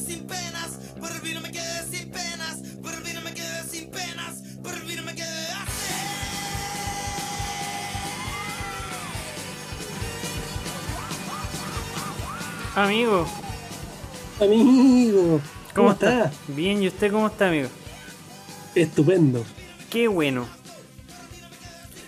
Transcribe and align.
sin 0.00 0.26
penas, 0.26 0.78
por 0.98 1.10
el 1.12 1.20
vino 1.20 1.40
me 1.40 1.52
quedé 1.52 1.86
sin 1.90 2.10
penas, 2.10 2.58
por 2.82 2.94
el 2.94 3.02
vino 3.02 3.20
me 3.22 3.34
quedé 3.34 3.62
sin 3.70 3.90
penas, 3.90 4.42
por 4.62 4.74
el 4.74 4.82
vino 4.82 5.02
me 5.02 5.14
quedé 5.14 5.46
así. 5.52 5.94
Amigo, 12.74 13.26
Amigo, 14.40 15.38
¿cómo, 15.74 15.92
está? 15.92 16.32
Bien, 16.48 16.82
¿y 16.82 16.88
usted 16.88 17.12
cómo 17.12 17.26
está, 17.26 17.48
amigo? 17.48 17.68
Estupendo. 18.74 19.44
Qué 19.90 20.08
bueno. 20.08 20.46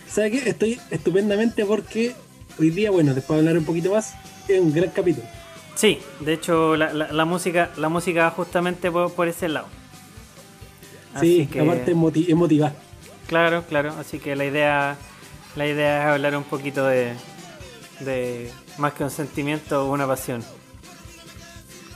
¿Sabe 0.08 0.30
qué? 0.30 0.48
Estoy 0.48 0.80
estupendamente 0.90 1.66
porque 1.66 2.14
hoy 2.58 2.70
día, 2.70 2.90
bueno, 2.90 3.12
después 3.12 3.36
de 3.36 3.40
hablar 3.40 3.58
un 3.58 3.66
poquito 3.66 3.92
más, 3.92 4.14
es 4.48 4.58
un 4.60 4.72
gran 4.72 4.88
capítulo. 4.88 5.26
Sí, 5.74 5.98
de 6.20 6.34
hecho 6.34 6.76
la, 6.76 6.92
la- 6.92 7.12
la 7.12 7.24
música 7.24 7.70
la 7.76 7.88
música 7.88 8.24
va 8.24 8.30
justamente 8.30 8.90
por, 8.90 9.12
por 9.12 9.28
ese 9.28 9.48
lado. 9.48 9.66
Sí, 11.20 11.42
Así 11.42 11.46
que- 11.46 11.60
aparte 11.60 11.94
moti- 11.94 12.26
es 12.28 12.34
motivar. 12.36 12.74
Claro, 13.26 13.64
claro. 13.68 13.94
Así 13.98 14.18
que 14.18 14.36
la 14.36 14.44
idea, 14.44 14.96
la 15.56 15.66
idea 15.66 16.02
es 16.02 16.06
hablar 16.14 16.36
un 16.36 16.44
poquito 16.44 16.86
de, 16.86 17.12
de 18.00 18.50
más 18.78 18.92
que 18.92 19.04
un 19.04 19.10
sentimiento, 19.10 19.90
una 19.90 20.06
pasión. 20.06 20.42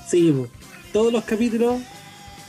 Sí, 0.09 0.35
todos 0.93 1.13
los 1.13 1.25
capítulos 1.25 1.81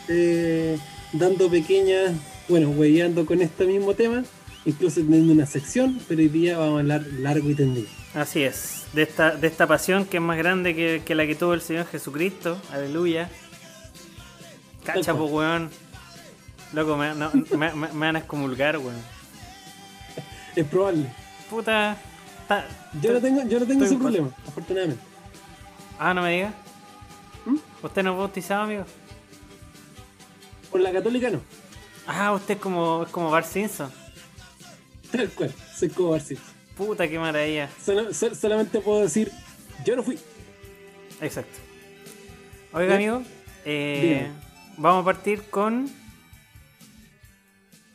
eh, 0.08 0.78
dando 1.12 1.50
pequeñas, 1.50 2.14
bueno, 2.48 2.70
hueveando 2.70 3.26
con 3.26 3.42
este 3.42 3.66
mismo 3.66 3.94
tema, 3.94 4.24
incluso 4.66 5.02
teniendo 5.02 5.34
una 5.34 5.46
sección, 5.46 6.00
pero 6.08 6.22
hoy 6.22 6.30
día 6.30 6.58
vamos 6.58 6.78
a 6.78 6.80
hablar 6.80 7.06
largo 7.20 7.50
y 7.50 7.56
tendido. 7.56 7.88
Así 8.18 8.42
es. 8.44 8.86
De 8.94 9.04
esta, 9.04 9.32
de 9.36 9.46
esta 9.48 9.68
pasión 9.68 10.06
que 10.06 10.18
es 10.18 10.24
más 10.24 10.38
grande 10.38 10.76
que, 10.76 11.04
que 11.06 11.14
la 11.14 11.26
que 11.28 11.36
tuvo 11.36 11.54
el 11.54 11.62
Señor 11.62 11.86
Jesucristo. 11.88 12.60
Aleluya. 12.72 13.30
Cacha, 14.84 15.14
po, 15.14 15.26
weón. 15.26 15.70
Loco, 16.74 16.98
me, 16.98 17.14
no, 17.14 17.30
me, 17.56 17.72
me- 17.74 17.88
me 17.94 18.06
van 18.08 18.16
a 18.16 18.20
excomulgar, 18.20 18.78
weón. 18.78 18.96
Es 20.56 20.66
probable. 20.66 21.06
Puta. 21.50 21.96
ta- 22.48 22.66
Yo 23.02 23.14
no 23.14 23.22
tengo, 23.22 23.44
yo 23.48 23.60
no 23.60 23.66
tengo 23.68 23.86
ese 23.86 23.96
problema, 23.98 24.30
afortunadamente. 24.48 25.04
Ah, 26.00 26.14
no 26.14 26.22
me 26.24 26.32
diga. 26.34 26.54
¿Mm? 27.46 27.58
¿Usted 27.84 28.04
no 28.04 28.12
es 28.14 28.18
bautizado, 28.18 28.64
amigo? 28.64 28.86
Por 30.72 30.82
la 30.82 30.92
católica 30.92 31.30
no. 31.30 31.42
Ah, 32.08 32.32
usted 32.34 32.56
es 32.56 32.60
como, 32.60 33.04
es 33.04 33.10
como 33.10 33.30
Bart 33.30 33.46
Simpson. 33.46 33.92
Tal 35.12 35.30
cual, 35.30 35.54
soy 35.78 35.90
como 35.90 36.10
Barcy. 36.12 36.38
Puta, 36.78 37.08
qué 37.08 37.18
maravilla. 37.18 37.70
Solo- 37.84 38.14
sol- 38.14 38.36
solamente 38.36 38.80
puedo 38.80 39.02
decir, 39.02 39.32
yo 39.86 39.96
no 39.96 40.04
fui. 40.04 40.18
Exacto. 41.22 41.58
Oiga, 42.74 42.94
¿Eh? 42.94 42.96
amigo, 42.96 43.24
eh, 43.66 44.28
vamos 44.78 45.02
a 45.02 45.06
partir 45.06 45.42
con. 45.50 45.90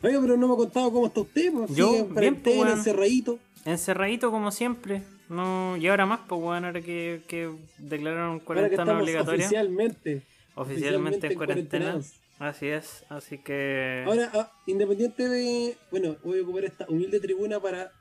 Oiga, 0.03 0.21
pero 0.21 0.37
no 0.37 0.49
me 0.49 0.55
ha 0.55 0.57
contado 0.57 0.91
cómo 0.93 1.07
está 1.07 1.21
usted, 1.21 1.53
pues. 1.53 1.75
Yo, 1.77 1.95
en 1.95 2.15
bien, 2.15 2.37
pues, 2.43 2.57
encerradito. 2.73 3.39
Encerradito 3.65 4.31
como 4.33 4.51
siempre. 4.51 5.03
No, 5.29 5.77
y 5.77 5.87
ahora 5.87 6.05
más, 6.05 6.21
pues 6.29 6.41
bueno, 6.41 6.67
ahora 6.67 6.83
que, 6.83 7.23
que 7.29 7.51
declararon 7.79 8.41
cuarentena 8.41 8.99
obligatoria. 8.99 9.47
oficialmente. 9.47 10.23
oficialmente 10.57 11.27
en 11.29 11.35
cuarentena. 11.35 12.01
Así 12.41 12.67
es, 12.67 13.05
así 13.09 13.39
que. 13.39 14.03
Ahora, 14.07 14.29
ah, 14.35 14.51
independiente 14.67 15.29
de. 15.29 15.77
Bueno, 15.93 16.17
voy 16.25 16.41
a 16.41 16.43
ocupar 16.43 16.65
esta 16.65 16.87
humilde 16.89 17.21
tribuna 17.21 17.61
para 17.61 17.93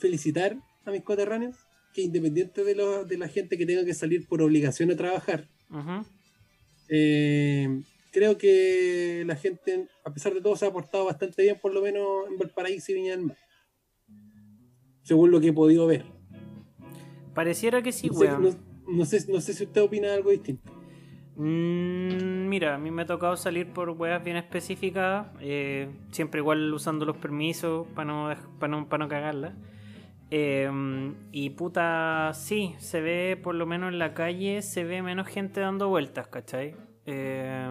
felicitar 0.00 0.56
a 0.84 0.90
mis 0.90 1.02
coterráneos. 1.02 1.56
Que 1.94 2.02
independiente 2.02 2.62
de, 2.64 2.74
lo- 2.76 3.04
de 3.04 3.18
la 3.18 3.26
gente 3.28 3.58
que 3.58 3.66
tenga 3.66 3.84
que 3.84 3.94
salir 3.94 4.26
por 4.28 4.40
obligación 4.42 4.90
a 4.92 4.96
trabajar, 4.96 5.48
eh, 6.88 7.82
creo 8.12 8.38
que 8.38 9.24
la 9.26 9.34
gente, 9.36 9.88
a 10.04 10.12
pesar 10.12 10.32
de 10.34 10.40
todo, 10.40 10.54
se 10.56 10.66
ha 10.66 10.72
portado 10.72 11.04
bastante 11.06 11.42
bien, 11.42 11.58
por 11.60 11.74
lo 11.74 11.82
menos 11.82 12.28
en 12.30 12.38
Valparaíso 12.38 12.92
y 12.92 12.94
Viña 12.94 13.10
del 13.16 13.26
Mar. 13.26 13.38
Según 15.02 15.30
lo 15.32 15.40
que 15.40 15.48
he 15.48 15.52
podido 15.52 15.86
ver. 15.86 16.04
Pareciera 17.34 17.82
que 17.82 17.90
sí, 17.92 18.08
no, 18.08 18.14
sé, 18.14 18.24
weón. 18.26 18.42
no- 18.42 18.70
no 18.88 19.04
sé, 19.04 19.24
no 19.28 19.40
sé 19.40 19.52
si 19.54 19.64
usted 19.64 19.82
opina 19.82 20.14
algo 20.14 20.30
distinto. 20.30 20.72
Mm, 21.36 22.48
mira, 22.48 22.74
a 22.74 22.78
mí 22.78 22.90
me 22.90 23.02
ha 23.02 23.06
tocado 23.06 23.36
salir 23.36 23.72
por 23.72 23.90
weas 23.90 24.22
bien 24.22 24.36
específicas, 24.36 25.26
eh, 25.40 25.88
siempre 26.12 26.40
igual 26.40 26.72
usando 26.72 27.04
los 27.04 27.16
permisos 27.16 27.86
para 27.94 28.04
no, 28.12 28.30
dej- 28.30 28.58
pa 28.58 28.68
no, 28.68 28.88
pa 28.88 28.98
no 28.98 29.08
cagarla. 29.08 29.54
Eh, 30.30 30.70
y 31.32 31.50
puta, 31.50 32.32
sí, 32.34 32.74
se 32.78 33.00
ve 33.00 33.38
por 33.42 33.54
lo 33.54 33.66
menos 33.66 33.92
en 33.92 33.98
la 33.98 34.14
calle, 34.14 34.62
se 34.62 34.84
ve 34.84 35.02
menos 35.02 35.26
gente 35.26 35.60
dando 35.60 35.88
vueltas, 35.88 36.28
¿cachai? 36.28 36.76
Eh, 37.06 37.70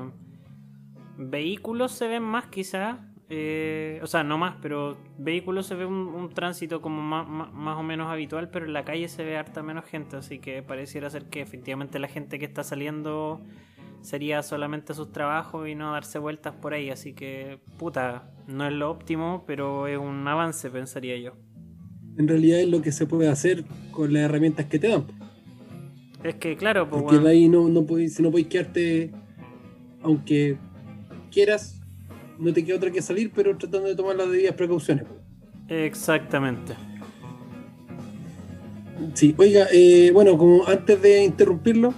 vehículos 1.17 1.93
se 1.93 2.07
ven 2.07 2.23
más 2.23 2.47
quizás, 2.47 2.99
eh, 3.29 3.99
o 4.03 4.07
sea, 4.07 4.23
no 4.23 4.37
más, 4.37 4.57
pero 4.61 4.97
vehículos 5.17 5.67
se 5.67 5.75
ve 5.75 5.85
un, 5.85 6.07
un 6.07 6.29
tránsito 6.29 6.81
como 6.81 7.01
más, 7.01 7.27
más, 7.27 7.53
más 7.53 7.77
o 7.77 7.83
menos 7.83 8.11
habitual, 8.11 8.49
pero 8.49 8.65
en 8.65 8.73
la 8.73 8.83
calle 8.83 9.07
se 9.07 9.23
ve 9.23 9.37
harta 9.37 9.63
menos 9.63 9.85
gente, 9.85 10.17
así 10.17 10.39
que 10.39 10.61
pareciera 10.61 11.09
ser 11.09 11.29
que 11.29 11.41
efectivamente 11.41 11.97
la 11.99 12.09
gente 12.09 12.39
que 12.39 12.45
está 12.45 12.63
saliendo 12.63 13.41
sería 14.01 14.43
solamente 14.43 14.93
sus 14.93 15.11
trabajos 15.11 15.67
y 15.67 15.75
no 15.75 15.93
darse 15.93 16.19
vueltas 16.19 16.55
por 16.55 16.73
ahí, 16.73 16.89
así 16.89 17.13
que 17.13 17.59
puta, 17.77 18.31
no 18.47 18.65
es 18.65 18.73
lo 18.73 18.89
óptimo, 18.89 19.43
pero 19.47 19.87
es 19.87 19.97
un 19.97 20.27
avance, 20.27 20.69
pensaría 20.69 21.17
yo. 21.17 21.33
En 22.19 22.27
realidad 22.27 22.59
es 22.59 22.67
lo 22.67 22.81
que 22.81 22.91
se 22.91 23.05
puede 23.05 23.29
hacer 23.29 23.63
con 23.91 24.11
las 24.11 24.23
herramientas 24.23 24.65
que 24.65 24.77
te 24.77 24.89
dan. 24.89 25.05
Es 26.21 26.35
que 26.35 26.57
claro, 26.57 26.89
pues 26.89 27.01
Porque 27.01 27.17
de 27.17 27.29
ahí 27.29 27.47
no, 27.47 27.69
no 27.69 27.85
podéis, 27.85 28.15
si 28.15 28.21
no 28.21 28.29
podéis 28.29 28.47
quedarte, 28.47 29.11
aunque 30.03 30.57
quieras, 31.31 31.79
no 32.37 32.51
te 32.51 32.65
queda 32.65 32.75
otra 32.75 32.91
que 32.91 33.01
salir, 33.01 33.31
pero 33.33 33.55
tratando 33.57 33.87
de 33.87 33.95
tomar 33.95 34.17
las 34.17 34.29
debidas 34.29 34.53
precauciones. 34.53 35.05
exactamente. 35.69 36.73
Sí, 39.13 39.33
oiga, 39.37 39.67
eh, 39.71 40.11
bueno, 40.13 40.37
como 40.37 40.67
antes 40.67 41.01
de 41.01 41.23
interrumpirlo, 41.23 41.93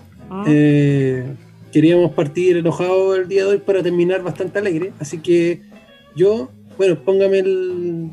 eh, 0.45 1.25
queríamos 1.71 2.11
partir 2.11 2.57
enojado 2.57 3.15
el 3.15 3.27
día 3.27 3.45
de 3.45 3.53
hoy 3.53 3.57
para 3.57 3.81
terminar 3.81 4.21
bastante 4.21 4.59
alegre, 4.59 4.93
así 4.99 5.17
que 5.17 5.63
yo, 6.15 6.51
bueno, 6.77 7.03
póngame 7.03 7.39
el, 7.39 8.11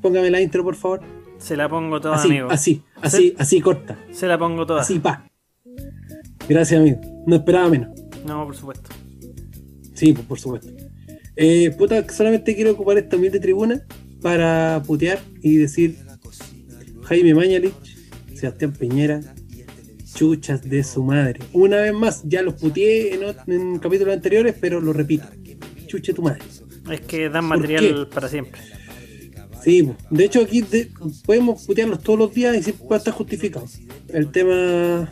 póngame 0.00 0.30
la 0.30 0.40
intro 0.40 0.62
por 0.62 0.76
favor. 0.76 1.17
Se 1.38 1.56
la 1.56 1.68
pongo 1.68 2.00
toda, 2.00 2.16
Así, 2.16 2.28
amigo. 2.28 2.50
así, 2.50 2.82
así, 3.00 3.34
así 3.38 3.60
corta, 3.60 3.98
Se 4.10 4.26
la 4.26 4.38
pongo 4.38 4.66
toda. 4.66 4.80
así 4.82 4.98
pa. 4.98 5.24
Gracias 6.48 6.80
amigo, 6.80 7.00
no 7.26 7.36
esperaba 7.36 7.68
menos. 7.68 7.88
No, 8.26 8.44
por 8.44 8.56
supuesto. 8.56 8.90
Sí, 9.94 10.12
pues, 10.12 10.26
por 10.26 10.38
supuesto. 10.38 10.68
Eh, 11.36 11.70
puta, 11.78 12.06
solamente 12.08 12.54
quiero 12.54 12.72
ocupar 12.72 12.98
esta 12.98 13.16
humilde 13.16 13.38
tribuna 13.40 13.82
para 14.20 14.82
putear 14.86 15.20
y 15.40 15.56
decir 15.56 15.96
Jaime 17.04 17.34
Mañalich, 17.34 17.72
Sebastián 18.34 18.72
Peñera, 18.72 19.20
chuchas 20.14 20.62
de 20.68 20.82
su 20.82 21.02
madre. 21.04 21.38
Una 21.52 21.76
vez 21.76 21.94
más, 21.94 22.22
ya 22.24 22.42
los 22.42 22.54
puteé 22.54 23.14
en, 23.14 23.52
en 23.52 23.78
capítulos 23.78 24.14
anteriores, 24.14 24.56
pero 24.60 24.80
lo 24.80 24.92
repito. 24.92 25.26
Chuche 25.86 26.12
tu 26.12 26.22
madre. 26.22 26.40
Es 26.90 27.00
que 27.02 27.28
dan 27.28 27.48
¿Por 27.48 27.58
material 27.58 28.08
para 28.12 28.28
siempre. 28.28 28.60
Sí, 29.62 29.88
de 30.10 30.24
hecho 30.24 30.40
aquí 30.42 30.62
de- 30.62 30.90
podemos 31.26 31.64
putearlos 31.66 32.02
todos 32.02 32.18
los 32.18 32.32
días 32.34 32.56
y 32.56 32.62
siempre 32.62 32.86
va 32.88 32.96
a 32.96 32.98
estar 32.98 33.12
justificado. 33.14 33.66
El 34.08 34.30
tema, 34.30 35.10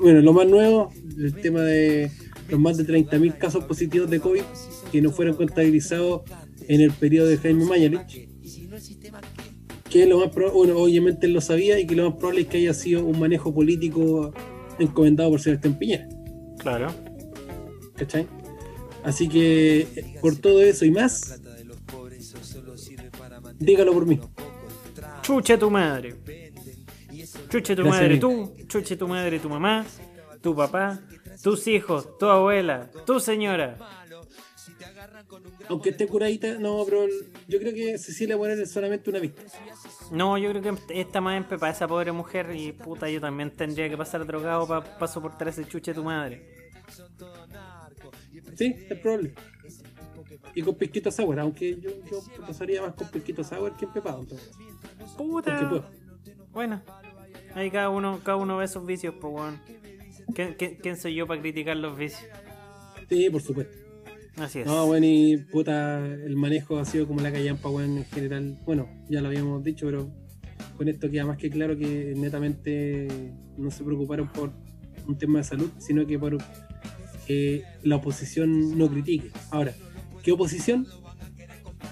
bueno, 0.00 0.20
lo 0.20 0.32
más 0.32 0.46
nuevo, 0.46 0.92
el 1.18 1.34
tema 1.34 1.60
de 1.62 2.10
los 2.48 2.60
más 2.60 2.76
de 2.76 2.84
30.000 2.84 3.36
casos 3.38 3.64
positivos 3.64 4.08
de 4.10 4.20
COVID 4.20 4.42
que 4.90 5.02
no 5.02 5.10
fueron 5.10 5.34
contabilizados 5.36 6.22
en 6.68 6.80
el 6.80 6.92
periodo 6.92 7.28
de 7.28 7.38
Jaime 7.38 7.64
Mañalich. 7.64 8.28
Que 9.90 10.06
lo 10.06 10.20
más 10.20 10.30
probable, 10.30 10.56
bueno, 10.56 10.76
obviamente 10.78 11.26
él 11.26 11.32
lo 11.34 11.40
sabía 11.40 11.78
y 11.78 11.86
que 11.86 11.94
lo 11.94 12.08
más 12.10 12.18
probable 12.18 12.42
es 12.42 12.46
que 12.48 12.58
haya 12.58 12.72
sido 12.74 13.04
un 13.04 13.18
manejo 13.18 13.52
político 13.52 14.32
encomendado 14.78 15.30
por 15.30 15.40
Sebastián 15.40 15.78
Piñera. 15.78 16.08
Claro. 16.58 16.88
¿Cachai? 17.96 18.26
Así 19.04 19.28
que 19.28 19.80
eh, 19.96 20.14
por 20.22 20.36
todo 20.36 20.62
eso 20.62 20.84
y 20.84 20.90
más, 20.92 21.41
dígalo 23.64 23.92
por 23.92 24.06
mí. 24.06 24.20
Chuche 25.22 25.56
tu 25.56 25.70
madre. 25.70 26.16
Chuche 27.48 27.76
tu 27.76 27.82
Gracias, 27.82 28.02
madre 28.02 28.18
tú, 28.18 28.54
chuche 28.66 28.96
tu 28.96 29.06
madre 29.06 29.38
tu 29.38 29.48
mamá, 29.48 29.84
tu 30.40 30.54
papá, 30.56 31.00
tus 31.42 31.66
hijos, 31.66 32.18
tu 32.18 32.26
abuela, 32.26 32.90
tu 33.06 33.20
señora. 33.20 33.76
Aunque 35.68 35.90
esté 35.90 36.06
curadita, 36.06 36.54
no, 36.58 36.84
pero 36.84 37.06
yo 37.48 37.58
creo 37.58 37.72
que 37.72 37.98
Cecilia 37.98 38.36
Morel 38.36 38.60
es 38.60 38.72
solamente 38.72 39.10
una 39.10 39.18
víctima. 39.18 39.48
No, 40.10 40.36
yo 40.38 40.50
creo 40.50 40.62
que 40.62 41.00
está 41.00 41.20
más 41.20 41.36
en 41.36 41.44
pepa 41.44 41.70
esa 41.70 41.86
pobre 41.86 42.12
mujer 42.12 42.54
y 42.54 42.72
puta, 42.72 43.08
yo 43.08 43.20
también 43.20 43.50
tendría 43.50 43.88
que 43.88 43.96
pasar 43.96 44.26
drogado 44.26 44.66
para 44.66 45.06
soportar 45.06 45.48
ese 45.48 45.66
chuche 45.66 45.94
tu 45.94 46.04
madre. 46.04 46.62
Sí, 48.56 48.74
es 48.88 48.98
probable. 48.98 49.34
Y 50.54 50.62
con 50.62 50.74
pisquito 50.74 51.10
sour, 51.10 51.40
aunque 51.40 51.80
yo, 51.80 51.90
yo 52.10 52.46
pasaría 52.46 52.82
más 52.82 52.94
con 52.94 53.08
pisquito 53.08 53.42
sour 53.42 53.74
que 53.76 53.86
en 53.86 53.92
pepado. 53.92 54.20
entonces. 54.20 54.50
Porque 55.16 55.50
Puta. 55.50 55.68
puedo. 55.68 55.84
Bueno, 56.52 56.82
ahí 57.54 57.70
cada 57.70 57.88
uno, 57.88 58.20
cada 58.22 58.36
uno 58.36 58.58
ve 58.58 58.68
sus 58.68 58.84
vicios, 58.84 59.14
pues 59.20 59.32
weón. 59.32 59.60
¿Quién, 60.34 60.54
quién, 60.58 60.76
quién 60.76 60.96
soy 60.96 61.14
yo 61.14 61.26
para 61.26 61.40
criticar 61.40 61.76
los 61.76 61.96
vicios? 61.96 62.22
Sí, 63.08 63.28
por 63.30 63.42
supuesto. 63.42 63.76
Así 64.36 64.60
es. 64.60 64.66
No, 64.66 64.86
bueno, 64.86 65.06
y 65.06 65.36
puta, 65.50 66.04
el 66.06 66.36
manejo 66.36 66.78
ha 66.78 66.84
sido 66.84 67.06
como 67.06 67.20
la 67.20 67.32
callampa, 67.32 67.68
weón, 67.68 67.98
en 67.98 68.04
general. 68.04 68.58
Bueno, 68.64 68.88
ya 69.08 69.20
lo 69.20 69.28
habíamos 69.28 69.62
dicho, 69.62 69.86
pero 69.86 70.10
con 70.76 70.88
esto 70.88 71.10
queda 71.10 71.26
más 71.26 71.36
que 71.38 71.50
claro 71.50 71.76
que 71.76 72.14
netamente 72.16 73.08
no 73.56 73.70
se 73.70 73.84
preocuparon 73.84 74.28
por 74.28 74.50
un 75.06 75.18
tema 75.18 75.38
de 75.38 75.44
salud, 75.44 75.70
sino 75.78 76.06
que 76.06 76.18
por 76.18 76.38
que 77.26 77.64
la 77.82 77.96
oposición 77.96 78.76
no 78.76 78.88
critique. 78.88 79.30
Ahora, 79.50 79.74
¿qué 80.22 80.32
oposición? 80.32 80.86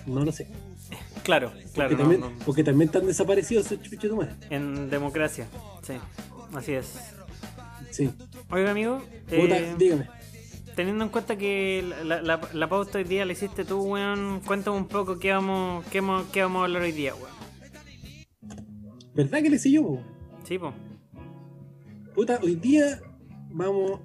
No 0.07 0.25
lo 0.25 0.33
sé. 0.33 0.49
Claro, 1.23 1.53
claro. 1.75 1.91
porque, 1.91 1.95
no, 1.95 1.99
también, 1.99 2.21
no. 2.21 2.33
porque 2.45 2.65
también 2.65 2.89
están 2.89 3.07
desaparecidos 3.07 3.71
esos 3.71 4.17
madre. 4.17 4.35
En 4.49 4.89
democracia, 4.91 5.47
sí. 5.83 5.95
Así 6.55 6.73
es. 6.73 6.99
Sí. 7.91 8.11
Oiga, 8.51 8.71
amigo, 8.71 9.03
Puta, 9.29 9.59
eh, 9.59 9.75
dígame. 9.79 10.09
teniendo 10.75 11.05
en 11.05 11.11
cuenta 11.11 11.37
que 11.37 11.85
la, 12.05 12.23
la, 12.23 12.41
la 12.53 12.69
pauta 12.69 12.99
hoy 12.99 13.05
día 13.05 13.25
la 13.27 13.33
hiciste 13.33 13.65
tú, 13.65 13.81
weón, 13.83 14.41
cuéntame 14.47 14.77
un 14.77 14.87
poco 14.89 15.19
qué 15.19 15.33
vamos, 15.33 15.85
qué, 15.91 16.01
vamos- 16.01 16.27
qué 16.33 16.43
vamos 16.43 16.61
a 16.61 16.65
hablar 16.65 16.83
hoy 16.83 16.93
día, 16.93 17.15
weón. 17.15 17.31
¿Verdad 19.15 19.43
que 19.43 19.51
le 19.51 19.59
sé 19.59 19.71
yo? 19.71 19.83
po? 19.83 20.01
Sí, 20.45 20.59
po. 20.59 20.73
Puta, 22.15 22.39
hoy 22.43 22.55
día 22.57 23.01
vamos 23.51 24.01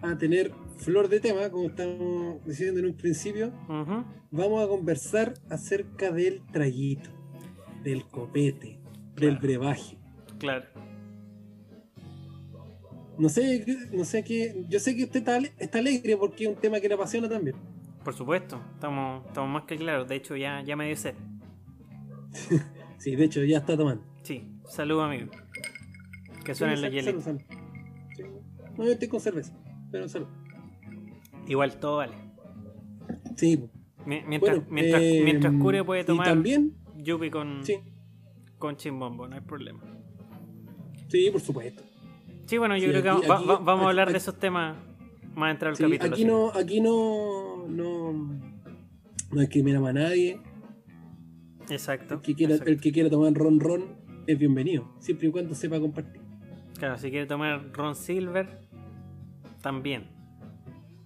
a 0.00 0.16
tener 0.16 0.52
flor 0.80 1.08
de 1.08 1.20
tema, 1.20 1.48
como 1.50 1.68
estamos 1.68 2.44
diciendo 2.44 2.80
en 2.80 2.86
un 2.86 2.96
principio. 2.96 3.52
Vamos 4.30 4.64
a 4.64 4.68
conversar 4.68 5.34
acerca 5.48 6.10
del 6.10 6.42
traguito, 6.52 7.10
del 7.82 8.04
copete, 8.06 8.80
del 9.16 9.36
brebaje. 9.38 9.98
Claro. 10.38 10.66
No 13.18 13.28
sé, 13.28 13.64
no 13.92 14.04
sé 14.04 14.24
qué. 14.24 14.64
Yo 14.68 14.80
sé 14.80 14.96
que 14.96 15.04
usted 15.04 15.18
está, 15.20 15.38
está 15.58 15.78
alegre 15.78 16.16
porque 16.16 16.44
es 16.44 16.50
un 16.50 16.56
tema 16.56 16.80
que 16.80 16.88
le 16.88 16.94
apasiona 16.94 17.28
también. 17.28 17.56
Por 18.02 18.14
supuesto, 18.14 18.58
estamos, 18.74 19.26
estamos 19.26 19.50
más 19.50 19.64
que 19.64 19.76
claros. 19.76 20.08
De 20.08 20.16
hecho, 20.16 20.36
ya, 20.36 20.62
ya 20.62 20.76
me 20.76 20.86
dio 20.86 20.96
sed. 20.96 21.14
Sí, 22.98 23.16
de 23.16 23.24
hecho, 23.24 23.42
ya 23.44 23.58
está 23.58 23.78
tomando. 23.78 24.04
Sí, 24.22 24.46
salud, 24.68 25.00
amigo. 25.00 25.30
Que 26.44 26.54
suenen 26.54 26.76
Sí, 26.76 26.82
hielitos. 26.90 27.24
salud. 27.24 27.40
Sí. 28.14 28.22
No, 28.76 28.84
yo 28.84 28.90
estoy 28.92 29.08
con 29.08 29.20
cerveza, 29.20 29.54
pero 29.90 30.06
salud. 30.06 30.28
Igual 31.50 31.78
todo 31.80 31.96
vale. 31.98 32.14
Sí, 33.36 33.58
Mientras, 34.06 34.40
bueno. 34.40 34.64
mientras, 34.70 35.02
eh, 35.02 35.20
mientras 35.24 35.52
Cure 35.60 35.84
puede 35.84 36.02
Y 36.02 36.04
tomar 36.04 36.26
también, 36.26 36.74
yupi 36.96 37.28
con, 37.30 37.64
sí, 37.64 37.74
con 38.58 38.76
chimbombo, 38.76 39.26
no 39.28 39.34
hay 39.34 39.40
problema. 39.42 39.80
sí, 41.08 41.28
por 41.30 41.40
supuesto. 41.40 41.82
Sí, 42.46 42.56
bueno, 42.58 42.76
yo 42.76 42.84
Sí, 42.84 42.90
creo 42.90 43.02
que 43.02 43.28
va- 43.28 43.36
aquí- 43.38 43.46
va- 43.46 43.58
vamos 43.58 43.84
a 43.86 43.88
hablar 43.88 44.10
de 44.12 44.18
esos 44.18 44.38
temas 44.38 44.76
más 45.34 45.50
entrado 45.52 45.74
Sí, 45.76 45.82
capítulo. 45.82 46.12
aquí 46.12 46.24
no, 46.24 46.50
aquí 46.52 46.80
no, 46.80 47.66
no, 47.68 48.12
no 49.32 49.40
discriminamos 49.40 49.90
a 49.90 49.92
nadie. 49.92 50.40
Exacto. 51.68 52.14
El 52.14 52.20
que 52.22 52.34
quiera, 52.34 52.52
exacto. 52.54 52.72
el 52.72 52.80
que 52.80 52.92
quiera 52.92 53.10
tomar 53.10 53.32
ron 53.34 53.60
ron 53.60 53.84
es 54.26 54.38
bienvenido, 54.38 54.88
siempre 55.00 55.28
y 55.28 55.30
cuando 55.32 55.54
sepa 55.54 55.78
compartir. 55.80 56.20
Claro, 56.78 56.96
si 56.96 57.10
quiere 57.10 57.26
tomar 57.26 57.72
Ron 57.72 57.94
Silver, 57.94 58.60
también. 59.60 60.04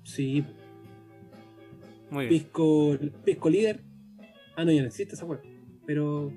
Sí, 0.04 0.44
Muy 2.10 2.26
bien. 2.28 2.42
pisco, 2.42 2.96
pisco 3.24 3.50
líder. 3.50 3.80
Ah, 4.56 4.64
no, 4.64 4.70
ya 4.70 4.82
no 4.82 4.86
existe 4.86 5.14
esa 5.16 5.24
hueá. 5.24 5.40
Pero 5.86 6.30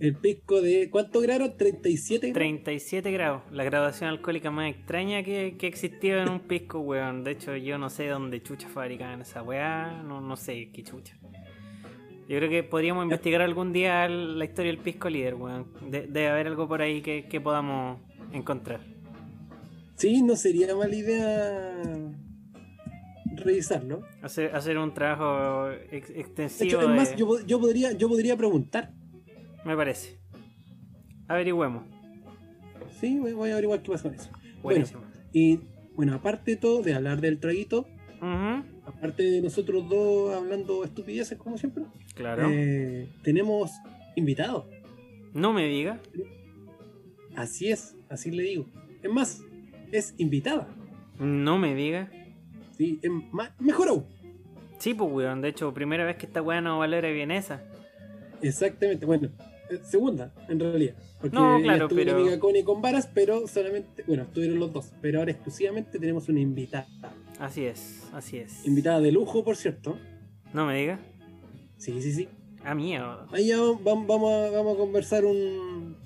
el 0.00 0.16
pisco 0.16 0.60
de 0.60 0.90
¿cuántos 0.90 1.22
grados? 1.22 1.56
37 1.56 2.28
grados. 2.30 2.34
37 2.34 3.12
grados, 3.12 3.42
la 3.52 3.62
graduación 3.64 4.10
alcohólica 4.10 4.50
más 4.50 4.70
extraña 4.74 5.22
que, 5.22 5.56
que 5.56 5.66
existía 5.68 6.22
en 6.22 6.28
un 6.30 6.40
pisco, 6.40 6.80
weón. 6.80 7.22
De 7.24 7.30
hecho, 7.30 7.54
yo 7.56 7.78
no 7.78 7.90
sé 7.90 8.08
dónde 8.08 8.42
chucha 8.42 8.68
fabricaban 8.68 9.20
esa 9.20 9.42
weá, 9.42 10.02
no, 10.02 10.20
no 10.20 10.36
sé 10.36 10.70
qué 10.72 10.82
chucha. 10.82 11.16
Yo 12.28 12.38
creo 12.38 12.48
que 12.48 12.62
podríamos 12.62 13.04
investigar 13.04 13.42
algún 13.42 13.72
día 13.74 14.08
la 14.08 14.44
historia 14.46 14.72
del 14.72 14.80
pisco 14.80 15.08
líder, 15.10 15.34
weón. 15.34 15.66
De- 15.90 16.06
debe 16.06 16.28
haber 16.28 16.46
algo 16.48 16.66
por 16.66 16.80
ahí 16.82 17.02
que, 17.02 17.26
que 17.28 17.40
podamos 17.40 18.00
encontrar. 18.32 18.80
Sí, 19.96 20.22
no 20.22 20.34
sería 20.34 20.74
mala 20.74 20.94
idea 20.96 21.82
revisarlo. 23.36 24.02
Hacer, 24.22 24.54
hacer 24.54 24.78
un 24.78 24.92
trabajo 24.94 25.70
ex- 25.90 26.08
De 26.12 26.20
extensivo. 26.20 26.68
hecho, 26.68 26.80
es 26.82 26.88
de- 26.88 26.94
más, 26.94 27.16
yo, 27.16 27.40
yo 27.46 27.60
podría, 27.60 27.92
yo 27.92 28.08
podría 28.08 28.36
preguntar. 28.36 28.92
Me 29.64 29.76
parece. 29.76 30.18
Averigüemos. 31.28 31.84
Sí, 33.00 33.18
voy, 33.18 33.50
a 33.50 33.54
averiguar 33.54 33.82
qué 33.82 33.90
pasa 33.90 34.04
con 34.04 34.14
eso. 34.14 34.30
Buenísimo. 34.62 35.00
Y 35.32 35.60
bueno, 35.94 36.14
aparte 36.14 36.52
de 36.52 36.56
todo, 36.58 36.82
de 36.82 36.94
hablar 36.94 37.20
del 37.20 37.38
traguito, 37.40 37.86
aparte 38.86 39.22
de 39.22 39.42
nosotros 39.42 39.88
dos 39.88 40.34
hablando 40.34 40.84
estupideces 40.84 41.36
como 41.38 41.58
siempre, 41.58 41.84
Claro. 42.14 42.48
eh, 42.50 43.08
tenemos 43.22 43.70
invitados. 44.16 44.64
No 45.32 45.52
me 45.52 45.66
diga. 45.66 46.00
Así 47.36 47.68
es, 47.70 47.96
así 48.08 48.30
le 48.30 48.42
digo. 48.44 48.66
Es 49.02 49.10
más, 49.10 49.42
es 49.92 50.14
invitada. 50.18 50.68
No 51.18 51.58
me 51.58 51.74
diga. 51.74 52.10
Sí, 52.76 52.98
es 53.02 53.10
más, 53.32 53.50
mejor 53.60 53.88
aún. 53.88 54.04
Sí, 54.78 54.94
pues, 54.94 55.10
weón. 55.10 55.40
De 55.40 55.48
hecho, 55.48 55.72
primera 55.72 56.04
vez 56.04 56.16
que 56.16 56.26
esta 56.26 56.42
weá 56.42 56.60
no 56.60 56.78
valora 56.78 57.08
vienesa. 57.10 57.62
Exactamente, 58.42 59.06
bueno, 59.06 59.30
eh, 59.70 59.78
segunda 59.84 60.32
en 60.48 60.60
realidad. 60.60 60.94
Porque 61.20 61.34
No, 61.36 61.58
claro, 61.62 61.84
estuvo 61.86 61.98
pero- 61.98 62.16
amiga 62.18 62.38
Connie 62.38 62.64
con 62.64 62.82
varas, 62.82 63.08
pero 63.14 63.46
solamente, 63.46 64.02
bueno, 64.06 64.24
estuvieron 64.24 64.58
los 64.58 64.72
dos, 64.72 64.92
pero 65.00 65.20
ahora 65.20 65.30
exclusivamente 65.30 65.98
tenemos 65.98 66.28
una 66.28 66.40
invitada. 66.40 66.86
Así 67.38 67.64
es, 67.64 68.06
así 68.12 68.36
es. 68.38 68.66
Invitada 68.66 69.00
de 69.00 69.12
lujo, 69.12 69.42
por 69.44 69.56
cierto. 69.56 69.98
No 70.52 70.66
me 70.66 70.76
diga. 70.78 70.98
Sí, 71.78 72.00
sí, 72.02 72.12
sí. 72.12 72.28
A 72.64 72.74
mierda. 72.74 73.26
Ahí 73.32 73.48
ya 73.48 73.58
vamos, 73.58 74.06
vamos, 74.06 74.32
a, 74.32 74.50
vamos 74.50 74.74
a 74.74 74.78
conversar 74.78 75.24
un. 75.24 75.96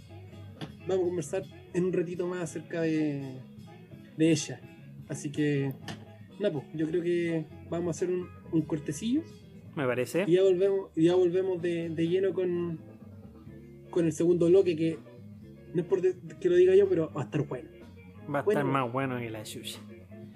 Vamos 0.87 1.03
a 1.05 1.07
conversar 1.09 1.43
en 1.75 1.85
un 1.85 1.93
ratito 1.93 2.27
más 2.27 2.41
acerca 2.43 2.81
de, 2.83 3.41
de 4.17 4.31
ella. 4.31 4.61
Así 5.09 5.31
que, 5.31 5.73
nada, 6.41 6.53
pues, 6.53 6.65
yo 6.75 6.87
creo 6.89 7.03
que 7.03 7.47
vamos 7.71 7.89
a 7.89 7.91
hacer 7.91 8.11
un, 8.11 8.29
un 8.53 8.63
cortecillo 8.63 9.23
Me 9.77 9.87
parece. 9.87 10.25
y 10.27 10.33
ya 10.33 10.43
volvemos, 10.43 10.91
y 10.97 11.05
ya 11.05 11.15
volvemos 11.15 11.61
de, 11.63 11.89
de 11.91 12.09
lleno 12.09 12.33
con, 12.33 12.79
con 13.91 14.05
el 14.07 14.13
segundo 14.13 14.47
bloque 14.47 14.77
que 14.77 14.99
no 15.75 15.83
es 15.83 15.87
por 15.87 16.01
de- 16.01 16.17
que 16.41 16.49
lo 16.49 16.57
diga 16.57 16.75
yo, 16.75 16.89
pero 16.89 17.13
va 17.15 17.23
a 17.23 17.25
estar 17.25 17.43
bueno. 17.47 17.69
Va 18.33 18.41
a 18.41 18.43
bueno. 18.43 18.61
estar 18.61 18.65
más 18.73 18.93
bueno 18.93 19.19
que 19.19 19.31
la 19.31 19.45
suya. 19.45 19.79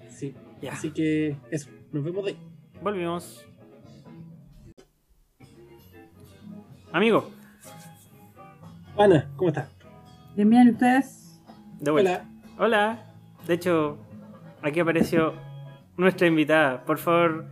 Sí. 0.09 0.33
Ya. 0.61 0.73
Así 0.73 0.91
que 0.91 1.35
eso, 1.51 1.69
nos 1.91 2.03
vemos 2.03 2.23
de 2.25 2.31
ahí. 2.31 2.37
Volvimos. 2.81 3.45
Amigo, 6.91 7.29
Ana, 8.97 9.27
¿cómo 9.35 9.49
estás? 9.49 9.67
Bien, 10.35 10.49
bien, 10.49 10.67
¿y 10.67 10.71
ustedes? 10.71 11.41
de 11.79 11.91
vuelta. 11.91 12.29
Hola. 12.57 12.65
Hola. 12.65 13.13
De 13.47 13.55
hecho, 13.55 13.97
aquí 14.61 14.79
apareció 14.79 15.33
nuestra 15.97 16.27
invitada. 16.27 16.83
Por 16.85 16.97
favor. 16.97 17.45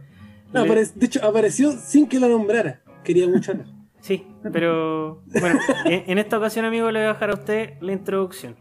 No, 0.53 0.65
le- 0.65 0.85
de 0.95 1.05
hecho, 1.05 1.23
apareció 1.25 1.71
sin 1.71 2.07
que 2.07 2.19
la 2.19 2.27
nombrara. 2.27 2.81
Quería 3.03 3.27
mucho 3.27 3.51
hablar. 3.51 3.67
Sí, 4.01 4.25
pero 4.51 5.21
bueno, 5.39 5.59
en, 5.85 6.03
en 6.07 6.17
esta 6.17 6.39
ocasión, 6.39 6.65
amigo, 6.65 6.89
le 6.89 6.97
voy 7.01 7.05
a 7.05 7.13
dejar 7.13 7.29
a 7.29 7.33
usted 7.35 7.73
la 7.81 7.91
introducción. 7.91 8.55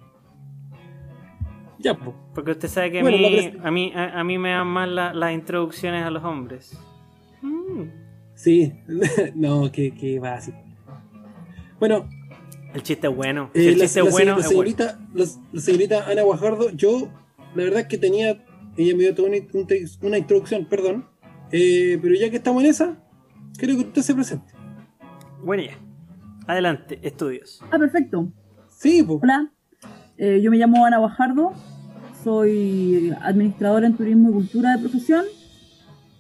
Ya, 1.79 1.95
pues. 1.97 2.15
Porque 2.35 2.51
usted 2.51 2.69
sabe 2.69 2.91
que 2.93 3.01
a, 3.01 3.05
mí, 3.05 3.53
a, 3.65 3.71
mí, 3.71 3.93
a, 3.95 4.21
a 4.21 4.23
mí 4.25 4.37
me 4.37 4.51
dan 4.51 4.67
más 4.67 4.87
la- 4.87 5.15
las 5.15 5.33
introducciones 5.33 6.05
a 6.05 6.11
los 6.11 6.23
hombres. 6.25 6.79
Mm. 7.41 7.85
Sí, 8.35 8.71
no, 9.35 9.73
que, 9.73 9.93
que 9.95 10.19
va 10.19 10.35
así. 10.35 10.53
Bueno, 11.79 12.07
El 12.75 12.83
chiste 12.83 13.07
es 13.09 13.17
bueno. 13.17 13.51
eh, 13.55 13.69
el 13.69 13.79
la, 13.79 13.85
chiste 13.87 14.03
la 14.03 14.07
es 14.09 14.13
bueno, 14.13 14.33
la 14.33 14.41
es 14.41 14.45
bueno. 14.55 14.71
señorita, 14.71 14.99
la, 15.15 15.25
la 15.53 15.61
señorita 15.63 16.07
Ana 16.07 16.21
Guajardo, 16.23 16.69
yo, 16.73 17.09
la 17.55 17.65
verdad 17.65 17.81
es 17.81 17.87
que 17.87 17.97
tenía, 17.97 18.45
ella 18.83 18.97
me 18.97 19.03
dio 19.03 19.15
toda 19.15 19.29
una, 19.29 19.39
una 20.03 20.19
introducción, 20.19 20.67
perdón, 20.67 21.07
eh, 21.53 21.99
pero 22.01 22.15
ya 22.15 22.31
que 22.31 22.37
estamos 22.37 22.63
en 22.63 22.71
esa, 22.71 23.03
creo 23.59 23.77
que 23.77 23.83
usted 23.83 24.03
se 24.03 24.15
presente. 24.15 24.53
Bueno, 25.43 25.63
ya. 25.63 25.79
Adelante, 26.47 26.99
estudios. 27.03 27.61
Ah, 27.71 27.79
perfecto. 27.79 28.33
Sí, 28.69 29.03
pues. 29.03 29.21
Hola, 29.23 29.53
eh, 30.17 30.41
yo 30.43 30.51
me 30.51 30.57
llamo 30.57 30.85
Ana 30.85 30.99
Guajardo, 30.99 31.53
soy 32.23 33.15
administradora 33.23 33.87
en 33.87 33.97
turismo 33.97 34.31
y 34.31 34.33
cultura 34.33 34.77
de 34.77 34.79
profesión, 34.79 35.25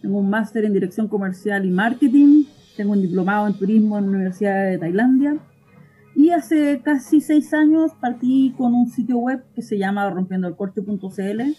tengo 0.03 0.19
un 0.19 0.31
máster 0.31 0.65
en 0.65 0.73
dirección 0.73 1.09
comercial 1.09 1.65
y 1.65 1.71
marketing, 1.71 2.45
tengo 2.77 2.93
un 2.93 3.03
diplomado 3.03 3.47
en 3.47 3.55
turismo 3.55 3.99
en 3.99 4.07
la 4.07 4.11
Universidad 4.13 4.71
de 4.71 4.79
Tailandia 4.79 5.39
y 6.15 6.31
hace 6.31 6.81
casi 6.83 7.21
seis 7.21 7.53
años 7.55 7.93
partí 8.01 8.55
con 8.57 8.75
un 8.75 8.89
sitio 8.91 9.19
web 9.19 9.45
que 9.55 9.63
se 9.63 9.79
llama 9.79 10.09
rompiendoelcorte.cl 10.11 11.57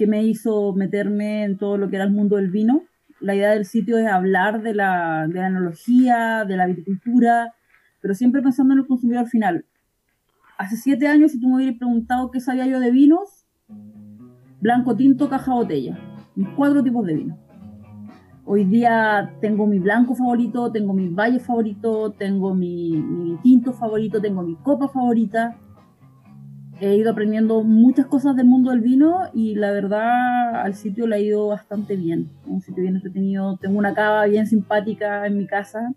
que 0.00 0.06
me 0.06 0.24
hizo 0.24 0.72
meterme 0.72 1.44
en 1.44 1.58
todo 1.58 1.76
lo 1.76 1.90
que 1.90 1.96
era 1.96 2.06
el 2.06 2.10
mundo 2.10 2.36
del 2.36 2.50
vino. 2.50 2.84
La 3.20 3.34
idea 3.34 3.50
del 3.50 3.66
sitio 3.66 3.98
es 3.98 4.06
hablar 4.06 4.62
de 4.62 4.72
la, 4.72 5.28
de 5.28 5.40
la 5.40 6.44
de 6.46 6.56
la 6.56 6.66
viticultura, 6.66 7.52
pero 8.00 8.14
siempre 8.14 8.40
pensando 8.40 8.72
en 8.72 8.80
el 8.80 8.86
consumidor 8.86 9.26
final. 9.26 9.66
Hace 10.56 10.78
siete 10.78 11.06
años, 11.06 11.32
si 11.32 11.38
tú 11.38 11.48
me 11.48 11.56
hubieras 11.56 11.76
preguntado 11.76 12.30
qué 12.30 12.40
sabía 12.40 12.66
yo 12.66 12.80
de 12.80 12.90
vinos, 12.90 13.44
blanco, 14.62 14.96
tinto, 14.96 15.28
caja, 15.28 15.52
botella. 15.52 15.98
cuatro 16.56 16.82
tipos 16.82 17.04
de 17.04 17.16
vino. 17.16 17.38
Hoy 18.46 18.64
día 18.64 19.36
tengo 19.42 19.66
mi 19.66 19.80
blanco 19.80 20.14
favorito, 20.14 20.72
tengo 20.72 20.94
mi 20.94 21.10
valle 21.10 21.40
favorito, 21.40 22.12
tengo 22.12 22.54
mi, 22.54 22.92
mi 22.92 23.36
tinto 23.42 23.74
favorito, 23.74 24.18
tengo 24.18 24.40
mi 24.42 24.56
copa 24.56 24.88
favorita. 24.88 25.58
He 26.82 26.96
ido 26.96 27.10
aprendiendo 27.10 27.62
muchas 27.62 28.06
cosas 28.06 28.34
del 28.36 28.46
mundo 28.46 28.70
del 28.70 28.80
vino 28.80 29.24
y 29.34 29.54
la 29.54 29.70
verdad 29.70 30.62
al 30.62 30.74
sitio 30.74 31.06
le 31.06 31.16
ha 31.16 31.18
ido 31.18 31.48
bastante 31.48 31.94
bien. 31.94 32.30
Un 32.46 32.62
sitio 32.62 32.82
bien 32.82 32.96
entretenido. 32.96 33.58
Tengo 33.58 33.78
una 33.78 33.92
cava 33.92 34.24
bien 34.24 34.46
simpática 34.46 35.26
en 35.26 35.36
mi 35.36 35.46
casa. 35.46 35.92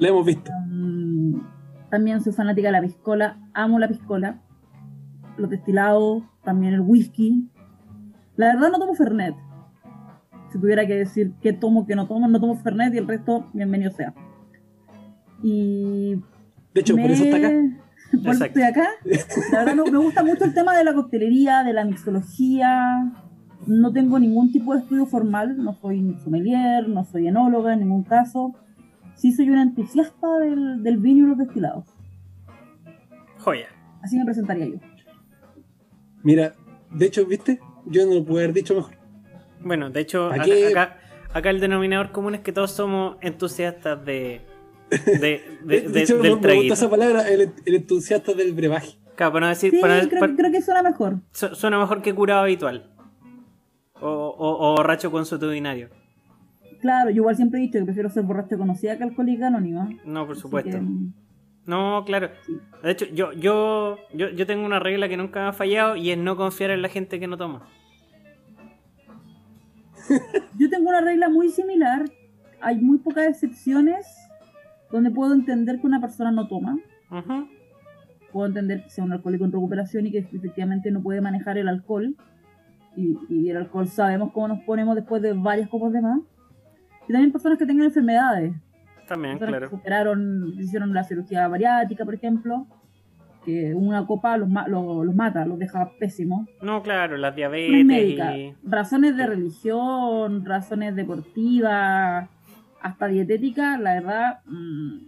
La 0.00 0.08
hemos 0.08 0.26
visto. 0.26 0.50
Mm, 0.66 1.40
también 1.88 2.20
soy 2.20 2.32
fanática 2.32 2.66
de 2.66 2.72
la 2.72 2.80
piscola, 2.80 3.38
amo 3.54 3.78
la 3.78 3.86
piscola, 3.86 4.42
los 5.36 5.48
destilados, 5.48 6.24
también 6.42 6.74
el 6.74 6.80
whisky. 6.80 7.48
La 8.34 8.46
verdad 8.46 8.72
no 8.72 8.80
tomo 8.80 8.94
Fernet. 8.94 9.36
Si 10.50 10.58
tuviera 10.58 10.84
que 10.84 10.96
decir 10.96 11.32
qué 11.40 11.52
tomo, 11.52 11.86
qué 11.86 11.94
no 11.94 12.08
tomo, 12.08 12.26
no 12.26 12.40
tomo 12.40 12.56
Fernet 12.56 12.92
y 12.92 12.98
el 12.98 13.06
resto, 13.06 13.48
bienvenido 13.52 13.92
sea. 13.92 14.12
Y 15.44 16.16
De 16.74 16.80
hecho, 16.80 16.96
por 16.96 17.08
eso 17.08 17.22
está 17.22 17.36
acá. 17.36 17.52
Exacto. 18.12 18.44
estoy 18.46 18.62
acá. 18.62 18.88
La 19.52 19.58
verdad 19.60 19.74
no- 19.74 19.84
me 19.86 19.98
gusta 19.98 20.22
mucho 20.24 20.44
el 20.44 20.54
tema 20.54 20.76
de 20.76 20.84
la 20.84 20.94
coctelería, 20.94 21.62
de 21.64 21.72
la 21.72 21.84
mixología. 21.84 23.12
No 23.66 23.92
tengo 23.92 24.18
ningún 24.18 24.52
tipo 24.52 24.74
de 24.74 24.80
estudio 24.80 25.06
formal, 25.06 25.56
no 25.56 25.74
soy 25.74 26.16
sommelier, 26.22 26.88
no 26.88 27.04
soy 27.04 27.26
enóloga 27.28 27.72
en 27.72 27.80
ningún 27.80 28.04
caso. 28.04 28.54
Sí 29.14 29.32
soy 29.32 29.50
una 29.50 29.62
entusiasta 29.62 30.38
del, 30.38 30.82
del 30.82 30.98
vino 30.98 31.26
y 31.26 31.30
los 31.30 31.38
destilados. 31.38 31.84
Joya. 33.38 33.66
Así 34.02 34.16
me 34.18 34.24
presentaría 34.24 34.66
yo. 34.66 34.76
Mira, 36.22 36.54
de 36.90 37.06
hecho, 37.06 37.26
¿viste? 37.26 37.60
Yo 37.86 38.06
no 38.06 38.14
lo 38.14 38.24
pude 38.24 38.44
haber 38.44 38.54
dicho 38.54 38.74
mejor. 38.74 38.94
Bueno, 39.62 39.90
de 39.90 40.00
hecho, 40.00 40.30
acá, 40.32 40.96
acá 41.32 41.50
el 41.50 41.60
denominador 41.60 42.12
común 42.12 42.34
es 42.34 42.40
que 42.42 42.52
todos 42.52 42.70
somos 42.72 43.16
entusiastas 43.20 44.04
de, 44.04 44.42
de, 44.90 45.18
de- 45.18 45.40
De, 45.62 45.88
de- 45.88 46.02
hecho, 46.02 46.16
me, 46.16 46.28
del 46.28 46.40
me 46.40 46.54
gusta 46.54 46.74
esa 46.74 46.88
palabra, 46.90 47.28
el, 47.28 47.52
el 47.64 47.74
entusiasta 47.74 48.32
del 48.34 48.52
brebaje. 48.52 48.96
Claro, 49.16 49.32
para 49.32 49.46
no 49.46 49.50
decir, 49.50 49.70
Sí, 49.70 49.78
para 49.80 50.02
no- 50.02 50.08
creo, 50.08 50.20
para- 50.20 50.36
creo 50.36 50.52
que 50.52 50.62
suena 50.62 50.82
mejor. 50.82 51.20
su- 51.32 51.54
suena 51.54 51.78
mejor 51.78 52.02
que 52.02 52.14
curado 52.14 52.42
habitual. 52.42 52.90
O, 54.00 54.08
o, 54.08 54.72
o 54.72 54.76
borracho 54.76 55.10
consuetudinario. 55.10 55.88
Claro, 56.80 57.08
yo 57.10 57.16
igual 57.16 57.34
siempre 57.36 57.58
he 57.58 57.62
dicho 57.62 57.78
que 57.78 57.84
prefiero 57.86 58.10
ser 58.10 58.22
borracho 58.24 58.58
conocida 58.58 58.96
que 58.98 59.04
alcohólica 59.04 59.46
anónima. 59.46 59.88
No, 60.04 60.26
por 60.26 60.36
supuesto. 60.36 60.70
que, 60.72 60.82
No, 61.64 62.04
claro. 62.04 62.28
De 62.82 62.90
hecho, 62.90 63.06
yo, 63.06 63.32
yo, 63.32 63.96
yo, 64.12 64.28
yo 64.28 64.46
tengo 64.46 64.66
una 64.66 64.78
regla 64.78 65.08
que 65.08 65.16
nunca 65.16 65.40
me 65.40 65.46
ha 65.48 65.52
fallado 65.54 65.96
y 65.96 66.10
es 66.10 66.18
no 66.18 66.36
confiar 66.36 66.70
en 66.70 66.82
la 66.82 66.88
gente 66.90 67.18
que 67.18 67.26
no 67.26 67.36
toma. 67.38 67.66
Yo 70.58 70.70
tengo 70.70 70.88
una 70.90 71.00
regla 71.00 71.28
muy 71.28 71.48
similar. 71.48 72.04
Hay 72.60 72.76
muy 72.76 72.98
pocas 72.98 73.26
excepciones 73.26 74.06
donde 74.92 75.10
puedo 75.10 75.34
entender 75.34 75.80
que 75.80 75.86
una 75.86 76.00
persona 76.00 76.30
no 76.30 76.48
toma. 76.48 76.78
Ujú. 77.10 77.48
Puedo 78.32 78.46
entender 78.48 78.82
que 78.84 78.90
sea 78.90 79.04
un 79.04 79.12
alcohólico 79.12 79.44
en 79.44 79.52
recuperación 79.52 80.06
y 80.06 80.10
que 80.12 80.18
efectivamente 80.18 80.90
no 80.90 81.02
puede 81.02 81.20
manejar 81.20 81.58
el 81.58 81.68
alcohol. 81.68 82.14
Y, 82.96 83.16
y 83.28 83.50
el 83.50 83.56
alcohol 83.58 83.86
sabemos 83.88 84.32
cómo 84.32 84.48
nos 84.48 84.60
ponemos 84.64 84.94
después 84.96 85.20
de 85.22 85.32
varias 85.32 85.68
copas 85.68 85.92
de 85.92 86.00
más. 86.02 86.20
Y 87.08 87.12
también 87.12 87.30
personas 87.32 87.58
que 87.58 87.66
tengan 87.66 87.86
enfermedades. 87.86 88.54
También, 89.06 89.38
Personas 89.38 89.58
claro. 89.60 89.70
que 89.70 89.76
superaron, 89.76 90.52
hicieron 90.58 90.92
la 90.92 91.04
cirugía 91.04 91.46
bariátrica, 91.46 92.04
por 92.04 92.14
ejemplo. 92.14 92.66
Que 93.44 93.72
una 93.74 94.04
copa 94.06 94.36
los, 94.36 94.48
ma- 94.48 94.66
los, 94.66 95.06
los 95.06 95.14
mata, 95.14 95.46
los 95.46 95.56
deja 95.60 95.88
pésimos. 96.00 96.48
No, 96.60 96.82
claro, 96.82 97.16
las 97.16 97.36
diabetes 97.36 97.70
y... 97.70 98.54
Razones 98.64 99.16
de 99.16 99.24
religión, 99.24 100.44
razones 100.44 100.96
deportivas, 100.96 102.28
hasta 102.86 103.06
dietéticas, 103.06 103.78
la 103.80 103.94
verdad, 103.94 104.40
mm, 104.46 104.98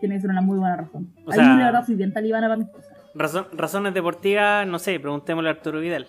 tiene 0.00 0.14
que 0.16 0.20
ser 0.20 0.30
una 0.30 0.40
muy 0.42 0.58
buena 0.58 0.76
razón. 0.76 1.12
O 1.24 1.30
Ahí 1.32 1.38
sea- 1.38 1.54
la 1.56 1.64
verdad 1.66 1.86
soy 1.86 1.94
bien 1.96 2.12
talibana 2.12 2.46
para 2.48 2.56
mis 2.58 2.68
cosas. 2.68 2.92
Razón- 3.14 3.46
razones 3.52 3.94
deportivas, 3.94 4.66
no 4.66 4.78
sé, 4.78 4.98
preguntémosle 5.00 5.48
a 5.50 5.52
Arturo 5.52 5.80
Vidal. 5.80 6.06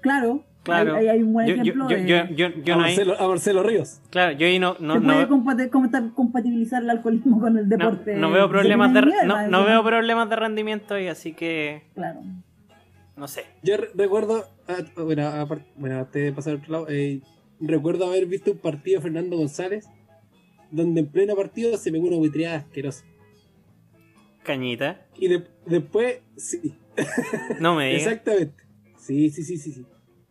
Claro, 0.00 0.44
Claro. 0.64 0.94
Ahí, 0.96 1.02
ahí 1.02 1.08
hay 1.18 1.22
un 1.22 1.34
buen 1.34 1.46
Yo, 1.46 1.52
ejemplo 1.56 1.88
yo, 1.90 1.96
de 1.96 2.06
yo, 2.06 2.24
yo, 2.34 2.48
yo 2.64 2.74
a, 2.74 2.76
no 2.78 2.84
hay- 2.84 2.96
Marcelo, 2.96 3.20
a 3.20 3.28
Marcelo 3.28 3.62
Ríos. 3.62 4.00
Claro, 4.08 4.32
yo 4.32 4.46
ahí 4.46 4.58
no, 4.58 4.76
no, 4.80 4.94
puede 5.02 5.26
no, 5.26 5.28
compata- 5.28 6.10
compatibilizar 6.14 6.82
el 6.82 6.88
alcoholismo 6.88 7.38
con 7.38 7.58
el 7.58 7.68
deporte. 7.68 8.16
no 8.16 8.30
veo 8.30 8.48
problemas 8.48 8.94
de, 8.94 9.02
no, 9.50 9.64
veo 9.66 9.84
problemas 9.84 10.30
de 10.30 10.36
rendimiento 10.36 10.94
ahí, 10.94 11.08
así 11.08 11.34
que 11.34 11.82
Claro. 11.94 12.20
no 13.14 13.28
sé. 13.28 13.44
Yo 13.62 13.76
re- 13.76 13.90
recuerdo, 13.94 14.46
ah, 14.66 14.76
bueno, 14.96 15.46
bueno, 15.76 15.98
antes 15.98 16.22
de 16.24 16.32
pasar 16.32 16.54
al 16.54 16.60
otro 16.60 16.72
lado, 16.72 16.86
eh, 16.88 17.20
recuerdo 17.60 18.06
haber 18.06 18.26
visto 18.26 18.52
un 18.52 18.58
partido 18.58 18.98
de 18.98 19.02
Fernando 19.02 19.36
González, 19.36 19.86
donde 20.70 21.00
en 21.00 21.06
pleno 21.08 21.34
partido 21.36 21.76
se 21.76 21.92
pegó 21.92 22.06
una 22.08 22.16
buitreada 22.16 22.56
asquerosa. 22.58 23.04
Cañita. 24.42 25.06
Y 25.16 25.28
de- 25.28 25.44
después, 25.66 26.20
sí, 26.36 26.76
No 27.60 27.74
me 27.74 27.88
digas. 27.94 28.02
exactamente. 28.06 28.64
Sí, 28.98 29.30
sí, 29.30 29.42
sí, 29.42 29.58
sí, 29.58 29.72
sí, 29.72 29.86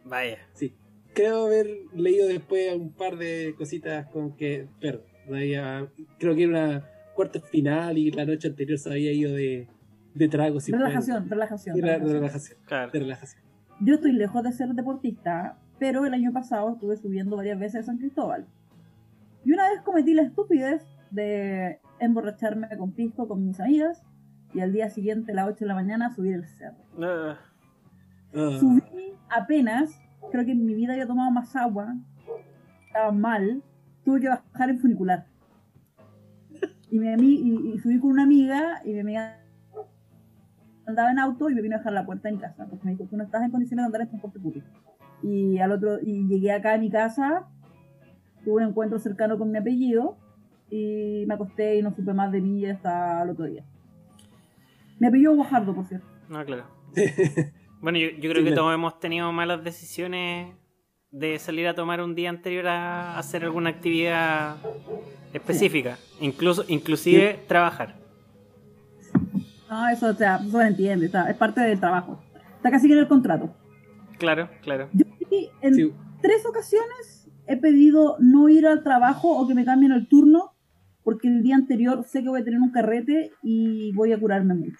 Vaya. 0.06 0.38
sí. 0.54 0.76
Creo 1.14 1.46
haber 1.46 1.68
leído 1.94 2.28
después 2.28 2.74
un 2.76 2.92
par 2.92 3.18
de 3.18 3.54
cositas 3.58 4.08
con 4.08 4.36
que, 4.36 4.68
pero, 4.80 5.04
había- 5.28 5.88
creo 6.20 6.36
que 6.36 6.44
era 6.44 6.52
una 6.52 6.90
cuarta 7.16 7.40
final 7.40 7.98
y 7.98 8.10
la 8.12 8.26
noche 8.26 8.48
anterior 8.48 8.78
se 8.80 8.90
había 8.92 9.12
ido 9.12 9.34
de, 9.34 9.68
de 10.16 10.28
tragos. 10.28 10.68
Relajación, 10.68 11.30
relajación. 11.30 11.78
relajación. 11.78 12.58
Claro. 12.66 12.92
De 12.92 13.00
relajación. 13.00 13.44
Yo 13.82 13.96
estoy 13.96 14.14
lejos 14.14 14.44
de 14.44 14.52
ser 14.54 14.70
deportista, 14.70 15.60
pero 15.80 16.06
el 16.06 16.14
año 16.14 16.32
pasado 16.32 16.74
estuve 16.74 16.98
subiendo 16.98 17.36
varias 17.38 17.60
veces 17.60 17.82
a 17.82 17.84
San 17.84 17.98
Cristóbal. 17.98 18.46
Y 19.46 19.52
una 19.54 19.68
vez 19.70 19.82
cometí 19.82 20.14
la 20.14 20.22
estupidez 20.24 20.84
de 21.12 21.80
emborracharme 22.00 22.68
con 22.78 22.92
pisco 22.94 23.28
con 23.28 23.46
mis 23.46 23.60
amigas 23.60 24.02
y 24.54 24.62
al 24.62 24.72
día 24.72 24.90
siguiente, 24.90 25.32
a 25.32 25.36
las 25.36 25.48
8 25.50 25.60
de 25.62 25.66
la 25.68 25.76
mañana, 25.76 26.14
subir 26.14 26.34
el 26.36 26.46
cerro. 26.46 26.78
Ah, 27.02 27.38
Ah, 28.36 28.58
Subí 28.60 28.82
apenas, 29.30 30.00
creo 30.32 30.44
que 30.46 30.54
en 30.54 30.66
mi 30.66 30.74
vida 30.74 30.94
había 30.94 31.06
tomado 31.06 31.30
más 31.30 31.56
agua, 31.56 31.96
estaba 32.88 33.12
mal, 33.12 33.62
tuve 34.04 34.22
que 34.22 34.30
bajar 34.30 34.70
en 34.72 34.80
funicular. 34.80 35.28
Y, 36.90 36.98
ami- 37.00 37.40
y, 37.44 37.74
y 37.76 37.80
subí 37.80 38.00
con 38.00 38.12
una 38.12 38.24
amiga 38.24 38.82
y 38.86 38.94
mi 38.94 39.00
amiga 39.02 39.40
andaba 40.88 41.12
en 41.12 41.20
auto 41.20 41.50
y 41.50 41.56
me 41.56 41.62
vino 41.62 41.76
a 41.76 41.78
dejar 41.80 41.94
la 41.94 42.06
puerta 42.06 42.30
mi 42.32 42.38
casa, 42.38 42.66
porque 42.68 42.86
me 42.86 42.92
dijo, 42.92 43.06
tú 43.06 43.18
no 43.18 43.24
estás 43.24 43.44
en 43.44 43.52
condiciones 43.52 43.84
de 43.84 43.86
andar 43.88 44.02
en 44.02 44.08
transporte 44.10 44.40
público. 44.40 44.68
Y 45.24 45.58
al 45.60 45.72
otro, 45.72 46.00
y 46.02 46.28
llegué 46.28 46.52
acá 46.52 46.74
a 46.74 46.78
mi 46.78 46.90
casa, 46.92 47.48
tuve 48.44 48.64
un 48.64 48.70
encuentro 48.70 49.00
cercano 49.00 49.38
con 49.38 49.52
mi 49.52 49.58
apellido 49.58 50.18
y 50.70 51.24
me 51.28 51.34
acosté 51.36 51.78
y 51.78 51.82
no 51.82 51.94
supe 51.96 52.14
más 52.14 52.32
de 52.32 52.42
mí 52.42 52.66
hasta 52.66 53.24
el 53.24 53.30
otro 53.30 53.46
día. 53.46 53.64
Mi 55.00 55.08
apellido 55.08 55.36
Guajardo, 55.36 55.74
por 55.74 55.86
cierto. 55.86 56.08
no, 56.30 56.44
claro. 56.46 56.66
Bueno, 57.82 57.98
yo, 58.00 58.12
yo 58.12 58.30
creo 58.32 58.42
Sí, 58.44 58.50
que 58.50 58.56
todos 58.56 58.74
hemos 58.74 58.98
tenido 59.02 59.30
malas 59.34 59.62
decisiones 59.62 60.56
de 61.12 61.38
salir 61.38 61.68
a 61.68 61.76
tomar 61.76 62.02
un 62.02 62.16
día 62.16 62.30
anterior 62.30 62.66
a 62.68 63.18
hacer 63.20 63.44
alguna 63.44 63.72
actividad 63.72 64.56
específica. 65.34 65.98
Incluso, 66.22 66.64
inclusive 66.70 67.42
trabajar. 67.46 67.96
No, 69.70 69.90
eso, 69.90 70.08
o 70.08 70.14
sea, 70.14 70.38
eso 70.38 70.60
se 70.60 70.68
entiende, 70.68 71.08
está- 71.08 71.30
es 71.30 71.36
parte 71.36 71.60
del 71.60 71.78
trabajo. 71.80 72.22
Está 72.56 72.72
casi 72.72 72.88
que 72.88 72.94
en 72.94 73.00
el 73.00 73.08
contrato. 73.10 73.54
Claro, 74.18 74.50
claro. 74.62 74.90
Yo 74.94 75.06
sí, 75.30 75.50
en 75.62 75.74
sí, 75.76 75.94
tres 76.22 76.46
ocasiones 76.46 77.30
he 77.48 77.58
pedido 77.58 78.16
no 78.20 78.48
ir 78.50 78.66
al 78.68 78.84
trabajo 78.84 79.38
o 79.38 79.48
que 79.48 79.54
me 79.56 79.66
cambien 79.66 79.92
el 79.92 80.08
turno 80.08 80.52
porque 81.04 81.28
el 81.28 81.44
día 81.44 81.56
anterior 81.56 82.06
sé 82.08 82.24
que 82.24 82.30
voy 82.30 82.42
a 82.42 82.44
tener 82.46 82.60
un 82.62 82.72
carrete 82.72 83.32
y 83.42 83.92
voy 83.94 84.14
a 84.14 84.20
curarme 84.20 84.54
mucho. 84.54 84.80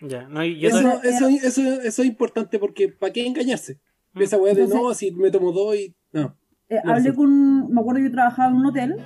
Ya, 0.00 0.28
no, 0.28 0.44
yo 0.44 0.68
eso, 0.68 0.82
to- 0.82 1.02
eso, 1.04 1.28
eso, 1.28 1.62
eso 1.62 2.02
es 2.02 2.08
importante 2.08 2.58
porque 2.58 2.88
¿para 2.88 3.12
qué 3.12 3.26
engañarse? 3.26 3.80
Esa 4.14 4.36
weá 4.36 4.54
de 4.54 4.62
Entonces- 4.62 4.82
no, 4.82 4.94
si 4.94 5.10
me 5.12 5.30
tomo 5.30 5.52
dos 5.52 5.74
y. 5.76 5.94
No. 6.12 6.36
Eh, 6.68 6.80
No, 6.84 6.92
hablé 6.92 7.10
sí. 7.10 7.16
con, 7.16 7.72
me 7.72 7.80
acuerdo 7.80 7.98
que 8.00 8.04
yo 8.06 8.12
trabajaba 8.12 8.50
en 8.50 8.56
un 8.56 8.66
hotel 8.66 8.96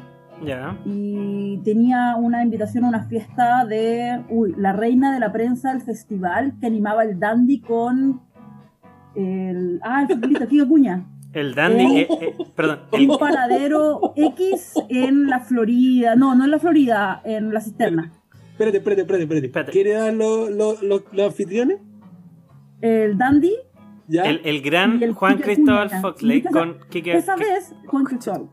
ya. 0.44 0.78
y 0.86 1.58
tenía 1.62 2.16
una 2.16 2.42
invitación 2.42 2.84
a 2.84 2.88
una 2.88 3.04
fiesta 3.06 3.66
de, 3.66 4.24
uy, 4.30 4.54
la 4.56 4.72
reina 4.72 5.12
de 5.12 5.20
la 5.20 5.30
prensa 5.30 5.72
del 5.72 5.82
festival 5.82 6.54
que 6.58 6.66
animaba 6.66 7.02
el 7.04 7.20
dandy 7.20 7.60
con 7.60 8.22
el, 9.14 9.80
ah, 9.82 10.02
el 10.02 10.08
futbolista, 10.14 10.46
Kiko 10.46 10.64
Acuña. 10.64 11.06
El 11.32 11.54
dandy, 11.54 11.84
Oh. 11.84 11.96
eh, 11.96 12.08
eh, 12.20 12.36
perdón, 12.56 12.80
el- 12.92 13.10
un 13.10 13.18
paradero 13.18 14.12
X 14.16 14.74
en 14.88 15.26
la 15.28 15.40
Florida. 15.40 16.16
No, 16.16 16.34
no 16.34 16.44
en 16.44 16.50
la 16.50 16.58
Florida, 16.58 17.20
en 17.24 17.52
la 17.54 17.60
cisterna. 17.60 18.12
Espérate, 18.52 18.78
espérate, 18.78 19.02
espérate, 19.02 19.22
espérate. 19.24 19.46
Espérate. 19.46 19.72
¿Quiere 19.72 19.92
dar 19.92 20.12
los 20.12 20.50
los- 20.50 20.82
los- 20.82 21.04
los 21.12 21.26
anfitriones? 21.26 21.78
El 22.80 23.16
Dandy, 23.18 23.52
¿Ya? 24.08 24.22
el, 24.24 24.40
el 24.44 24.60
gran 24.62 25.02
el 25.02 25.12
Juan 25.12 25.38
Cristóbal. 25.38 25.90
Foxley 26.00 26.42
con 26.42 26.78
Kike. 26.88 27.16
esa 27.16 27.36
qué- 27.36 27.44
vez, 27.44 27.74
Juan 27.86 28.04
Cristóbal, 28.04 28.48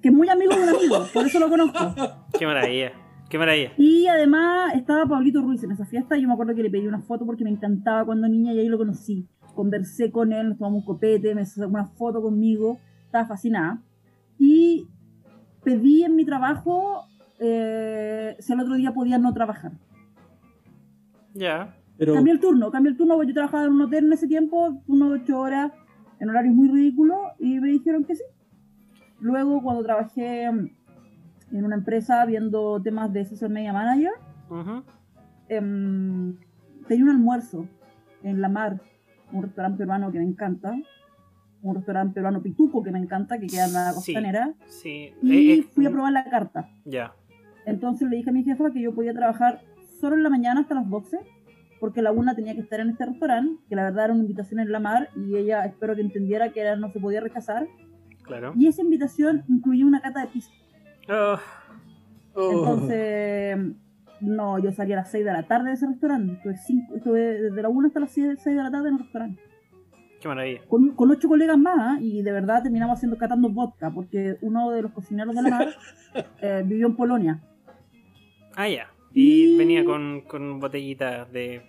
que 0.00 0.08
es 0.08 0.14
muy 0.14 0.28
amigo 0.28 0.54
de 0.54 0.62
un 0.62 0.68
amigo, 0.70 1.04
por 1.12 1.26
eso 1.26 1.38
lo 1.40 1.48
conozco. 1.50 1.78
Qué 2.38 2.46
maravilla, 2.46 2.92
qué 3.28 3.38
maravilla. 3.38 3.72
Y 3.78 4.06
además 4.06 4.74
estaba 4.74 5.06
Pablito 5.06 5.40
Ruiz 5.42 5.62
en 5.64 5.72
esa 5.72 5.84
fiesta. 5.86 6.16
y 6.16 6.22
Yo 6.22 6.28
me 6.28 6.34
acuerdo 6.34 6.54
que 6.54 6.62
le 6.62 6.70
pedí 6.70 6.86
una 6.86 7.00
foto 7.00 7.26
porque 7.26 7.44
me 7.44 7.50
encantaba 7.50 8.04
cuando 8.04 8.28
niña 8.28 8.52
y 8.52 8.60
ahí 8.60 8.68
lo 8.68 8.78
conocí. 8.78 9.26
Conversé 9.54 10.10
con 10.10 10.32
él, 10.32 10.48
nos 10.50 10.58
tomamos 10.58 10.80
un 10.80 10.86
copete, 10.86 11.34
me 11.34 11.44
sacó 11.46 11.68
una 11.70 11.86
foto 11.86 12.20
conmigo, 12.22 12.78
estaba 13.06 13.26
fascinada. 13.26 13.80
Y 14.38 14.88
pedí 15.62 16.04
en 16.04 16.16
mi 16.16 16.24
trabajo 16.24 17.04
eh, 17.40 18.36
si 18.38 18.52
al 18.52 18.60
otro 18.60 18.74
día 18.74 18.92
podía 18.92 19.18
no 19.18 19.32
trabajar. 19.32 19.72
Ya. 21.34 21.74
Pero, 21.96 22.14
Cambié 22.14 22.32
el 22.32 22.40
turno, 22.40 22.70
cambié 22.70 22.90
el 22.92 22.96
turno 22.96 23.14
porque 23.14 23.28
yo 23.28 23.34
trabajaba 23.34 23.64
en 23.64 23.72
un 23.72 23.82
hotel 23.82 24.06
en 24.06 24.12
ese 24.12 24.26
tiempo, 24.26 24.82
turno 24.86 25.10
de 25.10 25.20
8 25.22 25.38
horas, 25.38 25.72
en 26.18 26.28
horarios 26.28 26.54
muy 26.54 26.68
ridículos, 26.68 27.18
y 27.38 27.60
me 27.60 27.68
dijeron 27.68 28.04
que 28.04 28.16
sí. 28.16 28.24
Luego, 29.20 29.62
cuando 29.62 29.84
trabajé 29.84 30.44
en 30.44 30.74
una 31.50 31.76
empresa 31.76 32.24
viendo 32.26 32.82
temas 32.82 33.12
de 33.12 33.24
social 33.24 33.50
media 33.50 33.72
manager, 33.72 34.10
Ujú. 34.50 34.82
em, 35.48 36.36
tenía 36.88 37.04
un 37.04 37.10
almuerzo 37.10 37.68
en 38.22 38.40
La 38.40 38.48
Mar, 38.48 38.80
un 39.34 39.42
restaurante 39.42 39.78
peruano 39.78 40.10
que 40.12 40.18
me 40.18 40.24
encanta, 40.24 40.74
un 41.62 41.74
restaurante 41.74 42.14
peruano 42.14 42.42
pituco 42.42 42.82
que 42.82 42.90
me 42.90 42.98
encanta, 42.98 43.38
que 43.38 43.46
queda 43.46 43.66
en 43.66 43.72
la 43.72 43.90
Sí. 43.92 44.12
costanera, 44.12 44.54
Sí. 44.66 45.12
y 45.22 45.32
Eh, 45.50 45.54
eh, 45.58 45.62
fui 45.62 45.86
a 45.86 45.90
probar 45.90 46.12
la 46.12 46.24
carta. 46.24 46.68
Ya. 46.84 47.14
Entonces 47.66 48.08
le 48.08 48.16
dije 48.16 48.30
a 48.30 48.32
mi 48.32 48.44
jefa 48.44 48.70
que 48.70 48.80
yo 48.82 48.94
podía 48.94 49.12
trabajar 49.14 49.60
solo 50.00 50.16
en 50.16 50.22
la 50.22 50.30
mañana 50.30 50.60
hasta 50.60 50.74
las 50.74 50.88
12, 50.88 51.18
porque 51.80 52.02
la 52.02 52.12
una 52.12 52.34
tenía 52.34 52.54
que 52.54 52.60
estar 52.60 52.80
en 52.80 52.90
este 52.90 53.06
restaurante, 53.06 53.62
que 53.68 53.76
la 53.76 53.84
verdad 53.84 54.04
era 54.06 54.14
una 54.14 54.22
invitación 54.22 54.60
en 54.60 54.70
la 54.70 54.80
mar, 54.80 55.08
y 55.16 55.36
ella 55.36 55.64
espero 55.64 55.94
que 55.94 56.02
entendiera 56.02 56.50
que 56.52 56.60
era- 56.60 56.76
no 56.76 56.90
se 56.90 57.00
podía 57.00 57.20
rechazar. 57.20 57.66
Claro. 58.22 58.52
Y 58.56 58.66
esa 58.68 58.82
invitación 58.82 59.42
incluía 59.48 59.84
una 59.84 60.00
cata 60.00 60.20
de 60.20 60.26
pizza. 60.28 60.50
Oh, 61.08 62.50
Entonces, 62.50 63.58
no, 64.20 64.58
yo 64.58 64.72
salí 64.72 64.92
a 64.92 64.96
las 64.96 65.10
6 65.10 65.24
de 65.24 65.32
la 65.32 65.42
tarde 65.46 65.68
de 65.68 65.74
ese 65.74 65.86
restaurante. 65.86 66.32
Estuve, 66.34 66.56
cinco- 66.56 66.94
estuve 66.96 67.20
desde 67.42 67.62
la 67.62 67.68
1 67.68 67.88
hasta 67.88 68.00
las 68.00 68.10
6 68.12 68.44
de 68.44 68.54
la 68.54 68.70
tarde 68.70 68.88
en 68.88 68.94
el 68.94 69.00
restaurante. 69.00 69.42
qué 70.20 70.28
maravilla. 70.28 70.60
Con, 70.68 70.90
con 70.94 71.10
ocho 71.10 71.28
colegas 71.28 71.58
más, 71.58 71.76
¿ah? 71.78 71.98
y 72.00 72.22
de 72.22 72.32
verdad 72.32 72.62
terminamos 72.62 72.96
haciendo 72.96 73.18
catando 73.18 73.48
vodka, 73.50 73.90
porque 73.90 74.36
uno 74.40 74.70
de 74.70 74.82
los 74.82 74.92
cocineros 74.92 75.34
de 75.34 75.42
la 75.42 75.50
mar 75.50 75.68
eh, 76.40 76.62
vivió 76.66 76.86
en 76.86 76.96
Polonia. 76.96 77.42
Ah, 78.56 78.68
ya. 78.68 78.86
Y 79.12 79.54
Y- 79.54 79.58
venía 79.58 79.84
con, 79.84 80.22
con 80.22 80.60
botellitas 80.60 81.30
de, 81.32 81.62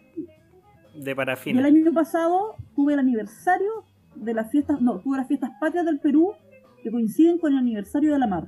de 0.95 1.05
Y 1.05 1.09
el 1.09 1.15
parafina. 1.15 1.65
año 1.65 1.93
pasado 1.93 2.55
tuve 2.75 2.93
el 2.93 2.99
aniversario 2.99 3.83
de 4.15 4.33
las 4.33 4.49
fiestas, 4.49 4.79
no, 4.81 4.99
tuve 4.99 5.17
las 5.17 5.27
fiestas 5.27 5.51
patrias 5.59 5.85
del 5.85 5.99
Perú 5.99 6.31
que 6.81 6.89
coinciden 6.91 7.37
con 7.39 7.51
el 7.53 7.59
aniversario 7.59 8.13
de 8.13 8.19
la 8.19 8.27
mar. 8.27 8.47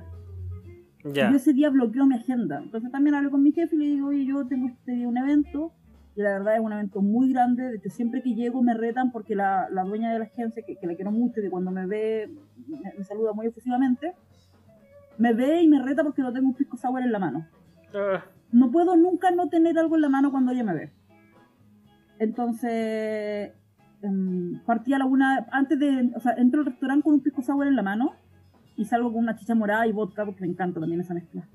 Ya. 1.04 1.30
Yo 1.30 1.36
ese 1.36 1.52
día 1.52 1.70
bloqueo 1.70 2.06
mi 2.06 2.16
agenda. 2.16 2.60
Entonces 2.62 2.90
también 2.90 3.14
hablé 3.14 3.30
con 3.30 3.42
mi 3.42 3.52
jefe 3.52 3.76
y 3.76 3.78
le 3.78 3.84
digo, 3.86 4.08
oye, 4.08 4.24
yo 4.26 4.46
tengo 4.46 4.68
este 4.68 4.92
día 4.92 5.08
un 5.08 5.16
evento. 5.16 5.72
Y 6.16 6.22
la 6.22 6.30
verdad 6.30 6.56
es 6.56 6.60
un 6.60 6.72
evento 6.72 7.00
muy 7.00 7.32
grande. 7.32 7.62
De 7.70 7.76
hecho, 7.76 7.90
siempre 7.90 8.22
que 8.22 8.34
llego 8.34 8.62
me 8.62 8.74
retan 8.74 9.12
porque 9.12 9.36
la, 9.36 9.68
la 9.70 9.84
dueña 9.84 10.12
de 10.12 10.18
la 10.18 10.24
agencia, 10.24 10.62
que, 10.66 10.76
que 10.76 10.86
la 10.86 10.96
quiero 10.96 11.12
mucho, 11.12 11.40
que 11.40 11.48
cuando 11.50 11.70
me 11.70 11.86
ve 11.86 12.28
me, 12.66 12.92
me 12.98 13.04
saluda 13.04 13.32
muy 13.32 13.46
efusivamente, 13.46 14.14
me 15.16 15.32
ve 15.32 15.62
y 15.62 15.68
me 15.68 15.80
reta 15.80 16.02
porque 16.02 16.22
no 16.22 16.32
tengo 16.32 16.48
un 16.48 16.54
pisco 16.54 16.76
sour 16.76 17.00
en 17.02 17.12
la 17.12 17.18
mano. 17.20 17.46
Ah, 17.94 18.24
No 18.50 18.70
puedo 18.70 18.96
nunca 18.96 19.30
no 19.30 19.48
tener 19.48 19.78
algo 19.78 19.94
en 19.96 20.02
la 20.02 20.08
mano 20.08 20.30
cuando 20.32 20.50
ella 20.52 20.64
me 20.64 20.74
ve. 20.74 20.90
Entonces, 22.18 23.52
em, 24.02 24.60
partí 24.66 24.92
a 24.94 24.98
la 24.98 25.06
una, 25.06 25.46
antes 25.52 25.78
de, 25.78 26.10
o 26.16 26.20
sea, 26.20 26.32
entro 26.32 26.60
al 26.60 26.66
restaurante 26.66 27.04
con 27.04 27.14
un 27.14 27.20
pisco 27.20 27.42
sour 27.42 27.66
en 27.66 27.76
la 27.76 27.82
mano 27.82 28.14
y 28.78 28.84
salgo 28.86 29.12
con 29.12 29.22
una 29.22 29.36
chicha 29.36 29.54
morada 29.54 29.86
y 29.86 29.92
vodka 29.92 30.24
porque 30.24 30.40
me 30.40 30.46
encanta 30.46 30.80
también 30.80 31.00
esa 31.02 31.12
mezcla. 31.12 31.46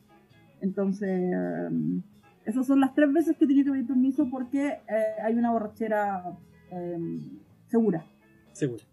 Entonces, 0.61 1.09
em, 1.09 2.01
esas 2.45 2.67
son 2.67 2.79
las 2.79 2.93
tres 2.93 3.11
veces 3.11 3.35
que 3.37 3.45
he 3.45 3.47
tenido 3.47 3.65
que 3.65 3.71
pedir 3.71 3.87
permiso 3.87 4.27
porque 4.29 4.67
eh, 4.67 5.03
hay 5.23 5.33
una 5.33 5.51
borrachera 5.51 6.23
em, 6.69 7.21
segura. 7.67 8.05
seguro. 8.51 8.83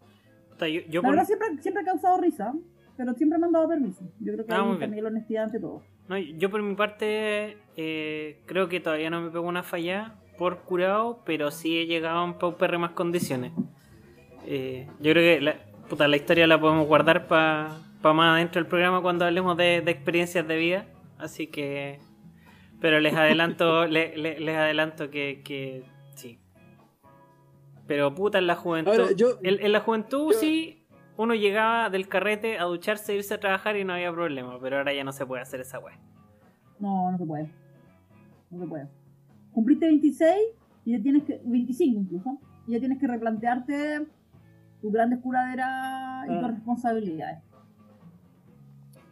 puta, 0.51 0.69
yo, 0.69 0.81
yo 0.89 1.03
La 1.03 1.09
por- 1.09 1.11
verdad 1.17 1.27
siempre, 1.27 1.49
siempre 1.63 1.83
ha 1.83 1.87
causado 1.87 2.21
risa, 2.21 2.55
pero 2.97 3.13
siempre 3.15 3.39
me 3.39 3.47
han 3.47 3.53
dado 3.53 3.69
permiso. 3.69 4.03
Yo 4.21 4.33
creo 4.33 4.47
que 4.47 4.53
Ah, 4.55 4.71
hay 4.73 4.79
también 4.79 5.05
la 5.05 5.11
honestidad 5.11 5.45
ante 5.45 5.59
todo. 5.61 5.83
no, 6.09 6.17
yo 6.19 6.51
por 6.51 6.63
mi 6.63 6.75
parte 6.75 7.57
eh, 7.77 8.41
creo 8.47 8.69
que 8.69 8.81
todavía 8.81 9.11
no 9.11 9.21
me 9.23 9.31
pego 9.31 9.47
una 9.49 9.63
falla 9.63 10.15
por 10.39 10.61
curado, 10.63 11.23
pero 11.27 11.51
sí 11.51 11.79
he 11.79 11.87
llegado 11.87 12.25
en 12.25 12.35
paupérrimas 12.39 12.93
condiciones. 12.93 13.53
Eh, 14.47 14.87
yo 15.01 15.13
creo 15.13 15.15
que 15.39 15.41
la, 15.41 15.57
puta, 15.89 16.09
la 16.09 16.17
historia 16.17 16.47
la 16.47 16.59
podemos 16.61 16.87
guardar 16.87 17.27
para 18.03 18.15
más 18.15 18.35
adentro 18.37 18.61
del 18.61 18.69
programa 18.69 19.03
cuando 19.03 19.25
hablemos 19.25 19.57
de, 19.57 19.81
de 19.83 19.91
experiencias 19.91 20.47
de 20.47 20.57
vida. 20.57 20.87
Así 21.19 21.47
que... 21.47 21.99
Pero 22.81 22.99
les 23.01 23.15
adelanto, 23.15 23.87
le- 23.87 24.17
le- 24.17 24.41
les 24.41 24.57
adelanto 24.57 25.11
que, 25.11 25.43
que 25.45 25.85
sí. 26.15 26.39
Pero 27.87 28.15
puta, 28.15 28.39
en 28.39 28.47
la 28.47 28.57
juventud... 28.57 28.93
Ahora, 28.93 29.13
yo- 29.15 29.39
en, 29.43 29.65
en 29.65 29.73
la 29.73 29.81
juventud 29.81 30.33
yo- 30.33 30.39
sí, 30.39 30.87
uno 31.17 31.35
llegaba 31.35 31.91
del 31.91 32.09
carrete 32.09 32.59
a 32.59 32.65
ducharse, 32.65 33.15
irse 33.15 33.35
a 33.35 33.41
trabajar 33.41 33.77
y 33.77 33.85
no 33.85 33.93
había 33.93 34.13
problema. 34.13 34.59
Pero 34.61 34.79
ahora 34.79 34.95
ya 34.95 35.05
no 35.05 35.13
se 35.13 35.27
puede 35.27 35.43
hacer 35.43 35.61
esa 35.61 35.79
weá. 35.79 35.99
No, 36.79 37.11
no 37.13 37.19
se 37.19 37.27
puede. 37.27 37.51
No 38.51 38.59
se 38.63 38.67
puede. 38.67 38.89
Cumpliste 39.53 39.87
26 39.87 40.33
y 40.87 40.93
ya 40.97 41.03
tienes 41.03 41.25
que. 41.25 41.41
25 41.45 42.01
incluso. 42.01 42.39
Y 42.67 42.73
ya 42.73 42.79
tienes 42.79 42.99
que 42.99 43.07
replantearte 43.07 44.07
tus 44.81 44.91
grandes 44.93 45.19
curaderas 45.19 46.27
y 46.29 46.33
Ah. 46.33 46.41
tus 46.41 46.51
responsabilidades. 46.53 47.43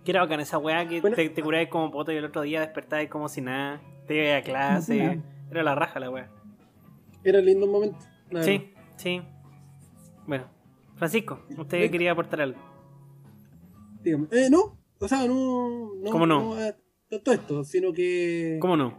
Que 0.09 0.13
era 0.13 0.23
bacán 0.23 0.41
esa 0.41 0.57
weá 0.57 0.89
que 0.89 1.03
Bueno. 1.03 1.17
te, 1.17 1.29
te 1.29 1.69
como 1.69 1.91
poto 1.91 2.11
y 2.13 2.17
el 2.17 2.25
otro 2.25 2.41
día 2.41 2.63
despertáis 2.63 3.11
como 3.11 3.29
si 3.29 3.43
nada. 3.43 3.83
Te 4.07 4.15
ibas 4.15 4.41
a 4.41 4.43
clase. 4.43 4.97
Nada. 4.97 5.23
Era 5.51 5.63
la 5.63 5.75
raja 5.75 6.01
la 6.01 6.09
weá. 6.09 6.31
Era 7.23 7.43
lindo 7.43 7.67
un 7.67 7.73
momento. 7.73 7.99
Sí, 8.41 8.73
sí. 8.97 9.21
Bueno, 10.27 10.47
Francisco, 10.97 11.45
usted 11.59 11.91
quería 11.91 12.13
aportar 12.13 12.41
algo. 12.41 12.59
Dígame. 14.03 14.29
Eh, 14.33 14.49
no, 14.51 14.79
o 14.99 15.09
sea, 15.09 15.27
no. 15.27 15.93
no 16.03 16.11
¿Cómo 16.11 16.27
no? 16.27 16.57
todo 17.23 17.35
esto, 17.35 17.65
sino 17.65 17.93
que 17.93 18.57
¿Cómo 18.63 18.79
no? 18.79 18.95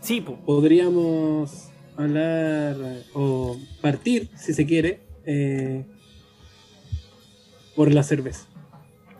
Sí, 0.00 0.20
pu. 0.20 0.36
podríamos 0.44 1.72
hablar 1.96 2.76
eh, 2.78 3.02
o 3.14 3.56
partir, 3.80 4.30
si 4.36 4.54
se 4.54 4.64
quiere, 4.64 5.00
eh, 5.26 5.84
por 7.74 7.92
la 7.92 8.04
cerveza. 8.04 8.46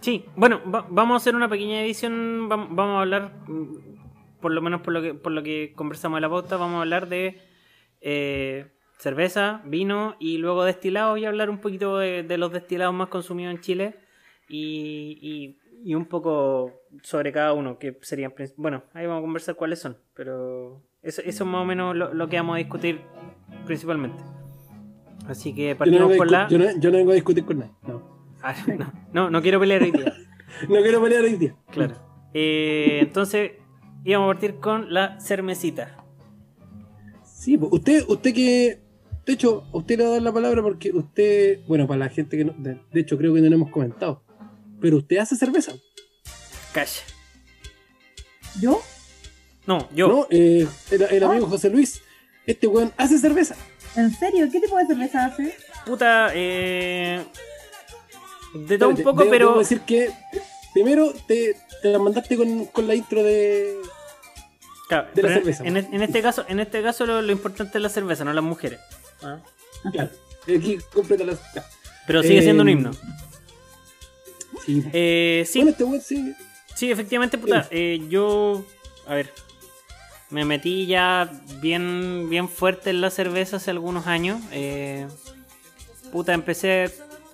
Sí, 0.03 0.25
bueno, 0.37 0.61
va- 0.71 0.87
vamos 0.91 1.15
a 1.15 1.17
hacer 1.17 1.35
una 1.35 1.49
pequeña 1.49 1.81
edición. 1.83 2.49
vam- 2.51 2.69
Vamos 2.71 2.97
a 2.97 3.01
hablar, 3.01 3.33
mm, 3.49 4.41
por 4.41 4.53
lo 4.53 4.61
menos 4.61 4.81
por 4.83 4.93
lo 4.93 5.01
que, 5.01 5.15
por 5.15 5.33
lo 5.33 5.43
que 5.43 5.73
conversamos 5.75 6.19
en 6.19 6.23
la 6.23 6.29
pauta, 6.29 6.57
vamos 6.59 6.77
a 6.77 6.81
hablar 6.83 7.09
de 7.09 7.41
eh, 8.05 8.67
cerveza, 8.99 9.63
vino 9.65 10.17
y 10.19 10.39
luego 10.39 10.65
destilados 10.65 11.19
y 11.19 11.25
hablar 11.25 11.49
un 11.51 11.59
poquito 11.59 11.99
de, 11.99 12.25
de 12.25 12.37
los 12.37 12.53
destilados 12.53 12.93
más 12.95 13.09
consumidos 13.09 13.55
en 13.55 13.61
Chile 13.61 13.95
y, 14.49 15.19
y- 15.23 15.59
y 15.85 15.95
un 15.95 16.07
poco 16.07 16.73
sobre 17.03 17.31
cada 17.33 17.53
uno, 17.53 17.79
que 17.79 17.97
serían. 18.03 18.35
Bueno, 18.57 18.83
ahí 18.95 19.07
vamos 19.07 19.21
a 19.21 19.23
conversar 19.23 19.55
cuáles 19.55 19.79
son, 19.81 19.97
pero 20.15 20.83
eso, 21.03 21.23
eso 21.23 21.45
es 21.45 21.51
más 21.51 21.63
o 21.63 21.65
menos 21.65 21.95
lo, 21.97 22.13
lo 22.13 22.29
que 22.29 22.37
vamos 22.37 22.55
a 22.55 22.59
discutir 22.59 23.01
principalmente. 23.67 24.21
Así 25.29 25.55
que 25.55 25.69
Yo 25.69 25.73
no, 25.75 25.79
partimos 25.79 26.13
a 26.13 26.17
por 26.17 26.31
la. 26.31 26.49
yo, 26.49 26.59
no, 26.59 26.65
yo 26.79 26.91
no 26.91 26.97
vengo 26.99 27.13
a 27.13 27.15
discutir 27.15 27.45
con 27.45 27.61
nadie. 27.61 27.73
No, 27.87 28.12
Ah, 28.43 28.55
no, 28.77 28.93
no, 29.13 29.31
no 29.31 29.43
quiero 29.43 29.61
pelear 29.61 29.83
hoy 29.83 29.91
día. 29.93 30.13
no 30.69 30.83
quiero 30.83 31.03
pelear 31.03 31.23
hoy 31.23 31.37
día. 31.37 31.55
Claro. 31.71 31.95
Eh, 32.35 32.99
entonces, 33.03 33.53
íbamos 34.05 34.31
a 34.31 34.33
partir 34.35 34.57
con 34.61 34.93
la 34.93 35.21
cermecita. 35.21 35.97
Sí, 37.25 37.57
pues, 37.59 37.73
usted, 37.73 38.05
usted 38.09 38.35
que. 38.35 38.83
De 39.25 39.35
hecho, 39.35 39.65
a 39.73 39.77
usted 39.77 39.99
le 39.99 40.03
voy 40.05 40.11
a 40.11 40.15
dar 40.15 40.23
la 40.23 40.33
palabra 40.33 40.63
porque 40.63 40.91
usted. 40.93 41.61
Bueno, 41.69 41.87
para 41.87 41.99
la 41.99 42.09
gente 42.09 42.37
que 42.37 42.45
no. 42.45 42.53
De, 42.59 42.81
de 42.93 43.01
hecho, 43.01 43.17
creo 43.17 43.33
que 43.35 43.41
no 43.41 43.49
lo 43.49 43.55
hemos 43.55 43.71
comentado. 43.71 44.25
Pero 44.81 44.97
usted 44.99 45.19
hace 45.19 45.37
cerveza. 45.37 45.73
Calla. 46.73 46.91
¿Yo? 48.61 48.81
No, 49.67 49.89
yo. 49.95 50.09
¿No? 50.09 50.27
Eh, 50.31 50.67
el, 50.91 51.03
el 51.03 51.23
Ah. 51.23 51.31
amigo 51.31 51.47
José 51.47 51.71
Luis. 51.71 52.03
Este 52.47 52.67
weón 52.67 52.93
hace 52.97 53.19
cerveza. 53.19 53.55
¿En 53.95 54.11
serio? 54.11 54.49
¿Qué 54.51 54.61
tipo 54.61 54.77
de 54.77 54.87
cerveza 54.87 55.27
hace? 55.27 55.55
Puta, 55.87 56.31
eh. 56.35 57.21
De 58.55 58.79
todo 58.79 58.91
un 58.91 58.97
poco, 58.97 59.23
debo- 59.25 59.31
pero. 59.31 59.49
debo 59.49 59.59
decir 59.61 59.81
que. 59.83 60.11
Primero 60.75 61.13
te, 61.27 61.55
te 61.83 61.89
la 61.93 61.99
mandaste 61.99 62.37
con, 62.37 62.67
con 62.67 62.87
la 62.87 62.95
intro 62.95 63.23
de. 63.23 63.77
Claro, 64.89 65.09
de 65.15 65.23
la 65.23 65.29
cerveza. 65.29 65.65
En, 65.65 65.77
en 65.77 66.03
este 66.03 66.23
caso, 66.23 66.45
en 66.49 66.61
este 66.61 66.83
caso 66.83 67.07
lo, 67.07 67.21
lo 67.23 67.33
importante 67.33 67.79
es 67.79 67.83
la 67.83 67.89
cerveza, 67.89 68.25
no 68.25 68.33
las 68.33 68.45
mujeres. 68.45 68.81
Ah. 69.23 69.39
Claro. 69.93 70.11
Aquí 70.45 70.79
completa 70.93 71.25
la. 71.25 71.33
ya. 71.55 71.65
Pero 72.07 72.23
sigue 72.23 72.43
siendo 72.43 72.63
un 72.63 72.69
Eh, 72.69 72.73
himno. 72.73 72.91
Sí. 74.67 74.83
Eh, 74.93 75.45
sí, 75.47 75.59
Bueno, 75.59 75.71
este 75.73 75.85
weón 75.85 76.01
sí. 76.01 76.35
Sí, 76.75 76.91
efectivamente, 76.91 77.37
puta. 77.39 77.69
eh, 77.71 78.01
yo, 78.09 78.65
a 79.07 79.15
ver, 79.15 79.31
me 80.31 80.45
metí 80.45 80.87
ya 80.87 81.31
bien, 81.61 82.29
bien 82.31 82.49
fuerte 82.49 82.91
en 82.91 83.01
la 83.01 83.11
cerveza 83.11 83.57
hace 83.57 83.71
algunos 83.71 84.07
años. 84.07 84.41
eh, 84.53 85.07
puta, 86.13 86.33
empecé 86.33 86.91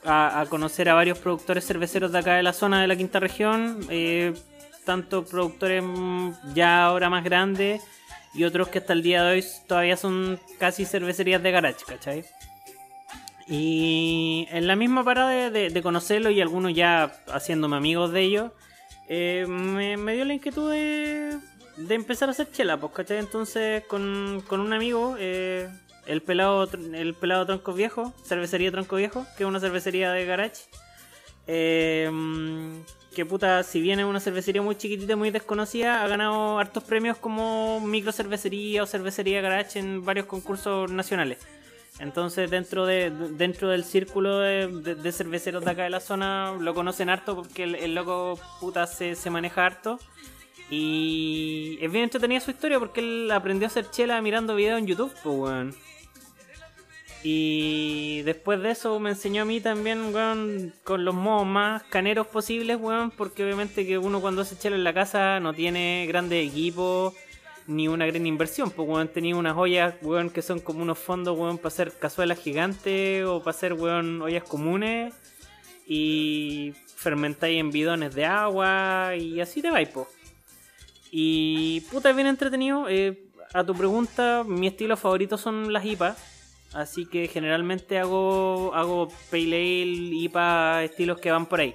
a, 0.08 0.44
conocer 0.48 0.88
a 0.88 0.94
varios 0.94 1.18
productores 1.18 1.66
cerveceros 1.66 2.12
de 2.12 2.18
acá 2.18 2.36
de 2.36 2.42
la 2.42 2.52
zona 2.52 2.80
de 2.80 2.88
la 2.88 2.96
quinta 2.96 3.20
región. 3.20 3.80
eh, 3.90 4.34
tanto 4.84 5.22
productores 5.26 5.84
ya 6.54 6.84
ahora 6.84 7.10
más 7.10 7.22
grandes 7.22 7.82
y 8.32 8.44
otros 8.44 8.68
que 8.68 8.78
hasta 8.78 8.94
el 8.94 9.02
día 9.02 9.22
de 9.22 9.32
hoy 9.32 9.44
todavía 9.66 9.98
son 9.98 10.40
casi 10.58 10.86
cervecerías 10.86 11.42
de 11.42 11.50
garage, 11.50 11.84
¿cachai? 11.86 12.24
Y 13.46 14.46
en 14.50 14.66
la 14.66 14.76
misma 14.76 15.04
parada 15.04 15.28
de, 15.28 15.50
de, 15.50 15.68
de 15.68 15.82
conocerlo 15.82 16.30
y 16.30 16.40
algunos 16.40 16.72
ya 16.72 17.12
haciéndome 17.28 17.76
amigos 17.76 18.12
de 18.12 18.20
ellos, 18.22 18.52
eh, 19.08 19.46
me, 19.46 20.12
dio 20.14 20.24
la 20.24 20.34
inquietud 20.34 20.70
de, 20.70 21.38
de 21.76 21.94
empezar 21.94 22.28
a 22.28 22.32
hacer 22.32 22.50
chela, 22.50 22.78
pues, 22.78 22.92
¿cachai? 22.92 23.18
Entonces, 23.18 23.84
con, 23.88 24.42
con 24.46 24.60
un 24.60 24.72
amigo, 24.72 25.16
eh, 25.18 25.68
el 26.08 26.22
pelado 26.22 26.68
el 26.94 27.14
pelado 27.14 27.46
Tronco 27.46 27.72
Viejo, 27.72 28.14
cervecería 28.24 28.72
Tronco 28.72 28.96
Viejo, 28.96 29.26
que 29.36 29.44
es 29.44 29.48
una 29.48 29.60
cervecería 29.60 30.10
de 30.12 30.24
garage. 30.24 30.64
Eh, 31.46 32.10
que 33.14 33.26
puta, 33.26 33.62
si 33.62 33.80
bien 33.80 33.98
es 34.00 34.06
una 34.06 34.20
cervecería 34.20 34.62
muy 34.62 34.76
chiquitita, 34.76 35.16
muy 35.16 35.30
desconocida, 35.30 36.02
ha 36.02 36.08
ganado 36.08 36.58
hartos 36.58 36.84
premios 36.84 37.16
como 37.16 37.80
micro 37.80 38.12
cervecería 38.12 38.82
o 38.82 38.86
cervecería 38.86 39.40
garage 39.40 39.78
en 39.78 40.04
varios 40.04 40.26
concursos 40.26 40.90
nacionales. 40.90 41.38
Entonces 41.98 42.48
dentro 42.48 42.86
de 42.86 43.10
dentro 43.10 43.70
del 43.70 43.82
círculo 43.82 44.38
de, 44.38 45.12
cerveceros 45.12 45.64
de 45.64 45.70
acá 45.72 45.82
de 45.82 45.90
la 45.90 46.00
zona 46.00 46.52
lo 46.60 46.74
conocen 46.74 47.08
harto 47.08 47.34
porque 47.34 47.64
el, 47.64 47.74
el 47.74 47.94
loco 47.94 48.38
puta 48.60 48.86
se, 48.86 49.14
se 49.14 49.30
maneja 49.30 49.66
harto. 49.66 49.98
Y 50.70 51.78
es 51.80 51.90
bien 51.90 52.04
entretenida 52.04 52.40
su 52.40 52.50
historia 52.50 52.78
porque 52.78 53.00
él 53.00 53.30
aprendió 53.32 53.66
a 53.66 53.70
hacer 53.70 53.90
chela 53.90 54.20
mirando 54.20 54.54
videos 54.54 54.78
en 54.78 54.86
YouTube, 54.86 55.12
pues 55.22 55.36
weón. 55.36 55.74
Y 57.22 58.22
después 58.22 58.60
de 58.62 58.70
eso 58.70 58.98
me 59.00 59.10
enseñó 59.10 59.42
a 59.42 59.44
mí 59.44 59.60
también, 59.60 60.14
weón, 60.14 60.72
con 60.84 61.04
los 61.04 61.14
modos 61.14 61.46
más 61.46 61.82
caneros 61.84 62.28
posibles, 62.28 62.78
weón, 62.80 63.10
porque 63.10 63.44
obviamente 63.44 63.86
que 63.86 63.98
uno 63.98 64.20
cuando 64.20 64.42
hace 64.42 64.56
chela 64.56 64.76
en 64.76 64.84
la 64.84 64.94
casa 64.94 65.40
no 65.40 65.52
tiene 65.52 66.06
grandes 66.06 66.48
equipos 66.48 67.14
ni 67.66 67.88
una 67.88 68.06
gran 68.06 68.26
inversión, 68.26 68.70
pues 68.70 68.88
weón, 68.88 69.08
tenía 69.08 69.36
unas 69.36 69.56
ollas, 69.56 69.94
weón, 70.00 70.30
que 70.30 70.42
son 70.42 70.60
como 70.60 70.82
unos 70.82 70.98
fondos, 70.98 71.36
weón, 71.38 71.58
para 71.58 71.68
hacer 71.68 71.92
cazuelas 71.98 72.38
gigantes 72.38 73.24
o 73.26 73.40
para 73.40 73.50
hacer, 73.50 73.74
weón, 73.74 74.22
ollas 74.22 74.44
comunes 74.44 75.12
y 75.86 76.72
fermentáis 76.94 77.58
en 77.58 77.70
bidones 77.70 78.14
de 78.14 78.26
agua 78.26 79.16
y 79.16 79.40
así 79.40 79.60
te 79.60 79.70
vais, 79.70 79.88
po. 79.88 80.08
Y 81.10 81.80
puta, 81.90 82.12
bien 82.12 82.26
entretenido. 82.26 82.88
Eh, 82.88 83.24
a 83.54 83.64
tu 83.64 83.74
pregunta, 83.74 84.44
mi 84.46 84.66
estilo 84.66 84.96
favorito 84.96 85.38
son 85.38 85.72
las 85.72 85.84
IPA. 85.84 86.16
Así 86.74 87.06
que 87.06 87.28
generalmente 87.28 87.98
hago, 87.98 88.72
hago 88.74 89.08
Pale 89.30 89.82
Ale, 89.82 90.16
IPA, 90.24 90.84
estilos 90.84 91.18
que 91.18 91.30
van 91.30 91.46
por 91.46 91.60
ahí. 91.60 91.74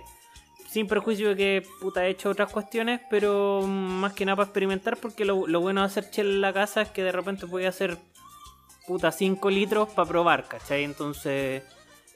Sin 0.70 0.88
perjuicio 0.88 1.30
de 1.30 1.36
que 1.36 1.68
puta 1.82 2.06
he 2.06 2.10
hecho 2.10 2.30
otras 2.30 2.52
cuestiones, 2.52 3.02
pero 3.10 3.62
más 3.68 4.14
que 4.14 4.26
nada 4.26 4.38
para 4.38 4.46
experimentar, 4.48 4.98
porque 4.98 5.26
lo, 5.26 5.48
lo 5.48 5.62
bueno 5.62 5.82
de 5.82 5.88
hacer 5.88 6.10
chela 6.10 6.30
en 6.32 6.42
la 6.42 6.54
casa 6.54 6.82
es 6.82 6.90
que 6.90 7.04
de 7.04 7.12
repente 7.12 7.46
voy 7.46 7.66
a 7.66 7.70
hacer 7.70 7.98
puta 8.88 9.12
5 9.12 9.50
litros 9.50 9.90
para 9.90 10.08
probar, 10.08 10.48
¿cachai? 10.48 10.84
Entonces, 10.84 11.64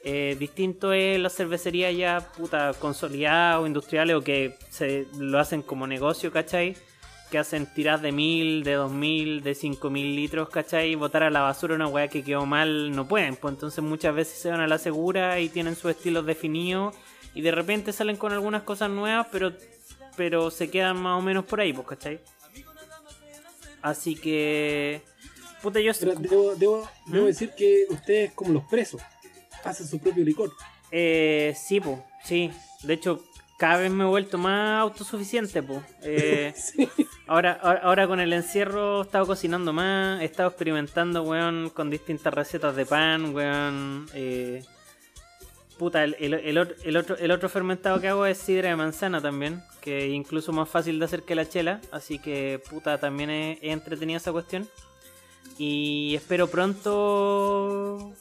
eh, 0.04 0.36
distinto 0.38 0.92
es 0.92 1.18
la 1.18 1.30
cervecería 1.30 1.90
ya 1.90 2.20
puta 2.36 2.72
consolidada 2.78 3.60
o 3.60 3.66
industriales 3.66 4.16
o 4.16 4.22
que 4.22 4.56
se 4.70 5.06
lo 5.18 5.38
hacen 5.38 5.62
como 5.62 5.86
negocio, 5.86 6.30
¿cachai? 6.30 6.76
Que 7.30 7.38
hacen 7.38 7.66
tiras 7.66 8.00
de 8.00 8.12
mil, 8.12 8.64
de 8.64 8.72
dos 8.72 8.90
mil, 8.90 9.42
de 9.42 9.54
cinco 9.54 9.90
mil 9.90 10.16
litros, 10.16 10.48
¿cachai? 10.48 10.92
Y 10.92 10.94
botar 10.94 11.22
a 11.22 11.30
la 11.30 11.40
basura 11.40 11.74
una 11.74 11.86
weá 11.86 12.08
que 12.08 12.24
quedó 12.24 12.46
mal, 12.46 12.90
no 12.90 13.06
pueden. 13.06 13.36
Pues 13.36 13.54
entonces 13.54 13.84
muchas 13.84 14.14
veces 14.14 14.38
se 14.38 14.50
van 14.50 14.60
a 14.60 14.66
la 14.66 14.78
segura 14.78 15.38
y 15.40 15.48
tienen 15.48 15.76
sus 15.76 15.90
estilos 15.90 16.24
definidos 16.24 16.94
y 17.34 17.42
de 17.42 17.50
repente 17.50 17.92
salen 17.92 18.16
con 18.16 18.32
algunas 18.32 18.62
cosas 18.62 18.90
nuevas, 18.90 19.26
pero 19.30 19.52
pero 20.18 20.50
se 20.50 20.68
quedan 20.68 21.00
más 21.00 21.16
o 21.16 21.22
menos 21.22 21.44
por 21.44 21.60
ahí, 21.60 21.72
pues, 21.72 21.86
¿cachai? 21.86 22.20
Así 23.80 24.16
que... 24.16 25.00
Puta, 25.62 25.78
yo... 25.80 25.92
Pero 25.98 26.14
debo, 26.16 26.54
debo, 26.56 26.88
debo 27.06 27.24
¿Mm? 27.24 27.28
decir 27.28 27.52
que 27.56 27.86
ustedes, 27.88 28.32
como 28.32 28.52
los 28.52 28.64
presos, 28.64 29.00
hacen 29.62 29.86
su 29.86 30.00
propio 30.00 30.24
licor. 30.24 30.50
Eh, 30.90 31.54
sí, 31.56 31.80
pues, 31.80 31.98
sí. 32.24 32.50
De 32.82 32.94
hecho, 32.94 33.24
cada 33.58 33.76
vez 33.78 33.90
me 33.90 34.04
he 34.04 34.06
vuelto 34.06 34.38
más 34.38 34.80
autosuficiente, 34.80 35.62
pues. 35.62 35.82
Eh, 36.02 36.54
Sí. 36.56 36.88
ahora, 37.26 37.58
ahora, 37.62 37.80
ahora 37.82 38.06
con 38.06 38.20
el 38.20 38.32
encierro 38.32 39.00
he 39.00 39.04
estado 39.04 39.26
cocinando 39.26 39.72
más, 39.74 40.22
he 40.22 40.24
estado 40.24 40.48
experimentando, 40.48 41.22
weón, 41.24 41.68
con 41.70 41.90
distintas 41.90 42.32
recetas 42.32 42.74
de 42.76 42.86
pan, 42.86 43.34
weón. 43.34 44.06
Eh, 44.14 44.64
puta, 45.78 46.02
el, 46.04 46.14
el- 46.18 46.34
el 46.34 46.56
el 46.84 46.96
otro, 46.96 47.16
el 47.18 47.30
otro 47.30 47.48
fermentado 47.48 48.00
que 48.00 48.08
hago 48.08 48.24
es 48.26 48.38
sidra 48.38 48.70
de 48.70 48.76
manzana 48.76 49.20
también, 49.20 49.62
que 49.80 50.06
es 50.06 50.12
incluso 50.12 50.52
más 50.52 50.68
fácil 50.68 50.98
de 50.98 51.04
hacer 51.04 51.22
que 51.24 51.34
la 51.34 51.48
chela, 51.48 51.80
así 51.92 52.18
que, 52.18 52.60
puta, 52.70 52.98
también 52.98 53.30
he, 53.30 53.58
he 53.62 53.70
entretenido 53.72 54.16
esa 54.16 54.32
cuestión. 54.32 54.68
Y 55.60 56.14
espero 56.14 56.46
pronto 56.48 58.12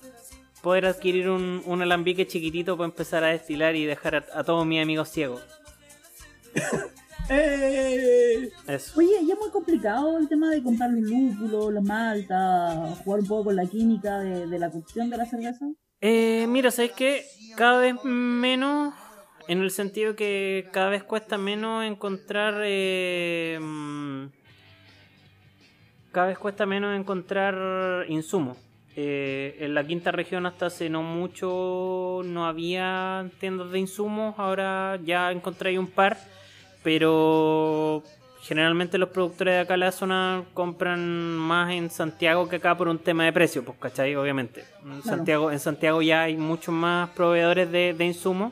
poder 0.62 0.86
adquirir 0.86 1.30
un, 1.30 1.62
un 1.66 1.82
alambique 1.82 2.28
chiquitito 2.28 2.78
para 2.78 2.90
empezar 2.90 3.24
a 3.24 3.28
destilar 3.28 3.76
y 3.76 3.86
dejar 3.86 4.16
a, 4.16 4.26
a 4.34 4.44
todos 4.44 4.66
mis 4.66 4.82
amigos 4.82 5.10
ciegos. 5.10 5.42
¡Eh! 7.30 8.50
Eso. 8.68 9.00
Oye, 9.00 9.22
y 9.22 9.32
es 9.32 9.38
muy 9.38 9.50
complicado 9.52 10.18
el 10.18 10.30
tema 10.30 10.50
de 10.50 10.64
comprar 10.64 10.92
los 10.92 11.02
lúpulos, 11.02 11.74
las 11.74 11.84
maltas, 11.84 13.00
jugar 13.00 13.20
un 13.20 13.28
poco 13.28 13.44
con 13.46 13.56
la 13.58 13.66
química 13.66 14.20
de, 14.20 14.48
de 14.48 14.60
la 14.60 14.70
cocción 14.70 15.10
de 15.10 15.18
la 15.18 15.26
cerveza. 15.26 15.66
Eh, 16.00 16.46
mira, 16.48 16.72
¿sabes 16.72 16.92
qué? 16.94 17.26
Cada 17.56 17.82
vez 17.82 17.96
menos, 18.04 18.94
en 19.48 19.62
el 19.62 19.72
sentido 19.72 20.16
que 20.16 20.70
cada 20.72 20.90
vez 20.90 21.04
cuesta 21.04 21.38
menos 21.38 21.84
encontrar... 21.84 22.62
eh, 22.64 23.60
mm, 23.62 24.28
cada 26.12 26.28
vez 26.28 26.38
cuesta 26.40 26.66
menos 26.66 26.98
encontrar 26.98 28.06
insumos. 28.10 28.58
Eh, 29.00 29.56
en 29.60 29.76
la 29.76 29.86
quinta 29.86 30.12
región 30.12 30.48
hasta 30.48 30.66
hace 30.66 30.90
no 30.90 31.04
mucho 31.04 32.22
no 32.26 32.48
había 32.48 33.30
tiendas 33.40 33.70
de 33.70 33.78
insumos, 33.78 34.34
ahora 34.40 34.98
ya 35.06 35.32
encontré 35.32 35.78
un 35.78 35.86
par, 35.86 36.18
pero 36.82 38.02
generalmente 38.42 38.98
los 38.98 39.10
productores 39.10 39.54
de 39.54 39.60
acá 39.60 39.74
de 39.76 39.78
la 39.78 39.92
zona 39.92 40.44
compran 40.56 41.00
más 41.38 41.72
en 41.74 41.92
Santiago 41.92 42.50
que 42.50 42.56
acá 42.56 42.76
por 42.76 42.88
un 42.88 42.98
tema 42.98 43.24
de 43.26 43.34
precio, 43.34 43.64
pues, 43.64 43.78
¿cachai? 43.78 44.16
Obviamente. 44.16 44.62
En, 44.82 45.02
Claro. 45.02 45.18
Santiago, 45.18 45.52
en 45.52 45.60
Santiago 45.60 46.02
ya 46.02 46.24
hay 46.24 46.36
muchos 46.36 46.74
más 46.74 47.12
proveedores 47.12 47.72
de, 47.72 47.94
de 47.94 48.04
insumos. 48.06 48.52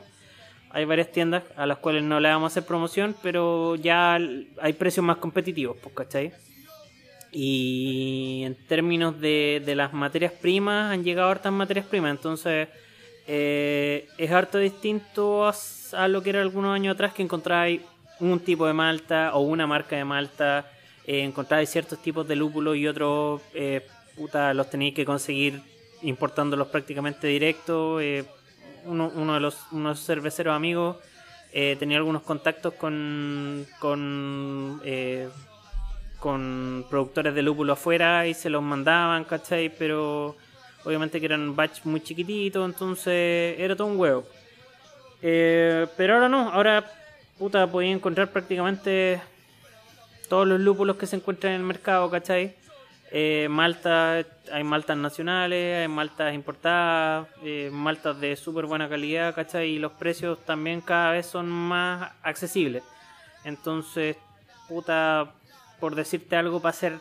Hay 0.70 0.84
varias 0.84 1.10
tiendas 1.10 1.42
a 1.56 1.66
las 1.66 1.78
cuales 1.78 2.04
no 2.04 2.20
le 2.20 2.28
vamos 2.28 2.44
a 2.44 2.52
hacer 2.52 2.64
promoción, 2.68 3.16
pero 3.20 3.74
ya 3.74 4.14
hay 4.60 4.72
precios 4.74 5.04
más 5.04 5.16
competitivos, 5.16 5.76
pues, 5.82 5.92
¿cachai? 5.92 6.32
Y 7.32 8.42
en 8.44 8.54
términos 8.54 9.20
de, 9.20 9.62
de 9.64 9.74
las 9.74 9.92
materias 9.92 10.32
primas, 10.32 10.92
han 10.92 11.04
llegado 11.04 11.30
hartas 11.30 11.52
materias 11.52 11.86
primas, 11.86 12.12
entonces 12.12 12.68
eh, 13.26 14.08
es 14.16 14.30
harto 14.30 14.58
distinto 14.58 15.50
a, 15.92 16.08
lo 16.08 16.22
que 16.22 16.30
era 16.30 16.40
algunos 16.40 16.74
años 16.74 16.94
atrás 16.94 17.12
que 17.12 17.22
encontráis 17.22 17.80
un 18.20 18.40
tipo 18.40 18.66
de 18.66 18.72
malta 18.72 19.34
o 19.34 19.40
una 19.40 19.66
marca 19.66 19.96
de 19.96 20.04
malta, 20.04 20.70
eh, 21.06 21.22
encontráis 21.22 21.68
ciertos 21.68 22.00
tipos 22.00 22.26
de 22.26 22.36
lúpulos 22.36 22.76
y 22.76 22.86
otros, 22.86 23.42
eh, 23.52 23.86
puta, 24.16 24.54
los 24.54 24.70
tenéis 24.70 24.94
que 24.94 25.04
conseguir 25.04 25.60
importándolos 26.02 26.68
prácticamente 26.68 27.26
directo. 27.26 28.00
eh, 28.00 28.24
uno, 28.86 29.10
uno 29.16 29.34
de 29.34 29.40
los 29.40 29.56
unos 29.72 30.04
cerveceros 30.04 30.54
amigos 30.54 30.96
eh, 31.52 31.76
tenía 31.78 31.96
algunos 31.96 32.22
contactos 32.22 32.74
con, 32.74 33.66
con 33.78 34.80
eh, 34.84 35.28
con 36.18 36.84
productores 36.88 37.34
de 37.34 37.42
lúpulo 37.42 37.74
afuera 37.74 38.26
y 38.26 38.34
se 38.34 38.50
los 38.50 38.62
mandaban, 38.62 39.24
¿cachai? 39.24 39.68
Pero 39.68 40.36
obviamente 40.84 41.20
que 41.20 41.26
eran 41.26 41.54
batch 41.54 41.84
muy 41.84 42.00
chiquititos, 42.00 42.64
entonces 42.64 43.58
era 43.58 43.76
todo 43.76 43.88
un 43.88 43.98
huevo. 43.98 44.24
Eh, 45.22 45.86
pero 45.96 46.14
ahora 46.14 46.28
no, 46.28 46.50
ahora 46.50 46.84
puta 47.38 47.66
podía 47.66 47.90
encontrar 47.90 48.30
prácticamente 48.30 49.20
todos 50.28 50.46
los 50.46 50.60
lúpulos 50.60 50.96
que 50.96 51.06
se 51.06 51.16
encuentran 51.16 51.54
en 51.54 51.60
el 51.60 51.66
mercado, 51.66 52.10
¿cachai? 52.10 52.54
Eh, 53.12 53.46
Malta, 53.48 54.24
hay 54.52 54.64
maltas 54.64 54.96
nacionales, 54.96 55.80
hay 55.80 55.88
maltas 55.88 56.34
importadas, 56.34 57.28
eh, 57.42 57.70
maltas 57.72 58.20
de 58.20 58.34
súper 58.36 58.66
buena 58.66 58.88
calidad, 58.88 59.34
¿cachai? 59.34 59.70
Y 59.70 59.78
los 59.78 59.92
precios 59.92 60.44
también 60.44 60.80
cada 60.80 61.12
vez 61.12 61.26
son 61.26 61.48
más 61.48 62.12
accesibles. 62.22 62.82
Entonces, 63.44 64.16
puta, 64.68 65.32
por 65.80 65.94
decirte 65.94 66.36
algo, 66.36 66.60
para 66.60 66.70
hacer 66.70 66.98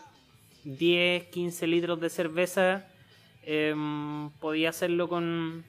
10, 0.64 1.26
15 1.26 1.68
litros 1.68 2.00
de 2.00 2.10
cerveza, 2.10 2.86
em, 3.44 4.30
podía 4.40 4.70
hacerlo 4.70 5.08
con, 5.08 5.64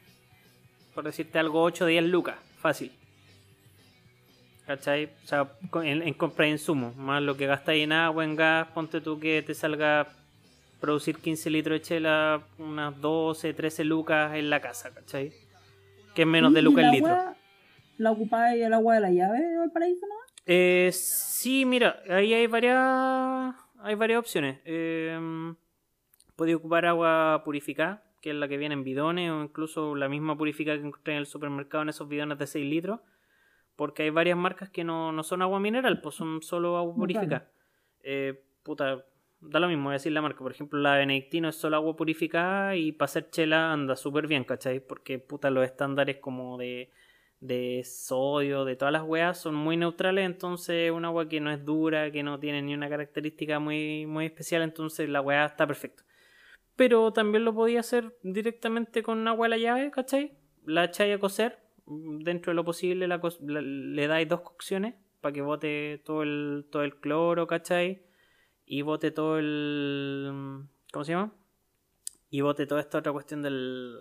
por 0.95 1.05
decirte 1.05 1.39
algo, 1.39 1.63
8 1.63 1.85
o 1.85 1.87
10 1.87 2.05
lucas, 2.05 2.37
fácil. 2.61 2.93
¿Cachai? 4.67 5.11
O 5.25 5.27
sea, 5.27 5.49
en, 5.85 6.03
en 6.03 6.15
compra 6.15 6.47
de 6.47 6.53
insumos, 6.53 6.97
más 6.97 7.23
lo 7.23 7.37
que 7.37 7.47
gastáis 7.47 7.85
en 7.85 7.93
agua, 7.93 8.25
en 8.25 8.35
gas, 8.35 8.69
ponte 8.75 9.01
tú 9.01 9.21
que 9.21 9.43
te 9.43 9.55
salga 9.55 10.09
producir 10.81 11.19
15 11.19 11.51
litros 11.51 11.81
de 11.81 11.83
chela, 11.83 12.43
unas 12.59 13.01
12, 13.01 13.55
13 13.55 13.85
lucas 13.85 14.35
en 14.35 14.51
la 14.51 14.61
casa, 14.61 14.91
¿cachai? 14.93 15.33
Que 16.15 16.23
es 16.23 16.29
menos 16.29 16.53
de 16.53 16.61
¿Y 16.61 16.63
lucas 16.63 16.85
el 16.85 16.91
litro. 16.91 17.17
¿La 17.99 18.11
ocupáis 18.11 18.63
el 18.63 18.73
agua 18.73 18.95
de 18.95 19.01
la 19.01 19.11
llave 19.11 19.41
de 19.41 19.59
Valparaíso, 19.59 20.07
no? 20.07 20.15
Eh, 20.47 20.91
sí, 21.47 21.65
mira, 21.65 22.03
ahí 22.09 22.35
hay 22.35 22.49
varias 22.49 23.55
hay 23.79 23.95
varias 23.95 24.19
opciones. 24.19 24.59
Eh, 24.65 25.17
podéis 26.35 26.57
ocupar 26.57 26.87
agua 26.87 27.43
purificada, 27.45 28.03
que 28.21 28.31
es 28.31 28.37
la 28.37 28.49
que 28.49 28.57
viene 28.57 28.73
en 28.73 28.83
bidones 28.83 29.31
o 29.31 29.43
incluso 29.45 29.95
la 29.95 30.09
misma 30.09 30.37
purificada 30.37 30.77
que 30.77 30.85
encontré 30.85 31.13
en 31.13 31.21
el 31.21 31.27
supermercado 31.27 31.83
en 31.83 31.91
esos 31.91 32.09
bidones 32.09 32.39
de 32.39 32.49
6 32.49 32.67
litros. 32.67 32.99
Porque 33.77 34.03
hay 34.03 34.11
varias 34.11 34.37
marcas 34.37 34.71
que 34.71 34.83
no, 34.83 35.13
no 35.13 35.23
son 35.23 35.41
agua 35.43 35.61
mineral, 35.61 36.01
pues 36.01 36.17
son 36.17 36.43
solo 36.43 36.79
agua 36.79 36.97
purificada. 36.97 37.49
Eh, 38.03 38.43
puta, 38.65 39.05
da 39.41 39.61
lo 39.61 39.69
mismo 39.69 39.85
voy 39.85 39.93
a 39.93 40.01
decir 40.01 40.11
la 40.11 40.23
marca. 40.23 40.39
Por 40.39 40.51
ejemplo, 40.51 40.81
la 40.81 40.97
Benedictino 40.97 41.49
es 41.49 41.55
solo 41.55 41.77
agua 41.77 41.95
purificada 41.95 42.75
y 42.75 42.91
para 42.91 43.05
hacer 43.05 43.31
chela 43.31 43.73
anda 43.73 43.95
súper 43.95 44.27
bien, 44.27 44.43
¿cachai? 44.43 44.81
Porque 44.81 45.21
puta, 45.21 45.51
los 45.51 45.65
estándares 45.65 46.17
como 46.17 46.59
de, 46.59 46.91
de 47.41 47.83
sodio, 47.85 48.65
de 48.65 48.77
todas 48.77 48.93
las 48.93 49.03
weas, 49.03 49.39
son 49.41 49.55
muy 49.55 49.77
neutrales. 49.77 50.27
Entonces, 50.27 50.91
un 50.91 51.05
agua 51.05 51.29
que 51.29 51.41
no 51.41 51.51
es 51.51 51.65
dura, 51.65 52.11
que 52.11 52.23
no 52.23 52.39
tiene 52.39 52.63
ni 52.63 52.75
una 52.75 52.89
característica 52.89 53.59
muy, 53.59 54.07
muy 54.07 54.27
especial. 54.27 54.63
Entonces, 54.63 55.09
la 55.09 55.21
wea 55.21 55.47
está 55.47 55.67
perfecta. 55.67 56.05
Pero 56.77 57.13
también 57.13 57.45
lo 57.45 57.55
podía 57.55 57.81
hacer 57.81 58.17
directamente 58.23 59.03
con 59.03 59.27
agua 59.29 59.47
de 59.47 59.51
la 59.51 59.59
llave, 59.59 59.91
¿cachai? 59.91 60.39
La 60.65 60.85
echáis 60.85 61.17
a 61.17 61.19
cocer. 61.19 61.59
Dentro 61.87 62.51
de 62.51 62.57
lo 62.57 62.65
posible 62.65 63.07
le 63.07 64.07
dais 64.09 64.29
dos 64.29 64.41
cocciones 64.41 64.95
para 65.21 65.33
que 65.33 65.41
bote 65.41 66.03
todo 66.05 66.23
el, 66.23 66.67
todo 66.71 66.83
el 66.83 66.97
cloro, 66.97 67.47
¿cachai? 67.47 68.03
Y 68.65 68.83
bote 68.83 69.11
todo 69.11 69.39
el... 69.39 70.67
¿Cómo 70.93 71.05
se 71.05 71.13
llama? 71.13 71.33
Y 72.31 72.41
bote 72.41 72.67
toda 72.67 72.81
esta 72.81 72.99
otra 72.99 73.13
cuestión 73.13 73.43
del... 73.43 73.97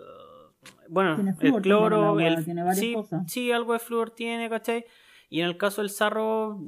Bueno, 0.88 1.14
Tiene 1.16 1.30
el 1.30 1.36
flúor 1.36 1.62
cloro, 1.62 1.96
el 1.98 2.04
agua, 2.04 2.26
el- 2.26 2.44
tiene 2.44 2.62
varias 2.62 2.78
sí, 2.80 2.94
cosas. 2.94 3.30
sí, 3.32 3.52
algo 3.52 3.72
de 3.72 3.78
flúor 3.78 4.10
tiene, 4.10 4.48
¿cachai? 4.48 4.84
Y 5.28 5.40
en 5.40 5.46
el 5.46 5.56
caso 5.56 5.80
del 5.82 5.90
sarro, 5.90 6.60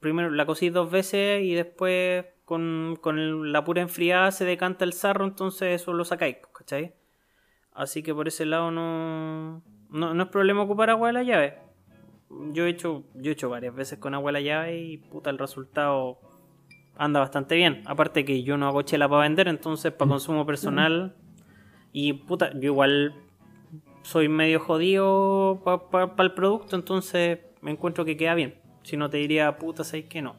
primero 0.00 0.30
la 0.30 0.46
cocís 0.46 0.72
dos 0.72 0.90
veces 0.90 1.42
y 1.44 1.54
después 1.54 2.24
con, 2.44 2.96
con 3.00 3.52
la 3.52 3.62
pura 3.64 3.82
enfriada 3.82 4.30
se 4.32 4.44
decanta 4.44 4.84
el 4.84 4.92
sarro, 4.94 5.24
entonces 5.24 5.80
eso 5.82 5.92
lo 5.92 6.04
sacáis, 6.04 6.36
¿cachai? 6.56 6.94
Así 7.72 8.02
que 8.02 8.14
por 8.14 8.26
ese 8.28 8.46
lado 8.46 8.70
no, 8.70 9.62
no, 9.90 10.14
no 10.14 10.22
es 10.22 10.28
problema 10.30 10.62
ocupar 10.62 10.88
agua 10.90 11.08
de 11.08 11.12
la 11.12 11.22
llave. 11.24 11.58
Yo 12.52 12.64
he 12.64 12.70
hecho, 12.70 13.04
yo 13.14 13.30
he 13.30 13.32
hecho 13.34 13.50
varias 13.50 13.74
veces 13.74 13.98
con 13.98 14.14
agua 14.14 14.30
de 14.30 14.32
la 14.32 14.40
llave 14.40 14.78
y 14.78 14.96
puta 14.96 15.28
el 15.30 15.38
resultado 15.38 16.18
anda 16.96 17.20
bastante 17.20 17.54
bien. 17.54 17.82
Aparte 17.84 18.24
que 18.24 18.42
yo 18.42 18.56
no 18.56 18.66
hago 18.66 18.80
chela 18.82 19.08
para 19.08 19.22
vender, 19.22 19.48
entonces 19.48 19.92
para 19.92 20.08
consumo 20.08 20.46
personal. 20.46 21.14
Y 21.92 22.14
puta, 22.14 22.50
yo 22.54 22.62
igual 22.72 23.14
soy 24.06 24.28
medio 24.28 24.60
jodido 24.60 25.60
para 25.90 26.22
el 26.22 26.32
producto, 26.32 26.76
entonces 26.76 27.40
me 27.60 27.72
encuentro 27.72 28.04
que 28.04 28.16
queda 28.16 28.34
bien. 28.36 28.54
Si 28.84 28.96
no 28.96 29.10
te 29.10 29.16
diría, 29.16 29.58
puta, 29.58 29.82
sabes 29.82 30.04
que 30.04 30.22
no. 30.22 30.36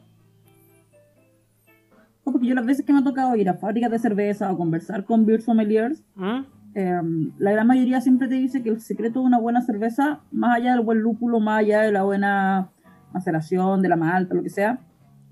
Porque 2.24 2.46
yo 2.46 2.54
las 2.54 2.64
veces 2.64 2.86
que 2.86 2.94
me 2.94 3.00
ha 3.00 3.04
tocado 3.04 3.36
ir 3.36 3.46
a 3.50 3.54
fábricas 3.54 3.90
de 3.90 3.98
cerveza 3.98 4.50
o 4.50 4.56
conversar 4.56 5.04
con 5.04 5.26
beer 5.26 5.42
sommeliers, 5.42 6.02
¿Mm? 6.14 6.40
eh, 6.74 7.00
la 7.38 7.52
gran 7.52 7.66
mayoría 7.66 8.00
siempre 8.00 8.26
te 8.28 8.36
dice 8.36 8.62
que 8.62 8.70
el 8.70 8.80
secreto 8.80 9.20
de 9.20 9.26
una 9.26 9.38
buena 9.38 9.60
cerveza, 9.60 10.20
más 10.32 10.56
allá 10.56 10.72
del 10.72 10.80
buen 10.80 11.00
lúpulo, 11.00 11.38
más 11.38 11.60
allá 11.60 11.82
de 11.82 11.92
la 11.92 12.04
buena 12.04 12.70
maceración, 13.12 13.82
de 13.82 13.90
la 13.90 13.96
malta, 13.96 14.34
lo 14.34 14.42
que 14.42 14.50
sea, 14.50 14.80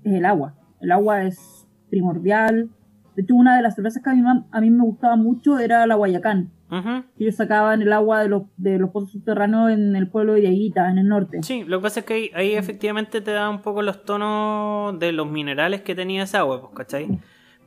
es 0.03 0.13
el 0.13 0.25
agua. 0.25 0.53
El 0.79 0.91
agua 0.91 1.23
es 1.23 1.67
primordial. 1.89 2.69
De 3.15 3.23
hecho, 3.23 3.33
una 3.33 3.55
de 3.55 3.63
las 3.63 3.73
cervezas 3.73 4.03
que 4.03 4.11
a 4.11 4.13
mí, 4.13 4.21
a 4.51 4.61
mí 4.61 4.69
me 4.69 4.83
gustaba 4.83 5.15
mucho 5.15 5.57
era 5.57 5.87
la 5.87 5.95
Guayacán. 5.95 6.51
Ujú. 6.69 7.03
que 7.17 7.23
Ellos 7.23 7.35
sacaban 7.35 7.81
el 7.81 7.93
agua 7.93 8.21
de 8.21 8.29
los, 8.29 8.43
de 8.57 8.77
los 8.77 8.89
pozos 8.89 9.11
subterráneos 9.11 9.71
en 9.71 9.95
el 9.95 10.09
pueblo 10.09 10.33
de 10.33 10.41
Dieguita, 10.41 10.89
en 10.89 10.97
el 10.97 11.07
norte. 11.07 11.41
Sí, 11.43 11.63
lo 11.63 11.79
que 11.79 11.83
pasa 11.83 11.99
es 12.01 12.05
que 12.05 12.13
ahí, 12.13 12.31
ahí 12.33 12.53
efectivamente 12.55 13.21
te 13.21 13.31
da 13.31 13.49
un 13.49 13.61
poco 13.61 13.81
los 13.81 14.03
tonos 14.03 14.99
de 14.99 15.11
los 15.11 15.29
minerales 15.29 15.81
que 15.81 15.95
tenía 15.95 16.23
esa 16.23 16.39
agua, 16.39 16.61
pues, 16.61 16.73
¿cachai? 16.75 17.19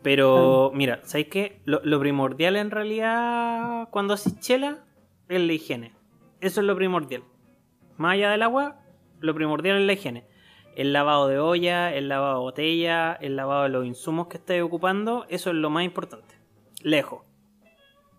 Pero, 0.02 0.70
mira, 0.74 1.00
¿sabes 1.02 1.28
qué? 1.28 1.60
Lo, 1.64 1.80
lo 1.84 2.00
primordial 2.00 2.56
en 2.56 2.70
realidad 2.70 3.88
cuando 3.90 4.14
haces 4.14 4.38
chela 4.40 4.78
es 5.28 5.40
la 5.40 5.52
higiene. 5.52 5.92
Eso 6.40 6.60
es 6.60 6.66
lo 6.66 6.74
primordial. 6.74 7.22
Más 7.96 8.14
allá 8.14 8.30
del 8.30 8.42
agua, 8.42 8.80
lo 9.20 9.34
primordial 9.34 9.78
es 9.78 9.86
la 9.86 9.92
higiene. 9.92 10.24
El 10.74 10.92
lavado 10.92 11.28
de 11.28 11.38
olla, 11.38 11.92
el 11.92 12.08
lavado 12.08 12.34
de 12.36 12.40
botella, 12.40 13.12
el 13.14 13.36
lavado 13.36 13.64
de 13.64 13.68
los 13.68 13.84
insumos 13.84 14.28
que 14.28 14.38
estés 14.38 14.62
ocupando, 14.62 15.26
eso 15.28 15.50
es 15.50 15.56
lo 15.56 15.68
más 15.68 15.84
importante. 15.84 16.34
Lejos. 16.82 17.29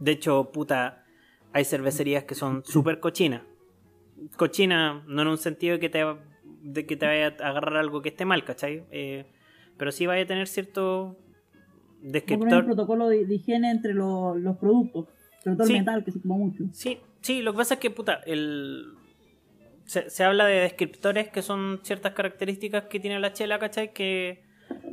De 0.02 0.12
hecho, 0.12 0.52
puta, 0.52 1.06
hay 1.54 1.64
cervecerías 1.64 2.26
que 2.26 2.36
son 2.36 2.64
súper 2.66 3.00
cochinas 3.00 3.44
cochina, 4.38 5.04
no 5.08 5.22
en 5.24 5.28
un 5.30 5.38
sentido 5.40 5.74
de 5.76 5.80
que 5.80 5.90
te, 5.90 6.06
de 6.62 6.86
que 6.86 6.96
te 6.96 7.06
vaya 7.08 7.36
a 7.40 7.50
agarrar 7.50 7.78
algo 7.78 8.02
que 8.04 8.10
esté 8.10 8.24
mal, 8.24 8.44
¿cachai? 8.44 8.84
Eh, 8.92 9.26
pero 9.78 9.92
sí 9.92 10.06
vaya 10.06 10.24
a 10.24 10.28
tener 10.28 10.48
cierto 10.48 11.18
poner 11.98 12.06
un 12.06 12.12
descriptor. 12.12 12.66
protocolo 12.66 13.08
de, 13.10 13.26
de 13.26 13.34
higiene 13.36 13.72
entre 13.72 13.96
lo- 13.96 14.36
los 14.36 14.58
productos, 14.58 15.08
sobre 15.44 15.56
todo 15.58 15.66
Sí. 15.66 15.74
el 15.74 15.80
metal, 15.80 16.04
que 16.04 16.12
se 16.12 16.20
ocupa 16.20 16.36
mucho. 16.36 16.66
Sí, 16.72 17.00
sí, 17.22 17.42
lo 17.42 17.52
que 17.54 17.58
pasa 17.58 17.74
es 17.76 17.80
que, 17.80 17.90
puta, 17.90 18.22
el... 18.28 18.86
Se, 19.86 20.08
se 20.10 20.24
habla 20.24 20.46
de 20.46 20.60
descriptores 20.60 21.30
que 21.30 21.42
son 21.42 21.80
ciertas 21.82 22.14
características 22.14 22.84
que 22.86 23.00
tiene 23.00 23.20
la 23.20 23.34
chela, 23.34 23.58
¿cachai? 23.58 23.92
Que 23.92 24.44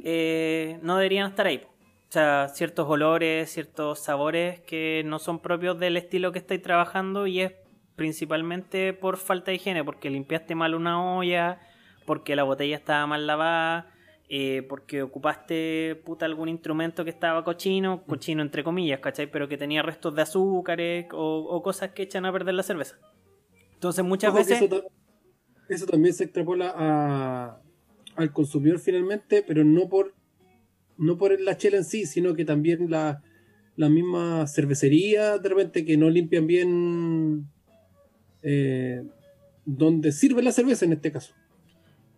eh, 0.04 0.78
no 0.82 0.96
deberían 0.96 1.28
estar 1.28 1.46
ahí. 1.46 1.60
O 2.08 2.12
sea, 2.12 2.48
ciertos 2.48 2.88
olores, 2.88 3.50
ciertos 3.50 3.98
sabores 3.98 4.60
que 4.60 5.02
no 5.04 5.18
son 5.18 5.40
propios 5.40 5.78
del 5.78 5.96
estilo 5.98 6.32
que 6.32 6.38
estáis 6.38 6.62
trabajando 6.62 7.26
y 7.26 7.40
es 7.42 7.52
principalmente 7.96 8.94
por 8.94 9.18
falta 9.18 9.50
de 9.50 9.56
higiene, 9.56 9.84
porque 9.84 10.08
limpiaste 10.08 10.54
mal 10.54 10.74
una 10.74 11.16
olla, 11.18 11.60
porque 12.06 12.34
la 12.34 12.44
botella 12.44 12.76
estaba 12.76 13.06
mal 13.06 13.26
lavada, 13.26 13.92
eh, 14.30 14.64
porque 14.68 15.02
ocupaste 15.02 16.00
puta 16.06 16.24
algún 16.24 16.48
instrumento 16.48 17.04
que 17.04 17.10
estaba 17.10 17.44
cochino, 17.44 18.04
cochino 18.04 18.40
entre 18.40 18.64
comillas, 18.64 19.00
¿cachai? 19.00 19.26
Pero 19.30 19.46
que 19.48 19.58
tenía 19.58 19.82
restos 19.82 20.14
de 20.14 20.22
azúcares 20.22 21.06
o, 21.12 21.40
o 21.40 21.62
cosas 21.62 21.90
que 21.90 22.04
echan 22.04 22.24
a 22.24 22.32
perder 22.32 22.54
la 22.54 22.62
cerveza. 22.62 22.96
Entonces 23.74 24.02
muchas 24.02 24.30
Ojo 24.30 24.38
veces... 24.38 24.62
Eso, 24.62 24.80
ta- 24.80 24.86
eso 25.68 25.86
también 25.86 26.14
se 26.14 26.24
extrapola 26.24 26.72
a- 26.74 27.60
al 28.16 28.32
consumidor 28.32 28.78
finalmente, 28.78 29.44
pero 29.46 29.62
no 29.62 29.88
por 29.90 30.14
no 30.98 31.16
por 31.16 31.40
la 31.40 31.56
chela 31.56 31.78
en 31.78 31.84
sí, 31.84 32.06
sino 32.06 32.34
que 32.34 32.44
también 32.44 32.90
la, 32.90 33.22
la 33.76 33.88
misma 33.88 34.46
cervecería 34.46 35.38
de 35.38 35.48
repente 35.48 35.84
que 35.84 35.96
no 35.96 36.10
limpian 36.10 36.46
bien 36.46 37.48
eh, 38.42 39.02
donde 39.64 40.12
sirve 40.12 40.42
la 40.42 40.52
cerveza 40.52 40.84
en 40.84 40.92
este 40.92 41.12
caso. 41.12 41.34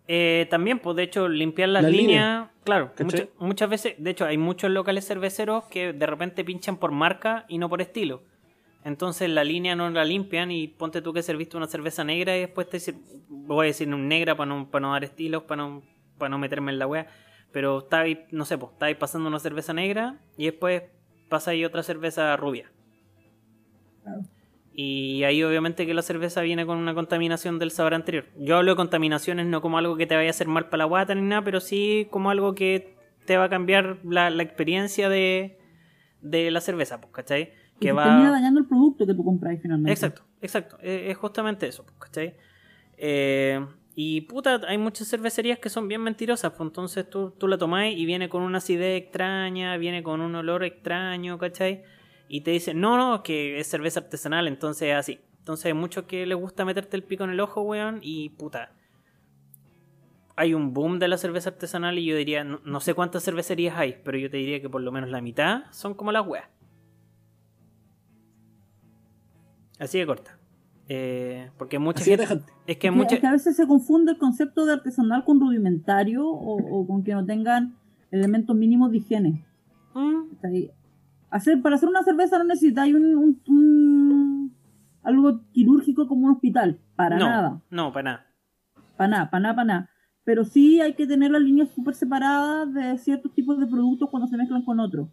Eh, 0.09 0.49
también, 0.51 0.81
pues 0.81 0.97
de 0.97 1.05
hecho, 1.05 1.29
limpiar 1.29 1.69
las 1.69 1.85
Las 1.85 1.93
líneas, 1.93 2.09
líneas, 2.09 2.49
claro, 2.65 2.93
muchas, 2.99 3.29
muchas 3.39 3.71
veces, 3.71 3.95
de 3.97 4.11
hecho, 4.11 4.25
hay 4.25 4.39
muchos 4.39 4.71
locales 4.71 5.07
cerveceros 5.07 5.65
que 5.67 5.93
de 5.93 6.07
repente 6.07 6.45
pinchan 6.45 6.79
por 6.79 6.91
marca 6.91 7.45
y 7.49 7.59
no 7.59 7.69
por 7.69 7.81
estilo. 7.81 8.23
Entonces 8.85 9.29
la 9.29 9.45
línea 9.45 9.77
no 9.77 9.91
la 9.91 10.05
limpian 10.05 10.51
y 10.51 10.67
ponte 10.69 11.03
tú 11.03 11.13
que 11.13 11.23
serviste 11.23 11.57
una 11.57 11.67
cerveza 11.67 12.03
negra 12.03 12.37
y 12.37 12.41
después 12.41 12.69
te 12.69 12.79
voy 13.29 13.67
a 13.67 13.69
decir 13.69 13.87
negra 13.89 14.37
para 14.37 14.49
no, 14.49 14.71
para 14.71 14.83
no 14.83 14.93
dar 14.93 15.05
estilos, 15.05 15.43
para 15.43 15.63
no, 15.63 15.83
para 16.17 16.31
no 16.31 16.39
meterme 16.39 16.73
en 16.73 16.79
la 16.79 16.87
wea. 16.87 17.07
Pero 17.53 17.79
estáis, 17.81 18.19
no 18.31 18.45
sé, 18.45 18.57
pues 18.59 18.73
estáis 18.73 18.97
pasando 18.97 19.29
una 19.29 19.39
cerveza 19.41 19.73
negra 19.73 20.19
y 20.37 20.45
después 20.47 20.83
pasáis 21.29 21.67
otra 21.67 21.83
cerveza 21.83 22.37
rubia. 22.37 22.71
Claro. 24.03 24.21
Y 24.73 25.25
ahí 25.25 25.43
obviamente 25.43 25.85
que 25.85 25.95
la 25.95 26.03
cerveza 26.03 26.41
viene 26.43 26.65
con 26.65 26.79
una 26.79 26.95
contaminación 26.95 27.59
del 27.59 27.71
sabor 27.73 27.93
anterior. 27.95 28.27
Yo 28.39 28.57
hablo 28.57 28.73
de 28.73 28.77
contaminaciones 28.77 29.47
no 29.47 29.61
como 29.61 29.79
algo 29.79 29.97
que 29.97 30.07
te 30.07 30.15
vaya 30.15 30.29
a 30.29 30.31
hacer 30.31 30.47
mal 30.47 30.67
para 30.69 30.79
la 30.79 30.85
guata 30.85 31.15
ni 31.15 31.23
nada, 31.23 31.43
pero 31.43 31.61
sí 31.61 32.07
como 32.11 32.31
algo 32.31 32.55
que 32.55 32.95
te 33.27 33.37
va 33.37 33.45
a 33.45 33.49
cambiar 33.49 33.99
la, 34.05 34.31
la 34.31 34.43
experiencia 34.43 35.09
de, 35.09 35.59
de 36.23 36.51
la 36.51 36.61
cerveza, 36.61 37.01
pues, 37.01 37.13
¿cachai? 37.13 37.47
Que 37.81 37.87
Que 37.87 37.93
va... 37.93 38.05
termina 38.05 38.31
dañando 38.31 38.61
el 38.61 38.67
producto 38.67 39.07
que 39.07 39.15
tú 39.15 39.25
compras 39.25 39.59
finalmente. 39.61 39.93
Exacto, 39.93 40.23
exacto. 40.41 40.79
Eh, 40.83 41.11
Es 41.11 41.17
justamente 41.17 41.67
eso, 41.67 41.85
pues, 41.85 41.97
¿cachai? 41.99 42.37
Eh, 42.97 43.65
y 43.95 44.23
puta, 44.23 44.61
hay 44.69 44.79
muchas 44.79 45.09
cervecerías 45.09 45.59
que 45.59 45.69
son 45.69 45.89
bien 45.89 46.03
mentirosas, 46.03 46.53
pues 46.53 46.69
entonces 46.69 47.09
tú, 47.11 47.33
tú 47.33 47.49
la 47.49 47.59
tomás 47.59 47.87
y 47.89 48.07
viene 48.07 48.29
con 48.29 48.43
una 48.43 48.59
acidez 48.59 49.03
extraña, 49.03 49.77
viene 49.77 50.03
con 50.03 50.21
un 50.21 50.35
olor 50.35 50.65
extraño, 50.65 51.39
¿cachai? 51.39 51.83
Y 52.29 52.43
te 52.43 52.53
dicen, 52.53 52.81
no, 52.81 52.97
no, 52.97 53.23
que 53.23 53.59
es 53.59 53.67
cerveza 53.67 54.01
artesanal, 54.01 54.47
entonces 54.47 54.89
es 54.91 54.95
así. 54.95 55.21
Entonces 55.39 55.67
hay 55.67 55.75
muchos 55.75 56.05
que 56.05 56.25
les 56.27 56.39
gusta 56.39 56.65
meterte 56.65 56.97
el 56.97 57.03
pico 57.03 57.25
en 57.25 57.31
el 57.31 57.41
ojo, 57.41 57.63
weón, 57.63 57.99
y 58.03 58.31
puta. 58.31 58.73
Hay 60.37 60.55
un 60.55 60.73
boom 60.73 60.99
de 60.99 61.09
la 61.09 61.19
cerveza 61.19 61.51
artesanal 61.51 61.99
y 61.99 62.05
yo 62.05 62.17
diría, 62.17 62.45
no, 62.45 62.61
no 62.65 62.81
sé 62.81 62.95
cuántas 62.95 63.25
cervecerías 63.25 63.77
hay, 63.77 64.01
pero 64.05 64.17
yo 64.17 64.31
te 64.31 64.37
diría 64.37 64.61
que 64.61 64.71
por 64.71 64.81
lo 64.81 64.93
menos 64.93 65.11
la 65.11 65.21
mitad 65.21 65.65
son 65.73 65.95
como 65.95 66.13
las 66.13 66.27
weas. 66.27 66.49
Así 69.79 69.99
de 69.99 70.07
corta. 70.07 70.40
Eh, 70.93 71.49
porque 71.57 71.79
mucha 71.79 72.01
Así 72.01 72.11
de 72.11 72.17
gente... 72.17 72.43
tajante. 72.47 72.53
Es 72.67 72.77
que 72.79 72.91
mucha... 72.91 73.15
es 73.15 73.21
que 73.21 73.27
a 73.29 73.33
veces 73.33 73.55
se 73.55 73.65
confunde 73.69 74.11
el 74.13 74.19
concepto 74.19 74.67
de 74.67 74.73
artesanal 74.73 75.25
con 75.25 75.39
rudimentario 75.41 76.27
o, 76.29 76.57
o 76.81 76.85
con 76.87 77.05
que 77.05 77.15
no 77.15 77.25
tengan 77.25 77.77
elementos 78.11 78.57
mínimos 78.57 78.91
de 78.91 78.97
higiene. 78.99 79.45
Mm, 79.95 80.23
hacer, 81.31 81.63
para 81.63 81.77
hacer 81.77 81.89
una 81.89 82.03
cerveza 82.03 82.39
no 82.39 82.45
necesitáis 82.45 82.93
un, 82.95 83.05
un- 83.17 83.41
un- 83.47 84.57
algo 85.05 85.41
quirúrgico 85.53 86.09
como 86.09 86.27
un 86.27 86.33
hospital. 86.33 86.79
Para 86.97 87.19
no, 87.19 87.27
nada. 87.29 87.63
no, 87.71 87.93
para 87.93 88.03
nada. 88.11 88.27
Para 88.97 89.09
nada, 89.11 89.31
para 89.31 89.41
nada, 89.43 89.55
para 89.55 89.65
nada. 89.67 89.91
Pero 90.25 90.45
sí 90.45 90.81
hay 90.81 90.95
que 90.95 91.07
tener 91.07 91.31
las 91.31 91.41
líneas 91.43 91.69
súper 91.71 91.95
separadas 91.95 92.73
de 92.75 92.99
ciertos 92.99 93.33
tipos 93.33 93.59
de 93.61 93.67
productos 93.67 94.11
cuando 94.11 94.27
se 94.29 94.37
mezclan 94.37 94.65
con 94.65 94.81
otros. 94.81 95.09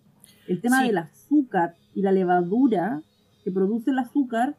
El 0.48 0.60
tema 0.60 0.82
Sí. 0.82 0.88
del 0.88 0.98
azúcar 0.98 1.76
y 1.94 2.02
la 2.02 2.12
levadura 2.12 3.02
que 3.44 3.52
produce 3.52 3.92
el 3.92 4.00
azúcar 4.00 4.58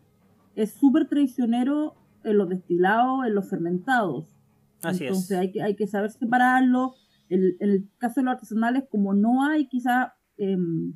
es 0.62 0.72
súper 0.74 1.08
traicionero 1.08 1.94
en 2.24 2.36
los 2.38 2.48
destilados, 2.48 3.26
en 3.26 3.34
los 3.34 3.48
fermentados. 3.48 4.26
Así 4.82 5.04
Entonces 5.04 5.30
es. 5.32 5.38
hay 5.38 5.52
que, 5.52 5.62
hay 5.62 5.76
que 5.76 5.86
saber 5.86 6.10
separarlo. 6.10 6.94
El- 7.28 7.56
En 7.60 7.70
el 7.70 7.88
caso 7.98 8.20
de 8.20 8.24
los 8.24 8.34
artesanales, 8.34 8.84
como 8.90 9.14
no 9.14 9.44
hay 9.44 9.68
quizá 9.68 10.14
em, 10.36 10.94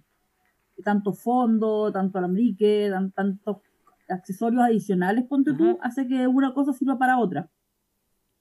tanto 0.85 1.12
fondo, 1.12 1.90
tanto 1.92 2.18
alambrique, 2.18 2.88
tan- 2.90 3.12
tantos 3.12 3.59
accesorios 4.09 4.62
adicionales, 4.62 5.25
ponte 5.27 5.53
tú, 5.55 5.79
hace 5.83 6.07
que 6.07 6.27
una 6.27 6.55
cosa 6.55 6.72
sirva 6.72 6.98
para 6.98 7.18
otra. 7.18 7.51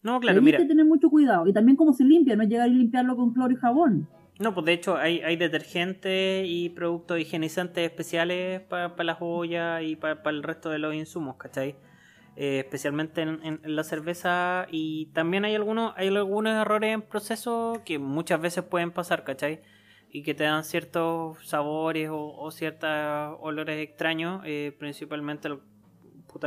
No, 0.03 0.19
claro, 0.19 0.39
hay 0.39 0.43
mira. 0.45 0.57
que 0.57 0.65
tener 0.65 0.85
mucho 0.85 1.09
cuidado. 1.09 1.47
Y 1.47 1.53
también 1.53 1.75
cómo 1.75 1.93
se 1.93 2.03
limpia, 2.03 2.35
no 2.35 2.43
es 2.43 2.49
llegar 2.49 2.67
y 2.69 2.73
limpiarlo 2.73 3.15
con 3.15 3.33
cloro 3.33 3.53
y 3.53 3.57
jabón. 3.57 4.07
No, 4.41 4.53
pues 4.55 4.65
de 4.65 4.73
hecho 4.73 4.97
hay, 4.97 5.21
hay 5.21 5.35
detergentes 5.35 6.45
y 6.47 6.69
productos 6.69 7.19
higienizantes 7.19 7.85
especiales 7.89 8.61
para 8.61 9.03
las 9.03 9.17
ollas 9.19 9.83
y 9.83 9.95
para 9.95 10.19
el 10.31 10.41
resto 10.43 10.69
de 10.69 10.79
los 10.79 10.95
insumos, 10.95 11.35
¿cachai? 11.37 11.75
Eh, 12.35 12.59
especialmente 12.59 13.21
en, 13.21 13.39
en- 13.45 13.61
la 13.75 13.83
cerveza 13.83 14.65
y 14.71 15.07
también 15.07 15.45
hay 15.45 15.53
algunos, 15.55 15.93
hay 15.97 16.07
algunos 16.07 16.53
errores 16.59 16.93
en 16.93 17.01
proceso 17.03 17.81
que 17.85 17.99
muchas 17.99 18.41
veces 18.41 18.63
pueden 18.63 18.91
pasar, 18.91 19.23
¿cachai? 19.23 19.61
Y 20.09 20.23
que 20.23 20.33
te 20.33 20.45
dan 20.45 20.63
ciertos 20.63 21.37
sabores 21.47 22.09
o, 22.11 22.49
ciertos 22.51 22.89
olores 23.41 23.79
extraños, 23.79 24.41
eh, 24.45 24.75
principalmente 24.79 25.49
el- 25.49 25.59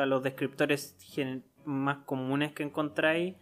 los 0.07 0.23
descriptores 0.23 0.97
más 1.65 1.99
comunes 2.07 2.53
que 2.53 2.63
encontráis 2.63 3.35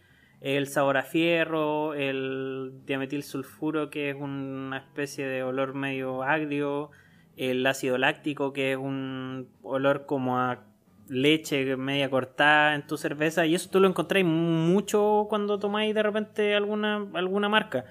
el 0.43 0.67
sabor 0.67 0.97
a 0.97 1.03
fierro, 1.03 1.93
el 1.93 2.73
diametil 2.85 3.23
sulfuro, 3.23 3.89
que 3.89 4.09
es 4.09 4.15
una 4.15 4.77
especie 4.77 5.25
de 5.25 5.41
olor 5.41 5.73
medio 5.73 6.21
agrio, 6.21 6.91
el 7.37 7.65
ácido 7.65 7.97
láctico, 7.97 8.51
que 8.51 8.73
es 8.73 8.77
un 8.77 9.47
olor 9.63 10.05
como 10.05 10.37
a 10.37 10.65
leche 11.07 11.77
media 11.77 12.09
cortada 12.09 12.75
en 12.75 12.85
tu 12.85 12.97
cerveza, 12.97 13.45
y 13.45 13.55
eso 13.55 13.69
tú 13.69 13.79
lo 13.79 13.87
encontráis 13.87 14.25
mucho 14.25 15.27
cuando 15.29 15.59
tomáis 15.59 15.95
de 15.95 16.03
repente 16.03 16.53
alguna, 16.55 17.07
alguna 17.13 17.47
marca. 17.47 17.85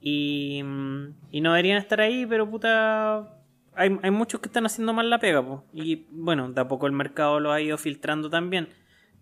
Y, 0.00 0.62
mm, 0.62 1.14
y 1.32 1.40
no 1.40 1.50
deberían 1.52 1.78
estar 1.78 2.00
ahí, 2.00 2.26
pero 2.26 2.48
puta. 2.48 3.34
Hay, 3.74 3.98
hay 4.02 4.10
muchos 4.12 4.40
que 4.40 4.48
están 4.48 4.66
haciendo 4.66 4.92
mal 4.92 5.10
la 5.10 5.18
pega, 5.18 5.44
y 5.72 6.06
bueno, 6.12 6.48
de 6.52 6.60
a 6.60 6.68
poco 6.68 6.86
el 6.86 6.92
mercado 6.92 7.40
lo 7.40 7.50
ha 7.50 7.60
ido 7.60 7.76
filtrando 7.76 8.30
también. 8.30 8.68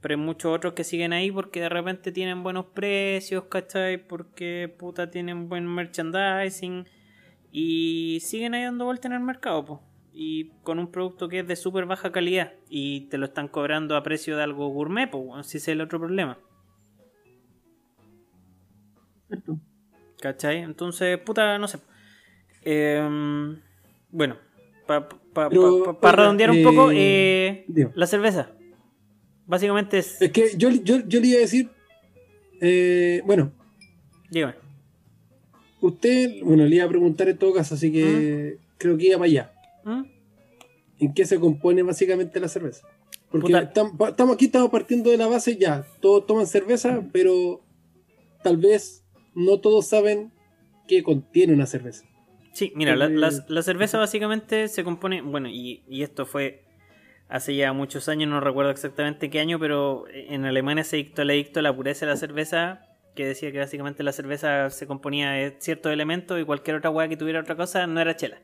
Pero 0.00 0.14
hay 0.14 0.20
muchos 0.20 0.54
otros 0.54 0.74
que 0.74 0.84
siguen 0.84 1.12
ahí 1.12 1.30
porque 1.30 1.60
de 1.60 1.68
repente 1.68 2.12
tienen 2.12 2.42
buenos 2.42 2.66
precios, 2.66 3.44
¿cachai? 3.44 3.96
Porque 3.98 4.72
puta 4.78 5.10
tienen 5.10 5.48
buen 5.48 5.66
merchandising 5.66 6.86
y 7.50 8.18
siguen 8.20 8.54
ahí 8.54 8.62
dando 8.62 8.84
vuelta 8.84 9.08
en 9.08 9.14
el 9.14 9.20
mercado, 9.20 9.64
po. 9.64 9.82
Y 10.12 10.50
con 10.62 10.78
un 10.78 10.90
producto 10.90 11.28
que 11.28 11.40
es 11.40 11.46
de 11.46 11.56
súper 11.56 11.86
baja 11.86 12.12
calidad 12.12 12.52
y 12.68 13.08
te 13.08 13.18
lo 13.18 13.26
están 13.26 13.48
cobrando 13.48 13.96
a 13.96 14.02
precio 14.02 14.36
de 14.36 14.42
algo 14.42 14.68
gourmet, 14.68 15.10
pues, 15.10 15.46
si 15.46 15.58
ese 15.58 15.72
es 15.72 15.74
el 15.74 15.80
otro 15.80 15.98
problema. 15.98 16.38
¿cierto? 19.26 19.58
¿Cachai? 20.20 20.58
Entonces, 20.58 21.18
puta, 21.18 21.58
no 21.58 21.68
sé. 21.68 21.78
Em, 22.62 23.60
bueno, 24.10 24.36
para 24.86 25.08
Pero, 25.48 25.74
oiga, 25.74 26.12
redondear 26.12 26.50
un 26.50 26.62
poco, 26.62 26.90
eh, 26.90 26.96
eh, 26.96 27.64
digo. 27.68 27.92
la 27.94 28.06
cerveza. 28.06 28.50
Básicamente 29.46 29.98
es... 29.98 30.20
Es 30.20 30.32
que 30.32 30.50
yo, 30.56 30.70
yo, 30.70 31.06
yo 31.06 31.20
le 31.20 31.26
iba 31.28 31.36
a 31.38 31.40
decir, 31.40 31.70
eh, 32.60 33.22
bueno, 33.24 33.52
Dígame. 34.30 34.54
usted, 35.80 36.42
bueno, 36.42 36.64
le 36.64 36.76
iba 36.76 36.84
a 36.84 36.88
preguntar 36.88 37.28
en 37.28 37.38
todo 37.38 37.52
caso, 37.54 37.74
así 37.74 37.92
que 37.92 38.58
creo 38.78 38.96
que 38.96 39.06
iba 39.06 39.18
para 39.18 39.26
allá. 39.26 39.52
¿Mm? 39.84 40.02
¿En 40.98 41.14
qué 41.14 41.24
se 41.26 41.38
compone 41.38 41.82
básicamente 41.82 42.40
la 42.40 42.48
cerveza? 42.48 42.86
Porque 43.30 43.52
estamos 43.52 44.34
aquí, 44.34 44.46
estamos 44.46 44.70
partiendo 44.70 45.10
de 45.10 45.16
la 45.18 45.26
base 45.26 45.56
ya, 45.56 45.86
todos 46.00 46.26
toman 46.26 46.46
cerveza, 46.46 47.04
pero 47.12 47.60
tal 48.42 48.56
vez 48.56 49.04
no 49.34 49.58
todos 49.60 49.86
saben 49.86 50.32
qué 50.88 51.02
contiene 51.02 51.52
una 51.52 51.66
cerveza. 51.66 52.04
Sí, 52.52 52.72
mira, 52.74 52.96
la, 52.96 53.06
Eh, 53.06 53.10
la- 53.10 53.44
la 53.48 53.62
cerveza 53.62 53.98
básicamente 53.98 54.68
se 54.68 54.84
compone, 54.84 55.20
bueno, 55.20 55.48
y, 55.50 55.82
y 55.88 56.02
esto 56.02 56.24
fue 56.24 56.62
hace 57.28 57.54
ya 57.56 57.72
muchos 57.72 58.08
años, 58.08 58.28
no 58.28 58.40
recuerdo 58.40 58.70
exactamente 58.70 59.30
qué 59.30 59.40
año, 59.40 59.58
pero 59.58 60.04
en 60.08 60.44
Alemania 60.44 60.84
se 60.84 60.96
dictó 60.96 61.22
el 61.22 61.30
edicto 61.30 61.58
de 61.58 61.62
la 61.64 61.74
pureza 61.74 62.06
de 62.06 62.12
la 62.12 62.16
cerveza, 62.16 62.82
que 63.14 63.26
decía 63.26 63.50
que 63.50 63.58
básicamente 63.58 64.02
la 64.02 64.12
cerveza 64.12 64.70
se 64.70 64.86
componía 64.86 65.30
de 65.30 65.56
ciertos 65.58 65.92
elementos 65.92 66.40
y 66.40 66.44
cualquier 66.44 66.76
otra 66.76 66.90
hueá 66.90 67.08
que 67.08 67.16
tuviera 67.16 67.40
otra 67.40 67.56
cosa 67.56 67.86
no 67.86 68.00
era 68.00 68.14
chela. 68.16 68.38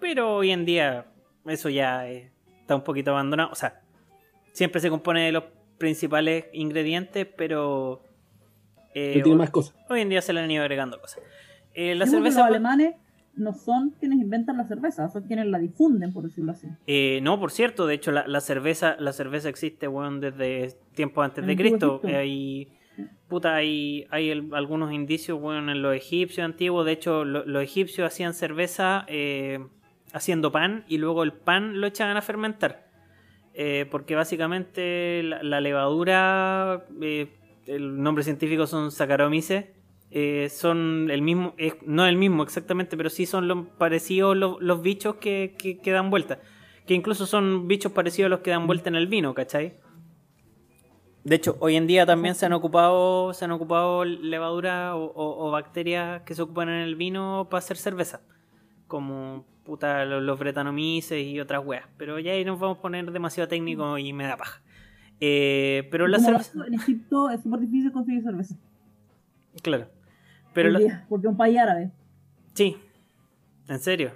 Pero 0.00 0.36
hoy 0.36 0.50
en 0.50 0.64
día 0.64 1.06
eso 1.46 1.68
ya 1.68 2.08
eh, 2.08 2.30
está 2.60 2.74
un 2.76 2.84
poquito 2.84 3.12
abandonado, 3.12 3.50
o 3.50 3.54
sea, 3.54 3.80
siempre 4.52 4.80
se 4.80 4.90
compone 4.90 5.24
de 5.26 5.32
los 5.32 5.44
principales 5.78 6.44
ingredientes, 6.52 7.26
pero... 7.36 8.04
eh, 8.94 9.14
tiene 9.14 9.30
hoy- 9.30 9.36
más 9.36 9.50
cosas. 9.50 9.74
Hoy 9.88 10.00
en 10.02 10.08
día 10.08 10.22
se 10.22 10.32
le 10.32 10.40
han 10.40 10.50
ido 10.50 10.62
agregando 10.62 11.00
cosas. 11.00 11.22
Eh, 11.74 11.94
la 11.94 12.06
cerveza... 12.06 12.40
los 12.40 12.48
alemanes 12.48 12.94
no 13.34 13.52
son 13.54 13.90
quienes 13.98 14.18
inventan 14.20 14.56
la 14.58 14.64
cerveza, 14.68 15.08
son 15.08 15.22
quienes 15.24 15.46
la 15.46 15.58
difunden, 15.58 16.12
por 16.12 16.24
decirlo 16.24 16.52
así. 16.52 16.68
Eh, 16.86 17.20
no, 17.22 17.40
por 17.40 17.50
cierto, 17.50 17.86
de 17.86 17.94
hecho 17.94 18.12
la, 18.12 18.26
la 18.26 18.40
cerveza 18.40 18.96
la 18.98 19.12
cerveza 19.12 19.48
existe 19.48 19.88
weón, 19.88 20.20
desde 20.20 20.74
tiempos 20.94 21.24
antes 21.24 21.46
de 21.46 21.56
Cristo. 21.56 22.00
Eh, 22.04 22.16
hay, 22.16 22.68
puta, 23.28 23.54
hay, 23.54 24.06
hay 24.10 24.28
el- 24.30 24.50
algunos 24.54 24.92
indicios 24.92 25.40
weón, 25.40 25.70
en 25.70 25.80
los 25.80 25.94
egipcios 25.96 26.44
antiguos. 26.44 26.84
De 26.84 26.92
hecho, 26.92 27.24
lo- 27.24 27.44
los 27.46 27.62
egipcios 27.62 28.06
hacían 28.06 28.34
cerveza 28.34 29.04
eh, 29.08 29.60
haciendo 30.12 30.52
pan 30.52 30.84
y 30.88 30.98
luego 30.98 31.22
el 31.22 31.32
pan 31.32 31.80
lo 31.80 31.86
echaban 31.86 32.16
a 32.18 32.22
fermentar. 32.22 32.86
Eh, 33.54 33.86
porque 33.90 34.14
básicamente 34.14 35.22
la, 35.22 35.42
la 35.42 35.60
levadura, 35.60 36.84
el 37.66 38.02
nombre 38.02 38.24
científico 38.24 38.66
son 38.66 38.90
Saccharomyces, 38.90 39.66
eh, 40.12 40.48
son 40.50 41.10
el 41.10 41.22
mismo, 41.22 41.54
no 41.86 42.06
el 42.06 42.16
mismo 42.16 42.42
exactamente, 42.42 42.96
pero 42.96 43.10
sí 43.10 43.26
son 43.26 43.48
los 43.48 43.66
parecidos 43.78 44.36
los, 44.36 44.60
los 44.60 44.82
bichos 44.82 45.16
que, 45.16 45.54
que, 45.58 45.78
que 45.78 45.90
dan 45.90 46.10
vuelta. 46.10 46.40
Que 46.86 46.94
incluso 46.94 47.26
son 47.26 47.68
bichos 47.68 47.92
parecidos 47.92 48.26
a 48.26 48.30
los 48.30 48.40
que 48.40 48.50
dan 48.50 48.66
vuelta 48.66 48.88
en 48.90 48.96
el 48.96 49.06
vino, 49.06 49.34
¿cachai? 49.34 49.74
De 51.24 51.36
hecho, 51.36 51.56
hoy 51.60 51.76
en 51.76 51.86
día 51.86 52.04
también 52.04 52.34
se 52.34 52.46
han 52.46 52.52
ocupado, 52.52 53.32
se 53.32 53.44
han 53.44 53.52
ocupado 53.52 54.04
levadura 54.04 54.96
o, 54.96 55.04
o- 55.04 55.46
o 55.46 55.50
bacterias 55.52 56.22
que 56.22 56.34
se 56.34 56.42
ocupan 56.42 56.68
en 56.68 56.80
el 56.80 56.96
vino 56.96 57.46
para 57.48 57.58
hacer 57.58 57.76
cerveza. 57.76 58.20
Como 58.88 59.46
puta 59.64 60.04
los, 60.04 60.20
los 60.24 60.38
bretanomices 60.40 61.24
y 61.24 61.38
otras 61.38 61.64
weas. 61.64 61.86
Pero 61.96 62.18
ya 62.18 62.32
ahí 62.32 62.44
nos 62.44 62.58
vamos 62.58 62.78
a 62.78 62.82
poner 62.82 63.12
demasiado 63.12 63.48
técnico 63.48 63.96
y 63.98 64.12
me 64.12 64.24
da 64.24 64.36
paja. 64.36 64.60
Eh, 65.20 65.86
pero 65.92 66.08
la 66.08 66.18
cerveza. 66.18 66.66
En 66.66 66.74
Egipto 66.74 67.30
es 67.30 67.40
súper 67.42 67.60
difícil 67.60 67.92
conseguir 67.92 68.24
cerveza. 68.24 68.56
Claro. 69.62 69.86
Pero 70.52 70.70
la- 70.70 71.06
porque 71.08 71.26
es 71.26 71.30
un 71.30 71.36
país 71.36 71.58
árabe. 71.58 71.90
Sí. 72.54 72.76
¿En 73.68 73.78
serio? 73.78 74.12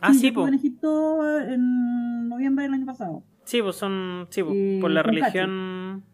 Ah, 0.00 0.12
Sí, 0.12 0.18
sí, 0.18 0.22
yo 0.22 0.28
estuve 0.28 0.42
pues. 0.42 0.48
en 0.52 0.58
Egipto 0.58 1.38
en 1.40 2.28
noviembre 2.28 2.64
del 2.64 2.74
año 2.74 2.86
pasado. 2.86 3.22
Sí, 3.44 3.62
pues 3.62 3.76
son. 3.76 4.26
Sí, 4.30 4.42
po, 4.42 4.50
Y 4.52 4.80
por 4.80 4.90
la 4.90 5.02
religión. 5.02 6.04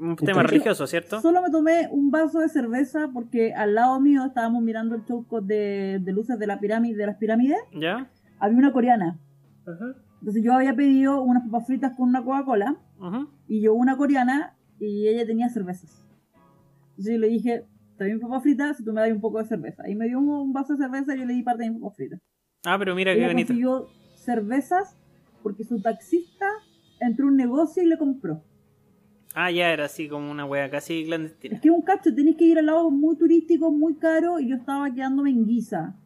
Un 0.00 0.14
tema 0.14 0.44
religioso, 0.44 0.86
¿cierto? 0.86 1.20
Solo 1.20 1.42
me 1.42 1.50
tomé 1.50 1.88
un 1.90 2.10
vaso 2.12 2.38
de 2.38 2.48
cerveza 2.48 3.10
porque 3.12 3.52
al 3.52 3.74
lado 3.74 3.98
mío 4.00 4.24
estábamos 4.26 4.62
mirando 4.62 4.94
el 4.94 5.04
show 5.04 5.26
de, 5.42 5.98
de 6.00 6.12
luces 6.12 6.38
de 6.38 6.46
la 6.46 6.60
pirámide, 6.60 6.96
de 6.96 7.06
las 7.06 7.16
pirámides. 7.16 7.58
¿Ya? 7.74 8.08
Había 8.38 8.58
una 8.58 8.72
coreana. 8.72 9.18
Entonces 10.20 10.42
yo 10.44 10.52
había 10.54 10.74
pedido 10.74 11.20
unas 11.22 11.42
papas 11.44 11.66
fritas 11.66 11.96
con 11.96 12.08
una 12.10 12.22
Coca-Cola 12.22 12.76
y 13.48 13.60
yo 13.60 13.74
una 13.74 13.96
coreana 13.96 14.54
y 14.78 15.08
ella 15.08 15.26
tenía 15.26 15.48
cervezas. 15.48 16.06
Entonces 16.90 17.14
yo 17.14 17.18
le 17.20 17.28
dije, 17.28 17.64
mi 18.04 18.18
papas 18.18 18.42
fritas 18.42 18.76
si 18.76 18.84
tú 18.84 18.92
me 18.92 19.00
das 19.00 19.10
un 19.10 19.20
poco 19.20 19.38
de 19.38 19.46
cerveza. 19.46 19.88
Y 19.88 19.94
me 19.94 20.06
dio 20.06 20.18
un, 20.18 20.52
vaso 20.52 20.74
de 20.74 20.84
cerveza 20.84 21.14
y 21.14 21.20
yo 21.20 21.24
le 21.26 21.34
di 21.34 21.42
parte 21.42 21.64
de 21.64 21.70
mis 21.70 21.80
papas 21.80 21.96
fritas. 21.96 22.20
Ah, 22.64 22.76
pero 22.78 22.94
mira 22.94 23.14
qué 23.14 23.26
bonito. 23.26 23.48
consiguió 23.48 23.88
cervezas 24.16 24.96
porque 25.42 25.64
su 25.64 25.80
taxista 25.80 26.46
entró 27.00 27.26
a 27.26 27.28
un 27.28 27.36
negocio 27.36 27.82
y 27.82 27.86
le 27.86 27.98
compró. 27.98 28.42
Ah, 29.34 29.50
ya 29.50 29.72
era 29.72 29.84
así 29.84 30.08
como 30.08 30.30
una 30.30 30.46
wea 30.46 30.70
casi 30.70 31.02
Es 31.02 31.06
clandestina. 31.06 31.60
que 31.60 31.68
es 31.68 31.74
un 31.74 31.82
cacho, 31.82 32.14
tenéis 32.14 32.36
que 32.36 32.44
ir 32.44 32.58
a 32.58 32.62
lados 32.62 32.90
muy 32.90 33.16
turísticos, 33.16 33.72
muy 33.72 33.94
caro, 33.96 34.40
y 34.40 34.48
yo 34.48 34.56
estaba 34.56 34.92
quedándome 34.92 35.30
en 35.30 35.46
Guisa. 35.46 35.96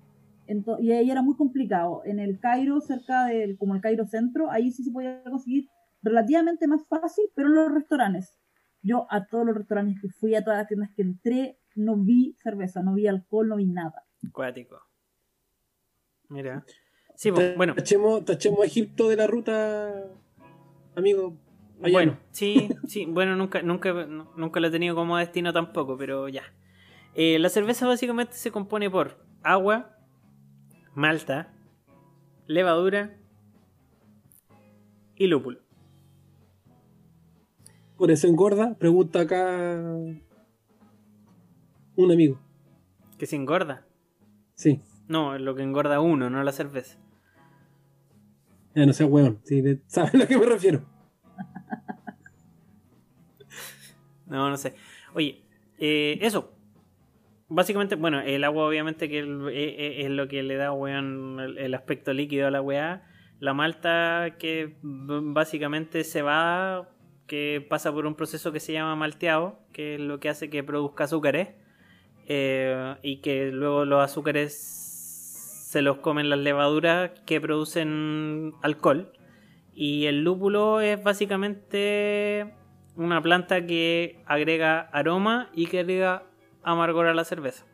Y 0.80 0.92
ahí 0.92 1.10
era 1.10 1.22
muy 1.22 1.34
complicado. 1.36 2.02
En 2.04 2.18
el 2.18 2.38
Cairo, 2.38 2.80
cerca 2.80 3.26
del, 3.26 3.56
como 3.56 3.74
el 3.74 3.80
Cairo 3.80 4.04
Centro, 4.04 4.50
ahí 4.50 4.70
sí 4.70 4.84
se 4.84 4.90
podía 4.90 5.22
conseguir 5.24 5.68
relativamente 6.02 6.66
más 6.66 6.82
fácil, 6.88 7.24
pero 7.34 7.48
en 7.48 7.54
los 7.54 7.72
restaurantes. 7.72 8.34
Yo 8.82 9.06
a 9.08 9.24
todos 9.26 9.46
los 9.46 9.56
restaurantes 9.56 10.00
que 10.00 10.08
fui, 10.08 10.34
a 10.34 10.42
todas 10.42 10.58
las 10.58 10.68
tiendas 10.68 10.90
que 10.94 11.02
entré, 11.02 11.58
no 11.74 11.96
vi 11.96 12.36
cerveza, 12.42 12.82
no 12.82 12.94
vi 12.94 13.06
alcohol, 13.06 13.48
no 13.48 13.56
vi 13.56 13.66
nada. 13.66 14.04
Cuático. 14.32 14.80
Mira. 16.28 16.64
Sí, 17.14 17.30
pues, 17.30 17.56
bueno. 17.56 17.74
Tachemos, 17.74 18.24
tachemos 18.24 18.60
a 18.60 18.66
Egipto 18.66 19.08
de 19.08 19.16
la 19.16 19.26
ruta, 19.26 19.92
amigo. 20.96 21.36
Allá 21.82 21.92
Bueno, 21.92 22.12
no. 22.12 22.18
sí, 22.30 22.68
sí, 22.86 23.06
bueno, 23.06 23.36
nunca, 23.36 23.62
nunca, 23.62 23.92
nunca 23.92 24.60
lo 24.60 24.66
he 24.68 24.70
tenido 24.70 24.94
como 24.94 25.16
destino 25.16 25.52
tampoco, 25.52 25.96
pero 25.96 26.28
ya. 26.28 26.42
Eh, 27.14 27.38
la 27.38 27.48
cerveza 27.48 27.86
básicamente 27.86 28.34
se 28.34 28.50
compone 28.50 28.88
por 28.88 29.18
agua, 29.42 29.98
malta, 30.94 31.52
levadura, 32.46 33.16
y 35.16 35.26
lúpulo. 35.26 35.60
Por 37.96 38.10
eso 38.10 38.26
engorda, 38.26 38.74
pregunta 38.78 39.20
acá 39.20 39.80
un 41.96 42.12
amigo. 42.12 42.40
Que 43.18 43.26
se 43.26 43.36
engorda. 43.36 43.86
Sí, 44.54 44.80
No, 45.08 45.34
es 45.34 45.40
lo 45.40 45.54
que 45.54 45.62
engorda 45.62 46.00
uno, 46.00 46.30
no 46.30 46.42
la 46.42 46.52
cerveza. 46.52 46.98
ya 48.74 48.86
no 48.86 48.92
sea 48.92 49.06
hueón, 49.06 49.40
sí, 49.44 49.60
de- 49.60 49.80
¿sabes 49.86 50.14
a 50.14 50.18
lo 50.18 50.26
que 50.26 50.38
me 50.38 50.46
refiero? 50.46 50.82
No, 54.26 54.48
no 54.48 54.56
sé. 54.56 54.74
Oye, 55.14 55.42
eh, 55.78 56.18
eso. 56.22 56.52
Básicamente, 57.48 57.96
bueno, 57.96 58.20
el 58.20 58.44
agua 58.44 58.66
obviamente 58.66 59.08
que 59.10 59.18
eh, 59.18 59.24
eh, 59.52 60.04
es, 60.06 60.10
lo 60.10 60.26
que 60.26 60.42
le 60.42 60.56
da, 60.56 60.72
weón, 60.72 61.38
el, 61.58 61.74
aspecto 61.74 62.14
líquido 62.14 62.46
a 62.46 62.50
la 62.50 62.62
weá. 62.62 63.02
La 63.40 63.52
malta 63.52 64.36
que 64.38 64.76
básicamente 64.82 66.04
se 66.04 66.22
va, 66.22 66.88
que 67.26 67.66
pasa 67.68 67.92
por 67.92 68.06
un 68.06 68.14
proceso 68.14 68.52
que 68.52 68.60
se 68.60 68.72
llama 68.72 68.96
malteado, 68.96 69.58
que 69.72 69.96
es 69.96 70.00
lo 70.00 70.18
que 70.18 70.30
hace 70.30 70.48
que 70.48 70.62
produzca 70.62 71.04
azúcares. 71.04 71.48
Eh, 72.26 72.96
y 73.02 73.18
que 73.18 73.50
luego 73.50 73.84
los 73.84 74.02
azúcares 74.02 74.54
se 75.72 75.82
los 75.82 75.98
comen 75.98 76.28
las 76.28 76.38
levaduras 76.38 77.12
que 77.26 77.40
producen 77.40 78.52
alcohol. 78.62 79.12
Y 79.74 80.04
el 80.06 80.22
lúpulo 80.22 80.80
es 80.80 81.02
básicamente 81.02 82.54
una 82.94 83.22
planta 83.22 83.64
que 83.66 84.22
agrega 84.26 84.80
aroma 84.80 85.50
y 85.54 85.66
que 85.66 85.80
agrega 85.80 86.24
amargor 86.62 87.06
a 87.06 87.14
la 87.14 87.24
cerveza. 87.24 87.64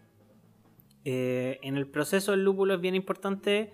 Eh, 1.05 1.59
en 1.63 1.77
el 1.77 1.87
proceso 1.89 2.35
el 2.35 2.45
lúpulo 2.45 2.75
es 2.75 2.81
bien 2.81 2.95
importante 2.95 3.73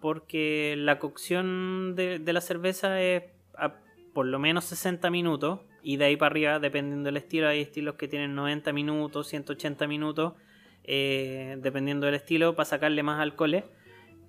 porque 0.00 0.74
la 0.76 0.98
cocción 0.98 1.94
de, 1.94 2.18
de 2.18 2.32
la 2.32 2.40
cerveza 2.40 3.00
es 3.00 3.24
a 3.54 3.76
por 4.12 4.26
lo 4.26 4.38
menos 4.38 4.64
60 4.64 5.10
minutos 5.10 5.60
y 5.82 5.96
de 5.96 6.06
ahí 6.06 6.16
para 6.16 6.32
arriba, 6.32 6.58
dependiendo 6.58 7.06
del 7.06 7.16
estilo, 7.16 7.48
hay 7.48 7.60
estilos 7.60 7.94
que 7.94 8.08
tienen 8.08 8.34
90 8.34 8.72
minutos, 8.72 9.28
180 9.28 9.86
minutos, 9.86 10.34
eh, 10.84 11.56
dependiendo 11.60 12.06
del 12.06 12.16
estilo, 12.16 12.54
para 12.54 12.64
sacarle 12.66 13.02
más 13.02 13.20
alcoholes. 13.20 13.64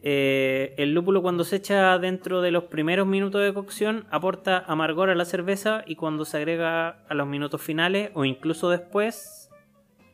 Eh, 0.03 0.73
el 0.77 0.93
lúpulo 0.93 1.21
cuando 1.21 1.43
se 1.43 1.57
echa 1.57 1.97
dentro 1.99 2.41
de 2.41 2.49
los 2.49 2.63
primeros 2.63 3.05
minutos 3.05 3.43
de 3.43 3.53
cocción 3.53 4.07
aporta 4.09 4.63
amargor 4.67 5.11
a 5.11 5.15
la 5.15 5.25
cerveza 5.25 5.83
y 5.85 5.95
cuando 5.95 6.25
se 6.25 6.37
agrega 6.37 7.03
a 7.07 7.13
los 7.13 7.27
minutos 7.27 7.61
finales 7.61 8.09
o 8.15 8.25
incluso 8.25 8.71
después, 8.71 9.49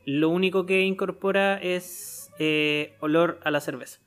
lo 0.05 0.29
único 0.29 0.65
que 0.65 0.81
incorpora 0.81 1.57
es 1.61 2.31
eh, 2.37 2.95
olor 2.99 3.39
a 3.43 3.51
la 3.51 3.61
cerveza. 3.61 3.99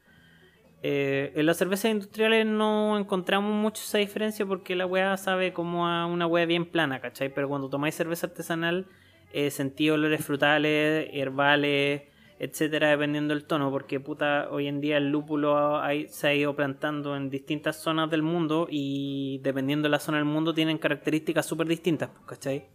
Eh, 0.82 1.32
en 1.34 1.44
las 1.44 1.58
cervezas 1.58 1.90
industriales 1.90 2.46
no 2.46 2.98
encontramos 2.98 3.54
mucho 3.54 3.82
esa 3.82 3.98
diferencia 3.98 4.46
porque 4.46 4.74
la 4.74 4.86
weá 4.86 5.16
sabe 5.18 5.52
como 5.52 5.86
a 5.86 6.06
una 6.06 6.26
weá 6.26 6.46
bien 6.46 6.64
plana, 6.64 7.00
¿cachai? 7.00 7.32
Pero 7.34 7.48
cuando 7.48 7.68
tomáis 7.68 7.94
cerveza 7.94 8.28
artesanal, 8.28 8.86
eh, 9.32 9.50
sentí 9.50 9.90
olores 9.90 10.24
frutales, 10.24 11.10
herbales, 11.12 12.02
etcétera, 12.38 12.88
dependiendo 12.88 13.34
del 13.34 13.44
tono, 13.44 13.70
porque 13.70 14.00
puta, 14.00 14.48
hoy 14.50 14.66
en 14.66 14.80
día 14.80 14.96
el 14.96 15.10
lúpulo 15.10 15.78
se 16.08 16.28
ha 16.28 16.34
ido 16.34 16.56
plantando 16.56 17.14
en 17.14 17.28
distintas 17.28 17.82
zonas 17.82 18.10
del 18.10 18.22
mundo 18.22 18.66
y 18.70 19.40
dependiendo 19.42 19.88
de 19.88 19.90
la 19.90 19.98
zona 19.98 20.16
del 20.16 20.24
mundo 20.24 20.54
tienen 20.54 20.78
características 20.78 21.44
súper 21.44 21.66
distintas, 21.66 22.08
¿cachai? 22.26 22.68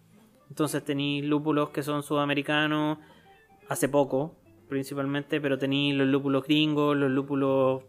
Entonces 0.50 0.84
tenéis 0.84 1.26
lúpulos 1.26 1.72
que 1.72 1.82
son 1.82 2.04
sudamericanos, 2.04 3.00
hace 3.68 3.90
poco 3.90 4.38
principalmente, 4.70 5.42
pero 5.42 5.58
tenéis 5.58 5.96
los 5.96 6.08
lúpulos 6.08 6.44
gringos, 6.44 6.96
los 6.96 7.10
lúpulos 7.10 7.84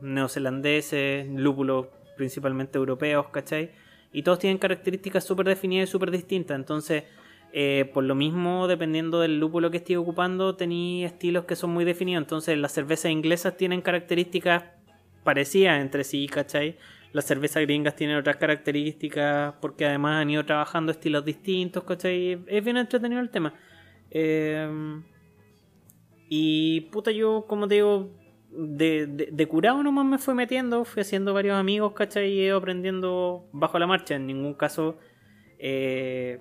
neozelandeses, 0.00 1.28
lúpulos 1.28 1.86
principalmente 2.16 2.78
europeos, 2.78 3.28
¿cachai? 3.28 3.70
Y 4.12 4.22
todos 4.22 4.38
tienen 4.38 4.58
características 4.58 5.24
súper 5.24 5.46
definidas 5.46 5.88
y 5.88 5.92
súper 5.92 6.10
distintas, 6.10 6.56
entonces... 6.56 7.04
Eh, 7.58 7.90
por 7.94 8.04
lo 8.04 8.14
mismo, 8.14 8.68
dependiendo 8.68 9.20
del 9.20 9.40
lúpulo 9.40 9.70
que 9.70 9.78
estés 9.78 9.96
ocupando, 9.96 10.56
tenéis 10.56 11.06
estilos 11.06 11.46
que 11.46 11.56
son 11.56 11.70
muy 11.70 11.86
definidos. 11.86 12.22
Entonces, 12.22 12.58
las 12.58 12.72
cervezas 12.72 13.10
inglesas 13.10 13.56
tienen 13.56 13.80
características 13.80 14.64
parecidas 15.24 15.80
entre 15.80 16.04
sí, 16.04 16.26
¿cachai? 16.26 16.76
Las 17.12 17.24
cervezas 17.24 17.62
gringas 17.62 17.96
tienen 17.96 18.16
otras 18.16 18.36
características 18.36 19.54
porque 19.60 19.86
además 19.86 20.22
han 20.22 20.30
ido 20.30 20.44
trabajando 20.44 20.92
estilos 20.92 21.24
distintos, 21.24 21.82
¿cachai? 21.84 22.44
Es 22.46 22.62
bien 22.62 22.76
entretenido 22.76 23.22
el 23.22 23.30
tema. 23.30 23.54
Eh, 24.10 25.00
y 26.28 26.82
puta, 26.92 27.10
yo, 27.10 27.46
como 27.48 27.66
te 27.68 27.76
digo, 27.76 28.10
de, 28.56 29.06
de, 29.06 29.46
curado 29.46 29.82
nomás 29.82 30.06
me 30.06 30.18
fui 30.18 30.34
metiendo, 30.34 30.84
fui 30.84 31.02
haciendo 31.02 31.34
varios 31.34 31.56
amigos, 31.56 31.92
¿cachai? 31.92 32.32
Y 32.32 32.48
aprendiendo 32.48 33.48
bajo 33.52 33.78
la 33.78 33.86
marcha. 33.86 34.14
En 34.16 34.26
ningún 34.26 34.54
caso, 34.54 34.98
eh, 35.58 36.40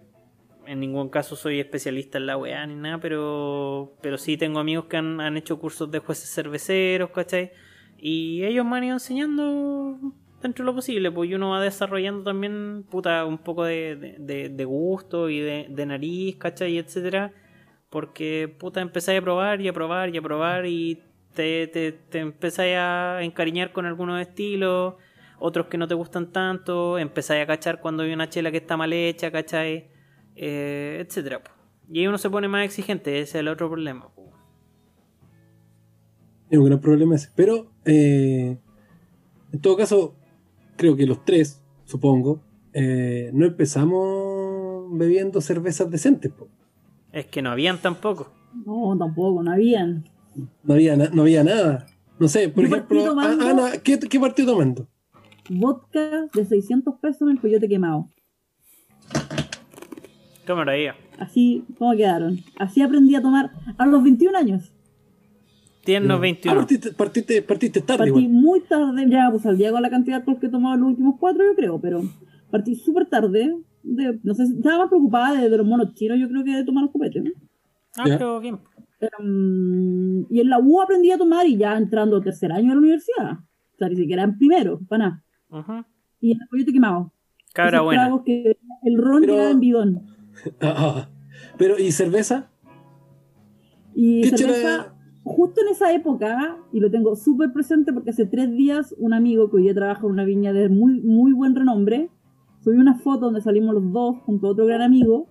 en 0.66 0.80
ningún 0.80 1.10
caso 1.10 1.36
soy 1.36 1.60
especialista 1.60 2.18
en 2.18 2.26
la 2.28 2.38
weá 2.38 2.66
ni 2.66 2.76
nada, 2.76 3.00
pero, 3.00 3.96
pero 4.02 4.18
sí 4.18 4.38
tengo 4.38 4.60
amigos 4.60 4.86
que 4.86 4.98
han, 4.98 5.20
han 5.22 5.38
hecho 5.38 5.60
cursos 5.60 5.92
de 5.92 6.00
jueces 6.00 6.34
cerveceros, 6.34 7.12
¿cachai? 7.12 7.52
Y 7.98 8.44
ellos 8.44 8.66
me 8.66 8.78
han 8.78 8.84
ido 8.86 8.94
enseñando 8.94 9.98
dentro 10.42 10.64
de 10.64 10.68
lo 10.72 10.76
posible, 10.76 11.12
pues 11.12 11.32
uno 11.34 11.52
va 11.52 11.62
desarrollando 11.62 12.24
también, 12.24 12.86
puta, 12.90 13.26
un 13.26 13.38
poco 13.40 13.64
de, 13.66 14.16
de, 14.20 14.50
de- 14.50 14.66
gusto 14.66 15.30
y 15.30 15.40
de, 15.40 15.68
de 15.70 15.86
nariz, 15.86 16.36
¿cachai? 16.38 16.78
etcétera. 16.78 17.34
Porque, 17.90 18.54
puta, 18.60 18.82
empezáis 18.82 19.20
a 19.20 19.22
probar 19.24 19.62
y 19.62 19.68
a 19.68 19.74
probar 19.74 20.14
y 20.14 20.18
a 20.18 20.22
probar 20.22 20.66
y 20.66 21.02
te, 21.36 21.68
te, 21.68 21.92
te 21.92 22.20
empezáis 22.20 22.76
a 22.78 23.20
encariñar 23.22 23.72
con 23.72 23.86
algunos 23.86 24.20
estilos, 24.20 24.96
otros 25.40 25.68
que 25.68 25.78
no 25.78 25.88
te 25.88 25.94
gustan 25.94 26.32
tanto, 26.32 26.98
empezáis 26.98 27.44
a 27.44 27.48
cachar 27.48 27.82
cuando 27.82 28.04
hay 28.04 28.14
una 28.14 28.30
chela 28.30 28.52
que 28.52 28.58
está 28.58 28.78
mal 28.78 28.92
hecha, 28.94 29.32
¿cachai? 29.32 29.90
Eh, 30.36 31.04
etcétera. 31.06 31.42
Y 31.90 32.00
ahí 32.00 32.08
uno 32.08 32.18
se 32.18 32.30
pone 32.30 32.48
más 32.48 32.66
exigente, 32.66 33.20
ese 33.20 33.22
es 33.22 33.36
el 33.36 33.48
otro 33.48 33.70
problema. 33.70 34.10
Es 36.50 36.58
un 36.58 36.66
gran 36.66 36.80
problema 36.80 37.16
ese. 37.16 37.30
Pero, 37.36 37.72
eh, 37.86 38.58
en 39.52 39.62
todo 39.62 39.78
caso, 39.78 40.16
creo 40.78 40.96
que 40.96 41.06
los 41.06 41.24
tres, 41.26 41.62
supongo, 41.86 42.42
eh, 42.74 43.30
no 43.34 43.46
empezamos 43.46 44.88
bebiendo 44.92 45.42
cervezas 45.42 45.90
decentes. 45.90 46.32
po. 46.32 46.48
Es 47.12 47.28
que 47.28 47.42
no 47.42 47.52
habían 47.52 47.78
tampoco. 47.80 48.32
No, 48.66 48.96
tampoco, 48.98 49.44
no 49.44 49.52
habían. 49.52 50.06
No 50.64 50.74
había, 50.74 50.96
na- 50.96 51.10
no 51.14 51.22
había 51.24 51.44
nada. 51.44 51.86
No 52.20 52.28
sé, 52.28 52.50
por 52.50 52.64
ejemplo, 52.66 53.04
tomando- 53.06 53.46
a- 53.46 53.50
Ana, 53.50 53.72
¿qué, 53.84 54.00
¿qué 54.00 54.20
partió 54.20 54.46
tomando? 54.46 54.88
Vodka 55.50 56.28
de 56.34 56.46
600 56.46 56.96
pesos 57.00 57.22
en 57.24 57.30
el 57.30 57.40
coyote 57.40 57.68
quemado. 57.68 58.10
Qué 60.46 60.54
maravilla. 60.54 60.96
Así, 61.20 61.64
¿cómo 61.78 61.96
quedaron? 61.96 62.40
Así 62.58 62.82
aprendí 62.82 63.16
a 63.16 63.22
tomar 63.22 63.52
a 63.78 63.86
los 63.86 64.04
21 64.04 64.38
años. 64.38 64.72
Tiernos 65.84 66.18
Ah, 66.18 66.22
21. 66.22 66.58
partiste, 66.58 66.92
partiste, 66.94 67.42
partiste 67.42 67.82
tarde 67.82 67.98
Partí 68.00 68.10
igual. 68.10 68.28
muy 68.30 68.62
tarde, 68.62 69.06
ya 69.10 69.28
pues 69.32 69.46
al 69.46 69.58
día 69.58 69.72
con 69.72 69.82
la 69.82 69.90
cantidad 69.90 70.16
de 70.18 70.20
alcohol 70.22 70.40
que 70.40 70.48
he 70.48 70.50
tomado 70.50 70.76
en 70.76 70.82
los 70.82 70.90
últimos 70.90 71.16
cuatro, 71.20 71.44
yo 71.46 71.56
creo, 71.56 71.80
pero 71.80 72.02
partí 72.52 72.76
súper 72.76 73.06
tarde. 73.08 73.56
De, 73.84 74.20
no 74.24 74.34
sé, 74.34 74.48
si- 74.48 74.56
estaba 74.58 74.80
más 74.80 74.90
preocupada 74.90 75.40
de, 75.40 75.48
de 75.50 75.58
los 75.58 75.68
monos 75.68 75.94
chinos, 75.94 76.18
yo 76.20 76.28
creo 76.28 76.44
que 76.44 76.56
de 76.56 76.64
tomar 76.64 76.84
los 76.86 76.92
copetes. 76.92 77.24
¿no? 77.24 77.30
Ah, 77.98 78.04
pero 78.06 78.40
bien. 78.40 78.58
Mm, 79.22 80.24
y 80.30 80.40
en 80.42 80.50
la 80.50 80.60
U 80.60 80.82
aprendí 80.82 81.12
a 81.12 81.18
tomar 81.18 81.46
y 81.48 81.58
ya 81.58 81.78
entrando 81.78 82.22
tercer 82.22 82.52
año 82.52 82.70
de 82.70 82.76
la 82.76 82.80
universidad. 82.82 83.32
O 83.34 83.78
sea, 83.78 83.90
ni 83.90 83.96
siquiera 83.96 84.24
en 84.24 84.38
primero, 84.38 84.80
para 84.88 85.22
nada. 85.50 85.88
Y 86.22 86.32
en 86.32 86.42
el 86.42 86.48
coyote 86.48 86.74
quemado. 86.74 87.12
Cabra 87.54 87.78
Esos 87.78 87.86
buena. 87.86 88.22
que 88.26 88.58
el 88.84 88.98
ron 88.98 89.22
Pero- 89.22 89.34
llegaba 89.34 89.52
en 89.52 89.60
bidón. 89.60 90.02
Ah, 90.62 90.76
ah. 90.78 91.10
Pero, 91.58 91.80
¿y 91.80 91.92
cerveza? 91.92 92.52
Y 93.94 94.30
¿Qué 94.30 94.38
cerveza, 94.38 94.94
justo 95.24 95.62
en 95.62 95.70
esa 95.70 95.94
época, 95.94 96.58
y 96.74 96.82
lo 96.82 96.92
tengo 96.92 97.16
súper 97.16 97.54
presente 97.54 97.94
porque 97.94 98.10
hace 98.10 98.26
tres 98.26 98.52
días 98.56 98.94
un 98.98 99.14
amigo 99.14 99.50
que 99.50 99.56
hoy 99.58 99.64
día 99.64 99.74
trabaja 99.74 100.06
en 100.06 100.12
una 100.12 100.26
viña 100.26 100.52
de 100.52 100.68
muy, 100.68 101.00
muy 101.02 101.32
buen 101.32 101.56
renombre, 101.56 102.10
subió 102.60 102.80
una 102.82 102.96
foto 102.96 103.26
donde 103.26 103.40
salimos 103.42 103.74
los 103.76 103.92
dos 103.94 104.18
junto 104.26 104.48
a 104.48 104.52
otro 104.52 104.66
gran 104.66 104.82
amigo, 104.82 105.30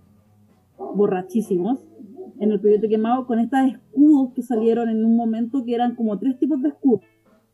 borrachísimos, 0.79 1.81
en 2.41 2.53
el 2.53 2.61
coyote 2.61 2.89
quemado 2.89 3.27
con 3.27 3.39
estos 3.39 3.61
escudos 3.61 4.33
que 4.35 4.43
salieron 4.43 4.89
en 4.89 5.05
un 5.05 5.17
momento 5.17 5.65
que 5.65 5.75
eran 5.75 5.95
como 5.95 6.19
tres 6.19 6.39
tipos 6.39 6.61
de 6.63 6.69
escudos. 6.71 7.03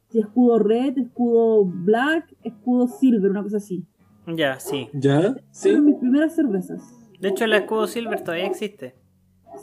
Sí, 0.09 0.19
Escudo 0.19 0.59
red, 0.59 0.99
escudo 0.99 1.65
black, 1.65 2.35
escudo 2.43 2.89
silver, 2.89 3.31
una 3.31 3.43
cosa 3.43 3.59
así. 3.59 3.85
Ya, 4.27 4.59
sí. 4.59 4.89
¿Ya? 4.93 5.35
¿Sí? 5.51 5.69
Fueron 5.71 5.85
mis 5.87 5.97
primeras 5.97 6.35
cervezas. 6.35 6.83
De 7.21 7.29
hecho, 7.29 7.45
el 7.45 7.53
escudo 7.53 7.87
silver 7.87 8.23
todavía 8.23 8.47
existe. 8.47 8.95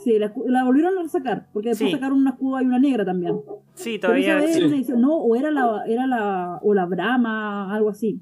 Sí, 0.04 0.18
la, 0.18 0.32
la 0.46 0.64
volvieron 0.64 0.96
a 0.98 1.08
sacar, 1.08 1.48
porque 1.52 1.70
después 1.70 1.90
Sí. 1.90 1.94
sacaron 1.94 2.18
una 2.18 2.30
escudo 2.30 2.60
y 2.60 2.64
una 2.66 2.78
negra 2.78 3.04
también. 3.04 3.40
Sí, 3.74 3.98
Pero 4.00 4.14
esa 4.14 4.26
todavía 4.28 4.36
vez 4.36 4.54
sí. 4.56 4.62
edición- 4.62 5.00
no, 5.00 5.16
o 5.16 5.34
era 5.36 5.50
la, 5.50 5.82
era 5.86 6.06
la, 6.06 6.60
o 6.62 6.74
la 6.74 6.86
Brahma, 6.86 7.74
algo 7.74 7.88
así. 7.90 8.20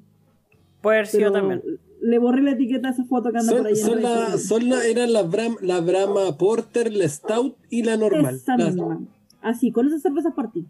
puede 0.81 0.99
haber 0.99 1.07
sido 1.09 1.33
también. 1.33 1.63
Le 2.07 2.19
borré 2.19 2.43
la 2.43 2.53
etiqueta 2.53 2.89
a 2.89 2.91
esa 2.93 3.05
foto 3.05 3.31
que 3.33 3.39
anda 3.39 3.51
por 3.53 3.59
Son, 3.59 3.67
ahí. 3.67 3.73
en 3.73 3.79
son 3.87 4.03
la, 4.03 4.39
son 4.39 4.69
la, 4.69 4.85
eran 4.87 5.13
la, 5.13 5.25
Bram- 5.25 5.61
la 5.61 5.81
Brahma 5.81 6.37
Porter, 6.39 6.93
la 6.93 7.09
Stout 7.09 7.57
y 7.71 7.83
la 7.83 7.97
normal. 7.97 8.37
Esa 8.37 8.57
La- 8.57 8.67
misma. 8.67 9.01
Así, 9.43 9.71
con 9.73 9.87
esas 9.87 10.03
cervezas 10.03 10.33
partí. 10.35 10.67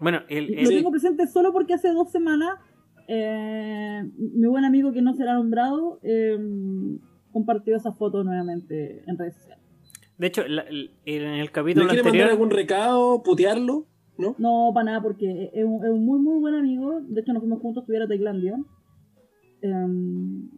Bueno, 0.00 0.20
el, 0.28 0.46
Lo 0.52 0.58
el- 0.60 0.66
Sí. 0.66 0.74
tengo 0.76 0.90
presente 0.90 1.26
solo 1.26 1.52
porque 1.52 1.74
hace 1.74 1.88
dos 1.92 2.10
semanas 2.10 2.50
eh, 3.08 4.02
mi 4.18 4.46
buen 4.46 4.64
amigo 4.64 4.92
que 4.92 5.00
no 5.02 5.14
será 5.14 5.34
nombrado 5.34 5.98
eh, 6.02 6.38
compartió 7.32 7.74
esa 7.76 7.92
foto 7.92 8.22
nuevamente 8.22 9.02
en 9.06 9.16
redes 9.18 9.34
sociales. 9.36 9.64
De 10.18 10.26
hecho, 10.26 10.46
la- 10.46 10.62
el- 10.62 10.90
en 11.04 11.22
el 11.22 11.40
¿Le 11.46 11.48
capítulo 11.50 11.86
quiere 11.86 12.00
anterior. 12.00 12.26
mandar 12.26 12.30
algún 12.30 12.50
recado, 12.50 13.22
putearlo? 13.22 13.86
¿No? 14.18 14.34
No, 14.38 14.70
para 14.74 14.84
nada, 14.84 15.02
porque 15.02 15.50
es 15.54 15.64
un, 15.64 15.84
es 15.84 15.90
un 15.92 16.04
muy, 16.04 16.18
muy 16.20 16.40
buen 16.40 16.54
amigo. 16.54 17.00
De 17.02 17.20
hecho, 17.20 17.32
nos 17.32 17.40
fuimos 17.40 17.60
juntos 17.60 17.80
a 17.80 17.84
estudiar 17.84 18.02
a 18.02 18.08
Tailandia. 18.08 18.56
Em, 19.62 20.48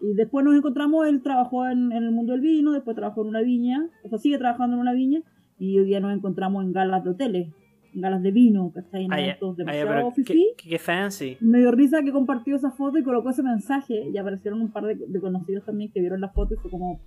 y 0.00 0.14
después 0.14 0.44
nos 0.44 0.54
encontramos, 0.56 1.06
él 1.06 1.22
trabajó 1.22 1.66
en, 1.68 1.92
en 1.92 2.02
el 2.04 2.10
mundo 2.10 2.32
del 2.32 2.40
vino, 2.42 2.72
después 2.72 2.94
trabajó 2.96 3.22
en 3.22 3.28
una 3.28 3.40
viña, 3.42 3.88
o 4.02 4.08
sea, 4.08 4.18
sigue 4.18 4.38
trabajando 4.38 4.74
en 4.76 4.80
una 4.80 4.92
viña, 4.92 5.22
y 5.58 5.78
hoy 5.78 5.86
día 5.86 6.00
nos 6.00 6.14
encontramos 6.14 6.62
en 6.64 6.72
galas 6.72 7.02
de 7.04 7.10
hoteles, 7.10 7.48
en 7.94 8.00
galas 8.00 8.22
de 8.22 8.30
vino, 8.32 8.70
¿cachai? 8.74 9.04
En 9.04 9.12
Ah, 9.12 9.20
eventos 9.20 9.52
Ah, 9.52 9.56
demasiado 9.58 10.10
fifí. 10.10 10.52
qué, 10.58 10.68
qué 10.70 10.78
fancy. 10.78 11.36
Me 11.40 11.58
dio 11.60 11.70
risa 11.70 12.02
que 12.02 12.12
compartió 12.12 12.56
esa 12.56 12.70
foto 12.70 12.98
y 12.98 13.02
colocó 13.02 13.30
ese 13.30 13.42
mensaje, 13.42 14.08
y 14.12 14.18
aparecieron 14.18 14.60
un 14.60 14.70
par 14.72 14.84
de, 14.84 14.96
de 14.96 15.20
conocidos 15.20 15.64
también 15.64 15.90
que 15.90 16.00
vieron 16.00 16.20
la 16.20 16.28
foto 16.28 16.52
y 16.54 16.56
fue 16.58 16.70
como, 16.70 17.00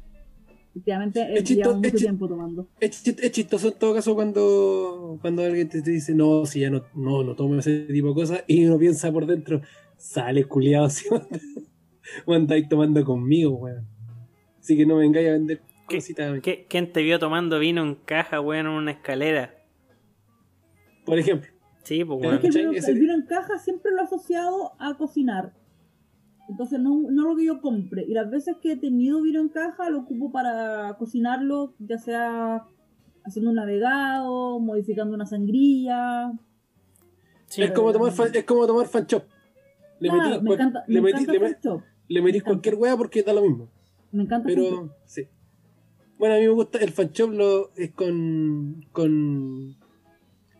efectivamente, 0.71 1.21
Es 1.21 1.27
él 1.39 1.43
chisto- 1.43 1.55
llevaba 1.55 1.75
mucho 1.77 1.87
es 1.89 1.93
chi- 1.93 2.05
tiempo 2.05 2.27
tomando. 2.27 2.67
Es, 2.79 3.05
chist- 3.05 3.19
es 3.21 3.31
chistoso 3.31 3.67
en 3.67 3.73
todo 3.79 3.93
caso 3.93 4.15
cuando, 4.15 5.17
cuando 5.21 5.43
alguien 5.43 5.69
te, 5.69 5.81
te 5.83 5.91
dice, 5.91 6.15
no, 6.15 6.45
si 6.45 6.61
ya 6.61 6.69
no, 6.71 6.81
no, 6.95 7.23
no 7.23 7.35
tomes 7.35 7.67
ese 7.67 7.93
tipo 7.93 8.07
de 8.09 8.13
cosas, 8.15 8.43
y 8.47 8.65
uno 8.65 8.77
piensa 8.79 9.11
por 9.11 9.25
dentro, 9.27 9.61
sale 9.97 10.45
culiado, 10.45 10.89
si 10.89 11.07
andáis 12.27 12.67
tomando 12.69 13.03
conmigo, 13.03 13.55
weón. 13.55 13.85
Así 14.59 14.75
que 14.77 14.85
no 14.85 14.97
vengáis 14.97 15.27
a 15.29 15.31
vender 15.31 15.61
¿Qué- 15.87 15.97
cositas. 15.97 16.39
¿Qué- 16.41 16.65
¿Quién 16.69 16.91
te 16.91 17.01
vio 17.01 17.19
tomando 17.19 17.59
vino 17.59 17.81
en 17.83 17.95
caja, 17.95 18.39
weón, 18.41 18.67
en 18.67 18.71
una 18.73 18.91
escalera? 18.91 19.53
Por 21.05 21.19
ejemplo, 21.19 21.49
Sí, 21.83 22.03
pues, 22.03 22.19
Pero. 22.21 22.33
Es 22.33 22.39
que 22.41 22.47
el 22.47 22.53
vino, 22.53 22.71
el 22.85 22.99
vino 22.99 23.13
en 23.13 23.21
caja 23.25 23.57
siempre 23.59 23.91
lo 23.93 24.01
he 24.01 24.03
asociado 24.03 24.73
a 24.77 24.97
cocinar. 24.97 25.53
Entonces 26.49 26.79
no, 26.81 27.01
no 27.09 27.29
lo 27.29 27.35
que 27.37 27.45
yo 27.45 27.61
compre. 27.61 28.03
Y 28.05 28.13
las 28.13 28.29
veces 28.29 28.57
que 28.61 28.73
he 28.73 28.77
tenido 28.77 29.21
vino 29.21 29.39
en 29.39 29.47
caja 29.47 29.89
lo 29.89 29.99
ocupo 29.99 30.29
para 30.31 30.95
cocinarlo, 30.97 31.75
ya 31.79 31.97
sea 31.97 32.65
haciendo 33.23 33.51
un 33.51 33.55
navegado, 33.55 34.59
modificando 34.59 35.15
una 35.15 35.25
sangría. 35.25 36.33
Sí, 37.45 37.63
es, 37.63 37.71
como 37.71 37.93
tomar 37.93 38.11
fan, 38.11 38.31
es 38.33 38.43
como 38.43 38.67
tomar 38.67 38.87
fan 38.87 39.05
shop. 39.07 39.23
Le 39.99 40.09
Claro, 40.09 40.23
metí, 40.29 40.41
me 40.41 40.47
cual- 40.47 40.59
encanta, 40.59 40.83
le 40.87 41.01
me 41.01 41.11
metí- 41.11 41.21
encanta 41.23 41.33
le 42.09 42.21
metís 42.21 42.35
encanta. 42.41 42.45
cualquier 42.45 42.75
weá 42.75 42.95
porque 42.97 43.23
da 43.23 43.33
lo 43.33 43.41
mismo. 43.41 43.69
Me 44.11 44.23
encanta. 44.23 44.45
Pero, 44.47 44.95
sí. 45.05 45.27
Bueno, 46.17 46.35
a 46.35 46.37
mí 46.37 46.43
me 46.43 46.53
gusta 46.53 46.79
el 46.79 46.91
fan 46.91 47.11
shop 47.11 47.31
lo, 47.31 47.71
es 47.75 47.91
con, 47.91 48.85
con 48.91 49.75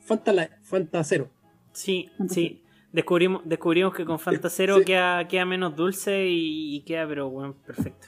Fanta, 0.02 0.32
Light- 0.34 0.52
Fanta 0.62 1.04
Cero. 1.04 1.30
sí, 1.72 2.10
Fanta 2.18 2.34
sí. 2.34 2.62
Descubrimos, 2.94 3.42
descubrimos 3.46 3.94
que 3.94 4.06
con 4.06 4.18
Fanta 4.20 4.50
Cero 4.50 4.78
Sí. 4.80 4.86
queda, 4.86 5.28
queda 5.28 5.46
menos 5.46 5.76
dulce 5.76 6.28
y, 6.28 6.76
y 6.78 6.82
queda, 6.82 7.08
pero 7.08 7.28
weón, 7.28 7.54
perfecto. 7.66 8.08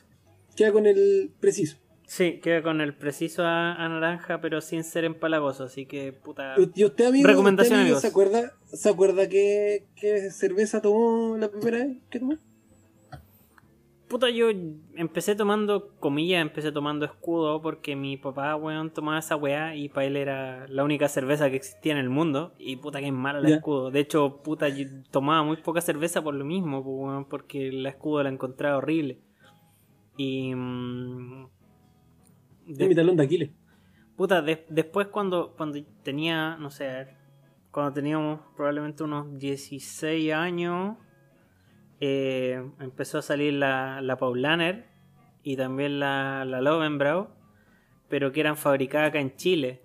Queda 0.55 0.71
con 0.71 0.85
el 0.85 1.31
preciso. 1.39 1.77
Sí, 2.09 2.39
queda 2.39 2.63
con 2.63 2.81
el 2.81 2.95
preciso 2.95 3.43
a, 3.43 3.73
a 3.75 3.87
naranja, 3.87 4.41
pero 4.41 4.61
sin 4.61 4.83
ser 4.83 5.05
empalagoso, 5.05 5.65
así 5.65 5.85
que 5.85 6.11
puta. 6.11 6.55
¿Y 6.57 6.83
usted, 6.83 7.05
amigo, 7.05 7.27
Recomendación, 7.27 7.73
usted, 7.73 7.81
amigo, 7.81 7.97
amigos. 7.97 8.01
¿se 8.01 8.07
acuerda, 8.07 8.53
¿se 8.65 8.89
acuerda 8.89 9.29
qué, 9.29 9.85
qué 9.95 10.31
cerveza 10.31 10.81
tomó 10.81 11.37
la 11.37 11.51
primera 11.51 11.85
vez 11.85 11.97
que 12.09 12.17
tomó? 12.17 12.33
Puta, 14.07 14.31
yo 14.31 14.49
empecé 14.95 15.35
tomando, 15.35 15.91
comillas, 15.99 16.41
empecé 16.41 16.71
tomando 16.71 17.05
escudo 17.05 17.61
porque 17.61 17.95
mi 17.95 18.17
papá, 18.17 18.55
weón, 18.55 18.91
tomaba 18.91 19.19
esa 19.19 19.35
weá 19.35 19.75
y 19.75 19.87
para 19.87 20.07
él 20.07 20.17
era 20.17 20.65
la 20.67 20.83
única 20.83 21.07
cerveza 21.09 21.51
que 21.51 21.57
existía 21.57 21.91
en 21.91 21.99
el 21.99 22.09
mundo. 22.09 22.55
Y 22.57 22.77
puta, 22.77 23.01
que 23.01 23.05
es 23.05 23.13
mala 23.13 23.39
la 23.39 23.49
escudo. 23.49 23.91
De 23.91 23.99
hecho, 23.99 24.41
puta, 24.43 24.67
yo 24.67 24.87
tomaba 25.11 25.43
muy 25.43 25.57
poca 25.57 25.79
cerveza 25.79 26.23
por 26.23 26.33
lo 26.33 26.43
mismo, 26.43 26.79
weón, 26.79 27.25
porque 27.25 27.71
la 27.71 27.89
escudo 27.89 28.23
la 28.23 28.29
encontraba 28.29 28.77
horrible. 28.77 29.19
Y. 30.17 30.55
mm, 30.55 31.58
De 32.77 32.87
mi 32.87 32.95
talón 32.95 33.15
de 33.17 33.23
Aquiles. 33.23 33.49
Puta, 34.15 34.41
de- 34.41 34.65
después 34.69 35.07
cuando, 35.07 35.53
cuando 35.55 35.79
tenía, 36.03 36.57
no 36.57 36.69
sé, 36.71 37.07
cuando 37.71 37.93
teníamos 37.93 38.41
probablemente 38.55 39.03
unos 39.03 39.37
16 39.37 40.33
años, 40.33 40.97
eh, 41.99 42.61
empezó 42.79 43.17
a 43.17 43.21
salir 43.21 43.53
la, 43.53 44.01
la 44.01 44.17
Paulaner 44.17 44.85
y 45.43 45.55
también 45.55 45.99
la, 45.99 46.45
la 46.45 46.61
Lovenbrau, 46.61 47.29
pero 48.07 48.31
que 48.31 48.39
eran 48.41 48.57
fabricadas 48.57 49.09
acá 49.09 49.19
en 49.19 49.35
Chile. 49.35 49.81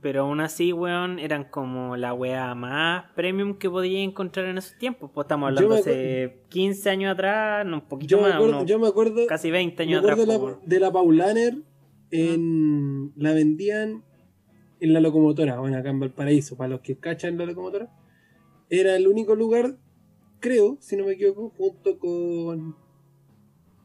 Pero 0.00 0.22
aún 0.22 0.40
así, 0.40 0.72
weón, 0.72 1.18
eran 1.18 1.44
como 1.44 1.96
la 1.96 2.12
weá 2.12 2.54
más 2.54 3.06
premium 3.14 3.54
que 3.58 3.68
podía 3.68 4.00
encontrar 4.02 4.46
en 4.46 4.58
esos 4.58 4.76
tiempos. 4.78 5.10
Pues 5.12 5.24
estamos 5.24 5.48
hablando 5.48 5.74
hace 5.74 6.42
15 6.48 6.90
años 6.90 7.12
atrás, 7.12 7.66
no, 7.66 7.76
un 7.76 7.80
poquito 7.88 8.10
Yo 8.10 8.18
me 8.18 8.24
más, 8.24 8.34
acuerdo, 8.34 8.56
unos 8.58 8.66
yo 8.68 8.78
me 8.78 8.86
acuerdo, 8.88 9.26
casi 9.26 9.50
20 9.50 9.84
me 9.84 9.88
años 9.88 9.98
acuerdo 10.04 10.22
atrás. 10.22 10.36
de, 10.38 10.44
pues, 10.44 10.56
la, 10.62 10.68
de 10.68 10.80
la 10.80 10.92
Paulaner 10.92 11.54
en 12.10 13.12
la 13.16 13.32
vendían 13.32 14.02
en 14.80 14.92
la 14.92 15.00
locomotora, 15.00 15.58
bueno, 15.58 15.78
acá 15.78 15.90
en 15.90 16.00
Valparaíso, 16.00 16.56
para 16.56 16.68
los 16.70 16.80
que 16.80 16.96
cachan 16.96 17.38
la 17.38 17.46
locomotora. 17.46 17.90
Era 18.68 18.94
el 18.96 19.08
único 19.08 19.34
lugar, 19.34 19.76
creo, 20.40 20.76
si 20.80 20.96
no 20.96 21.06
me 21.06 21.12
equivoco, 21.12 21.50
junto 21.56 21.98
con 21.98 22.76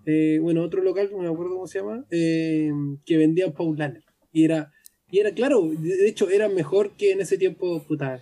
eh, 0.05 0.39
bueno, 0.41 0.63
otro 0.63 0.82
local, 0.84 1.09
no 1.11 1.19
me 1.19 1.28
acuerdo 1.30 1.53
cómo 1.53 1.67
se 1.67 1.80
llama, 1.80 2.05
eh, 2.11 2.72
que 3.05 3.17
vendían 3.17 3.53
Paulaner. 3.53 4.03
Y 4.34 4.43
era, 4.45 4.72
y 5.09 5.19
era 5.19 5.32
claro, 5.32 5.61
de 5.69 6.07
hecho 6.07 6.30
era 6.30 6.49
mejor 6.49 6.91
que 6.97 7.11
en 7.11 7.22
ese 7.22 7.38
tiempo, 7.38 7.84
puta, 7.88 8.22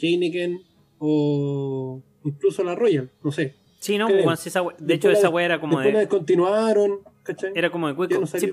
Heineken 0.00 0.60
o 0.98 2.02
incluso 2.24 2.62
la 2.64 2.74
Royal, 2.74 3.10
no 3.22 3.32
sé. 3.32 3.54
Sí, 3.80 3.98
no, 3.98 4.08
sí, 4.08 4.48
esa 4.48 4.62
de 4.62 4.66
Después 4.78 4.96
hecho 4.96 5.08
la- 5.12 5.18
esa 5.18 5.28
weá 5.28 5.44
era 5.46 5.60
como 5.60 5.76
Después 5.78 5.92
la 5.94 6.00
de... 6.00 6.06
descontinuaron, 6.06 7.00
¿cachai? 7.22 7.52
Era 7.54 7.70
como 7.70 7.88
de 7.88 7.94
cueco. 7.94 8.20
No 8.20 8.26
Sí. 8.26 8.50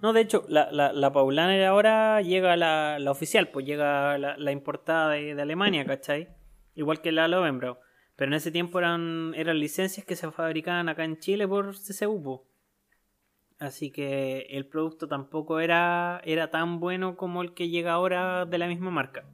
No, 0.00 0.12
de 0.12 0.20
hecho, 0.20 0.44
la, 0.48 0.70
la, 0.70 0.92
la 0.92 1.12
Paulaner 1.12 1.64
ahora 1.64 2.22
llega 2.22 2.56
la, 2.56 2.98
la 3.00 3.10
oficial, 3.10 3.48
pues 3.48 3.66
llega 3.66 4.16
la, 4.18 4.52
importada 4.52 5.10
de, 5.10 5.34
de 5.34 5.42
Alemania, 5.42 5.84
¿cachai? 5.84 6.28
Igual 6.74 7.00
que 7.00 7.10
la 7.10 7.26
Lovenbrau. 7.26 7.78
Pero 8.14 8.30
en 8.30 8.34
ese 8.34 8.52
tiempo 8.52 8.78
eran, 8.78 9.32
eran 9.34 9.58
licencias 9.58 10.06
que 10.06 10.16
se 10.16 10.30
fabricaban 10.30 10.88
acá 10.88 11.04
en 11.04 11.18
Chile 11.18 11.48
por 11.48 11.74
CCU. 11.74 12.44
Así 13.58 13.90
que 13.90 14.46
el 14.50 14.66
producto 14.66 15.08
tampoco 15.08 15.58
era, 15.58 16.20
era 16.24 16.50
tan 16.50 16.78
bueno 16.78 17.16
como 17.16 17.42
el 17.42 17.54
que 17.54 17.68
llega 17.68 17.92
ahora 17.92 18.44
de 18.44 18.58
la 18.58 18.68
misma 18.68 18.90
marca. 18.90 19.24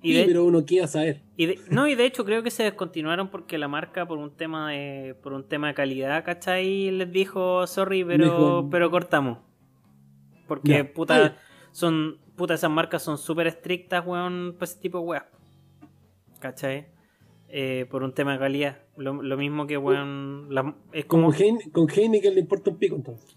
Y 0.00 0.12
Sí, 0.12 0.18
de, 0.18 0.24
pero 0.26 0.44
uno 0.44 0.64
quiere 0.64 0.86
saber. 0.86 1.22
y 1.36 1.46
de- 1.46 1.58
no, 1.70 1.88
y 1.88 1.94
de 1.96 2.04
hecho 2.04 2.24
creo 2.24 2.42
que 2.44 2.50
se 2.52 2.62
descontinuaron 2.62 3.30
porque 3.30 3.58
la 3.58 3.66
marca 3.66 4.06
por 4.06 4.18
un 4.18 4.30
tema 4.30 4.70
de 4.70 5.16
por 5.22 5.32
un 5.32 5.48
tema 5.48 5.66
de 5.68 5.74
calidad, 5.74 6.24
¿cachai? 6.24 6.90
Les 6.92 7.10
dijo, 7.10 7.66
sorry, 7.66 8.04
pero 8.04 8.24
Dijo- 8.24 8.68
pero 8.70 8.90
cortamos. 8.90 9.38
Porque 10.46 10.84
puta 10.84 11.36
son 11.72 12.18
puta 12.36 12.54
esas 12.54 12.70
marcas 12.70 13.02
son 13.02 13.18
súper 13.18 13.48
estrictas, 13.48 14.06
weón, 14.06 14.54
para 14.58 14.70
ese 14.70 14.80
tipo 14.80 14.98
de 15.00 15.04
weas. 15.04 15.24
¿Cachai? 16.38 16.86
Eh, 17.48 17.86
por 17.90 18.02
un 18.04 18.12
tema 18.14 18.32
de 18.34 18.38
calidad. 18.38 18.78
Lo, 18.96 19.22
lo 19.22 19.36
mismo 19.36 19.66
que, 19.66 19.76
weón, 19.78 20.46
la- 20.50 20.76
es 20.92 21.06
como... 21.06 21.32
Con 21.72 21.88
Heineken 21.90 22.34
le 22.34 22.40
importa 22.40 22.70
un 22.70 22.76
pico 22.78 22.94
entonces. 22.94 23.36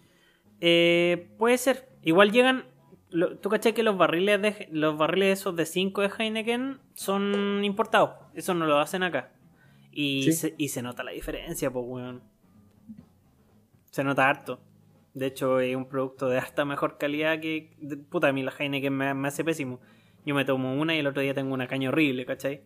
Eh, 0.59 1.29
puede 1.37 1.57
ser. 1.57 1.89
Igual 2.03 2.31
llegan. 2.31 2.65
Lo- 3.11 3.37
¿Tú 3.37 3.49
cachai 3.49 3.73
que 3.73 3.83
los 3.83 3.97
barriles 3.97 4.41
de 4.41 4.67
los 4.71 4.97
barriles 4.97 5.39
esos 5.39 5.55
de 5.55 5.65
5 5.65 6.01
de 6.01 6.09
Heineken 6.17 6.79
son 6.93 7.63
importados? 7.63 8.11
Eso 8.33 8.53
no 8.53 8.65
lo 8.65 8.79
hacen 8.79 9.03
acá. 9.03 9.31
Y, 9.91 10.23
Sí. 10.23 10.31
se, 10.33 10.55
y 10.57 10.69
se 10.69 10.81
nota 10.81 11.03
la 11.03 11.11
diferencia, 11.11 11.69
pues, 11.71 11.85
weón. 11.87 12.21
Se 13.91 14.03
nota 14.03 14.29
harto. 14.29 14.61
De 15.13 15.25
hecho, 15.27 15.59
es 15.59 15.75
un 15.75 15.89
producto 15.89 16.29
de 16.29 16.37
harta 16.37 16.63
mejor 16.65 16.97
calidad 16.97 17.39
que. 17.41 17.75
de- 17.81 17.97
puta, 17.97 18.29
a 18.29 18.33
mí 18.33 18.41
la 18.43 18.53
Heineken 18.57 18.93
me, 18.95 19.13
me 19.13 19.27
hace 19.27 19.43
pésimo. 19.43 19.79
Yo 20.25 20.33
me 20.35 20.45
tomo 20.45 20.73
una 20.79 20.95
y 20.95 20.99
el 20.99 21.07
otro 21.07 21.21
día 21.21 21.33
tengo 21.33 21.53
una 21.53 21.67
caña 21.67 21.89
horrible, 21.89 22.25
¿cachai? 22.25 22.61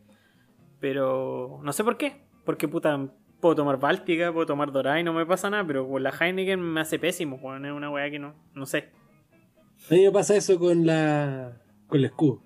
Pero 0.79 1.59
no 1.63 1.73
sé 1.73 1.83
por 1.83 1.97
qué. 1.97 2.21
Porque, 2.43 2.67
puta, 2.67 3.09
puedo 3.41 3.55
tomar 3.55 3.79
Báltica, 3.79 4.31
puedo 4.31 4.45
tomar 4.45 4.71
Dorada 4.71 4.99
y 4.99 5.03
no 5.03 5.13
me 5.13 5.25
pasa 5.25 5.49
nada. 5.49 5.65
Pero 5.65 5.87
con 5.87 6.03
la 6.03 6.11
Heineken 6.11 6.59
me 6.61 6.81
hace 6.81 6.99
pésimo, 6.99 7.37
weón. 7.37 7.65
Es 7.65 7.71
una 7.71 7.89
weá 7.89 8.09
que 8.11 8.19
no. 8.19 8.35
No 8.53 8.65
sé. 8.67 8.91
A 9.89 9.93
mí 9.93 10.03
me 10.03 10.11
pasa 10.11 10.35
eso 10.35 10.57
con 10.59 10.85
la 10.85 11.61
con 11.87 11.99
el 11.99 12.05
escudo. 12.05 12.41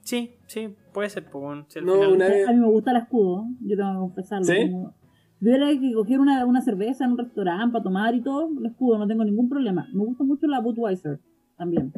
Sí, 0.00 0.36
sí, 0.46 0.74
puede 0.94 1.10
ser, 1.10 1.24
pues, 1.30 1.42
weón. 1.44 1.66
Si 1.68 1.80
No, 1.80 1.94
final- 1.94 2.12
una 2.14 2.28
vez- 2.28 2.48
A 2.48 2.52
mí 2.52 2.58
me 2.60 2.66
gusta 2.66 2.90
el 2.92 2.96
escudo, 2.98 3.44
yo 3.60 3.76
tengo 3.76 3.92
que 3.92 3.98
confesarlo. 3.98 4.44
¿Sí? 4.44 4.70
Como- 4.70 4.94
Si 5.38 5.44
hubiera 5.44 5.68
que 5.68 5.92
coger 5.94 6.18
una, 6.18 6.44
una 6.46 6.60
cerveza 6.62 7.04
en 7.04 7.12
un 7.12 7.18
restaurante 7.18 7.72
para 7.72 7.82
tomar 7.84 8.14
y 8.14 8.22
todo, 8.22 8.48
el 8.58 8.66
escudo, 8.66 8.98
no 8.98 9.06
tengo 9.06 9.24
ningún 9.24 9.48
problema. 9.48 9.86
Me 9.92 10.04
gusta 10.04 10.24
mucho 10.24 10.46
la 10.48 10.60
Budweiser 10.60 11.20
también. 11.56 11.92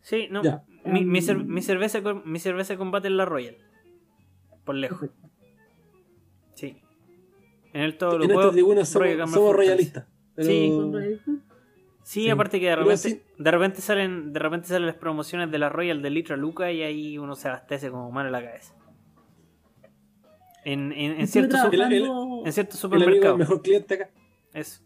Sí, 0.00 0.28
no. 0.30 0.42
Ya. 0.44 0.62
Mi, 0.84 1.04
mi, 1.04 1.20
cer- 1.20 1.40
Um, 1.40 1.46
mi 1.52 1.62
cerveza, 1.62 2.00
mi 2.24 2.38
cerveza 2.38 2.74
de 2.74 2.78
combate 2.78 3.08
es 3.08 3.14
la 3.14 3.24
Royal. 3.24 3.56
Por 4.64 4.74
lejos. 4.76 5.00
Perfecto. 5.00 5.28
Sí. 6.54 6.76
En 7.72 7.80
el 7.82 7.96
todo 7.98 8.10
lo 8.18 8.24
en 8.24 8.30
esta 8.30 8.34
puedo. 8.34 8.50
tribuna 8.52 8.84
somos, 8.84 9.30
somos 9.30 9.56
royalistas. 9.56 10.06
Pero- 10.34 10.48
Sí. 10.48 10.70
Sí, 12.02 12.22
Sí. 12.24 12.30
aparte 12.30 12.58
que 12.60 12.66
de 12.66 12.76
repente, 12.76 12.96
sí- 12.96 13.20
de 13.38 13.50
repente 13.50 13.80
salen, 13.80 14.32
de 14.32 14.38
repente 14.40 14.66
salen 14.68 14.86
las 14.86 14.96
promociones 14.96 15.50
de 15.50 15.58
la 15.58 15.68
Royal 15.68 16.02
de 16.02 16.10
Litra 16.10 16.36
Luca 16.36 16.72
y 16.72 16.82
ahí 16.82 17.16
uno 17.18 17.34
se 17.36 17.48
abastece 17.48 17.90
como 17.90 18.10
mal 18.10 18.26
en 18.26 18.32
la 18.32 18.42
cabeza. 18.42 18.74
En, 20.64 20.92
en, 20.92 20.92
en 20.92 21.10
Estuve 21.22 21.26
cierto, 21.48 21.56
su- 21.58 21.70
trabajando, 21.70 22.42
en 22.46 22.52
cierto 22.52 22.76
El 22.76 22.84
amigo 22.84 22.98
supermercado. 22.98 23.32
el 23.34 23.38
mejor 23.38 23.62
cliente 23.62 23.94
acá. 23.94 24.10
Eso. 24.54 24.82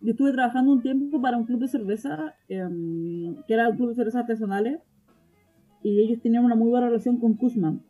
yo 0.00 0.10
estuve 0.12 0.32
trabajando 0.32 0.72
un 0.72 0.82
tiempo 0.82 1.20
para 1.20 1.36
un 1.36 1.44
club 1.46 1.60
de 1.60 1.68
cerveza, 1.68 2.34
em, 2.48 3.36
que 3.46 3.54
era 3.54 3.68
un 3.70 3.76
club 3.76 3.90
de 3.90 3.94
cerveza 3.94 4.20
artesanales, 4.20 4.80
y 5.82 6.00
ellos 6.02 6.20
tenían 6.22 6.44
una 6.44 6.54
muy 6.54 6.68
buena 6.70 6.86
relación 6.88 7.18
con 7.18 7.34
Kuzman. 7.34 7.82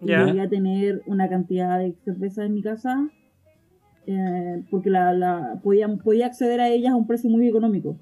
Y 0.00 0.06
llegué 0.06 0.40
a 0.42 0.48
tener 0.48 1.02
una 1.06 1.28
cantidad 1.28 1.78
de 1.78 1.94
cervezas 2.04 2.46
en 2.46 2.54
mi 2.54 2.62
casa, 2.62 3.08
eh, 4.06 4.62
porque 4.70 4.90
la, 4.90 5.12
la- 5.12 5.60
podía, 5.62 5.88
podía 5.96 6.26
acceder 6.26 6.60
a 6.60 6.68
ellas 6.68 6.92
a 6.92 6.96
un 6.96 7.06
precio 7.06 7.30
muy 7.30 7.48
económico. 7.48 7.96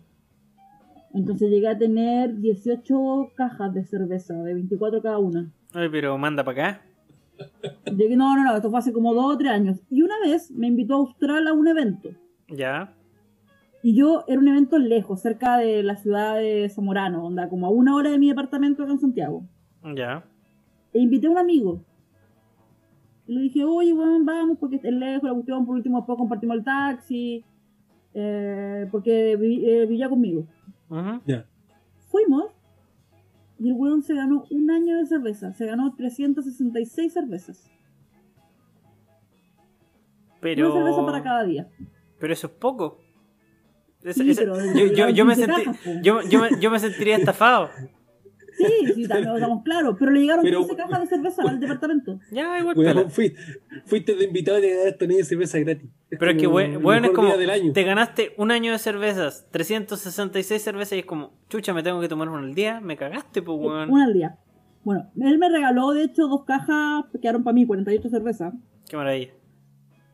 Entonces 1.14 1.50
llegué 1.50 1.68
a 1.68 1.76
tener 1.78 2.38
18 2.38 3.32
cajas 3.34 3.74
de 3.74 3.84
cerveza, 3.84 4.34
de 4.42 4.54
24 4.54 5.02
cada 5.02 5.18
una. 5.18 5.50
Ay, 5.74 5.88
pero 5.90 6.16
manda 6.16 6.42
para 6.42 6.68
acá. 6.70 6.82
Llegué, 7.96 8.16
no, 8.16 8.34
no, 8.36 8.44
no, 8.44 8.56
esto 8.56 8.70
fue 8.70 8.78
hace 8.78 8.92
como 8.92 9.12
2 9.14 9.34
o 9.34 9.38
3 9.38 9.50
años. 9.52 9.80
Y 9.90 10.02
una 10.02 10.14
vez 10.24 10.50
me 10.50 10.68
invitó 10.68 10.94
a 10.94 10.98
Austral 10.98 11.46
a 11.48 11.52
un 11.52 11.68
evento. 11.68 12.10
Ya. 12.48 12.94
Y 13.82 13.94
yo 13.94 14.24
era 14.28 14.38
un 14.38 14.48
evento 14.48 14.78
lejos, 14.78 15.20
cerca 15.20 15.58
de 15.58 15.82
la 15.82 15.96
ciudad 15.96 16.36
de 16.36 16.68
Zamorano, 16.68 17.24
onda, 17.26 17.48
como 17.48 17.66
a 17.66 17.70
una 17.70 17.94
hora 17.96 18.10
de 18.10 18.18
mi 18.18 18.28
departamento 18.28 18.82
acá 18.84 18.92
en 18.92 19.00
Santiago. 19.00 19.44
Ya. 19.94 20.24
E 20.94 21.00
invité 21.00 21.26
a 21.26 21.30
un 21.30 21.38
amigo. 21.38 21.84
Y 23.26 23.34
le 23.34 23.40
dije, 23.42 23.64
oye, 23.64 23.92
weón, 23.92 24.24
vamos, 24.26 24.58
porque 24.58 24.76
es 24.76 24.82
lejos, 24.84 25.24
la 25.28 25.34
cuestión, 25.34 25.64
por 25.64 25.76
último, 25.76 25.98
después 25.98 26.18
compartimos 26.18 26.56
el 26.56 26.64
taxi, 26.64 27.44
eh, 28.14 28.86
porque 28.90 29.32
eh, 29.32 29.86
vivía 29.86 30.08
conmigo. 30.08 30.44
Ujú. 30.88 31.20
Ya. 31.26 31.46
Fuimos, 32.08 32.46
y 33.58 33.68
el 33.68 33.74
weón 33.74 34.02
se 34.02 34.14
ganó 34.14 34.44
un 34.50 34.70
año 34.70 34.98
de 34.98 35.06
cerveza, 35.06 35.52
se 35.52 35.66
ganó 35.66 35.94
366 35.94 37.12
cervezas. 37.12 37.70
Pero. 40.40 40.72
Una 40.72 40.80
cerveza 40.84 41.06
para 41.06 41.22
cada 41.22 41.44
día. 41.44 41.68
Pero 42.18 42.32
eso 42.32 42.46
es 42.48 42.52
poco. 42.54 42.98
Es- 44.02 44.16
Sí, 44.16 44.30
es- 44.30 44.38
pero 44.38 44.56
yo, 44.74 44.86
yo, 44.86 45.08
yo 45.10 45.24
me 45.24 45.34
15 45.34 45.46
sentí, 45.52 45.64
cajas, 45.64 45.80
po. 45.84 45.90
yo, 46.02 46.22
yo, 46.22 46.40
me- 46.40 46.60
yo 46.60 46.70
me 46.70 46.78
sentiría 46.80 47.16
estafado. 47.16 47.70
Sí, 48.56 48.92
sí, 48.94 49.08
también 49.08 49.34
estamos 49.34 49.62
claros, 49.64 49.96
pero 49.98 50.10
le 50.10 50.20
llegaron 50.20 50.44
Pero- 50.44 50.58
15 50.60 50.76
cajas 50.76 51.00
de 51.00 51.06
cerveza 51.06 51.42
al 51.48 51.58
departamento. 51.60 52.20
Ya, 52.30 52.58
igual. 52.58 52.74
Pela. 52.76 53.08
fui- 53.08 53.34
fuiste 53.86 54.14
de 54.14 54.24
invitado 54.24 54.58
y 54.58 54.62
te 54.62 54.74
ganaste 54.76 55.04
una 55.06 55.24
cerveza 55.24 55.58
gratis. 55.60 55.88
Pero 56.10 56.30
es 56.30 56.36
que, 56.36 56.42
el 56.44 56.48
weón, 56.78 57.04
es 57.04 57.10
como. 57.12 57.28
día 57.28 57.36
del 57.38 57.50
año. 57.50 57.72
Te 57.72 57.82
ganaste 57.84 58.34
un 58.36 58.50
año 58.50 58.72
de 58.72 58.78
cervezas, 58.78 59.46
366 59.50 60.62
cervezas 60.62 60.92
y 60.94 60.98
es 61.00 61.06
como, 61.06 61.32
chucha, 61.48 61.72
me 61.72 61.82
tengo 61.82 62.00
que 62.00 62.08
tomar 62.08 62.28
una 62.28 62.40
al 62.46 62.54
día. 62.54 62.80
Me 62.80 62.96
cagaste, 62.96 63.40
pues, 63.42 63.58
weón. 63.58 63.90
Una 63.90 64.04
al 64.04 64.12
día. 64.12 64.36
Bueno, 64.84 65.10
él 65.20 65.38
me 65.38 65.48
regaló, 65.48 65.92
de 65.92 66.02
hecho, 66.04 66.26
dos 66.28 66.44
cajas, 66.44 67.04
que 67.12 67.20
quedaron 67.20 67.44
para 67.44 67.54
mí, 67.54 67.64
48 67.66 68.08
cervezas. 68.10 68.52
Qué 68.88 68.96
maravilla. 68.96 69.32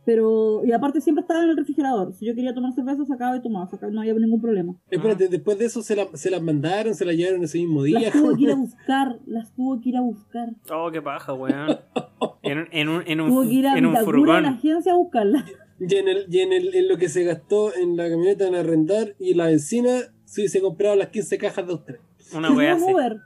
Pero, 0.09 0.63
y 0.65 0.73
aparte 0.73 1.03
siempre 1.03 1.21
estaba 1.21 1.43
en 1.45 1.51
el 1.51 1.57
refrigerador. 1.59 2.15
Si 2.15 2.25
yo 2.25 2.35
quería 2.35 2.55
tomar 2.55 2.73
cerveza, 2.73 3.05
sacaba 3.05 3.37
y 3.37 3.43
tomaba, 3.43 3.67
sacaba, 3.67 3.93
no 3.93 4.01
había 4.01 4.15
ningún 4.15 4.41
problema. 4.41 4.75
Espérate, 4.91 5.29
después 5.29 5.59
de 5.59 5.67
eso 5.67 5.83
se, 5.83 5.95
la- 5.97 6.09
se 6.15 6.31
las 6.31 6.41
mandaron, 6.41 6.95
se 6.95 7.05
las 7.05 7.15
llevaron 7.15 7.45
ese 7.45 7.59
mismo 7.59 7.83
día. 7.83 8.01
Las 8.01 8.13
tuve 8.15 8.35
que 8.37 8.43
ir 8.45 8.51
a 8.53 8.55
buscar, 8.67 9.19
las 9.27 9.53
tuve 9.55 9.83
que 9.83 9.89
ir 9.91 9.97
a 9.99 10.01
buscar. 10.01 10.49
Oh, 10.73 10.91
qué 10.91 11.03
paja, 11.03 11.35
weón. 11.35 11.79
En, 12.41 12.69
en 12.73 12.89
un, 12.89 13.03
en 13.07 13.21
un, 13.21 13.29
Tuve 13.29 13.49
que 13.49 13.55
ir 13.55 13.67
a 13.67 13.77
en 13.77 13.85
un 13.85 13.97
a 13.97 13.99
la 13.99 14.05
furgón. 14.07 14.47
agencia 14.47 14.93
a 14.93 14.97
buscarla. 14.97 15.45
Y 15.79 15.95
en, 15.95 16.09
el, 16.09 16.25
y 16.31 16.39
en, 16.39 16.55
el, 16.55 16.75
en 16.75 16.89
lo 16.89 16.97
que 16.97 17.11
se 17.11 17.25
gastó 17.25 17.75
en 17.75 17.95
la 17.99 18.09
camioneta 18.09 18.49
en 18.49 18.55
arrendar 18.55 19.15
y 19.19 19.35
la 19.35 19.49
benzina, 19.49 19.91
sí 20.25 20.49
se 20.49 20.63
compraron 20.63 20.99
las 21.01 21.09
15 21.09 21.37
cajas 21.37 21.67
de 21.67 21.73
Austral. 21.75 22.01
Una 22.35 22.49
Pidió 22.49 22.59
wea 22.61 22.75
un. 22.77 22.95
Uber. 22.95 23.17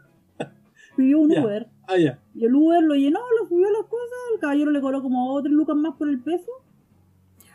Pidió 0.97 1.20
un 1.20 1.30
Ya. 1.30 1.45
Uber. 1.45 1.68
Ah, 1.87 1.97
ya. 1.97 2.18
Y 2.35 2.45
el 2.45 2.55
Uber 2.57 2.83
lo 2.83 2.95
llenó, 2.95 3.20
lo 3.41 3.47
subió 3.49 3.70
las 3.70 3.83
cosas. 3.89 4.18
El 4.35 4.41
caballero 4.41 4.70
le 4.72 4.80
cobró 4.80 5.01
como 5.01 5.41
3 5.41 5.53
lucas 5.55 5.76
más 5.76 5.95
por 5.97 6.09
el 6.09 6.20
peso. 6.20 6.51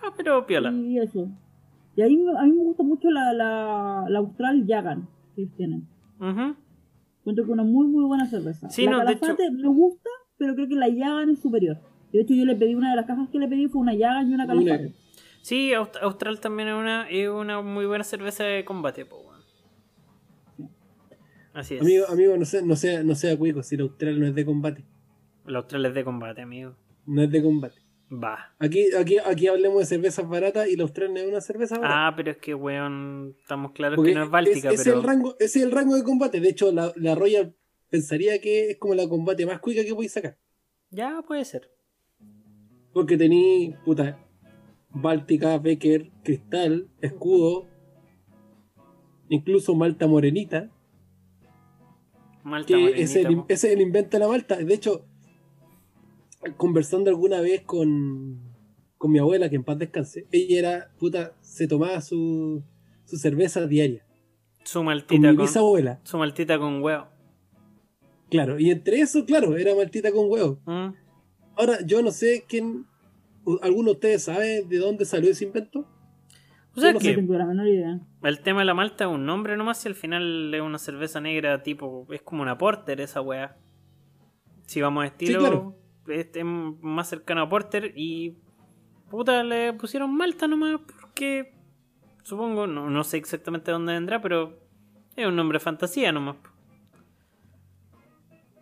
Ya, 0.09 0.13
pero 0.15 0.45
piola. 0.45 0.71
Y 0.71 0.99
eso. 0.99 1.27
Y 1.95 2.01
ahí 2.01 2.15
a 2.37 2.43
mí 2.43 2.51
me 2.51 2.63
gusta 2.63 2.83
mucho 2.83 3.09
la, 3.09 3.33
la, 3.33 4.05
la 4.07 4.19
Austral 4.19 4.65
Jagan 4.67 5.07
que 5.35 5.41
ellos 5.41 5.53
tienen. 5.57 5.87
Ujú. 6.19 6.55
Encuentro 7.19 7.45
que 7.45 7.51
es 7.51 7.53
una 7.53 7.63
muy, 7.63 7.87
muy 7.87 8.05
buena 8.05 8.25
cerveza. 8.27 8.69
Sí, 8.69 8.85
la 8.85 8.91
no, 8.91 8.99
de 8.99 9.05
Calafate 9.05 9.51
me 9.51 9.67
gusta, 9.67 10.09
pero 10.37 10.55
creo 10.55 10.67
que 10.67 10.75
la 10.75 10.87
Jagan 10.87 11.29
es 11.29 11.39
superior. 11.39 11.77
De 12.13 12.21
hecho, 12.21 12.33
yo 12.33 12.45
le 12.45 12.55
pedí 12.55 12.75
una 12.75 12.91
de 12.91 12.95
las 12.95 13.05
cajas 13.05 13.27
que 13.29 13.37
le 13.39 13.47
pedí 13.47 13.67
fue 13.67 13.81
una 13.81 13.91
Jagan 13.93 14.29
y 14.29 14.33
una 14.33 14.47
Calafate. 14.47 14.93
Sí, 15.41 15.71
Aust- 15.71 15.97
Austral 16.01 16.39
también 16.39 16.69
es 16.69 16.75
una, 16.75 17.09
es 17.09 17.29
una 17.29 17.61
muy 17.61 17.85
buena 17.85 18.03
cerveza 18.03 18.43
de 18.43 18.63
combate, 18.65 19.05
po. 19.05 19.23
Así 21.53 21.75
es. 21.75 21.81
Amigo, 21.81 22.05
amigo, 22.09 22.37
no 22.37 22.45
sea, 22.45 22.61
no 22.61 22.75
sea, 22.75 23.03
no 23.03 23.15
sea 23.15 23.35
cuico, 23.37 23.63
si 23.63 23.75
la 23.77 23.83
Austral 23.83 24.19
no 24.19 24.27
es 24.27 24.35
de 24.35 24.45
combate. 24.45 24.85
La 25.45 25.59
Austral 25.59 25.85
es 25.87 25.93
de 25.95 26.03
combate, 26.03 26.41
amigo. 26.41 26.75
No 27.07 27.23
es 27.23 27.31
de 27.31 27.41
combate. 27.41 27.81
Va. 28.11 28.55
Aquí, 28.59 28.85
aquí, 28.97 29.17
aquí 29.17 29.47
hablemos 29.47 29.79
de 29.79 29.85
cervezas 29.85 30.27
baratas 30.29 30.69
y 30.69 30.77
la 30.77 30.83
Austral 30.83 31.13
no 31.13 31.19
es 31.19 31.27
una 31.27 31.41
cerveza 31.41 31.77
barata. 31.77 32.07
Ah, 32.07 32.13
pero 32.15 32.31
es 32.31 32.37
que, 32.37 32.53
weón, 32.53 33.35
estamos 33.41 33.73
claros 33.73 33.97
Porque 33.97 34.11
que 34.11 34.17
no 34.17 34.23
es 34.23 34.29
báltica, 34.29 34.69
pero... 34.69 34.73
es 34.81 34.87
el 34.87 35.03
rango, 35.03 35.35
ese 35.39 35.59
es 35.59 35.65
el 35.65 35.71
rango 35.71 35.95
de 35.95 36.03
combate. 36.03 36.39
De 36.39 36.49
hecho, 36.49 36.71
la, 36.71 36.93
la 36.95 37.15
Royal 37.15 37.53
pensaría 37.89 38.39
que 38.39 38.71
es 38.71 38.77
como 38.77 38.93
la 38.93 39.09
combate 39.09 39.45
más 39.45 39.59
cuica 39.59 39.83
que 39.83 39.93
podéis 39.93 40.13
sacar. 40.13 40.37
Ya, 40.89 41.21
puede 41.27 41.43
ser. 41.43 41.69
Porque 42.93 43.17
tení, 43.17 43.75
puta, 43.83 44.17
Báltica, 44.89 45.57
Becker, 45.57 46.09
Cristal, 46.23 46.89
Escudo, 47.01 47.67
incluso 49.29 49.75
Malta 49.75 50.07
Morenita, 50.07 50.71
Malta 52.43 52.67
que 52.67 52.77
morenita, 52.77 53.01
es 53.01 53.15
ese 53.15 53.43
es 53.49 53.63
el 53.65 53.81
invento 53.81 54.17
de 54.17 54.19
la 54.19 54.29
Malta. 54.29 54.55
De 54.55 54.73
hecho, 54.73 55.05
conversando 56.57 57.09
alguna 57.09 57.41
vez 57.41 57.61
con, 57.61 58.39
con 58.97 59.11
mi 59.11 59.19
abuela, 59.19 59.49
que 59.49 59.55
en 59.55 59.63
paz 59.63 59.77
descanse, 59.79 60.27
ella 60.31 60.59
era, 60.59 60.91
puta, 60.99 61.33
se 61.41 61.67
tomaba 61.67 62.01
su, 62.01 62.63
su 63.05 63.17
cerveza 63.17 63.65
diaria. 63.67 64.05
Su 64.63 64.79
Con 64.79 64.85
maltita 64.87 65.29
mi 65.31 65.35
con... 65.37 65.45
bisabuela, 65.45 65.99
Su 66.03 66.17
maltita 66.17 66.59
con 66.59 66.81
huevo. 66.83 67.07
claro. 68.29 68.59
Y 68.59 68.69
entre 68.71 68.99
eso, 68.99 69.25
claro, 69.25 69.55
era 69.57 69.73
maltita 69.75 70.11
con 70.11 70.29
huevo. 70.29 70.59
¿Mm? 70.65 70.93
Ahora, 71.55 71.77
yo 71.85 72.01
no 72.01 72.11
sé 72.11 72.45
quién, 72.47 72.85
¿alguno 73.61 73.91
de 73.91 73.93
ustedes 73.93 74.23
sabe 74.23 74.63
de 74.63 74.77
dónde 74.77 75.05
salió 75.05 75.31
ese 75.31 75.45
invento? 75.45 75.87
O 76.75 76.79
sea 76.79 76.93
no 76.93 76.99
que 76.99 77.15
tengo 77.15 77.33
la 77.33 77.45
menor 77.47 77.67
idea. 77.67 77.99
el 78.21 78.39
tema 78.41 78.59
de 78.59 78.65
la 78.65 78.75
malta 78.75 79.05
es 79.05 79.09
un 79.09 79.25
nombre 79.25 79.57
nomás 79.57 79.83
y 79.85 79.87
al 79.87 79.95
final 79.95 80.53
es 80.53 80.61
una 80.61 80.77
cerveza 80.77 81.19
negra 81.19 81.63
tipo... 81.63 82.05
Es 82.11 82.21
como 82.21 82.43
una 82.43 82.57
porter 82.59 83.01
esa 83.01 83.21
weá. 83.21 83.57
Si 84.67 84.81
vamos 84.81 85.03
a 85.03 85.07
estilo... 85.07 85.39
claro. 85.39 85.75
Este 86.09 86.39
es 86.39 86.45
más 86.45 87.09
cercano 87.09 87.41
a 87.41 87.49
porter 87.49 87.93
y... 87.95 88.37
Puta, 89.09 89.43
le 89.43 89.73
pusieron 89.73 90.15
malta 90.15 90.47
nomás 90.47 90.79
porque... 90.99 91.53
Supongo, 92.23 92.67
no, 92.67 92.89
no 92.89 93.03
sé 93.03 93.17
exactamente 93.17 93.71
dónde 93.71 93.93
vendrá, 93.93 94.21
pero... 94.21 94.59
Es 95.15 95.25
un 95.25 95.35
nombre 95.35 95.57
de 95.57 95.63
fantasía 95.63 96.11
nomás. 96.11 96.35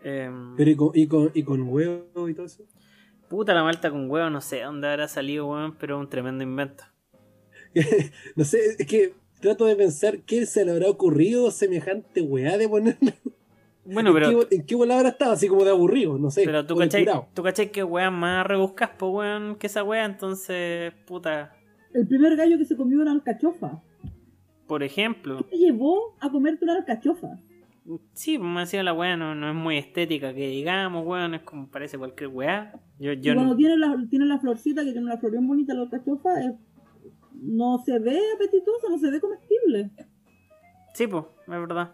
Em, 0.03 0.55
Pero 0.55 0.69
y 0.69 0.75
con, 0.75 0.91
y 0.93 1.07
con, 1.07 1.31
y 1.33 1.43
con 1.43 1.61
huevo 1.63 2.29
y 2.29 2.33
todo 2.33 2.45
eso. 2.45 2.63
Puta 3.27 3.55
la 3.55 3.63
malta 3.63 3.89
con 3.89 4.09
huevo, 4.09 4.29
no 4.29 4.39
sé 4.39 4.61
dónde 4.61 4.87
habrá 4.87 5.07
salido, 5.07 5.47
weón, 5.47 5.75
pero 5.77 5.97
es 5.97 6.01
un 6.01 6.09
tremendo 6.09 6.43
invento. 6.43 6.83
no 8.35 8.45
sé, 8.45 8.75
es 8.77 8.87
que 8.87 9.13
trato 9.41 9.65
de 9.65 9.75
pensar 9.75 10.19
qué 10.19 10.45
se 10.45 10.63
le 10.63 10.71
habrá 10.71 10.89
ocurrido 10.89 11.49
semejante 11.51 12.21
weá 12.21 12.57
de 12.57 12.69
ponerle. 12.69 13.15
Bueno, 13.85 14.11
pero... 14.13 14.29
¿En 14.41 14.47
qué, 14.49 14.55
en 14.55 14.65
qué 14.65 14.75
bola 14.75 14.95
habrá 14.97 15.09
estado? 15.09 15.33
Así 15.33 15.47
como 15.47 15.63
de 15.63 15.69
aburrido, 15.71 16.17
no 16.17 16.31
sé. 16.31 16.43
Pero 16.45 16.65
tú 16.65 16.75
cachai, 16.75 17.05
tú 17.33 17.43
cachai 17.43 17.71
que 17.71 17.83
weón 17.83 18.15
más 18.15 18.45
rebuscas, 18.45 18.89
po 18.91 19.09
weón, 19.09 19.55
que 19.55 19.67
esa 19.67 19.83
weá, 19.83 20.05
entonces, 20.05 20.93
puta, 21.05 21.53
El 21.93 22.07
primer 22.07 22.35
gallo 22.35 22.57
que 22.57 22.65
se 22.65 22.75
comió 22.75 22.99
una 23.01 23.11
alcachofa. 23.11 23.81
por 24.67 24.81
ejemplo, 24.83 25.37
¿Qué 25.37 25.43
te 25.51 25.57
llevó 25.57 26.15
a 26.19 26.29
comerte 26.31 26.65
una 26.65 26.75
alcachofa? 26.77 27.39
sí, 28.13 28.39
me 28.39 28.61
decía 28.61 28.81
la 28.81 28.93
weá, 28.93 29.15
no, 29.15 29.35
no 29.35 29.47
es 29.49 29.55
muy 29.55 29.77
estética 29.77 30.33
que 30.33 30.47
digamos, 30.47 31.05
weón, 31.05 31.35
es 31.35 31.41
como 31.43 31.69
parece 31.69 31.97
cualquier 31.99 32.29
weá. 32.29 32.73
Yo, 32.97 33.11
Y 33.11 33.21
yo 33.21 33.35
cuando 33.35 33.53
no- 33.53 33.57
tiene 33.57 33.77
la, 33.77 33.95
tiene 34.09 34.25
la 34.25 34.39
florcita, 34.39 34.83
que 34.83 34.91
tiene 34.91 35.05
una 35.05 35.17
flor 35.17 35.33
bien 35.33 35.47
bonita 35.47 35.75
la 35.75 35.83
alcachofa, 35.83 36.39
es- 36.41 36.53
no 37.33 37.77
se 37.85 37.99
ve 37.99 38.19
apetitosa, 38.35 38.87
no 38.89 38.97
se 38.97 39.11
ve 39.11 39.19
comestible. 39.21 39.91
Sí, 40.95 41.05
pues, 41.05 41.25
es 41.41 41.47
verdad. 41.47 41.93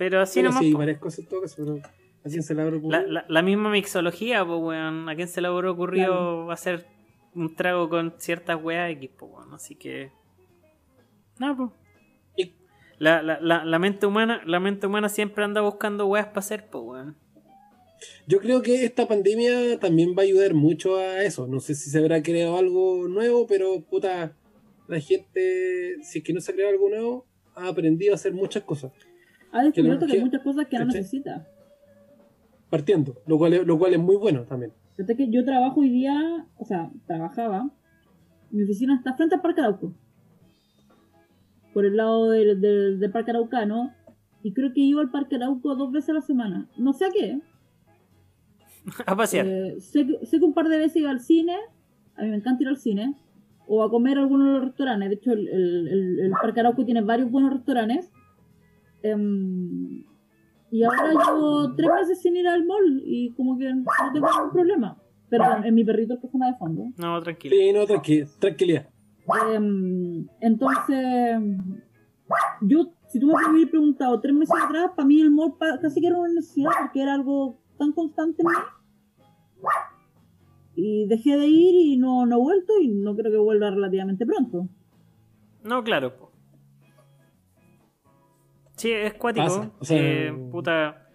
Pero 0.00 0.18
así 0.22 0.40
Bueno, 0.40 0.48
nomás, 0.54 0.64
sí, 0.64 0.72
varias 0.72 0.98
cosas 0.98 1.28
todo 1.28 1.42
pero 1.54 1.74
¿a 2.24 2.28
quién 2.30 2.42
se 2.42 2.54
le 2.54 2.62
habrá 2.62 2.76
ocurrido? 2.78 3.02
la, 3.02 3.06
la, 3.06 3.24
la 3.28 3.42
misma 3.42 3.70
mixología, 3.70 4.42
pues 4.46 4.58
weón, 4.58 5.06
a 5.10 5.14
quién 5.14 5.28
se 5.28 5.42
le 5.42 5.48
habrá 5.48 5.70
ocurrido 5.70 6.06
Claro. 6.46 6.50
hacer 6.52 6.86
un 7.34 7.54
trago 7.54 7.90
con 7.90 8.14
ciertas 8.16 8.58
weas 8.62 8.90
X, 8.92 9.10
pues 9.18 9.30
weón, 9.30 9.52
así 9.52 9.74
que... 9.74 10.10
No, 11.38 11.54
pues. 11.54 11.70
Y- 12.36 12.54
La, 12.98 13.20
la, 13.22 13.38
la, 13.42 13.66
la 13.66 13.78
mente 13.78 14.06
humana, 14.06 14.40
la 14.46 14.58
mente 14.58 14.86
humana 14.86 15.10
siempre 15.10 15.44
anda 15.44 15.60
buscando 15.60 16.06
weas 16.06 16.28
para 16.28 16.38
hacer, 16.40 16.70
pues 16.70 16.82
weón. 16.82 17.16
Yo 18.26 18.38
creo 18.38 18.62
que 18.62 18.82
esta 18.84 19.06
pandemia 19.06 19.78
también 19.78 20.14
va 20.16 20.22
a 20.22 20.24
ayudar 20.24 20.54
mucho 20.54 20.96
a 20.96 21.22
eso. 21.22 21.46
No 21.46 21.60
sé 21.60 21.74
si 21.74 21.90
se 21.90 21.98
habrá 21.98 22.22
creado 22.22 22.56
algo 22.56 23.06
nuevo, 23.06 23.46
pero 23.46 23.82
puta, 23.82 24.34
la 24.88 24.98
gente, 25.00 25.96
si 26.02 26.20
es 26.20 26.24
que 26.24 26.32
no 26.32 26.40
se 26.40 26.52
ha 26.52 26.54
creado 26.54 26.72
algo 26.72 26.88
nuevo, 26.88 27.26
ha 27.54 27.68
aprendido 27.68 28.12
a 28.12 28.14
hacer 28.14 28.32
muchas 28.32 28.62
cosas. 28.62 28.92
Ha 29.52 29.62
descubierto 29.62 30.06
que, 30.06 30.12
que- 30.12 30.18
hay 30.18 30.24
muchas 30.24 30.42
cosas 30.42 30.66
que 30.66 30.78
no 30.78 30.84
necesita. 30.86 31.46
partiendo, 32.68 33.14
lo 33.26 33.36
cual 33.38 33.54
es, 33.54 33.66
lo 33.66 33.78
cual 33.78 33.92
es 33.94 33.98
muy 34.00 34.16
bueno 34.16 34.44
también. 34.44 34.72
Fíjate 34.96 35.16
que 35.16 35.30
yo 35.30 35.44
trabajo 35.44 35.80
hoy 35.80 35.90
día, 35.90 36.46
o 36.56 36.64
sea, 36.64 36.90
trabajaba, 37.06 37.70
mi 38.50 38.62
oficina 38.64 38.94
está 38.96 39.14
frente 39.14 39.34
al 39.34 39.40
Parque 39.40 39.60
Arauco, 39.60 39.92
por 41.72 41.84
el 41.84 41.96
lado 41.96 42.30
del, 42.30 42.60
del, 42.60 43.00
del 43.00 43.10
Parque 43.10 43.30
Araucano, 43.30 43.92
y 44.42 44.52
creo 44.52 44.72
que 44.72 44.80
iba 44.80 45.00
al 45.00 45.10
Parque 45.10 45.36
Arauco 45.36 45.74
dos 45.74 45.90
veces 45.92 46.10
a 46.10 46.14
la 46.14 46.20
semana. 46.22 46.68
No 46.76 46.92
sé 46.92 47.06
a 47.06 47.10
qué, 47.10 47.40
A 49.06 49.16
pasear. 49.16 49.46
Eh, 49.46 49.80
sé, 49.80 50.06
que, 50.06 50.24
sé 50.26 50.38
que 50.38 50.44
un 50.44 50.54
par 50.54 50.68
de 50.68 50.78
veces 50.78 50.96
iba 50.96 51.10
al 51.10 51.20
cine, 51.20 51.56
a 52.16 52.22
mí 52.22 52.30
me 52.30 52.36
encanta 52.36 52.62
ir 52.62 52.68
al 52.68 52.76
cine, 52.78 53.14
o 53.66 53.82
a 53.82 53.90
comer 53.90 54.16
a 54.18 54.22
algunos 54.22 54.46
de 54.46 54.52
los 54.54 54.64
restaurantes. 54.64 55.08
De 55.10 55.14
hecho, 55.16 55.32
el, 55.32 55.48
el, 55.48 55.88
el- 55.88 56.20
el 56.20 56.30
Parque 56.32 56.60
Arauco 56.60 56.84
tiene 56.84 57.00
varios 57.02 57.30
buenos 57.30 57.52
restaurantes. 57.52 58.10
Em, 59.02 60.04
y 60.70 60.82
ahora 60.84 61.10
llevo 61.12 61.74
tres 61.74 61.90
meses 61.92 62.20
sin 62.22 62.36
ir 62.36 62.46
al 62.46 62.64
mall 62.64 63.02
y 63.04 63.32
como 63.34 63.58
que 63.58 63.72
no 63.74 63.84
tengo 64.12 64.28
ningún 64.30 64.50
problema. 64.52 64.96
Perdón, 65.28 65.64
es 65.64 65.72
mi 65.72 65.84
perrito 65.84 66.18
que 66.20 66.28
suena 66.28 66.48
de 66.50 66.58
fondo. 66.58 66.84
No, 66.98 67.20
tranquilo. 67.22 67.56
Sí, 67.56 67.72
no, 67.72 67.82
tranqui- 67.86 68.28
tranquilidad. 68.38 68.88
Em, 69.54 70.26
entonces, 70.40 71.40
yo, 72.62 72.92
si 73.08 73.20
tú 73.20 73.26
me 73.28 73.34
hubieras 73.34 73.70
preguntado 73.70 74.20
tres 74.20 74.34
meses 74.34 74.54
atrás, 74.60 74.90
para 74.96 75.06
mí 75.06 75.20
el 75.20 75.30
mall 75.30 75.56
pa- 75.58 75.78
casi 75.80 76.00
que 76.00 76.08
era 76.08 76.18
una 76.18 76.32
necesidad 76.32 76.70
porque 76.80 77.02
era 77.02 77.14
algo 77.14 77.58
tan 77.78 77.92
constante 77.92 78.42
en 78.42 78.48
mí. 78.48 78.54
Y 80.76 81.06
dejé 81.06 81.36
de 81.36 81.46
ir 81.46 81.74
y 81.74 81.96
no, 81.96 82.26
no 82.26 82.36
he 82.36 82.40
vuelto 82.40 82.72
y 82.80 82.88
no 82.88 83.14
creo 83.14 83.30
que 83.30 83.38
vuelva 83.38 83.70
relativamente 83.70 84.24
pronto. 84.24 84.68
No, 85.62 85.82
claro. 85.84 86.29
Sí, 88.80 88.92
es 88.92 89.14
cuático. 89.14 89.72
O 89.78 89.84
sea- 89.84 89.98
Eh, 90.00 90.32
puta, 90.50 91.06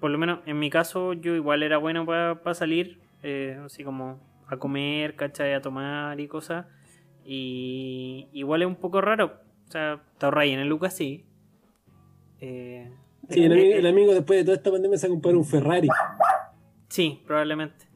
por 0.00 0.10
lo 0.10 0.18
menos 0.18 0.40
en 0.46 0.58
mi 0.58 0.70
caso, 0.70 1.12
yo 1.14 1.34
igual 1.34 1.62
era 1.62 1.78
bueno 1.78 2.04
para 2.06 2.54
salir, 2.54 3.00
eh, 3.22 3.58
así 3.64 3.82
como 3.84 4.20
a 4.46 4.56
comer, 4.58 5.16
¿cachai? 5.16 5.54
A 5.54 5.62
tomar 5.62 6.20
y 6.20 6.28
cosas. 6.28 6.66
Y 7.24 8.28
igual 8.32 8.62
es 8.62 8.68
un 8.68 8.76
poco 8.76 9.00
raro. 9.00 9.40
O 9.66 9.70
sea, 9.70 10.02
te 10.18 10.26
ahorráis 10.26 10.52
en 10.52 10.60
el 10.60 10.68
Lucas, 10.68 10.94
sí. 10.94 11.24
Eh, 12.40 12.90
Sí, 13.30 13.42
el, 13.42 13.52
eh, 13.52 13.54
amigo, 13.54 13.78
el 13.78 13.86
amigo 13.86 14.12
después 14.14 14.38
de 14.40 14.44
toda 14.44 14.56
esta 14.58 14.70
pandemia 14.70 14.98
se 14.98 15.06
va 15.08 15.12
a 15.12 15.14
comprar 15.14 15.34
un 15.34 15.46
Ferrari. 15.46 15.88
Sí, 16.88 17.22
probablemente. 17.26 17.86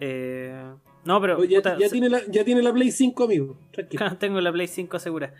Eh, 0.00 0.62
no, 1.06 1.20
pero. 1.20 1.38
Oye, 1.38 1.48
ya, 1.48 1.58
puta, 1.60 1.78
ya 1.78 1.86
se- 1.88 1.92
tiene 1.92 2.10
la, 2.10 2.20
ya 2.28 2.44
tiene 2.44 2.60
la 2.60 2.72
Play 2.72 2.90
5, 2.90 3.24
amigo. 3.24 3.56
Tranquilo. 3.72 4.04
Tengo 4.18 4.40
la 4.42 4.52
Play 4.52 4.66
5 4.66 4.98
segura. 4.98 5.32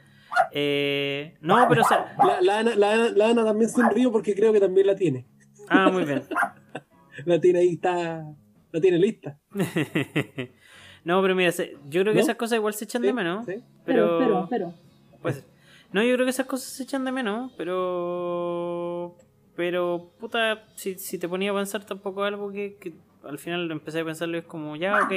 Eh, 0.53 1.37
no, 1.41 1.67
pero 1.69 1.83
o 1.83 1.85
sea. 1.85 2.17
La, 2.25 2.41
la, 2.41 2.59
Ana, 2.61 2.75
la, 2.77 2.93
Ana- 2.93 3.11
la 3.15 3.29
Ana 3.31 3.45
también 3.45 3.71
sonrío 3.71 4.11
porque 4.13 4.35
creo 4.35 4.53
que 4.53 4.61
también 4.61 4.87
la 4.87 4.95
tiene. 4.97 5.27
Ah, 5.69 5.91
muy 5.91 6.05
bien. 6.05 6.23
La 7.27 7.41
tiene 7.41 7.61
ahí, 7.61 7.75
está. 7.75 8.25
La 8.73 8.81
tiene 8.81 8.99
lista. 8.99 9.39
no, 11.05 11.23
pero 11.23 11.35
mira, 11.37 11.51
yo 11.51 12.03
creo 12.03 12.13
que 12.13 12.15
¿No? 12.15 12.21
esas 12.21 12.35
cosas 12.35 12.57
igual 12.57 12.75
se 12.75 12.85
echan 12.85 13.03
de 13.03 13.13
menos. 13.13 13.47
sí. 13.47 13.63
Pero, 13.85 14.19
Pero, 14.19 14.19
pero, 14.19 14.49
pero. 14.51 14.75
pues, 15.23 15.47
no, 15.93 16.03
yo 16.03 16.15
creo 16.15 16.27
que 16.27 16.31
esas 16.31 16.47
cosas 16.47 16.69
se 16.69 16.83
echan 16.83 17.05
de 17.05 17.13
menos, 17.13 17.53
pero. 17.57 19.17
Pero, 19.57 20.11
puta, 20.19 20.65
si, 20.75 20.99
si 20.99 21.19
te 21.19 21.29
ponía 21.29 21.53
a 21.53 21.55
pensar 21.55 21.85
tampoco 21.87 22.25
algo 22.25 22.51
que, 22.51 22.77
que 22.81 22.95
al 23.23 23.39
final 23.39 23.71
empecé 23.71 24.01
a 24.01 24.05
pensarlo 24.05 24.37
y 24.37 24.41
es 24.41 24.47
como, 24.47 24.75
ya, 24.75 24.99
ok, 25.05 25.13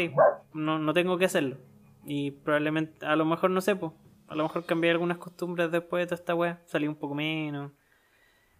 no, 0.53 0.77
no 0.77 0.93
tengo 0.93 1.17
que 1.17 1.25
hacerlo. 1.25 1.57
Y 2.05 2.29
probablemente, 2.31 3.03
a 3.05 3.15
lo 3.15 3.25
mejor 3.25 3.49
no 3.49 3.59
pues, 3.75 3.91
a 4.27 4.35
lo 4.35 4.43
mejor 4.43 4.65
cambié 4.65 4.91
algunas 4.91 5.17
costumbres 5.17 5.71
después 5.71 6.01
de 6.03 6.07
toda 6.07 6.15
esta 6.19 6.35
weá, 6.35 6.61
salí 6.65 6.87
un 6.87 6.95
poco 6.95 7.15
menos, 7.15 7.71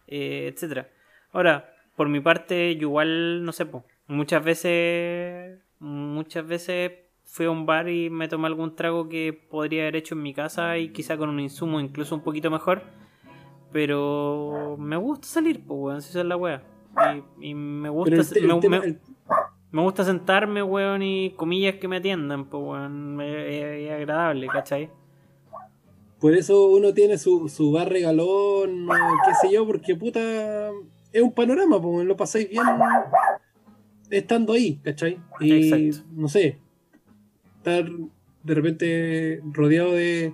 eh, 0.08 0.52
etcétera. 0.54 0.90
Ahora, 1.32 1.74
por 1.96 2.10
mi 2.10 2.20
parte, 2.20 2.76
yo 2.76 2.88
igual, 2.90 3.44
no 3.44 3.52
sé, 3.52 3.66
pues, 3.66 3.84
muchas 4.08 4.44
veces, 4.44 5.60
muchas 5.80 6.46
veces 6.48 6.92
fui 7.26 7.46
a 7.46 7.52
un 7.52 7.66
bar 7.66 7.90
y 7.90 8.10
me 8.10 8.28
tomé 8.28 8.48
algún 8.48 8.76
trago 8.76 9.10
que 9.10 9.34
podría 9.34 9.84
haber 9.84 9.98
hecho 9.98 10.16
en 10.16 10.22
mi 10.22 10.34
casa 10.34 10.78
y 10.78 10.90
quizá 10.94 11.18
con 11.18 11.30
un 11.30 11.40
insumo 11.42 11.80
incluso 11.80 12.16
un 12.16 12.22
poquito 12.22 12.50
mejor. 12.50 12.82
Pero 13.72 14.76
me 14.80 14.96
gusta 14.96 15.28
salir, 15.28 15.60
pues, 15.66 15.78
weón, 15.80 16.02
si 16.02 16.18
es 16.18 16.26
la 16.26 16.38
wea. 16.38 16.64
Y, 17.42 17.50
y 17.50 17.54
me 17.54 17.90
gusta, 17.90 18.10
me, 19.72 19.82
gusta 19.84 20.04
sentarme, 20.06 20.64
weón, 20.64 21.02
y 21.04 21.32
comillas 21.32 21.76
que 21.76 21.88
me 21.88 21.98
atiendan, 21.98 22.46
pues, 22.46 22.64
weón, 22.64 23.20
es, 23.22 23.36
es- 23.54 23.82
es 23.88 23.92
agradable, 23.92 24.48
¿cachai? 24.48 24.90
Por 26.20 26.34
eso 26.34 26.68
uno 26.70 26.94
tiene 26.94 27.18
su, 27.18 27.48
su 27.50 27.72
bar 27.72 27.90
regalón, 27.90 28.90
o 28.90 28.94
qué 29.26 29.34
sé 29.42 29.54
yo, 29.54 29.66
porque 29.68 29.96
puta. 29.96 30.70
Es 31.14 31.22
un 31.22 31.32
panorama, 31.32 31.82
pues 31.82 32.06
lo 32.06 32.16
pasáis 32.18 32.50
bien 32.50 32.64
estando 34.10 34.54
ahí, 34.54 34.80
¿cachai? 34.84 35.20
Y 35.40 35.70
Exacto. 35.70 36.10
no 36.16 36.28
sé. 36.28 36.60
Estar 37.58 37.90
de 38.44 38.54
repente 38.54 39.42
rodeado 39.52 39.92
de, 39.94 40.34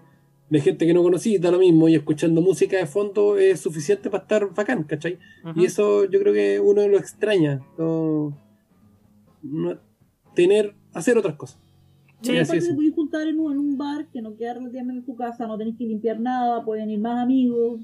de 0.49 0.61
gente 0.61 0.85
que 0.85 0.93
no 0.93 1.01
conocí, 1.03 1.37
da 1.37 1.51
lo 1.51 1.59
mismo, 1.59 1.87
y 1.89 1.95
escuchando 1.95 2.41
música 2.41 2.77
de 2.77 2.85
fondo 2.85 3.37
es 3.37 3.59
suficiente 3.59 4.09
para 4.09 4.23
estar 4.23 4.53
bacán, 4.53 4.83
¿cachai? 4.83 5.17
Y 5.55 5.65
eso 5.65 6.05
yo 6.05 6.19
creo 6.19 6.33
que 6.33 6.59
uno 6.59 6.87
lo 6.87 6.97
extraña. 6.97 7.61
no- 7.77 8.37
no- 9.41 9.77
tener, 10.35 10.73
hacer 10.93 11.17
otras 11.17 11.35
cosas. 11.35 11.59
Y 12.23 12.27
Sí, 12.27 12.31
aparte 12.37 12.53
sí, 12.53 12.61
sí. 12.61 12.67
te 12.69 12.75
podéis 12.75 12.93
juntar 12.95 13.27
en 13.27 13.39
un, 13.39 13.51
en 13.51 13.59
un 13.59 13.77
bar 13.77 14.07
que 14.11 14.21
no 14.21 14.35
queda 14.35 14.53
relativamente 14.55 14.99
en 14.99 15.05
tu 15.05 15.15
casa, 15.15 15.45
no 15.45 15.57
tenéis 15.57 15.77
que 15.77 15.83
limpiar 15.85 16.19
nada, 16.19 16.63
pueden 16.63 16.89
ir 16.89 16.99
más 16.99 17.21
amigos. 17.21 17.81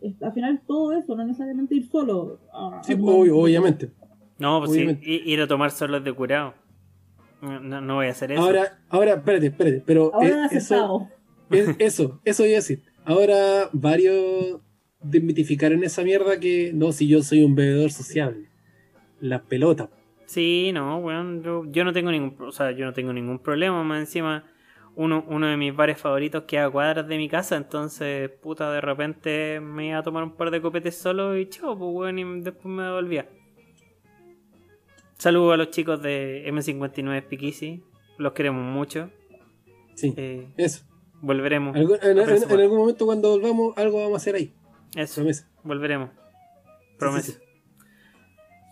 Es- 0.00 0.22
al 0.22 0.32
final 0.32 0.62
todo 0.66 0.92
eso, 0.92 1.14
no 1.16 1.24
necesariamente 1.24 1.74
ir 1.74 1.88
solo. 1.88 2.38
a- 2.52 2.80
Sí, 2.84 2.92
a- 2.92 2.96
ob- 2.96 3.32
obviamente. 3.34 3.90
No, 4.38 4.60
pues 4.60 4.70
sí, 4.72 4.78
Obviamente. 4.78 5.06
ir 5.10 5.40
a 5.40 5.46
tomar 5.48 5.70
solos 5.70 6.02
de 6.04 6.12
curado. 6.12 6.54
No, 7.42 7.80
no 7.80 7.94
voy 7.96 8.06
a 8.06 8.10
hacer 8.10 8.32
eso. 8.32 8.40
Ahora, 8.42 8.78
ahora, 8.88 9.14
espérate, 9.14 9.46
espérate, 9.48 9.82
pero 9.84 10.14
Ahora 10.14 10.46
eh, 10.46 10.48
eso, 10.52 11.08
es- 11.50 11.76
eso, 11.78 12.20
eso 12.24 12.44
iba 12.44 12.52
a 12.52 12.56
decir. 12.56 12.82
Ahora 13.04 13.68
varios 13.72 14.60
desmitificaron 15.02 15.82
esa 15.84 16.02
mierda 16.04 16.38
que 16.38 16.70
no, 16.74 16.92
si 16.92 17.08
yo 17.08 17.22
soy 17.22 17.42
un 17.42 17.54
bebedor 17.54 17.90
sociable. 17.90 18.48
Las 19.20 19.40
pelotas. 19.42 19.88
Sí, 20.30 20.70
no, 20.72 20.98
weón, 20.98 21.42
yo, 21.42 21.64
yo 21.72 21.82
no 21.84 21.92
tengo 21.92 22.12
ningún, 22.12 22.36
o 22.46 22.52
sea, 22.52 22.70
yo 22.70 22.84
no 22.84 22.92
tengo 22.92 23.12
ningún 23.12 23.40
problema, 23.40 23.82
más 23.82 23.98
encima 23.98 24.44
uno, 24.94 25.24
uno 25.26 25.48
de 25.48 25.56
mis 25.56 25.74
bares 25.74 25.98
favoritos 25.98 26.44
queda 26.44 26.66
a 26.66 26.70
cuadras 26.70 27.08
de 27.08 27.16
mi 27.18 27.28
casa, 27.28 27.56
entonces, 27.56 28.30
puta, 28.40 28.70
de 28.70 28.80
repente 28.80 29.58
me 29.58 29.88
iba 29.88 29.98
a 29.98 30.04
tomar 30.04 30.22
un 30.22 30.36
par 30.36 30.52
de 30.52 30.60
copetes 30.62 30.96
solo 30.96 31.36
y 31.36 31.48
chao, 31.48 31.76
pues 31.76 31.90
weón, 31.92 32.18
y 32.20 32.42
después 32.42 32.66
me 32.66 32.84
devolvía. 32.84 33.28
Saludos 35.18 35.54
a 35.54 35.56
los 35.56 35.70
chicos 35.70 36.00
de 36.00 36.44
M59 36.46 37.26
Pikisi, 37.26 37.82
los 38.18 38.32
queremos 38.32 38.62
mucho, 38.62 39.10
Sí, 39.96 40.14
eh, 40.16 40.46
eso. 40.56 40.84
volveremos, 41.22 41.74
en, 41.74 42.18
algún 42.60 42.78
momento 42.78 43.04
cuando 43.04 43.30
volvamos, 43.30 43.76
algo 43.76 43.98
vamos 43.98 44.12
a 44.12 44.16
hacer 44.18 44.36
ahí. 44.36 44.54
eso, 44.94 45.16
Promesa. 45.16 45.50
volveremos, 45.64 46.10
Sí, 46.10 46.96
promesa. 47.00 47.32
sí, 47.32 47.32
sí. 47.32 47.38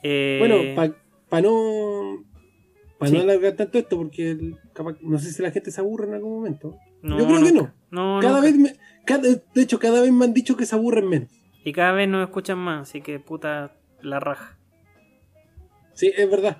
Eh, 0.04 0.36
Bueno, 0.38 0.76
para 0.76 1.07
no. 1.30 2.24
Para 2.98 3.10
Sí. 3.10 3.16
no 3.16 3.22
alargar 3.22 3.52
tanto 3.52 3.78
esto, 3.78 3.96
porque 3.96 4.30
el- 4.32 4.56
capaz- 4.74 4.98
no 5.02 5.18
sé 5.18 5.30
si 5.32 5.40
la 5.42 5.50
gente 5.52 5.70
se 5.70 5.80
aburre 5.80 6.06
en 6.08 6.14
algún 6.14 6.32
momento. 6.34 6.76
no, 7.00 7.16
yo 7.16 7.26
creo 7.28 7.42
que 7.44 7.52
no. 7.52 7.72
No, 7.90 8.18
Cada 8.20 8.40
vez 8.40 8.56
me, 8.56 8.74
cada- 9.06 9.22
de 9.28 9.62
hecho, 9.62 9.78
cada 9.78 10.00
vez 10.02 10.10
me 10.12 10.24
han 10.24 10.34
dicho 10.34 10.56
que 10.56 10.66
se 10.66 10.74
aburren 10.74 11.08
menos. 11.08 11.28
Y 11.64 11.72
cada 11.72 11.92
vez 11.92 12.08
nos 12.08 12.26
escuchan 12.26 12.58
más, 12.58 12.88
así 12.88 13.00
que 13.02 13.20
puta 13.20 13.76
la 14.02 14.18
raja. 14.18 14.58
Sí, 15.94 16.12
es 16.16 16.28
verdad. 16.30 16.58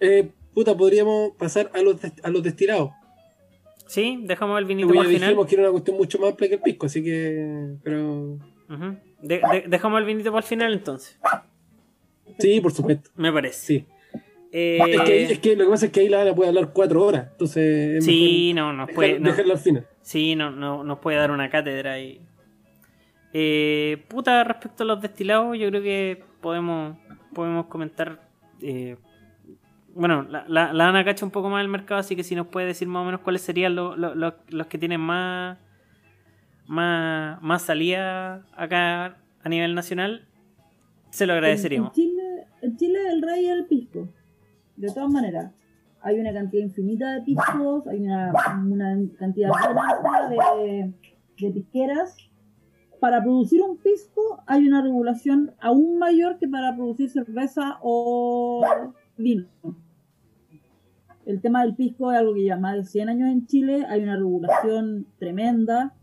Eh, 0.00 0.30
puta, 0.54 0.74
podríamos 0.76 1.32
pasar 1.36 1.70
a 1.74 1.82
los, 1.82 1.96
a 2.22 2.30
los 2.30 2.42
destilados. 2.42 2.90
Sí, 3.86 4.22
dejamos 4.24 4.58
el 4.58 4.64
vinito 4.66 4.88
para 4.88 5.00
el 5.00 5.06
final. 5.08 5.28
dijimos 5.30 5.46
que 5.46 5.54
era 5.56 5.62
una 5.64 5.72
cuestión 5.72 5.96
mucho 5.96 6.18
más 6.18 6.30
amplia 6.30 6.48
que 6.48 6.54
el 6.56 6.60
pisco, 6.62 6.86
así 6.86 7.02
que. 7.02 7.76
Pero. 7.82 8.38
Ujú. 8.70 8.96
De- 9.22 9.40
de- 9.52 9.64
dejamos 9.68 9.98
el 10.00 10.06
vinito 10.06 10.30
para 10.30 10.40
el 10.40 10.46
final 10.48 10.72
entonces. 10.72 11.18
Sí, 12.38 12.60
por 12.60 12.72
supuesto. 12.72 13.10
Me 13.16 13.32
parece. 13.32 13.58
Sí. 13.66 13.86
Eh, 14.50 14.78
Es, 14.80 15.00
que, 15.02 15.22
es 15.24 15.38
que 15.40 15.56
lo 15.56 15.64
que 15.64 15.70
pasa 15.70 15.86
es 15.86 15.92
que 15.92 16.00
ahí 16.00 16.08
la 16.08 16.22
Ana 16.22 16.34
puede 16.34 16.48
hablar 16.48 16.70
cuatro 16.72 17.04
horas. 17.04 17.28
Entonces. 17.32 17.98
Es 17.98 18.04
sí, 18.04 18.52
no, 18.54 18.72
nos 18.72 18.86
dejar- 18.88 18.94
puede, 18.94 19.20
no- 19.20 19.30
dejarlo 19.30 19.52
al 19.52 19.58
final. 19.58 19.86
sí, 20.00 20.34
no, 20.36 20.50
no, 20.50 20.84
nos 20.84 20.98
puede 21.00 21.18
dar 21.18 21.30
una 21.30 21.50
cátedra 21.50 21.92
ahí. 21.92 22.20
Eh, 23.34 24.04
puta, 24.08 24.42
respecto 24.44 24.84
a 24.84 24.86
los 24.86 25.02
destilados, 25.02 25.58
yo 25.58 25.68
creo 25.68 25.82
que 25.82 26.24
podemos, 26.40 26.96
podemos 27.34 27.66
comentar. 27.66 28.26
eh, 28.62 28.96
bueno, 29.94 30.22
la, 30.22 30.44
la, 30.48 30.72
la 30.72 30.88
Ana 30.88 31.04
cacha 31.04 31.24
un 31.24 31.30
poco 31.32 31.50
más 31.50 31.60
el 31.60 31.68
mercado, 31.68 31.98
así 32.00 32.14
que 32.16 32.22
si 32.22 32.34
nos 32.36 32.46
puede 32.46 32.66
decir 32.68 32.86
más 32.88 33.02
o 33.02 33.04
menos 33.04 33.20
cuáles 33.20 33.42
serían 33.42 33.74
lo- 33.74 33.96
lo- 33.96 34.14
lo- 34.14 34.36
los 34.48 34.66
que 34.68 34.78
tienen 34.78 35.00
más, 35.00 35.58
más, 36.66 37.42
más 37.42 37.62
salida 37.62 38.46
acá 38.56 39.16
a 39.42 39.48
nivel 39.48 39.74
nacional, 39.74 40.26
se 41.10 41.26
lo 41.26 41.32
En, 41.32 41.38
agradeceríamos. 41.38 41.98
En 41.98 42.04
Chile 42.76 42.98
el 43.10 43.22
rey 43.22 43.46
es 43.46 43.52
el 43.52 43.66
pisco. 43.66 44.08
De 44.76 44.88
todas 44.88 45.10
maneras. 45.10 45.52
Hay 46.00 46.20
una 46.20 46.32
cantidad 46.32 46.62
infinita 46.62 47.12
de 47.14 47.22
piscos, 47.22 47.86
hay 47.88 48.04
una, 48.04 48.32
una 48.64 48.96
cantidad 49.18 49.50
de, 50.30 50.92
de 51.40 51.50
pisqueras. 51.50 52.16
para 53.00 53.20
producir 53.20 53.62
un 53.62 53.78
pisco 53.78 54.40
hay 54.46 54.66
una 54.68 54.80
regulación 54.80 55.54
aún 55.60 55.98
mayor 55.98 56.38
que 56.38 56.46
para 56.46 56.76
producir 56.76 57.10
cerveza 57.10 57.78
o 57.82 58.64
vino. 59.16 59.48
El 61.26 61.40
tema 61.42 61.62
del 61.62 61.74
pisco 61.74 62.10
es 62.12 62.18
algo 62.18 62.32
que 62.32 62.42
lleva 62.42 62.58
más 62.58 62.76
de 62.76 62.84
100 62.84 63.08
años 63.08 63.28
en 63.28 63.46
Chile, 63.46 63.84
hay 63.88 64.02
una 64.02 64.16
regulación 64.16 65.06
tremenda. 65.18 65.94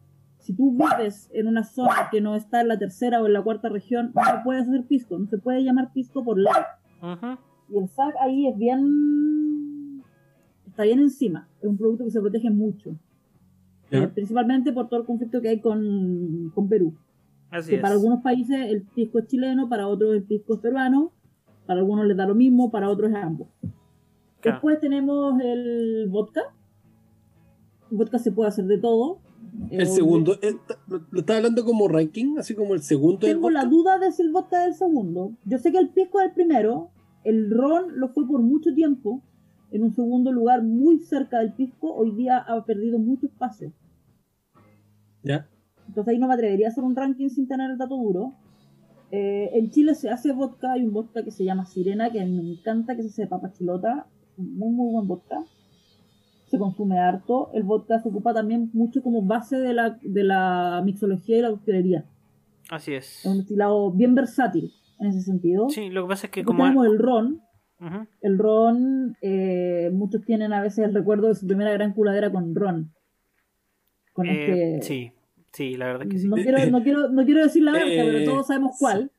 Si 0.45 0.53
tú 0.53 0.77
vives 0.77 1.27
en 1.33 1.47
una 1.47 1.63
zona 1.63 2.09
que 2.11 2.21
no 2.21 2.35
está 2.35 2.61
en 2.61 2.67
la 2.67 2.77
tercera 2.77 3.19
o 3.19 3.25
en 3.25 3.33
la 3.33 3.41
cuarta 3.41 3.67
región, 3.67 4.11
no 4.13 4.43
puedes 4.43 4.67
hacer 4.67 4.85
pisco, 4.85 5.17
no 5.17 5.25
se 5.25 5.39
puede 5.39 5.63
llamar 5.63 5.91
pisco 5.91 6.23
por 6.23 6.37
ley. 6.37 6.53
Y 7.67 7.79
el 7.79 7.87
SAC 7.89 8.13
ahí 8.21 8.47
es 8.47 8.55
bien. 8.55 10.03
está 10.67 10.83
bien 10.83 10.99
encima. 10.99 11.47
Es 11.61 11.67
un 11.67 11.77
producto 11.77 12.05
que 12.05 12.11
se 12.11 12.21
protege 12.21 12.51
mucho. 12.51 12.95
¿Ya? 13.89 14.03
Eh, 14.03 14.07
principalmente 14.07 14.71
por 14.71 14.87
todo 14.87 14.99
el 14.99 15.07
conflicto 15.07 15.41
que 15.41 15.49
hay 15.49 15.59
con, 15.59 16.51
con 16.53 16.69
Perú. 16.69 16.95
Así 17.49 17.71
Que 17.71 17.75
es. 17.77 17.81
para 17.81 17.95
algunos 17.95 18.21
países 18.21 18.55
el 18.69 18.83
pisco 18.83 19.17
es 19.17 19.25
chileno, 19.25 19.67
para 19.67 19.87
otros 19.87 20.13
el 20.13 20.23
pisco 20.25 20.53
es 20.55 20.59
peruano, 20.59 21.11
para 21.65 21.79
algunos 21.79 22.05
les 22.05 22.17
da 22.17 22.27
lo 22.27 22.35
mismo, 22.35 22.69
para 22.69 22.91
otros 22.91 23.09
es 23.09 23.15
ambos. 23.17 23.47
Claro. 24.41 24.57
Después 24.57 24.79
tenemos 24.79 25.41
el 25.41 26.07
vodka. 26.07 26.41
El 27.89 27.97
vodka 27.97 28.19
se 28.19 28.31
puede 28.31 28.49
hacer 28.49 28.65
de 28.65 28.77
todo. 28.77 29.21
El 29.69 29.87
segundo, 29.87 30.37
lo, 30.87 31.19
estaba 31.19 31.37
hablando 31.37 31.65
como 31.65 31.87
ranking, 31.87 32.37
así 32.37 32.55
como 32.55 32.73
el 32.73 32.81
segundo 32.81 33.19
Tengo 33.19 33.49
la 33.49 33.65
duda 33.65 33.97
de 33.97 34.11
si 34.11 34.21
el 34.21 34.31
vodka 34.31 34.63
es 34.63 34.69
el 34.69 34.75
segundo. 34.75 35.33
Yo 35.45 35.57
sé 35.57 35.71
que 35.71 35.77
el 35.77 35.89
pisco 35.89 36.19
es 36.19 36.27
el 36.27 36.33
primero. 36.33 36.91
El 37.23 37.49
ron 37.49 37.99
lo 37.99 38.09
fue 38.09 38.27
por 38.27 38.41
mucho 38.41 38.73
tiempo. 38.73 39.21
En 39.71 39.83
un 39.83 39.93
segundo 39.93 40.31
lugar, 40.31 40.63
muy 40.63 40.99
cerca 40.99 41.39
del 41.39 41.53
pisco. 41.53 41.93
Hoy 41.93 42.11
día 42.11 42.37
ha 42.37 42.63
perdido 42.65 42.99
mucho 42.99 43.25
espacio. 43.25 43.73
¿Ya? 45.23 45.47
Entonces 45.87 46.13
ahí 46.13 46.19
no 46.19 46.27
me 46.27 46.35
atrevería 46.35 46.67
a 46.67 46.69
hacer 46.69 46.83
un 46.83 46.95
ranking 46.95 47.29
sin 47.29 47.47
tener 47.47 47.71
el 47.71 47.77
dato 47.77 47.95
duro. 47.95 48.33
Eh, 49.11 49.49
en 49.53 49.69
Chile 49.71 49.95
se 49.95 50.09
hace 50.09 50.31
vodka. 50.31 50.73
Hay 50.73 50.83
un 50.83 50.93
vodka 50.93 51.23
que 51.23 51.31
se 51.31 51.43
llama 51.43 51.65
Sirena, 51.65 52.11
que 52.11 52.21
a 52.21 52.25
mí 52.25 52.31
me 52.31 52.51
encanta, 52.51 52.95
que 52.95 53.01
se 53.03 53.09
hace 53.09 53.21
de 53.23 53.27
papa 53.27 53.51
chilota. 53.51 54.07
Muy, 54.37 54.71
muy 54.71 54.91
buen 54.91 55.07
vodka. 55.07 55.43
Se 56.55 56.59
consume 56.59 56.99
harto. 56.99 57.49
El 57.53 57.63
vodka 57.63 57.99
se 57.99 58.07
ocupa 58.07 58.33
también 58.33 58.69
mucho 58.73 59.01
como 59.03 59.21
base 59.21 59.57
de 59.57 59.73
la, 59.73 59.97
de 60.01 60.23
la 60.23 60.81
mixología 60.85 61.37
y 61.37 61.41
la 61.41 61.49
coctelería. 61.49 62.05
Así 62.69 62.93
es. 62.93 63.19
Es 63.19 63.25
un 63.25 63.37
destilado 63.39 63.91
bien 63.91 64.15
versátil 64.15 64.71
en 64.99 65.07
ese 65.07 65.21
sentido. 65.21 65.69
Sí, 65.69 65.89
lo 65.89 66.03
que 66.03 66.09
pasa 66.09 66.27
es 66.27 66.31
que 66.31 66.39
Después 66.41 66.55
como... 66.57 66.63
tenemos 66.63 66.85
el 66.87 66.99
ron. 66.99 67.41
El 68.21 68.37
ron, 68.39 69.17
eh, 69.21 69.89
muchos 69.93 70.23
tienen 70.23 70.53
a 70.53 70.61
veces 70.61 70.85
el 70.85 70.93
recuerdo 70.93 71.27
de 71.27 71.35
su 71.35 71.45
primera 71.45 71.71
gran 71.73 71.93
culadera 71.93 72.31
con 72.31 72.55
ron. 72.55 72.93
Con 74.13 74.27
Eh, 74.27 74.75
este. 74.75 74.81
Sí, 74.87 75.11
sí, 75.51 75.75
la 75.75 75.87
verdad 75.87 76.03
es 76.03 76.09
que 76.13 76.19
sí. 76.19 76.27
No 76.27 76.37
quiero, 76.37 76.65
no, 76.71 76.81
quiero, 76.83 77.09
no 77.09 77.25
quiero 77.25 77.43
decir 77.43 77.63
la 77.63 77.73
marca, 77.73 77.85
Eh, 77.89 78.01
pero 78.11 78.31
todos 78.31 78.47
sabemos 78.47 78.77
cuál. 78.79 79.11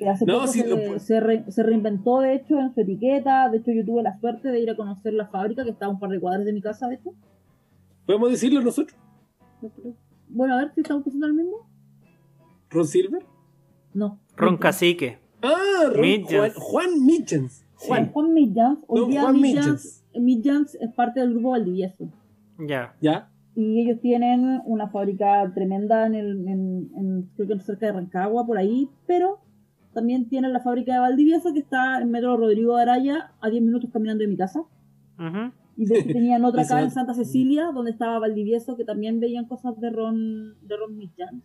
Que 0.00 0.08
hace 0.08 0.24
No, 0.24 0.34
poco 0.40 0.46
sí, 0.48 0.60
se, 0.62 0.66
lo 0.68 0.76
pu- 0.78 0.98
se 0.98 1.20
re- 1.20 1.44
se 1.52 1.62
reinventó, 1.62 2.20
de 2.20 2.34
hecho, 2.34 2.58
en 2.58 2.72
su 2.74 2.80
etiqueta. 2.80 3.48
De 3.50 3.58
hecho, 3.58 3.70
yo 3.70 3.84
tuve 3.84 4.02
la 4.02 4.18
suerte 4.18 4.48
de 4.48 4.58
ir 4.58 4.70
a 4.70 4.74
conocer 4.76 5.12
la 5.12 5.26
fábrica, 5.28 5.62
que 5.62 5.70
está 5.70 5.86
a 5.86 5.88
un 5.90 5.98
par 6.00 6.08
de 6.10 6.18
cuadras 6.18 6.44
de 6.46 6.52
mi 6.54 6.62
casa, 6.62 6.88
de 6.88 6.94
hecho. 6.96 7.10
¿Podemos 8.06 8.30
decirlo 8.30 8.62
nosotros? 8.62 8.98
Bueno, 10.28 10.54
a 10.54 10.58
ver 10.62 10.72
si 10.74 10.80
estamos 10.80 11.06
usando 11.06 11.26
el 11.26 11.34
mismo. 11.34 11.68
¿Ron 12.70 12.86
Silver? 12.86 13.22
No. 13.92 14.18
Ron. 14.36 14.56
Cacique. 14.56 15.18
Ah, 15.42 15.90
Ron. 15.92 16.22
Juan, 16.24 16.50
Juan 16.54 17.04
Mitchens. 17.06 17.66
Juan, 17.74 18.10
Juan 18.12 18.32
Midjans. 18.32 18.84
Hoy 18.86 19.00
No, 19.00 19.06
día 19.06 19.22
Juan 19.22 19.36
es 20.80 20.92
parte 20.94 21.20
del 21.20 21.30
grupo 21.34 21.50
Valdivieso. 21.50 22.08
Ya. 22.58 22.94
¿Ya? 23.00 23.26
y 23.56 23.80
ellos 23.82 24.00
tienen 24.00 24.62
una 24.64 24.88
fábrica 24.88 25.50
tremenda 25.54 26.06
en 26.06 26.14
el 26.14 26.46
en, 26.48 26.90
en- 26.96 27.30
creo 27.34 27.48
que 27.48 27.58
cerca 27.60 27.86
de 27.86 27.92
Rancagua 27.92 28.46
por 28.46 28.56
ahí 28.56 28.88
pero 29.08 29.40
también 29.92 30.28
tienen 30.28 30.52
la 30.52 30.60
fábrica 30.60 30.92
de 30.94 31.00
Valdivieso 31.00 31.52
que 31.52 31.58
está 31.60 32.00
en 32.00 32.10
Metro 32.10 32.36
Rodrigo 32.36 32.76
de 32.76 32.82
Araya 32.82 33.32
a 33.40 33.50
10 33.50 33.62
minutos 33.62 33.90
caminando 33.92 34.22
de 34.22 34.28
mi 34.28 34.36
casa 34.36 34.62
y 35.76 35.84
de 35.86 36.02
tenían 36.04 36.44
otra 36.44 36.62
acá 36.62 36.82
en. 36.82 36.90
Santa 36.90 37.14
Cecilia 37.14 37.70
donde 37.74 37.90
estaba 37.90 38.18
Valdivieso 38.18 38.76
que 38.76 38.84
también 38.84 39.20
veían 39.20 39.46
cosas 39.46 39.78
de 39.80 39.90
Ron 39.90 40.54
de 40.66 40.76
Ron 40.76 40.96
Midjans. 40.96 41.42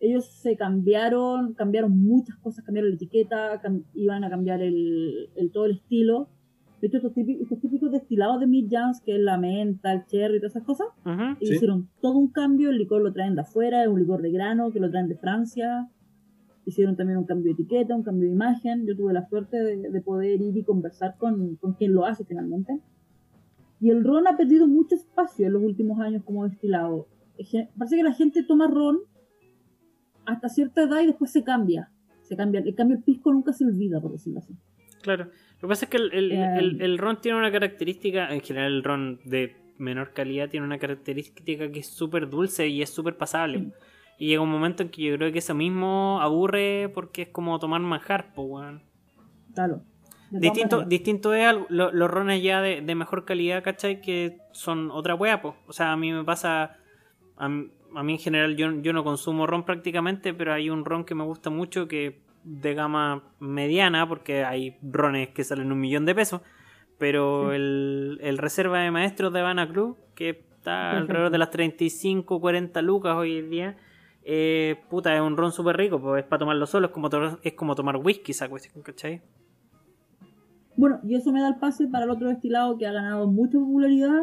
ellos 0.00 0.26
se 0.26 0.56
cambiaron 0.56 1.54
cambiaron 1.54 1.98
muchas 1.98 2.36
cosas 2.38 2.64
cambiaron 2.64 2.90
la 2.90 2.96
etiqueta 2.96 3.60
cam- 3.62 3.84
iban 3.94 4.24
a 4.24 4.30
cambiar 4.30 4.60
el, 4.62 5.28
el 5.36 5.50
todo 5.50 5.66
el 5.66 5.72
estilo 5.72 6.28
de 6.80 6.88
hecho 6.88 6.98
estos 6.98 7.14
típicos, 7.14 7.42
estos 7.44 7.60
típicos 7.60 7.90
destilados 7.92 8.38
de 8.40 8.46
Midjans 8.46 9.00
que 9.00 9.14
es 9.16 9.20
la 9.20 9.38
menta 9.38 9.92
el 9.92 10.04
cherry 10.06 10.36
y 10.36 10.40
todas 10.40 10.52
esas 10.56 10.64
cosas 10.64 10.88
Ujú. 11.04 11.36
y 11.40 11.46
Sí. 11.46 11.54
hicieron 11.54 11.88
todo 12.02 12.18
un 12.18 12.28
cambio, 12.28 12.68
el 12.70 12.76
licor 12.78 13.00
lo 13.02 13.12
traen 13.12 13.34
de 13.34 13.40
afuera, 13.42 13.82
es 13.82 13.88
un 13.88 13.98
licor 14.00 14.20
de 14.20 14.30
grano 14.30 14.70
que 14.72 14.80
lo 14.80 14.90
traen 14.90 15.08
de 15.08 15.16
Francia. 15.16 15.88
Hicieron 16.66 16.96
también 16.96 17.16
un 17.18 17.24
cambio 17.24 17.46
de 17.46 17.62
etiqueta, 17.62 17.94
un 17.96 18.02
cambio 18.02 18.26
de 18.28 18.34
imagen. 18.34 18.86
Yo 18.86 18.94
tuve 18.96 19.12
la 19.14 19.26
suerte 19.28 19.56
de, 19.56 19.88
de 19.90 20.00
poder 20.02 20.40
ir 20.42 20.54
y 20.56 20.62
conversar 20.64 21.16
con, 21.16 21.56
con 21.56 21.72
quien 21.74 21.94
lo 21.94 22.04
hace 22.04 22.24
finalmente. 22.24 22.80
Y 23.80 23.90
el 23.90 24.04
ron 24.04 24.26
ha 24.26 24.36
perdido 24.36 24.66
mucho 24.66 24.94
espacio 24.96 25.46
en 25.46 25.52
los 25.54 25.62
últimos 25.62 25.98
años 26.00 26.22
como 26.24 26.46
destilado. 26.48 27.06
Parece 27.78 27.96
que 27.96 28.02
la 28.02 28.12
gente 28.14 28.42
toma 28.42 28.66
ron 28.66 28.98
hasta 30.24 30.48
cierta 30.48 30.82
edad 30.82 31.00
y 31.02 31.06
después 31.06 31.30
se 31.30 31.44
cambia. 31.44 31.90
Se 32.22 32.36
cambia. 32.36 32.60
En 32.60 32.74
cambio, 32.74 32.96
el 32.96 33.02
pisco 33.04 33.32
nunca 33.32 33.52
se 33.52 33.64
olvida, 33.64 34.00
por 34.00 34.12
decirlo 34.12 34.40
así. 34.40 34.54
Claro. 35.02 35.26
Lo 35.26 35.60
que 35.60 35.66
pasa 35.68 35.84
es 35.84 35.90
que 35.90 35.96
el, 35.98 36.12
el- 36.12 36.32
Eh, 36.32 36.56
el- 36.58 36.82
el 36.82 36.98
ron 36.98 37.20
tiene 37.20 37.38
una 37.38 37.52
característica, 37.52 38.34
en 38.34 38.40
general 38.40 38.72
el 38.72 38.82
ron 38.82 39.20
de 39.24 39.54
menor 39.78 40.12
calidad 40.14 40.48
tiene 40.48 40.66
una 40.66 40.78
característica 40.78 41.70
que 41.70 41.78
es 41.80 41.86
súper 41.86 42.28
dulce 42.28 42.66
y 42.66 42.82
es 42.82 42.90
súper 42.90 43.16
pasable. 43.16 43.58
Sí. 43.60 43.72
Y 44.18 44.28
llega 44.28 44.40
un 44.42 44.50
momento 44.50 44.82
en 44.82 44.88
que 44.90 45.02
yo 45.02 45.16
creo 45.16 45.32
que 45.32 45.38
eso 45.40 45.54
mismo 45.54 46.18
aburre 46.22 46.90
porque 46.94 47.22
es 47.22 47.28
como 47.28 47.58
tomar 47.58 47.80
manjar, 47.82 48.32
pues, 48.34 48.48
weón. 48.50 48.82
Claro. 49.54 49.82
Distinto, 50.30 50.82
distinto 50.82 51.34
es 51.34 51.54
lo- 51.68 51.92
los 51.92 52.10
rones 52.10 52.42
ya 52.42 52.60
de, 52.60 52.80
de 52.80 52.94
mejor 52.94 53.24
calidad, 53.24 53.62
¿cachai? 53.62 54.00
Que 54.00 54.38
son 54.52 54.90
otra 54.90 55.14
wea, 55.14 55.40
pues. 55.40 55.54
O 55.66 55.72
sea, 55.72 55.92
a 55.92 55.96
mí 55.96 56.12
me 56.12 56.24
pasa. 56.24 56.76
A, 57.36 57.48
mí- 57.48 57.70
a 57.94 58.02
mí 58.02 58.14
en 58.14 58.18
general 58.18 58.56
yo, 58.56 58.70
yo 58.82 58.92
no 58.92 59.04
consumo 59.04 59.46
ron 59.46 59.64
prácticamente, 59.64 60.34
pero 60.34 60.52
hay 60.52 60.68
un 60.68 60.84
ron 60.84 61.04
que 61.04 61.14
me 61.14 61.22
gusta 61.24 61.48
mucho 61.50 61.86
que 61.86 62.20
de 62.42 62.74
gama 62.74 63.22
mediana, 63.38 64.08
porque 64.08 64.44
hay 64.44 64.76
rones 64.82 65.28
que 65.28 65.44
salen 65.44 65.70
un 65.72 65.78
millón 65.80 66.04
de 66.06 66.14
pesos. 66.14 66.40
Pero 66.98 67.52
el, 67.52 68.18
el 68.22 68.38
reserva 68.38 68.80
de 68.80 68.90
maestros 68.90 69.32
de 69.32 69.40
Habana 69.40 69.68
Cruz, 69.68 69.96
que 70.14 70.30
está 70.30 70.90
alrededor 70.92 71.30
de 71.30 71.38
las 71.38 71.50
35, 71.50 72.40
40 72.40 72.82
lucas 72.82 73.14
hoy 73.16 73.38
en 73.38 73.50
día, 73.50 73.76
eh, 74.28 74.76
puta, 74.90 75.14
es 75.14 75.20
un 75.22 75.36
ron 75.36 75.52
súper 75.52 75.76
rico, 75.76 76.00
pues 76.00 76.24
es 76.24 76.28
para 76.28 76.40
tomarlo 76.40 76.66
solo, 76.66 76.88
es 76.88 76.92
como, 76.92 77.08
to- 77.08 77.38
es 77.42 77.52
como 77.54 77.74
tomar 77.76 77.96
whisky 77.98 78.32
esa 78.32 78.48
cuestión, 78.48 78.82
¿cachai? 78.82 79.22
Bueno, 80.76 81.00
y 81.04 81.14
eso 81.14 81.32
me 81.32 81.40
da 81.40 81.48
el 81.48 81.56
pase 81.56 81.86
para 81.86 82.04
el 82.04 82.10
otro 82.10 82.28
destilado 82.28 82.76
que 82.76 82.86
ha 82.86 82.92
ganado 82.92 83.26
mucha 83.30 83.58
popularidad 83.58 84.22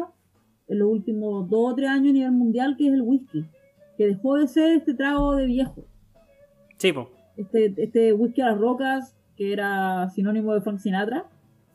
en 0.68 0.78
los 0.78 0.88
últimos 0.88 1.48
dos 1.50 1.72
o 1.72 1.74
tres 1.74 1.88
años 1.90 2.10
a 2.10 2.12
nivel 2.12 2.32
mundial, 2.32 2.76
que 2.78 2.86
es 2.88 2.92
el 2.94 3.02
whisky. 3.02 3.44
Que 3.96 4.06
dejó 4.06 4.36
de 4.36 4.46
ser 4.46 4.72
este 4.76 4.94
trago 4.94 5.34
de 5.36 5.46
viejo. 5.46 5.84
Sí. 6.78 6.92
Este, 7.36 7.74
este 7.76 8.12
whisky 8.12 8.40
a 8.42 8.46
las 8.52 8.58
rocas, 8.58 9.16
que 9.36 9.52
era 9.52 10.08
sinónimo 10.10 10.54
de 10.54 10.60
Frank 10.60 10.78
Sinatra, 10.78 11.26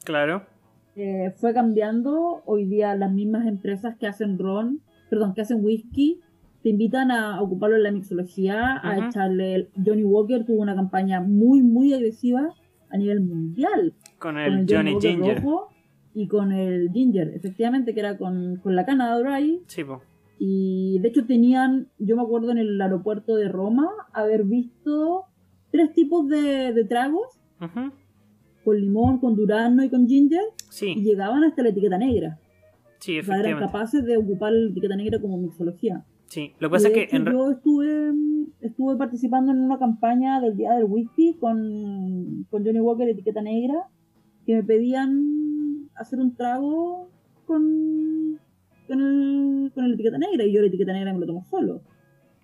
Claro. 0.05 0.43
eh, 0.95 1.33
fue 1.37 1.53
cambiando. 1.53 2.41
Hoy 2.45 2.65
día 2.65 2.95
las 2.95 3.11
mismas 3.11 3.47
empresas 3.47 3.97
que 3.97 4.07
hacen 4.07 4.37
ron, 4.39 4.81
perdón, 5.09 5.33
que 5.33 5.41
hacen 5.41 5.63
whisky, 5.63 6.21
te 6.63 6.69
invitan 6.69 7.11
a 7.11 7.41
ocuparlo 7.41 7.75
en 7.77 7.83
la 7.83 7.91
mixología, 7.91 8.79
a 8.83 9.07
echarle... 9.07 9.55
el- 9.55 9.69
Johnny 9.85 10.03
Walker 10.03 10.45
tuvo 10.45 10.61
una 10.61 10.75
campaña 10.75 11.21
muy, 11.21 11.61
muy 11.61 11.93
agresiva 11.93 12.53
a 12.91 12.97
nivel 12.97 13.21
mundial 13.21 13.93
Con 14.17 14.33
con 14.33 14.37
el 14.39 14.65
Johnny 14.69 14.95
Ginger. 14.99 15.41
rojo 15.41 15.69
y 16.13 16.27
con 16.27 16.51
el 16.51 16.89
Ginger, 16.91 17.29
efectivamente, 17.35 17.93
que 17.93 17.99
era 18.01 18.17
con, 18.17 18.57
con 18.57 18.75
la 18.75 18.85
cana 18.85 19.17
dry. 19.19 19.61
Sí, 19.67 19.83
po. 19.83 20.01
Y 20.37 20.99
de 20.99 21.07
hecho 21.09 21.25
tenían, 21.25 21.87
yo 21.97 22.15
me 22.15 22.21
acuerdo 22.23 22.51
en 22.51 22.57
el 22.57 22.81
aeropuerto 22.81 23.35
de 23.35 23.47
Roma, 23.47 23.87
haber 24.13 24.43
visto 24.43 25.25
tres 25.71 25.93
tipos 25.93 26.27
de, 26.27 26.73
de 26.73 26.83
tragos, 26.85 27.27
con 28.63 28.79
limón, 28.79 29.19
con 29.19 29.35
durazno 29.35 29.83
y 29.83 29.89
con 29.89 30.07
ginger, 30.07 30.41
y 30.41 30.63
Sí, 30.71 30.95
llegaban 30.95 31.43
hasta 31.43 31.61
la 31.63 31.69
etiqueta 31.69 31.97
negra. 31.97 32.39
sí, 32.99 33.19
O 33.19 33.23
sea, 33.23 33.35
eran 33.35 33.45
efectivamente. 33.45 33.65
capaces 33.65 34.05
de 34.05 34.17
ocupar 34.17 34.51
la 34.53 34.69
etiqueta 34.71 34.95
negra 34.95 35.19
como 35.19 35.37
mixología. 35.37 36.03
Sí, 36.29 36.53
lo 36.59 36.69
que 36.69 36.73
pasa 36.73 36.87
es 36.89 36.93
que 36.93 37.03
hecho, 37.03 37.15
en 37.15 37.25
yo 37.25 37.49
estuve, 37.51 38.13
estuve 38.61 38.95
participando 38.97 39.51
en 39.51 39.59
una 39.59 39.79
campaña 39.79 40.39
del 40.39 40.55
Día 40.55 40.73
del 40.73 40.85
Whisky 40.85 41.33
con, 41.39 42.45
con 42.51 42.63
Johnny 42.63 42.79
Walker 42.79 43.09
etiqueta 43.09 43.41
negra, 43.41 43.87
que 44.45 44.55
me 44.55 44.63
pedían 44.63 45.89
hacer 45.95 46.19
un 46.19 46.35
trago 46.35 47.09
con, 47.45 48.39
con, 48.87 49.01
el, 49.01 49.71
con 49.73 49.87
la 49.89 49.93
etiqueta 49.95 50.19
negra, 50.19 50.45
y 50.45 50.53
yo 50.53 50.61
la 50.61 50.67
etiqueta 50.67 50.93
negra 50.93 51.13
me 51.13 51.19
lo 51.19 51.25
tomo 51.25 51.45
solo. 51.49 51.81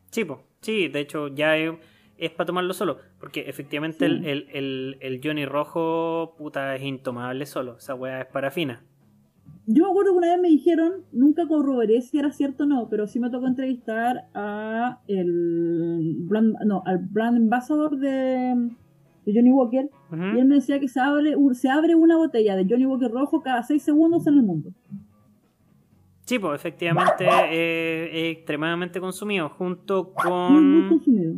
Sí, 0.10 0.26
po. 0.26 0.44
sí, 0.62 0.88
de 0.88 1.00
hecho 1.02 1.28
ya 1.28 1.56
es, 1.58 2.32
para 2.36 2.48
tomarlo 2.48 2.74
solo. 2.74 2.98
Porque 3.20 3.42
efectivamente 3.42 4.08
Sí. 4.08 4.12
el, 4.12 4.26
el, 4.26 4.48
el, 4.52 4.98
el 5.02 5.22
Johnny 5.24 5.46
rojo, 5.46 6.36
puta, 6.38 6.76
es 6.76 6.82
intomable 6.82 7.46
solo. 7.46 7.78
Esa 7.78 7.94
weá 7.94 8.22
es 8.22 8.28
parafina. 8.28 8.84
Yo 9.68 9.84
me 9.84 9.90
acuerdo 9.90 10.12
que 10.12 10.18
una 10.18 10.32
vez 10.32 10.42
me 10.42 10.50
dijeron, 10.50 11.06
nunca 11.12 11.48
corroboré 11.48 12.02
si 12.02 12.20
era 12.20 12.32
cierto 12.32 12.64
o 12.64 12.68
no, 12.68 12.88
pero 12.88 13.08
sí 13.08 13.20
me 13.20 13.32
tocó 13.32 13.48
entrevistar 13.48 14.28
a 14.36 15.00
el 15.08 16.18
brand, 16.20 16.56
no, 16.66 16.84
al 16.86 17.00
brand 17.00 17.38
ambassador 17.38 17.98
de, 17.98 18.70
de 19.26 19.34
Johnny 19.34 19.52
Walker 19.52 19.90
y 20.12 20.40
él 20.40 20.46
me 20.46 20.56
decía 20.56 20.80
que 20.80 20.88
se 20.88 21.00
abre, 21.00 21.36
se 21.54 21.70
abre 21.70 21.96
una 21.96 22.16
botella 22.16 22.56
de 22.56 22.68
Johnny 22.70 22.86
Walker 22.86 23.10
rojo 23.10 23.42
cada 23.42 23.64
6 23.64 23.82
segundos 23.82 24.28
en 24.28 24.36
el 24.36 24.44
mundo. 24.44 24.70
Sí, 26.26 26.38
pues 26.38 26.56
efectivamente 26.56 27.26
eh, 27.52 28.30
es 28.32 28.38
extremadamente 28.38 29.00
consumido, 29.00 29.50
junto 29.50 30.14
Muy, 30.26 30.62
muy 30.62 30.82
con... 30.82 30.90
consumido. 30.90 31.34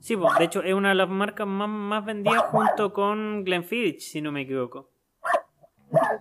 Sí, 0.00 0.16
pues 0.16 0.38
de 0.38 0.44
hecho 0.44 0.62
es 0.62 0.74
una 0.74 0.88
de 0.88 0.94
las 0.96 1.08
marcas 1.08 1.46
más, 1.46 1.68
más 1.68 2.04
vendidas 2.04 2.42
junto 2.44 2.92
con 2.92 3.44
Glenfiddich, 3.44 4.00
si 4.00 4.20
no 4.20 4.32
me 4.32 4.42
equivoco. 4.42 4.90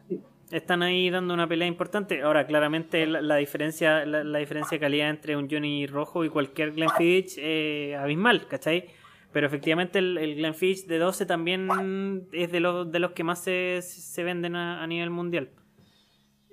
Sí. 0.08 0.20
Están 0.52 0.82
ahí 0.82 1.10
dando 1.10 1.34
una 1.34 1.47
pelea 1.47 1.68
importante. 1.68 2.22
Ahora, 2.24 2.47
claramente 2.47 3.06
la, 3.06 3.22
la 3.22 3.36
diferencia 3.36 4.06
la, 4.06 4.24
la 4.24 4.39
diferencia 4.39 4.78
de 4.78 4.80
calidad 4.80 5.10
entre 5.10 5.36
un 5.38 5.47
Johnny 5.50 5.86
rojo 5.86 6.26
y 6.26 6.30
cualquier 6.30 6.72
Glenfiddich 6.72 7.38
es 7.38 7.95
abismal, 7.95 8.47
¿cachai? 8.47 8.86
Pero 9.32 9.45
efectivamente 9.45 10.00
el, 10.00 10.18
el 10.18 10.36
Glenfiddich 10.36 10.88
de 10.88 10.97
12 10.97 11.26
también 11.28 12.28
es 12.34 12.52
de 12.52 12.60
los, 12.60 12.91
de 12.91 12.97
los 13.00 13.12
que 13.12 13.24
más 13.24 13.43
se, 13.43 13.80
se 13.84 14.24
venden 14.24 14.56
a, 14.56 14.82
a 14.84 14.88
nivel 14.88 15.12
mundial. 15.12 15.52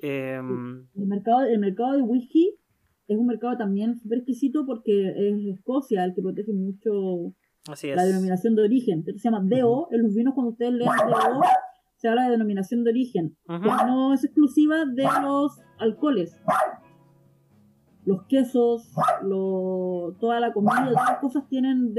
Em, 0.03 0.86
El 0.94 1.07
mercado, 1.07 1.40
el 1.47 1.59
mercado 1.59 1.97
de 1.97 2.03
whisky 2.03 2.55
es 3.09 3.16
un 3.16 3.26
mercado 3.26 3.57
también 3.57 3.97
súper 3.99 4.18
exquisito 4.18 4.66
porque 4.66 5.09
es 5.09 5.57
Escocia 5.57 6.05
el 6.05 6.14
que 6.14 6.20
protege 6.20 6.53
mucho 6.53 7.34
así 7.70 7.88
es. 7.88 7.97
la 7.97 8.05
denominación 8.05 8.55
de 8.57 8.62
origen. 8.64 8.99
Entonces 8.99 9.22
se 9.22 9.30
llama 9.30 9.42
DO. 9.49 9.88
En 9.92 10.03
los 10.03 10.14
vinos, 10.14 10.34
cuando 10.34 10.53
ustedes 10.53 10.72
leen 10.72 10.90
DO, 10.90 11.40
se 11.97 12.09
habla 12.09 12.24
de 12.24 12.30
denominación 12.32 12.84
de 12.84 12.90
origen. 12.90 13.36
Que 13.47 13.59
no 13.59 14.12
es 14.14 14.24
exclusiva 14.24 14.84
de 14.84 15.05
los 15.22 15.61
alcoholes. 15.78 16.38
Los 18.05 18.22
quesos, 18.26 18.92
lo, 19.22 20.14
toda 20.20 20.38
la 20.38 20.53
comida, 20.53 20.88
todas 20.90 21.09
las 21.11 21.18
cosas 21.18 21.49
tienen. 21.49 21.92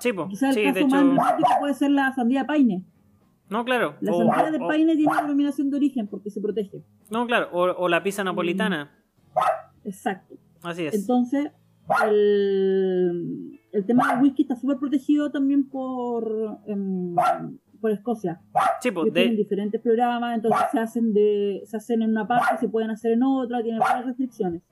Sí, 0.00 0.12
pues, 0.14 0.28
Quizás 0.30 0.54
sí, 0.54 0.60
el 0.62 0.72
de 0.72 0.80
caso 0.82 0.86
más 0.86 0.92
hecho. 0.94 1.00
emblemático 1.10 1.48
puede 1.60 1.74
ser 1.74 1.90
la 1.90 2.12
sandía 2.14 2.46
paine. 2.46 2.84
No, 3.50 3.64
claro. 3.66 3.96
La 4.00 4.12
o- 4.12 4.18
sandía 4.18 4.50
de 4.50 4.64
o- 4.64 4.68
paine 4.68 4.96
tiene 4.96 5.12
denominación 5.14 5.68
de 5.70 5.76
origen 5.76 6.06
porque 6.08 6.30
se 6.30 6.40
protege. 6.40 6.82
No, 7.10 7.26
claro. 7.26 7.48
O, 7.52 7.60
o 7.64 7.88
la 7.90 8.02
pizza 8.02 8.24
napolitana. 8.24 8.90
Exacto. 9.84 10.36
Así 10.62 10.86
es. 10.86 10.94
Entonces, 10.94 11.50
el, 12.06 13.60
el 13.72 13.84
tema 13.86 14.14
del 14.14 14.22
whisky 14.22 14.42
está 14.42 14.56
súper 14.56 14.78
protegido 14.78 15.30
también 15.30 15.68
por, 15.68 16.58
em, 16.66 17.14
por 17.82 17.90
Escocia. 17.90 18.40
Sí, 18.80 18.90
pues, 18.90 19.04
Ellos 19.06 19.14
tienen 19.14 19.32
de, 19.36 19.42
diferentes 19.42 19.80
programas, 19.82 20.34
entonces 20.36 20.62
se 20.72 20.78
hacen 20.78 21.12
de 21.12 21.60
se 21.66 21.76
hacen 21.76 22.00
en 22.00 22.10
una 22.12 22.26
parte, 22.26 22.56
se 22.58 22.68
pueden 22.70 22.88
hacer 22.90 23.12
en 23.12 23.22
otra, 23.22 23.62
tienen 23.62 23.80
varias 23.80 24.06
restricciones. 24.06 24.62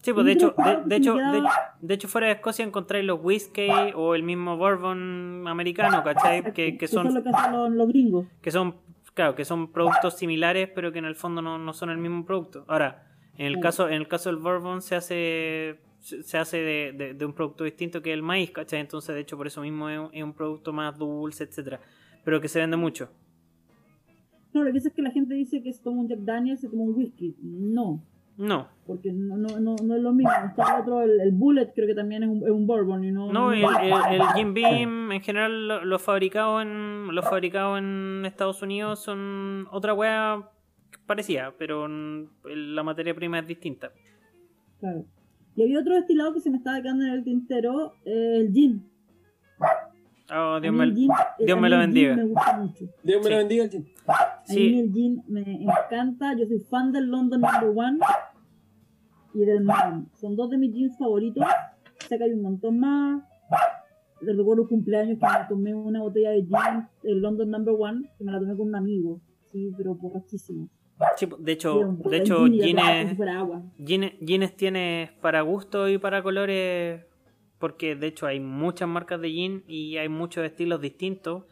sí, 0.00 0.12
pues, 0.14 0.24
de 0.24 0.32
hecho, 0.32 0.54
de, 0.56 0.78
de 0.86 0.96
hecho, 0.96 1.14
de, 1.16 1.42
de 1.82 1.94
hecho, 1.94 2.08
fuera 2.08 2.28
de 2.28 2.32
Escocia 2.34 2.64
encontráis 2.64 3.04
los 3.04 3.20
whisky 3.22 3.68
o 3.94 4.14
el 4.14 4.22
mismo 4.22 4.56
bourbon 4.56 5.44
americano, 5.46 6.02
¿cachai? 6.02 6.52
Que, 6.54 6.78
que 6.78 6.84
Eso 6.86 7.00
es 7.00 7.06
son, 7.06 7.14
lo 7.14 7.22
que 7.22 7.28
hacen 7.28 7.52
los, 7.52 7.70
los 7.72 7.88
gringos. 7.88 8.26
que 8.40 8.50
son, 8.50 8.76
claro, 9.12 9.34
que 9.34 9.44
son 9.44 9.70
productos 9.72 10.16
similares, 10.16 10.70
pero 10.74 10.90
que 10.92 10.98
en 11.00 11.04
el 11.04 11.16
fondo 11.16 11.42
no, 11.42 11.58
no 11.58 11.72
son 11.74 11.90
el 11.90 11.98
mismo 11.98 12.24
producto. 12.24 12.64
Ahora, 12.68 13.04
en 13.36 13.46
el 13.46 13.52
Claro. 13.54 13.62
caso, 13.62 13.88
en 13.88 13.94
el 13.94 14.08
caso 14.08 14.30
del 14.30 14.38
bourbon 14.38 14.80
se 14.82 14.94
hace, 14.96 15.80
se 15.98 16.38
hace 16.38 16.58
de, 16.58 16.92
de- 16.92 17.14
de 17.14 17.24
un 17.26 17.32
producto 17.34 17.64
distinto 17.64 18.00
que 18.02 18.12
el 18.12 18.22
maíz, 18.22 18.50
¿cachai? 18.50 18.80
Entonces, 18.80 19.14
de 19.14 19.20
hecho, 19.22 19.36
por 19.36 19.46
eso 19.46 19.60
mismo 19.62 19.88
es 19.88 19.98
un, 19.98 20.08
es 20.12 20.22
un 20.22 20.32
producto 20.34 20.72
más 20.72 20.96
dulce, 20.98 21.44
etcétera, 21.44 21.80
pero 22.24 22.40
que 22.40 22.48
se 22.48 22.58
vende 22.60 22.76
mucho. 22.76 23.10
No, 24.52 24.62
lo 24.64 24.66
que 24.66 24.74
pasa 24.74 24.88
es 24.88 24.94
que 24.94 25.02
la 25.02 25.10
gente 25.12 25.34
dice 25.34 25.62
que 25.62 25.72
se 25.72 25.82
toma 25.82 26.00
un 26.00 26.08
Jack 26.08 26.20
Daniels, 26.20 26.60
se 26.60 26.68
toma 26.68 26.82
un 26.82 26.94
whisky. 26.94 27.36
No, 27.40 28.02
No, 28.36 28.68
porque 28.86 29.12
no, 29.12 29.36
no, 29.36 29.60
no, 29.60 29.76
no 29.84 29.94
es 29.94 30.02
lo 30.02 30.12
mismo. 30.12 30.32
Está 30.48 30.76
el 30.76 30.82
otro, 30.82 31.02
el, 31.02 31.20
el 31.20 31.30
Bullet, 31.32 31.72
creo 31.74 31.86
que 31.86 31.94
también 31.94 32.22
es 32.24 32.28
un, 32.30 32.38
es 32.42 32.50
un 32.50 32.66
bourbon. 32.66 33.04
Y 33.04 33.12
no, 33.12 33.32
No, 33.32 33.52
el, 33.52 33.60
el, 33.64 33.92
el 34.20 34.22
Jim 34.34 34.52
Beam 34.54 35.12
en 35.12 35.20
general 35.20 35.68
lo- 35.68 35.84
los 35.84 36.02
fabricados 36.02 36.62
en 36.62 37.14
los 37.14 37.24
fabricados 37.24 37.78
en 37.78 38.22
Estados 38.24 38.60
Unidos 38.62 38.98
son 39.00 39.66
otra 39.70 39.94
wea 39.94 40.48
parecida, 41.06 41.54
pero 41.58 41.86
la 41.88 42.82
materia 42.82 43.14
prima 43.14 43.38
es 43.38 43.46
distinta. 43.46 43.92
Claro. 44.80 45.04
Y 45.56 45.62
había 45.62 45.78
otro 45.80 45.94
destilado 45.94 46.32
que 46.32 46.40
se 46.40 46.50
me 46.50 46.56
estaba 46.56 46.80
quedando 46.80 47.04
en 47.04 47.12
el 47.12 47.22
tintero, 47.24 47.92
eh, 48.04 48.38
el 48.40 48.52
gin. 48.52 48.89
Oh, 50.32 50.54
A 50.54 50.60
Dios 50.60 50.72
mí 50.72 50.78
me, 50.78 50.84
el 50.84 50.94
gin- 50.94 51.10
eh, 51.10 51.44
Dios 51.46 51.58
a 51.58 51.60
me 51.60 51.68
lo 51.68 51.76
el 51.76 51.82
gin 51.82 51.88
bendiga. 51.94 52.16
Me 52.16 52.24
gusta 52.24 52.56
mucho. 52.58 52.84
Dios 53.02 53.18
me 53.18 53.24
Sí. 53.24 53.30
lo 53.30 53.36
bendiga, 53.36 53.68
Jim. 53.68 53.84
A 54.06 54.40
Sí. 54.44 54.54
mí 54.58 54.78
el 54.80 54.92
gin 54.92 55.22
me 55.28 55.40
encanta. 55.62 56.34
Yo 56.36 56.46
soy 56.46 56.60
fan 56.60 56.92
del 56.92 57.06
London 57.06 57.40
Number 57.40 57.70
One 57.76 57.98
y 59.34 59.40
del 59.44 59.62
Magnum. 59.64 60.06
Son 60.14 60.36
dos 60.36 60.50
de 60.50 60.58
mis 60.58 60.72
jeans 60.72 60.96
favoritos. 60.98 61.44
Sé 62.08 62.18
que 62.18 62.24
hay 62.24 62.32
un 62.32 62.42
montón 62.42 62.78
más. 62.80 63.22
Les 64.20 64.36
recuerdo 64.36 64.62
un 64.62 64.68
cumpleaños 64.68 65.18
que 65.18 65.26
me 65.26 65.44
tomé 65.48 65.74
una 65.74 66.00
botella 66.02 66.30
de 66.30 66.42
gin, 66.42 66.86
el 67.04 67.20
London 67.22 67.50
Number 67.50 67.74
One, 67.78 68.02
que 68.18 68.24
me 68.24 68.32
la 68.32 68.38
tomé 68.38 68.56
con 68.56 68.68
un 68.68 68.76
amigo. 68.76 69.20
Sí, 69.52 69.72
pero 69.76 69.94
borrachísimo. 69.94 70.68
Sí, 71.16 71.26
de 71.38 71.52
hecho, 71.52 71.96
de 72.10 72.16
hecho, 72.18 72.44
gin 72.44 72.52
Gines. 72.60 73.16
Gines, 73.78 74.12
Gines 74.20 74.54
tiene 74.56 75.12
para 75.22 75.40
gusto 75.40 75.88
y 75.88 75.96
para 75.96 76.22
colores, 76.22 77.02
porque 77.60 77.94
de 77.94 78.08
hecho 78.08 78.26
hay 78.26 78.40
muchas 78.40 78.88
marcas 78.88 79.20
de 79.20 79.30
gin 79.30 79.62
y 79.68 79.96
hay 79.98 80.08
muchos 80.08 80.44
estilos 80.44 80.80
distintos. 80.80 81.44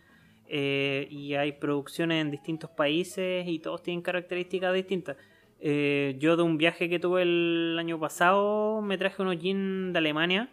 eh, 0.51 1.07
y 1.11 1.35
hay 1.35 1.53
producciones 1.53 2.23
en 2.23 2.31
distintos 2.31 2.71
países 2.71 3.47
y 3.47 3.59
todos 3.59 3.83
tienen 3.83 4.01
características 4.03 4.73
distintas. 4.73 5.19
Eh, 5.61 6.17
yo 6.19 6.37
de 6.39 6.43
un 6.43 6.57
viaje 6.57 6.89
que 6.89 6.99
tuve 6.99 7.21
el 7.23 7.77
año 7.79 8.01
pasado 8.01 8.81
me 8.81 8.97
traje 8.97 9.21
unos 9.21 9.39
jeans 9.39 9.93
de 9.93 9.99
Alemania, 9.99 10.49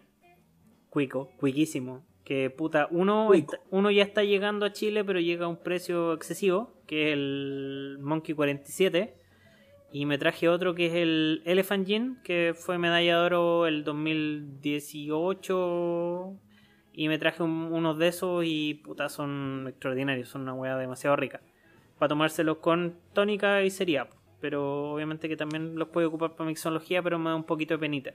cuico, 0.90 1.30
cuiquísimo. 1.38 2.04
Que 2.24 2.50
puta, 2.50 2.88
uno, 2.90 3.32
está- 3.32 3.60
uno 3.70 3.90
ya 3.90 4.02
está 4.02 4.22
llegando 4.24 4.66
a 4.66 4.72
Chile, 4.72 5.02
pero 5.04 5.18
llega 5.20 5.46
a 5.46 5.48
un 5.48 5.56
precio 5.62 6.12
excesivo, 6.12 6.74
que 6.86 7.06
es 7.08 7.12
el 7.14 7.96
Monkey 8.00 8.34
47. 8.34 9.14
Y 9.96 10.04
me 10.04 10.18
traje 10.18 10.50
otro 10.50 10.74
que 10.74 10.88
es 10.88 10.92
el 10.92 11.40
Elephant 11.46 11.86
Jean, 11.86 12.18
que 12.22 12.52
fue 12.54 12.76
medalla 12.76 13.18
de 13.18 13.24
oro 13.24 13.66
el 13.66 13.82
2018. 13.82 16.34
Y 16.92 17.08
me 17.08 17.18
traje 17.18 17.42
un- 17.42 17.72
unos 17.72 17.96
de 17.96 18.08
esos 18.08 18.44
y 18.44 18.74
puta, 18.74 19.08
son 19.08 19.64
extraordinarios, 19.68 20.28
son 20.28 20.42
una 20.42 20.52
hueá 20.52 20.76
demasiado 20.76 21.16
rica. 21.16 21.40
Para 21.98 22.10
tomárselos 22.10 22.58
con 22.58 22.98
tónica 23.14 23.64
y 23.64 23.70
sería. 23.70 24.06
Pero 24.38 24.92
obviamente 24.92 25.30
que 25.30 25.36
también 25.38 25.78
los 25.78 25.88
puede 25.88 26.08
ocupar 26.08 26.36
para 26.36 26.46
mixología, 26.46 27.02
pero 27.02 27.18
me 27.18 27.30
da 27.30 27.36
un 27.36 27.44
poquito 27.44 27.72
de 27.72 27.78
penita. 27.78 28.12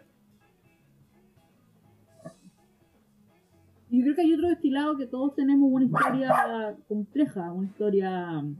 Yo 3.89 4.03
creo 4.03 4.13
que 4.13 4.21
hay 4.21 4.33
otro 4.35 4.49
destilado 4.49 4.97
que 4.97 5.07
todos 5.07 5.33
tenemos 5.33 5.67
una 5.71 5.85
historia 5.85 6.75
compleja, 6.87 7.51
una 7.51 7.65
historia, 7.65 8.37
una 8.37 8.55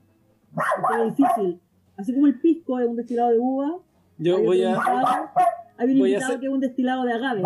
historia 0.82 1.06
difícil. 1.06 1.60
Así 2.02 2.14
como 2.14 2.28
el 2.28 2.40
pisco 2.40 2.80
es 2.80 2.88
un 2.88 2.96
destilado 2.96 3.30
de 3.32 3.40
uva, 3.40 3.78
Yo 4.18 4.42
voy 4.44 4.64
a, 4.64 4.76
hay 5.78 5.92
un 5.94 6.00
voy 6.00 6.14
a 6.16 6.18
hacer- 6.20 6.40
que 6.40 6.46
es 6.48 6.52
un 6.52 6.60
destilado 6.60 7.04
de 7.04 7.14
agave. 7.14 7.44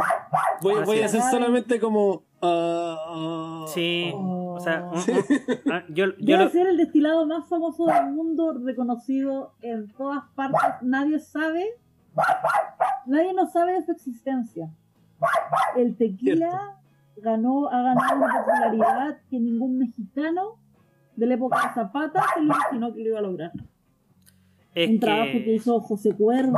voy, 0.61 0.83
voy 0.85 0.99
a 1.01 1.05
hacer 1.05 1.21
solamente 1.21 1.79
como. 1.79 2.23
ah, 2.41 3.65
Sí, 3.67 4.11
o 4.15 4.59
sea, 4.59 4.83
un- 4.91 4.99
Sí. 5.01 5.11
un- 5.11 5.71
ah, 5.71 5.83
yo, 5.89 6.05
yo 6.05 6.13
Debe 6.37 6.43
lo- 6.45 6.49
ser 6.49 6.67
el 6.67 6.77
destilado 6.77 7.25
más 7.25 7.47
famoso 7.47 7.85
del 7.87 8.11
mundo, 8.11 8.53
reconocido 8.63 9.53
en 9.61 9.87
todas 9.89 10.23
partes. 10.35 10.59
Nadie 10.81 11.19
sabe, 11.19 11.65
nadie 13.05 13.33
no 13.33 13.47
sabe 13.47 13.73
de 13.73 13.83
su 13.85 13.91
existencia. 13.91 14.69
El 15.75 15.95
tequila 15.97 16.77
ganó, 17.17 17.69
ha 17.69 17.81
ganado 17.81 18.17
una 18.17 18.39
popularidad 18.45 19.17
que 19.29 19.39
ningún 19.39 19.77
mexicano 19.79 20.57
de 21.15 21.25
la 21.25 21.33
época 21.35 21.57
de 21.67 21.73
Zapata 21.73 22.23
se 22.33 22.39
lo 22.41 22.45
imaginó 22.47 22.93
que 22.93 23.01
lo 23.01 23.09
iba 23.09 23.19
a 23.19 23.21
lograr. 23.21 23.51
Es 24.75 24.89
un 24.89 24.99
trabajo 24.99 25.31
que 25.43 25.55
hizo 25.55 25.79
José 25.79 26.13
Cuervo 26.13 26.57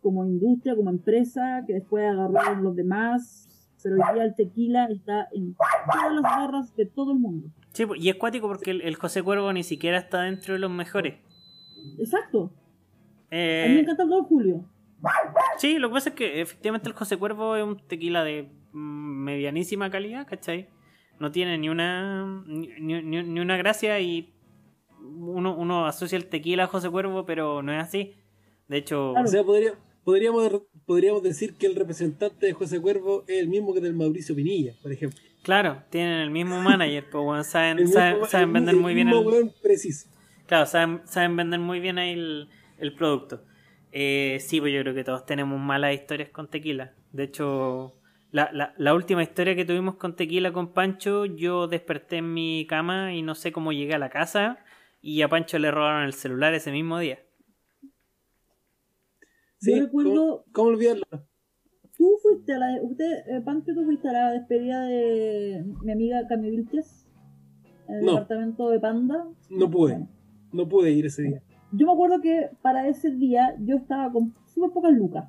como 0.00 0.24
industria, 0.24 0.74
como 0.76 0.90
empresa, 0.90 1.62
que 1.66 1.74
después 1.74 2.04
agarraron 2.10 2.62
los 2.64 2.74
demás. 2.76 3.48
Pero 3.82 3.96
hoy 3.96 4.14
día 4.14 4.24
el 4.24 4.34
tequila 4.34 4.86
está 4.86 5.28
en 5.32 5.54
todas 5.54 6.12
las 6.14 6.22
barras 6.22 6.74
de 6.76 6.86
todo 6.86 7.12
el 7.12 7.18
mundo. 7.18 7.48
sí, 7.72 7.84
pues, 7.84 8.02
y 8.02 8.08
es 8.08 8.14
cuático 8.16 8.48
porque 8.48 8.70
el, 8.70 8.80
el 8.80 8.94
José 8.96 9.22
Cuervo 9.22 9.52
ni 9.52 9.62
siquiera 9.62 9.98
está 9.98 10.22
dentro 10.22 10.54
de 10.54 10.60
los 10.60 10.70
mejores. 10.70 11.16
Exacto. 11.98 12.44
A 13.30 13.36
mí 13.36 13.38
me 13.38 13.74
Eh, 13.76 13.80
encanta 13.80 14.04
el 14.04 14.08
Don 14.08 14.24
Julio. 14.24 14.64
sí, 15.58 15.78
lo 15.78 15.88
que 15.88 15.92
pasa 15.94 16.08
es 16.10 16.14
que 16.14 16.40
efectivamente 16.40 16.88
el 16.88 16.94
José 16.94 17.16
Cuervo 17.18 17.56
es 17.56 17.64
un 17.64 17.76
tequila 17.86 18.24
de 18.24 18.48
mm, 18.72 19.24
medianísima 19.24 19.90
calidad, 19.90 20.26
¿cachai? 20.26 20.68
No 21.20 21.30
tiene 21.30 21.58
ni 21.58 21.68
una 21.68 22.42
ni- 22.46 22.68
ni- 22.80 23.22
ni 23.22 23.40
una 23.40 23.56
gracia 23.56 24.00
y 24.00 24.33
uno, 25.26 25.54
uno 25.56 25.86
asocia 25.86 26.16
el 26.16 26.26
tequila 26.26 26.64
a 26.64 26.66
José 26.68 26.90
Cuervo, 26.90 27.24
pero 27.24 27.62
no 27.62 27.72
es 27.72 27.82
así. 27.82 28.14
De 28.68 28.78
hecho, 28.78 29.12
O 29.12 29.26
sea, 29.26 29.42
podría, 29.44 29.72
podríamos, 30.04 30.50
podríamos 30.86 31.22
decir 31.22 31.54
que 31.56 31.66
el 31.66 31.74
representante 31.74 32.46
de 32.46 32.52
José 32.52 32.80
Cuervo 32.80 33.24
es 33.28 33.38
el 33.38 33.48
mismo 33.48 33.74
que 33.74 33.80
del 33.80 33.94
Mauricio 33.94 34.34
Pinilla, 34.34 34.72
por 34.82 34.92
ejemplo. 34.92 35.18
claro, 35.42 35.82
tienen 35.90 36.20
el 36.20 36.30
mismo 36.30 36.60
manager, 36.62 37.04
pues 37.10 37.24
bueno, 37.24 37.44
saben, 37.44 37.86
saben, 37.88 38.18
el 38.34 38.46
vender 38.52 38.74
mismo- 38.74 38.82
muy 38.82 38.94
bien 38.94 39.08
el 39.08 39.50
preciso. 39.62 40.08
Claro, 40.46 40.66
saben, 40.66 41.00
saben 41.06 41.36
vender 41.36 41.60
muy 41.60 41.80
bien 41.80 41.98
ahí 41.98 42.12
el, 42.12 42.48
el 42.78 42.94
producto. 42.94 43.42
Eh, 43.92 44.38
sí, 44.40 44.60
pues 44.60 44.72
yo 44.74 44.80
creo 44.80 44.94
que 44.94 45.04
todos 45.04 45.24
tenemos 45.24 45.58
malas 45.60 45.94
historias 45.94 46.30
con 46.30 46.48
tequila. 46.48 46.92
De 47.12 47.24
hecho, 47.24 47.94
la, 48.32 48.50
la, 48.52 48.74
la 48.76 48.92
última 48.94 49.22
historia 49.22 49.54
que 49.54 49.64
tuvimos 49.64 49.94
con 49.94 50.16
tequila 50.16 50.52
con 50.52 50.72
Pancho, 50.72 51.24
yo 51.26 51.68
desperté 51.68 52.16
en 52.16 52.34
mi 52.34 52.66
cama 52.68 53.14
y 53.14 53.22
no 53.22 53.34
sé 53.36 53.52
cómo 53.52 53.72
llegué 53.72 53.94
a 53.94 53.98
la 53.98 54.10
casa 54.10 54.58
y 55.06 55.20
a 55.20 55.28
Pancho 55.28 55.58
le 55.58 55.70
robaron 55.70 56.04
el 56.04 56.14
celular 56.14 56.54
ese 56.54 56.72
mismo 56.72 56.98
día. 56.98 57.18
Sí, 59.58 59.76
Yo 59.76 59.84
recuerdo- 59.84 60.10
¿Cómo, 60.12 60.44
cómo 60.52 60.68
olvidarlo? 60.70 61.04
Tú 61.96 62.16
fuiste 62.22 62.54
a 62.54 62.58
la. 62.58 62.82
Usted, 62.82 63.04
eh, 63.28 63.40
Pancho, 63.44 63.72
tú 63.74 63.84
fuiste 63.84 64.08
a 64.08 64.12
la 64.12 64.30
despedida 64.32 64.82
de 64.82 65.64
mi 65.82 65.92
amiga 65.92 66.26
Cami 66.28 66.50
Vilches 66.50 67.06
en 67.88 67.96
el 67.96 68.04
No. 68.04 68.12
departamento 68.12 68.68
de 68.70 68.80
Panda. 68.80 69.26
No 69.50 69.70
pude. 69.70 69.92
Bueno, 69.92 70.08
No 70.52 70.68
pude 70.68 70.90
ir 70.90 71.06
ese 71.06 71.22
día. 71.22 71.42
yo 71.72 71.86
me 71.86 71.92
acuerdo 71.92 72.20
que 72.20 72.50
para 72.62 72.88
ese 72.88 73.10
día 73.10 73.54
yo 73.60 73.76
estaba 73.76 74.10
con 74.10 74.34
súper 74.46 74.70
pocas 74.70 74.92
lucas. 74.92 75.28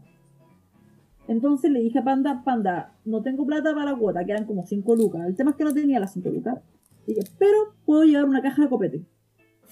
Entonces 1.28 1.72
le 1.72 1.80
dije 1.80 2.00
a 2.00 2.04
Panda, 2.04 2.44
Panda, 2.46 2.96
no 3.04 3.22
tengo 3.24 3.46
plata 3.46 3.74
para 3.74 3.92
la 3.92 3.98
cuota, 3.98 4.24
que 4.24 4.32
eran 4.32 4.46
como 4.46 4.66
5 4.66 4.96
lucas. 4.96 5.26
El 5.28 5.36
tema 5.36 5.52
es 5.52 5.58
que 5.58 5.64
no 5.64 5.74
tenía 5.74 6.00
las 6.00 6.14
5 6.14 6.30
lucas. 6.30 6.60
Dije, 7.08 7.22
pero 7.40 7.58
puedo 7.86 8.04
llevar 8.04 8.26
una 8.26 8.42
caja 8.42 8.64
de 8.64 8.70
copete. 8.70 9.06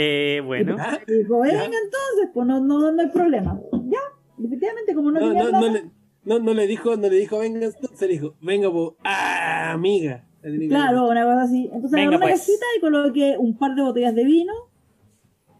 Eh, 0.00 0.40
bueno, 0.46 0.76
Ah, 0.78 0.96
dijo, 1.08 1.40
venga 1.40 1.64
entonces, 1.64 2.30
pues 2.32 2.46
no, 2.46 2.60
no, 2.60 2.92
no 2.92 3.02
hay 3.02 3.08
problema. 3.08 3.60
Ya, 3.88 3.98
efectivamente, 4.44 4.94
como 4.94 5.10
no, 5.10 5.18
No, 5.18 5.26
tenía 5.26 5.42
no, 5.42 5.48
plata, 5.50 5.66
no, 5.66 5.72
le, 5.72 5.90
no, 6.24 6.38
no 6.38 6.54
le 6.54 6.66
dijo, 6.68 6.96
no 6.96 7.08
le 7.08 7.16
dijo, 7.16 7.40
venga, 7.40 7.66
entonces 7.66 8.00
le 8.02 8.14
dijo, 8.14 8.36
venga, 8.40 8.70
po, 8.70 8.96
ah, 9.02 9.72
amiga. 9.72 10.24
Claro, 10.68 11.08
una 11.08 11.24
cosa 11.24 11.42
así. 11.42 11.64
Entonces 11.64 11.90
Venga, 11.90 12.10
agarré 12.10 12.16
una 12.16 12.26
pues. 12.26 12.40
cajita 12.46 12.64
y 12.76 12.80
coloqué 12.80 13.36
un 13.40 13.58
par 13.58 13.74
de 13.74 13.82
botellas 13.82 14.14
de 14.14 14.24
vino, 14.24 14.52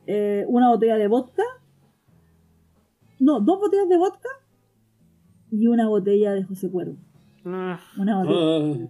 eh, 0.06 0.44
una 0.46 0.68
botella 0.68 0.96
de 0.98 1.08
vodka, 1.08 1.42
no, 3.18 3.40
dos 3.40 3.58
botellas 3.58 3.88
de 3.88 3.96
vodka 3.96 4.28
y 5.50 5.66
una 5.66 5.88
botella 5.88 6.32
de 6.32 6.44
José 6.44 6.70
Cuervo. 6.70 6.94
ah, 7.44 7.80
Una 7.98 8.22
botella. 8.22 8.84
Ah, 8.84 8.88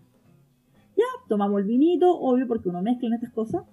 tomamos 1.29 1.61
el 1.61 1.67
vinito, 1.67 2.11
obvio, 2.19 2.47
porque 2.49 2.69
uno 2.69 2.83
mezcla 2.83 3.09
en 3.09 3.15
estas 3.15 3.33
cosas. 3.33 3.65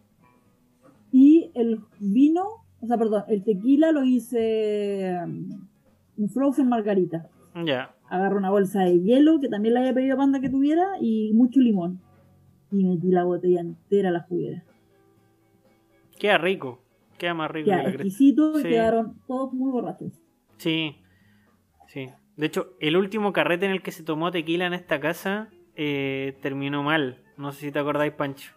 Y 1.12 1.52
el 1.56 1.80
vino, 2.00 2.44
o 2.82 2.88
sea, 2.88 2.98
perdón, 2.98 3.24
el 3.30 3.44
tequila 3.44 3.92
lo 3.92 4.04
hice 4.04 5.18
um, 5.24 5.68
un 6.18 6.30
frozen 6.30 6.68
margarita. 6.70 7.30
ya. 7.66 7.92
Agarro 8.08 8.38
una 8.38 8.52
bolsa 8.52 8.82
de 8.84 9.02
hielo, 9.02 9.40
que 9.40 9.50
también 9.50 9.74
le 9.74 9.80
había 9.80 9.94
pedido 9.96 10.14
a 10.14 10.18
Panda 10.18 10.40
que 10.40 10.50
tuviera, 10.50 10.86
y 11.02 11.32
mucho 11.34 11.60
limón. 11.60 12.00
Y 12.72 12.84
metí 12.86 13.08
la 13.10 13.24
botella 13.24 13.62
entera 13.62 14.10
a 14.10 14.12
la 14.12 14.20
juguera. 14.22 14.64
Queda 16.20 16.38
rico. 16.38 16.84
Queda 17.18 17.34
más 17.34 17.50
rico 17.50 17.68
Ya, 17.70 17.78
que 17.78 17.84
la 17.84 17.90
cresta. 17.90 18.04
exquisito 18.04 18.60
y 18.60 18.62
Sí. 18.62 18.68
quedaron 18.70 19.16
todos 19.28 19.54
muy 19.54 19.72
borrachos. 19.72 20.12
Sí, 20.58 20.98
sí. 21.88 22.08
De 22.36 22.46
hecho, 22.46 22.74
el 22.80 22.96
último 22.98 23.34
carrete 23.34 23.66
en 23.66 23.72
el 23.72 23.82
que 23.82 23.92
se 23.92 24.04
tomó 24.04 24.30
tequila 24.32 24.68
en 24.68 24.74
esta 24.74 25.00
casa 25.00 25.50
eh, 25.76 26.38
terminó 26.42 26.84
mal. 26.84 27.24
No 27.38 27.52
sé 27.52 27.62
si 27.62 27.72
te 27.72 27.80
acordáis, 27.80 28.14
Pancho. 28.14 28.52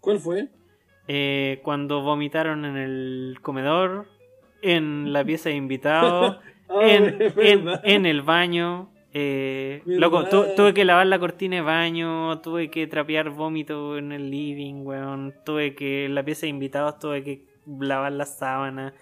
¿Cuál 0.00 0.18
fue? 0.18 0.48
Eh, 1.08 1.60
cuando 1.62 2.00
vomitaron 2.02 2.64
en 2.64 2.76
el 2.76 3.38
comedor, 3.42 4.06
en 4.62 5.12
la 5.12 5.24
pieza 5.24 5.48
de 5.48 5.56
invitados, 5.56 6.38
Ah, 6.74 6.80
en, 6.88 7.18
en- 7.84 8.06
el 8.06 8.22
baño. 8.22 8.88
Eh, 9.12 9.82
loco, 9.84 10.24
tu- 10.30 10.54
tuve 10.56 10.72
que 10.72 10.86
lavar 10.86 11.06
la 11.06 11.18
cortina 11.18 11.56
de 11.56 11.60
baño, 11.62 12.40
tuve 12.40 12.70
que 12.70 12.86
trapear 12.86 13.28
vómito 13.28 13.98
en 13.98 14.10
el 14.10 14.30
living, 14.30 14.86
weón. 14.86 15.34
Tuve 15.44 15.74
que, 15.74 16.06
en 16.06 16.14
la 16.14 16.24
pieza 16.24 16.42
de 16.42 16.48
invitados, 16.48 16.98
tuve 16.98 17.22
que 17.22 17.44
lavar 17.78 18.12
las 18.12 18.38
sábanas. 18.38 18.94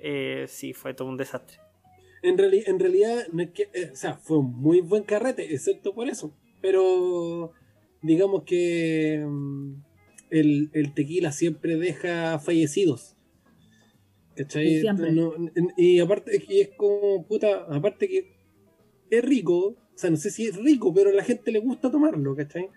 Eh, 0.00 0.46
sí, 0.48 0.72
fue 0.72 0.94
todo 0.94 1.06
un 1.08 1.18
desastre. 1.18 1.58
En, 2.22 2.38
reali- 2.38 2.62
en 2.66 2.78
realidad, 2.80 3.26
no 3.30 3.42
es 3.42 3.50
que, 3.50 3.64
eh, 3.74 3.90
o 3.92 3.96
sea, 3.96 4.14
fue 4.14 4.38
un 4.38 4.58
muy 4.58 4.80
buen 4.80 5.02
carrete, 5.02 5.52
excepto 5.52 5.92
por 5.92 6.08
eso. 6.08 6.32
Pero 6.62 7.52
digamos 8.02 8.42
que 8.44 9.24
mm, 9.26 9.74
el, 10.30 10.70
el 10.72 10.94
tequila 10.94 11.32
siempre 11.32 11.76
deja 11.76 12.38
fallecidos. 12.38 13.16
¿Cachai? 14.36 14.80
Siempre. 14.80 15.12
No- 15.12 15.34
y 15.76 16.00
aparte 16.00 16.36
es 16.36 16.44
que 16.44 16.60
es 16.62 16.70
como, 16.76 17.26
puta, 17.26 17.66
aparte 17.68 18.08
que 18.08 18.32
es 19.10 19.24
rico, 19.24 19.58
o 19.58 19.76
sea, 19.94 20.10
no 20.10 20.16
sé 20.16 20.30
si 20.30 20.46
es 20.46 20.56
rico, 20.56 20.92
pero 20.94 21.10
a 21.10 21.12
la 21.12 21.24
gente 21.24 21.52
le 21.52 21.58
gusta 21.58 21.90
tomarlo, 21.90 22.34
¿cachai? 22.34 22.68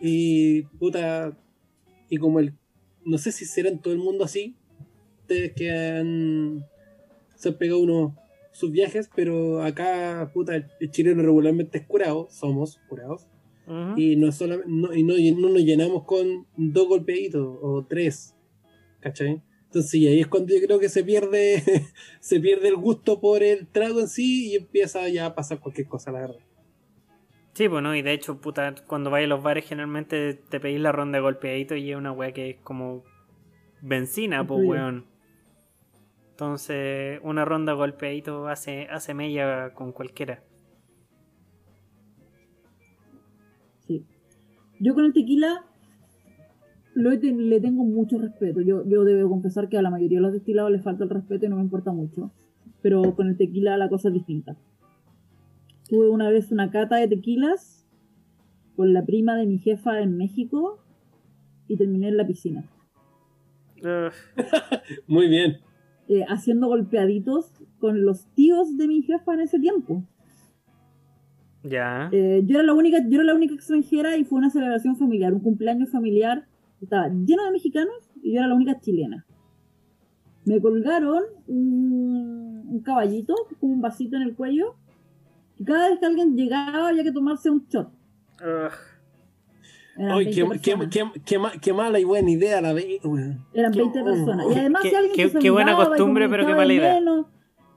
Y, 0.00 0.62
puta, 0.78 1.36
y 2.08 2.16
como 2.16 2.38
el, 2.38 2.54
no 3.04 3.18
sé 3.18 3.32
si 3.32 3.44
será 3.44 3.68
en 3.68 3.80
todo 3.80 3.92
el 3.92 3.98
mundo 3.98 4.24
así, 4.24 4.56
ustedes 5.22 5.52
que 5.52 5.70
han, 5.70 6.64
se 7.34 7.48
han 7.48 7.58
pegado 7.58 7.80
unos 7.80 8.12
sus 8.52 8.70
viajes, 8.70 9.10
pero 9.14 9.62
acá, 9.62 10.30
puta, 10.32 10.56
el 10.56 10.90
chileno 10.90 11.22
regularmente 11.22 11.78
es 11.78 11.86
curado, 11.86 12.28
somos 12.30 12.78
curados, 12.88 13.26
Y 13.96 14.16
no, 14.16 14.32
solamente, 14.32 14.68
no, 14.68 14.92
y 14.92 15.04
no, 15.04 15.14
no 15.40 15.48
nos 15.50 15.62
llenamos 15.62 16.04
con 16.04 16.46
dos 16.56 16.88
golpeitos 16.88 17.58
o 17.62 17.86
tres, 17.88 18.34
¿cachai? 18.98 19.42
Entonces, 19.66 19.94
y 19.94 20.08
ahí 20.08 20.20
es 20.20 20.26
cuando 20.26 20.52
yo 20.52 20.60
creo 20.66 20.80
que 20.80 20.88
se 20.88 21.04
pierde, 21.04 21.62
se 22.20 22.40
pierde 22.40 22.66
el 22.66 22.74
gusto 22.74 23.20
por 23.20 23.44
el 23.44 23.68
trago 23.68 24.00
en 24.00 24.08
sí 24.08 24.50
y 24.50 24.56
empieza 24.56 25.08
ya 25.08 25.26
a 25.26 25.34
pasar 25.36 25.60
cualquier 25.60 25.86
cosa, 25.86 26.10
la 26.10 26.22
verdad. 26.22 26.40
Sí, 27.52 27.68
bueno, 27.68 27.94
y 27.94 28.02
de 28.02 28.12
hecho, 28.12 28.40
puta, 28.40 28.74
cuando 28.88 29.10
vais 29.10 29.26
a 29.26 29.28
los 29.28 29.42
bares 29.42 29.66
generalmente 29.66 30.34
te 30.34 30.58
pedís 30.58 30.80
la 30.80 30.90
ronda 30.90 31.18
de 31.18 31.22
golpeadito 31.22 31.76
y 31.76 31.92
es 31.92 31.96
una 31.96 32.10
weá 32.10 32.32
que 32.32 32.50
es 32.50 32.56
como 32.64 33.04
benzina, 33.80 34.44
pues 34.44 34.66
weón. 34.66 35.06
Entonces, 36.30 37.20
una 37.22 37.44
ronda 37.44 37.72
de 37.72 37.78
golpeadito 37.78 38.48
hace, 38.48 38.88
hace 38.90 39.14
mella 39.14 39.74
con 39.74 39.92
cualquiera. 39.92 40.42
Yo 44.80 44.94
con 44.94 45.04
el 45.04 45.12
tequila 45.12 45.64
lo 46.94 47.18
ten- 47.18 47.48
le 47.48 47.60
tengo 47.60 47.84
mucho 47.84 48.18
respeto. 48.18 48.60
Yo, 48.60 48.84
yo 48.86 49.04
debo 49.04 49.28
confesar 49.28 49.68
que 49.68 49.78
a 49.78 49.82
la 49.82 49.90
mayoría 49.90 50.18
de 50.18 50.22
los 50.22 50.32
destilados 50.32 50.70
les 50.72 50.82
falta 50.82 51.04
el 51.04 51.10
respeto 51.10 51.46
y 51.46 51.48
no 51.48 51.56
me 51.56 51.62
importa 51.62 51.92
mucho. 51.92 52.30
Pero 52.82 53.14
con 53.14 53.28
el 53.28 53.36
tequila 53.36 53.76
la 53.76 53.88
cosa 53.88 54.08
es 54.08 54.14
distinta. 54.14 54.56
Tuve 55.88 56.08
una 56.08 56.30
vez 56.30 56.50
una 56.52 56.70
cata 56.70 56.96
de 56.96 57.08
tequilas 57.08 57.86
con 58.76 58.92
la 58.92 59.04
prima 59.04 59.36
de 59.36 59.46
mi 59.46 59.58
jefa 59.58 60.00
en 60.00 60.16
México 60.16 60.78
y 61.68 61.76
terminé 61.76 62.08
en 62.08 62.16
la 62.16 62.26
piscina. 62.26 62.64
Ugh, 63.82 64.12
Muy 65.06 65.28
bien. 65.28 65.58
eh, 66.08 66.24
haciendo 66.28 66.68
golpeaditos 66.68 67.52
con 67.78 68.04
los 68.04 68.26
tíos 68.34 68.76
de 68.76 68.88
mi 68.88 69.02
jefa 69.02 69.34
en 69.34 69.40
ese 69.40 69.58
tiempo. 69.58 70.04
Ya. 71.62 72.08
Eh, 72.12 72.42
yo 72.44 72.56
era 72.58 72.64
la 72.66 72.72
única, 72.74 72.98
yo 73.08 73.16
era 73.16 73.24
la 73.24 73.34
única 73.34 73.54
extranjera 73.54 74.16
y 74.16 74.24
fue 74.24 74.38
una 74.38 74.50
celebración 74.50 74.96
familiar, 74.96 75.32
un 75.32 75.40
cumpleaños 75.40 75.90
familiar. 75.90 76.46
Estaba 76.80 77.08
lleno 77.08 77.44
de 77.44 77.50
mexicanos 77.52 77.94
y 78.22 78.32
yo 78.32 78.38
era 78.40 78.48
la 78.48 78.54
única 78.54 78.78
chilena. 78.80 79.26
Me 80.46 80.60
colgaron 80.60 81.22
un, 81.46 82.64
un 82.68 82.80
caballito 82.82 83.34
con 83.60 83.70
un 83.70 83.80
vasito 83.80 84.16
en 84.16 84.22
el 84.22 84.34
cuello. 84.34 84.74
Y 85.58 85.64
cada 85.64 85.90
vez 85.90 85.98
que 85.98 86.06
alguien 86.06 86.34
llegaba 86.36 86.88
había 86.88 87.02
que 87.02 87.12
tomarse 87.12 87.50
un 87.50 87.66
shot. 87.68 87.88
Ugh. 88.40 88.72
Ay, 89.98 90.28
Eran 90.32 90.48
20 90.48 90.60
qué, 90.62 90.78
qué, 90.78 90.88
qué, 90.88 91.20
qué 91.26 91.38
ma- 91.38 91.52
qué 91.60 91.72
mala 91.74 91.98
y 92.00 92.04
buena 92.04 92.30
idea 92.30 92.62
la. 92.62 92.70
Eran 92.70 93.72
qué- 93.72 93.78
20 93.80 94.02
personas. 94.02 94.46
Y 94.50 94.58
además, 94.58 94.82
Qué- 94.82 94.88
si 94.88 94.94
alguien 94.94 95.14
qué- 95.14 95.38
qué 95.38 95.50
buena 95.50 95.76
costumbre, 95.76 96.28
pero 96.30 96.46
qué 96.46 96.52
mala 96.54 96.68
de 96.68 96.74
idea. 96.74 96.94
menos 96.94 97.26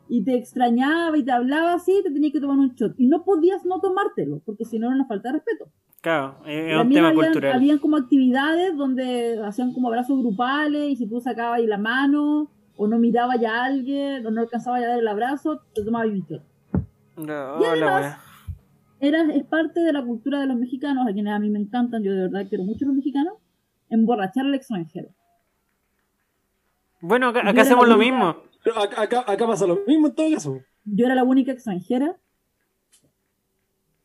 Y 0.09 0.23
te 0.23 0.35
extrañaba 0.35 1.17
y 1.17 1.23
te 1.23 1.31
hablaba 1.31 1.73
así, 1.73 2.01
te 2.03 2.11
tenías 2.11 2.34
que 2.34 2.41
tomar 2.41 2.57
un 2.57 2.73
shot. 2.75 2.93
Y 2.97 3.07
no 3.07 3.23
podías 3.23 3.65
no 3.65 3.80
tomártelo, 3.80 4.41
porque 4.45 4.65
si 4.65 4.77
no 4.77 4.88
era 4.88 4.95
una 4.95 5.05
falta 5.05 5.30
de 5.30 5.34
respeto. 5.35 5.69
Claro, 6.01 6.35
es 6.45 6.75
un 6.75 6.89
tema 6.89 7.09
habían, 7.09 7.31
cultural. 7.31 7.53
habían 7.53 7.77
como 7.80 7.95
actividades 7.95 8.75
donde 8.75 9.39
hacían 9.41 9.73
como 9.73 9.88
abrazos 9.88 10.19
grupales 10.19 10.89
y 10.89 10.95
si 10.97 11.07
tú 11.07 11.21
sacabas 11.21 11.59
ahí 11.59 11.67
la 11.67 11.77
mano 11.77 12.51
o 12.75 12.88
no 12.88 12.99
mirabas 12.99 13.39
ya 13.39 13.61
a 13.61 13.65
alguien 13.65 14.25
o 14.25 14.31
no 14.31 14.41
alcanzabas 14.41 14.81
ya 14.81 14.88
a 14.88 14.89
dar 14.89 14.99
el 14.99 15.07
abrazo, 15.07 15.61
te 15.73 15.84
tomabas 15.84 16.09
un 16.09 16.25
shot. 16.25 16.43
No, 17.15 17.61
Y 17.61 17.65
además-. 17.65 18.17
Era, 18.99 19.21
es 19.34 19.43
parte 19.43 19.81
de 19.81 19.91
la 19.91 20.01
cultura 20.01 20.39
de 20.39 20.47
los 20.47 20.57
mexicanos, 20.57 21.05
a 21.05 21.11
quienes 21.11 21.34
a 21.34 21.39
mí 21.39 21.49
me 21.49 21.59
encantan, 21.59 22.03
yo 22.03 22.13
de 22.13 22.21
verdad 22.30 22.47
quiero 22.47 22.63
mucho 22.63 22.85
a 22.85 22.88
los 22.88 22.95
mexicanos, 22.95 23.34
emborrachar 23.89 24.45
al 24.45 24.55
extranjero. 24.55 25.09
Bueno, 27.01 27.27
acá, 27.27 27.41
hacemos 27.61 27.88
lo 27.88 27.97
mismo. 27.97 28.38
Pero 28.64 28.80
acá, 28.80 29.23
acá, 29.27 29.48
pasa 29.48 29.68
lo 29.68 29.80
mismo 29.85 30.07
en 30.07 30.15
todo 30.15 30.31
caso. 30.31 30.60
Yo 30.85 31.06
era 31.06 31.15
la 31.15 31.23
única 31.23 31.52
extranjera. 31.52 32.18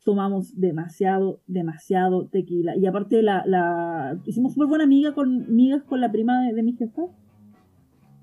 Tomamos 0.05 0.59
demasiado, 0.59 1.41
demasiado 1.47 2.29
tequila. 2.29 2.77
Y 2.77 2.87
aparte 2.87 3.23
la, 3.23 3.45
la 3.47 4.19
hicimos 4.25 4.55
súper 4.55 4.69
buena 4.69 4.85
amiga 4.85 5.13
con 5.15 5.45
amigas 5.45 5.83
con 5.85 6.01
la 6.01 6.11
prima 6.11 6.43
de, 6.47 6.55
de 6.55 6.63
mi 6.63 6.73
jefa. 6.75 7.03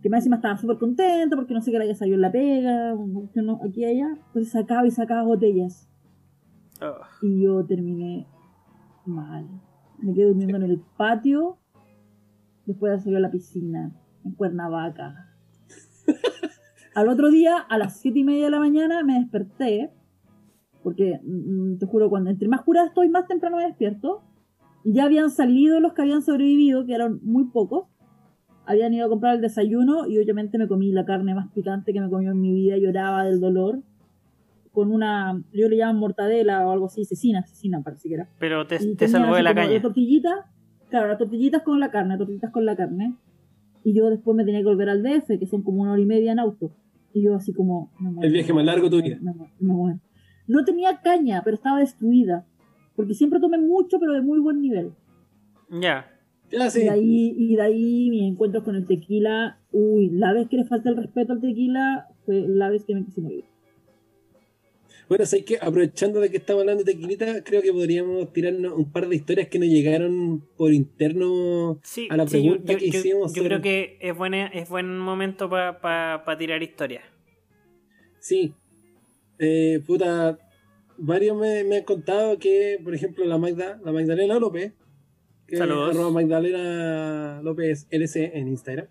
Que 0.01 0.09
más 0.09 0.19
encima 0.19 0.37
estaba 0.37 0.57
súper 0.57 0.77
contenta 0.77 1.35
porque 1.35 1.53
no 1.53 1.61
sé 1.61 1.71
qué 1.71 1.77
le 1.77 1.83
había 1.85 1.95
salido 1.95 2.15
en 2.15 2.21
la 2.21 2.31
pega, 2.31 2.95
que 3.33 3.41
no- 3.41 3.59
aquí 3.63 3.81
y 3.81 3.85
allá. 3.85 4.09
Entonces 4.27 4.51
sacaba 4.51 4.87
y 4.87 4.91
sacaba 4.91 5.23
botellas. 5.23 5.87
Ugh. 6.81 7.05
Y 7.23 7.43
yo 7.43 7.65
terminé 7.65 8.27
mal. 9.05 9.47
Me 9.99 10.13
quedé 10.13 10.25
durmiendo 10.25 10.57
en 10.57 10.63
el 10.63 10.81
patio. 10.97 11.57
Después 12.65 12.93
de 12.93 12.99
salir 12.99 13.17
a 13.17 13.21
la 13.21 13.31
piscina. 13.31 13.91
en 14.23 14.31
Cuernavaca. 14.31 15.24
Al 16.95 17.09
otro 17.09 17.29
día, 17.29 17.57
a 17.57 17.77
las 17.77 17.99
siete 17.99 18.19
y 18.19 18.23
media 18.23 18.45
de 18.45 18.51
la 18.51 18.59
mañana, 18.59 19.03
me 19.03 19.19
desperté. 19.19 19.91
Porque, 20.81 21.19
mm, 21.21 21.77
te 21.77 21.85
juro, 21.85 22.09
cuando 22.09 22.29
entre 22.29 22.47
más 22.47 22.61
curada 22.61 22.87
estoy, 22.87 23.09
más 23.09 23.27
temprano 23.27 23.57
me 23.57 23.65
despierto. 23.65 24.23
Y 24.85 24.93
ya 24.93 25.03
habían 25.03 25.29
salido 25.29 25.81
los 25.81 25.93
que 25.93 26.03
habían 26.03 26.21
sobrevivido, 26.21 26.85
que 26.85 26.93
eran 26.93 27.19
muy 27.21 27.45
pocos. 27.45 27.89
Habían 28.65 28.93
ido 28.93 29.07
a 29.07 29.09
comprar 29.09 29.35
el 29.35 29.41
desayuno 29.41 30.07
y 30.07 30.17
obviamente 30.17 30.57
me 30.57 30.67
comí 30.67 30.91
la 30.91 31.05
carne 31.05 31.35
más 31.35 31.51
picante 31.51 31.91
que 31.91 31.99
me 31.99 32.09
comió 32.09 32.31
en 32.31 32.39
mi 32.39 32.53
vida. 32.53 32.77
Lloraba 32.77 33.25
del 33.25 33.41
dolor. 33.41 33.81
Con 34.71 34.91
una, 34.91 35.41
yo 35.51 35.67
le 35.67 35.77
llaman 35.77 35.97
mortadela 35.97 36.65
o 36.65 36.71
algo 36.71 36.85
así, 36.85 37.03
cecina, 37.03 37.43
cecina 37.43 37.81
parece 37.81 38.07
que 38.07 38.15
era. 38.15 38.29
Pero 38.39 38.67
te, 38.67 38.95
te 38.95 39.07
salvó 39.07 39.35
de 39.35 39.43
la 39.43 39.53
caña. 39.53 39.81
tortillitas, 39.81 40.33
claro, 40.89 41.07
las 41.07 41.17
tortillitas 41.17 41.61
con 41.63 41.79
la 41.79 41.91
carne, 41.91 42.17
tortillitas 42.17 42.51
con 42.51 42.65
la 42.65 42.75
carne. 42.75 43.15
Y 43.85 43.93
yo 43.93 44.09
después 44.09 44.35
me 44.35 44.43
tenía 44.43 44.59
que 44.61 44.65
volver 44.65 44.89
al 44.89 45.03
DF, 45.03 45.37
que 45.39 45.45
son 45.45 45.61
como 45.61 45.83
una 45.83 45.91
hora 45.93 46.01
y 46.01 46.05
media 46.05 46.31
en 46.33 46.39
auto. 46.39 46.71
Y 47.13 47.21
yo 47.21 47.35
así 47.35 47.53
como... 47.53 47.91
me 47.99 48.09
muero, 48.09 48.27
El 48.27 48.33
viaje 48.33 48.51
más 48.51 48.65
largo 48.65 48.89
de 48.89 48.97
tu 48.97 49.01
vida. 49.03 49.17
me 49.21 49.31
muero, 49.31 49.53
me 49.59 49.73
muero. 49.73 49.99
No 50.47 50.65
tenía 50.65 50.99
caña, 51.01 51.41
pero 51.45 51.55
estaba 51.55 51.79
destruida. 51.79 52.45
Porque 52.95 53.13
siempre 53.13 53.39
tomé 53.39 53.59
mucho, 53.59 53.99
pero 53.99 54.13
de 54.13 54.21
muy 54.21 54.39
buen 54.39 54.59
nivel. 54.59 54.91
Ya. 55.69 56.07
Ya, 56.51 56.65
Y, 56.67 56.69
sí. 56.71 56.79
de 56.81 56.89
ahí, 56.89 57.35
y 57.37 57.55
de 57.55 57.61
ahí 57.61 58.09
mis 58.09 58.23
encuentros 58.23 58.63
con 58.63 58.75
el 58.75 58.87
tequila. 58.87 59.59
Uy, 59.71 60.09
la 60.09 60.33
vez 60.33 60.47
que 60.49 60.57
le 60.57 60.65
falta 60.65 60.89
el 60.89 60.97
respeto 60.97 61.33
al 61.33 61.41
tequila 61.41 62.07
fue 62.25 62.43
la 62.47 62.69
vez 62.69 62.85
que 62.85 62.95
me 62.95 63.05
quise 63.05 63.21
morir. 63.21 63.45
Bueno, 65.07 65.25
sé 65.25 65.45
que 65.45 65.57
aprovechando 65.61 66.19
de 66.19 66.29
que 66.31 66.37
estamos 66.37 66.61
hablando 66.61 66.83
de 66.83 66.93
tequilita, 66.93 67.43
creo 67.43 67.61
que 67.61 67.71
podríamos 67.71 68.33
tirarnos 68.33 68.73
un 68.73 68.91
par 68.91 69.07
de 69.07 69.15
historias 69.15 69.47
que 69.49 69.59
nos 69.59 69.67
llegaron 69.67 70.41
por 70.57 70.73
interno 70.73 71.79
Sí, 71.83 72.07
a 72.09 72.17
la 72.17 72.27
sí, 72.27 72.37
yo- 72.43 72.51
pregunta 72.53 72.73
yo, 72.73 72.79
que 72.79 72.89
yo- 72.91 72.99
hicimos. 72.99 73.33
yo 73.33 73.43
sobre- 73.43 73.47
creo 73.49 73.61
que 73.61 73.97
es, 74.01 74.15
buena, 74.17 74.47
es 74.47 74.67
buen 74.67 74.97
momento 74.97 75.47
para 75.49 76.37
tirar 76.37 76.63
historias. 76.63 77.03
Sí. 78.19 78.53
Eh, 79.37 79.79
puta, 79.85 80.39
varios 80.97 81.37
me, 81.37 81.63
me 81.65 81.77
han 81.77 81.83
contado 81.83 82.39
que, 82.39 82.79
por 82.83 82.95
ejemplo, 82.95 83.25
la 83.25 83.37
Magda, 83.37 83.79
la 83.83 83.91
Magdalena 83.91 84.39
López, 84.39 84.73
que 85.47 85.57
Saludos. 85.57 85.91
arroba 85.95 86.09
Magdalena 86.09 87.41
López 87.43 87.85
LC 87.91 88.31
en 88.33 88.47
Instagram, 88.47 88.87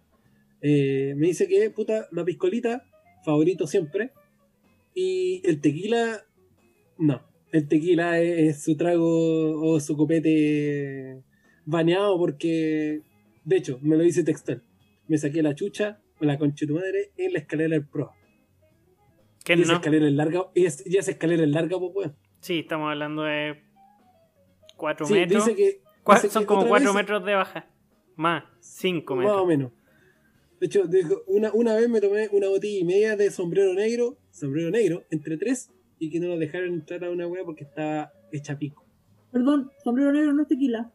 eh, 0.61 1.15
me 1.17 1.27
dice 1.27 1.49
que, 1.49 1.71
puta, 1.71 2.07
la 2.13 2.25
piscolita, 2.25 2.85
favorito 3.25 3.67
siempre, 3.67 4.13
y 4.95 5.43
el 5.45 5.61
tequila, 5.61 6.23
no. 6.99 7.23
El 7.53 7.69
tequila 7.69 8.21
es, 8.21 8.39
es 8.57 8.63
su 8.65 8.77
trago 8.77 9.61
o 9.61 9.79
su 9.81 9.97
copete 9.97 11.23
baneado 11.67 12.19
porque, 12.19 13.03
de 13.45 13.57
hecho, 13.57 13.79
me 13.83 13.97
lo 13.97 14.03
dice 14.03 14.25
textual. 14.25 14.63
Me 15.09 15.19
saqué 15.19 15.43
la 15.43 15.55
chucha, 15.55 16.01
o 16.21 16.25
la 16.25 16.39
concha 16.39 16.65
de 16.65 16.67
tu 16.69 16.75
madre, 16.75 17.13
en 17.17 17.33
la 17.33 17.39
escalera 17.41 17.71
del 17.71 17.87
pro. 17.87 18.11
¿Qué 19.45 19.55
Y 19.55 19.63
esa 19.63 19.73
no? 19.73 19.79
escalera 19.79 20.07
es 20.07 20.13
larga, 20.15 20.47
y, 20.55 20.65
es- 20.65 20.85
y 20.87 20.97
esa 20.97 21.11
escalera 21.11 21.43
es 21.43 21.49
larga, 21.51 21.79
pues, 21.79 21.93
weón. 21.95 22.17
Sí, 22.41 22.61
estamos 22.61 22.91
hablando 22.91 23.23
de 23.23 23.63
4 24.77 25.07
Sí, 25.07 25.15
metros. 25.15 25.45
dice 25.47 25.57
que. 25.57 25.81
Cua- 26.03 26.15
dice 26.17 26.31
son 26.31 26.43
que 26.43 26.47
como 26.47 26.61
otra 26.61 26.71
4 26.71 26.89
vez- 26.89 26.95
metros 26.95 27.25
de 27.25 27.35
baja. 27.35 27.69
Más, 28.17 28.45
5 28.61 29.15
Más 29.17 29.27
o 29.27 29.29
metros. 29.29 29.47
menos. 29.49 29.73
De 30.61 30.67
hecho, 30.67 30.89
una, 31.27 31.53
una 31.53 31.75
vez 31.75 31.89
me 31.89 32.01
tomé 32.01 32.29
una 32.33 32.49
botella 32.49 32.79
y 32.79 32.85
media 32.85 33.17
de 33.17 33.31
sombrero 33.31 33.75
negro, 33.75 34.17
sombrero 34.31 34.71
negro, 34.71 35.05
entre 35.11 35.37
tres, 35.37 35.71
y 35.99 36.11
que 36.11 36.21
no 36.21 36.29
nos 36.29 36.39
dejaron 36.39 36.73
entrar 36.75 37.05
a 37.05 37.11
una 37.11 37.27
wea 37.27 37.45
porque 37.45 37.65
estaba 37.65 38.13
hecha 38.33 38.59
pico. 38.59 38.85
Perdón, 39.33 39.71
sombrero 39.83 40.13
negro 40.13 40.33
no 40.33 40.43
es 40.43 40.49
tequila. 40.49 40.93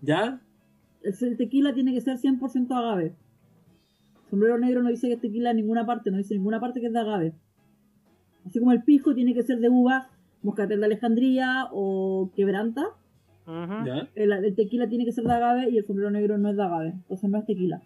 ¿Ya? 0.00 0.42
El, 1.02 1.14
el 1.20 1.36
tequila 1.36 1.74
tiene 1.74 1.92
que 1.92 2.00
ser 2.00 2.16
100% 2.18 2.76
agave. 2.76 3.14
Sombrero 4.30 4.58
negro 4.58 4.82
no 4.82 4.88
dice 4.88 5.08
que 5.08 5.14
es 5.14 5.20
tequila 5.20 5.50
en 5.50 5.58
ninguna 5.58 5.84
parte, 5.84 6.10
no 6.10 6.16
dice 6.16 6.34
en 6.34 6.40
ninguna 6.40 6.58
parte 6.58 6.80
que 6.80 6.86
es 6.86 6.92
de 6.92 7.00
agave. 7.00 7.34
Así 8.46 8.58
como 8.58 8.72
el 8.72 8.82
pisco 8.82 9.14
tiene 9.14 9.34
que 9.34 9.42
ser 9.42 9.58
de 9.58 9.68
uva, 9.68 10.10
moscatel 10.42 10.80
de 10.80 10.86
Alejandría 10.86 11.68
o 11.70 12.30
quebranta, 12.34 12.86
¿Ya? 13.46 14.08
el, 14.14 14.32
el 14.32 14.54
tequila 14.54 14.88
tiene 14.88 15.04
que 15.04 15.12
ser 15.12 15.24
de 15.24 15.32
agave 15.32 15.70
y 15.70 15.78
el 15.78 15.84
sombrero 15.84 16.10
negro 16.10 16.38
no 16.38 16.50
es 16.50 16.56
de 16.56 16.62
agave. 16.62 16.88
Entonces 16.90 17.28
no 17.30 17.38
es 17.38 17.44
tequila. 17.46 17.82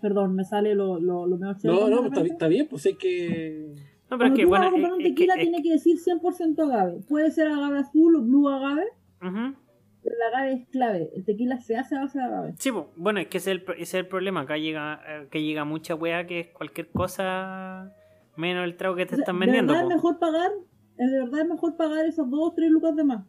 Perdón, 0.00 0.34
me 0.34 0.44
sale 0.44 0.74
lo, 0.74 1.00
lo, 1.00 1.26
lo 1.26 1.36
mejor. 1.38 1.56
No, 1.64 1.88
no, 1.88 2.02
¿me 2.02 2.26
está, 2.28 2.48
bien, 2.48 2.66
pues 2.68 2.86
hay 2.86 2.94
que. 2.94 3.72
No, 4.10 4.18
pero 4.18 4.18
Cuando 4.18 4.34
es 4.34 4.38
que, 4.38 4.44
tú 4.44 4.50
vas 4.50 4.60
bueno, 4.60 4.66
a 4.66 4.70
comprar 4.70 4.90
es- 4.92 4.94
un 4.94 5.00
es 5.00 5.04
que- 5.06 5.10
tequila 5.14 5.34
es- 5.34 5.40
tiene 5.40 5.62
que 5.62 5.70
decir 5.72 5.96
100% 5.98 6.62
agave. 6.62 7.00
Puede 7.08 7.30
ser 7.30 7.48
agave 7.48 7.78
azul 7.78 8.14
o 8.16 8.22
blue 8.22 8.48
agave, 8.48 8.84
pero 9.20 10.14
el 10.14 10.22
agave 10.34 10.52
es 10.52 10.68
clave. 10.68 11.10
El 11.16 11.24
tequila 11.24 11.58
se 11.60 11.76
hace 11.76 11.96
a 11.96 12.00
base 12.02 12.18
de 12.18 12.24
agave. 12.24 12.54
Sí, 12.58 12.70
po. 12.70 12.90
bueno, 12.96 13.18
es 13.18 13.26
que 13.26 13.38
ese 13.38 13.50
es 13.50 13.56
el, 13.56 13.62
pro- 13.64 13.74
ese 13.74 13.82
es 13.82 13.94
el 13.94 14.06
problema. 14.06 14.42
Acá 14.42 14.56
llega, 14.58 15.00
eh, 15.08 15.26
que 15.30 15.42
llega 15.42 15.64
mucha 15.64 15.94
wea 15.96 16.26
que 16.26 16.40
es 16.40 16.48
cualquier 16.48 16.88
cosa 16.90 17.92
menos 18.36 18.64
el 18.64 18.76
trago 18.76 18.94
que 18.94 19.06
te 19.06 19.14
O 19.14 19.16
sea, 19.16 19.22
están 19.22 19.40
de 19.40 19.46
vendiendo. 19.46 19.72
verdad 19.72 19.86
po. 19.86 19.90
es 19.90 19.96
mejor 19.96 20.18
pagar, 20.20 20.50
es 20.98 21.10
de 21.10 21.18
verdad 21.18 21.40
es 21.40 21.48
mejor 21.48 21.76
pagar 21.76 22.06
esos 22.06 22.30
2 22.30 22.40
o 22.40 22.52
3 22.54 22.70
lucas 22.70 22.94
de 22.94 23.02
más. 23.04 23.24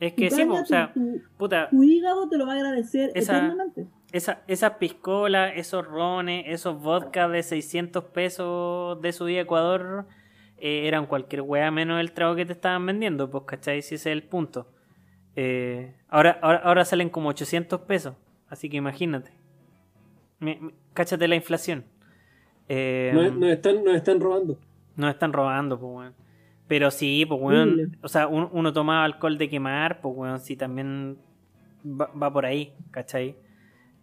Es 0.00 0.14
que 0.14 0.30
sí, 0.30 0.42
o 0.42 0.64
sea, 0.64 0.92
tu, 0.94 1.20
puta, 1.36 1.68
tu 1.68 1.82
hígado 1.82 2.28
te 2.28 2.38
lo 2.38 2.46
va 2.46 2.54
a 2.54 2.56
agradecer 2.56 3.10
Esa- 3.14 3.36
eternamente. 3.36 3.86
esa, 4.12 4.42
esas 4.48 4.72
piscolas, 4.78 5.52
esos 5.56 5.86
rones, 5.86 6.44
esos 6.48 6.80
vodkas 6.80 7.30
de 7.30 7.42
600 7.42 8.04
pesos 8.04 9.00
de 9.02 9.12
su 9.12 9.26
día 9.26 9.42
Ecuador 9.42 10.06
eh, 10.56 10.88
eran 10.88 11.04
cualquier 11.06 11.42
wea 11.42 11.70
menos 11.70 12.00
el 12.00 12.12
trago 12.12 12.34
que 12.34 12.46
te 12.46 12.52
estaban 12.54 12.84
vendiendo, 12.86 13.30
pues, 13.30 13.44
¿cachai? 13.46 13.82
Si 13.82 13.96
ese 13.96 14.10
es 14.10 14.16
el 14.16 14.22
punto. 14.22 14.66
Eh, 15.36 15.94
ahora, 16.08 16.38
ahora, 16.42 16.58
ahora 16.64 16.84
salen 16.86 17.10
como 17.10 17.28
800 17.28 17.82
pesos, 17.82 18.14
así 18.48 18.68
que 18.70 18.78
imagínate. 18.78 19.30
Me- 20.38 20.58
me- 20.60 20.72
cáchate 20.94 21.28
la 21.28 21.36
inflación. 21.36 21.84
Eh, 22.68 23.10
Nos, 23.14 23.34
nos 23.36 23.50
están, 23.50 23.84
nos 23.84 23.94
están 23.96 24.18
robando. 24.20 24.58
Nos 24.96 25.10
están 25.10 25.32
robando, 25.32 25.78
pues, 25.78 25.92
weón. 25.94 26.14
Pero 26.70 26.92
sí, 26.92 27.26
pues, 27.26 27.40
weón. 27.42 27.68
Horrible. 27.72 27.98
O 28.00 28.06
sea, 28.08 28.28
un- 28.28 28.48
uno 28.52 28.72
toma 28.72 29.04
alcohol 29.04 29.36
de 29.38 29.48
quemar, 29.48 30.00
pues, 30.00 30.14
weón, 30.16 30.38
sí, 30.38 30.54
también 30.54 31.18
va, 31.84 32.06
va 32.12 32.32
por 32.32 32.46
ahí, 32.46 32.72
¿cachai? 32.92 33.34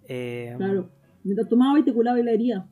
Eh, 0.10 0.53
Claro. 0.57 0.89
Mientras 1.23 1.48
tomaba 1.48 1.80
y 1.80 1.84
te 1.84 1.94
culaba 1.94 2.19
y 2.19 2.23
la 2.23 2.31
herida. 2.31 2.68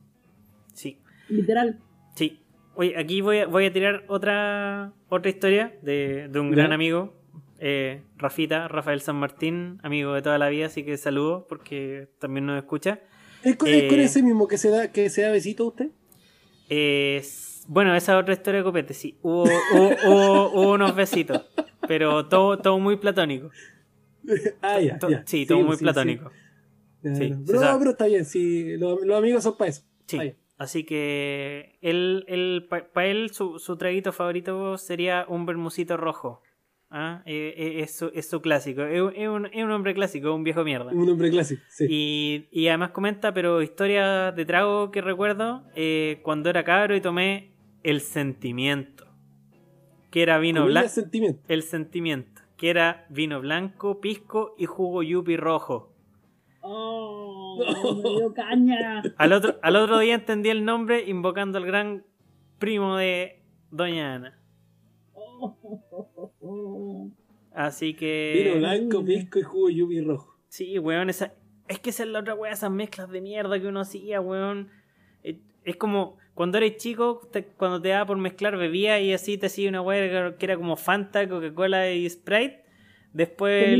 Sí, 0.74 0.98
Literal. 1.30 1.78
sí. 2.14 2.40
Oye, 2.74 2.92
aquí 2.98 3.22
voy 3.22 3.38
a, 3.38 3.46
voy 3.46 3.64
a 3.64 3.72
tirar 3.72 4.04
otra 4.08 4.92
otra 5.08 5.30
historia 5.30 5.74
de, 5.80 6.28
de 6.28 6.40
un 6.40 6.50
Ya. 6.50 6.56
gran 6.56 6.72
amigo, 6.74 7.14
eh, 7.58 8.02
Rafita, 8.18 8.68
Rafael 8.68 9.00
San 9.00 9.16
Martín, 9.16 9.78
amigo 9.82 10.12
de 10.12 10.20
toda 10.20 10.36
la 10.36 10.50
vida, 10.50 10.66
así 10.66 10.84
que 10.84 10.98
saludo 10.98 11.46
porque 11.48 12.08
también 12.18 12.44
nos 12.44 12.58
escucha. 12.58 13.00
¿Es 13.42 13.56
con, 13.56 13.68
es 13.70 13.84
con 13.88 13.98
Eh, 14.00 14.04
ese 14.04 14.22
mismo 14.22 14.46
que 14.46 14.58
se 14.58 14.68
da, 14.68 14.92
que 14.92 15.08
se 15.08 15.22
da 15.22 15.30
besito 15.32 15.64
a 15.64 15.68
usted? 15.68 15.90
Eh, 16.68 17.16
s- 17.20 17.55
bueno, 17.68 17.94
esa 17.94 18.14
es 18.16 18.22
otra 18.22 18.34
historia 18.34 18.58
de 18.60 18.64
copete, 18.64 18.94
sí. 18.94 19.18
Hubo, 19.22 19.44
hubo- 19.44 19.96
hubo- 20.06 20.50
hubo 20.52 20.72
unos 20.72 20.94
besitos, 20.94 21.42
pero 21.88 22.26
todo, 22.26 22.58
todo 22.58 22.78
muy 22.78 22.96
platónico. 22.96 23.50
ah, 24.62 24.80
ya, 24.80 24.98
To- 24.98 25.08
ya. 25.10 25.22
Sí, 25.26 25.46
todo 25.46 25.60
muy 25.62 25.76
sí, 25.76 25.84
platónico. 25.84 26.30
sí. 27.02 27.32
Pero, 27.46 27.90
está 27.90 28.06
bien, 28.06 28.24
sí, 28.24 28.76
los, 28.76 29.00
los 29.04 29.18
amigos 29.18 29.42
son 29.42 29.56
para 29.56 29.70
eso. 29.70 29.82
Sí. 30.06 30.34
Así 30.58 30.84
que 30.84 31.78
él, 31.82 32.24
él 32.28 32.66
para 32.68 33.06
él 33.06 33.30
su, 33.30 33.58
su 33.58 33.76
traguito 33.76 34.12
favorito 34.12 34.78
sería 34.78 35.26
un 35.28 35.44
bermucito 35.46 35.96
rojo. 35.96 36.42
¿Ah? 36.88 37.22
Eh, 37.26 37.52
eh, 37.56 37.80
es, 37.82 37.96
su, 37.96 38.10
es 38.14 38.30
su 38.30 38.40
clásico. 38.40 38.82
Es, 38.82 39.02
un- 39.02 39.12
es 39.16 39.28
un, 39.28 39.46
es 39.46 39.64
un 39.64 39.70
hombre 39.72 39.92
clásico, 39.92 40.32
un 40.34 40.44
viejo 40.44 40.62
mierda. 40.64 40.92
Un 40.92 41.08
hombre 41.10 41.30
clásico, 41.30 41.60
sí. 41.68 41.86
Y, 41.90 42.48
y 42.52 42.68
además 42.68 42.90
comenta, 42.92 43.34
pero 43.34 43.60
historia 43.60 44.30
de 44.32 44.44
trago 44.46 44.90
que 44.92 45.02
recuerdo, 45.02 45.64
eh, 45.74 46.20
cuando 46.22 46.48
era 46.48 46.62
cabro 46.64 46.94
y 46.96 47.00
tomé 47.00 47.52
el 47.86 48.00
sentimiento. 48.00 49.06
Que 50.10 50.22
era 50.22 50.38
vino 50.38 50.66
blanco. 50.66 50.88
sentimiento. 50.88 51.40
El 51.46 51.62
sentimiento. 51.62 52.42
Que 52.56 52.70
era 52.70 53.06
vino 53.10 53.40
blanco, 53.40 54.00
pisco 54.00 54.56
y 54.58 54.66
jugo 54.66 55.04
yupi 55.04 55.36
rojo. 55.36 55.92
Oh, 56.62 57.58
me 58.02 58.10
dio 58.10 58.34
caña. 58.34 59.02
Al 59.16 59.32
otro, 59.32 59.60
al 59.62 59.76
otro 59.76 60.00
día 60.00 60.16
entendí 60.16 60.48
el 60.48 60.64
nombre 60.64 61.04
invocando 61.08 61.58
al 61.58 61.66
gran 61.66 62.04
primo 62.58 62.96
de 62.96 63.40
Doña 63.70 64.14
Ana. 64.14 64.40
Oh. 65.14 67.10
Así 67.54 67.94
que. 67.94 68.42
Vino 68.44 68.58
blanco, 68.58 69.04
pisco 69.04 69.38
y 69.38 69.42
jugo 69.42 69.70
yubi 69.70 70.00
rojo. 70.00 70.36
Sí, 70.48 70.76
weón, 70.80 71.08
esa. 71.08 71.34
Es 71.68 71.78
que 71.78 71.90
esa 71.90 72.02
es 72.02 72.08
la 72.08 72.18
otra 72.18 72.34
weá, 72.34 72.50
esas 72.50 72.70
mezclas 72.70 73.10
de 73.10 73.20
mierda 73.20 73.60
que 73.60 73.68
uno 73.68 73.80
hacía, 73.80 74.20
weón. 74.20 74.70
Eh, 75.22 75.40
Es 75.66 75.76
como 75.76 76.16
cuando 76.34 76.56
eres 76.58 76.76
chico, 76.78 77.20
te- 77.32 77.44
cuando 77.44 77.80
te 77.82 77.88
daba 77.90 78.06
por 78.06 78.16
mezclar 78.18 78.56
bebía 78.56 79.00
y 79.00 79.12
así 79.12 79.36
te 79.36 79.46
hacía 79.46 79.68
una 79.68 79.82
weá 79.82 80.36
que 80.38 80.44
era 80.46 80.56
como 80.56 80.76
Fanta, 80.76 81.28
Coca-Cola 81.28 81.90
y 81.92 82.08
Sprite. 82.08 82.64
Después. 83.12 83.78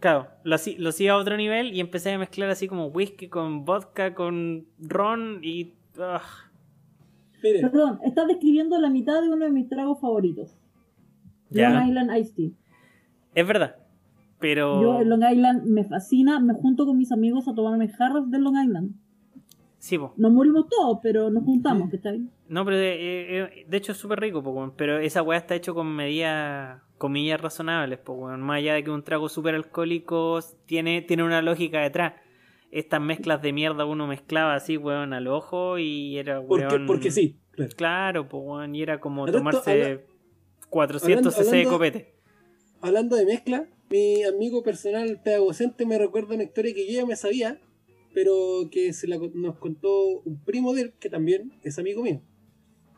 Claro, 0.00 0.28
lo, 0.44 0.56
lo 0.78 0.88
hacía 0.90 1.12
a 1.12 1.16
otro 1.16 1.36
nivel 1.36 1.74
y 1.74 1.80
empecé 1.80 2.12
a 2.12 2.18
mezclar 2.18 2.50
así 2.50 2.68
como 2.68 2.86
whisky 2.86 3.28
con 3.28 3.64
vodka, 3.64 4.14
con 4.14 4.66
ron 4.78 5.40
y. 5.42 5.74
ah, 5.98 6.22
Perdón, 7.42 7.98
estás 8.04 8.26
describiendo 8.28 8.78
la 8.78 8.90
mitad 8.90 9.20
de 9.22 9.28
uno 9.28 9.44
de 9.44 9.50
mis 9.50 9.68
tragos 9.68 10.00
favoritos. 10.00 10.56
Ya. 11.50 11.70
Long 11.70 11.88
Island 11.88 12.16
Iced 12.16 12.34
Tea. 12.34 12.50
Es 13.34 13.46
verdad. 13.46 13.76
Pero. 14.38 14.82
Yo 14.82 15.00
en 15.00 15.08
Long 15.08 15.24
Island 15.32 15.64
me 15.64 15.84
fascina, 15.84 16.38
me 16.40 16.54
junto 16.54 16.86
con 16.86 16.96
mis 16.96 17.10
amigos 17.10 17.48
a 17.48 17.54
tomarme 17.54 17.88
jarras 17.88 18.30
de 18.30 18.38
Long 18.38 18.56
Island. 18.62 18.92
Sí, 19.78 19.96
po. 19.96 20.12
Nos 20.16 20.32
morimos 20.32 20.68
todos, 20.68 20.98
pero 21.02 21.30
nos 21.30 21.44
juntamos, 21.44 21.88
¿cachai? 21.90 22.20
No, 22.48 22.64
pero 22.64 22.76
de, 22.76 22.92
eh, 22.94 23.42
eh, 23.60 23.64
de 23.68 23.76
hecho 23.76 23.92
es 23.92 23.98
súper 23.98 24.18
rico, 24.20 24.42
po. 24.42 24.72
Pero 24.76 24.98
esa 24.98 25.22
weá 25.22 25.38
está 25.38 25.54
hecho 25.54 25.74
con 25.74 25.94
medidas, 25.94 26.80
comillas 26.98 27.40
razonables, 27.40 27.98
po, 28.00 28.14
weón. 28.14 28.40
Más 28.42 28.58
allá 28.58 28.74
de 28.74 28.82
que 28.84 28.90
un 28.90 29.04
trago 29.04 29.28
súper 29.28 29.54
alcohólico 29.54 30.40
tiene, 30.66 31.02
tiene 31.02 31.22
una 31.22 31.42
lógica 31.42 31.80
detrás. 31.80 32.14
Estas 32.70 33.00
mezclas 33.00 33.40
de 33.40 33.52
mierda 33.52 33.84
uno 33.84 34.06
mezclaba 34.06 34.54
así, 34.54 34.76
weón, 34.76 35.12
al 35.12 35.28
ojo 35.28 35.78
y 35.78 36.18
era, 36.18 36.42
Porque, 36.42 36.66
weón... 36.66 36.86
porque 36.86 37.10
sí, 37.10 37.38
claro. 37.52 37.70
Claro, 37.76 38.28
weón, 38.30 38.74
y 38.74 38.82
era 38.82 38.98
como 39.00 39.26
tomarse 39.26 39.70
habla- 39.70 40.00
400 40.68 41.34
cc 41.34 41.42
de 41.44 41.48
hablando- 41.50 41.70
copete. 41.70 42.14
Hablando 42.80 43.16
de 43.16 43.24
mezcla, 43.26 43.66
mi 43.90 44.22
amigo 44.24 44.62
personal 44.62 45.20
pedagogente 45.24 45.86
me 45.86 45.98
recuerda 45.98 46.34
una 46.34 46.44
historia 46.44 46.74
que 46.74 46.86
yo 46.92 47.00
ya 47.00 47.06
me 47.06 47.16
sabía, 47.16 47.58
pero 48.18 48.68
que 48.72 48.92
se 48.92 49.06
la, 49.06 49.16
nos 49.16 49.58
contó 49.58 50.22
un 50.24 50.42
primo 50.42 50.74
de 50.74 50.82
él, 50.82 50.92
que 50.98 51.08
también 51.08 51.52
es 51.62 51.78
amigo 51.78 52.02
mío. 52.02 52.20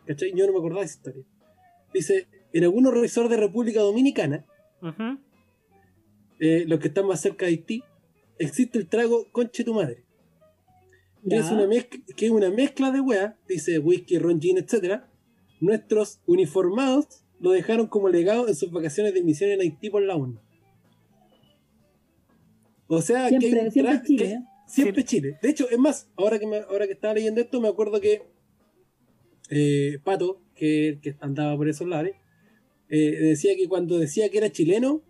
¿Cachai? 0.06 0.32
Yo 0.34 0.46
no 0.46 0.52
me 0.54 0.58
acordaba 0.60 0.80
de 0.80 0.86
esa 0.86 0.96
historia. 0.96 1.24
Dice, 1.92 2.26
en 2.54 2.64
algunos 2.64 2.94
revisores 2.94 3.28
de 3.28 3.36
República 3.36 3.80
Dominicana, 3.80 4.46
eh, 6.38 6.64
los 6.66 6.80
que 6.80 6.88
están 6.88 7.06
más 7.06 7.20
cerca 7.20 7.44
de 7.44 7.50
Haití, 7.50 7.82
existe 8.38 8.78
el 8.78 8.88
trago 8.88 9.26
conche 9.30 9.62
tu 9.62 9.74
madre. 9.74 10.04
Que 11.28 11.36
es, 11.36 11.50
una 11.50 11.66
mezcla, 11.66 12.00
que 12.16 12.24
es 12.24 12.32
una 12.32 12.48
mezcla 12.48 12.90
de 12.90 13.00
weá, 13.00 13.36
dice 13.46 13.78
whisky, 13.78 14.18
ron, 14.18 14.40
gin, 14.40 14.56
etc. 14.56 15.02
Nuestros 15.60 16.22
uniformados 16.24 17.24
lo 17.40 17.50
dejaron 17.50 17.88
como 17.88 18.08
legado 18.08 18.48
en 18.48 18.54
sus 18.54 18.70
vacaciones 18.70 19.12
de 19.12 19.22
misión 19.22 19.50
en 19.50 19.60
Haití 19.60 19.90
por 19.90 20.00
la 20.00 20.16
ONU. 20.16 20.40
O 22.86 23.02
sea, 23.02 23.28
que 23.28 23.36
hay 23.36 23.52
un 23.66 23.70
siempre 23.70 24.02
Chile. 24.06 24.24
que- 24.24 24.49
siempre 24.70 25.04
Chile. 25.04 25.38
De 25.42 25.50
hecho, 25.50 25.68
es 25.70 25.78
más, 25.78 26.08
ahora 26.16 26.38
que, 26.38 26.46
me- 26.46 26.58
ahora 26.68 26.86
que 26.86 26.92
estaba 26.92 27.14
leyendo 27.14 27.40
esto, 27.40 27.60
me 27.60 27.68
acuerdo 27.68 28.00
que 28.00 28.22
eh, 29.50 29.98
Pato, 30.04 30.40
que, 30.54 30.98
que 31.02 31.16
andaba 31.20 31.56
por 31.56 31.68
esos 31.68 31.88
lares, 31.88 32.14
eh, 32.88 33.16
decía 33.20 33.54
que 33.56 33.68
cuando 33.68 33.98
decía 33.98 34.28
que 34.30 34.38
era 34.38 34.50
chileno, 34.50 35.02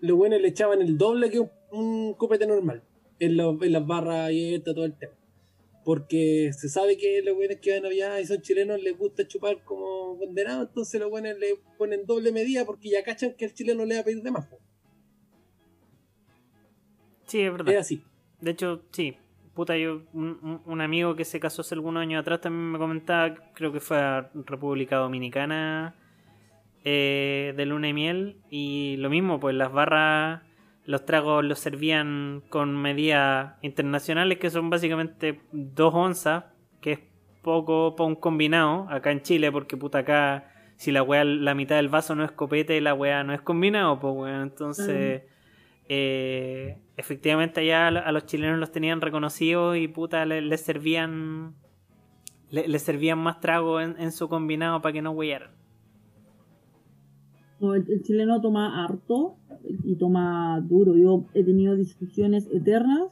los 0.00 0.16
buenos 0.16 0.40
le 0.40 0.48
echaban 0.48 0.82
el 0.82 0.98
doble 0.98 1.30
que 1.30 1.40
un, 1.40 1.50
un 1.70 2.14
copete 2.14 2.46
normal 2.46 2.82
en, 3.18 3.36
los- 3.36 3.60
en 3.62 3.72
las 3.72 3.86
barras 3.86 4.30
y 4.32 4.54
esto, 4.54 4.74
todo 4.74 4.84
el 4.84 4.96
tema. 4.98 5.14
Porque 5.84 6.50
se 6.52 6.68
sabe 6.68 6.96
que 6.96 7.22
los 7.22 7.36
buenos 7.36 7.58
que 7.58 7.72
van 7.78 7.86
allá 7.86 8.20
y 8.20 8.26
son 8.26 8.42
chilenos 8.42 8.82
les 8.82 8.98
gusta 8.98 9.26
chupar 9.28 9.62
como 9.64 10.18
condenados, 10.18 10.68
entonces 10.68 11.00
los 11.00 11.08
buenos 11.10 11.38
le 11.38 11.58
ponen 11.78 12.04
doble 12.06 12.32
medida 12.32 12.64
porque 12.64 12.90
ya 12.90 13.04
cachan 13.04 13.34
que 13.34 13.44
el 13.44 13.54
chileno 13.54 13.84
le 13.84 13.94
va 13.94 14.00
a 14.00 14.04
pedir 14.04 14.20
de 14.22 14.30
más. 14.32 14.48
Sí, 17.26 17.40
es 17.40 17.52
verdad. 17.52 17.72
Es 17.72 17.80
así. 17.80 18.02
De 18.40 18.50
hecho, 18.50 18.82
sí. 18.92 19.16
Puta, 19.54 19.76
yo, 19.78 20.02
un, 20.12 20.80
amigo 20.82 21.16
que 21.16 21.24
se 21.24 21.40
casó 21.40 21.62
hace 21.62 21.74
algunos 21.74 22.02
años 22.02 22.20
atrás 22.20 22.42
también 22.42 22.72
me 22.72 22.78
comentaba, 22.78 23.34
creo 23.54 23.72
que 23.72 23.80
fue 23.80 23.98
a 23.98 24.30
República 24.34 24.96
Dominicana 24.96 25.94
eh, 26.84 27.54
de 27.56 27.66
luna 27.66 27.88
y 27.88 27.94
miel. 27.94 28.36
Y 28.50 28.96
lo 28.98 29.08
mismo, 29.08 29.40
pues 29.40 29.54
las 29.54 29.72
barras, 29.72 30.42
los 30.84 31.06
tragos 31.06 31.42
los 31.42 31.58
servían 31.58 32.42
con 32.50 32.76
medidas 32.76 33.54
internacionales 33.62 34.38
que 34.38 34.50
son 34.50 34.68
básicamente 34.68 35.40
dos 35.52 35.94
onzas, 35.94 36.44
que 36.82 36.92
es 36.92 37.00
poco 37.40 37.96
para 37.96 38.08
un 38.08 38.16
combinado 38.16 38.86
acá 38.90 39.10
en 39.10 39.22
Chile, 39.22 39.50
porque 39.50 39.78
puta 39.78 40.00
acá, 40.00 40.52
si 40.76 40.92
la 40.92 41.02
weá, 41.02 41.24
la 41.24 41.54
mitad 41.54 41.76
del 41.76 41.88
vaso 41.88 42.14
no 42.14 42.24
es 42.24 42.32
copete, 42.32 42.78
la 42.82 42.92
weá 42.92 43.24
no 43.24 43.32
es 43.32 43.40
combinado, 43.40 43.98
pues 44.00 44.14
weón. 44.14 44.42
Entonces, 44.42 45.22
eh, 45.88 46.78
efectivamente 46.96 47.60
allá 47.60 47.88
a 47.88 47.90
lo- 47.90 48.00
a 48.00 48.12
los 48.12 48.26
chilenos 48.26 48.58
los 48.58 48.72
tenían 48.72 49.00
reconocidos 49.00 49.76
y 49.76 49.88
puta 49.88 50.24
le- 50.26 50.42
les 50.42 50.60
servían 50.60 51.54
le- 52.50 52.68
les 52.68 52.82
servían 52.82 53.18
más 53.18 53.40
trago 53.40 53.80
en, 53.80 53.96
en 54.00 54.12
su 54.12 54.28
combinado 54.28 54.80
para 54.82 54.92
que 54.92 55.02
no 55.02 55.10
huellaran. 55.12 55.50
No, 57.60 57.74
el, 57.74 57.84
el 57.90 58.02
chileno 58.02 58.40
toma 58.40 58.84
harto 58.84 59.36
y 59.84 59.96
toma 59.96 60.60
duro. 60.60 60.94
Yo 60.96 61.24
he 61.34 61.42
tenido 61.42 61.74
discusiones 61.74 62.46
eternas 62.52 63.10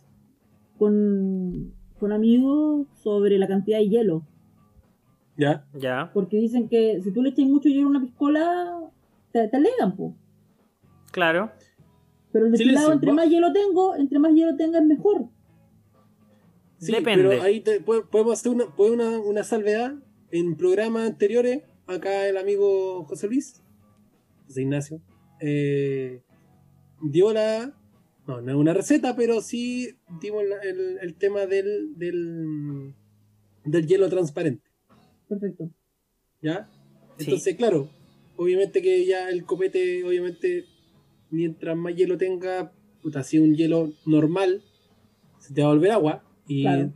con, 0.79 1.73
con 1.99 2.13
amigos 2.13 2.87
sobre 3.03 3.39
la 3.39 3.49
cantidad 3.49 3.79
de 3.79 3.89
hielo. 3.89 4.23
¿Ya? 5.37 5.65
Ya, 5.73 6.11
Porque 6.13 6.37
dicen 6.37 6.69
que 6.69 7.01
si 7.03 7.11
tú 7.13 7.23
le 7.23 7.31
echas 7.31 7.47
mucho 7.47 7.69
hielo 7.69 7.87
a 7.87 7.91
una 7.91 8.01
piscola, 8.03 8.81
te, 9.33 9.49
te 9.49 9.57
alegan, 9.57 9.97
po. 9.97 10.15
claro. 11.11 11.51
Pero 12.35 12.47
el 12.47 12.53
destilado, 12.53 12.93
entre 12.93 13.13
más 13.13 13.29
hielo 13.31 13.53
tengo, 13.53 13.95
entre 13.95 14.19
más 14.19 14.35
hielo 14.35 14.57
tenga 14.57 14.81
es 14.81 14.85
mejor. 14.85 15.29
Sí, 16.79 16.91
Depende. 16.93 17.29
pero 17.29 17.43
ahí 17.43 17.61
te- 17.61 17.81
po- 17.81 18.05
podemos 18.11 18.33
hacer 18.39 18.51
una, 18.53 18.67
puede 18.75 18.91
una, 18.93 19.19
una 19.21 19.45
salvedad. 19.45 19.95
En 20.31 20.57
programas 20.57 21.07
anteriores, 21.09 21.63
acá 21.87 22.27
el 22.29 22.37
amigo 22.37 23.05
José 23.05 23.29
Luis, 23.29 23.63
José 24.49 24.63
Ignacio, 24.63 25.01
eh, 25.41 26.23
dio 27.01 27.33
la. 27.33 27.73
No, 28.27 28.41
no 28.41 28.51
es 28.51 28.57
una 28.57 28.75
receta, 28.75 29.15
pero 29.15 29.41
sí 29.41 29.97
dimos 30.21 30.43
la- 30.45 30.59
el, 30.63 30.99
el 31.01 31.15
tema 31.15 31.47
del, 31.47 31.97
del, 31.97 32.95
del 33.65 33.87
hielo 33.87 34.09
transparente. 34.09 34.69
Perfecto. 35.29 35.71
¿Ya? 36.43 36.69
Sí. 37.19 37.27
Entonces, 37.27 37.55
claro, 37.57 37.89
obviamente 38.37 38.83
que 38.83 39.07
ya 39.07 39.29
el 39.31 39.45
copete, 39.45 40.03
obviamente, 40.03 40.65
mientras 41.35 41.77
más 41.77 41.95
hielo 41.95 42.17
tenga, 42.17 42.73
puta, 43.03 43.23
si 43.23 43.39
un 43.39 43.55
hielo 43.55 43.93
normal, 44.07 44.63
se 45.39 45.53
te 45.53 45.63
va 45.63 45.69
a 45.69 45.73
volver 45.73 45.91
agua. 45.91 46.25
Y, 46.47 46.63
Claro. 46.63 46.93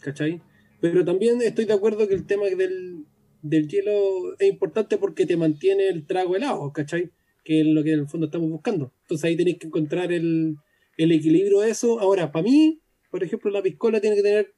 ¿Cachai? 0.00 0.40
Pero 0.80 1.04
también 1.04 1.40
estoy 1.42 1.64
de 1.64 1.74
acuerdo 1.74 2.08
que 2.08 2.14
el 2.14 2.26
tema 2.26 2.46
del, 2.46 3.04
del 3.42 3.68
hielo 3.68 4.34
es 4.38 4.48
importante 4.48 4.98
porque 4.98 5.26
te 5.26 5.36
mantiene 5.36 5.88
el 5.88 6.06
trago 6.06 6.34
helado, 6.34 6.72
¿cachai? 6.72 7.10
Que 7.44 7.60
es 7.60 7.66
lo 7.66 7.84
que 7.84 7.92
en 7.92 8.00
el 8.00 8.08
fondo 8.08 8.26
estamos 8.26 8.50
buscando. 8.50 8.92
Entonces 9.02 9.24
ahí 9.24 9.36
tenéis 9.36 9.58
que 9.58 9.68
encontrar 9.68 10.12
el, 10.12 10.56
el 10.96 11.12
equilibrio 11.12 11.60
de 11.60 11.70
eso. 11.70 12.00
Ahora, 12.00 12.32
para 12.32 12.44
mí, 12.44 12.80
por 13.10 13.22
ejemplo, 13.22 13.50
la 13.50 13.62
piscola 13.62 14.00
tiene 14.00 14.16
que 14.16 14.22
tener, 14.22 14.54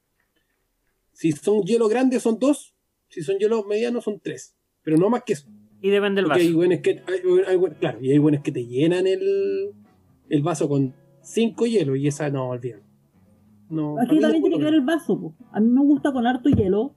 si 1.12 1.32
son 1.32 1.62
hielo 1.62 1.88
grandes 1.88 2.22
son 2.22 2.38
dos, 2.38 2.74
si 3.08 3.22
son 3.22 3.38
hielos 3.38 3.66
medianos 3.66 4.04
son 4.04 4.20
tres, 4.20 4.56
pero 4.82 4.96
no 4.96 5.10
más 5.10 5.22
que 5.24 5.34
eso. 5.34 5.48
Y 5.84 5.90
depende 5.90 6.22
del 6.22 6.30
hay 6.32 6.46
vaso. 6.46 6.56
buenos 6.56 6.78
que, 6.80 6.90
hay- 7.06 7.42
hay 7.46 7.56
buen- 7.56 7.74
claro, 7.74 7.98
y 8.00 8.10
hay 8.10 8.18
buenos 8.18 8.42
que 8.42 8.50
te 8.52 8.64
llenan 8.66 9.06
el, 9.06 9.72
el 10.30 10.42
vaso 10.42 10.66
con 10.68 10.94
cinco 11.20 11.66
hielos 11.66 11.98
y 11.98 12.06
esa 12.08 12.30
no, 12.30 12.48
olvídalo. 12.48 12.82
No, 13.68 14.00
Aquí 14.00 14.18
también 14.18 14.42
tiene 14.42 14.56
que 14.58 14.64
ver 14.64 14.74
el 14.74 14.80
vaso. 14.80 15.20
po. 15.20 15.34
A 15.52 15.60
mí 15.60 15.68
me 15.68 15.82
gusta 15.82 16.10
con 16.12 16.26
harto 16.26 16.48
hielo, 16.48 16.94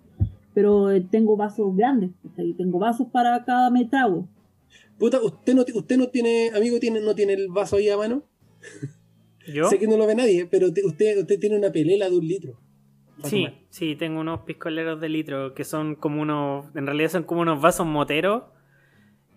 pero 0.53 0.89
eh, 0.91 1.01
tengo 1.01 1.35
vasos 1.35 1.76
grandes. 1.76 2.11
¿cachai? 2.23 2.53
Tengo 2.53 2.80
vasos 2.80 3.07
para 3.11 3.43
cada 3.43 3.69
me 3.69 3.84
trago. 3.85 4.27
Puta, 4.97 5.22
usted 5.22 5.53
no, 5.53 5.64
usted 5.76 5.97
no 5.97 6.07
tiene, 6.07 6.51
amigo, 6.55 6.80
tiene, 6.80 7.01
no 7.01 7.14
tiene 7.14 7.34
el 7.34 7.49
vaso 7.49 7.76
ahí 7.76 7.89
a 7.89 7.97
mano. 7.97 8.23
¿Yo? 9.53 9.69
Sé 9.69 9.80
que 9.80 9.88
no 9.88 9.97
lo 9.97 10.05
ve 10.07 10.15
nadie, 10.15 10.45
pero 10.45 10.72
te- 10.73 10.85
usted, 10.85 11.18
usted 11.19 11.39
tiene 11.39 11.57
una 11.57 11.72
pelela 11.72 12.09
de 12.09 12.18
un 12.18 12.27
litro. 12.27 12.59
Sí, 13.23 13.45
tomar. 13.45 13.53
sí, 13.69 13.95
tengo 13.95 14.19
unos 14.22 14.41
piscoleros 14.41 14.99
de 15.01 15.09
litro 15.09 15.53
que 15.53 15.64
son 15.64 15.95
como 15.95 16.22
unos, 16.22 16.65
en 16.76 16.85
realidad 16.85 17.09
son 17.09 17.23
como 17.23 17.41
unos 17.41 17.61
vasos 17.61 17.88
moteros, 17.88 18.43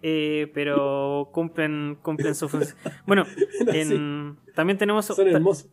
eh, 0.02 0.50
pero 0.54 1.28
cumplen, 1.32 1.98
cumplen 2.02 2.34
su 2.34 2.48
función. 2.48 2.76
Bueno, 3.06 3.24
en- 3.72 4.36
también 4.54 4.78
tenemos, 4.78 5.06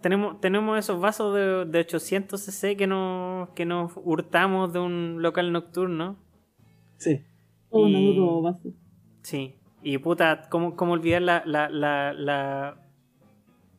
tenemos, 0.02 0.40
tenemos 0.42 0.80
esos 0.80 1.00
vasos 1.02 1.34
de, 1.36 1.66
de 1.66 1.80
800 1.80 2.40
cc 2.42 2.76
que 2.78 2.88
nos, 2.88 3.50
que 3.50 3.66
nos 3.66 3.92
hurtamos 3.96 4.74
de 4.74 4.80
un 4.80 5.22
local 5.22 5.52
nocturno. 5.52 6.18
Sí. 6.98 7.22
Otro 7.70 8.42
vaso. 8.42 8.70
Sí, 9.22 9.56
y 9.84 9.98
puta, 9.98 10.48
¿cómo, 10.50 10.76
cómo 10.76 10.94
olvidar 10.94 11.22
la, 11.22 11.44
la, 11.46 11.70
la, 11.70 12.14
la, 12.14 12.78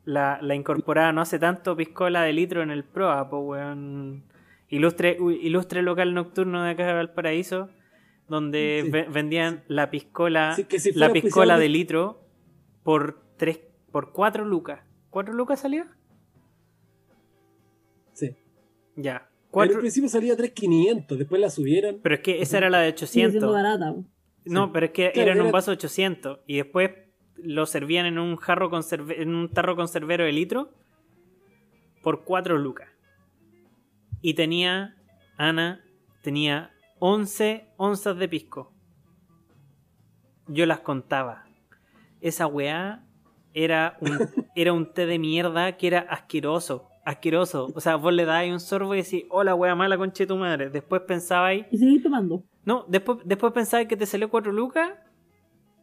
la, 0.05 0.39
la 0.41 0.55
incorporada 0.55 1.11
no 1.11 1.21
hace 1.21 1.39
tanto 1.39 1.75
piscola 1.75 2.21
de 2.23 2.33
litro 2.33 2.61
en 2.61 2.69
el 2.71 2.83
Proa, 2.83 3.29
po, 3.29 3.39
weón. 3.39 4.23
Ilustre, 4.71 5.17
ilustre 5.41 5.81
local 5.81 6.13
nocturno 6.13 6.61
de 6.63 6.71
acá 6.71 6.85
de 6.85 6.93
Valparaíso, 6.93 7.69
donde 8.29 8.81
Sí. 8.85 8.91
ve- 8.91 9.07
vendían 9.09 9.63
la 9.67 9.89
piscola, 9.91 10.53
Sí, 10.55 10.63
que 10.65 10.79
si 10.79 10.91
la 10.93 11.11
piscola 11.11 11.57
de 11.57 11.69
litro 11.69 12.21
por 12.83 13.21
tres, 13.37 13.59
por 13.91 14.11
cuatro 14.13 14.45
lucas. 14.45 14.81
¿Cuatro 15.09 15.33
lucas 15.33 15.59
salió? 15.61 15.85
Sí. 18.13 18.35
Ya. 18.95 19.15
Al 19.17 19.51
Cuatro, 19.51 19.79
principio 19.79 20.09
salía 20.09 20.35
3.500, 20.37 21.17
después 21.17 21.41
la 21.41 21.49
subieron. 21.49 21.99
pero 22.03 22.15
es 22.15 22.21
que 22.21 22.41
esa 22.41 22.57
era 22.59 22.69
la 22.69 22.79
de 22.81 22.91
Sigue 22.95 23.07
siendo 23.07 23.49
800. 23.49 23.53
barata. 23.53 23.95
No, 24.45 24.65
Sí. 24.65 24.71
pero 24.73 24.85
es 24.85 24.91
que 24.91 25.11
Claro, 25.11 25.31
era 25.31 25.39
en 25.39 25.45
un 25.45 25.51
vaso 25.51 25.71
800 25.71 26.39
y 26.45 26.57
después 26.57 26.91
lo 27.35 27.65
servían 27.65 28.05
en 28.05 28.19
un 28.19 28.35
jarro 28.35 28.69
conserve- 28.69 29.21
en 29.21 29.33
un 29.33 29.49
tarro 29.49 29.75
conservero 29.75 30.23
de 30.25 30.31
litro 30.33 30.69
por 32.03 32.23
4 32.25 32.57
lucas. 32.57 32.89
Y 34.21 34.33
tenía 34.35 34.95
Ana 35.37 35.83
tenía 36.21 36.71
11 36.99 37.73
onzas 37.77 38.17
de 38.17 38.27
pisco. 38.27 38.73
Yo 40.47 40.65
las 40.65 40.79
contaba. 40.81 41.45
Esa 42.21 42.47
weá 42.47 43.05
era 43.53 43.97
un, 44.01 44.09
era 44.55 44.73
un 44.73 44.93
té 44.93 45.05
de 45.05 45.19
mierda 45.19 45.77
que 45.77 45.87
era 45.87 45.99
asqueroso. 45.99 46.87
Asqueroso. 47.05 47.71
O 47.75 47.79
sea, 47.79 47.95
vos 47.95 48.13
le 48.13 48.25
dabais 48.25 48.51
un 48.51 48.59
sorbo 48.59 48.93
y 48.93 49.01
decís, 49.01 49.23
hola, 49.29 49.55
wea 49.55 49.75
mala 49.75 49.97
conche 49.97 50.27
tu 50.27 50.35
madre. 50.35 50.69
Después 50.69 51.01
pensabais. 51.07 51.65
Y 51.71 51.77
seguís 51.77 52.03
tomando. 52.03 52.43
No, 52.65 52.85
después, 52.87 53.19
después 53.25 53.53
pensabais 53.53 53.87
que 53.87 53.97
te 53.97 54.05
salió 54.05 54.29
cuatro 54.29 54.51
lucas 54.51 54.91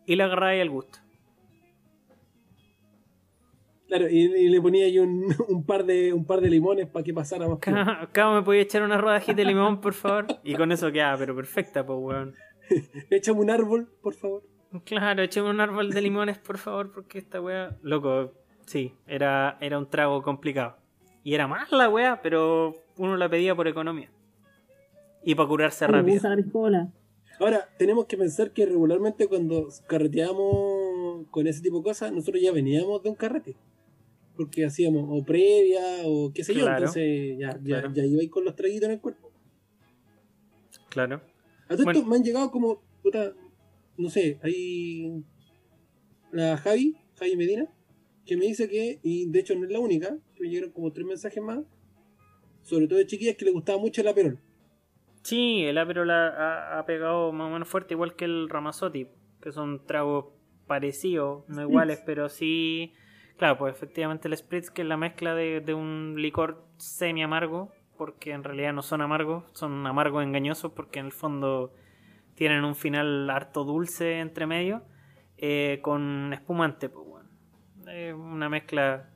y 0.04 0.14
le 0.14 0.22
agarrabais 0.22 0.62
al 0.62 0.70
gusto. 0.70 0.98
Claro, 3.88 4.08
y, 4.08 4.16
y 4.16 4.48
le 4.48 4.60
ponía 4.60 4.84
ahí 4.84 4.98
un, 4.98 5.26
un 5.48 5.64
par 5.64 5.84
de 5.84 6.12
un 6.12 6.24
par 6.24 6.40
de 6.40 6.50
limones 6.50 6.88
para 6.88 7.04
que 7.04 7.14
pasara 7.14 7.48
más. 7.48 7.58
Acá 7.58 8.30
me 8.34 8.42
podía 8.42 8.62
echar 8.62 8.82
una 8.82 8.98
rodajita 8.98 9.36
de 9.36 9.44
limón, 9.44 9.80
por 9.80 9.94
favor. 9.94 10.26
Y 10.42 10.54
con 10.54 10.72
eso 10.72 10.90
quedaba, 10.90 11.18
pero 11.18 11.34
perfecta, 11.36 11.86
pues, 11.86 11.98
weón. 12.00 12.34
Échame 13.10 13.40
un 13.40 13.50
árbol, 13.50 13.88
por 14.02 14.14
favor. 14.14 14.42
Claro, 14.84 15.22
echemos 15.22 15.50
un 15.50 15.60
árbol 15.60 15.90
de 15.90 16.02
limones, 16.02 16.38
por 16.38 16.58
favor, 16.58 16.92
porque 16.92 17.18
esta 17.18 17.40
wea. 17.40 17.76
Loco, 17.82 18.32
sí, 18.66 18.94
era, 19.06 19.56
era 19.60 19.78
un 19.78 19.88
trago 19.88 20.22
complicado. 20.22 20.76
Y 21.22 21.34
era 21.34 21.46
más 21.46 21.72
la 21.72 21.88
wea, 21.88 22.20
pero 22.22 22.74
uno 22.96 23.16
la 23.16 23.28
pedía 23.28 23.54
por 23.54 23.68
economía. 23.68 24.10
Y 25.24 25.34
para 25.34 25.48
curarse 25.48 25.86
rápido. 25.86 26.20
Ahora, 27.38 27.68
tenemos 27.78 28.06
que 28.06 28.16
pensar 28.16 28.52
que 28.52 28.64
regularmente 28.64 29.26
cuando 29.28 29.68
carreteamos 29.86 31.26
con 31.30 31.46
ese 31.46 31.60
tipo 31.60 31.78
de 31.78 31.84
cosas, 31.84 32.12
nosotros 32.12 32.42
ya 32.42 32.52
veníamos 32.52 33.02
de 33.02 33.10
un 33.10 33.14
carrete. 33.14 33.56
Porque 34.36 34.64
hacíamos 34.66 35.04
o 35.08 35.24
previa 35.24 35.80
o 36.04 36.30
qué 36.32 36.44
sé 36.44 36.54
yo, 36.54 36.68
entonces 36.68 37.38
ya, 37.38 37.52
ya, 37.52 37.58
claro. 37.80 37.92
ya 37.94 38.04
iba 38.04 38.20
ahí 38.20 38.28
con 38.28 38.44
los 38.44 38.54
traguitos 38.54 38.86
en 38.88 38.94
el 38.94 39.00
cuerpo. 39.00 39.30
Claro. 40.90 41.20
A 41.68 41.74
todo 41.74 41.84
Bueno. 41.84 41.98
esto 41.98 42.10
me 42.10 42.16
han 42.16 42.22
llegado 42.24 42.50
como, 42.50 42.82
puta, 43.02 43.32
no 43.96 44.08
sé, 44.10 44.38
hay 44.42 45.24
la 46.32 46.56
Javi, 46.58 46.96
Javi 47.18 47.36
Medina, 47.36 47.66
que 48.24 48.36
me 48.36 48.46
dice 48.46 48.68
que, 48.68 49.00
y 49.02 49.26
de 49.30 49.38
hecho 49.40 49.54
no 49.54 49.64
es 49.64 49.70
la 49.70 49.80
única, 49.80 50.16
que 50.34 50.42
me 50.42 50.48
llegaron 50.48 50.70
como 50.72 50.92
tres 50.92 51.06
mensajes 51.06 51.42
más, 51.42 51.60
sobre 52.62 52.86
todo 52.88 52.98
de 52.98 53.06
chiquillas 53.06 53.36
que 53.36 53.44
le 53.44 53.52
gustaba 53.52 53.78
mucho 53.78 54.00
el 54.00 54.08
aperol. 54.08 54.38
Sí, 55.22 55.62
el 55.64 55.76
Aperol 55.78 56.08
ha, 56.10 56.78
ha- 56.78 56.86
pegado 56.86 57.32
más 57.32 57.48
o 57.48 57.52
menos 57.52 57.66
fuerte, 57.68 57.94
igual 57.94 58.14
que 58.14 58.26
el 58.26 58.48
Ramazotti, 58.48 59.08
que 59.42 59.50
son 59.50 59.84
tragos 59.84 60.26
parecidos, 60.68 61.48
no 61.48 61.62
iguales, 61.62 62.00
pero 62.06 62.28
sí. 62.28 62.92
Claro, 63.36 63.58
pues 63.58 63.74
efectivamente 63.74 64.28
el 64.28 64.36
Spritz, 64.36 64.70
que 64.70 64.82
es 64.82 64.88
la 64.88 64.96
mezcla 64.96 65.34
de, 65.34 65.60
de 65.60 65.74
un 65.74 66.14
licor 66.16 66.64
semi 66.78 67.22
amargo, 67.22 67.70
porque 67.96 68.32
en 68.32 68.44
realidad 68.44 68.72
no 68.72 68.82
son 68.82 69.02
amargos, 69.02 69.44
son 69.52 69.86
amargos 69.86 70.22
engañosos, 70.24 70.72
porque 70.72 71.00
en 71.00 71.06
el 71.06 71.12
fondo 71.12 71.72
tienen 72.34 72.64
un 72.64 72.74
final 72.74 73.28
harto 73.30 73.64
dulce 73.64 74.20
entre 74.20 74.46
medio, 74.46 74.82
eh, 75.38 75.80
con 75.82 76.32
espumante, 76.32 76.88
pues 76.88 77.06
bueno. 77.06 77.28
Eh, 77.88 78.12
una 78.12 78.48
mezcla 78.48 79.10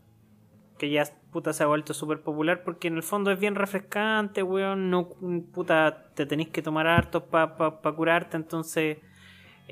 que 0.79 0.91
ya 0.91 1.05
puta 1.31 1.53
se 1.53 1.63
ha 1.63 1.67
vuelto 1.67 1.93
súper 1.93 2.23
popular 2.23 2.63
porque 2.65 2.89
en 2.89 2.97
el 2.97 3.03
fondo 3.03 3.31
es 3.31 3.39
bien 3.39 3.55
refrescante, 3.55 4.43
weón. 4.43 4.91
No, 4.91 5.11
puta, 5.53 6.11
te 6.15 6.27
tenéis 6.27 6.49
que 6.51 6.63
tomar 6.63 6.87
hartos 6.87 7.23
para 7.25 7.57
pa, 7.57 7.93
curarte, 7.95 8.37
entonces 8.37 8.99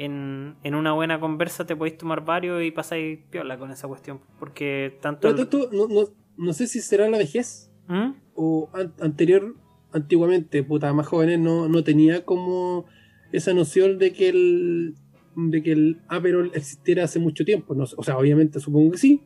en, 0.05 0.55
en 0.63 0.75
una 0.75 0.93
buena 0.93 1.19
conversa 1.21 1.67
te 1.67 1.75
podéis 1.77 1.99
tomar 1.99 2.25
varios 2.25 2.63
y 2.63 2.71
pasáis 2.71 3.19
piola 3.31 3.59
con 3.59 3.71
esa 3.71 3.89
cuestión. 3.89 4.21
Porque 4.39 4.97
tanto. 5.03 5.21
Pero 5.29 5.43
el- 5.43 5.77
no, 5.77 5.89
no, 5.89 6.09
no 6.37 6.53
sé 6.53 6.67
si 6.67 6.81
será 6.81 7.09
la 7.09 7.19
vejez 7.19 7.71
¿Mm? 7.89 8.13
o 8.35 8.69
an- 8.73 8.95
anterior, 9.01 9.55
antiguamente, 9.93 10.63
puta, 10.63 10.93
más 10.93 11.07
jóvenes, 11.07 11.41
no, 11.41 11.69
no 11.69 11.83
tenía 11.83 12.25
como 12.25 12.85
esa 13.33 13.53
noción 13.55 13.99
de 13.99 14.13
que 14.13 14.29
el 14.29 14.95
de 15.37 15.63
que 15.63 15.73
el 15.73 16.01
Aperol 16.09 16.51
existiera 16.55 17.05
hace 17.05 17.19
mucho 17.21 17.45
tiempo. 17.45 17.75
No 17.75 17.85
o 17.97 18.03
sea, 18.03 18.17
obviamente 18.19 18.59
supongo 18.61 18.91
que 18.93 18.99
sí, 18.99 19.23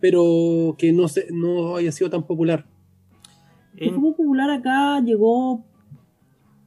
pero 0.00 0.74
que 0.78 0.92
no, 0.92 1.08
se, 1.08 1.28
no 1.32 1.76
haya 1.76 1.90
sido 1.92 2.10
tan 2.10 2.26
popular. 2.26 2.66
Fue 3.78 3.90
popular 3.92 4.50
acá, 4.50 5.00
llegó 5.00 5.64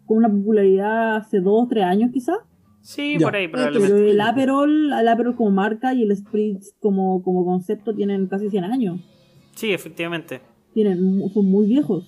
con 0.05 0.17
una 0.17 0.29
popularidad 0.29 1.17
hace 1.17 1.39
dos 1.39 1.63
o 1.65 1.67
tres 1.67 1.83
años 1.85 2.11
quizás. 2.11 2.37
Sí, 2.87 3.17
Ya. 3.19 3.25
por 3.27 3.35
ahí 3.35 3.49
Pero 3.49 3.63
probablemente. 3.69 4.11
el 4.11 4.21
Aperol, 4.21 4.93
el 4.93 5.07
Aperol 5.09 5.35
como 5.35 5.51
marca 5.51 5.93
y 5.93 6.03
el 6.03 6.15
Spritz 6.15 6.73
como, 6.79 7.21
como 7.21 7.43
concepto 7.43 7.93
tienen 7.93 8.27
casi 8.27 8.49
100 8.49 8.63
años. 8.63 9.01
Sí, 9.55 9.73
efectivamente. 9.73 10.39
Tienen, 10.73 11.29
son 11.33 11.45
muy 11.51 11.67
viejos. 11.67 12.05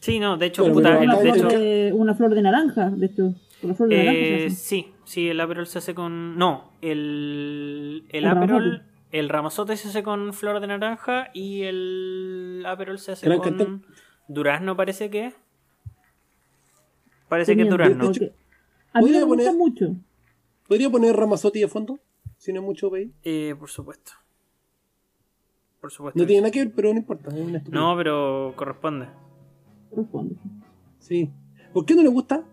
Sí, 0.00 0.18
no, 0.20 0.36
de 0.36 0.46
hecho, 0.46 0.70
puta, 0.70 0.98
pero 0.98 1.00
el- 1.00 1.08
Una 1.08 1.18
de 1.18 1.32
flor 1.32 1.36
hecho, 1.38 1.48
de, 1.58 1.92
una 1.94 2.14
flor 2.14 2.34
de 2.34 2.42
naranja, 2.42 2.90
de 2.90 3.06
hecho. 3.06 3.34
Con 3.62 3.70
la 3.70 3.74
flor 3.74 3.88
de 3.88 3.96
naranja 3.96 4.20
se 4.20 4.28
Eh, 4.42 4.46
hace. 4.48 4.54
sí, 4.56 4.86
sí, 5.04 5.28
el 5.28 5.40
Aperol 5.40 5.66
se 5.66 5.78
hace 5.78 5.94
con. 5.94 6.36
No, 6.36 6.72
el, 6.82 8.04
el 8.10 8.24
El 8.24 8.26
Aperol. 8.26 8.82
El 9.10 9.30
Ramazote 9.30 9.78
se 9.78 9.88
hace 9.88 10.02
con 10.02 10.34
flor 10.34 10.60
de 10.60 10.66
naranja 10.66 11.30
y 11.32 11.62
el 11.62 12.62
Aperol 12.66 12.98
se 12.98 13.12
hace 13.12 13.24
Gran 13.24 13.38
con 13.38 13.56
cantante. 13.56 13.86
durazno, 14.28 14.76
parece 14.76 15.08
que. 15.08 15.26
es. 15.28 15.34
Parece 17.30 17.56
que 17.56 17.62
es 17.62 17.70
durazno. 17.70 18.04
porque 18.04 18.32
A 18.92 19.00
mí 19.00 19.10
me 19.10 19.22
gusta 19.24 19.50
poner- 19.50 19.56
mucho. 19.56 19.96
¿Podría 20.68 20.90
poner 20.90 21.16
Ramazotti 21.16 21.60
de 21.60 21.68
fondo? 21.68 21.98
Si 22.36 22.52
no 22.52 22.60
es 22.60 22.66
mucho 22.66 22.90
pedir. 22.90 23.10
Eh, 23.24 23.54
por 23.58 23.68
supuesto. 23.70 24.12
Por 25.80 25.90
supuesto. 25.90 26.18
No 26.20 26.26
tiene 26.26 26.42
nada 26.42 26.50
que 26.50 26.60
ver, 26.64 26.72
pero 26.74 26.92
no 26.92 26.98
importa. 26.98 27.30
Es. 27.34 27.68
No, 27.70 27.96
pero 27.96 28.52
corresponde. 28.56 29.08
Responde. 29.94 30.36
Sí. 30.98 31.30
¿Por 31.72 31.84
qué 31.86 31.94
no 31.94 32.02
le 32.02 32.08
gusta? 32.08 32.44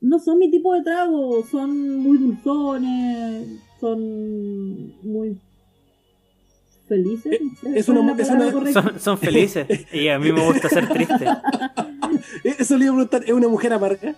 No 0.00 0.18
son 0.18 0.38
mi 0.38 0.50
tipo 0.50 0.74
de 0.74 0.82
trago, 0.82 1.42
son 1.50 1.98
muy 1.98 2.18
dulzones, 2.18 3.48
son 3.80 4.96
muy 5.02 5.40
felices. 6.86 7.32
Eh, 7.32 7.40
es 7.74 7.88
una- 7.88 8.12
es 8.20 8.30
una- 8.30 8.52
correcta. 8.52 8.82
Son, 8.82 9.00
son 9.00 9.18
felices. 9.18 9.66
Y 9.92 10.08
a 10.08 10.18
mí 10.18 10.32
me 10.32 10.44
gusta 10.44 10.68
ser 10.68 10.88
triste. 10.88 11.24
Eh, 12.44 12.54
Eso 12.58 12.76
le 12.78 12.84
iba 12.84 12.92
a 12.94 12.96
preguntar. 12.96 13.24
¿Es 13.24 13.32
una 13.32 13.48
mujer 13.48 13.72
amarga? 13.72 14.14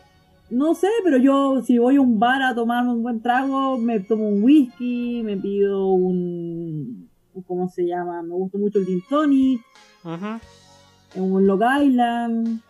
No 0.50 0.74
sé, 0.74 0.88
pero 1.04 1.18
yo 1.18 1.62
si 1.62 1.78
voy 1.78 1.96
a 1.96 2.00
un 2.00 2.18
bar 2.18 2.42
a 2.42 2.54
tomarme 2.54 2.92
un 2.92 3.02
buen 3.02 3.20
trago, 3.20 3.76
me 3.76 4.00
tomo 4.00 4.28
un 4.28 4.42
whisky, 4.42 5.22
me 5.22 5.36
pido 5.36 5.92
un... 5.92 7.08
¿Cómo 7.46 7.68
se 7.68 7.86
llama? 7.86 8.22
Me 8.22 8.34
gusta 8.34 8.58
mucho 8.58 8.78
el 8.80 8.86
gin 8.86 9.02
tonic, 9.08 9.60
Ujú. 10.02 11.22
un 11.22 11.46
Long 11.46 11.62
Island, 11.82 12.60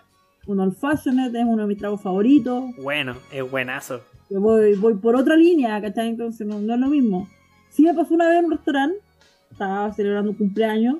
un 0.46 0.60
Old 0.60 0.74
Fashioned, 0.74 1.34
es 1.34 1.44
uno 1.44 1.62
de 1.62 1.68
mis 1.68 1.78
tragos 1.78 2.02
favoritos. 2.02 2.64
Bueno, 2.82 3.14
es 3.32 3.48
buenazo. 3.50 4.00
Yo 4.28 4.40
voy, 4.40 4.74
voy 4.74 4.94
por 4.94 5.16
otra 5.16 5.36
línea, 5.36 5.80
¿cachai? 5.80 6.08
Entonces 6.08 6.46
no, 6.46 6.60
no 6.60 6.74
es 6.74 6.80
lo 6.80 6.88
mismo. 6.88 7.28
Sí 7.70 7.82
me 7.82 7.94
pasó 7.94 8.12
una 8.14 8.28
vez 8.28 8.40
en 8.40 8.46
un 8.46 8.50
restaurante, 8.50 8.98
estaba 9.50 9.90
celebrando 9.94 10.32
un 10.32 10.36
cumpleaños, 10.36 10.96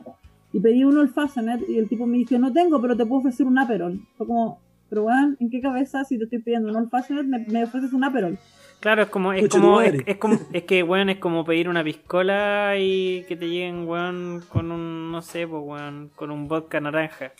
y 0.52 0.60
pedí 0.60 0.84
un 0.84 0.96
Old 0.96 1.12
Fashioned, 1.12 1.68
y 1.68 1.76
el 1.76 1.88
tipo 1.88 2.06
me 2.06 2.16
dijo, 2.18 2.38
no 2.38 2.52
tengo, 2.52 2.80
pero 2.80 2.96
te 2.96 3.04
puedo 3.04 3.20
ofrecer 3.20 3.46
un 3.46 3.58
Aperol. 3.58 4.00
Fue 4.16 4.26
como, 4.26 4.60
pero 4.88 5.04
weón, 5.04 5.36
¿en 5.40 5.50
qué 5.50 5.60
cabeza 5.60 6.04
si 6.04 6.18
te 6.18 6.24
estoy 6.24 6.40
pidiendo 6.40 6.70
un 6.70 6.76
Old 6.76 6.90
Fashioned 6.90 7.24
me, 7.24 7.46
me 7.46 7.64
ofreces 7.64 7.92
un 7.92 8.04
Aperol? 8.04 8.38
Claro, 8.80 9.02
es 9.02 9.08
como, 9.08 9.32
es 9.32 9.48
como, 9.48 9.80
es, 9.80 10.02
es 10.06 10.18
como, 10.18 10.38
es 10.52 10.62
que, 10.62 10.82
weón, 10.84 11.10
es 11.10 11.18
como 11.18 11.44
pedir 11.44 11.68
una 11.68 11.82
piscola 11.82 12.74
y 12.78 13.24
que 13.26 13.36
te 13.36 13.48
lleguen, 13.48 13.88
weón, 13.88 14.42
con 14.48 14.70
un, 14.70 15.10
no 15.10 15.20
sé, 15.20 15.48
pues, 15.48 15.62
weón, 15.64 16.10
con 16.14 16.30
un 16.30 16.46
vodka 16.46 16.80
naranja. 16.80 17.32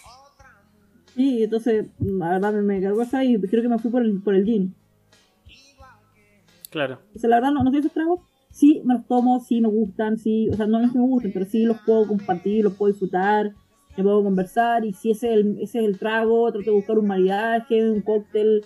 Sí, 1.15 1.45
entonces, 1.45 1.87
la 2.01 2.31
verdad 2.31 2.53
me, 2.55 2.63
me 2.63 2.83
cargó 2.83 3.03
esa 3.03 3.25
y 3.25 3.41
creo 3.41 3.63
que 3.63 3.69
me 3.69 3.79
fui 3.79 3.91
por 3.91 4.03
el, 4.03 4.21
por 4.21 4.35
el 4.35 4.45
gin. 4.45 4.75
Claro. 6.71 6.99
O 7.15 7.19
sea, 7.19 7.31
la 7.31 7.37
verdad 7.37 7.53
no, 7.53 7.63
no 7.63 7.71
sé 7.71 7.79
esos 7.79 7.93
tragos. 7.93 8.21
Sí, 8.51 8.83
me 8.85 8.95
los 8.95 9.07
tomo, 9.07 9.39
sí 9.41 9.61
me 9.61 9.69
gustan, 9.69 10.19
sí, 10.19 10.49
o 10.51 10.57
sea, 10.57 10.67
no 10.67 10.81
es 10.81 10.91
que 10.91 10.99
me 10.99 11.05
gusten, 11.05 11.33
pero 11.33 11.45
sí 11.45 11.65
los 11.65 11.81
puedo 11.83 12.09
compartir, 12.09 12.65
los 12.65 12.75
puedo 12.75 12.91
disfrutar, 12.91 13.53
me 14.03 14.09
puedo 14.09 14.23
conversar, 14.25 14.85
y 14.85 14.93
si 14.93 15.11
ese 15.11 15.29
es 15.29 15.35
el, 15.41 15.59
ese 15.61 15.79
es 15.81 15.85
el 15.85 15.99
trago, 15.99 16.51
trato 16.53 16.71
de 16.71 16.77
buscar 16.77 16.99
un 16.99 17.07
maridaje, 17.07 17.91
un 17.91 18.01
cóctel, 18.03 18.65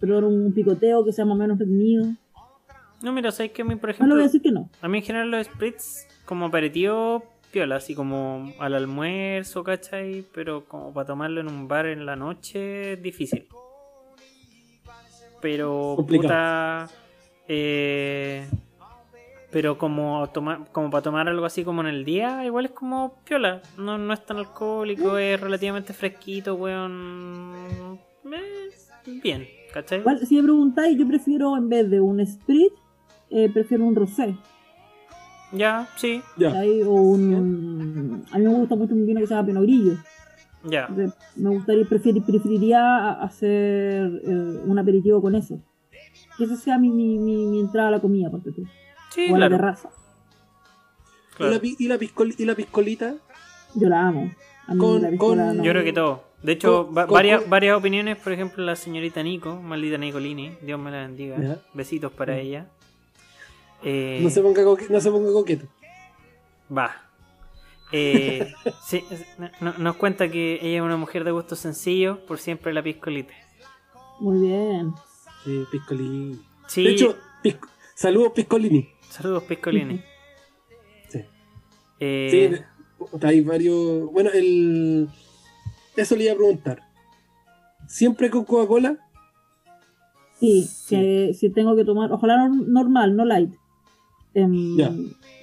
perdón, 0.00 0.24
un 0.24 0.52
picoteo 0.52 1.04
que 1.04 1.12
sea 1.12 1.24
más 1.24 1.34
o 1.34 1.38
menos 1.38 1.54
entretenido. 1.54 2.06
No, 3.02 3.12
mira, 3.12 3.30
sabes 3.30 3.52
que 3.52 3.62
a 3.62 3.64
mí, 3.64 3.76
por 3.76 3.88
No 3.88 3.94
ejemplo, 3.94 4.14
voy 4.16 4.22
a 4.24 4.26
decir 4.26 4.42
que 4.42 4.50
no. 4.50 4.68
a 4.80 4.88
mí 4.88 4.98
en 4.98 5.04
general 5.04 5.30
los 5.30 5.46
spritz 5.46 6.06
como 6.24 6.46
aperitivo 6.46 7.24
piola, 7.52 7.76
así 7.76 7.94
como 7.94 8.52
al 8.58 8.74
almuerzo, 8.74 9.64
¿cachai? 9.64 10.24
Pero 10.34 10.64
como 10.66 10.92
para 10.92 11.06
tomarlo 11.06 11.40
en 11.40 11.48
un 11.48 11.66
bar 11.68 11.86
en 11.86 12.04
la 12.04 12.14
noche, 12.16 12.92
es 12.94 13.02
difícil. 13.02 13.46
Pero, 15.40 15.94
Complicado. 15.96 16.86
puta, 16.88 16.94
eh, 17.46 18.46
pero 19.50 19.78
como, 19.78 20.28
toma- 20.28 20.66
como 20.72 20.90
para 20.90 21.02
tomar 21.02 21.28
algo 21.28 21.44
así 21.46 21.64
como 21.64 21.80
en 21.80 21.86
el 21.88 22.04
día, 22.04 22.44
igual 22.44 22.66
es 22.66 22.72
como 22.72 23.14
piola. 23.24 23.62
No, 23.78 23.96
no 23.98 24.12
es 24.12 24.24
tan 24.26 24.36
alcohólico, 24.38 25.16
es 25.18 25.40
relativamente 25.40 25.92
fresquito, 25.92 26.54
weón. 26.54 27.98
Eh, 28.32 29.20
bien, 29.22 29.46
¿cachai? 29.72 30.00
Igual, 30.00 30.18
si 30.26 30.36
me 30.36 30.42
preguntáis, 30.42 30.98
yo 30.98 31.06
prefiero 31.08 31.56
en 31.56 31.68
vez 31.68 31.88
de 31.90 32.00
un 32.00 32.20
sprit, 32.26 32.72
eh, 33.30 33.48
prefiero 33.52 33.84
un 33.84 33.94
rosé. 33.96 34.36
Ya, 35.52 35.88
sí, 35.96 36.20
Ya. 36.36 36.52
O 36.86 36.92
un... 36.92 38.22
A 38.32 38.38
mí 38.38 38.44
me 38.44 38.50
gusta 38.54 38.76
mucho 38.76 38.92
un 38.94 39.06
vino 39.06 39.18
que 39.20 39.26
se 39.26 39.34
llama 39.34 39.46
Pinot 39.46 39.62
Grillo. 39.62 39.94
ya. 40.64 40.88
Me 41.36 41.48
gustaría, 41.50 41.84
preferi- 41.84 42.22
preferiría 42.22 42.80
a- 42.84 43.22
hacer 43.22 44.20
eh, 44.26 44.60
un 44.66 44.78
aperitivo 44.78 45.22
con 45.22 45.34
eso. 45.34 45.58
Que 46.36 46.44
esa 46.44 46.56
sea 46.56 46.78
mi, 46.78 46.90
mi, 46.90 47.18
mi, 47.18 47.46
mi 47.46 47.60
entrada 47.60 47.88
a 47.88 47.92
la 47.92 48.00
comida, 48.00 48.30
porque 48.30 48.50
tú. 48.52 48.62
Sí, 49.10 49.30
o 49.30 49.36
a 49.36 49.38
la 49.38 49.48
claro. 49.48 49.56
terraza. 49.62 49.90
Claro. 51.36 51.54
¿Y, 51.62 51.70
la, 51.70 51.76
y, 51.78 51.88
la 51.88 51.96
piscol- 51.98 52.34
y 52.36 52.44
la 52.44 52.54
piscolita? 52.54 53.14
Yo 53.74 53.88
la 53.88 54.08
amo. 54.08 54.32
Con- 54.78 55.02
la 55.02 55.16
con- 55.16 55.38
no- 55.38 55.62
Yo 55.64 55.70
creo 55.72 55.84
que 55.84 55.92
todo. 55.92 56.24
De 56.42 56.52
hecho, 56.52 56.86
Con- 56.86 56.96
va- 56.98 57.06
con- 57.06 57.14
varias, 57.14 57.40
con- 57.42 57.50
varias 57.50 57.76
opiniones, 57.76 58.16
por 58.18 58.32
ejemplo, 58.32 58.64
la 58.64 58.76
señorita 58.76 59.22
Nico, 59.22 59.56
maldita 59.56 59.98
Nicolini, 59.98 60.56
Dios 60.62 60.78
me 60.78 60.90
la 60.90 60.98
bendiga. 60.98 61.36
Ya. 61.40 61.58
Besitos 61.74 62.12
para 62.12 62.34
Mm. 62.34 62.38
ella. 62.38 62.66
Eh, 63.82 64.20
No 64.22 64.30
se 64.30 64.40
ponga, 64.42 64.64
coque- 64.64 64.88
no 64.90 65.00
se 65.00 65.10
ponga 65.10 65.32
coqueto. 65.32 65.66
Va. 66.76 66.96
Eh, 67.92 68.52
sí, 68.86 69.04
no- 69.38 69.50
no- 69.60 69.78
nos 69.78 69.96
cuenta 69.96 70.28
que 70.30 70.58
ella 70.60 70.76
es 70.78 70.82
una 70.82 70.96
mujer 70.96 71.24
de 71.24 71.30
gusto 71.30 71.56
sencillo, 71.56 72.24
por 72.26 72.38
siempre 72.38 72.72
la 72.74 72.82
piscolita. 72.82 73.32
Muy 74.20 74.46
bien. 74.48 74.92
Sí, 75.44 75.64
piscolini. 75.70 76.40
Sí, 76.66 76.84
De 76.84 76.90
hecho, 76.90 77.16
pisco- 77.42 77.68
saludos 77.94 78.32
piscolini. 78.34 78.88
Saludos 79.10 79.44
piscolini. 79.44 80.00
Sí. 81.08 81.20
Eh, 82.00 82.28
Sí, 82.30 83.16
hay 83.22 83.40
varios. 83.42 84.10
Bueno, 84.12 84.30
el. 84.32 85.08
Eso 85.96 86.16
le 86.16 86.24
iba 86.24 86.32
a 86.32 86.36
preguntar. 86.36 86.82
¿Siempre 87.86 88.30
con 88.30 88.44
Coca-Cola? 88.44 88.96
Sí, 90.38 90.62
Sí. 90.62 90.94
que 90.96 91.34
si 91.34 91.50
tengo 91.50 91.74
que 91.74 91.84
tomar, 91.84 92.12
ojalá 92.12 92.36
nor- 92.48 92.66
normal, 92.66 93.16
no 93.16 93.24
light. 93.24 93.52
Ya. 94.34 94.92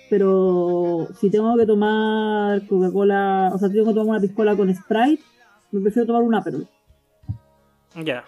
Pero 0.09 1.07
si 1.19 1.29
tengo 1.29 1.57
que 1.57 1.65
tomar 1.65 2.65
Coca-Cola, 2.67 3.51
o 3.53 3.57
sea, 3.57 3.67
si 3.67 3.73
tengo 3.73 3.87
que 3.87 3.93
tomar 3.95 4.09
una 4.17 4.19
piscola 4.21 4.55
con 4.55 4.73
Sprite, 4.73 5.21
me 5.71 5.81
prefiero 5.81 6.05
tomar 6.05 6.21
un 6.21 6.35
Aperol. 6.35 6.67
Ya. 8.03 8.23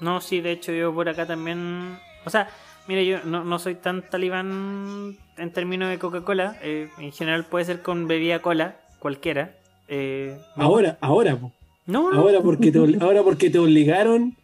No, 0.00 0.20
sí, 0.20 0.40
de 0.40 0.52
hecho 0.52 0.72
yo 0.72 0.94
por 0.94 1.08
acá 1.08 1.26
también... 1.26 1.98
O 2.24 2.30
sea, 2.30 2.48
mire, 2.88 3.06
yo 3.06 3.18
no, 3.24 3.44
no 3.44 3.58
soy 3.58 3.74
tan 3.74 4.02
talibán 4.02 5.16
en 5.36 5.52
términos 5.52 5.88
de 5.90 5.98
Coca-Cola. 5.98 6.56
eh, 6.62 6.88
en 6.98 7.12
general 7.12 7.44
puede 7.44 7.64
ser 7.64 7.82
con 7.82 8.06
bebida 8.08 8.40
cola, 8.40 8.76
cualquiera. 8.98 9.54
Eh, 9.88 10.36
no- 10.56 10.64
Ahora, 10.64 10.98
ahora, 11.00 11.36
po. 11.36 11.52
No, 11.86 12.10
ahora 12.12 12.40
porque 12.40 12.72
te 12.72 12.78
ahora 13.00 13.22
porque 13.22 13.48
te 13.50 13.58
obligaron 13.60 14.36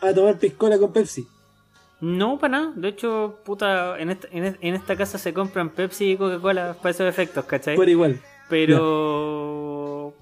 a 0.00 0.12
tomar 0.14 0.38
piscola 0.38 0.78
con 0.78 0.92
Pepsi. 0.92 1.26
no 2.00 2.38
para 2.38 2.50
nada. 2.58 2.72
De 2.76 2.88
hecho, 2.88 3.40
puta, 3.44 3.98
en 3.98 4.10
esta, 4.10 4.28
en, 4.30 4.44
es- 4.44 4.56
en 4.60 4.74
esta 4.74 4.94
casa 4.96 5.18
se 5.18 5.32
compran 5.34 5.70
Pepsi 5.70 6.12
y 6.12 6.16
Coca-Cola 6.16 6.76
para 6.80 6.90
esos 6.90 7.08
efectos, 7.08 7.44
¿cachai? 7.46 7.76
Pero 7.76 7.90
igual. 7.90 8.20
Pero... 8.48 10.14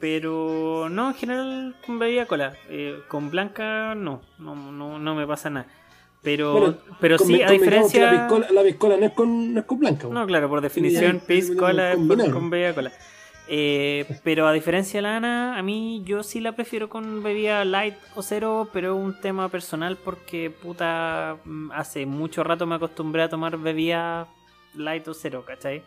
Pero 0.00 0.88
no, 0.90 1.08
en 1.08 1.14
general 1.14 1.76
con 1.86 1.98
bebida 1.98 2.26
cola. 2.26 2.54
Eh, 2.68 3.00
con 3.08 3.30
blanca 3.30 3.94
no, 3.94 4.20
no, 4.38 4.54
no, 4.54 4.98
no 4.98 5.14
me 5.14 5.26
pasa 5.26 5.48
nada. 5.50 5.66
Pero, 6.24 6.52
Bueno, 6.52 6.76
pero 7.00 7.18
sí, 7.18 7.42
a 7.42 7.50
diferencia... 7.50 8.10
La 8.10 8.26
piscola, 8.28 8.50
la 8.50 8.62
piscola 8.62 8.96
no 8.96 9.06
es 9.06 9.12
con, 9.12 9.52
no 9.54 9.60
es 9.60 9.66
con 9.66 9.78
blanca. 9.78 10.08
No, 10.08 10.26
claro, 10.26 10.48
por 10.48 10.60
definición, 10.62 11.18
Sí, 11.20 11.24
pis 11.26 11.46
sí, 11.48 11.54
cola 11.56 11.90
es 11.92 11.96
combinado. 11.96 12.32
con 12.32 12.50
bebida 12.50 12.74
cola. 12.74 12.92
Eh, 13.46 14.06
pero 14.24 14.46
a 14.48 14.52
diferencia 14.54 14.98
de 14.98 15.02
la 15.02 15.16
Ana, 15.18 15.58
a 15.58 15.62
mí 15.62 16.02
yo 16.06 16.22
sí 16.22 16.40
la 16.40 16.52
prefiero 16.52 16.88
con 16.88 17.22
bebida 17.22 17.62
light 17.66 17.94
o 18.14 18.22
cero, 18.22 18.70
pero 18.72 18.96
es 18.98 19.04
un 19.04 19.20
tema 19.20 19.50
personal 19.50 19.98
porque 20.02 20.48
puta, 20.50 21.36
mm, 21.44 21.70
hace 21.72 22.06
mucho 22.06 22.42
rato 22.42 22.64
me 22.66 22.76
acostumbré 22.76 23.22
a 23.22 23.28
tomar 23.28 23.58
bebida 23.58 24.28
light 24.74 25.06
o 25.08 25.12
cero, 25.12 25.44
¿cachai? 25.46 25.82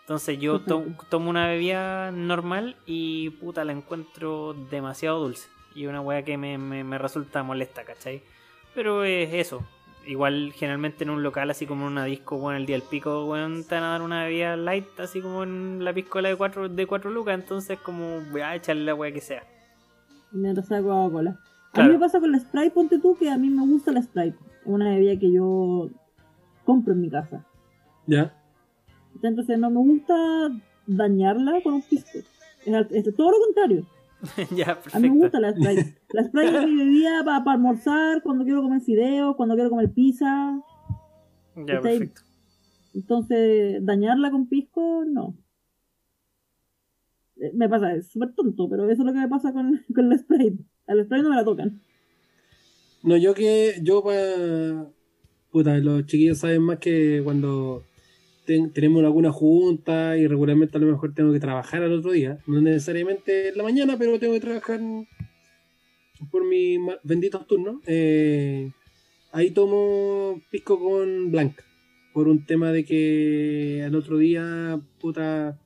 Entonces 0.00 0.38
yo 0.38 0.60
to- 0.60 0.84
tomo 1.10 1.28
una 1.28 1.46
bebida 1.48 2.10
normal 2.12 2.76
y 2.86 3.28
puta 3.30 3.62
la 3.66 3.72
encuentro 3.72 4.54
demasiado 4.70 5.20
dulce. 5.20 5.48
Y 5.74 5.84
una 5.84 6.00
wea 6.00 6.22
que 6.24 6.38
me, 6.38 6.56
me- 6.56 6.82
me 6.82 6.96
resulta 6.96 7.42
molesta, 7.42 7.84
¿cachai? 7.84 8.22
Pero 8.74 9.04
es 9.04 9.34
eso. 9.34 9.62
Igual 10.06 10.52
generalmente 10.52 11.04
en 11.04 11.10
un 11.10 11.22
local 11.22 11.50
así 11.50 11.66
como 11.66 11.86
en 11.86 11.92
una 11.92 12.04
disco, 12.04 12.36
bueno, 12.36 12.58
el 12.58 12.66
día 12.66 12.76
del 12.76 12.86
pico, 12.88 13.24
bueno, 13.26 13.62
te 13.68 13.74
van 13.74 13.84
a 13.84 13.90
dar 13.90 14.02
una 14.02 14.24
bebida 14.24 14.56
light 14.56 14.98
así 14.98 15.20
como 15.20 15.44
en 15.44 15.84
la 15.84 15.92
piscola 15.92 16.28
de 16.28 16.36
cuatro, 16.36 16.68
de 16.68 16.86
cuatro 16.86 17.10
lucas, 17.10 17.34
entonces 17.38 17.78
como 17.78 18.20
voy 18.32 18.40
a 18.40 18.56
echarle 18.56 18.84
la 18.84 18.94
wea 18.94 19.12
que 19.12 19.20
sea. 19.20 19.44
mientras 20.32 20.66
sea 20.66 20.82
Coca-Cola. 20.82 21.38
A 21.74 21.82
mí 21.84 21.88
me 21.90 21.98
pasa 21.98 22.20
con 22.20 22.32
la 22.32 22.38
Sprite, 22.38 22.70
ponte 22.70 22.98
tú, 22.98 23.16
que 23.16 23.30
a 23.30 23.38
mí 23.38 23.48
me 23.48 23.66
gusta 23.66 23.92
la 23.92 24.02
Sprite. 24.02 24.36
Es 24.60 24.66
una 24.66 24.90
bebida 24.90 25.18
que 25.18 25.32
yo 25.32 25.88
compro 26.64 26.92
en 26.92 27.00
mi 27.00 27.08
casa. 27.10 27.46
Ya. 28.06 28.34
Entonces 29.22 29.58
no 29.58 29.70
me 29.70 29.78
gusta 29.78 30.14
dañarla 30.86 31.62
con 31.62 31.74
un 31.74 31.82
pisco. 31.82 32.18
Es, 32.66 32.86
es 32.90 33.16
todo 33.16 33.30
lo 33.30 33.38
contrario. 33.44 33.86
ya, 34.56 34.78
A 34.92 34.98
mí 35.00 35.10
me 35.10 35.16
gusta 35.16 35.38
perfecto. 35.40 35.40
la 35.40 35.52
Sprite. 35.74 35.98
La 36.12 36.24
Sprite 36.24 36.58
es 36.58 36.66
mi 36.66 36.76
bebida 36.76 37.24
para 37.24 37.52
almorzar, 37.52 38.22
cuando 38.22 38.44
quiero 38.44 38.62
comer 38.62 38.80
fideos, 38.80 39.36
cuando 39.36 39.54
quiero 39.54 39.70
comer 39.70 39.90
pizza. 39.92 40.60
Ya, 41.56 41.74
Está 41.74 41.88
ahí. 41.88 41.98
perfecto. 41.98 42.20
Entonces, 42.94 43.84
dañarla 43.84 44.30
con 44.30 44.48
pisco, 44.48 45.04
no. 45.06 45.36
Eh, 47.36 47.52
Me 47.54 47.68
pasa, 47.68 47.94
es 47.94 48.08
súper 48.10 48.34
tonto, 48.34 48.68
pero 48.68 48.84
eso 48.90 49.02
es 49.02 49.06
lo 49.06 49.12
que 49.12 49.18
me 49.18 49.28
pasa 49.28 49.52
con, 49.52 49.80
con 49.94 50.08
la 50.08 50.18
Sprite. 50.18 50.62
A 50.86 50.94
la 50.94 51.04
Sprite 51.04 51.22
no 51.22 51.30
me 51.30 51.36
la 51.36 51.44
tocan. 51.44 51.80
No, 53.02 53.16
yo 53.16 53.34
que. 53.34 53.74
Yo 53.82 54.02
para. 54.04 54.86
Puta, 55.50 55.76
los 55.78 56.06
chiquillos 56.06 56.38
saben 56.38 56.62
más 56.62 56.78
que 56.78 57.20
cuando 57.24 57.84
ten- 58.44 58.72
tenemos 58.72 59.02
alguna 59.04 59.30
junta 59.32 60.16
y 60.16 60.26
regularmente 60.26 60.76
a 60.76 60.80
lo 60.80 60.86
mejor 60.92 61.14
tengo 61.14 61.32
que 61.32 61.40
trabajar 61.40 61.82
al 61.82 61.92
otro 61.92 62.12
día. 62.12 62.38
No 62.46 62.60
necesariamente 62.60 63.48
en 63.48 63.56
la 63.58 63.62
mañana, 63.64 63.96
pero 63.98 64.18
tengo 64.18 64.34
que 64.34 64.40
trabajar 64.40 64.80
por 66.30 66.44
mis 66.44 66.78
benditos 67.02 67.46
turnos. 67.46 67.76
eh, 67.86 68.70
ahí 69.32 69.50
tomo 69.50 70.40
pisco 70.50 70.78
con 70.78 71.30
blanca. 71.30 71.64
Por 72.12 72.28
un 72.28 72.44
tema 72.44 72.72
de 72.72 72.84
que 72.84 73.82
al 73.86 73.94
otro 73.94 74.18
día, 74.18 74.78
puta. 75.00 75.58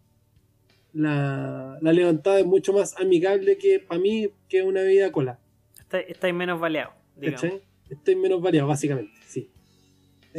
La, 0.93 1.77
la 1.83 1.93
levantada 1.93 2.41
es 2.41 2.47
mucho 2.47 2.73
más 2.73 2.99
amigable 2.99 3.59
que 3.59 3.81
para 3.81 4.01
mí 4.01 4.29
que 4.49 4.63
una 4.63 4.81
bebida 4.81 5.13
cola. 5.13 5.39
Está- 5.79 6.01
Estáis 6.01 6.35
menos 6.35 6.59
baleado, 6.59 6.93
digamos. 7.17 7.43
¿Cachai? 7.43 7.61
Estoy 7.91 8.17
menos 8.17 8.41
variado, 8.41 8.67
básicamente, 8.69 9.13
sí. 9.27 9.51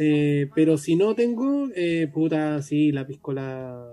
Eh, 0.00 0.48
pero 0.54 0.78
si 0.78 0.94
no 0.94 1.14
tengo, 1.16 1.68
eh, 1.74 2.08
puta, 2.12 2.62
sí, 2.62 2.92
la 2.92 3.04
piscola 3.04 3.90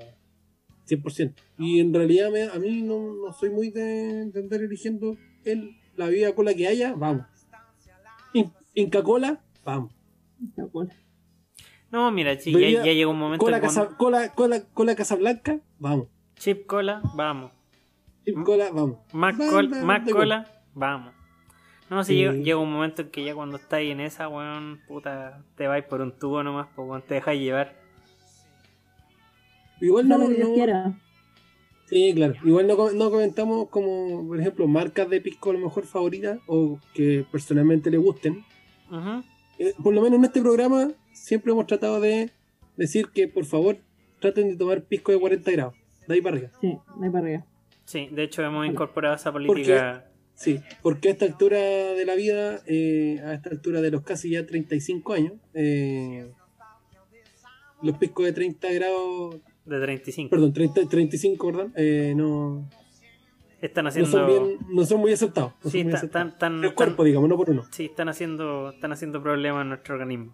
100%. 0.87 1.33
Y 1.57 1.79
en 1.79 1.91
realidad 1.93 2.29
me- 2.31 2.43
a 2.43 2.59
mí 2.59 2.83
no, 2.83 3.13
no 3.15 3.33
soy 3.33 3.49
muy 3.49 3.71
de, 3.71 4.25
de 4.25 4.39
andar 4.39 4.61
eligiendo 4.61 5.17
el, 5.45 5.75
la 5.95 6.05
bebida 6.05 6.35
cola 6.35 6.53
que 6.53 6.67
haya, 6.67 6.93
vamos. 6.93 7.25
In- 8.33 8.51
Inca 8.75 9.01
Cola, 9.01 9.41
vamos. 9.63 9.91
Cola. 10.71 10.93
No, 11.89 12.11
mira, 12.11 12.37
sí, 12.39 12.51
ya, 12.51 12.83
ya 12.83 12.93
llegó 12.93 13.11
un 13.11 13.17
momento 13.19 13.43
Cola, 13.43 13.59
casa, 13.61 13.87
con 13.87 13.95
cola, 13.95 14.33
cola, 14.35 14.61
cola 14.73 14.95
Casablanca, 14.95 15.59
vamos. 15.79 16.07
chip 16.35 16.67
cola, 16.67 17.01
vamos. 17.15 17.51
Chip 18.25 18.43
Cola, 18.43 18.69
vamos. 18.71 18.97
Mac, 19.13 19.37
col- 19.37 19.69
Mac 19.83 20.09
cola, 20.09 20.45
vamos. 20.73 21.13
No, 21.89 22.03
si 22.03 22.13
Sí. 22.13 22.19
llega, 22.19 22.33
llega 22.33 22.57
un 22.57 22.71
momento 22.71 23.03
en 23.03 23.09
que 23.09 23.23
ya 23.23 23.35
cuando 23.35 23.57
estáis 23.57 23.91
en 23.91 23.99
esa, 23.99 24.27
weón, 24.27 24.81
puta, 24.87 25.43
te 25.55 25.67
vais 25.67 25.83
por 25.85 26.01
un 26.01 26.11
tubo 26.17 26.41
nomás, 26.43 26.67
pues 26.75 26.87
weón, 26.87 27.01
te 27.03 27.15
dejáis 27.15 27.39
llevar. 27.41 27.75
Igual 29.81 30.07
No 30.07 30.17
no, 30.17 30.29
no- 30.29 30.53
quiera. 30.53 30.93
Sí, 31.87 32.13
claro. 32.15 32.33
Igual 32.43 32.65
no, 32.67 32.91
no 32.91 33.11
comentamos 33.11 33.69
como, 33.69 34.25
por 34.27 34.39
ejemplo, 34.39 34.67
marcas 34.67 35.07
de 35.09 35.21
pisco 35.21 35.51
a 35.51 35.53
lo 35.53 35.59
mejor 35.59 35.85
favoritas 35.85 36.39
o 36.47 36.79
que 36.95 37.25
personalmente 37.31 37.91
le 37.91 37.97
gusten. 37.97 38.43
Ujú. 38.89 39.23
Eh, 39.59 39.73
por 39.83 39.93
lo 39.93 40.01
menos 40.01 40.17
en 40.17 40.25
este 40.25 40.41
programa 40.41 40.91
siempre 41.13 41.51
hemos 41.51 41.67
tratado 41.67 42.01
de 42.01 42.31
decir 42.75 43.09
que 43.13 43.27
por 43.27 43.45
favor 43.45 43.77
traten 44.19 44.49
de 44.49 44.57
tomar 44.57 44.81
pisco 44.83 45.11
de 45.11 45.19
40 45.19 45.51
grados. 45.51 45.75
De 46.07 46.15
ahí 46.15 46.21
para 46.21 46.37
arriba. 46.37 46.51
Sí, 46.59 46.75
no 46.97 47.03
hay 47.03 47.09
para 47.11 47.23
arriba. 47.25 47.45
Sí, 47.83 48.09
de 48.11 48.23
hecho 48.23 48.41
hemos 48.43 48.65
incorporado 48.65 49.15
esa 49.15 49.29
qué? 49.29 49.33
política. 49.33 50.05
Sí, 50.35 50.59
porque 50.81 51.07
a 51.09 51.11
esta 51.13 51.25
altura 51.25 51.57
de 51.57 52.05
la 52.05 52.13
vida, 52.15 52.59
eh, 52.67 53.21
a 53.25 53.33
esta 53.33 53.49
altura 53.49 53.79
de 53.81 53.89
los 53.91 54.03
casi 54.03 54.31
ya 54.31 54.45
35 54.45 55.13
años, 55.13 55.33
eh, 55.53 56.29
los 57.81 57.97
piscos 57.97 58.25
de 58.25 58.33
30 58.33 58.71
grados, 58.73 59.35
de 59.65 59.79
35. 59.79 60.29
perdón, 60.29 60.53
30, 60.53 60.81
35, 60.89 61.47
perdón, 61.47 61.73
eh, 61.75 62.13
no, 62.15 62.69
Están 63.61 63.85
no, 63.85 63.89
haciendo. 63.89 64.11
son 64.11 64.27
bien, 64.27 64.57
no 64.69 64.85
son 64.85 64.99
muy 64.99 65.13
aceptados. 65.13 65.53
no 65.63 65.69
sí, 65.71 65.79
están, 65.81 66.27
están- 66.29 66.63
El 66.63 66.73
cuerpo, 66.75 67.03
digamos, 67.03 67.29
no 67.29 67.37
por 67.37 67.49
uno. 67.49 67.63
sí, 67.71 67.85
están 67.85 68.09
haciendo, 68.09 68.71
están 68.71 68.91
haciendo 68.91 69.23
problemas 69.23 69.61
en 69.63 69.69
nuestro 69.69 69.95
organismo. 69.95 70.33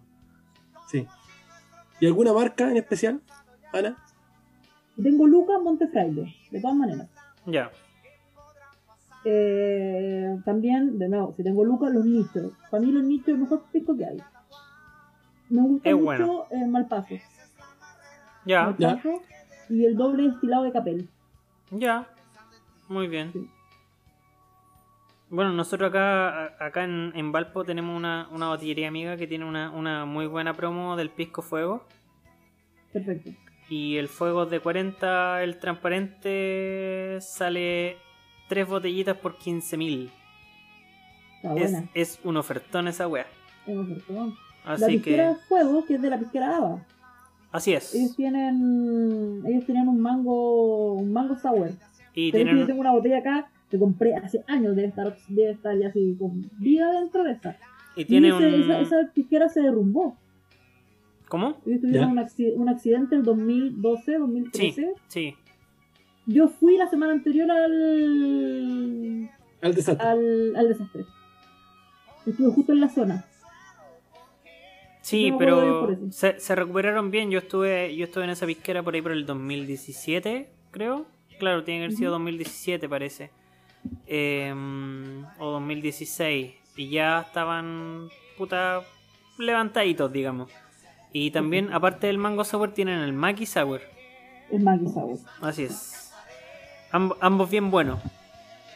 Sí. 0.90 1.06
¿Y 2.00 2.06
alguna 2.06 2.32
marca 2.32 2.70
en 2.70 2.76
especial, 2.76 3.20
Ana? 3.72 3.96
Tengo 5.00 5.26
Lucas 5.26 5.62
Montefraile, 5.62 6.34
de 6.50 6.60
todas 6.60 6.76
maneras. 6.76 7.08
Ya. 7.46 7.70
Eh, 9.24 10.36
también, 10.44 10.98
de 10.98 11.08
nuevo, 11.08 11.32
si 11.36 11.42
tengo 11.44 11.64
Lucas, 11.64 11.92
los 11.92 12.04
nichos. 12.04 12.52
Para 12.70 12.82
mí 12.82 12.90
los 12.92 13.04
nichos 13.04 13.28
es 13.28 13.34
el 13.34 13.40
mejor 13.40 13.62
pisco 13.72 13.96
que 13.96 14.04
hay. 14.04 14.18
Me 15.48 15.62
gusta 15.62 15.88
Es 15.90 15.94
mucho 15.94 16.04
bueno. 16.04 16.44
el 16.50 16.68
Malpaso. 16.68 17.14
Ya, 18.44 18.74
Ya. 18.78 19.00
Y 19.68 19.84
el 19.86 19.96
doble 19.96 20.24
destilado 20.24 20.64
de 20.64 20.72
Capel. 20.72 21.08
ya. 21.70 22.06
Muy 22.88 23.06
bien. 23.08 23.32
Sí. 23.32 23.48
Bueno, 25.30 25.52
nosotros 25.52 25.88
acá, 25.88 26.56
acá 26.62 26.84
en, 26.84 27.12
en 27.14 27.32
Valpo 27.32 27.64
tenemos 27.64 27.96
una, 27.96 28.28
una 28.32 28.48
botillería 28.48 28.88
amiga 28.88 29.16
que 29.16 29.26
tiene 29.26 29.46
una, 29.46 29.70
una 29.70 30.04
muy 30.04 30.26
buena 30.26 30.52
promo 30.52 30.94
del 30.96 31.08
Pisco 31.08 31.40
Fuego. 31.40 31.84
Perfecto. 32.92 33.30
Y 33.70 33.96
el 33.96 34.08
fuego 34.08 34.44
de 34.44 34.60
40, 34.60 35.42
el 35.42 35.58
transparente, 35.58 37.16
sale 37.22 37.96
tres 38.52 38.68
botellitas 38.68 39.16
por 39.16 39.36
15.000. 39.38 40.10
Está 41.42 41.84
Es, 41.94 42.20
un 42.22 42.36
ofertón 42.36 42.86
esa 42.86 43.08
wea. 43.08 43.26
Es 43.66 43.74
un 43.74 43.80
ofertón. 43.92 44.34
La 44.66 44.72
Así 44.74 44.92
pisquera 44.98 45.30
que, 45.34 45.40
Fuego, 45.46 45.84
que 45.86 45.94
es 45.94 46.02
de 46.02 46.10
la 46.10 46.18
pisquera 46.18 46.56
Ava. 46.58 46.84
así 47.50 47.72
es. 47.72 47.94
Ellos 47.94 48.14
tienen, 48.14 49.42
ellos 49.46 49.64
tenían 49.64 49.88
un 49.88 49.98
mango, 50.00 50.92
un 50.92 51.10
mango 51.14 51.34
sour. 51.38 51.70
Y 52.14 52.30
Pero 52.30 52.44
que 52.44 52.50
yo 52.50 52.50
tienen, 52.50 52.66
tengo 52.66 52.80
una 52.80 52.92
botella 52.92 53.18
acá 53.18 53.48
que 53.70 53.78
compré 53.78 54.14
hace 54.16 54.44
años, 54.46 54.76
debe 54.76 54.88
estar, 54.88 55.16
debe 55.28 55.52
estar 55.52 55.74
ya 55.78 55.88
así 55.88 56.14
con 56.18 56.42
vida 56.58 56.92
dentro 56.92 57.24
de 57.24 57.32
esa. 57.32 57.56
y 57.96 58.02
Y 58.02 58.04
tiene 58.04 58.28
ese- 58.28 58.36
un... 58.54 58.62
esa, 58.70 58.80
esa 58.80 58.96
pisquera 59.14 59.48
se 59.48 59.62
derrumbó. 59.62 60.16
¿Cómo? 61.28 61.56
Ellos 61.64 61.80
tuvieron 61.80 62.16
acci- 62.16 62.52
un 62.54 62.68
accidente 62.68 63.14
en 63.14 63.22
2012, 63.22 64.18
2013. 64.18 64.72
Sí, 64.74 64.90
sí. 65.08 65.34
Yo 66.26 66.48
fui 66.48 66.76
la 66.76 66.88
semana 66.88 67.12
anterior 67.12 67.50
al, 67.50 69.30
Al 69.60 69.74
desastre. 69.74 70.06
al, 70.08 70.56
al 70.56 70.68
desastre. 70.68 71.04
Estuve 72.26 72.52
justo 72.52 72.72
en 72.72 72.80
la 72.80 72.88
zona. 72.88 73.24
Sí, 75.00 75.32
No 75.32 75.38
pero 75.38 75.98
se, 76.10 76.38
se 76.38 76.54
recuperaron 76.54 77.10
bien. 77.10 77.30
Yo 77.30 77.38
estuve 77.40 77.96
yo 77.96 78.04
estuve 78.04 78.24
en 78.24 78.30
esa 78.30 78.46
pisquera 78.46 78.82
por 78.84 78.94
ahí 78.94 79.02
por 79.02 79.10
el 79.12 79.26
2017, 79.26 80.48
creo. 80.70 81.06
Claro, 81.40 81.64
tiene 81.64 81.80
que 81.80 81.84
haber 81.86 81.96
sido 81.96 82.10
Ujú. 82.12 82.18
2017, 82.20 82.88
parece. 82.88 83.30
Eh, 84.06 84.54
o 85.38 85.50
2016. 85.50 86.52
Y 86.76 86.88
ya 86.90 87.20
estaban, 87.22 88.08
puta, 88.38 88.82
levantaditos, 89.38 90.12
digamos. 90.12 90.50
Y 91.12 91.32
también, 91.32 91.72
aparte 91.72 92.06
del 92.06 92.16
mango 92.18 92.44
sour, 92.44 92.72
tienen 92.72 93.00
el 93.00 93.12
Maki 93.12 93.44
sour. 93.44 93.80
El 94.50 94.62
Maggie 94.62 94.88
Sour. 94.88 95.18
Así 95.40 95.64
es. 95.64 96.01
Amb- 96.92 97.16
ambos 97.20 97.50
bien 97.50 97.70
buenos. 97.70 97.98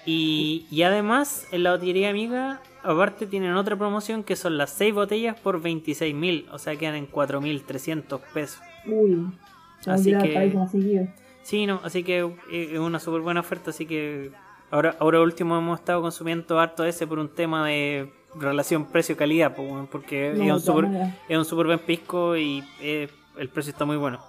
Y, 0.04 0.66
y 0.70 0.82
además, 0.82 1.46
en 1.52 1.62
la 1.64 1.72
botillería 1.72 2.10
amiga, 2.10 2.60
aparte 2.82 3.26
tienen 3.26 3.54
otra 3.54 3.76
promoción 3.76 4.22
que 4.22 4.36
son 4.36 4.56
las 4.56 4.70
6 4.70 4.94
botellas 4.94 5.38
por 5.40 5.60
26.000. 5.60 6.46
O 6.52 6.58
sea, 6.58 6.76
quedan 6.76 6.94
en 6.94 7.10
4.300 7.10 8.20
pesos. 8.32 8.60
Uy. 8.86 9.26
Así 9.86 10.10
que. 10.22 10.32
Sí, 11.42 11.66
no, 11.66 11.80
así 11.84 12.02
que 12.02 12.20
eh, 12.50 12.70
es 12.72 12.78
una 12.78 12.98
súper 13.00 13.20
buena 13.20 13.40
oferta. 13.40 13.70
Así 13.70 13.86
que 13.86 14.30
ahora, 14.70 14.96
ahora 15.00 15.20
último 15.20 15.56
hemos 15.58 15.78
estado 15.80 16.02
consumiendo 16.02 16.58
harto 16.58 16.84
ese 16.84 17.06
por 17.06 17.18
un 17.18 17.28
tema 17.28 17.66
de 17.66 18.12
relación 18.36 18.86
precio-calidad. 18.86 19.54
porque 19.90 20.32
No, 20.36 20.44
es, 20.56 20.68
un 20.68 20.84
maneras. 20.84 21.14
es 21.28 21.38
un 21.38 21.44
súper 21.44 21.66
buen 21.66 21.78
pisco 21.80 22.36
y 22.36 22.62
eh, 22.80 23.08
el 23.38 23.48
precio 23.48 23.70
está 23.72 23.84
muy 23.84 23.96
bueno. 23.96 24.20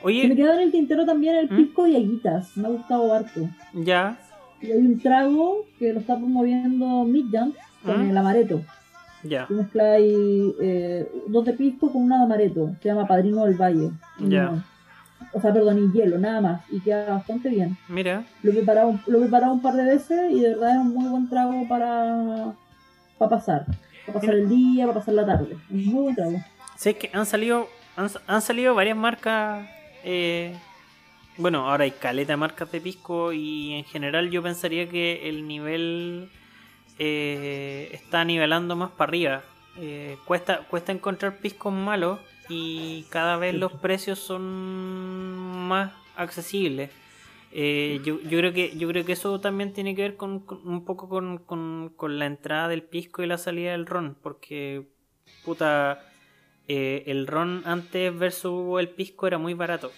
Se 0.00 0.06
me 0.06 0.12
Oye, 0.24 0.36
quedó 0.36 0.54
en 0.54 0.60
el 0.60 0.72
tintero 0.72 1.04
también 1.04 1.36
el 1.36 1.50
¿Mm? 1.50 1.56
pisco 1.56 1.86
y 1.86 1.96
aguitas. 1.96 2.56
Me 2.56 2.66
ha 2.66 2.70
gustado 2.70 3.12
harto. 3.12 3.48
ya. 3.74 4.18
Y 4.62 4.70
hay 4.72 4.78
un 4.78 4.98
trago 5.00 5.64
que 5.78 5.90
lo 5.94 6.00
está 6.00 6.16
promoviendo 6.16 7.04
Midjump 7.04 7.54
con 7.84 8.06
¿Mm? 8.06 8.10
el 8.10 8.16
amareto. 8.18 8.60
Ya. 9.22 9.46
Tú 9.46 9.54
mezclas 9.54 9.86
ahí, 9.96 10.54
eh, 10.60 11.10
dos 11.28 11.44
de 11.46 11.52
pisco 11.54 11.90
con 11.92 12.02
una 12.02 12.18
de 12.18 12.24
amareto. 12.24 12.70
Se 12.82 12.88
llama 12.88 13.06
Padrino 13.06 13.44
del 13.46 13.54
Valle. 13.54 13.90
Ya. 14.18 14.62
O 15.32 15.40
sea, 15.40 15.52
perdón, 15.52 15.78
y 15.78 15.96
hielo, 15.96 16.18
nada 16.18 16.40
más. 16.40 16.62
Y 16.70 16.80
queda 16.80 17.10
bastante 17.10 17.48
bien. 17.48 17.76
Mira. 17.88 18.24
Lo 18.42 18.50
he 18.50 18.54
preparado, 18.54 18.98
lo 19.06 19.18
he 19.18 19.20
preparado 19.22 19.52
un 19.54 19.62
par 19.62 19.74
de 19.74 19.84
veces 19.84 20.30
y 20.32 20.40
de 20.40 20.50
verdad 20.50 20.72
es 20.72 20.76
un 20.78 20.94
muy 20.94 21.08
buen 21.08 21.28
trago 21.28 21.66
para, 21.68 22.52
para 23.18 23.30
pasar. 23.30 23.66
Para 24.06 24.20
pasar 24.20 24.34
el 24.34 24.48
día, 24.48 24.86
para 24.86 24.98
pasar 24.98 25.14
la 25.14 25.26
tarde. 25.26 25.52
Es 25.52 25.70
un 25.70 25.84
muy 25.86 26.02
buen 26.02 26.14
trago. 26.16 26.36
Sé 26.76 26.96
que 26.96 27.10
han 27.12 27.24
salido 27.26 27.66
han, 27.96 28.08
han 28.26 28.42
salido 28.42 28.74
varias 28.74 28.96
marcas. 28.96 29.66
Eh, 30.04 30.54
bueno, 31.36 31.70
ahora 31.70 31.84
hay 31.84 31.92
caleta 31.92 32.32
de 32.32 32.36
marcas 32.36 32.70
de 32.72 32.80
pisco 32.80 33.32
y 33.32 33.72
en 33.74 33.84
general 33.84 34.30
yo 34.30 34.42
pensaría 34.42 34.88
que 34.88 35.28
el 35.28 35.46
nivel 35.48 36.28
eh, 36.98 37.88
está 37.92 38.24
nivelando 38.24 38.76
más 38.76 38.90
para 38.90 39.08
arriba. 39.10 39.42
Eh, 39.78 40.16
cuesta, 40.24 40.58
cuesta 40.68 40.92
encontrar 40.92 41.38
piscos 41.38 41.72
malos 41.72 42.18
y 42.48 43.04
cada 43.10 43.36
vez 43.36 43.54
los 43.54 43.72
precios 43.72 44.18
son 44.18 44.42
más 45.68 45.92
accesibles. 46.16 46.90
Eh, 47.52 48.00
yo, 48.04 48.20
yo 48.22 48.38
creo 48.38 48.52
que 48.52 48.76
yo 48.76 48.86
creo 48.88 49.04
que 49.04 49.12
eso 49.12 49.40
también 49.40 49.72
tiene 49.72 49.94
que 49.96 50.02
ver 50.02 50.16
con, 50.16 50.40
con- 50.40 50.60
un 50.66 50.84
poco 50.84 51.08
con, 51.08 51.38
con- 51.38 51.92
con 51.96 52.18
la 52.18 52.26
entrada 52.26 52.68
del 52.68 52.82
pisco 52.82 53.22
y 53.22 53.26
la 53.26 53.38
salida 53.38 53.72
del 53.72 53.86
ron, 53.86 54.16
porque 54.22 54.84
puta 55.44 56.09
eh, 56.72 57.02
el 57.06 57.26
ron 57.26 57.62
antes 57.64 58.16
versus 58.16 58.78
el 58.78 58.88
pisco 58.90 59.26
era 59.26 59.38
muy 59.38 59.54
barato. 59.54 59.90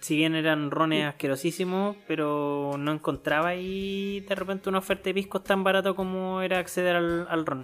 Si 0.00 0.16
bien 0.16 0.34
eran 0.34 0.70
rones 0.70 1.04
asquerosísimos, 1.04 1.96
pero 2.06 2.76
no 2.78 2.92
encontraba 2.92 3.48
ahí 3.48 4.20
de 4.20 4.34
repente 4.34 4.68
una 4.70 4.78
oferta 4.78 5.04
de 5.04 5.14
piscos 5.14 5.44
tan 5.44 5.64
barato 5.64 5.94
como 5.94 6.40
era 6.40 6.58
acceder 6.58 6.96
al, 6.96 7.26
al 7.28 7.44
ron. 7.46 7.62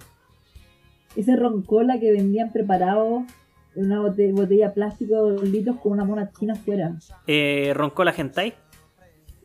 Ese 1.15 1.35
roncola 1.35 1.99
que 1.99 2.11
vendían 2.11 2.51
preparado 2.51 3.25
en 3.75 3.85
una 3.85 4.01
bote- 4.01 4.31
botella 4.31 4.73
plástica 4.73 5.15
de 5.15 5.21
dos 5.31 5.43
litros 5.43 5.77
con 5.79 5.91
una 5.93 6.03
mona 6.03 6.31
china 6.31 6.53
afuera. 6.53 6.95
Eh, 7.27 7.71
Roncola 7.75 8.11
Gentai, 8.13 8.53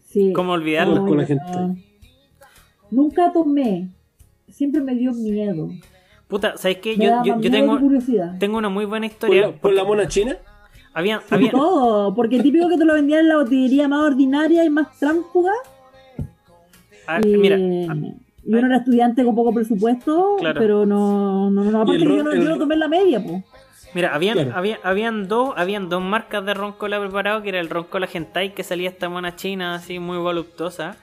Sí. 0.05 0.32
¿cómo 0.34 0.52
olvidarlo? 0.52 0.97
Roncola 0.97 1.22
Ay, 1.22 1.26
gente. 1.28 1.44
no. 1.55 1.76
Nunca 2.90 3.32
tomé. 3.32 3.88
Siempre 4.48 4.80
me 4.80 4.94
dio 4.94 5.12
miedo. 5.12 5.68
Puta, 6.28 6.57
¿sabes 6.57 6.78
qué? 6.78 6.97
Yo, 6.97 7.23
yo, 7.24 7.40
yo 7.40 7.51
tengo, 7.51 7.78
curiosidad. 7.78 8.36
tengo 8.39 8.59
una 8.59 8.69
muy 8.69 8.85
buena 8.85 9.07
¿Por 9.07 9.12
historia. 9.12 9.47
la, 9.48 9.53
por 9.53 9.73
la 9.73 9.85
mona 9.85 10.09
china? 10.09 10.36
Habían, 10.93 11.20
Por 11.20 11.35
habían, 11.35 11.53
todo, 11.53 12.15
porque 12.15 12.40
típico 12.40 12.69
que 12.69 12.77
te 12.78 12.85
lo 12.85 12.94
vendían 12.94 13.20
en 13.20 13.28
la 13.28 13.36
botillería 13.36 13.86
más 13.86 14.01
ordinaria 14.01 14.65
y 14.65 14.70
más 14.70 14.98
tránsfuga. 14.98 15.53
ah, 17.07 17.20
y, 17.24 17.36
mira, 17.36 17.57
y 17.59 17.86
uno 18.55 18.66
era 18.66 18.78
estudiante 18.78 19.24
con 19.24 19.35
poco 19.35 19.53
presupuesto, 19.53 20.36
Claro. 20.39 20.59
pero 20.61 20.86
no, 20.86 21.51
no, 21.51 21.65
no, 21.65 21.82
aparte 21.82 22.03
yo, 22.03 22.09
ron- 22.09 22.24
no, 22.24 22.35
yo 22.35 22.43
lo 22.48 22.59
tomé 22.59 22.74
en 22.74 22.81
la 22.81 22.89
media, 22.89 23.23
pues. 23.23 23.44
Mira, 23.94 24.15
habían, 24.15 24.35
Claro. 24.35 24.53
había- 24.55 24.78
habían 24.82 25.28
dos, 25.28 25.53
habían 25.57 25.89
dos 25.89 26.03
marcas 26.03 26.44
de 26.44 26.55
roncola 26.55 26.98
preparado, 27.01 27.43
que 27.43 27.51
era 27.51 27.61
el 27.61 27.69
roncola 27.70 28.07
gentai, 28.07 28.55
que 28.55 28.62
salía 28.65 28.89
esta 28.89 29.09
mona 29.09 29.36
china 29.36 29.74
así 29.74 29.98
muy 29.98 30.19
voluptuosa, 30.19 30.97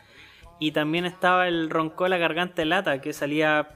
y 0.59 0.71
también 0.71 1.05
estaba 1.05 1.47
el 1.47 1.69
roncola 1.69 2.17
garganta 2.17 2.55
de 2.61 2.65
lata, 2.65 2.99
que 3.01 3.13
salía 3.13 3.67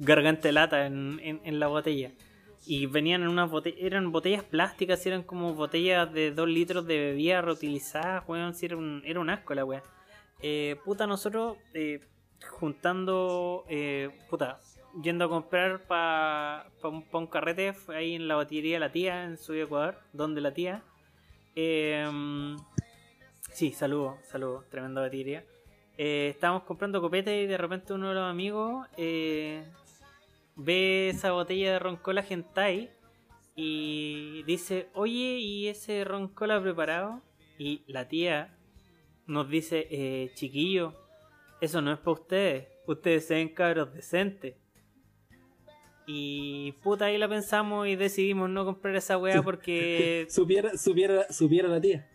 garganta 0.00 0.48
de 0.48 0.52
lata 0.52 0.86
en, 0.86 1.20
en- 1.22 1.60
la 1.60 1.68
botella. 1.68 2.10
Y 2.66 2.86
venían 2.86 3.22
en 3.22 3.28
unas 3.28 3.50
botellas, 3.50 3.78
eran 3.80 4.12
botellas 4.12 4.42
plásticas, 4.44 5.04
eran 5.06 5.22
como 5.22 5.54
botellas 5.54 6.12
de 6.12 6.30
2 6.30 6.48
litros 6.48 6.86
de 6.86 6.98
bebida 6.98 7.40
reutilizadas, 7.40 8.22
weón, 8.28 8.54
sí, 8.54 8.66
era 8.66 8.76
un, 8.76 9.02
era 9.04 9.20
un 9.20 9.30
asco 9.30 9.54
la 9.54 9.64
weá. 9.64 9.82
Eh, 10.42 10.76
puta, 10.84 11.06
nosotros 11.06 11.56
eh, 11.74 12.00
juntando, 12.50 13.64
eh, 13.68 14.10
puta, 14.28 14.58
yendo 15.02 15.24
a 15.24 15.28
comprar 15.28 15.80
para 15.86 16.66
un, 16.82 17.02
pa 17.02 17.18
un 17.18 17.26
carrete 17.28 17.74
ahí 17.88 18.14
en 18.14 18.28
la 18.28 18.36
botillería 18.36 18.76
de 18.76 18.80
la 18.80 18.92
tía 18.92 19.24
en 19.24 19.38
Subí 19.38 19.60
Ecuador, 19.60 19.98
donde 20.12 20.40
la 20.42 20.52
tía. 20.52 20.82
Eh, 21.56 22.06
sí, 23.52 23.72
saludo, 23.72 24.18
saludo, 24.24 24.64
tremenda 24.70 25.02
botillería. 25.02 25.44
Eh, 25.96 26.28
estábamos 26.30 26.62
comprando 26.64 27.00
copete 27.00 27.42
y 27.42 27.46
de 27.46 27.58
repente 27.58 27.92
uno 27.92 28.08
de 28.10 28.14
los 28.14 28.30
amigos 28.30 28.86
ve 30.56 31.08
esa 31.10 31.32
botella 31.32 31.72
de 31.72 31.78
roncola 31.78 32.22
gentai 32.22 32.90
y 33.56 34.42
dice, 34.44 34.88
oye, 34.94 35.38
¿y 35.38 35.68
ese 35.68 36.04
roncola 36.04 36.60
preparado? 36.62 37.22
Y 37.58 37.82
la 37.86 38.08
tía 38.08 38.56
nos 39.26 39.48
dice, 39.48 39.86
eh, 39.90 40.30
chiquillo, 40.34 40.94
eso 41.60 41.80
no 41.82 41.92
es 41.92 41.98
para 41.98 42.12
ustedes, 42.12 42.68
ustedes 42.86 43.26
se 43.26 43.34
ven 43.34 43.48
cabros 43.50 43.92
decentes. 43.92 44.56
Y 46.06 46.72
puta, 46.82 47.04
ahí 47.06 47.18
la 47.18 47.28
pensamos 47.28 47.86
y 47.86 47.94
decidimos 47.96 48.50
no 48.50 48.64
comprar 48.64 48.96
esa 48.96 49.16
weá 49.16 49.42
porque, 49.42 50.26
Supiera, 50.30 50.76
supiera, 50.76 51.30
supiera 51.30 51.68
la 51.68 51.80
tía. 51.80 52.08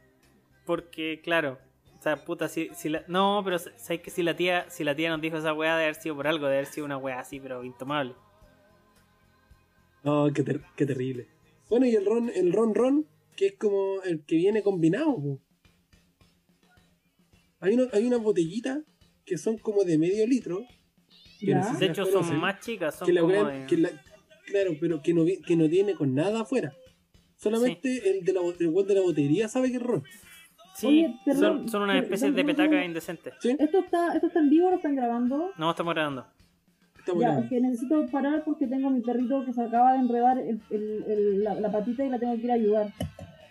porque 0.66 1.22
claro, 1.24 1.60
o 1.98 2.02
sea, 2.02 2.26
puta, 2.26 2.50
si, 2.50 2.70
si 2.74 2.90
la, 2.90 3.04
no, 3.08 3.42
pero 3.46 3.58
sabes 3.58 4.02
que 4.02 4.10
si 4.10 4.22
la 4.22 4.36
tía, 4.36 4.70
si 4.70 4.84
la 4.84 4.96
tía 4.96 5.10
nos 5.10 5.22
dijo 5.22 5.38
esa 5.38 5.54
weá 5.54 5.78
de 5.78 5.84
haber 5.84 5.96
sido 5.96 6.16
por 6.16 6.28
algo, 6.28 6.48
de 6.48 6.56
haber 6.56 6.66
sido 6.66 6.86
una 6.86 6.98
weá 6.98 7.20
así, 7.20 7.40
pero 7.40 7.64
intomable. 7.64 8.16
No, 10.06 10.32
qué, 10.34 10.44
ter- 10.44 10.62
qué 10.78 10.86
terrible. 10.86 11.28
Bueno, 11.70 11.86
y 11.88 11.96
el 11.96 12.06
ron, 12.06 12.30
el 12.34 12.54
ron 12.54 12.74
ron, 12.76 13.08
que 13.36 13.48
es 13.48 13.58
como 13.58 14.02
el 14.04 14.24
que 14.24 14.36
viene 14.36 14.62
combinado. 14.62 15.16
po. 15.16 15.42
Hay, 17.60 17.74
una, 17.74 17.86
hay 17.92 18.06
unas 18.06 18.22
botellitas 18.22 18.80
que 19.26 19.38
son 19.38 19.58
como 19.58 19.84
de 19.84 19.98
medio 19.98 20.26
litro. 20.28 20.62
que 21.40 21.54
no 21.56 21.64
sé 21.64 21.74
si 21.74 21.78
De 21.80 21.86
hecho, 21.88 22.06
son 22.06 22.40
más 22.40 22.60
chicas, 22.60 22.96
son 22.96 23.06
que 23.08 23.14
la 23.14 23.22
como 23.22 23.34
weá- 23.34 23.60
de- 23.62 23.66
que 23.66 23.78
la- 23.78 23.90
Claro, 24.46 24.74
pero 24.80 25.02
que 25.02 25.12
no, 25.12 25.26
que 25.26 25.56
no 25.56 25.68
tiene 25.68 25.96
con 25.96 26.14
nada 26.14 26.42
afuera. 26.42 26.72
Solamente 27.36 28.12
el 28.12 28.24
de 28.24 28.32
la, 28.32 28.42
bot- 28.42 28.62
el 28.62 28.88
de 28.88 28.94
la 28.94 29.02
botillería 29.02 29.48
sabe 29.48 29.72
que 29.72 29.78
es 29.78 29.82
ron. 29.84 30.04
Sí, 30.76 30.86
Oye, 30.88 31.16
perdón, 31.26 31.58
son, 31.62 31.70
son 31.70 31.82
unas 31.84 32.04
especies 32.04 32.36
de 32.36 32.86
indecentes. 32.86 33.34
¿Sí? 33.40 33.56
¿Esto 33.58 33.80
está, 33.80 34.14
¿Esto 34.14 34.28
está 34.28 34.40
en 34.40 34.50
vivo 34.52 34.68
o 34.68 34.70
lo 34.72 34.76
están 34.76 34.96
grabando? 34.96 35.52
No, 35.58 35.72
estamos 35.72 35.96
grabando. 35.96 36.28
Está 37.06 37.20
Ya, 37.20 37.28
bueno. 37.28 37.40
es 37.44 37.50
que 37.50 37.62
necesito 37.62 38.06
parar 38.08 38.44
porque 38.44 38.66
tengo 38.66 38.88
a 38.88 38.92
mi 38.92 39.02
perrito 39.02 39.46
que 39.46 39.54
se 39.54 39.62
acaba 39.62 39.94
de 39.94 40.00
enredar 40.00 40.40
el- 40.40 40.60
el- 40.72 41.04
el- 41.08 41.44
la, 41.44 41.54
la 41.54 41.72
patita 41.72 42.04
y 42.04 42.10
la 42.10 42.18
tengo 42.18 42.34
que 42.36 42.42
ir 42.42 42.52
a 42.52 42.56
ayudar. 42.56 42.88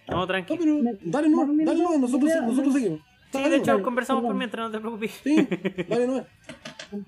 No, 0.09 0.17
No, 0.17 0.27
tranqui. 0.27 0.57
pero 0.59 0.81
dale 1.03 1.29
no, 1.29 1.47
Mira, 1.47 1.71
dale 1.73 1.83
no, 1.85 1.99
nosotros, 1.99 2.31
nosotros 2.43 2.75
seguimos. 2.75 2.99
Sí, 2.99 3.39
Dale 3.41 3.51
de 3.51 3.57
hecho, 3.57 3.71
Dale, 3.73 3.83
conversamos 3.83 4.25
por 4.25 4.35
mientras, 4.35 4.67
no 4.67 4.71
te 4.73 4.81
preocupes. 4.81 5.11
Sí, 5.23 5.37
dale 5.89 6.07
no. 6.07 6.25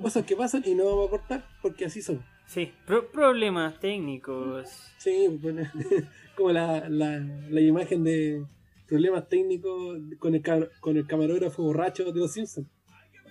Cosas 0.01 0.25
que 0.25 0.35
pasan 0.37 0.63
y 0.65 0.75
no 0.75 0.85
vamos 0.85 1.07
a 1.09 1.11
cortar 1.11 1.45
porque 1.63 1.85
así 1.85 2.01
son. 2.03 2.23
Sí, 2.47 2.73
pro- 2.87 3.11
problemas 3.11 3.79
técnicos. 3.81 4.69
Sí, 4.99 5.27
bueno, 5.43 5.63
como 6.37 6.53
la, 6.53 6.89
la, 6.89 7.19
la 7.51 7.61
imagen 7.61 8.03
de 8.05 8.45
problemas 8.89 9.29
técnicos 9.29 9.99
con 10.21 10.35
el, 10.35 10.43
con 10.81 10.97
el 10.97 11.07
camarógrafo 11.07 11.63
borracho 11.65 12.13
de 12.13 12.21
los 12.21 12.33
Simpsons. 12.33 12.69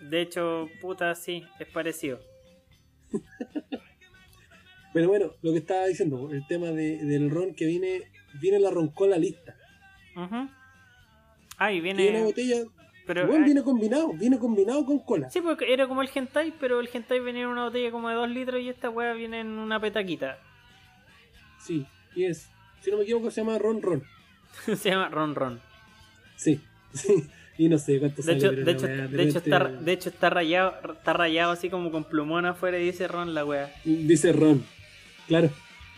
De 0.10 0.22
hecho, 0.22 0.68
puta, 0.82 1.16
sí, 1.16 1.44
es 1.60 1.68
parecido. 1.70 2.20
Pero 4.94 5.10
bueno, 5.10 5.32
lo 5.42 5.52
que 5.52 5.58
estaba 5.60 5.86
diciendo, 5.88 6.30
el 6.32 6.46
tema 6.48 6.68
de- 6.68 6.98
del 7.04 7.30
ron 7.30 7.54
que 7.54 7.66
viene, 7.66 8.04
viene 8.40 8.60
la 8.60 8.70
roncola 8.70 9.18
lista. 9.18 9.56
Ujú. 10.16 10.48
Ah, 11.58 11.72
y 11.72 11.82
Viene 11.82 12.10
una 12.12 12.24
botella, 12.24 12.64
Pero, 13.06 13.28
bueno, 13.28 13.46
viene 13.46 13.62
combinado, 13.64 14.14
viene 14.14 14.40
combinado 14.40 14.86
con 14.86 15.00
cola. 15.00 15.30
Sí, 15.30 15.42
porque 15.42 15.72
era 15.74 15.88
como 15.88 16.02
el 16.02 16.10
hentai, 16.14 16.54
pero 16.60 16.80
el 16.80 16.90
hentai 16.92 17.20
venía 17.20 17.44
en 17.44 17.50
una 17.50 17.66
botella 17.66 17.92
como 17.92 18.10
de 18.10 18.16
2 18.16 18.30
litros 18.30 18.62
y 18.62 18.70
esta 18.70 18.90
weá 18.90 19.14
viene 19.14 19.42
en 19.42 19.48
una 19.48 19.80
petaquita. 19.80 20.38
Sí, 21.60 21.86
y 22.16 22.26
es, 22.26 22.50
si 22.82 22.90
no 22.92 22.98
me 22.98 23.04
equivoco, 23.04 23.30
se 23.32 23.42
llama 23.42 23.58
ron 23.60 23.82
ron. 23.82 24.04
Se 24.78 24.90
llama 24.90 25.10
Ron 25.10 25.36
Ron. 25.36 25.62
Sí, 26.38 26.62
sí. 26.94 27.28
Y 27.58 27.70
no 27.70 27.78
sé 27.78 28.00
cuánto 28.00 28.18
De 28.22 28.24
sale, 28.24 28.38
hecho, 28.38 28.52
de 28.52 28.72
hecho, 28.72 28.88
de 28.88 29.24
hecho 29.24 29.38
está, 29.38 29.60
de 29.66 29.92
hecho 29.94 30.10
está 30.10 30.30
rayado, 30.30 30.74
está 30.94 31.14
rayado 31.14 31.52
así 31.54 31.70
como 31.70 31.90
con 31.92 32.04
plumón 32.04 32.46
afuera 32.46 32.78
y 32.78 32.84
dice 32.86 33.08
Ron 33.08 33.34
la 33.34 33.46
weá. 33.46 33.74
Dice 33.86 34.34
ron, 34.34 34.64
claro. 35.28 35.50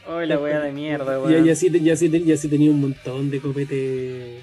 Oh, 0.07 0.21
la 0.21 0.37
weá 0.39 0.59
de 0.61 0.71
mierda, 0.71 1.19
weón. 1.19 1.45
y 1.45 1.49
así, 1.49 1.69
y 1.75 1.89
así, 1.89 2.09
te- 2.09 2.17
y 2.19 2.31
así 2.31 2.47
tenía 2.47 2.69
un 2.71 2.79
montón 2.79 3.29
de 3.31 3.39
copete 3.41 4.39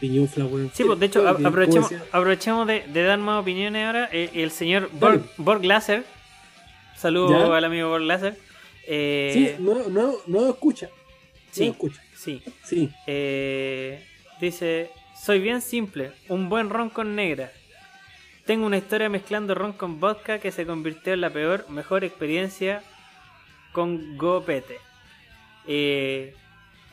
piñufla, 0.00 0.46
weón. 0.46 0.70
Sí, 0.72 0.82
pues 0.84 0.98
de 0.98 1.06
hecho, 1.06 1.20
¿Cómo 1.20 1.30
a- 1.34 1.36
que- 1.38 1.46
aprovechemos, 1.46 1.92
aprovechemos 2.12 2.66
de, 2.66 2.82
de 2.92 3.02
dar 3.02 3.18
más 3.18 3.42
opiniones 3.42 3.86
ahora. 3.86 4.08
Eh, 4.12 4.30
el 4.34 4.50
señor. 4.50 4.88
Borg, 4.92 5.22
Borg 5.36 5.64
Lasser, 5.64 6.04
saludo 6.96 7.48
¿Ya? 7.50 7.56
al 7.56 7.64
amigo 7.64 7.90
Borg 7.90 8.04
Lasser. 8.04 8.36
Eh, 8.86 9.30
Sí, 9.56 9.62
no, 9.62 9.88
no, 9.88 10.14
no 10.26 10.48
escucha. 10.48 10.88
sí, 11.50 11.66
No 11.66 11.70
escucha. 11.72 12.02
sí. 12.16 12.42
Sí. 12.64 12.90
Eh, 13.06 14.02
dice, 14.40 14.90
soy 15.22 15.40
bien 15.40 15.60
simple, 15.60 16.12
un 16.28 16.48
buen 16.48 16.70
ron 16.70 16.88
con 16.90 17.14
negra. 17.14 17.50
Tengo 18.46 18.66
una 18.66 18.78
historia 18.78 19.08
mezclando 19.08 19.54
ron 19.54 19.72
con 19.72 20.00
vodka 20.00 20.38
que 20.38 20.50
se 20.50 20.66
convirtió 20.66 21.12
en 21.12 21.20
la 21.20 21.30
peor, 21.30 21.68
mejor 21.68 22.04
experiencia 22.04 22.82
con 23.72 24.16
Gopete. 24.16 24.78
Eh, 25.66 26.34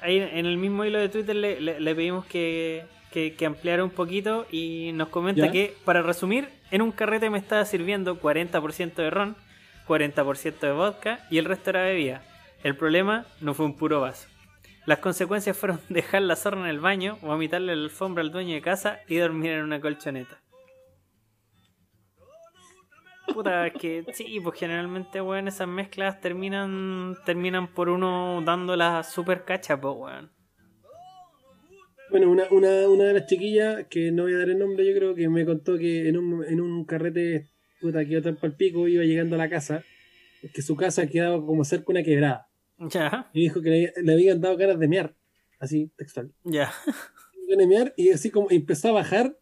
ahí 0.01 0.17
en 0.17 0.45
el 0.45 0.57
mismo 0.57 0.85
hilo 0.85 0.99
de 0.99 1.09
Twitter 1.09 1.35
le, 1.35 1.59
le- 1.61 1.79
le 1.79 1.95
pedimos 1.95 2.25
que, 2.25 2.85
que, 3.11 3.33
que 3.33 3.45
ampliara 3.45 3.83
un 3.83 3.89
poquito 3.89 4.45
y 4.51 4.91
nos 4.93 5.07
comenta 5.09 5.45
¿Ya? 5.47 5.51
que, 5.51 5.73
para 5.85 6.01
resumir, 6.01 6.49
en 6.69 6.81
un 6.81 6.91
carrete 6.91 7.29
me 7.29 7.37
estaba 7.39 7.65
sirviendo 7.65 8.19
40% 8.21 8.93
de 8.95 9.09
ron, 9.09 9.35
40% 9.87 10.59
de 10.59 10.71
vodka 10.73 11.25
y 11.31 11.37
el 11.37 11.45
resto 11.45 11.69
era 11.71 11.83
bebida. 11.83 12.21
El 12.63 12.75
problema 12.75 13.25
no 13.39 13.53
fue 13.53 13.65
un 13.65 13.77
puro 13.77 14.01
vaso. 14.01 14.27
Las 14.87 14.99
consecuencias 14.99 15.57
fueron 15.57 15.81
dejar 15.89 16.21
la 16.21 16.37
zorra 16.37 16.61
en 16.61 16.67
el 16.67 16.79
baño, 16.79 17.17
vomitarle 17.21 17.75
la 17.75 17.83
alfombra 17.83 18.23
al 18.23 18.31
dueño 18.31 18.55
de 18.55 18.61
casa 18.61 19.01
y 19.09 19.17
dormir 19.17 19.51
en 19.51 19.63
una 19.63 19.81
colchoneta. 19.81 20.41
Puta, 23.33 23.67
es 23.67 23.73
que 23.73 24.05
sí, 24.13 24.39
pues 24.41 24.57
generalmente, 24.57 25.19
weón, 25.19 25.49
esas 25.49 25.67
mezclas 25.67 26.21
terminan 26.21 27.17
terminan 27.25 27.67
por 27.67 27.89
uno 27.89 28.41
dándolas 28.45 29.11
super 29.11 29.43
cacha, 29.43 29.79
pues, 29.79 29.93
weón. 29.97 30.31
Bueno, 32.09 32.31
una, 32.31 32.45
una, 32.49 32.87
una 32.87 33.03
de 33.03 33.13
las 33.13 33.25
chiquillas, 33.25 33.85
que 33.89 34.13
no 34.13 34.23
voy 34.23 34.35
a 34.35 34.37
dar 34.37 34.49
el 34.49 34.57
nombre, 34.57 34.87
yo 34.87 34.97
creo 34.97 35.13
que 35.13 35.27
me 35.27 35.45
contó 35.45 35.77
que 35.77 36.07
en 36.07 36.15
un, 36.15 36.45
en 36.45 36.61
un 36.61 36.85
carrete, 36.85 37.49
puta, 37.81 38.05
que 38.05 38.13
iba 38.13 38.21
tan 38.21 38.37
pico, 38.55 38.87
iba 38.87 39.03
llegando 39.03 39.35
a 39.35 39.39
la 39.39 39.49
casa, 39.49 39.83
que 40.53 40.61
su 40.61 40.77
casa 40.77 41.07
quedaba 41.07 41.45
como 41.45 41.65
cerca 41.65 41.91
una 41.91 42.03
quebrada. 42.03 42.46
Ya, 42.79 43.29
Y 43.33 43.41
dijo 43.41 43.61
que 43.61 43.69
le, 43.69 43.93
le 44.03 44.13
habían 44.13 44.39
dado 44.39 44.55
ganas 44.57 44.77
de 44.79 44.87
mear, 44.87 45.15
así, 45.59 45.91
textual. 45.97 46.31
ya. 46.43 46.71
De 47.47 47.65
mear, 47.65 47.93
y 47.97 48.09
así 48.11 48.29
como 48.29 48.47
empezó 48.51 48.89
a 48.89 48.91
bajar, 48.91 49.37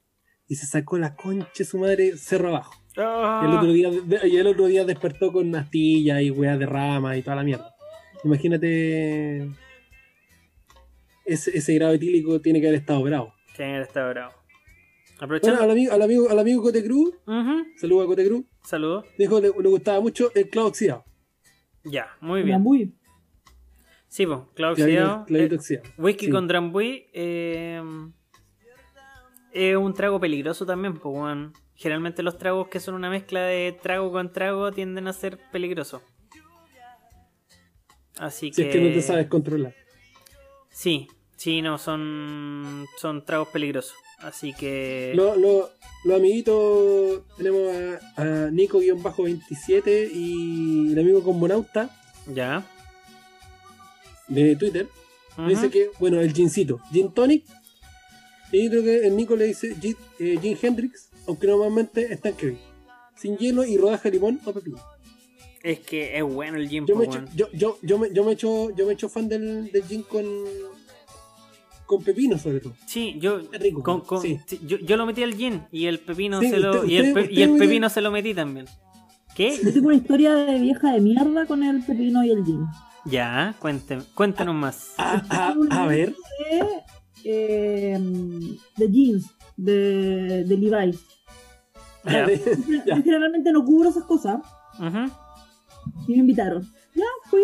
y 0.47 0.55
se 0.55 0.65
sacó 0.67 0.97
la 0.97 1.15
concha 1.15 1.49
de 1.57 1.65
su 1.65 1.77
madre 1.79 2.15
cerro 2.17 2.49
abajo. 2.49 2.73
Y 2.95 3.45
el 3.45 3.53
otro 3.53 3.69
Ah, 3.69 3.73
día, 3.73 3.89
de- 3.89 4.27
y 4.29 4.37
el 4.37 4.47
otro 4.47 4.67
día 4.67 4.85
despertó 4.85 5.33
con 5.33 5.53
astillas 5.55 6.21
y 6.21 6.29
weas 6.31 6.57
de 6.59 6.65
rama 6.65 7.17
y 7.17 7.21
toda 7.23 7.35
la 7.37 7.43
mierda. 7.43 7.75
Imagínate. 8.23 9.49
Ese, 11.25 11.57
ese 11.57 11.73
grado 11.73 11.93
etílico 11.93 12.39
tiene 12.39 12.61
que 12.61 12.67
haber 12.67 12.79
estado 12.79 13.01
bravo. 13.01 13.33
Tiene 13.57 13.77
que 13.77 13.81
estar 13.83 14.07
bravo. 14.13 14.31
Bueno, 14.33 15.19
Aprovechando. 15.25 15.63
al 15.63 15.71
amigo, 15.71 15.91
al 15.93 16.01
amigo, 16.03 16.29
al 16.29 16.39
amigo 16.39 16.61
Cote 16.61 16.83
Cruz, 16.83 17.13
Ujú, 17.25 17.65
saludos 17.77 18.03
a 18.03 18.07
Cote 18.07 18.27
Cruz, 18.27 18.45
Saludos. 18.63 19.05
dijo 19.17 19.41
que 19.41 19.47
le, 19.47 19.53
le 19.63 19.69
gustaba 19.69 19.99
mucho 19.99 20.29
el 20.35 20.49
clavo 20.49 20.67
oxidado. 20.67 21.05
Ya, 21.83 22.07
muy 22.21 22.39
Era 22.41 22.45
bien. 22.47 22.61
muy. 22.61 22.93
Sí, 24.15 24.25
pues, 24.25 24.39
Clavito, 24.53 24.83
oxidado. 24.85 25.25
eh. 25.27 25.81
Whisky 25.97 26.27
Sí. 26.27 26.31
con 26.31 26.47
Drambuie 26.47 27.09
eh, 27.11 27.83
es 29.51 29.75
un 29.75 29.93
trago 29.93 30.21
peligroso 30.21 30.65
también, 30.65 30.93
pues. 30.93 31.37
Generalmente 31.73 32.23
los 32.23 32.37
tragos 32.37 32.69
que 32.69 32.79
son 32.79 32.95
una 32.95 33.09
mezcla 33.09 33.41
de 33.41 33.77
trago 33.83 34.13
con 34.13 34.31
trago 34.31 34.71
tienden 34.71 35.09
a 35.09 35.11
ser 35.11 35.37
peligrosos. 35.51 36.01
Así 38.17 38.53
Si 38.53 38.61
que... 38.61 38.69
es 38.69 38.73
que 38.73 38.81
no 38.81 38.93
te 38.93 39.01
sabes 39.01 39.27
controlar. 39.27 39.75
Sí, 40.69 41.09
sí, 41.35 41.61
no, 41.61 41.77
son, 41.77 42.85
son 42.97 43.25
tragos 43.25 43.49
peligrosos. 43.49 43.95
Así 44.19 44.53
que... 44.53 45.11
Los 45.13 45.35
lo, 45.37 45.69
los 46.05 46.17
amiguitos, 46.17 47.23
tenemos 47.35 47.75
a, 48.15 48.45
a 48.45 48.49
Nico-27 48.51 50.09
y 50.13 50.93
el 50.93 50.99
amigo 50.99 51.21
Combonauta 51.21 51.89
Ya. 52.33 52.65
De 54.27 54.55
Twitter. 54.55 54.87
Dice 55.47 55.69
que, 55.69 55.89
bueno, 55.99 56.19
el 56.21 56.31
gincito, 56.33 56.79
gin 56.91 57.11
tonic. 57.13 57.43
Y 58.51 58.69
creo 58.69 58.83
que 58.83 59.05
el 59.07 59.15
Nico 59.17 59.35
le 59.35 59.45
dice 59.47 59.75
gin, 59.81 59.95
eh, 60.19 60.37
gin 60.41 60.57
Hendrix, 60.61 61.09
aunque 61.27 61.45
normalmente 61.47 62.13
está 62.13 62.29
en 62.29 62.35
Kevin. 62.35 62.57
Sin 63.17 63.37
hielo 63.37 63.65
y 63.65 63.77
rodaja 63.77 64.03
de 64.09 64.11
limón 64.11 64.39
o 64.45 64.53
pepino. 64.53 64.77
Es 65.61 65.79
que 65.79 66.15
es 66.17 66.23
bueno 66.23 66.57
el 66.57 66.69
gin, 66.69 66.85
Yo 66.85 66.95
me 66.95 67.05
echo, 67.05 67.23
yo, 67.35 67.47
yo, 67.51 67.77
yo 67.81 67.97
me, 67.97 68.13
yo 68.13 68.23
me 68.23 68.33
echo, 68.33 68.69
yo 68.75 68.85
me 68.85 68.93
echo 68.93 69.09
fan 69.09 69.27
del, 69.27 69.71
del 69.71 69.83
gin 69.83 70.03
con, 70.03 70.23
con 71.85 72.03
pepino 72.03 72.37
sobre 72.37 72.59
todo. 72.59 72.73
Sí, 72.85 73.15
yo, 73.19 73.39
rico, 73.51 73.83
con- 73.83 74.01
con- 74.01 74.21
sí. 74.21 74.39
yo, 74.65 74.77
yo 74.77 74.95
lo 74.95 75.05
metí 75.05 75.23
al 75.23 75.33
gin 75.35 75.63
y 75.71 75.87
el 75.87 75.99
pepino 75.99 76.39
Sí, 76.39 76.49
se 76.49 76.59
lo, 76.59 76.71
usted- 76.81 76.87
y 76.89 76.97
el, 76.97 77.07
usted- 77.17 77.29
y 77.31 77.59
pepino 77.59 77.89
se 77.89 78.01
lo 78.01 78.11
metí 78.11 78.33
también. 78.33 78.67
¿Qué? 79.35 79.57
Yo 79.61 79.73
tengo 79.73 79.87
una 79.87 79.95
historia 79.97 80.33
de 80.33 80.59
vieja 80.59 80.93
de 80.93 81.01
mierda 81.01 81.45
con 81.45 81.61
el 81.63 81.83
pepino 81.83 82.23
y 82.23 82.31
el 82.31 82.45
gin. 82.45 82.61
Ya, 83.05 83.53
cuénteme, 83.59 84.03
cuéntanos 84.15 84.55
más. 84.55 84.93
A, 84.97 85.21
a, 85.29 85.55
a 85.81 85.85
ver, 85.87 86.15
De, 86.51 86.83
eh, 87.23 87.99
de 88.77 88.91
jeans, 88.91 89.25
de, 89.55 90.43
de 90.43 90.57
Levi's. 90.57 90.99
Ya. 92.03 92.27
Yo 92.85 92.95
generalmente 93.03 93.51
no 93.51 93.63
cubro 93.63 93.89
esas 93.89 94.03
cosas 94.03 94.39
Ujú. 94.79 95.11
y 96.07 96.11
me 96.13 96.17
invitaron. 96.17 96.63
Ya, 96.95 97.05
fui. 97.29 97.43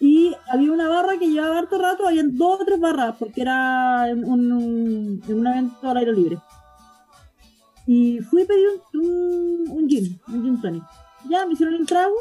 Y 0.00 0.34
había 0.50 0.72
una 0.72 0.88
barra 0.88 1.18
que 1.18 1.28
llevaba 1.28 1.58
harto 1.58 1.78
rato, 1.78 2.06
habían 2.06 2.36
dos 2.36 2.60
o 2.60 2.64
tres 2.64 2.78
barras, 2.78 3.16
porque 3.18 3.40
era 3.40 4.08
en 4.10 4.24
un, 4.24 4.52
un- 4.52 5.22
en 5.26 5.40
un 5.40 5.46
evento 5.46 5.88
al 5.88 5.96
aire 5.96 6.12
libre. 6.12 6.38
Y 7.86 8.18
fui 8.20 8.42
y 8.42 8.44
pedí 8.44 8.62
un, 8.94 9.00
un, 9.02 9.70
un 9.70 9.88
gin, 9.88 10.20
un 10.28 10.42
gin 10.42 10.60
tonic. 10.60 10.82
Ya 11.30 11.46
me 11.46 11.54
hicieron 11.54 11.74
el 11.76 11.86
trago, 11.86 12.14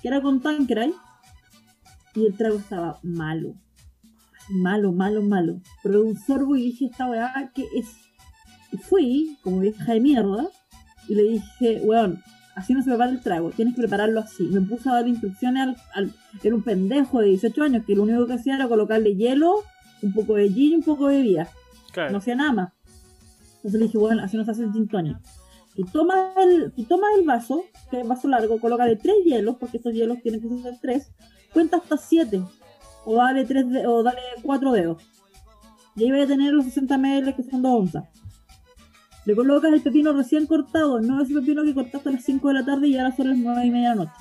que 0.00 0.08
era 0.08 0.22
con 0.22 0.40
Tanqueray, 0.40 0.94
y 2.14 2.26
el 2.26 2.36
trago 2.36 2.56
estaba 2.58 2.98
malo. 3.02 3.54
Malo, 4.48 4.92
malo, 4.92 5.22
malo. 5.22 5.60
Pero 5.82 6.04
un 6.04 6.16
sorbo 6.18 6.56
y 6.56 6.64
dije, 6.64 6.86
esta 6.86 7.08
weá, 7.08 7.52
¿qué 7.54 7.64
es? 7.76 7.86
Y 8.72 8.76
fui, 8.76 9.38
como 9.42 9.60
vieja 9.60 9.92
de 9.92 10.00
mierda, 10.00 10.48
y 11.08 11.14
le 11.14 11.22
dije, 11.24 11.80
weón, 11.84 12.20
así 12.54 12.74
no 12.74 12.82
se 12.82 12.90
prepara 12.90 13.10
el 13.10 13.20
trago, 13.20 13.50
tienes 13.50 13.74
que 13.74 13.82
prepararlo 13.82 14.20
así. 14.20 14.44
Me 14.44 14.60
puso 14.60 14.90
a 14.90 14.94
dar 14.94 15.08
instrucciones 15.08 15.62
al, 15.62 15.76
al- 15.94 16.14
Era 16.42 16.54
un 16.54 16.62
pendejo 16.62 17.20
de 17.20 17.28
18 17.28 17.62
años 17.62 17.84
que 17.86 17.94
lo 17.94 18.02
único 18.02 18.26
que 18.26 18.34
hacía 18.34 18.56
era 18.56 18.68
colocarle 18.68 19.14
hielo, 19.14 19.62
un 20.02 20.12
poco 20.12 20.34
de 20.34 20.48
gin 20.48 20.72
y 20.72 20.74
un 20.76 20.82
poco 20.82 21.08
de 21.08 21.18
bebida. 21.18 21.48
Claro. 21.92 22.12
No 22.12 22.18
hacía 22.18 22.34
nada 22.34 22.52
más. 22.52 22.72
Entonces 23.56 23.78
le 23.80 23.86
dije, 23.86 23.98
bueno, 23.98 24.22
así 24.22 24.36
no 24.36 24.44
se 24.44 24.50
hace 24.50 24.64
el 24.64 24.72
gin 24.72 24.88
tonic. 24.88 25.16
Tú 25.76 25.84
tomas 25.84 26.36
el, 26.38 26.72
tú 26.72 26.84
tomas 26.84 27.10
el 27.18 27.24
vaso, 27.24 27.64
que 27.90 28.00
es 28.00 28.08
vaso 28.08 28.28
largo, 28.28 28.58
colócale 28.58 28.96
tres 28.96 29.14
hielos, 29.24 29.56
porque 29.60 29.76
estos 29.78 29.94
hielos 29.94 30.18
tienen 30.22 30.40
que 30.40 30.48
ser 30.62 30.74
tres, 30.82 31.12
cuenta 31.52 31.76
hasta 31.78 31.96
siete, 31.96 32.42
o 33.04 33.16
dale 33.16 33.44
tres 33.44 33.68
de- 33.70 33.86
o 33.86 34.02
dale 34.02 34.20
cuatro 34.42 34.72
dedos. 34.72 35.02
Y 35.96 36.04
ahí 36.04 36.10
vas 36.10 36.22
a 36.22 36.26
tener 36.26 36.52
los 36.52 36.64
60 36.64 36.96
ml 36.98 37.34
que 37.36 37.42
son 37.42 37.62
dos 37.62 37.72
onzas. 37.80 38.04
Le 39.24 39.36
colocas 39.36 39.72
el 39.72 39.82
pepino 39.82 40.12
recién 40.12 40.46
cortado, 40.46 41.00
no 41.00 41.22
ese 41.22 41.34
pepino 41.34 41.62
que 41.62 41.74
cortaste 41.74 42.08
a 42.08 42.12
las 42.12 42.24
5 42.24 42.48
de 42.48 42.54
la 42.54 42.64
tarde 42.64 42.88
y 42.88 42.96
ahora 42.98 43.14
son 43.14 43.28
las 43.28 43.38
9 43.38 43.66
y 43.66 43.70
media 43.70 43.90
de 43.90 43.96
la 43.96 44.04
noche. 44.04 44.12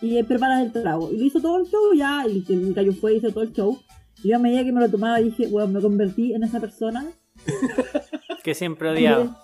y 0.00 0.20
preparas 0.24 0.62
el 0.62 0.72
trago. 0.72 1.12
Y 1.12 1.16
lo 1.18 1.24
hizo 1.24 1.40
todo 1.40 1.58
el 1.58 1.66
show 1.66 1.92
ya, 1.94 2.26
y 2.26 2.44
el 2.48 2.74
gallo 2.74 2.92
fue, 2.92 3.14
hizo 3.14 3.30
todo 3.30 3.44
el 3.44 3.52
show. 3.52 3.78
Y 4.24 4.28
yo 4.30 4.36
a 4.36 4.38
medida 4.40 4.64
que 4.64 4.72
me 4.72 4.80
lo 4.80 4.90
tomaba 4.90 5.18
dije, 5.18 5.46
weón, 5.46 5.72
me 5.72 5.80
convertí 5.80 6.34
en 6.34 6.42
esa 6.44 6.60
persona. 6.60 7.06
Que 8.42 8.54
siempre 8.56 8.90
odiaba. 8.90 9.40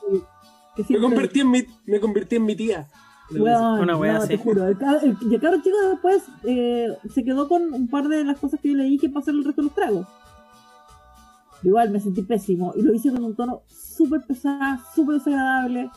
Que 0.75 0.83
Me 0.83 0.87
siempre- 0.89 1.09
convertí 1.09 1.41
en 1.41 1.51
mi, 1.53 1.63
me 1.87 2.01
convertí 2.01 2.35
en 2.37 2.45
mi 2.45 2.57
tía. 2.57 2.89
Weón, 3.31 3.81
Una 3.81 3.97
wea 3.97 4.13
no, 4.15 4.19
así. 4.21 4.29
te 4.29 4.39
juro. 4.39 4.67
El, 4.69 4.77
el- 5.03 5.17
y 5.31 5.35
el 5.35 5.41
cabro 5.41 5.61
chico 5.63 5.77
después 5.91 6.23
eh, 6.45 6.97
se 7.13 7.25
quedó 7.25 7.47
con 7.49 7.73
un 7.75 7.89
par 7.89 8.09
de 8.09 8.25
las 8.25 8.39
cosas 8.39 8.59
que 8.61 8.71
yo 8.71 8.77
le 8.77 8.85
dije 8.85 9.09
para 9.11 9.21
hacer 9.21 9.35
el 9.35 9.45
resto 9.45 9.61
de 9.63 9.67
los 9.67 9.75
tragos. 9.75 10.07
Igual 11.63 11.91
me 11.91 12.01
sentí 12.01 12.23
pésimo 12.23 12.73
y 12.77 12.83
lo 12.83 12.95
hice 12.95 13.11
con 13.11 13.25
un 13.25 13.35
tono 13.35 13.63
súper 13.69 14.23
pesado, 14.23 14.79
súper 14.95 15.17
desagradable. 15.17 15.91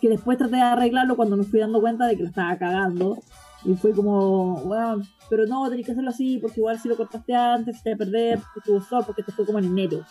Que 0.00 0.08
después 0.08 0.38
traté 0.38 0.56
de 0.56 0.62
arreglarlo 0.62 1.16
cuando 1.16 1.36
me 1.36 1.42
fui 1.42 1.58
dando 1.58 1.80
cuenta 1.80 2.06
de 2.06 2.16
que 2.16 2.22
lo 2.22 2.28
estaba 2.28 2.56
cagando. 2.56 3.18
Y 3.64 3.74
fue 3.74 3.90
como, 3.92 4.54
weón, 4.62 5.02
pero 5.28 5.44
no, 5.46 5.68
tenés 5.68 5.84
que 5.84 5.90
hacerlo 5.92 6.10
así 6.10 6.38
porque 6.38 6.60
igual 6.60 6.78
si 6.78 6.88
lo 6.88 6.96
cortaste 6.96 7.34
antes 7.34 7.82
te 7.82 7.90
va 7.90 7.94
a 7.96 7.98
perder, 7.98 8.38
porque 8.54 8.70
tuvo 8.70 8.80
sol, 8.80 9.02
porque 9.04 9.22
esto 9.22 9.32
fue 9.32 9.44
como 9.44 9.58
en 9.58 9.64
enero. 9.64 10.04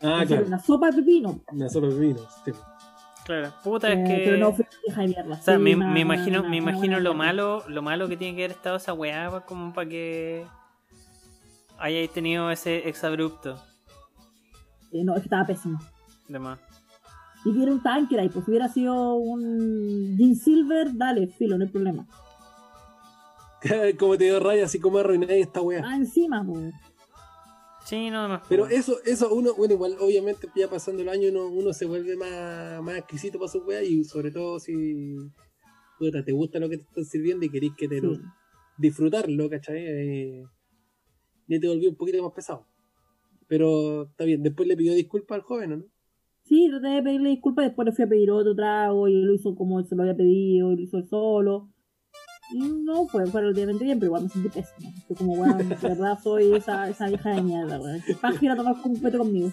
Ah, 0.00 0.22
claro. 0.26 0.46
Una 0.46 0.60
sopa 0.60 0.90
de 0.90 0.98
pepino. 1.02 1.40
Una 1.52 1.68
sopa 1.68 1.88
de 1.88 1.98
vino. 1.98 2.20
sí. 2.44 2.52
Claro. 3.26 3.52
Puta, 3.64 3.92
es 3.92 3.98
Eh, 3.98 4.04
que. 4.06 4.22
Pero 4.24 4.36
no, 4.38 4.52
fue 4.52 4.66
vieja 4.86 5.00
de 5.02 5.08
mierda. 5.08 5.34
O 5.34 5.42
sea, 5.42 5.56
sí, 5.56 5.62
me, 5.62 5.74
una- 5.74 5.88
me 5.88 6.00
imagino, 6.00 6.40
una- 6.40 6.48
me 6.48 6.56
imagino 6.58 7.00
lo 7.00 7.12
malo, 7.14 7.64
lo 7.68 7.82
malo 7.82 8.08
que 8.08 8.16
tiene 8.16 8.36
que 8.36 8.44
haber 8.44 8.56
estado 8.56 8.76
esa 8.76 8.92
weá, 8.92 9.28
pues, 9.30 9.42
como 9.42 9.72
para 9.74 9.88
que 9.88 10.46
hayáis 11.78 12.10
tenido 12.12 12.50
ese 12.50 12.88
exabrupto. 12.88 13.60
Eh, 14.92 15.02
no, 15.04 15.14
es 15.14 15.22
que 15.22 15.26
estaba 15.26 15.44
pésimo. 15.44 15.78
De 16.28 16.38
más. 16.38 16.58
Y 17.44 17.52
que 17.52 17.62
era 17.62 17.72
un 17.72 17.82
tanker 17.82 18.18
ahí, 18.20 18.28
pues 18.28 18.44
si 18.44 18.50
hubiera 18.52 18.68
sido 18.68 19.14
un 19.14 20.16
Jean 20.16 20.34
Silver, 20.36 20.88
dale, 20.96 21.26
filo, 21.28 21.58
no 21.58 21.64
hay 21.64 21.70
problema. 21.70 22.06
como 23.98 24.16
te 24.16 24.24
dio 24.24 24.38
raya, 24.40 24.64
así 24.64 24.78
como 24.80 24.98
arruiné 24.98 25.40
esta 25.40 25.60
weá. 25.60 25.82
Ah, 25.84 25.96
encima, 25.96 26.44
pues. 26.44 26.72
Sí, 27.86 28.10
no, 28.10 28.26
no. 28.28 28.42
Pero 28.48 28.66
eso, 28.66 28.96
eso 29.04 29.32
uno, 29.32 29.54
bueno, 29.54 29.74
igual 29.74 29.96
obviamente 30.00 30.48
ya 30.56 30.68
pasando 30.68 31.02
el 31.02 31.08
año 31.08 31.30
uno, 31.30 31.46
uno 31.48 31.72
se 31.72 31.86
vuelve 31.86 32.16
más, 32.16 32.82
más 32.82 32.98
exquisito 32.98 33.38
para 33.38 33.48
su 33.48 33.60
weá 33.60 33.82
y 33.82 34.02
sobre 34.04 34.30
todo 34.32 34.58
si 34.58 35.16
puta, 35.98 36.24
te 36.24 36.32
gusta 36.32 36.58
lo 36.58 36.68
que 36.68 36.78
te 36.78 36.82
están 36.82 37.04
sirviendo 37.04 37.46
y 37.46 37.50
querés 37.50 37.70
que 37.78 37.88
te 37.88 38.00
lo- 38.00 38.14
Sí. 38.14 38.20
disfrutarlo, 38.76 39.48
¿cachai? 39.48 39.78
Eh, 39.78 40.42
ya 41.48 41.60
te 41.60 41.68
volvió 41.68 41.88
un 41.88 41.96
poquito 41.96 42.22
más 42.22 42.32
pesado. 42.32 42.66
Pero 43.48 44.02
está 44.10 44.24
bien, 44.24 44.42
después 44.42 44.68
le 44.68 44.76
pidió 44.76 44.92
disculpas 44.94 45.36
al 45.36 45.42
joven, 45.42 45.72
¿o 45.72 45.76
¿no? 45.78 45.84
Sí, 46.42 46.68
traté 46.68 46.88
de 46.88 47.02
pedirle 47.02 47.30
disculpas, 47.30 47.66
después 47.66 47.86
le 47.86 47.92
fui 47.92 48.04
a 48.04 48.08
pedir 48.08 48.30
otro 48.30 48.54
trago 48.54 49.08
y 49.08 49.14
lo 49.14 49.32
hizo 49.32 49.54
como 49.54 49.78
él 49.80 49.86
se 49.86 49.94
lo 49.96 50.02
había 50.02 50.16
pedido, 50.16 50.72
y 50.72 50.76
lo 50.76 50.82
hizo 50.82 50.98
él 50.98 51.06
solo. 51.08 51.70
No 52.52 53.06
fue, 53.06 53.26
fue 53.26 53.40
relativamente 53.40 53.84
bien, 53.84 53.98
pero 53.98 54.10
igual 54.10 54.22
me 54.24 54.28
sentí 54.28 54.48
pésimo. 54.48 54.92
Fue 55.06 55.16
como, 55.16 55.32
weón, 55.32 55.68
de 55.68 55.74
verdad 55.74 56.18
soy 56.22 56.54
esa, 56.54 56.88
esa 56.88 57.08
vieja 57.08 57.30
de 57.30 57.42
mierda, 57.42 57.80
weón. 57.80 58.02
Ir 58.40 58.50
a 58.50 58.56
tomar 58.56 58.76
un 58.84 59.00
peto 59.00 59.18
conmigo. 59.18 59.52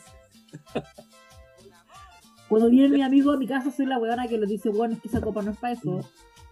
Cuando 2.48 2.70
vienen 2.70 2.92
mis 2.92 3.04
amigos 3.04 3.36
a 3.36 3.40
mi 3.40 3.48
casa, 3.48 3.72
soy 3.72 3.88
la 3.88 3.98
weona 3.98 4.28
que 4.28 4.38
les 4.38 4.50
dice, 4.50 4.70
bueno, 4.70 4.94
es 4.94 5.02
que 5.02 5.08
esa 5.08 5.22
copa 5.22 5.42
no 5.42 5.52
es 5.52 5.58
para 5.58 5.74
eso. 5.74 6.02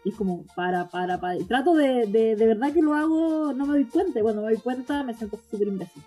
Y 0.04 0.10
es 0.10 0.16
como, 0.16 0.46
para, 0.56 0.90
para, 0.90 1.20
para. 1.20 1.38
Y 1.38 1.44
trato 1.44 1.76
de, 1.76 2.08
de, 2.08 2.36
de 2.36 2.48
verdad 2.48 2.74
que 2.74 2.82
lo 2.82 2.96
hago, 2.96 3.54
no 3.54 3.68
me 3.68 3.74
doy 3.74 3.86
cuenta. 3.86 4.20
Y 4.20 4.24
cuando 4.24 4.42
me 4.42 4.52
doy 4.52 4.58
cuenta, 4.58 5.04
me 5.04 5.14
siento 5.14 5.40
súper 5.50 5.68
imbécil. 5.68 6.02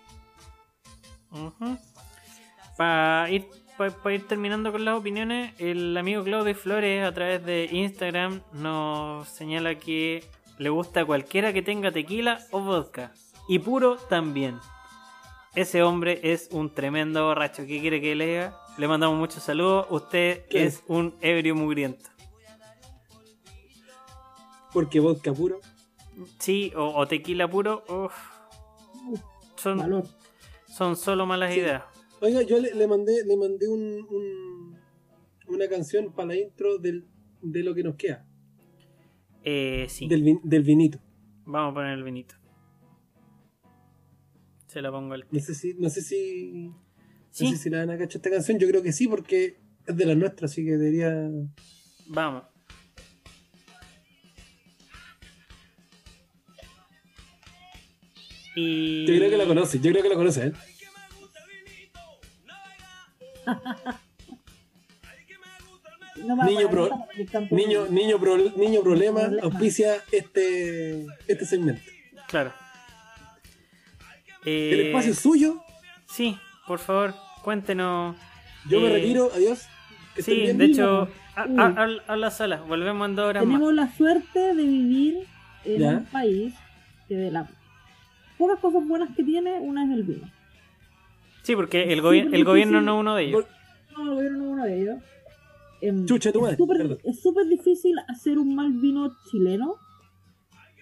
Para 2.76 3.30
ir, 3.30 3.46
pa- 3.78 3.90
pa 3.90 4.12
ir 4.12 4.26
terminando 4.26 4.72
con 4.72 4.84
las 4.84 4.96
opiniones, 4.96 5.52
el 5.60 5.96
amigo 5.96 6.22
Claudio 6.24 6.54
Flores 6.54 7.04
a 7.04 7.12
través 7.12 7.44
de 7.44 7.68
Instagram 7.72 8.40
nos 8.52 9.28
señala 9.28 9.74
que 9.76 10.24
le 10.58 10.68
gusta 10.70 11.04
cualquiera 11.04 11.52
que 11.52 11.62
tenga 11.62 11.90
tequila 11.92 12.38
o 12.50 12.60
vodka. 12.60 13.12
Y 13.48 13.58
puro 13.58 13.96
también. 13.96 14.58
Ese 15.54 15.82
hombre 15.82 16.20
es 16.22 16.48
un 16.50 16.72
tremendo 16.74 17.26
borracho. 17.26 17.64
¿Qué 17.66 17.80
quiere 17.80 18.00
que 18.00 18.14
le 18.14 18.26
diga? 18.26 18.56
Le 18.78 18.88
mandamos 18.88 19.16
muchos 19.18 19.42
saludos. 19.42 19.86
Usted 19.90 20.46
¿Qué? 20.48 20.64
es 20.64 20.82
un 20.88 21.14
ebrio 21.20 21.54
mugriento. 21.54 22.10
Porque 24.72 24.98
vodka 25.00 25.32
puro. 25.32 25.60
Sí, 26.38 26.72
o, 26.76 26.86
o 26.96 27.06
tequila 27.06 27.46
puro. 27.48 27.84
uf, 27.88 28.12
son, 29.56 29.78
Valor. 29.78 30.04
son 30.68 30.96
solo 30.96 31.26
malas 31.26 31.52
Sí. 31.54 31.60
ideas. 31.60 31.82
Oiga, 32.24 32.40
yo 32.42 32.58
le, 32.58 32.74
le 32.74 32.86
mandé, 32.86 33.22
le 33.24 33.36
mandé 33.36 33.68
un, 33.68 33.82
un- 34.10 34.78
una 35.48 35.68
canción 35.68 36.12
para 36.14 36.28
la 36.28 36.36
intro 36.36 36.78
del, 36.78 37.04
de 37.42 37.62
lo 37.62 37.74
que 37.74 37.82
nos 37.82 37.96
queda, 37.96 38.26
Eh, 39.44 39.84
sí. 39.90 40.08
del, 40.08 40.22
vin- 40.24 40.40
del 40.42 40.62
vinito. 40.62 40.98
Vamos 41.44 41.72
a 41.72 41.74
poner 41.74 41.92
el 41.98 42.02
vinito. 42.02 42.34
Se 44.68 44.80
la 44.80 44.90
pongo 44.90 45.12
al 45.14 45.26
No 45.30 45.38
sé 45.40 45.54
si, 45.54 45.74
no 45.74 45.90
sé 45.90 46.00
si, 46.00 46.72
Sí, 47.30 47.44
no 47.44 47.50
sé 47.50 47.56
si 47.58 47.68
la 47.70 47.78
van 47.80 47.90
a 47.90 47.98
cachar 47.98 48.16
esta 48.16 48.30
canción. 48.30 48.58
Yo 48.58 48.66
creo 48.68 48.82
que 48.82 48.92
sí, 48.92 49.06
porque 49.06 49.58
es 49.86 49.96
de 49.96 50.06
las 50.06 50.16
nuestras, 50.16 50.50
así 50.50 50.64
que 50.64 50.72
debería. 50.78 51.30
vamos. 52.08 52.44
Y... 58.56 59.06
Yo 59.06 59.14
creo 59.16 59.30
que 59.30 59.36
la 59.36 59.46
conoce, 59.46 59.80
yo 59.80 59.90
creo 59.90 60.02
que 60.02 60.08
la 60.08 60.14
conoce, 60.14 60.46
¿eh? 60.48 60.52
No 66.24 66.36
Niño 66.44 66.70
pro- 66.70 66.90
Niño, 67.50 67.86
niño, 67.90 68.18
pro- 68.18 68.36
niño 68.56 68.80
problema 68.82 69.20
Problema. 69.22 69.42
auspicia 69.42 69.96
este, 70.12 71.04
este 71.26 71.44
segmento. 71.44 71.82
Claro. 72.28 72.52
El 74.44 74.52
Eh, 74.80 74.86
espacio 74.88 75.12
es 75.12 75.18
suyo. 75.18 75.62
Sí, 76.06 76.38
por 76.66 76.78
favor, 76.78 77.14
cuéntenos. 77.42 78.16
Yo 78.68 78.80
me 78.80 78.88
eh, 78.88 78.92
retiro, 78.92 79.30
adiós. 79.34 79.66
Que 80.14 80.22
Sí, 80.22 80.34
bien. 80.34 80.56
de 80.58 80.66
hecho, 80.66 81.08
a, 81.34 81.42
a- 81.42 81.84
a- 81.84 82.12
a 82.12 82.16
la 82.16 82.30
sala. 82.30 82.60
Volvemos 82.62 83.08
en 83.08 83.16
dos 83.16 83.26
horas 83.26 83.44
más. 83.44 83.52
Tenemos 83.52 83.74
la 83.74 83.92
suerte 83.94 84.54
de 84.54 84.62
vivir 84.62 85.26
en 85.64 85.80
Ya. 85.80 85.88
un 85.90 86.04
país 86.06 86.54
que 87.08 87.16
de 87.16 87.30
las 87.32 87.50
pocas 88.38 88.60
cosas 88.60 88.86
buenas 88.86 89.14
que 89.16 89.24
tiene, 89.24 89.58
una 89.60 89.84
es 89.84 89.90
el 89.90 90.04
vino. 90.04 90.30
Sí, 91.44 91.54
porque 91.54 91.92
el, 91.92 92.02
gobi- 92.02 92.28
el 92.34 92.44
gobierno 92.44 92.80
no 92.80 92.96
es 92.96 93.00
uno 93.00 93.14
de 93.14 93.24
ellos. 93.24 93.44
No, 93.96 94.02
el 94.02 94.14
gobierno 94.16 94.38
no 94.38 94.44
es 94.46 94.52
uno 94.52 94.64
de 94.64 94.80
ellos. 94.82 94.96
Em, 95.80 96.06
Chucha 96.06 96.32
tu 96.32 96.40
madre, 96.40 96.54
es 96.54 96.58
súper- 96.58 96.78
perdón. 96.78 96.98
Es 97.04 97.20
súper 97.22 97.46
difícil 97.46 97.94
hacer 98.08 98.38
un 98.38 98.54
mal 98.54 98.72
vino 98.72 99.14
chileno, 99.30 99.76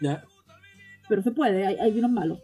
Ya. 0.01 0.25
pero 1.09 1.21
se 1.23 1.31
puede, 1.33 1.67
hay, 1.67 1.75
hay 1.77 1.93
vinos 1.93 2.11
malos. 2.11 2.39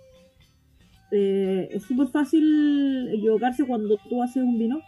Eh, 1.11 1.69
es 1.73 1.85
súper 1.85 2.09
fácil 2.09 3.09
equivocarse 3.15 3.65
cuando 3.65 3.97
tú 4.11 4.23
haces 4.23 4.43
un 4.43 4.59
vino, 4.59 4.83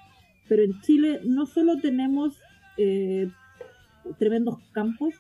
pero 0.48 0.62
en 0.62 0.78
Chile 0.82 1.20
no 1.24 1.46
solo 1.46 1.78
tenemos 1.78 2.36
eh, 2.76 3.30
tremendos 4.18 4.56
campos, 4.72 5.14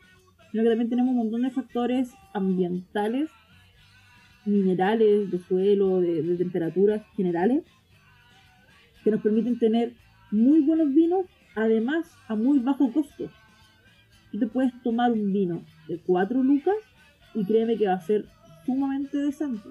sino 0.50 0.62
que 0.64 0.68
también 0.68 0.90
tenemos 0.90 1.12
un 1.12 1.18
montón 1.18 1.42
de 1.42 1.50
factores 1.50 2.10
ambientales, 2.34 3.30
minerales, 4.44 5.30
de 5.30 5.38
suelo, 5.38 6.00
de, 6.00 6.22
de 6.22 6.36
temperaturas 6.36 7.02
generales, 7.16 7.62
que 9.04 9.10
nos 9.10 9.20
permiten 9.20 9.58
tener 9.58 9.92
muy 10.30 10.60
buenos 10.60 10.92
vinos, 10.94 11.26
además 11.54 12.10
a 12.28 12.34
muy 12.34 12.58
bajo 12.58 12.92
costo. 12.92 13.30
Tú 14.30 14.38
te 14.38 14.46
puedes 14.46 14.72
tomar 14.82 15.12
un 15.12 15.32
vino 15.32 15.62
de 15.88 15.98
4 15.98 16.42
lucas 16.42 16.76
y 17.34 17.44
créeme 17.44 17.76
que 17.76 17.86
va 17.86 17.94
a 17.94 18.00
ser 18.00 18.26
sumamente 18.64 19.18
decente. 19.18 19.68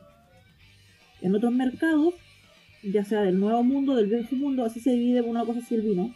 En 1.21 1.35
otros 1.35 1.53
mercados, 1.53 2.13
ya 2.83 3.03
sea 3.03 3.21
del 3.21 3.39
nuevo 3.39 3.63
mundo, 3.63 3.95
del 3.95 4.07
viejo 4.07 4.35
mundo, 4.35 4.65
así 4.65 4.79
se 4.79 4.91
divide 4.91 5.21
una 5.21 5.45
cosa 5.45 5.59
así 5.59 5.75
el 5.75 5.81
vino. 5.81 6.13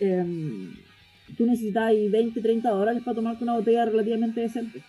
em, 0.00 0.74
tú 1.36 1.44
necesitas 1.44 1.92
20, 1.92 2.40
30 2.40 2.70
dólares 2.70 3.02
para 3.02 3.16
tomarte 3.16 3.42
una 3.42 3.54
botella 3.54 3.84
relativamente 3.84 4.40
decente. 4.40 4.82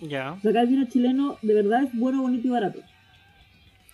Ya. 0.00 0.32
O 0.32 0.40
sea, 0.40 0.50
acá 0.50 0.62
el 0.62 0.68
vino 0.68 0.86
chileno 0.86 1.38
de 1.42 1.54
verdad 1.54 1.84
es 1.84 1.94
bueno, 1.94 2.22
bonito 2.22 2.48
y 2.48 2.50
barato. 2.50 2.80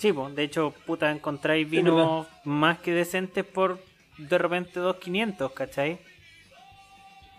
Sí, 0.01 0.15
pues, 0.15 0.35
de 0.35 0.45
hecho, 0.45 0.73
puta, 0.87 1.11
encontráis 1.11 1.69
vinos 1.69 2.27
más 2.45 2.79
que 2.79 2.91
decentes 2.91 3.45
por 3.45 3.79
de 4.17 4.39
repente 4.39 4.81
2.500, 4.81 5.53
¿cachai? 5.53 5.99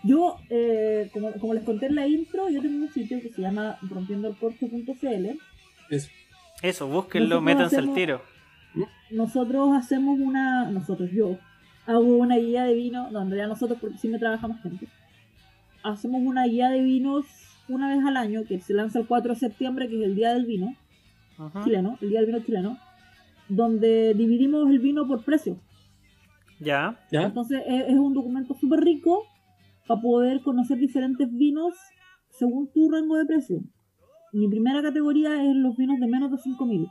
Yo, 0.04 0.36
eh, 0.48 1.10
como, 1.12 1.32
como 1.32 1.54
les 1.54 1.64
conté 1.64 1.86
en 1.86 1.96
la 1.96 2.06
intro, 2.06 2.48
yo 2.50 2.62
tengo 2.62 2.84
un 2.84 2.92
sitio 2.92 3.20
que 3.20 3.30
se 3.30 3.42
llama 3.42 3.78
rompiendoelcorcho.cl. 3.82 5.40
Eso. 5.90 6.08
Eso, 6.62 6.86
búsquenlo, 6.86 7.40
Nosotros 7.40 7.42
métanse 7.42 7.76
al 7.78 7.94
tiro. 7.94 8.22
Nosotros 9.10 9.70
hacemos 9.76 10.20
una, 10.20 10.70
nosotros, 10.70 11.10
yo, 11.10 11.38
hago 11.86 12.16
una 12.16 12.36
guía 12.36 12.62
de 12.62 12.74
vino, 12.74 13.10
no, 13.10 13.22
en 13.22 13.30
realidad 13.30 13.48
nosotros 13.48 13.80
porque 13.80 13.98
sí 13.98 14.06
me 14.06 14.20
trabajamos 14.20 14.62
gente. 14.62 14.86
Hacemos 15.82 16.22
una 16.24 16.46
guía 16.46 16.68
de 16.68 16.80
vinos 16.80 17.26
una 17.68 17.88
vez 17.88 18.06
al 18.06 18.16
año, 18.16 18.44
que 18.46 18.60
se 18.60 18.72
lanza 18.72 19.00
el 19.00 19.08
4 19.08 19.34
de 19.34 19.40
septiembre, 19.40 19.88
que 19.88 19.96
es 19.96 20.04
el 20.04 20.14
Día 20.14 20.32
del 20.32 20.46
Vino 20.46 20.76
Ujú. 21.38 21.64
chileno, 21.64 21.98
el 22.00 22.10
Día 22.10 22.20
del 22.20 22.26
Vino 22.26 22.40
chileno, 22.40 22.78
donde 23.48 24.14
dividimos 24.14 24.70
el 24.70 24.78
vino 24.78 25.06
por 25.06 25.24
precio. 25.24 25.58
Ya. 26.60 26.98
¿Ya? 27.10 27.22
Entonces 27.22 27.62
es, 27.66 27.88
es 27.88 27.96
un 27.96 28.14
documento 28.14 28.54
súper 28.54 28.80
rico 28.80 29.24
para 29.86 30.00
poder 30.00 30.42
conocer 30.42 30.78
diferentes 30.78 31.28
vinos 31.32 31.74
según 32.30 32.68
tu 32.72 32.90
rango 32.90 33.16
de 33.16 33.26
precio. 33.26 33.62
Mi 34.32 34.48
primera 34.48 34.80
categoría 34.82 35.44
es 35.44 35.54
los 35.54 35.76
vinos 35.76 36.00
de 36.00 36.06
menos 36.06 36.30
de 36.30 36.38
5.000. 36.38 36.90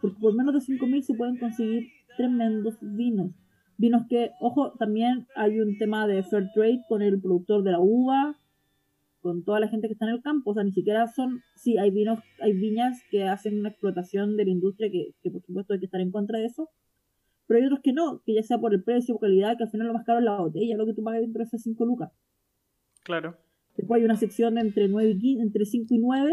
Porque 0.00 0.18
por 0.20 0.34
menos 0.34 0.54
de 0.54 0.60
5.000 0.60 1.02
se 1.02 1.14
pueden 1.14 1.38
conseguir 1.38 1.88
tremendos 2.16 2.76
vinos. 2.80 3.32
Vinos 3.78 4.06
que, 4.08 4.30
ojo, 4.40 4.72
también 4.78 5.26
hay 5.34 5.58
un 5.58 5.76
tema 5.78 6.06
de 6.06 6.22
fair 6.22 6.50
trade 6.54 6.84
con 6.88 7.02
el 7.02 7.20
productor 7.20 7.64
de 7.64 7.72
la 7.72 7.80
uva, 7.80 8.36
con 9.22 9.44
toda 9.44 9.60
la 9.60 9.68
gente 9.68 9.86
que 9.86 9.94
está 9.94 10.06
en 10.06 10.16
el 10.16 10.22
campo. 10.22 10.50
O 10.50 10.54
sea, 10.54 10.64
ni 10.64 10.72
siquiera 10.72 11.06
son. 11.06 11.40
Sí, 11.54 11.78
hay 11.78 11.90
vinos, 11.90 12.18
hay 12.40 12.52
viñas 12.52 13.00
que 13.10 13.24
hacen 13.24 13.58
una 13.58 13.70
explotación 13.70 14.36
de 14.36 14.44
la 14.44 14.50
industria 14.50 14.90
que, 14.90 15.12
que 15.22 15.30
por 15.30 15.42
supuesto 15.42 15.72
hay 15.72 15.78
que 15.78 15.86
estar 15.86 16.00
en 16.00 16.10
contra 16.10 16.38
de 16.38 16.46
eso. 16.46 16.68
Pero 17.46 17.60
hay 17.60 17.66
otros 17.66 17.80
que 17.82 17.92
no, 17.92 18.22
que 18.24 18.34
ya 18.34 18.42
sea 18.42 18.58
por 18.58 18.74
el 18.74 18.82
precio 18.82 19.14
o 19.14 19.18
calidad, 19.18 19.56
que 19.56 19.64
al 19.64 19.70
final 19.70 19.86
lo 19.86 19.94
más 19.94 20.04
caro 20.04 20.18
es 20.18 20.24
la 20.24 20.38
botella, 20.38 20.76
lo 20.76 20.86
que 20.86 20.94
tú 20.94 21.02
pagas 21.02 21.22
dentro 21.22 21.40
de 21.40 21.44
esas 21.44 21.62
5 21.62 21.84
lucas. 21.84 22.10
Claro. 23.02 23.36
Después 23.76 24.00
hay 24.00 24.04
una 24.04 24.16
sección 24.16 24.58
entre, 24.58 24.88
9 24.88 25.10
y 25.10 25.18
15, 25.18 25.42
entre 25.42 25.64
5 25.64 25.94
y 25.94 25.98
9. 25.98 26.32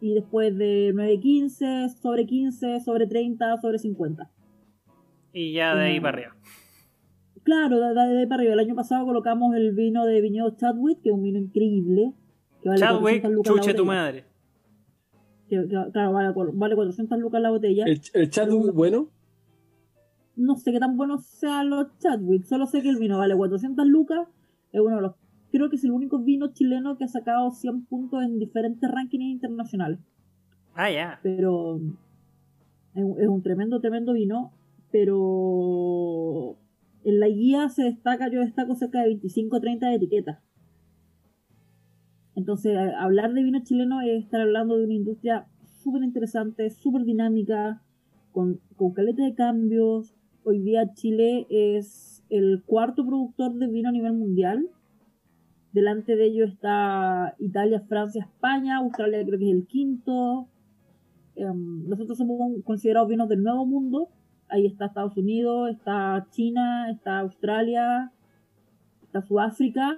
Y 0.00 0.14
después 0.14 0.56
de 0.56 0.92
9 0.94 1.12
y 1.14 1.20
15, 1.20 1.88
sobre 2.00 2.26
15, 2.26 2.80
sobre 2.80 3.06
30, 3.06 3.56
sobre 3.60 3.78
50. 3.78 4.30
Y 5.32 5.52
ya 5.52 5.74
de 5.74 5.84
ahí 5.84 6.00
para 6.00 6.18
arriba. 6.18 6.36
Claro, 7.46 7.78
de, 7.78 7.94
de, 7.94 7.94
de 7.94 8.18
ahí 8.18 8.26
para 8.26 8.40
arriba. 8.40 8.54
El 8.54 8.58
año 8.58 8.74
pasado 8.74 9.06
colocamos 9.06 9.54
el 9.54 9.72
vino 9.72 10.04
de 10.04 10.20
viñedo 10.20 10.56
Chadwick, 10.56 11.00
que 11.00 11.10
es 11.10 11.14
un 11.14 11.22
vino 11.22 11.38
increíble. 11.38 12.12
Que 12.60 12.70
vale 12.70 12.80
Chadwick, 12.80 13.22
400 13.22 13.30
lucas 13.32 13.54
la 13.54 13.62
chuche 13.62 13.74
tu 13.74 13.84
madre. 13.84 14.24
Que, 15.48 15.60
que, 15.68 15.92
claro, 15.92 16.12
vale, 16.12 16.34
vale 16.54 16.74
400 16.74 17.18
lucas 17.20 17.40
la 17.40 17.50
botella. 17.50 17.84
El, 17.84 18.00
el 18.14 18.30
chat 18.30 18.50
bueno. 18.50 19.10
No 20.34 20.56
sé 20.56 20.72
qué 20.72 20.80
tan 20.80 20.96
buenos 20.96 21.24
sean 21.24 21.70
los 21.70 21.96
Chadwick, 21.98 22.42
solo 22.42 22.66
sé 22.66 22.82
que 22.82 22.88
el 22.88 22.98
vino 22.98 23.16
vale 23.16 23.36
400 23.36 23.86
lucas. 23.86 24.26
Es 24.72 24.80
uno 24.80 24.96
de 24.96 25.02
los. 25.02 25.14
Creo 25.52 25.70
que 25.70 25.76
es 25.76 25.84
el 25.84 25.92
único 25.92 26.18
vino 26.18 26.52
chileno 26.52 26.98
que 26.98 27.04
ha 27.04 27.08
sacado 27.08 27.52
100 27.52 27.86
puntos 27.86 28.24
en 28.24 28.40
diferentes 28.40 28.90
rankings 28.90 29.22
internacionales. 29.22 30.00
Ah, 30.74 30.90
ya. 30.90 31.20
Pero. 31.22 31.80
Es 32.92 33.28
un 33.28 33.40
tremendo, 33.44 33.80
tremendo 33.80 34.14
vino. 34.14 34.52
Pero. 34.90 36.56
En 37.06 37.20
la 37.20 37.28
guía 37.28 37.68
se 37.68 37.84
destaca, 37.84 38.28
yo 38.28 38.40
destaco 38.40 38.74
cerca 38.74 38.98
de 38.98 39.06
25 39.06 39.56
o 39.56 39.60
30 39.60 39.94
etiquetas. 39.94 40.40
Entonces, 42.34 42.76
hablar 42.98 43.32
de 43.32 43.44
vino 43.44 43.62
chileno 43.62 44.00
es 44.00 44.24
estar 44.24 44.40
hablando 44.40 44.76
de 44.76 44.86
una 44.86 44.94
industria 44.94 45.46
súper 45.84 46.02
interesante, 46.02 46.68
súper 46.68 47.04
dinámica, 47.04 47.80
con, 48.32 48.58
con 48.74 48.92
caleta 48.92 49.22
de 49.22 49.36
cambios. 49.36 50.16
Hoy 50.42 50.58
día 50.58 50.94
Chile 50.94 51.46
es 51.48 52.24
el 52.28 52.64
cuarto 52.66 53.06
productor 53.06 53.54
de 53.54 53.68
vino 53.68 53.90
a 53.90 53.92
nivel 53.92 54.14
mundial. 54.14 54.66
Delante 55.70 56.16
de 56.16 56.24
ello 56.26 56.44
está 56.44 57.36
Italia, 57.38 57.84
Francia, 57.88 58.24
España, 58.24 58.78
Australia 58.78 59.24
creo 59.24 59.38
que 59.38 59.48
es 59.48 59.54
el 59.54 59.68
quinto. 59.68 60.48
Em, 61.36 61.88
nosotros 61.88 62.18
somos 62.18 62.64
considerados 62.64 63.08
vinos 63.08 63.28
del 63.28 63.44
nuevo 63.44 63.64
mundo. 63.64 64.08
Ahí 64.48 64.66
está 64.66 64.86
Estados 64.86 65.16
Unidos, 65.16 65.70
está 65.70 66.26
China, 66.30 66.90
está 66.90 67.20
Australia, 67.20 68.12
está 69.02 69.22
Sudáfrica, 69.22 69.96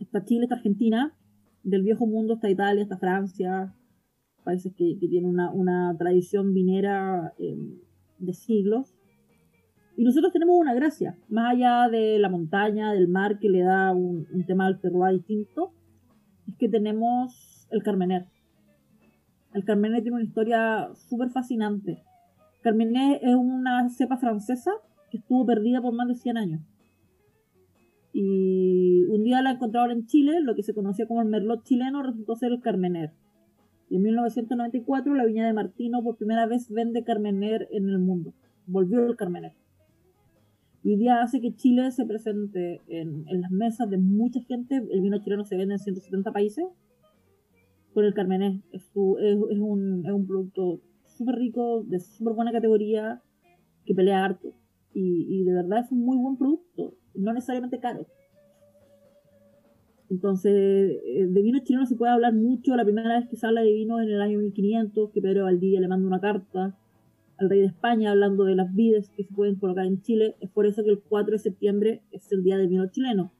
está 0.00 0.24
Chile, 0.24 0.44
está 0.44 0.56
Argentina. 0.56 1.14
Del 1.62 1.82
viejo 1.82 2.06
mundo 2.06 2.34
está 2.34 2.50
Italia, 2.50 2.82
está 2.82 2.98
Francia, 2.98 3.74
países 4.44 4.72
que, 4.76 4.98
que 5.00 5.08
tienen 5.08 5.30
una, 5.30 5.50
una 5.50 5.96
tradición 5.98 6.52
vinera 6.52 7.32
em, 7.38 7.78
de 8.18 8.34
siglos. 8.34 8.94
Y 9.96 10.04
nosotros 10.04 10.32
tenemos 10.32 10.56
una 10.58 10.74
gracia, 10.74 11.16
más 11.28 11.52
allá 11.52 11.88
de 11.88 12.18
la 12.18 12.28
montaña, 12.28 12.92
del 12.92 13.08
mar, 13.08 13.38
que 13.38 13.48
le 13.48 13.62
da 13.62 13.92
un, 13.92 14.26
tema 14.46 14.66
al 14.66 14.80
terroir 14.80 15.14
distinto, 15.14 15.72
es 16.48 16.56
que 16.56 16.68
tenemos 16.68 17.68
el 17.70 17.82
Carmener. 17.82 18.26
El 19.52 19.64
Carmener 19.64 20.02
tiene 20.02 20.16
una 20.16 20.24
historia 20.24 20.88
súper 21.08 21.30
fascinante. 21.30 22.02
Carmener 22.64 23.18
es 23.20 23.34
una 23.34 23.86
cepa 23.90 24.16
francesa 24.16 24.70
que 25.10 25.18
estuvo 25.18 25.44
perdida 25.44 25.82
por 25.82 25.92
más 25.92 26.08
de 26.08 26.14
100 26.14 26.38
años. 26.38 26.62
Y 28.10 29.04
un 29.10 29.22
día 29.22 29.42
la 29.42 29.50
encontraron 29.50 29.90
en 29.90 30.06
Chile, 30.06 30.40
lo 30.40 30.54
que 30.54 30.62
se 30.62 30.72
conocía 30.72 31.06
como 31.06 31.20
el 31.20 31.28
merlot 31.28 31.62
chileno 31.62 32.02
resultó 32.02 32.36
ser 32.36 32.52
el 32.52 32.62
Carmener. 32.62 33.12
Y 33.90 33.96
en 33.96 34.02
1994 34.04 35.14
la 35.14 35.26
viña 35.26 35.46
de 35.46 35.52
Martino 35.52 36.02
por 36.02 36.16
primera 36.16 36.46
vez 36.46 36.70
vende 36.70 37.04
Carmener 37.04 37.68
en 37.70 37.90
el 37.90 37.98
mundo. 37.98 38.32
Volvió 38.66 39.04
el 39.04 39.16
Carmener. 39.16 39.52
Y 40.82 40.92
hoy 40.92 40.96
día 40.96 41.20
hace 41.20 41.42
que 41.42 41.54
Chile 41.54 41.90
se 41.90 42.06
presente 42.06 42.80
en, 42.88 43.28
en 43.28 43.42
las 43.42 43.50
mesas 43.50 43.90
de 43.90 43.98
mucha 43.98 44.40
gente. 44.40 44.76
El 44.90 45.02
vino 45.02 45.18
chileno 45.18 45.44
se 45.44 45.58
vende 45.58 45.74
en 45.74 45.80
170 45.80 46.32
países 46.32 46.64
con 47.92 48.06
el 48.06 48.14
Carmener. 48.14 48.54
Es 48.72 48.90
un 48.94 50.24
producto 50.26 50.80
súper 51.16 51.36
rico, 51.36 51.84
de 51.84 52.00
súper 52.00 52.34
buena 52.34 52.52
categoría, 52.52 53.22
que 53.84 53.94
pelea 53.94 54.24
harto. 54.24 54.52
Y, 54.92 55.26
y 55.28 55.44
de 55.44 55.52
verdad 55.52 55.80
es 55.80 55.90
un 55.90 56.04
muy 56.04 56.16
buen 56.16 56.36
producto, 56.36 56.94
no 57.14 57.32
necesariamente 57.32 57.80
caro. 57.80 58.06
Entonces, 60.10 60.52
eh, 60.52 61.26
de 61.26 61.42
vino 61.42 61.58
chileno 61.60 61.86
se 61.86 61.96
puede 61.96 62.12
hablar 62.12 62.34
mucho. 62.34 62.76
La 62.76 62.84
primera 62.84 63.18
vez 63.18 63.28
que 63.28 63.36
se 63.36 63.46
habla 63.46 63.62
de 63.62 63.72
vino 63.72 64.00
en 64.00 64.10
el 64.10 64.20
año 64.20 64.38
1500, 64.38 65.10
que 65.10 65.20
Pedro 65.20 65.44
Valdivia 65.44 65.80
le 65.80 65.88
manda 65.88 66.06
una 66.06 66.20
carta 66.20 66.76
al 67.36 67.50
rey 67.50 67.60
de 67.60 67.66
España 67.66 68.12
hablando 68.12 68.44
de 68.44 68.54
las 68.54 68.72
vides 68.74 69.10
que 69.10 69.24
se 69.24 69.34
pueden 69.34 69.56
colocar 69.56 69.86
en 69.86 70.02
Chile. 70.02 70.36
Es 70.40 70.50
por 70.50 70.66
eso 70.66 70.84
que 70.84 70.90
el 70.90 71.00
4 71.00 71.32
de 71.32 71.38
septiembre 71.38 72.02
es 72.12 72.30
el 72.32 72.44
día 72.44 72.56
del 72.58 72.68
vino 72.68 72.86
chileno, 72.90 73.32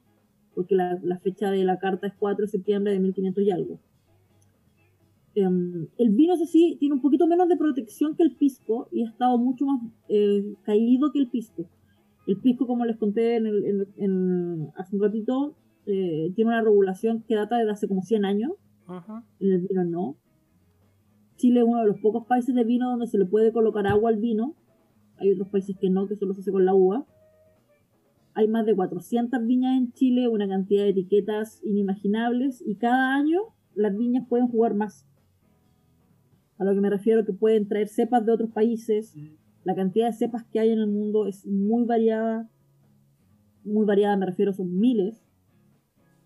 porque 0.55 0.75
la, 0.75 0.99
la 1.03 1.19
fecha 1.19 1.51
de 1.51 1.65
la 1.65 1.79
carta 1.79 2.07
es 2.07 2.15
4 2.19 2.47
de 2.47 2.51
septiembre 2.51 2.93
de 2.93 2.99
1500 2.99 3.45
y 3.45 3.51
algo. 3.51 3.79
Em, 5.37 5.89
el 5.99 6.11
vino, 6.11 6.35
eso 6.35 6.45
sí, 6.47 6.77
tiene 6.79 6.95
un 6.95 7.01
poquito 7.01 7.27
menos 7.27 7.49
de 7.49 7.57
protección 7.57 8.15
que 8.17 8.23
el 8.23 8.37
pisco 8.37 8.89
y 8.93 9.03
ha 9.03 9.09
estado 9.09 9.37
mucho 9.39 9.67
más 9.67 9.81
eh, 10.09 10.55
caído 10.63 11.11
que 11.13 11.19
el 11.19 11.29
pisco. 11.29 11.67
El 12.27 12.37
pisco, 12.39 12.67
como 12.67 12.85
les 12.85 12.97
conté 12.97 13.37
en 13.37 13.47
el- 13.47 13.65
en- 13.65 13.87
en- 13.99 14.69
hace 14.77 14.95
un 14.97 15.03
ratito, 15.03 15.55
eh, 15.87 16.33
tiene 16.37 16.51
una 16.51 16.63
regulación 16.63 17.23
que 17.27 17.35
data 17.35 17.59
desde 17.59 17.73
hace 17.73 17.89
como 17.89 18.03
100 18.03 18.25
años. 18.25 18.53
Ajá. 18.87 19.25
En 19.41 19.51
el 19.53 19.61
vino 19.67 19.85
no. 19.85 20.17
Chile 21.37 21.61
es 21.61 21.67
uno 21.67 21.81
de 21.81 21.87
los 21.89 21.99
pocos 22.01 22.27
países 22.27 22.55
de 22.55 22.63
vino 22.65 22.89
donde 22.91 23.07
se 23.09 23.19
le 23.19 23.27
puede 23.27 23.53
colocar 23.53 23.87
agua 23.89 24.11
al 24.11 24.19
vino. 24.19 24.55
Hay 25.17 25.33
otros 25.33 25.49
países 25.49 25.77
que 25.79 25.91
no, 25.91 26.07
que 26.07 26.17
solo 26.17 26.33
se 26.35 26.41
hace 26.43 26.53
con 26.53 26.65
la 26.65 26.75
uva. 26.75 27.05
Hay 28.35 28.47
más 28.49 28.67
de 28.67 28.75
400 28.75 29.45
viñas 29.47 29.77
en 29.77 29.93
Chile, 29.93 30.29
una 30.29 30.47
cantidad 30.49 30.85
de 30.85 30.91
etiquetas 30.91 31.61
inimaginables 31.65 32.63
y 32.67 32.77
cada 32.77 33.15
año 33.15 33.41
las 33.75 33.97
viñas 33.97 34.27
pueden 34.29 34.49
jugar 34.49 34.75
más. 34.75 35.07
A 36.59 36.65
lo 36.65 36.75
que 36.75 36.81
me 36.81 36.91
refiero 36.91 37.25
que 37.25 37.33
pueden 37.33 37.67
traer 37.67 37.89
cepas 37.89 38.25
de 38.25 38.33
otros 38.33 38.51
países. 38.51 39.15
La 39.65 39.75
cantidad 39.75 40.07
de 40.07 40.13
cepas 40.13 40.45
que 40.45 40.61
hay 40.61 40.71
en 40.71 40.79
el 40.79 40.87
mundo 40.87 41.27
es 41.27 41.47
muy 41.47 41.85
variada. 41.85 42.49
Muy 43.65 43.87
variada, 43.87 44.17
me 44.17 44.27
refiero, 44.27 44.53
son 44.53 44.79
miles. 44.79 45.25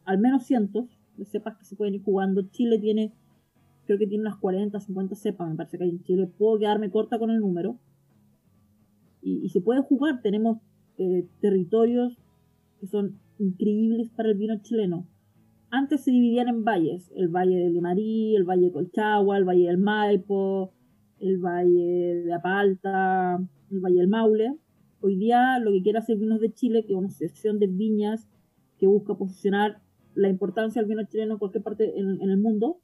Al 0.05 0.19
menos 0.19 0.45
cientos 0.45 0.87
de 1.17 1.25
cepas 1.25 1.57
que 1.57 1.65
se 1.65 1.77
pueden 1.77 1.95
ir 1.95 2.03
jugando. 2.03 2.43
Chile 2.51 2.79
tiene, 2.79 3.13
creo 3.87 3.99
que 3.99 4.07
tiene 4.07 4.23
unas 4.23 4.37
40, 4.37 4.79
50 4.81 5.15
cepas, 5.15 5.49
me 5.49 5.57
parece 5.57 5.79
que 5.79 5.85
hay 5.85 5.91
en 5.91 6.03
Chile. 6.03 6.27
Puedo 6.27 6.59
quedarme 6.59 6.91
corta 6.91 7.19
con 7.19 7.31
el 7.31 7.41
número. 7.41 7.79
Y, 9.23 9.45
y 9.45 9.49
se 9.49 9.61
puede 9.61 9.81
jugar. 9.83 10.21
Tenemos 10.21 10.59
eh, 10.99 11.27
territorios 11.41 12.19
que 12.81 12.87
son 12.87 13.19
increíbles 13.39 14.11
para 14.11 14.31
el 14.31 14.37
vino 14.37 14.61
chileno. 14.63 15.07
Antes 15.71 16.05
se 16.05 16.11
dividían 16.11 16.49
en 16.49 16.65
valles, 16.65 17.13
el 17.15 17.29
valle 17.29 17.57
de 17.57 17.69
Limarí, 17.69 18.35
el 18.35 18.45
valle 18.45 18.67
de 18.67 18.73
Colchagua, 18.73 19.37
el 19.37 19.45
valle 19.45 19.67
del 19.67 19.77
Maipo, 19.77 20.73
el 21.21 21.39
valle 21.39 22.23
de 22.25 22.33
Apalta, 22.33 23.39
el 23.71 23.81
valle 23.81 23.97
del 23.97 24.09
Maule. 24.09 24.57
Hoy 25.01 25.17
día 25.17 25.59
lo 25.59 25.71
que 25.73 25.83
quiere 25.83 25.99
hacer 25.99 26.17
Vinos 26.17 26.41
de 26.41 26.55
Chile, 26.55 26.85
que 26.87 26.95
es 26.95 26.99
una 26.99 27.11
sección 27.11 27.59
de 27.59 27.67
viñas 27.67 28.29
que 28.79 28.87
busca 28.87 29.15
posicionar 29.15 29.83
la 30.15 30.29
importancia 30.29 30.81
del 30.81 30.89
vino 30.89 31.07
chileno 31.07 31.35
en 31.35 31.39
cualquier 31.39 31.63
parte 31.63 31.99
en, 31.99 32.23
en 32.23 32.31
el 32.31 32.39
mundo, 32.39 32.81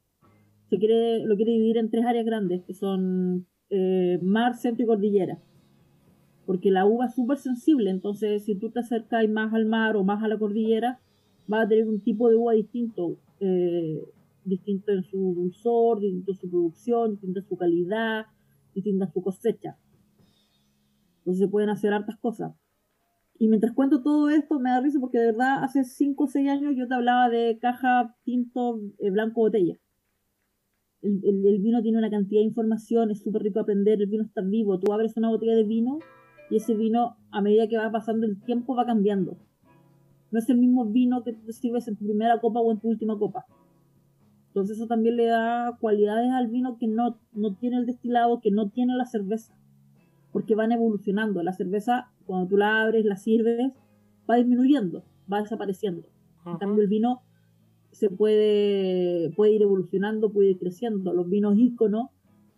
se 0.69 0.79
quiere, 0.79 1.25
lo 1.25 1.37
quiere 1.37 1.53
dividir 1.53 1.79
en 1.79 1.91
tres 1.91 2.05
áreas 2.05 2.27
grandes, 2.27 2.65
que 2.65 2.75
son 2.75 3.47
eh, 3.71 4.19
mar, 4.23 4.55
centro 4.57 4.85
y 4.85 4.87
cordillera. 4.87 5.39
Porque 6.45 6.71
la 6.71 6.85
uva 6.85 7.07
es 7.07 7.15
súper 7.15 7.39
sensible, 7.39 7.91
entonces 7.91 8.45
si 8.45 8.55
tú 8.55 8.71
te 8.71 8.81
acercas 8.81 9.27
más 9.29 9.55
al 9.55 9.65
mar 9.65 9.97
o 9.97 10.05
más 10.05 10.23
a 10.23 10.29
la 10.29 10.39
cordillera, 10.39 11.01
vas 11.47 11.67
a 11.67 11.69
tener 11.69 11.89
un 11.89 12.01
tipo 12.01 12.29
de 12.29 12.37
uva 12.37 12.53
distinto, 12.55 13.19
eh, 13.41 14.03
distinto 14.45 14.93
en 14.93 15.03
su 15.05 15.35
dulzor, 15.35 16.01
distinto 16.01 16.33
en 16.33 16.39
su 16.39 16.51
producción, 16.51 17.11
distinto 17.13 17.41
en 17.41 17.47
su 17.47 17.57
calidad, 17.57 18.27
distinto 18.75 19.05
en 19.05 19.13
su 19.13 19.23
cosecha. 19.23 19.77
Entonces 21.19 21.41
se 21.41 21.49
pueden 21.49 21.71
hacer 21.71 21.93
hartas 21.93 22.17
cosas. 22.19 22.53
Y 23.39 23.49
mientras 23.49 23.73
cuento 23.75 24.03
todo 24.03 24.29
esto, 24.31 24.61
me 24.61 24.71
da 24.71 24.81
risa 24.81 25.01
porque 25.01 25.19
de 25.19 25.27
verdad 25.27 25.65
hace 25.65 25.85
5 25.85 26.25
o 26.25 26.27
6 26.29 26.49
años 26.49 26.75
yo 26.77 26.87
te 26.87 26.95
hablaba 26.95 27.29
de 27.29 27.59
caja 27.61 28.15
tinto 28.25 28.81
eh, 28.99 29.11
blanco 29.11 29.41
botella. 29.41 29.77
El, 31.03 31.21
el- 31.25 31.47
el 31.47 31.59
vino 31.61 31.83
tiene 31.83 31.99
una 31.99 32.11
cantidad 32.11 32.41
de 32.41 32.47
información, 32.47 33.11
es 33.11 33.23
súper 33.23 33.43
rico 33.43 33.61
aprender, 33.61 34.01
el 34.01 34.09
vino 34.09 34.25
está 34.25 34.41
vivo. 34.41 34.79
Tú 34.79 34.93
abres 34.93 35.17
una 35.17 35.29
botella 35.31 35.55
de 35.55 35.65
vino 35.65 35.99
y 36.51 36.57
ese 36.57 36.75
vino, 36.75 37.17
a 37.31 37.41
medida 37.43 37.69
que 37.69 37.77
va 37.77 37.91
pasando 37.91 38.27
el 38.27 38.41
tiempo, 38.43 38.75
va 38.75 38.87
cambiando. 38.87 39.37
No 40.35 40.41
es 40.41 40.51
el 40.51 40.59
mismo 40.59 40.85
vino 40.87 41.23
que 41.23 41.33
te 41.33 41.53
sirves 41.53 41.87
en 41.87 41.95
tu 41.95 42.07
primera 42.07 42.41
copa 42.41 42.59
o 42.59 42.73
en 42.73 42.81
tu 42.81 42.89
última 42.89 43.17
copa. 43.17 43.47
Entonces 44.49 44.77
eso 44.77 44.89
también 44.89 45.17
le 45.17 45.27
da 45.27 45.79
cualidades 45.81 46.29
al 46.33 46.49
vino 46.49 46.77
que 46.77 46.89
no, 46.89 47.21
no 47.33 47.55
tiene 47.55 47.77
el 47.77 47.87
destilado, 47.87 48.41
que 48.41 48.51
no 48.51 48.69
tiene 48.69 48.97
la 48.97 49.07
cerveza. 49.07 49.57
Porque 50.33 50.57
van 50.57 50.73
evolucionando. 50.73 51.41
La 51.45 51.53
cerveza, 51.53 52.11
cuando 52.27 52.49
tú 52.49 52.57
la 52.57 52.83
abres, 52.83 53.05
la 53.05 53.17
sirves, 53.17 53.75
va 54.29 54.35
disminuyendo, 54.35 55.05
va 55.33 55.41
desapareciendo. 55.41 56.09
En 56.45 56.57
cambio 56.57 56.83
el 56.83 56.89
vino 56.89 57.23
se 57.93 58.11
puede, 58.11 59.31
puede 59.37 59.53
ir 59.53 59.63
evolucionando, 59.63 60.33
puede 60.33 60.51
ir 60.51 60.59
creciendo. 60.59 61.13
Los 61.13 61.31
vinos 61.31 61.57
íconos, 61.57 62.09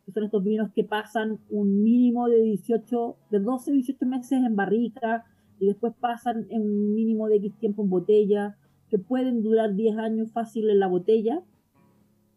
que 0.06 0.12
son 0.12 0.24
estos 0.24 0.42
vinos 0.42 0.70
que 0.74 0.84
pasan 0.84 1.40
un 1.50 1.82
mínimo 1.82 2.26
de 2.26 2.40
18, 2.40 3.16
de 3.32 3.40
12 3.40 3.70
a 3.70 3.74
18 3.74 4.06
meses 4.06 4.32
en 4.42 4.56
barrica 4.56 5.26
y 5.58 5.66
después 5.66 5.94
pasan 5.98 6.46
en 6.50 6.62
un 6.62 6.94
mínimo 6.94 7.28
de 7.28 7.36
X 7.36 7.54
tiempo 7.58 7.82
en 7.82 7.90
botella, 7.90 8.56
que 8.88 8.98
pueden 8.98 9.42
durar 9.42 9.74
10 9.74 9.98
años 9.98 10.32
fácil 10.32 10.70
en 10.70 10.78
la 10.78 10.86
botella. 10.86 11.42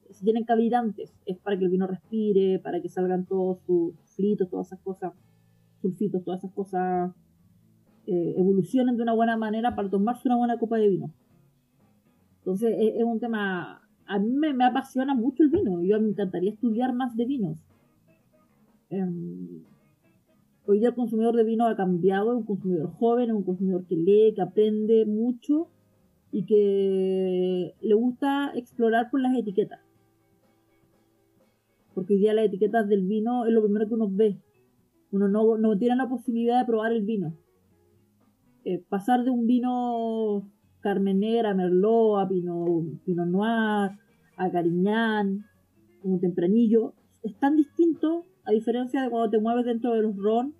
Si 0.09 0.23
tienen 0.23 0.45
que 0.45 1.03
es 1.25 1.37
para 1.37 1.57
que 1.57 1.65
el 1.65 1.71
vino 1.71 1.85
respire, 1.85 2.59
para 2.59 2.81
que 2.81 2.89
salgan 2.89 3.25
todos 3.25 3.59
sus 3.65 3.93
fritos, 4.15 4.49
todas 4.49 4.67
esas 4.67 4.79
cosas, 4.79 5.13
sulfitos, 5.81 6.23
todas 6.23 6.39
esas 6.39 6.51
cosas 6.53 7.11
eh, 8.07 8.33
evolucionen 8.37 8.97
de 8.97 9.03
una 9.03 9.13
buena 9.13 9.37
manera 9.37 9.75
para 9.75 9.89
tomarse 9.89 10.27
una 10.27 10.37
buena 10.37 10.57
copa 10.57 10.77
de 10.77 10.89
vino. 10.89 11.13
Entonces 12.39 12.75
es, 12.79 13.03
un 13.03 13.19
tema, 13.19 13.87
a 14.07 14.19
mí 14.19 14.31
me, 14.31 14.63
apasiona 14.63 15.13
mucho 15.13 15.43
el 15.43 15.49
vino, 15.49 15.83
yo 15.83 16.01
me 16.01 16.09
encantaría 16.09 16.51
estudiar 16.51 16.93
más 16.93 17.15
de 17.15 17.25
vinos. 17.25 17.59
Um, 18.89 19.61
hoy 20.69 20.77
día 20.77 20.89
el 20.89 20.95
consumidor 20.95 21.35
de 21.35 21.43
vino 21.43 21.65
ha 21.65 21.75
cambiado, 21.75 22.31
es 22.31 22.37
un 22.37 22.45
consumidor 22.45 22.93
joven, 22.93 23.31
es 23.31 23.35
un 23.35 23.43
consumidor 23.43 23.85
que 23.87 23.95
lee, 23.95 24.33
que 24.35 24.41
aprende 24.43 25.03
mucho 25.07 25.67
y 26.31 26.45
que 26.45 27.73
le 27.81 27.93
gusta 27.95 28.51
explorar 28.53 29.09
por 29.09 29.19
las 29.19 29.35
etiquetas. 29.35 29.79
Porque 31.95 32.13
hoy 32.13 32.19
día 32.19 32.35
las 32.35 32.45
etiquetas 32.45 32.87
del 32.87 33.01
vino 33.07 33.47
es 33.47 33.51
lo 33.51 33.63
primero 33.63 33.87
que 33.87 33.95
uno 33.95 34.09
ve. 34.11 34.37
Uno 35.11 35.27
no, 35.27 35.75
tiene 35.79 35.95
la 35.95 36.07
posibilidad 36.07 36.59
de 36.59 36.67
probar 36.67 36.91
el 36.91 37.01
vino. 37.01 37.33
Eh, 38.63 38.77
pasar 38.89 39.23
de 39.23 39.31
un 39.31 39.47
vino 39.47 40.51
Carmenera, 40.81 41.55
Merlot, 41.55 42.19
a 42.19 42.29
Pinot, 42.29 43.03
Pinot 43.05 43.27
Noir, 43.27 43.97
a 44.37 44.51
Cariñán, 44.51 45.45
un 46.03 46.19
tempranillo, 46.19 46.93
es 47.23 47.35
tan 47.39 47.55
distinto 47.55 48.27
a 48.45 48.51
diferencia 48.51 49.01
de 49.01 49.09
cuando 49.09 49.31
te 49.31 49.39
mueves 49.39 49.65
dentro 49.65 49.95
de 49.95 50.03
los 50.03 50.15
ron 50.15 50.58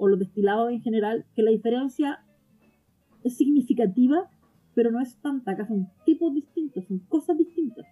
o 0.00 0.08
los 0.08 0.18
destilados 0.18 0.72
en 0.72 0.80
general, 0.80 1.26
que 1.36 1.42
la 1.42 1.50
diferencia 1.50 2.24
es 3.22 3.36
significativa, 3.36 4.30
pero 4.74 4.90
no 4.90 4.98
es 4.98 5.14
tanta, 5.20 5.52
acá 5.52 5.66
son 5.66 5.88
tipos 6.06 6.32
distintos, 6.32 6.86
son 6.86 7.00
cosas 7.00 7.36
distintas. 7.36 7.86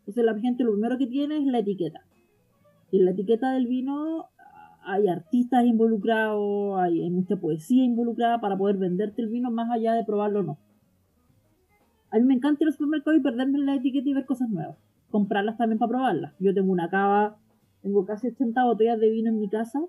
Entonces 0.00 0.22
la 0.22 0.38
gente 0.38 0.64
lo 0.64 0.72
primero 0.72 0.98
que 0.98 1.06
tiene 1.06 1.38
es 1.38 1.46
la 1.46 1.60
etiqueta. 1.60 2.02
Y 2.92 2.98
en 2.98 3.06
la 3.06 3.12
etiqueta 3.12 3.52
del 3.52 3.66
vino 3.66 4.26
hay 4.84 5.08
artistas 5.08 5.64
involucrados, 5.64 6.78
hay, 6.78 7.08
mucha 7.08 7.36
poesía 7.36 7.82
involucrada 7.82 8.38
para 8.42 8.58
poder 8.58 8.76
venderte 8.76 9.22
el 9.22 9.28
vino 9.28 9.50
más 9.50 9.70
allá 9.70 9.94
de 9.94 10.04
probarlo 10.04 10.40
o 10.40 10.42
no. 10.42 10.58
A 12.10 12.18
mí 12.18 12.24
me 12.24 12.34
encanta 12.34 12.64
ir 12.64 12.68
al 12.68 12.74
supermercado 12.74 13.16
y 13.16 13.20
perderme 13.20 13.58
la 13.60 13.76
etiqueta 13.76 14.10
y 14.10 14.12
ver 14.12 14.26
cosas 14.26 14.50
nuevas. 14.50 14.76
Comprarlas 15.10 15.56
también 15.56 15.78
para 15.78 15.88
probarlas. 15.88 16.34
Yo 16.38 16.52
tengo 16.52 16.70
una 16.70 16.90
cava, 16.90 17.38
tengo 17.80 18.04
casi 18.04 18.28
80 18.28 18.62
botellas 18.64 19.00
de 19.00 19.08
vino 19.08 19.30
en 19.30 19.40
mi 19.40 19.48
casa, 19.48 19.80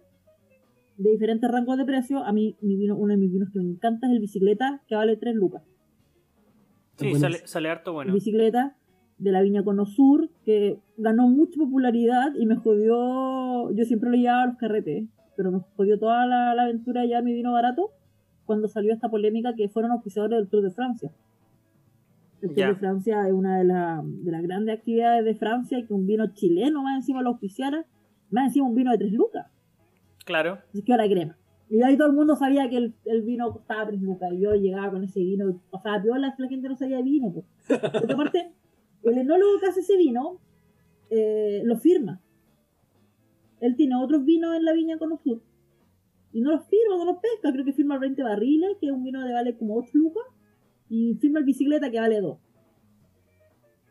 de 0.98 1.12
diferentes 1.12 1.50
rangos 1.50 1.78
de 1.78 1.86
precio. 1.86 2.24
A 2.24 2.32
mí, 2.34 2.56
mi 2.62 2.76
vino, 2.76 2.96
uno 2.98 3.12
de 3.14 3.18
mis 3.18 3.32
vinos 3.32 3.50
que 3.52 3.60
me 3.60 3.66
encanta 3.66 4.08
es 4.08 4.14
el 4.14 4.20
bicicleta, 4.20 4.82
que 4.88 4.96
vale 4.96 5.16
3 5.18 5.36
lucas. 5.36 5.64
Sí, 6.98 7.06
sale, 7.20 7.38
sale 7.48 7.70
harto 7.70 7.94
bueno. 7.94 8.14
Bicicleta 8.14 8.76
de 9.20 9.32
la 9.32 9.42
Viña 9.42 9.64
Cono 9.64 9.86
Sur, 9.86 10.30
que 10.46 10.80
ganó 10.98 11.28
mucha 11.28 11.58
popularidad 11.60 12.34
y 12.40 12.46
me 12.46 12.56
jodió, 12.56 13.72
yo 13.72 13.86
siempre 13.86 14.10
lo 14.10 14.18
llevaba 14.18 14.44
a 14.44 14.48
los 14.48 14.58
carretes, 14.58 15.08
pero 15.36 15.52
me 15.52 15.60
jodió 15.76 16.00
toda 16.00 16.26
la, 16.26 16.54
la 16.56 16.64
aventura 16.64 17.02
de 17.02 17.08
llevar 17.08 17.24
mi 17.24 17.34
vino 17.34 17.52
barato 17.52 17.92
cuando 18.46 18.68
salió 18.68 18.94
esta 18.94 19.10
polémica 19.10 19.54
que 19.56 19.70
fueron 19.70 19.92
auspiciadores 19.92 20.38
del 20.40 20.48
Tour 20.50 20.64
de 20.64 20.72
Francia. 20.72 21.12
El 22.42 22.50
Tour 22.50 22.56
de 22.74 22.76
Francia 22.80 23.28
es 23.28 23.34
una 23.34 23.58
de, 23.58 23.64
la- 23.66 24.02
de 24.04 24.32
las 24.32 24.42
grandes 24.44 24.78
actividades 24.78 25.26
de 25.26 25.36
Francia 25.36 25.78
y 25.80 25.86
que 25.86 25.94
un 25.94 26.06
vino 26.08 26.34
chileno 26.34 26.82
más 26.84 26.96
encima 26.98 27.22
lo 27.22 27.30
auspiciara, 27.30 27.86
más 28.30 28.48
encima 28.48 28.68
un 28.68 28.76
vino 28.76 28.92
de 28.92 28.98
3 29.00 29.14
lucas. 29.14 29.48
Claro. 30.28 30.60
Así 30.70 30.84
que 30.84 30.92
ahora 30.92 31.08
crema. 31.08 31.38
Y 31.70 31.82
ahí 31.82 31.98
todo 31.98 32.08
el 32.08 32.14
mundo 32.14 32.36
sabía 32.36 32.70
que 32.70 32.78
el, 32.78 33.22
vino 33.24 33.52
costaba 33.54 33.88
3 33.88 34.02
lucas. 34.02 34.30
Y 34.34 34.42
yo 34.42 34.54
llegaba 34.56 34.92
con 34.92 35.04
ese 35.06 35.22
vino, 35.22 35.62
pasaba 35.72 36.04
piola, 36.04 36.36
la 36.38 36.48
gente 36.50 36.68
no 36.68 36.76
sabía 36.76 36.98
de 36.98 37.04
vino. 37.04 37.32
Pues. 37.32 37.46
Porque 37.80 38.14
aparte, 38.14 38.52
el 39.04 39.18
enólogo 39.18 39.60
que 39.62 39.68
hace 39.68 39.80
ese 39.80 39.96
vino 39.96 40.40
eh, 41.10 41.62
lo 41.64 41.78
firma. 41.78 42.22
Él 43.62 43.76
tiene 43.78 43.96
otros 43.96 44.26
vinos 44.26 44.54
en 44.56 44.66
la 44.66 44.74
viña 44.74 44.98
con 44.98 45.18
sur. 45.18 45.42
Y 46.34 46.42
no 46.42 46.52
los 46.52 46.68
firma, 46.68 46.98
no 46.98 47.06
los 47.06 47.18
pesca. 47.20 47.54
Creo 47.54 47.64
que 47.64 47.74
firma 47.74 47.96
el 47.96 48.02
20 48.02 48.22
barriles, 48.22 48.78
que 48.82 48.88
es 48.88 48.92
un 48.92 49.04
vino 49.04 49.26
de 49.26 49.32
vale 49.32 49.58
como 49.58 49.78
8 49.78 49.92
lucas. 49.94 50.26
Y 50.90 51.16
firma 51.16 51.40
el 51.40 51.46
bicicleta 51.46 51.90
que 51.90 52.02
vale 52.02 52.20
2. 52.20 52.38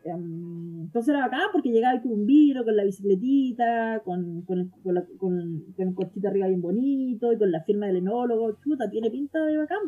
Em, 0.07 0.81
entonces 0.83 1.09
era 1.09 1.25
bacán 1.25 1.49
porque 1.51 1.69
llegaba 1.69 1.93
ahí 1.95 2.01
con 2.01 2.11
un 2.13 2.25
vino, 2.25 2.63
con 2.63 2.75
la 2.75 2.83
bicicletita, 2.83 4.01
con, 4.05 4.41
con, 4.43 4.59
el, 4.59 4.71
con, 4.83 4.93
la, 4.95 5.05
con, 5.17 5.63
con 5.75 5.87
el 5.87 5.93
corchito 5.93 6.27
arriba 6.27 6.47
bien 6.47 6.61
bonito 6.61 7.31
y 7.33 7.37
con 7.37 7.51
la 7.51 7.61
firma 7.63 7.87
del 7.87 7.97
enólogo. 7.97 8.57
Chuta, 8.63 8.89
tiene 8.89 9.11
pinta 9.11 9.43
de 9.45 9.57
bacán. 9.57 9.79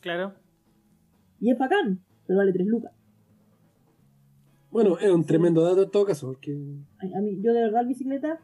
Claro. 0.00 0.34
Y 1.40 1.50
es 1.50 1.58
bacán, 1.58 2.00
pero 2.26 2.38
vale 2.38 2.52
3 2.52 2.66
lucas. 2.66 2.92
Bueno, 4.70 4.98
es 4.98 5.10
un 5.10 5.24
tremendo 5.24 5.62
dato 5.62 5.82
en 5.82 5.90
todo 5.90 6.04
caso, 6.04 6.28
porque 6.28 6.52
A, 6.98 7.18
a 7.18 7.20
mí, 7.20 7.40
yo 7.42 7.52
de 7.52 7.60
verdad 7.60 7.82
el 7.82 7.88
bicicleta, 7.88 8.38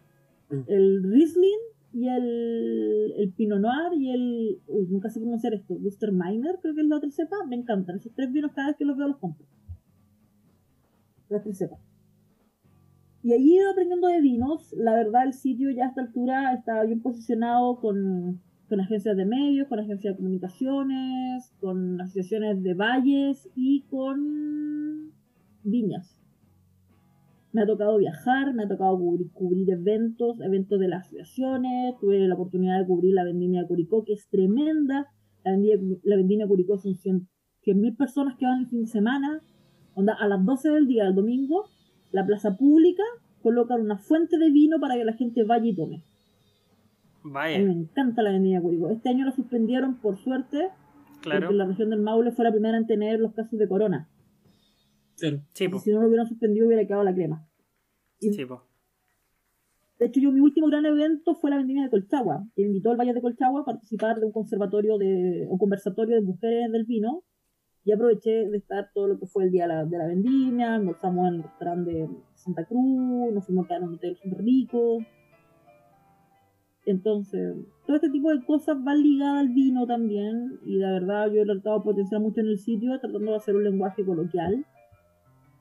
Mm. 0.49 0.61
el 0.69 1.03
Riesling 1.03 1.59
y 1.93 2.09
el, 2.09 3.13
el 3.17 3.33
Pinot 3.33 3.59
Noir 3.59 3.93
y 4.01 4.11
el. 4.13 4.59
Uy, 4.69 4.87
nunca 4.89 5.09
sé 5.11 5.19
pronunciar 5.19 5.55
esto. 5.55 5.75
Buster 5.75 6.13
Miner, 6.13 6.59
creo 6.63 6.73
que 6.73 6.83
es 6.83 6.87
la 6.87 6.99
otra 6.99 7.11
cepa. 7.11 7.37
Me 7.49 7.57
encantan. 7.57 7.97
Esos 7.97 8.13
tres 8.15 8.31
vinos 8.33 8.53
cada 8.55 8.69
vez 8.69 8.77
que 8.77 8.85
los 8.85 8.97
veo 8.97 9.09
los 9.09 9.17
compro. 9.17 9.45
Las 11.29 11.43
tres 11.43 11.59
cepas. 11.59 11.81
Y 13.23 13.33
allí 13.33 13.57
ido 13.57 13.71
aprendiendo 13.71 14.07
de 14.09 14.21
vinos. 14.21 14.73
La 14.75 14.95
verdad, 14.95 15.25
el 15.25 15.33
sitio 15.33 15.71
ya 15.71 15.87
a 15.87 15.89
esta 15.89 16.03
altura 16.03 16.55
está 16.55 16.85
bien 16.85 17.03
posicionado 17.03 17.81
con, 17.81 18.41
con 18.69 18.81
agencias 18.81 19.17
de 19.17 19.25
medios, 19.25 19.67
con 19.67 19.81
agencias 19.81 20.15
de 20.15 20.17
comunicaciones, 20.17 21.53
con 21.61 22.01
asociaciones 22.01 22.63
de 22.63 22.75
valles 22.75 23.49
y 23.57 23.83
con 23.91 25.13
viñas. 25.65 26.21
Me 27.53 27.63
ha 27.63 27.67
tocado 27.67 27.97
viajar, 27.99 28.55
me 28.55 28.65
ha 28.65 28.69
tocado 28.69 28.97
cubrir, 28.99 29.33
cubrir 29.33 29.71
eventos, 29.71 30.41
eventos 30.41 30.79
de 30.79 30.89
las 30.89 31.07
asociaciones, 31.07 31.97
tuve 32.01 32.19
la 32.29 32.35
oportunidad 32.35 32.79
de 32.79 32.87
cubrir 32.87 33.15
la 33.15 33.25
vendimia 33.25 33.63
de 33.63 33.67
Curicó, 33.67 34.05
que 34.05 34.13
es 34.13 34.29
tremenda. 34.29 35.09
La 35.43 35.53
vendimia, 35.53 35.99
la 36.05 36.17
vendimia 36.17 36.45
de 36.45 36.49
Curicó 36.49 36.79
son 36.79 36.95
100 36.95 37.29
100.000 37.67 37.97
personas 37.97 38.37
que 38.37 38.47
van 38.47 38.61
el 38.61 38.67
fin 38.69 38.83
de 38.83 38.87
semana. 38.87 39.41
Onda, 39.97 40.13
a 40.15 40.29
las 40.29 40.45
12 40.45 40.69
del 40.71 40.87
día, 40.87 41.07
el 41.07 41.15
domingo, 41.15 41.69
la 42.13 42.25
plaza 42.25 42.57
pública 42.57 43.03
colocan 43.43 43.81
una 43.81 43.97
fuente 43.99 44.39
de 44.39 44.51
vino 44.51 44.79
para 44.79 44.95
que 44.95 45.05
la 45.05 45.15
gente 45.15 45.43
vaya 45.43 45.67
y 45.67 45.75
tome. 45.75 45.97
A 45.97 45.99
mí 45.99 46.03
me 47.25 47.33
Vaya. 47.33 47.57
encanta 47.59 48.23
la 48.23 48.31
vendimia 48.31 48.59
de 48.59 48.63
Curicó. 48.63 48.91
Este 48.91 49.09
año 49.09 49.25
la 49.25 49.33
suspendieron 49.33 49.97
por 50.01 50.17
suerte, 50.19 50.69
Claro. 51.23 51.41
porque 51.47 51.55
la 51.57 51.65
región 51.67 51.91
del 51.91 52.01
Maule 52.03 52.31
fue 52.31 52.45
la 52.45 52.53
primera 52.53 52.77
en 52.77 52.87
tener 52.87 53.19
los 53.19 53.33
casos 53.35 53.59
de 53.59 53.67
corona. 53.67 54.09
claro, 55.19 55.41
Sí. 55.55 55.67
Si 55.83 55.91
no 55.93 56.03
lo 56.03 56.09
hubieran 56.09 56.27
suspendido, 56.29 56.67
hubiera 56.67 56.87
quedado 56.87 57.03
la 57.03 57.15
crema. 57.15 57.49
Y 58.21 58.35
Sí, 58.35 58.45
po. 58.45 58.63
De 59.99 60.07
hecho, 60.07 60.21
yo 60.21 60.31
mi 60.31 60.41
último 60.41 60.67
gran 60.67 60.85
evento 60.85 61.35
fue 61.37 61.49
la 61.49 61.57
vendimia 61.57 61.85
de 61.85 61.89
Colchagua, 61.91 62.45
que 62.55 62.61
me 62.63 62.69
invitó 62.69 62.91
al 62.91 62.99
Valle 62.99 63.15
de 63.15 63.23
Colchagua 63.23 63.63
a 63.63 63.65
participar 63.65 64.21
de 64.21 64.27
un 64.27 64.33
conservatorio 64.33 64.99
de, 64.99 65.47
un 65.49 65.57
conversatorio 65.57 66.17
de 66.17 66.21
mujeres 66.21 66.71
del 66.71 66.85
vino. 66.85 67.23
Y 67.87 67.93
aproveché 67.93 68.49
de 68.49 68.57
estar 68.59 68.91
todo 68.93 69.07
lo 69.07 69.19
que 69.19 69.27
fue 69.27 69.45
el 69.45 69.53
día 69.53 69.63
de 69.63 69.69
la, 69.69 69.85
de 69.85 69.97
la 69.97 70.09
vendimia, 70.09 70.75
almorzamos 70.75 71.29
en 71.29 71.35
el 71.37 71.43
restaurante 71.45 71.91
de 71.93 72.09
Santa 72.35 72.65
Cruz, 72.65 73.33
nos 73.33 73.47
fuimos 73.47 73.65
a 73.65 73.69
quedar 73.69 73.83
en 73.83 73.89
un 73.89 73.95
hotel 73.95 74.17
súper 74.17 74.45
rico. 74.45 74.99
Entonces, 76.85 77.55
todo 77.87 77.95
este 77.97 78.11
tipo 78.11 78.33
de 78.33 78.45
cosas 78.45 78.83
van 78.83 79.03
ligadas 79.03 79.41
al 79.41 79.51
vino 79.51 79.87
también, 79.87 80.59
y 80.67 80.79
la 80.79 80.91
verdad 80.91 81.31
yo 81.31 81.43
he 81.43 81.45
tratado 81.45 81.79
de 81.79 81.85
potenciar 81.85 82.21
mucho 82.21 82.41
en 82.41 82.49
el 82.49 82.59
sitio, 82.59 82.99
tratando 82.99 83.31
de 83.31 83.37
hacer 83.37 83.55
un 83.55 83.63
lenguaje 83.63 84.05
coloquial 84.05 84.67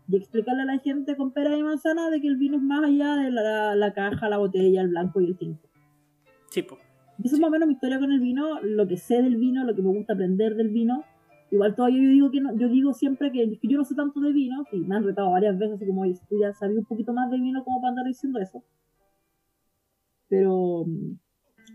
y 0.07 0.17
explicarle 0.17 0.63
a 0.63 0.65
la 0.65 0.79
gente 0.79 1.15
con 1.15 1.31
pera 1.31 1.55
y 1.55 1.61
manzana 1.61 2.09
de 2.09 2.21
que 2.21 2.27
el 2.27 2.37
vino 2.37 2.57
es 2.57 2.63
más 2.63 2.83
allá 2.83 3.17
de 3.17 3.29
la, 3.29 3.75
la 3.75 3.93
caja, 3.93 4.29
la 4.29 4.37
botella, 4.37 4.81
el 4.81 4.89
blanco 4.89 5.21
y 5.21 5.25
el 5.25 5.37
tinto. 5.37 5.67
Sí, 6.49 6.63
po. 6.63 6.79
Es 7.23 7.39
más 7.39 7.49
o 7.49 7.51
menos 7.51 7.67
mi 7.67 7.73
historia 7.73 7.99
con 7.99 8.11
el 8.11 8.19
vino, 8.19 8.59
lo 8.61 8.87
que 8.87 8.97
sé 8.97 9.21
del 9.21 9.37
vino, 9.37 9.63
lo 9.63 9.75
que 9.75 9.83
me 9.83 9.89
gusta 9.89 10.13
aprender 10.13 10.55
del 10.55 10.69
vino. 10.69 11.03
Igual 11.55 11.73
todavía 11.73 12.03
yo 12.03 12.09
digo 12.09 12.31
que 12.31 12.41
no, 12.41 12.53
yo 12.57 12.67
digo 12.67 12.91
siempre 12.93 13.31
que, 13.31 13.57
que 13.57 13.67
yo 13.69 13.77
no 13.77 13.85
sé 13.85 13.95
tanto 13.95 14.19
de 14.19 14.33
vino, 14.33 14.65
y 14.73 14.79
me 14.81 14.97
han 14.97 15.05
retado 15.05 15.31
varias 15.31 15.57
veces, 15.57 15.77
así 15.77 15.87
como, 15.87 16.01
oye, 16.01 16.19
tú 16.27 16.37
ya 16.37 16.51
sabías 16.51 16.79
un 16.79 16.85
poquito 16.85 17.13
más 17.13 17.31
de 17.31 17.37
vino, 17.37 17.63
como 17.63 17.79
para 17.79 17.91
andar 17.91 18.05
diciendo 18.05 18.41
eso. 18.41 18.61
Pero 20.27 20.83
mm, 20.85 21.17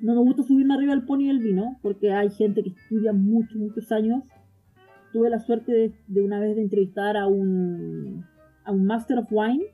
no 0.02 0.14
me 0.16 0.20
gusta 0.20 0.42
subirme 0.42 0.74
arriba 0.74 0.92
del 0.92 1.06
pony 1.06 1.28
del 1.28 1.38
vino, 1.38 1.78
porque 1.80 2.12
hay 2.12 2.28
gente 2.28 2.62
que 2.62 2.68
estudia 2.68 3.14
muchos, 3.14 3.56
muchos 3.56 3.90
años 3.90 4.22
tuve 5.14 5.30
la 5.30 5.38
suerte 5.38 5.72
de, 5.72 5.94
de 6.08 6.20
una 6.20 6.38
vez 6.40 6.56
de 6.56 6.62
entrevistar 6.62 7.16
a 7.16 7.26
un, 7.26 8.26
a 8.64 8.72
un 8.72 8.84
Master 8.84 9.20
of 9.20 9.28
Wine. 9.30 9.64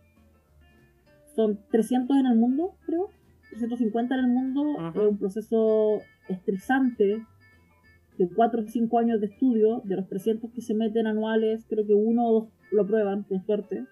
Son 1.35 1.59
300 1.73 2.17
en 2.17 2.27
el 2.27 2.39
mundo, 2.39 2.77
creo. 2.87 3.11
350 3.51 4.15
en 4.15 4.21
el 4.21 4.31
mundo. 4.31 4.63
Ujú. 4.63 5.01
Es 5.01 5.09
un 5.09 5.19
proceso 5.19 5.99
estresante 6.29 7.27
de 8.19 8.29
4 8.29 8.63
o 8.63 8.67
5 8.67 8.99
años 8.99 9.21
de 9.21 9.27
estudio. 9.27 9.83
De 9.85 9.97
los 9.97 10.09
300 10.09 10.51
que 10.53 10.63
se 10.63 10.75
meten 10.75 11.07
anuales, 11.07 11.65
creo 11.69 11.87
que 11.87 11.95
uno 11.95 12.27
o 12.27 12.33
dos 12.33 12.49
lo 12.73 12.83
aprueban, 12.83 13.25
con 13.25 13.45
suerte. 13.45 13.85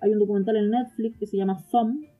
Hay 0.00 0.12
un 0.12 0.18
documental 0.18 0.56
en 0.56 0.70
Netflix 0.70 1.18
que 1.18 1.26
se 1.26 1.36
llama 1.36 1.58
Some, 1.58 2.10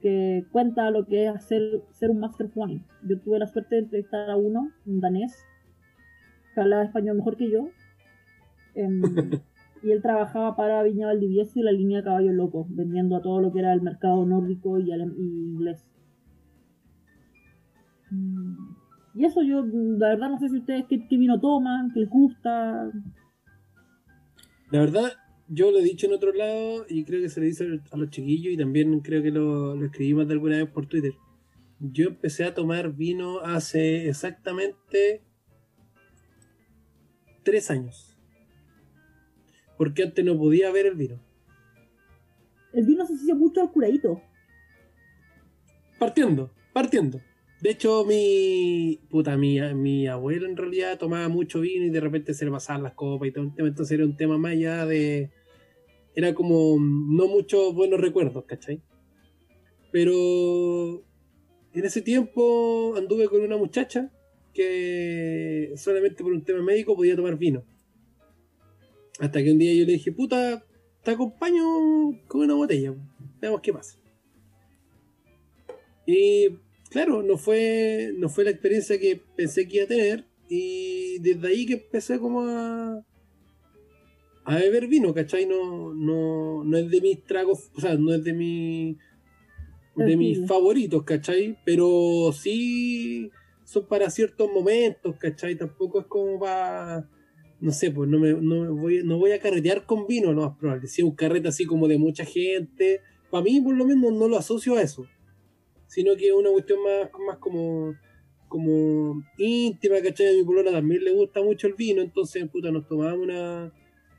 que 0.00 0.44
cuenta 0.52 0.90
lo 0.90 1.06
que 1.06 1.24
es 1.24 1.34
hacer, 1.34 1.82
ser 1.90 2.10
un 2.10 2.20
Master 2.20 2.50
Wine. 2.54 2.84
Yo 3.08 3.18
tuve 3.20 3.38
la 3.38 3.46
suerte 3.46 3.76
de 3.76 3.82
entrevistar 3.82 4.28
a 4.28 4.36
uno, 4.36 4.70
un 4.84 5.00
danés, 5.00 5.38
que 6.54 6.60
hablaba 6.60 6.82
español 6.82 7.16
mejor 7.16 7.36
que 7.36 7.50
yo. 7.50 7.68
Em, 8.74 9.00
y 9.82 9.90
él 9.90 10.02
trabajaba 10.02 10.54
para 10.54 10.82
Viña 10.82 11.06
Valdivieso 11.06 11.58
y 11.58 11.62
la 11.62 11.72
línea 11.72 11.98
de 11.98 12.04
Caballo 12.04 12.32
Loco, 12.32 12.66
vendiendo 12.68 13.16
a 13.16 13.22
todo 13.22 13.40
lo 13.40 13.52
que 13.52 13.60
era 13.60 13.72
el 13.72 13.80
mercado 13.80 14.24
nórdico 14.26 14.78
y 14.78 14.92
inglés. 14.92 15.86
Mm, 18.10 18.81
Y 19.14 19.24
eso 19.24 19.42
yo, 19.42 19.64
la 19.64 20.08
verdad, 20.08 20.30
no 20.30 20.38
sé 20.38 20.48
si 20.48 20.58
ustedes 20.58 20.86
qué, 20.88 21.06
qué 21.06 21.16
vino 21.16 21.38
toman, 21.38 21.90
qué 21.92 22.00
les 22.00 22.08
gusta. 22.08 22.90
La 24.70 24.80
verdad, 24.80 25.12
yo 25.48 25.70
lo 25.70 25.78
he 25.78 25.84
dicho 25.84 26.06
en 26.06 26.14
otro 26.14 26.32
lado 26.32 26.86
y 26.88 27.04
creo 27.04 27.20
que 27.20 27.28
se 27.28 27.40
lo 27.40 27.46
dice 27.46 27.80
a 27.90 27.96
los 27.96 28.10
chiquillos 28.10 28.54
y 28.54 28.56
también 28.56 29.00
creo 29.00 29.22
que 29.22 29.30
lo, 29.30 29.76
lo 29.76 29.84
escribí 29.84 30.14
más 30.14 30.26
de 30.26 30.34
alguna 30.34 30.56
vez 30.56 30.70
por 30.70 30.86
Twitter. 30.86 31.12
Yo 31.78 32.08
empecé 32.08 32.44
a 32.44 32.54
tomar 32.54 32.92
vino 32.94 33.40
hace 33.40 34.08
exactamente 34.08 35.22
tres 37.42 37.70
años. 37.70 38.16
Porque 39.76 40.04
antes 40.04 40.24
no 40.24 40.38
podía 40.38 40.70
ver 40.70 40.86
el 40.86 40.94
vino. 40.94 41.20
El 42.72 42.86
vino 42.86 43.04
se 43.04 43.14
asocia 43.14 43.34
mucho 43.34 43.60
al 43.60 43.70
curadito. 43.70 44.22
Partiendo, 45.98 46.50
partiendo. 46.72 47.20
De 47.62 47.70
hecho, 47.70 48.04
mi 48.04 48.98
puta 49.08 49.36
mi, 49.36 49.60
mi 49.74 50.08
abuelo 50.08 50.48
en 50.48 50.56
realidad 50.56 50.98
tomaba 50.98 51.28
mucho 51.28 51.60
vino 51.60 51.84
y 51.84 51.90
de 51.90 52.00
repente 52.00 52.34
se 52.34 52.44
le 52.44 52.50
pasaban 52.50 52.82
las 52.82 52.94
copas 52.94 53.28
y 53.28 53.30
todo 53.30 53.44
un 53.44 53.54
tema. 53.54 53.68
Entonces 53.68 53.96
era 53.96 54.04
un 54.04 54.16
tema 54.16 54.36
más 54.36 54.52
allá 54.52 54.84
de. 54.84 55.30
Era 56.16 56.34
como 56.34 56.76
no 56.80 57.28
muchos 57.28 57.72
buenos 57.72 58.00
recuerdos, 58.00 58.44
¿cachai? 58.46 58.82
Pero 59.92 61.04
en 61.72 61.84
ese 61.84 62.02
tiempo 62.02 62.96
anduve 62.96 63.28
con 63.28 63.42
una 63.42 63.56
muchacha 63.56 64.10
que 64.52 65.72
solamente 65.76 66.24
por 66.24 66.32
un 66.32 66.42
tema 66.42 66.62
médico 66.62 66.96
podía 66.96 67.14
tomar 67.14 67.38
vino. 67.38 67.64
Hasta 69.20 69.40
que 69.40 69.52
un 69.52 69.58
día 69.58 69.72
yo 69.72 69.86
le 69.86 69.92
dije, 69.92 70.10
puta, 70.10 70.64
te 71.04 71.12
acompaño 71.12 71.62
con 72.26 72.40
una 72.40 72.54
botella. 72.54 72.92
Veamos 73.40 73.60
qué 73.60 73.72
pasa. 73.72 74.00
Y 76.04 76.48
claro, 76.92 77.22
no 77.22 77.38
fue, 77.38 78.12
no 78.18 78.28
fue 78.28 78.44
la 78.44 78.50
experiencia 78.50 78.98
que 79.00 79.20
pensé 79.36 79.66
que 79.66 79.76
iba 79.76 79.84
a 79.84 79.88
tener. 79.88 80.26
Y 80.48 81.18
desde 81.20 81.48
ahí 81.48 81.66
que 81.66 81.74
empecé 81.74 82.18
como 82.18 82.42
a, 82.42 83.02
a 84.44 84.56
beber 84.56 84.86
vino, 84.86 85.14
¿cachai? 85.14 85.46
No, 85.46 85.94
no, 85.94 86.62
no 86.62 86.76
es 86.76 86.90
de 86.90 87.00
mis 87.00 87.24
tragos, 87.24 87.70
o 87.74 87.80
sea, 87.80 87.96
no 87.96 88.14
es 88.14 88.22
de 88.22 88.34
mi 88.34 88.98
de 89.96 90.16
mis 90.16 90.46
favoritos, 90.46 91.02
¿cachai? 91.04 91.58
Pero 91.64 92.32
sí 92.32 93.30
son 93.64 93.86
para 93.86 94.10
ciertos 94.10 94.50
momentos, 94.52 95.16
¿cachai? 95.16 95.56
Tampoco 95.56 96.00
es 96.00 96.06
como 96.06 96.38
para, 96.38 97.08
no 97.60 97.70
sé, 97.72 97.90
pues 97.90 98.08
no, 98.08 98.18
me, 98.18 98.32
no, 98.32 98.62
me 98.62 98.68
voy, 98.68 99.02
no 99.04 99.18
voy 99.18 99.32
a 99.32 99.38
carretear 99.38 99.84
con 99.86 100.06
vino, 100.06 100.32
lo 100.32 100.42
más 100.42 100.58
probable. 100.58 100.86
Si 100.88 101.02
es 101.02 101.06
un 101.06 101.14
carrete 101.14 101.48
así 101.48 101.64
como 101.64 101.88
de 101.88 101.98
mucha 101.98 102.24
gente, 102.24 103.00
para 103.30 103.44
mí 103.44 103.60
por 103.60 103.74
lo 103.74 103.84
menos 103.84 104.12
no 104.12 104.28
lo 104.28 104.36
asocio 104.36 104.76
a 104.76 104.82
eso, 104.82 105.06
sino 105.92 106.16
que 106.16 106.28
es 106.28 106.32
una 106.34 106.50
cuestión 106.50 106.78
más, 106.82 107.10
más 107.26 107.36
como, 107.38 107.94
como 108.48 109.22
íntima, 109.36 110.00
¿cachai? 110.00 110.28
A 110.28 110.32
mi 110.38 110.42
polola 110.44 110.72
también 110.72 111.04
le 111.04 111.12
gusta 111.12 111.42
mucho 111.42 111.66
el 111.66 111.74
vino, 111.74 112.00
entonces, 112.00 112.48
puta, 112.48 112.70
nos 112.70 112.88
tomábamos 112.88 113.24
una, 113.24 113.72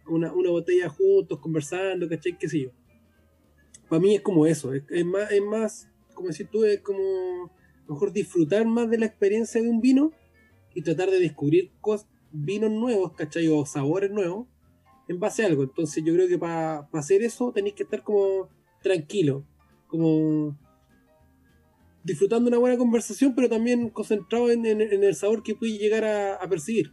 una, 0.07 0.33
una 0.33 0.49
botella 0.51 0.87
juntos, 0.89 1.39
conversando, 1.39 2.07
¿cachai? 2.07 2.37
¿Qué 2.37 2.47
sé 2.47 2.61
yo? 2.61 2.69
Para 3.89 3.99
mí 4.01 4.15
es 4.15 4.21
como 4.21 4.45
eso, 4.45 4.71
es, 4.73 5.05
más, 5.05 5.31
es 5.31 5.41
más, 5.41 5.89
como 6.13 6.27
decir 6.27 6.47
tú, 6.51 6.63
es 6.63 6.79
como 6.81 7.51
mejor 7.87 8.13
disfrutar 8.13 8.65
más 8.65 8.89
de 8.89 8.99
la 8.99 9.05
experiencia 9.07 9.59
de 9.61 9.67
un 9.69 9.81
vino 9.81 10.11
y 10.75 10.81
tratar 10.83 11.09
de 11.09 11.19
descubrir 11.19 11.71
cos- 11.81 12.05
vinos 12.31 12.71
nuevos, 12.71 13.13
¿cachai? 13.13 13.47
O 13.47 13.65
sabores 13.65 14.11
nuevos 14.11 14.47
en 15.07 15.19
base 15.19 15.43
a 15.43 15.47
algo. 15.47 15.63
Entonces 15.63 16.03
yo 16.05 16.13
creo 16.13 16.27
que 16.27 16.37
para 16.37 16.87
hacer 16.93 17.21
eso 17.23 17.51
tenéis 17.51 17.75
que 17.75 17.83
estar 17.83 18.03
como 18.03 18.47
tranquilo, 18.81 19.43
como 19.87 20.57
disfrutando 22.03 22.49
una 22.49 22.57
buena 22.57 22.77
conversación, 22.77 23.33
pero 23.35 23.49
también 23.49 23.89
concentrado 23.89 24.51
en, 24.51 24.65
el 24.65 25.15
sabor 25.15 25.43
que 25.43 25.55
puedes 25.55 25.79
llegar 25.79 26.03
a, 26.03 26.35
a 26.35 26.49
percibir. 26.49 26.91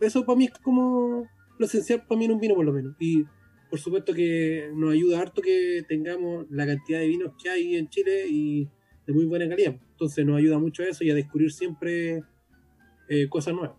Eso 0.00 0.24
para 0.24 0.36
mí 0.36 0.46
es 0.46 0.58
como 0.58 1.26
lo 1.58 1.66
esencial 1.66 2.04
para 2.06 2.18
mí 2.18 2.24
en 2.24 2.32
un 2.32 2.40
vino 2.40 2.54
por 2.54 2.64
lo 2.64 2.72
menos. 2.72 2.96
Y 2.98 3.24
por 3.70 3.78
supuesto 3.78 4.14
que 4.14 4.70
nos 4.74 4.92
ayuda 4.92 5.20
harto 5.20 5.42
que 5.42 5.84
tengamos 5.88 6.46
la 6.50 6.66
cantidad 6.66 7.00
de 7.00 7.08
vinos 7.08 7.32
que 7.42 7.50
hay 7.50 7.76
en 7.76 7.88
Chile 7.88 8.26
y 8.28 8.68
de 9.06 9.12
muy 9.12 9.26
buena 9.26 9.48
calidad. 9.48 9.76
Entonces 9.90 10.24
nos 10.24 10.38
ayuda 10.38 10.58
mucho 10.58 10.82
eso 10.82 11.04
y 11.04 11.10
a 11.10 11.14
descubrir 11.14 11.52
siempre 11.52 12.22
eh, 13.08 13.28
cosas 13.28 13.54
nuevas. 13.54 13.76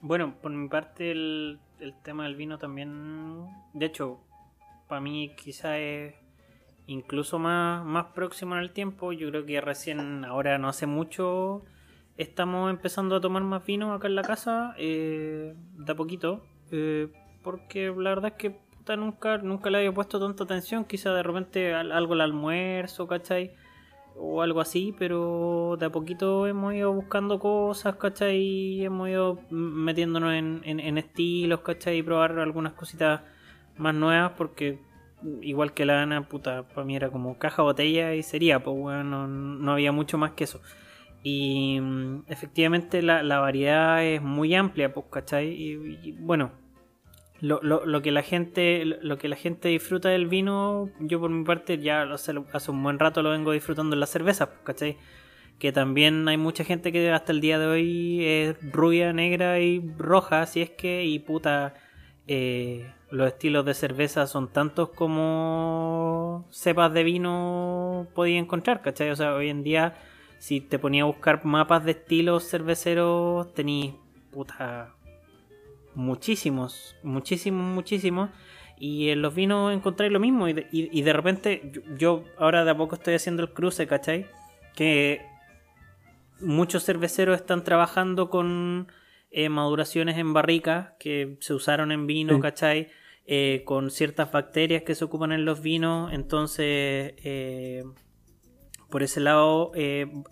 Bueno, 0.00 0.40
por 0.40 0.50
mi 0.52 0.68
parte 0.68 1.10
el, 1.10 1.58
el 1.80 1.94
tema 2.02 2.24
del 2.24 2.36
vino 2.36 2.58
también, 2.58 3.46
de 3.74 3.86
hecho, 3.86 4.20
para 4.88 5.00
mí 5.00 5.34
quizá 5.36 5.78
es 5.78 6.14
incluso 6.88 7.38
más, 7.38 7.84
más 7.84 8.06
próximo 8.06 8.56
en 8.56 8.62
el 8.62 8.72
tiempo. 8.72 9.12
Yo 9.12 9.28
creo 9.30 9.46
que 9.46 9.60
recién, 9.60 10.24
ahora 10.24 10.58
no 10.58 10.68
hace 10.68 10.86
mucho, 10.86 11.62
estamos 12.16 12.68
empezando 12.70 13.14
a 13.14 13.20
tomar 13.20 13.44
más 13.44 13.64
vino 13.64 13.92
acá 13.92 14.08
en 14.08 14.16
la 14.16 14.22
casa, 14.22 14.74
eh, 14.78 15.54
de 15.76 15.92
a 15.92 15.94
poquito, 15.94 16.44
eh, 16.72 17.08
porque 17.44 17.92
la 17.96 18.10
verdad 18.10 18.32
es 18.32 18.38
que 18.38 18.50
puta, 18.50 18.96
nunca, 18.96 19.38
nunca 19.38 19.70
le 19.70 19.78
había 19.78 19.92
puesto 19.92 20.18
tanta 20.18 20.42
atención, 20.42 20.84
quizá 20.84 21.12
de 21.14 21.22
repente 21.22 21.72
al- 21.74 21.92
algo 21.92 22.14
al 22.14 22.22
almuerzo, 22.22 23.06
¿cachai? 23.06 23.52
o 24.20 24.42
algo 24.42 24.60
así, 24.60 24.92
pero 24.98 25.76
de 25.78 25.86
a 25.86 25.90
poquito 25.90 26.48
hemos 26.48 26.74
ido 26.74 26.92
buscando 26.92 27.38
cosas, 27.38 27.94
¿cachai? 27.96 28.82
Hemos 28.84 29.08
ido 29.08 29.38
metiéndonos 29.50 30.32
en, 30.34 30.60
en- 30.64 30.80
en 30.80 30.98
estilos, 30.98 31.60
¿cachai? 31.60 31.98
Y 31.98 32.02
probar 32.02 32.36
algunas 32.40 32.72
cositas 32.72 33.20
más 33.76 33.94
nuevas, 33.94 34.32
porque 34.36 34.80
igual 35.42 35.72
que 35.72 35.84
la 35.84 36.02
Ana, 36.02 36.28
puta, 36.28 36.64
para 36.68 36.84
mí 36.84 36.96
era 36.96 37.10
como 37.10 37.38
caja 37.38 37.62
botella 37.62 38.14
y 38.14 38.22
sería, 38.22 38.62
pues 38.62 38.76
bueno, 38.76 39.26
no, 39.26 39.72
había 39.72 39.92
mucho 39.92 40.18
más 40.18 40.32
que 40.32 40.44
eso. 40.44 40.60
Y 41.22 41.80
mm, 41.80 42.24
efectivamente 42.28 43.02
la, 43.02 43.22
la 43.22 43.40
variedad 43.40 44.04
es 44.04 44.22
muy 44.22 44.54
amplia, 44.54 44.92
pues, 44.92 45.06
¿cachai? 45.10 45.48
Y, 45.48 46.12
bueno, 46.20 46.52
lo, 47.40 47.60
lo, 47.62 47.86
lo 47.86 48.02
que 48.02 48.10
la 48.10 48.22
gente 48.22 48.84
lo 48.84 49.16
que 49.18 49.28
la 49.28 49.36
gente 49.36 49.68
disfruta 49.68 50.08
del 50.08 50.26
vino, 50.26 50.90
yo 51.00 51.20
por 51.20 51.30
mi 51.30 51.44
parte 51.44 51.78
ya 51.78 52.02
hace, 52.02 52.34
hace 52.52 52.70
un 52.70 52.82
buen 52.82 52.98
rato 52.98 53.22
lo 53.22 53.30
vengo 53.30 53.52
disfrutando 53.52 53.94
en 53.94 54.00
las 54.00 54.10
cervezas, 54.10 54.48
pues, 54.48 54.60
¿cachai? 54.64 54.96
Que 55.58 55.72
también 55.72 56.28
hay 56.28 56.36
mucha 56.36 56.64
gente 56.64 56.92
que 56.92 57.10
hasta 57.10 57.32
el 57.32 57.40
día 57.40 57.58
de 57.58 57.66
hoy 57.66 58.24
es 58.24 58.72
rubia, 58.72 59.12
negra 59.12 59.58
y 59.60 59.80
roja, 59.98 60.46
si 60.46 60.62
es 60.62 60.70
que, 60.70 61.04
y 61.04 61.18
puta, 61.18 61.74
eh, 62.28 62.92
los 63.10 63.28
estilos 63.28 63.64
de 63.64 63.74
cerveza 63.74 64.26
son 64.26 64.48
tantos 64.52 64.90
como 64.90 66.46
cepas 66.50 66.92
de 66.92 67.04
vino 67.04 68.06
podía 68.14 68.38
encontrar, 68.38 68.82
¿cachai? 68.82 69.10
O 69.10 69.16
sea, 69.16 69.34
hoy 69.34 69.48
en 69.48 69.62
día, 69.62 69.96
si 70.38 70.60
te 70.60 70.78
ponía 70.78 71.02
a 71.04 71.06
buscar 71.06 71.44
mapas 71.44 71.84
de 71.84 71.92
estilos 71.92 72.48
cerveceros, 72.48 73.52
tenéis, 73.54 73.94
puta, 74.30 74.94
muchísimos, 75.94 76.96
muchísimos, 77.02 77.64
muchísimos. 77.74 78.30
Y 78.80 79.08
en 79.08 79.22
los 79.22 79.34
vinos 79.34 79.72
encontré 79.72 80.08
lo 80.10 80.20
mismo. 80.20 80.46
Y 80.46 80.52
de, 80.52 80.68
y- 80.70 80.96
y 80.96 81.02
de 81.02 81.12
repente, 81.12 81.72
yo, 81.72 81.80
yo 81.96 82.24
ahora 82.38 82.64
de 82.64 82.70
a 82.70 82.76
poco 82.76 82.94
estoy 82.94 83.14
haciendo 83.14 83.42
el 83.42 83.52
cruce, 83.52 83.86
¿cachai? 83.86 84.26
Que 84.76 85.22
muchos 86.40 86.84
cerveceros 86.84 87.36
están 87.36 87.64
trabajando 87.64 88.30
con 88.30 88.86
eh, 89.30 89.48
maduraciones 89.48 90.16
en 90.18 90.32
barrica 90.32 90.96
que 90.98 91.36
se 91.40 91.54
usaron 91.54 91.92
en 91.92 92.06
vino, 92.06 92.34
Sí. 92.36 92.40
¿cachai? 92.40 92.88
Eh, 93.26 93.62
con 93.66 93.90
ciertas 93.90 94.32
bacterias 94.32 94.82
que 94.84 94.94
se 94.94 95.04
ocupan 95.04 95.32
en 95.32 95.44
los 95.44 95.60
vinos. 95.60 96.12
Entonces, 96.12 97.12
eh, 97.24 97.84
por 98.90 99.02
ese 99.02 99.20
lado, 99.20 99.72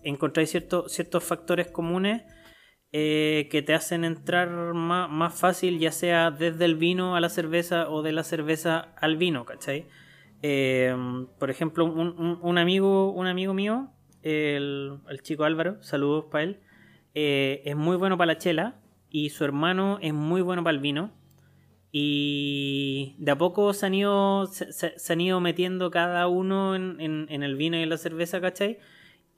encontráis 0.03 0.51
cierto- 0.51 0.89
ciertos 0.89 1.23
factores 1.25 1.67
comunes 1.69 2.23
que 2.93 3.63
te 3.67 3.75
hacen 3.75 4.05
entrar 4.05 4.49
más, 4.73 5.11
más 5.11 5.39
fácil, 5.39 5.79
ya 5.79 5.93
sea 5.93 6.31
desde 6.31 6.65
el 6.65 6.77
vino 6.77 7.15
a 7.15 7.21
la 7.21 7.29
cerveza 7.29 7.91
o 7.91 8.01
de 8.01 8.13
la 8.13 8.25
cerveza 8.25 8.95
al 8.99 9.19
vino, 9.19 9.45
¿cachai? 9.45 9.85
Eh, 10.41 10.97
por 11.39 11.51
ejemplo, 11.51 11.85
un, 11.85 12.19
un- 12.19 12.39
un 12.41 12.57
amigo, 12.59 13.11
un 13.13 13.27
amigo 13.27 13.53
mío, 13.53 13.91
el, 14.23 14.99
el 15.11 15.21
chico 15.23 15.45
Álvaro, 15.45 15.83
saludos 15.83 16.27
para 16.31 16.45
él, 16.45 16.61
eh, 17.15 17.61
es 17.67 17.77
muy 17.77 17.99
bueno 17.99 18.17
para 18.17 18.33
la 18.33 18.39
chela, 18.39 18.77
y 19.11 19.31
su 19.31 19.45
hermano 19.45 19.99
es 20.03 20.13
muy 20.15 20.41
bueno 20.43 20.63
para 20.65 20.75
el 20.75 20.81
vino. 20.81 21.13
Y 21.93 23.15
de 23.19 23.31
a 23.33 23.39
poco 23.39 23.73
se 23.73 23.87
han 23.87 23.95
ido, 23.95 24.47
se, 24.47 25.13
han 25.13 25.21
ido 25.21 25.41
metiendo 25.41 25.91
cada 25.91 26.27
uno 26.29 26.75
en, 26.75 27.27
el 27.31 27.57
vino 27.57 27.79
y 27.79 27.83
en 27.83 27.89
la 27.89 27.97
cerveza, 27.97 28.41
¿cachai? 28.41 28.79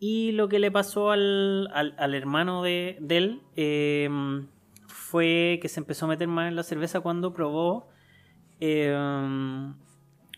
Y 0.01 0.33
lo 0.33 0.49
que 0.49 0.59
le 0.59 0.71
pasó 0.71 1.11
al, 1.11 1.69
al- 1.73 2.15
hermano 2.15 2.63
de, 2.63 2.99
él 3.09 3.43
eh, 3.57 4.09
fue 4.89 5.59
que 5.63 5.69
se 5.69 5.81
empezó 5.81 6.07
a 6.07 6.09
meter 6.09 6.29
más 6.29 6.49
en 6.49 6.57
la 6.57 6.63
cerveza 6.63 7.01
cuando 7.01 7.33
probó 7.33 7.89
eh, 8.61 8.93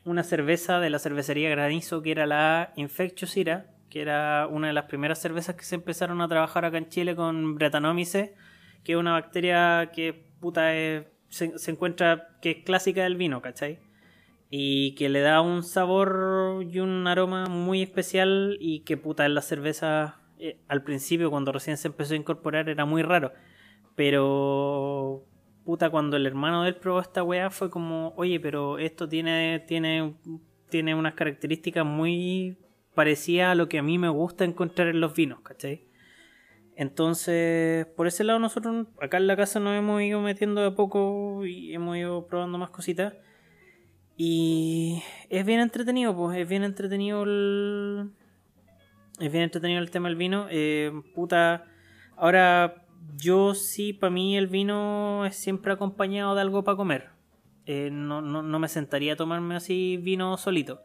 una 0.05 0.23
cerveza 0.23 0.81
de 0.81 0.91
la 0.91 0.99
cervecería 0.99 1.51
Granizo 1.51 2.03
que 2.03 2.11
era 2.11 2.27
la 2.27 2.73
Infectious 2.77 3.37
Ira, 3.37 3.67
que 3.89 4.01
era 4.03 4.47
una 4.51 4.69
de 4.69 4.73
las 4.73 4.85
primeras 4.85 5.21
cervezas 5.21 5.57
que 5.57 5.65
se 5.65 5.75
empezaron 5.75 6.21
a 6.21 6.29
trabajar 6.29 6.65
acá 6.65 6.79
en 6.79 6.89
Chile 6.89 7.17
con 7.17 7.55
Brettanomyces, 7.57 8.31
que 8.85 8.93
es 8.93 8.99
una 8.99 9.13
bacteria 9.13 9.91
que 9.95 10.13
puta 10.41 10.75
es- 10.77 11.07
se, 11.29 11.71
encuentra 11.71 12.39
que 12.43 12.51
es 12.51 12.65
clásica 12.65 13.03
del 13.05 13.17
vino, 13.17 13.41
¿cachai? 13.43 13.79
Y 14.51 14.95
que 14.97 15.09
le 15.09 15.21
da 15.21 15.41
un 15.43 15.63
sabor 15.63 16.65
y 16.69 16.81
un 16.81 17.07
aroma 17.07 17.47
muy 17.47 17.83
especial 17.83 18.57
y 18.61 18.81
que 18.81 18.97
puta 18.97 19.27
en 19.27 19.35
la 19.35 19.43
cerveza 19.43 20.21
eh, 20.39 20.59
al 20.69 20.83
principio 20.83 21.31
cuando 21.31 21.53
recién 21.53 21.77
se 21.77 21.89
empezó 21.89 22.15
a 22.15 22.17
incorporar 22.17 22.69
era 22.69 22.85
muy 22.85 23.03
raro. 23.03 23.33
Pero 23.97 25.25
puta 25.65 25.91
cuando 25.91 26.17
el 26.17 26.27
hermano 26.27 26.63
de 26.63 26.71
él 26.71 26.77
probó 26.77 27.01
esta 27.01 27.23
weá 27.23 27.51
fue 27.51 27.71
como, 27.71 28.13
oye, 28.17 28.41
pero 28.41 28.79
esto 28.79 29.09
tiene, 29.09 29.61
tiene, 29.69 30.15
tiene 30.69 30.95
unas 30.95 31.15
características 31.15 31.85
muy 31.85 32.57
parecidas 32.95 33.51
a 33.51 33.55
lo 33.55 33.69
que 33.69 33.79
a 33.79 33.83
mí 33.83 33.99
me 33.99 34.09
gusta 34.09 34.45
encontrar 34.45 34.89
en 34.89 35.01
los 35.01 35.15
vinos, 35.15 35.41
¿cachai? 35.43 35.90
Entonces, 36.77 37.87
por 37.97 38.07
ese 38.07 38.25
lado 38.25 38.39
nosotros 38.39 38.87
acá 39.01 39.19
en 39.19 39.27
la 39.27 39.37
casa 39.37 39.61
nos 39.61 39.77
hemos 39.77 40.01
ido 40.03 40.21
metiendo 40.21 40.63
de 40.63 40.71
poco 40.71 41.45
y 41.45 41.75
hemos 41.75 41.97
ido 41.97 42.27
probando 42.27 42.59
más 42.59 42.71
cositas. 42.71 43.15
Y 44.17 45.03
es 45.29 45.47
bien 45.47 45.61
entretenido, 45.61 46.15
pues 46.15 46.39
es 46.39 46.49
bien 46.49 46.63
entretenido 46.63 47.23
el... 47.23 48.11
Es 49.19 49.31
bien 49.31 49.45
entretenido 49.45 49.81
el 49.81 49.91
tema 49.91 50.09
del 50.09 50.17
vino. 50.17 50.47
Eh, 50.51 50.93
puta, 51.15 51.65
ahora 52.17 52.87
yo 53.17 53.55
sí, 53.55 53.93
para 53.93 54.11
mí 54.11 54.37
el 54.37 54.47
vino 54.47 55.25
es 55.27 55.37
siempre 55.37 55.73
acompañado 55.73 56.35
de 56.35 56.41
algo 56.41 56.65
para 56.65 56.77
comer. 56.77 57.11
Eh, 57.67 57.91
no, 57.93 58.21
no, 58.21 58.43
no 58.43 58.59
me 58.59 58.69
sentaría 58.69 59.15
a 59.15 59.17
tomarme 59.17 59.57
así 59.57 59.97
vino 59.97 60.37
solito. 60.37 60.83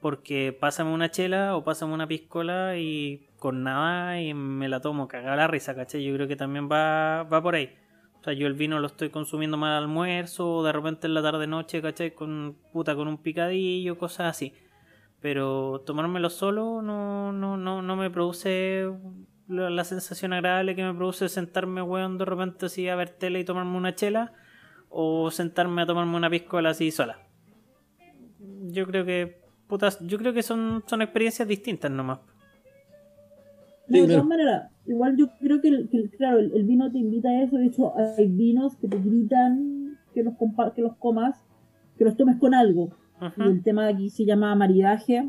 Porque 0.00 0.56
pásame 0.58 0.92
una 0.92 1.10
chela 1.10 1.56
o 1.56 1.64
pásame 1.64 1.94
una 1.94 2.06
piscola 2.06 2.76
y 2.76 3.28
con 3.44 3.62
nada 3.62 4.22
y 4.22 4.32
me 4.32 4.70
la 4.70 4.80
tomo, 4.80 5.06
cagada 5.06 5.36
la 5.36 5.46
risa, 5.46 5.74
¿cachai? 5.74 6.02
Yo 6.02 6.14
creo 6.14 6.26
que 6.26 6.34
también 6.34 6.66
va, 6.66 7.24
va 7.24 7.42
por 7.42 7.56
ahí. 7.56 7.76
O 8.18 8.24
sea, 8.24 8.32
yo 8.32 8.46
el 8.46 8.54
vino 8.54 8.80
lo 8.80 8.86
estoy 8.86 9.10
consumiendo 9.10 9.58
más 9.58 9.76
al 9.76 9.82
almuerzo 9.82 10.50
o 10.50 10.64
de 10.64 10.72
repente 10.72 11.06
en 11.06 11.12
la 11.12 11.20
tarde 11.20 11.46
noche, 11.46 11.82
¿cachai? 11.82 12.14
Con 12.14 12.56
puta, 12.72 12.96
con 12.96 13.06
un 13.06 13.18
picadillo, 13.18 13.98
cosas 13.98 14.30
así. 14.30 14.54
Pero 15.20 15.82
tomármelo 15.84 16.30
solo 16.30 16.80
no, 16.80 17.32
no, 17.32 17.58
no, 17.58 17.82
no 17.82 17.96
me 17.96 18.08
produce 18.08 18.90
la, 19.46 19.68
la 19.68 19.84
sensación 19.84 20.32
agradable 20.32 20.74
que 20.74 20.82
me 20.82 20.94
produce 20.94 21.28
sentarme, 21.28 21.82
weón, 21.82 22.16
de 22.16 22.24
repente 22.24 22.64
así 22.64 22.88
a 22.88 22.96
ver 22.96 23.10
tele 23.10 23.40
y 23.40 23.44
tomarme 23.44 23.76
una 23.76 23.94
chela. 23.94 24.32
O 24.88 25.30
sentarme 25.30 25.82
a 25.82 25.86
tomarme 25.86 26.16
una 26.16 26.30
piscola 26.30 26.70
así 26.70 26.90
sola. 26.90 27.18
Yo 28.38 28.86
creo 28.86 29.04
que, 29.04 29.42
putas, 29.66 29.98
yo 30.00 30.16
creo 30.16 30.32
que 30.32 30.42
son, 30.42 30.82
son 30.86 31.02
experiencias 31.02 31.46
distintas 31.46 31.90
nomás. 31.90 32.20
No, 33.88 33.98
de 34.02 34.06
todas 34.14 34.26
maneras, 34.26 34.70
igual 34.86 35.16
yo 35.16 35.28
creo 35.40 35.60
que, 35.60 35.68
el, 35.68 35.88
que 35.88 35.96
el- 35.98 36.10
claro, 36.10 36.38
el, 36.38 36.52
el 36.54 36.64
vino 36.64 36.90
te 36.90 36.98
invita 36.98 37.28
a 37.28 37.42
eso. 37.42 37.56
De 37.56 37.66
hecho, 37.66 37.92
hay 37.98 38.28
vinos 38.28 38.76
que 38.76 38.88
te 38.88 38.98
gritan 38.98 39.98
que 40.14 40.22
los, 40.22 40.34
compa- 40.34 40.72
que 40.74 40.82
los 40.82 40.96
comas, 40.96 41.38
que 41.98 42.04
los 42.04 42.16
tomes 42.16 42.36
con 42.38 42.54
algo. 42.54 42.90
Y 43.36 43.42
el 43.42 43.62
tema 43.62 43.86
de 43.86 43.92
aquí 43.92 44.10
se 44.10 44.24
llama 44.24 44.54
maridaje, 44.54 45.28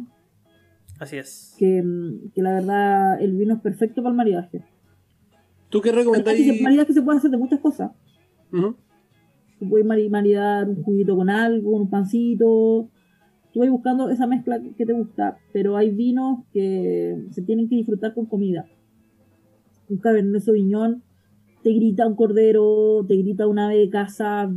Así 0.99 1.17
es. 1.17 1.55
que, 1.59 1.83
que 2.33 2.41
la 2.41 2.53
verdad 2.53 3.21
el 3.21 3.33
vino 3.33 3.53
es 3.55 3.61
perfecto 3.61 4.01
para 4.01 4.11
el 4.11 4.17
maridaje. 4.17 4.63
¿Tú 5.69 5.81
qué 5.81 5.91
Maridaje, 5.91 6.15
recomendáis? 6.21 6.61
maridaje 6.61 6.93
se 6.93 7.01
puede 7.01 7.17
hacer 7.17 7.31
de 7.31 7.37
muchas 7.37 7.59
cosas. 7.59 7.91
Tú 9.59 9.69
puedes 9.69 9.85
mari- 9.85 10.09
maridar 10.09 10.67
un 10.69 10.81
juguito 10.83 11.15
con 11.15 11.29
algo, 11.29 11.71
un 11.71 11.89
pancito. 11.89 12.89
Tú 13.55 13.61
vas 13.61 13.69
buscando 13.69 14.09
esa 14.09 14.27
mezcla 14.27 14.59
que 14.77 14.85
te 14.85 14.91
gusta, 14.91 15.37
pero 15.53 15.77
hay 15.77 15.89
vinos 15.89 16.39
que 16.51 17.25
se 17.31 17.41
tienen 17.41 17.69
que 17.69 17.77
disfrutar 17.77 18.13
con 18.13 18.25
comida. 18.25 18.65
Un 19.87 19.95
Cabernet 19.95 20.41
Sauvignon 20.41 21.01
te 21.63 21.71
grita 21.71 22.05
un 22.05 22.17
cordero, 22.17 23.05
te 23.07 23.15
grita 23.15 23.47
una 23.47 23.67
ave 23.67 23.77
de 23.77 23.89
casa 23.89 24.51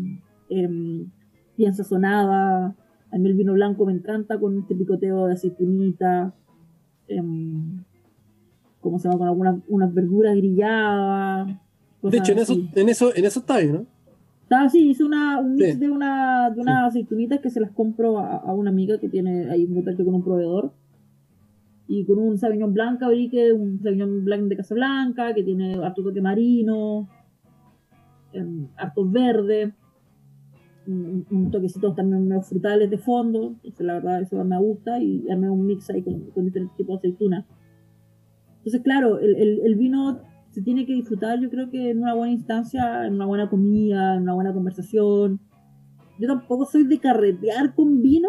em, 0.51 1.13
bien 1.57 1.75
sazonada. 1.77 2.75
A 3.13 3.19
mí 3.19 3.29
el 3.29 3.37
vino 3.37 3.53
blanco 3.53 3.87
me 3.87 3.93
encanta 3.93 4.41
con 4.41 4.59
este 4.59 4.75
picoteo 4.75 5.27
de 5.27 5.35
aceitunita. 5.35 6.35
em, 7.07 7.85
¿Cómo 8.81 8.99
se 8.99 9.07
llama? 9.07 9.19
Con 9.19 9.29
algunas 9.29 9.61
unas 9.69 9.95
verduras 9.95 10.35
grilladas. 10.35 11.57
De 12.03 12.19
hecho, 12.19 12.33
en 12.33 12.39
eso, 12.41 12.57
en 12.75 12.89
eso, 12.89 13.15
en 13.15 13.25
eso 13.25 13.39
está 13.39 13.59
bien, 13.59 13.75
¿no? 13.75 13.87
Estaba 14.49 14.65
así, 14.65 14.89
hice 14.89 15.05
una, 15.05 15.41
un 15.41 15.57
mix 15.57 15.75
Sí. 15.75 15.79
de, 15.79 15.91
una, 15.91 16.49
de 16.51 16.61
unas 16.63 16.89
aceitunitas 16.89 17.41
que 17.41 17.51
se 17.51 17.61
las 17.61 17.71
compro 17.73 18.19
a, 18.19 18.37
a 18.39 18.55
una 18.55 18.71
amiga 18.71 18.99
que 18.99 19.11
tiene 19.11 19.51
ahí 19.51 19.67
un 19.67 19.75
contacto 19.75 20.05
con 20.07 20.15
un 20.15 20.25
proveedor. 20.25 20.73
Y 21.87 22.05
con 22.07 22.19
un 22.19 22.39
Sauvignon 22.39 22.73
Blanc 22.73 22.99
Cabrique, 22.99 23.53
un 23.53 23.79
Sauvignon 23.83 24.25
Blanc 24.25 24.45
de 24.49 24.57
Casablanca, 24.57 25.35
que 25.35 25.43
tiene 25.43 25.75
harto 25.85 26.03
toque 26.03 26.21
marino, 26.23 27.09
em, 28.33 28.69
harto 28.77 29.07
verde, 29.09 29.75
un, 30.87 31.27
un 31.31 31.51
toquecito 31.51 31.93
también 31.95 32.27
medio 32.27 32.41
frutales 32.43 32.89
de 32.91 32.97
fondo. 32.99 33.55
Entonces, 33.63 33.87
la 33.87 33.95
verdad, 33.95 34.23
eso 34.23 34.43
me 34.45 34.59
gusta. 34.59 34.99
Y 35.03 35.29
armé 35.31 35.51
un 35.51 35.67
mix 35.67 35.91
ahí 35.91 36.03
con, 36.03 36.31
con 36.31 36.45
diferentes 36.47 36.75
tipos 36.77 37.01
de 37.03 37.09
aceitunas. 37.09 37.45
Entonces, 38.59 38.81
claro, 38.83 39.19
el, 39.19 39.37
el, 39.37 39.61
el 39.61 39.75
vino 39.77 40.21
se 40.59 40.65
tiene 40.65 40.87
que 40.87 40.93
disfrutar, 40.93 41.39
yo 41.39 41.51
creo 41.51 41.71
que 41.71 41.91
en 41.91 42.03
una 42.03 42.15
buena 42.15 42.33
instancia, 42.33 43.07
en 43.07 43.15
una 43.15 43.27
buena 43.27 43.49
comida, 43.49 44.17
en 44.17 44.23
una 44.23 44.35
buena 44.35 44.53
conversación. 44.53 45.39
Yo 46.19 46.27
tampoco 46.27 46.65
soy 46.65 46.83
de 46.83 46.99
carretear 46.99 47.77
con 47.77 48.03
vino, 48.03 48.29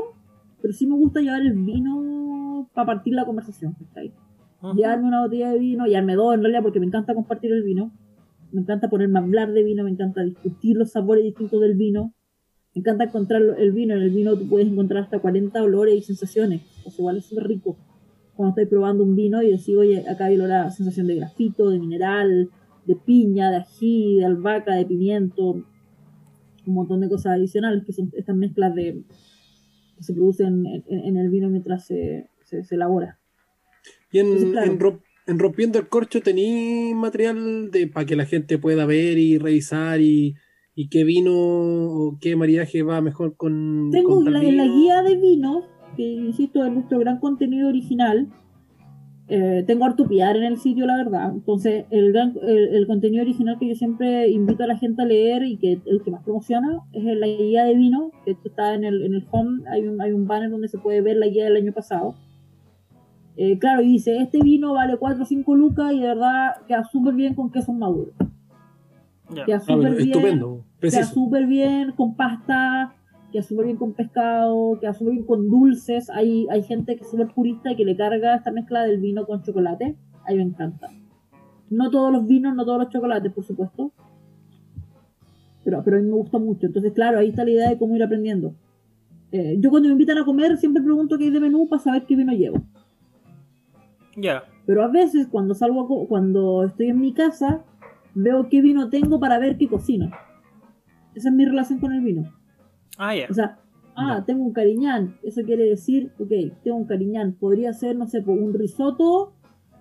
pero 0.62 0.72
sí 0.72 0.86
me 0.86 0.94
gusta 0.94 1.22
llevar 1.22 1.42
el 1.42 1.54
vino 1.54 2.70
para 2.76 2.86
partir 2.86 3.16
la 3.16 3.26
conversación. 3.26 3.76
Ujú. 4.62 4.76
Llevarme 4.76 5.08
una 5.08 5.22
botella 5.22 5.50
de 5.50 5.58
vino, 5.58 5.88
llevarme 5.88 6.14
dos 6.14 6.36
en 6.36 6.42
realidad, 6.42 6.62
porque 6.62 6.80
me 6.80 6.86
encanta 6.86 7.16
compartir 7.16 7.52
el 7.52 7.64
vino. 7.64 7.92
Me 8.52 8.62
encanta 8.62 8.92
ponerme 8.92 9.18
a 9.18 9.24
hablar 9.24 9.52
de 9.52 9.64
vino, 9.64 9.84
me 9.84 9.90
encanta 9.90 10.22
discutir 10.22 10.78
los 10.78 10.92
sabores 10.92 11.24
distintos 11.24 11.60
del 11.62 11.78
vino. 11.78 12.14
Me 12.76 12.82
encanta 12.82 13.06
encontrar 13.06 13.42
el 13.58 13.72
vino. 13.72 13.96
En 13.96 14.04
el 14.04 14.12
vino 14.12 14.38
tú 14.38 14.48
puedes 14.48 14.68
encontrar 14.68 15.02
hasta 15.02 15.18
40 15.18 15.64
olores 15.64 15.96
y 15.96 16.04
sensaciones. 16.04 16.62
O 16.86 16.92
sea, 16.92 17.00
igual 17.00 17.18
es 17.18 17.26
súper 17.26 17.48
rico 17.48 17.76
cuando 18.40 18.52
estoy 18.62 18.70
probando 18.70 19.04
un 19.04 19.16
vino 19.18 19.42
y 19.44 19.52
decir, 19.52 19.76
oye, 19.78 20.08
acá 20.10 20.26
hay 20.28 20.36
olor 20.36 20.50
a 20.54 20.72
sensación 20.72 21.08
de 21.08 21.16
grafito, 21.16 21.70
de 21.70 21.78
mineral, 21.78 22.50
de 22.86 22.96
piña, 22.96 23.52
de 23.52 23.58
ají, 23.58 24.16
de 24.20 24.26
albahaca, 24.26 24.76
de 24.76 24.86
pimiento, 24.86 25.44
un 26.66 26.74
montón 26.74 27.02
de 27.02 27.10
cosas 27.10 27.34
adicionales 27.34 27.84
que 27.86 27.92
son 27.92 28.10
estas 28.16 28.38
mezclas 28.38 28.74
de 28.76 29.04
que 29.98 30.04
se 30.04 30.14
producen 30.14 30.66
en, 30.66 30.84
en- 30.88 31.06
en 31.06 31.18
el 31.18 31.30
vino 31.30 31.50
mientras 31.50 31.86
se, 31.86 32.30
se- 32.46 32.64
se 32.64 32.76
elabora. 32.76 33.20
Y 34.10 34.20
en, 34.20 34.28
Entonces, 34.28 34.52
claro. 34.52 34.72
en 34.72 34.80
Ro- 34.80 35.04
en 35.28 35.38
Rompiendo 35.40 35.78
el 35.78 35.90
Corcho 35.90 36.22
tení 36.22 36.94
material 36.96 37.72
de 37.72 37.88
para 37.88 38.06
que 38.06 38.16
la 38.16 38.26
gente 38.26 38.58
pueda 38.58 38.86
ver 38.86 39.18
y 39.18 39.38
revisar 39.38 40.00
y, 40.00 40.36
y 40.76 40.88
qué 40.88 41.04
vino 41.04 41.34
o 41.36 42.18
qué 42.22 42.38
maridaje 42.38 42.84
va 42.84 43.02
mejor 43.02 43.36
con, 43.36 43.90
Tengo 43.92 44.24
con 44.24 44.32
la, 44.32 44.42
en 44.42 44.56
la 44.56 44.64
vino. 44.64 44.76
guía 44.76 45.02
de 45.04 45.18
vinos, 45.18 45.66
que 45.96 46.04
insisto, 46.04 46.64
es 46.66 46.72
nuestro 46.72 47.00
gran 47.00 47.20
contenido 47.20 47.68
original. 47.70 48.28
eh, 49.32 49.64
tengo 49.68 49.86
harto 49.86 50.08
piar 50.08 50.36
en 50.38 50.44
el 50.44 50.58
sitio, 50.58 50.88
la 50.88 50.98
verdad. 50.98 51.32
Entonces, 51.32 51.86
el, 51.92 52.12
gran- 52.12 52.34
el, 52.42 52.70
el 52.76 52.88
contenido 52.88 53.22
original 53.22 53.58
que 53.60 53.68
yo 53.68 53.76
siempre 53.76 54.28
invito 54.30 54.64
a 54.64 54.68
la 54.68 54.76
gente 54.78 55.04
a 55.04 55.06
leer 55.06 55.44
y 55.44 55.58
que 55.58 55.80
el 55.86 56.02
que 56.04 56.10
más 56.10 56.24
promociona 56.24 56.80
es 56.94 57.04
la 57.04 57.28
guía 57.28 57.64
de 57.66 57.76
vino, 57.76 58.10
que 58.26 58.32
esto 58.32 58.48
está 58.50 58.74
en 58.74 58.84
el, 58.86 59.04
en 59.06 59.14
el 59.14 59.24
home. 59.30 59.62
Hay 59.70 59.88
un, 59.88 60.02
hay 60.02 60.14
un 60.14 60.26
banner 60.26 60.50
donde 60.50 60.68
se 60.68 60.80
puede 60.80 61.02
ver 61.02 61.18
la 61.18 61.28
guía 61.28 61.44
del 61.46 61.58
año 61.58 61.72
pasado. 61.74 62.16
Eh, 63.38 63.60
claro, 63.60 63.84
y 63.84 63.88
dice: 63.88 64.18
Este 64.18 64.40
vino 64.42 64.74
vale 64.74 64.98
4 64.98 65.22
o 65.22 65.26
5 65.28 65.56
lucas 65.56 65.94
y 65.94 66.00
de 66.00 66.08
verdad 66.08 66.56
queda 66.68 66.84
súper 66.86 67.14
bien 67.14 67.36
con 67.36 67.52
quesos 67.52 67.76
maduros. 67.76 68.14
Ya. 69.36 69.46
Queda 69.46 69.58
Ah, 69.58 69.60
súper 69.60 69.92
bien 69.96 70.08
estupendo, 70.10 70.64
queda 70.82 71.04
súper 71.06 71.46
bien 71.46 71.92
con 71.92 72.16
pasta, 72.16 72.96
queda 73.32 73.44
súper 73.44 73.66
bien 73.66 73.78
con 73.78 73.94
pescado, 73.94 74.78
queda 74.80 74.94
súper 74.94 75.14
bien 75.14 75.26
con 75.26 75.50
dulces. 75.50 76.10
Hay, 76.10 76.48
hay 76.50 76.64
gente 76.64 76.96
que 76.96 77.04
es 77.04 77.10
súper 77.10 77.28
purista 77.34 77.72
y 77.72 77.76
que 77.76 77.86
le 77.86 77.96
carga 77.96 78.36
esta 78.36 78.52
mezcla 78.52 78.84
del 78.84 79.00
vino 79.00 79.26
con 79.26 79.42
chocolate. 79.44 79.96
A 80.28 80.32
mí 80.32 80.38
me 80.38 80.44
encanta. 80.44 80.88
No 81.70 81.90
todos 81.90 82.12
los 82.12 82.26
vinos, 82.28 82.56
no 82.56 82.66
todos 82.66 82.80
los 82.80 82.90
chocolates, 82.90 83.32
por 83.32 83.44
supuesto. 83.44 83.92
Pero, 85.64 85.84
pero 85.84 85.98
a 85.98 86.00
mí 86.00 86.08
me 86.08 86.14
gusta 86.16 86.40
mucho. 86.40 86.68
Entonces, 86.68 86.94
claro, 86.94 87.20
ahí 87.20 87.30
está 87.30 87.44
la 87.44 87.52
idea 87.52 87.70
de 87.70 87.78
cómo 87.78 87.96
ir 87.96 88.04
aprendiendo. 88.04 88.54
Eh, 89.32 89.58
yo 89.60 89.70
cuando 89.70 89.88
me 89.90 89.94
invitan 89.94 90.18
a 90.18 90.26
comer 90.26 90.58
siempre 90.58 90.82
pregunto 90.82 91.18
qué 91.18 91.26
hay 91.26 91.30
de 91.30 91.40
menú 91.40 91.68
para 91.68 91.82
saber 91.82 92.06
qué 92.06 92.16
vino 92.16 92.34
llevo. 92.34 92.64
Ya. 94.18 94.44
Pero 94.66 94.84
a 94.84 94.88
veces 94.88 95.28
cuando 95.28 95.54
salgo, 95.54 95.82
a 95.82 95.88
co- 95.88 96.08
cuando 96.08 96.64
estoy 96.64 96.88
en 96.88 97.00
mi 97.00 97.14
casa, 97.14 97.64
veo 98.16 98.50
qué 98.50 98.62
vino 98.62 98.90
tengo 98.90 99.20
para 99.20 99.38
ver 99.38 99.58
qué 99.58 99.68
cocino. 99.68 100.10
Esa 101.14 101.30
es 101.30 101.36
mi 101.36 101.46
relación 101.46 101.80
con 101.80 101.94
el 101.94 102.02
vino. 102.02 102.32
Ah, 103.00 103.16
ya. 103.16 103.28
O 103.30 103.34
sea, 103.34 103.58
ah, 103.96 104.24
tengo 104.28 104.44
un 104.44 104.52
cariñán. 104.52 105.16
Eso 105.24 105.42
quiere 105.44 105.64
decir, 105.64 106.12
ok, 106.20 106.32
tengo 106.64 106.78
un 106.78 106.86
cariñán. 106.86 107.34
Podría 107.34 107.72
ser, 107.72 107.96
no 107.96 108.08
sé, 108.08 108.20
un 108.20 108.54
risotto, 108.54 109.32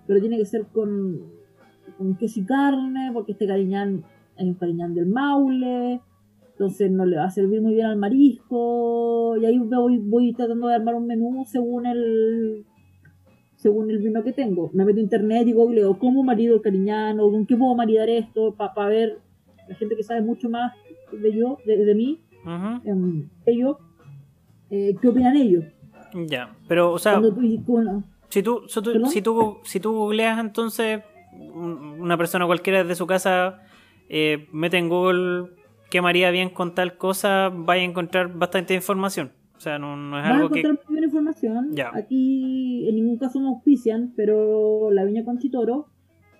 pero 0.06 0.20
tiene 0.20 0.38
que 0.38 0.46
ser 0.46 0.66
con, 0.66 1.20
con 1.98 2.16
queso 2.16 2.38
y 2.38 2.44
carne, 2.44 3.10
porque 3.12 3.32
este 3.32 3.48
cariñán 3.48 4.04
es 4.36 4.44
un 4.44 4.54
cariñán 4.54 4.94
del 4.94 5.06
Maule. 5.06 6.00
Entonces 6.52 6.92
no 6.92 7.06
le 7.06 7.16
va 7.16 7.24
a 7.24 7.30
servir 7.30 7.60
muy 7.60 7.74
bien 7.74 7.86
al 7.86 7.98
marisco. 7.98 9.36
Y 9.36 9.46
ahí 9.46 9.58
voy, 9.58 9.98
voy 9.98 10.32
tratando 10.32 10.68
de 10.68 10.76
armar 10.76 10.94
un 10.94 11.06
menú 11.06 11.44
según 11.44 11.86
el 11.86 12.64
según 13.56 13.90
el 13.90 13.98
vino 13.98 14.22
que 14.22 14.32
tengo. 14.32 14.70
Me 14.72 14.84
meto 14.84 14.98
a 14.98 15.02
internet 15.02 15.48
y 15.48 15.52
googleo 15.52 15.98
cómo 15.98 16.22
marido 16.22 16.54
el 16.54 16.62
cariñán 16.62 17.18
o 17.18 17.32
con 17.32 17.46
qué 17.46 17.56
puedo 17.56 17.74
maridar 17.74 18.08
esto 18.08 18.54
para 18.54 18.88
ver 18.88 19.18
la 19.68 19.74
gente 19.74 19.96
que 19.96 20.04
sabe 20.04 20.22
mucho 20.22 20.48
más 20.48 20.72
de 21.12 21.32
yo, 21.32 21.58
de, 21.66 21.84
de 21.84 21.94
mí, 21.96 22.20
Em, 22.84 23.28
ellos, 23.46 23.76
eh, 24.70 24.94
¿qué 25.00 25.08
opinan 25.08 25.36
ellos? 25.36 25.64
Ya. 26.26 26.54
Pero, 26.66 26.92
o 26.92 26.98
sea, 26.98 27.20
Cuando 27.20 27.40
si 27.40 28.42
tú, 28.42 28.62
si 28.68 28.82
tú, 28.82 29.06
si 29.06 29.22
tú, 29.22 29.58
si 29.64 29.80
tú 29.80 29.92
googleas 29.92 30.38
entonces, 30.38 31.02
un- 31.32 32.00
una 32.00 32.16
persona 32.16 32.46
cualquiera 32.46 32.82
desde 32.82 32.94
su 32.94 33.06
casa 33.06 33.60
eh, 34.08 34.48
mete 34.52 34.78
en 34.78 34.88
Google 34.88 35.50
qué 35.90 36.00
me 36.02 36.08
haría 36.08 36.30
bien 36.30 36.50
con 36.50 36.74
tal 36.74 36.96
cosa, 36.96 37.50
vaya 37.54 37.82
a 37.82 37.84
encontrar 37.84 38.32
bastante 38.34 38.74
información. 38.74 39.32
O 39.56 39.60
sea, 39.60 39.78
no, 39.78 39.96
no 39.96 40.18
es 40.18 40.24
a 40.24 40.28
algo 40.34 40.48
que... 40.50 40.60
encontrar 40.60 40.84
muy 40.86 40.94
buena 40.94 41.06
información. 41.06 41.68
Ya. 41.72 41.90
Aquí 41.94 42.88
en 42.88 42.94
ningún 42.94 43.18
caso 43.18 43.40
me 43.40 43.48
auspician, 43.48 44.12
pero 44.16 44.90
la 44.92 45.04
Viña 45.04 45.24
Conchitoro 45.24 45.88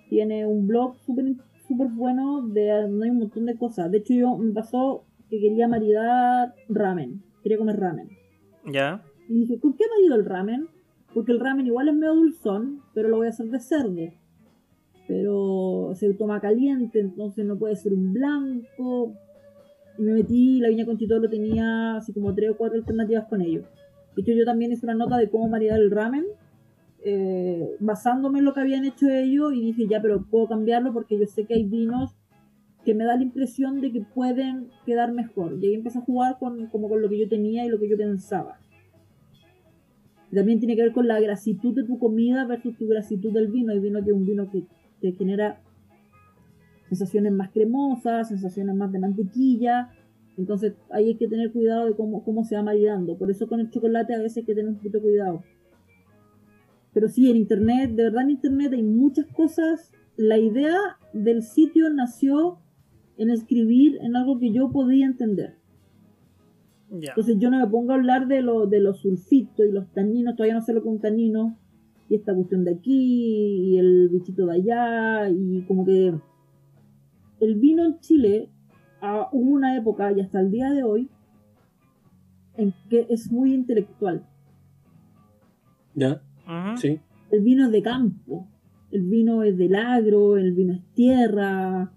tiene 0.09 0.45
un 0.47 0.67
blog 0.67 0.97
súper 1.05 1.25
súper 1.67 1.87
bueno 1.89 2.41
de 2.41 2.67
donde 2.69 3.05
hay 3.05 3.11
un 3.11 3.19
montón 3.19 3.45
de 3.45 3.55
cosas. 3.55 3.91
De 3.91 3.99
hecho, 3.99 4.13
yo 4.13 4.35
me 4.37 4.51
pasó 4.53 5.03
que 5.29 5.39
quería 5.39 5.67
maridar 5.67 6.53
ramen. 6.67 7.21
Quería 7.43 7.57
comer 7.57 7.79
ramen. 7.79 8.09
Ya. 8.65 9.03
Y 9.27 9.41
dije, 9.41 9.59
¿con 9.59 9.73
qué 9.73 9.85
marido 9.89 10.15
el 10.15 10.25
ramen? 10.25 10.67
Porque 11.13 11.31
el 11.31 11.39
ramen 11.39 11.67
igual 11.67 11.89
es 11.89 11.95
medio 11.95 12.15
dulzón, 12.15 12.81
pero 12.93 13.09
lo 13.09 13.17
voy 13.17 13.27
a 13.27 13.29
hacer 13.29 13.47
de 13.47 13.59
cerdo. 13.59 14.11
Pero 15.07 15.91
se 15.95 16.13
toma 16.13 16.39
caliente, 16.39 16.99
entonces 16.99 17.45
no 17.45 17.57
puede 17.57 17.75
ser 17.75 17.93
un 17.93 18.13
blanco. 18.13 19.13
Y 19.97 20.03
me 20.03 20.13
metí, 20.13 20.59
la 20.59 20.69
viña 20.69 20.85
Conchitoro 20.85 21.29
tenía 21.29 21.97
así 21.97 22.13
como 22.13 22.33
tres 22.33 22.51
o 22.51 22.57
cuatro 22.57 22.77
alternativas 22.77 23.25
con 23.27 23.41
ello. 23.41 23.63
De 24.15 24.21
hecho, 24.21 24.33
yo 24.33 24.45
también 24.45 24.71
hice 24.71 24.85
una 24.85 24.95
nota 24.95 25.17
de 25.17 25.29
cómo 25.29 25.47
maridar 25.47 25.79
el 25.79 25.91
ramen, 25.91 26.25
eh, 27.03 27.75
basándome 27.79 28.39
en 28.39 28.45
lo 28.45 28.53
que 28.53 28.61
habían 28.61 28.85
hecho 28.85 29.07
ellos, 29.09 29.53
y 29.53 29.61
dije, 29.61 29.87
ya, 29.87 30.01
pero 30.01 30.25
puedo 30.29 30.47
cambiarlo 30.47 30.93
porque 30.93 31.17
yo 31.17 31.25
sé 31.25 31.45
que 31.45 31.53
hay 31.53 31.63
vinos 31.63 32.18
que 32.89 32.95
me 32.95 33.05
da 33.05 33.17
la 33.17 33.21
impresión 33.21 33.81
de 33.81 33.91
que 33.91 34.01
pueden 34.01 34.71
quedar 34.83 35.13
mejor. 35.13 35.59
Y 35.61 35.67
ahí 35.67 35.73
empecé 35.75 35.99
a 35.99 36.01
jugar 36.01 36.39
con, 36.39 36.65
como 36.69 36.89
con 36.89 37.03
lo 37.03 37.07
que 37.07 37.19
yo 37.19 37.29
tenía 37.29 37.63
y 37.63 37.69
lo 37.69 37.79
que 37.79 37.87
yo 37.87 37.95
pensaba. 37.95 38.59
También 40.33 40.57
tiene 40.57 40.75
que 40.75 40.81
ver 40.81 40.91
con 40.91 41.07
la 41.07 41.19
grasitud 41.19 41.75
de 41.75 41.83
tu 41.83 41.99
comida 41.99 42.47
versus 42.47 42.75
tu 42.79 42.87
grasitud 42.87 43.31
del 43.31 43.49
vino. 43.49 43.71
Hay 43.71 43.79
vino 43.79 44.03
que 44.03 44.09
es 44.09 44.15
un 44.15 44.25
vino 44.25 44.49
que 44.49 44.63
te 45.01 45.11
genera 45.11 45.61
sensaciones 46.87 47.31
más 47.31 47.51
cremosas, 47.51 48.29
sensaciones 48.29 48.75
más 48.75 48.91
de 48.91 48.97
mantequilla. 48.97 49.91
Entonces 50.35 50.73
ahí 50.89 51.09
hay 51.09 51.15
que 51.17 51.27
tener 51.27 51.51
cuidado 51.51 51.85
de 51.85 51.93
cómo, 51.93 52.23
cómo 52.23 52.43
se 52.43 52.55
va 52.55 52.63
maridando. 52.63 53.19
Por 53.19 53.29
eso 53.29 53.47
con 53.47 53.59
el 53.59 53.69
chocolate 53.69 54.15
a 54.15 54.19
veces 54.19 54.37
hay 54.37 54.45
que 54.45 54.55
tener 54.55 54.69
un 54.69 54.77
poquito 54.77 54.99
cuidado. 54.99 55.43
Pero 56.91 57.07
sí, 57.07 57.29
en 57.29 57.37
internet, 57.37 57.91
de 57.91 58.05
verdad 58.05 58.23
en 58.23 58.31
internet 58.31 58.73
hay 58.73 58.81
muchas 58.81 59.27
cosas. 59.27 59.91
La 60.17 60.39
idea 60.39 60.75
del 61.13 61.43
sitio 61.43 61.87
nació 61.91 62.57
en 63.19 63.29
escribir 63.29 63.99
en 64.01 64.15
algo 64.15 64.39
que 64.39 64.51
yo 64.51 64.71
podía 64.71 65.05
entender. 65.05 65.57
Ya. 66.89 67.09
Entonces 67.09 67.37
yo 67.37 67.51
no 67.51 67.59
me 67.59 67.67
pongo 67.67 67.91
a 67.91 67.95
hablar 67.95 68.27
de, 68.27 68.41
lo, 68.41 68.65
de 68.65 68.79
los 68.79 69.01
sulfitos 69.01 69.65
y 69.67 69.71
los 69.71 69.91
taninos, 69.91 70.35
todavía 70.35 70.55
no 70.55 70.61
sé 70.61 70.73
lo 70.73 70.81
que 70.81 70.87
es 70.87 70.95
un 70.95 71.01
tanino, 71.01 71.57
y 72.09 72.15
esta 72.15 72.33
cuestión 72.33 72.63
de 72.63 72.71
aquí, 72.71 73.73
y 73.73 73.77
el 73.77 74.09
bichito 74.09 74.47
de 74.47 74.55
allá, 74.55 75.29
y 75.29 75.61
como 75.67 75.85
que 75.85 76.13
el 77.41 77.55
vino 77.55 77.85
en 77.85 77.99
Chile 77.99 78.49
ah, 79.01 79.27
hubo 79.33 79.51
una 79.51 79.77
época, 79.77 80.11
y 80.13 80.21
hasta 80.21 80.39
el 80.39 80.49
día 80.49 80.71
de 80.71 80.83
hoy, 80.83 81.09
en 82.55 82.73
que 82.89 83.05
es 83.09 83.29
muy 83.31 83.53
intelectual. 83.53 84.25
¿Ya? 85.93 86.21
Sí. 86.77 86.99
El 87.31 87.41
vino 87.41 87.65
es 87.65 87.71
de 87.71 87.81
campo, 87.81 88.47
el 88.91 89.03
vino 89.03 89.43
es 89.43 89.57
del 89.57 89.75
agro, 89.75 90.37
el 90.37 90.53
vino 90.53 90.73
es 90.73 90.81
tierra, 90.93 91.91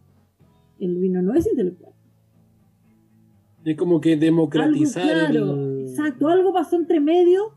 el 0.85 0.97
vino 0.99 1.23
no 1.23 1.35
es 1.35 1.47
intelectual. 1.47 1.93
Es 3.65 3.77
como 3.77 4.01
que 4.01 4.17
democratizar 4.17 5.09
algo, 5.09 5.55
claro, 5.55 5.55
el... 5.55 5.81
exacto, 5.89 6.29
algo 6.29 6.53
pasó 6.53 6.77
entre 6.77 7.01
medio 7.01 7.53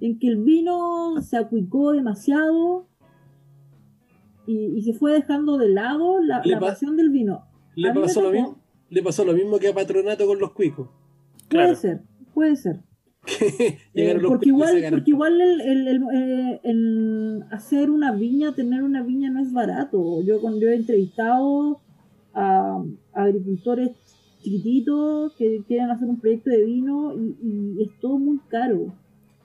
en 0.00 0.18
que 0.18 0.28
el 0.28 0.36
vino 0.36 1.20
se 1.22 1.38
acuicó 1.38 1.92
demasiado 1.92 2.86
y, 4.46 4.66
y 4.76 4.82
se 4.82 4.92
fue 4.92 5.12
dejando 5.12 5.56
de 5.56 5.70
lado 5.70 6.20
la, 6.20 6.42
pasión 6.60 6.96
del 6.96 7.10
vino. 7.10 7.44
Le 7.74 7.92
pasó, 7.92 8.20
lo 8.22 8.30
mismo, 8.30 8.58
le 8.90 9.02
pasó 9.02 9.24
lo 9.24 9.32
mismo 9.32 9.58
que 9.58 9.68
a 9.68 9.74
Patronato 9.74 10.26
con 10.26 10.38
los 10.38 10.52
cuicos. 10.52 10.88
Claro. 11.48 11.68
Puede 11.68 11.76
ser, 11.76 12.02
puede 12.34 12.56
ser. 12.56 12.80
Eh, 13.94 14.18
porque 14.24 14.50
igual, 14.50 14.84
porque 14.90 15.10
igual 15.10 15.40
el, 15.40 15.60
el- 15.62 15.88
el- 15.88 16.02
eh, 16.14 16.60
el 16.62 17.44
hacer 17.50 17.90
una 17.90 18.12
viña, 18.12 18.54
tener 18.54 18.82
una 18.84 19.02
viña 19.02 19.30
no 19.30 19.40
es 19.40 19.52
barato. 19.52 20.22
Yo 20.22 20.40
cuando 20.40 20.60
yo 20.60 20.68
he 20.68 20.76
entrevistado 20.76 21.80
a, 22.36 22.84
a 23.14 23.22
agricultores 23.22 23.90
chiquititos 24.40 25.34
que 25.36 25.64
quieren 25.66 25.90
hacer 25.90 26.08
un 26.08 26.20
proyecto 26.20 26.50
de 26.50 26.64
vino 26.64 27.14
y, 27.18 27.36
y 27.42 27.82
es 27.82 27.98
todo 28.00 28.18
muy 28.18 28.38
caro. 28.48 28.94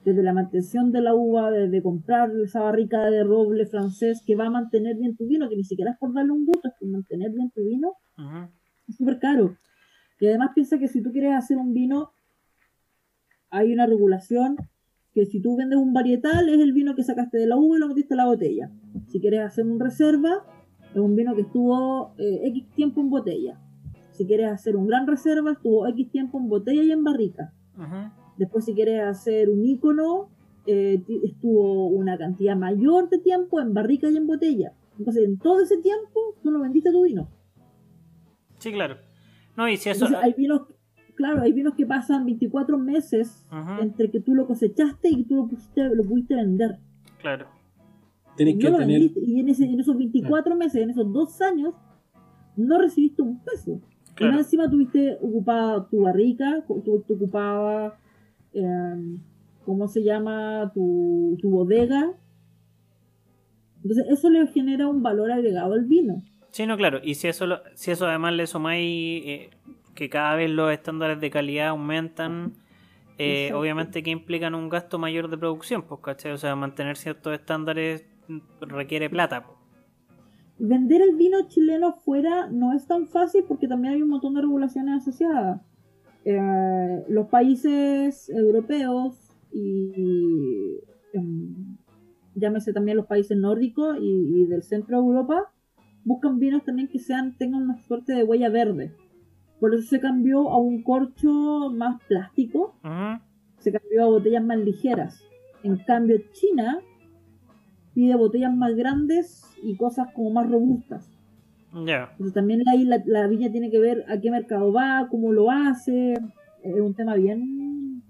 Desde 0.04 0.22
la 0.22 0.32
mantención 0.32 0.90
de 0.90 1.00
la 1.00 1.14
uva, 1.14 1.50
desde 1.50 1.82
comprar 1.82 2.30
esa 2.44 2.60
barrica 2.60 3.08
de 3.08 3.22
roble 3.22 3.66
francés 3.66 4.22
que 4.26 4.34
va 4.34 4.46
a 4.46 4.50
mantener 4.50 4.96
bien 4.96 5.16
tu 5.16 5.26
vino, 5.26 5.48
que 5.48 5.56
ni 5.56 5.64
siquiera 5.64 5.92
es 5.92 5.98
por 5.98 6.12
darle 6.12 6.32
un 6.32 6.44
gusto, 6.44 6.68
es 6.68 6.74
por 6.78 6.88
mantener 6.88 7.30
bien 7.30 7.50
tu 7.54 7.64
vino, 7.64 7.92
es 8.88 8.96
súper 8.96 9.18
caro. 9.20 9.56
Y 10.20 10.26
además 10.26 10.50
piensa 10.54 10.78
que 10.78 10.88
si 10.88 11.02
tú 11.02 11.10
quieres 11.12 11.34
hacer 11.34 11.56
un 11.56 11.72
vino, 11.72 12.10
hay 13.50 13.72
una 13.72 13.86
regulación 13.86 14.56
que 15.14 15.26
si 15.26 15.40
tú 15.40 15.56
vendes 15.56 15.78
un 15.78 15.92
varietal 15.92 16.48
es 16.48 16.60
el 16.60 16.72
vino 16.72 16.94
que 16.94 17.02
sacaste 17.02 17.38
de 17.38 17.46
la 17.46 17.56
uva 17.56 17.76
y 17.76 17.80
lo 17.80 17.88
metiste 17.88 18.14
en 18.14 18.18
la 18.18 18.26
botella. 18.26 18.70
Si 19.08 19.20
quieres 19.20 19.40
hacer 19.40 19.66
un 19.66 19.78
reserva, 19.78 20.44
es 20.94 21.00
un 21.00 21.16
vino 21.16 21.34
que 21.34 21.42
estuvo 21.42 22.14
eh, 22.18 22.40
X 22.48 22.70
tiempo 22.74 23.00
en 23.00 23.10
botella. 23.10 23.58
Si 24.12 24.26
quieres 24.26 24.50
hacer 24.50 24.76
un 24.76 24.86
gran 24.86 25.06
reserva, 25.06 25.52
estuvo 25.52 25.86
X 25.86 26.10
tiempo 26.10 26.38
en 26.38 26.48
botella 26.48 26.82
y 26.82 26.92
en 26.92 27.02
barrica. 27.02 27.52
Después 28.36 28.64
si 28.64 28.74
quieres 28.74 29.02
hacer 29.02 29.48
un 29.48 29.64
ícono, 29.64 30.28
eh, 30.66 31.02
estuvo 31.24 31.86
una 31.88 32.18
cantidad 32.18 32.56
mayor 32.56 33.08
de 33.08 33.18
tiempo 33.18 33.60
en 33.60 33.72
barrica 33.72 34.10
y 34.10 34.16
en 34.16 34.26
botella. 34.26 34.74
Entonces 34.98 35.24
en 35.24 35.38
todo 35.38 35.60
ese 35.62 35.78
tiempo 35.78 36.36
tú 36.42 36.50
no 36.50 36.60
vendiste 36.60 36.90
tu 36.90 37.02
vino. 37.02 37.28
Sí, 38.58 38.70
claro. 38.72 38.96
No, 39.56 39.68
y 39.68 39.76
si 39.76 39.90
eso... 39.90 40.06
Entonces, 40.06 40.24
hay 40.24 40.34
vinos, 40.34 40.62
claro, 41.14 41.42
hay 41.42 41.52
vinos 41.52 41.74
que 41.74 41.86
pasan 41.86 42.24
24 42.24 42.78
meses 42.78 43.44
entre 43.80 44.10
que 44.10 44.20
tú 44.20 44.34
lo 44.34 44.46
cosechaste 44.46 45.08
y 45.08 45.16
que 45.16 45.24
tú 45.24 45.36
lo, 45.36 45.48
pusiste, 45.48 45.94
lo 45.94 46.04
pudiste 46.04 46.34
vender. 46.34 46.78
Claro. 47.18 47.46
Tenés 48.36 48.54
Y 48.54 48.58
que 48.58 48.64
no 48.64 48.70
lo 48.72 48.78
tener... 48.78 49.00
vendiste. 49.00 49.20
Y 49.24 49.40
en, 49.40 49.48
ese- 49.48 49.64
en 49.64 49.80
esos 49.80 49.96
24 49.96 50.56
meses, 50.56 50.82
en 50.82 50.90
esos 50.90 51.12
dos 51.12 51.40
años, 51.42 51.74
no 52.56 52.78
recibiste 52.78 53.22
un 53.22 53.38
peso. 53.42 53.80
Y 54.10 54.14
Claro. 54.14 54.32
más 54.34 54.42
encima 54.46 54.68
tuviste 54.70 55.16
ocupada 55.22 55.88
tu 55.88 56.02
barrica, 56.02 56.62
tuviste 56.84 57.14
ocupada, 57.14 57.98
eh, 58.52 59.16
¿cómo 59.64 59.88
se 59.88 60.02
llama? 60.04 60.70
Tu, 60.74 61.38
tu 61.40 61.48
bodega. 61.50 62.12
Entonces 63.82 64.06
eso 64.10 64.30
le 64.30 64.46
genera 64.48 64.86
un 64.88 65.02
valor 65.02 65.32
agregado 65.32 65.72
al 65.74 65.84
vino. 65.86 66.22
Sí, 66.50 66.66
no, 66.66 66.76
claro. 66.76 67.00
Y 67.02 67.14
si 67.14 67.28
eso, 67.28 67.46
lo- 67.46 67.60
si 67.74 67.90
eso 67.90 68.06
además 68.06 68.34
le 68.34 68.46
sumáis 68.46 69.22
eh, 69.26 69.50
que 69.94 70.08
cada 70.08 70.36
vez 70.36 70.50
los 70.50 70.70
estándares 70.72 71.20
de 71.20 71.30
calidad 71.30 71.68
aumentan, 71.68 72.52
eh, 73.18 73.52
obviamente 73.54 74.02
que 74.02 74.10
implican 74.10 74.54
un 74.54 74.68
gasto 74.68 74.98
mayor 74.98 75.28
de 75.30 75.38
producción, 75.38 75.82
pues, 75.82 76.00
¿cachai? 76.02 76.32
O 76.32 76.38
sea, 76.38 76.54
mantener 76.54 76.96
ciertos 76.96 77.32
estándares 77.34 78.04
requiere 78.60 79.10
plata. 79.10 79.46
Vender 80.58 81.02
el 81.02 81.16
vino 81.16 81.48
chileno 81.48 81.88
afuera 81.88 82.48
no 82.50 82.72
es 82.72 82.86
tan 82.86 83.08
fácil 83.08 83.44
porque 83.48 83.66
también 83.66 83.94
hay 83.94 84.02
un 84.02 84.10
montón 84.10 84.34
de 84.34 84.42
regulaciones 84.42 85.02
asociadas. 85.02 85.60
Eh, 86.24 87.04
los 87.08 87.26
países 87.28 88.28
europeos 88.28 89.16
y 89.52 90.78
em, 91.12 91.76
llámese 92.34 92.72
también 92.72 92.96
los 92.96 93.06
países 93.06 93.36
nórdicos 93.36 93.98
y, 94.00 94.42
y 94.42 94.46
del 94.46 94.62
centro 94.62 95.00
de 95.00 95.06
Europa 95.06 95.52
buscan 96.04 96.38
vinos 96.38 96.64
también 96.64 96.88
que 96.88 96.98
sean 96.98 97.36
tengan 97.36 97.62
una 97.62 97.82
suerte 97.82 98.14
de 98.14 98.24
huella 98.24 98.48
verde. 98.48 98.92
Por 99.60 99.74
eso 99.74 99.88
se 99.88 100.00
cambió 100.00 100.50
a 100.50 100.58
un 100.58 100.82
corcho 100.82 101.70
más 101.72 102.02
plástico, 102.08 102.74
se 103.58 103.70
cambió 103.70 104.02
a 104.02 104.06
botellas 104.06 104.44
más 104.44 104.58
ligeras. 104.58 105.22
En 105.62 105.76
cambio, 105.76 106.20
China 106.32 106.80
pide 107.94 108.16
botellas 108.16 108.54
más 108.54 108.74
grandes 108.74 109.42
y 109.62 109.76
cosas 109.76 110.08
como 110.14 110.30
más 110.30 110.50
robustas. 110.50 111.08
Ya. 111.86 112.10
Entonces 112.12 112.34
también 112.34 112.68
ahí 112.68 112.84
la, 112.84 113.02
la 113.06 113.26
viña 113.26 113.50
tiene 113.50 113.70
que 113.70 113.78
ver 113.78 114.04
a 114.08 114.20
qué 114.20 114.30
mercado 114.30 114.72
va, 114.72 115.08
cómo 115.10 115.32
lo 115.32 115.50
hace. 115.50 116.14
Es 116.62 116.80
un 116.80 116.94
tema 116.94 117.14
bien, 117.14 118.02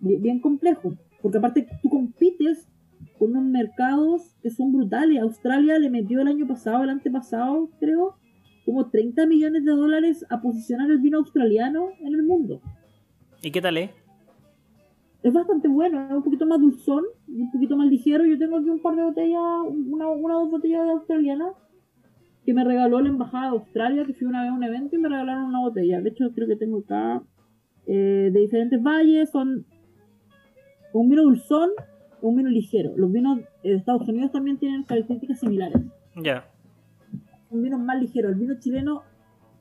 bien, 0.00 0.40
complejo. 0.40 0.94
Porque 1.22 1.38
aparte 1.38 1.66
tú 1.82 1.88
compites 1.90 2.66
con 3.18 3.30
unos 3.30 3.44
mercados 3.44 4.34
que 4.42 4.50
son 4.50 4.72
brutales. 4.72 5.20
Australia 5.20 5.78
le 5.78 5.90
metió 5.90 6.20
el 6.20 6.28
año 6.28 6.46
pasado, 6.46 6.82
el 6.82 6.90
antepasado, 6.90 7.68
creo, 7.78 8.16
como 8.64 8.88
30 8.88 9.26
millones 9.26 9.64
de 9.64 9.72
dólares 9.72 10.24
a 10.30 10.40
posicionar 10.40 10.90
el 10.90 10.98
vino 10.98 11.18
australiano 11.18 11.90
en 12.00 12.14
el 12.14 12.22
mundo. 12.22 12.60
¿Y 13.42 13.50
qué 13.50 13.60
tal 13.60 13.76
es? 13.76 13.90
Es 15.22 15.32
bastante 15.32 15.68
bueno, 15.68 16.06
es 16.06 16.12
un 16.12 16.22
poquito 16.22 16.46
más 16.46 16.60
dulzón 16.60 17.04
un 17.28 17.50
poquito 17.50 17.76
más 17.76 17.88
ligero. 17.88 18.24
Yo 18.24 18.38
tengo 18.38 18.58
aquí 18.58 18.70
un 18.70 18.80
par 18.80 18.96
de 18.96 19.02
botellas, 19.02 19.40
una, 19.66 20.08
una 20.08 20.38
o 20.38 20.40
dos 20.40 20.50
botellas 20.50 20.84
de 20.84 20.92
australiana 20.92 21.52
que 22.44 22.54
me 22.54 22.64
regaló 22.64 23.00
la 23.00 23.10
embajada 23.10 23.44
de 23.44 23.50
Australia, 23.50 24.04
que 24.06 24.14
fui 24.14 24.26
una 24.26 24.42
vez 24.42 24.50
a 24.50 24.54
un 24.54 24.64
evento 24.64 24.96
y 24.96 24.98
me 24.98 25.08
regalaron 25.08 25.44
una 25.44 25.60
botella. 25.60 26.00
De 26.00 26.08
hecho, 26.08 26.32
creo 26.34 26.48
que 26.48 26.56
tengo 26.56 26.78
acá 26.78 27.22
eh, 27.86 28.30
de 28.32 28.40
diferentes 28.40 28.82
valles, 28.82 29.30
son 29.30 29.66
un 30.92 31.08
vino 31.08 31.22
dulzón 31.22 31.70
un 32.22 32.36
vino 32.36 32.50
ligero. 32.50 32.92
Los 32.96 33.10
vinos 33.12 33.40
de 33.62 33.74
Estados 33.74 34.08
Unidos 34.08 34.32
también 34.32 34.58
tienen 34.58 34.84
características 34.84 35.40
similares. 35.40 35.80
Ya. 36.16 36.46
Un 37.50 37.62
vino 37.62 37.78
más 37.78 38.00
ligero. 38.00 38.28
El 38.28 38.34
vino 38.34 38.54
chileno, 38.58 39.02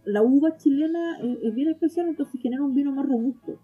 la 0.03 0.21
uva 0.21 0.57
chilena 0.57 1.19
es, 1.19 1.37
es 1.43 1.55
bien 1.55 1.69
especial, 1.69 2.07
entonces 2.07 2.41
genera 2.41 2.63
un 2.63 2.73
vino 2.73 2.91
más 2.91 3.05
robusto. 3.05 3.59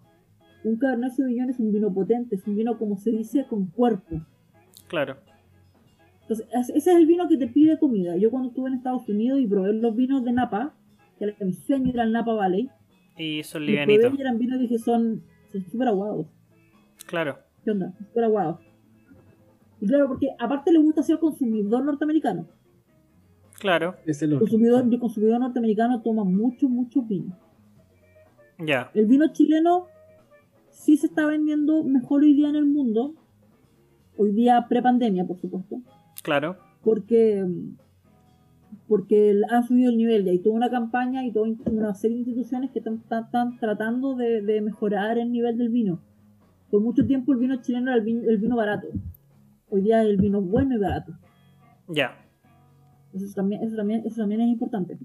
Un 0.65 0.77
Cabernet 0.77 1.11
Sauvignon 1.11 1.49
es 1.49 1.59
un 1.59 1.71
vino 1.71 1.93
potente, 1.93 2.35
es 2.35 2.45
un 2.47 2.55
vino, 2.55 2.77
como 2.77 2.97
se 2.97 3.11
dice, 3.11 3.45
con 3.47 3.67
cuerpo. 3.67 4.21
Claro. 4.87 5.17
Entonces, 6.23 6.47
es- 6.51 6.69
ese 6.69 6.91
es 6.91 6.97
el 6.97 7.05
vino 7.05 7.27
que 7.27 7.37
te 7.37 7.47
pide 7.47 7.77
comida. 7.77 8.17
Yo 8.17 8.31
cuando 8.31 8.49
estuve 8.49 8.69
en 8.69 8.75
Estados 8.75 9.07
Unidos 9.07 9.39
y 9.39 9.47
probé 9.47 9.73
los 9.73 9.95
vinos 9.95 10.23
de 10.25 10.31
Napa, 10.33 10.73
que 11.17 11.25
era 11.25 11.35
mi 11.41 11.53
sueño 11.53 11.91
era 11.93 12.03
el 12.03 12.11
Napa 12.11 12.33
Valley, 12.33 12.69
Y 13.17 13.43
son 13.43 13.63
y 13.63 13.67
probé 13.67 13.85
livianitos. 13.85 14.17
y 14.17 14.21
eran 14.21 14.37
vinos 14.39 14.57
y 14.57 14.61
dije, 14.63 14.79
son 14.79 15.21
son 15.51 15.63
súper 15.71 15.87
aguados. 15.87 16.25
Claro. 17.05 17.37
¿Qué 17.63 17.71
onda? 17.71 17.93
Súper 17.99 18.23
aguados. 18.25 18.59
Y 19.79 19.87
claro, 19.87 20.07
porque 20.07 20.29
aparte 20.39 20.71
le 20.73 20.79
gusta 20.79 21.03
ser 21.03 21.19
consumidor 21.19 21.85
norteamericano. 21.85 22.47
Claro. 23.59 23.95
Es 24.05 24.21
el 24.21 24.37
consumidor, 24.37 24.83
el 24.91 24.99
consumidor 24.99 25.39
norteamericano 25.39 26.01
toma 26.01 26.23
mucho, 26.25 26.67
mucho 26.67 27.01
vino. 27.03 27.37
Ya. 28.57 28.89
El 28.93 29.05
vino 29.05 29.31
chileno 29.31 29.87
sí 30.75 30.97
se 30.97 31.07
está 31.07 31.25
vendiendo 31.25 31.83
mejor 31.83 32.21
hoy 32.21 32.33
día 32.33 32.49
en 32.49 32.55
el 32.55 32.65
mundo. 32.65 33.15
Hoy 34.17 34.31
día 34.31 34.65
pre-pandemia, 34.69 35.25
por 35.25 35.39
supuesto. 35.39 35.81
Claro. 36.23 36.57
porque 36.83 37.45
porque 38.87 39.41
han 39.49 39.63
subido 39.63 39.89
el 39.89 39.97
nivel 39.97 40.27
y 40.27 40.29
hay 40.31 40.39
toda 40.39 40.55
una 40.55 40.69
campaña 40.69 41.25
y 41.25 41.31
toda 41.31 41.49
una 41.65 41.93
serie 41.95 42.17
de 42.17 42.23
instituciones 42.23 42.71
que 42.71 42.79
están, 42.79 43.57
tratando 43.59 44.15
de, 44.15 44.41
de 44.41 44.61
mejorar 44.61 45.17
el 45.17 45.31
nivel 45.31 45.57
del 45.57 45.69
vino. 45.69 46.01
Por 46.69 46.81
mucho 46.81 47.05
tiempo 47.05 47.33
el 47.33 47.39
vino 47.39 47.61
chileno 47.61 47.91
era 47.91 47.97
el 47.97 48.03
vino, 48.03 48.29
el 48.29 48.37
vino 48.37 48.55
barato. 48.55 48.87
Hoy 49.69 49.81
día 49.81 50.03
es 50.03 50.09
el 50.09 50.17
vino 50.17 50.41
bueno 50.41 50.75
y 50.75 50.79
barato. 50.79 51.13
Ya. 51.87 52.17
Eso 53.13 53.25
también, 53.33 53.63
eso 53.63 53.75
también, 53.75 54.03
eso 54.05 54.17
también 54.17 54.41
es 54.41 54.49
importante. 54.49 54.97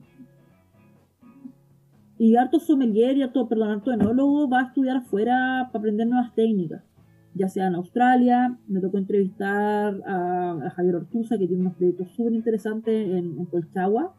Y 2.20 2.36
harto 2.36 2.60
sommelier 2.60 3.16
y 3.16 3.22
harto, 3.22 3.48
perdón, 3.48 3.70
harto 3.70 3.92
enólogo 3.92 4.46
va 4.46 4.60
a 4.60 4.64
estudiar 4.64 4.98
afuera 4.98 5.70
para 5.72 5.78
aprender 5.78 6.06
nuevas 6.06 6.34
técnicas. 6.34 6.84
Ya 7.32 7.48
sea 7.48 7.68
en 7.68 7.76
Australia, 7.76 8.58
me 8.68 8.80
tocó 8.80 8.98
entrevistar 8.98 10.02
a, 10.06 10.66
a 10.66 10.70
Javier 10.72 10.96
Ortuza, 10.96 11.38
que 11.38 11.46
tiene 11.46 11.62
unos 11.62 11.76
proyectos 11.76 12.10
súper 12.10 12.34
interesantes 12.34 13.08
en, 13.08 13.38
en 13.38 13.46
Colchagua. 13.46 14.14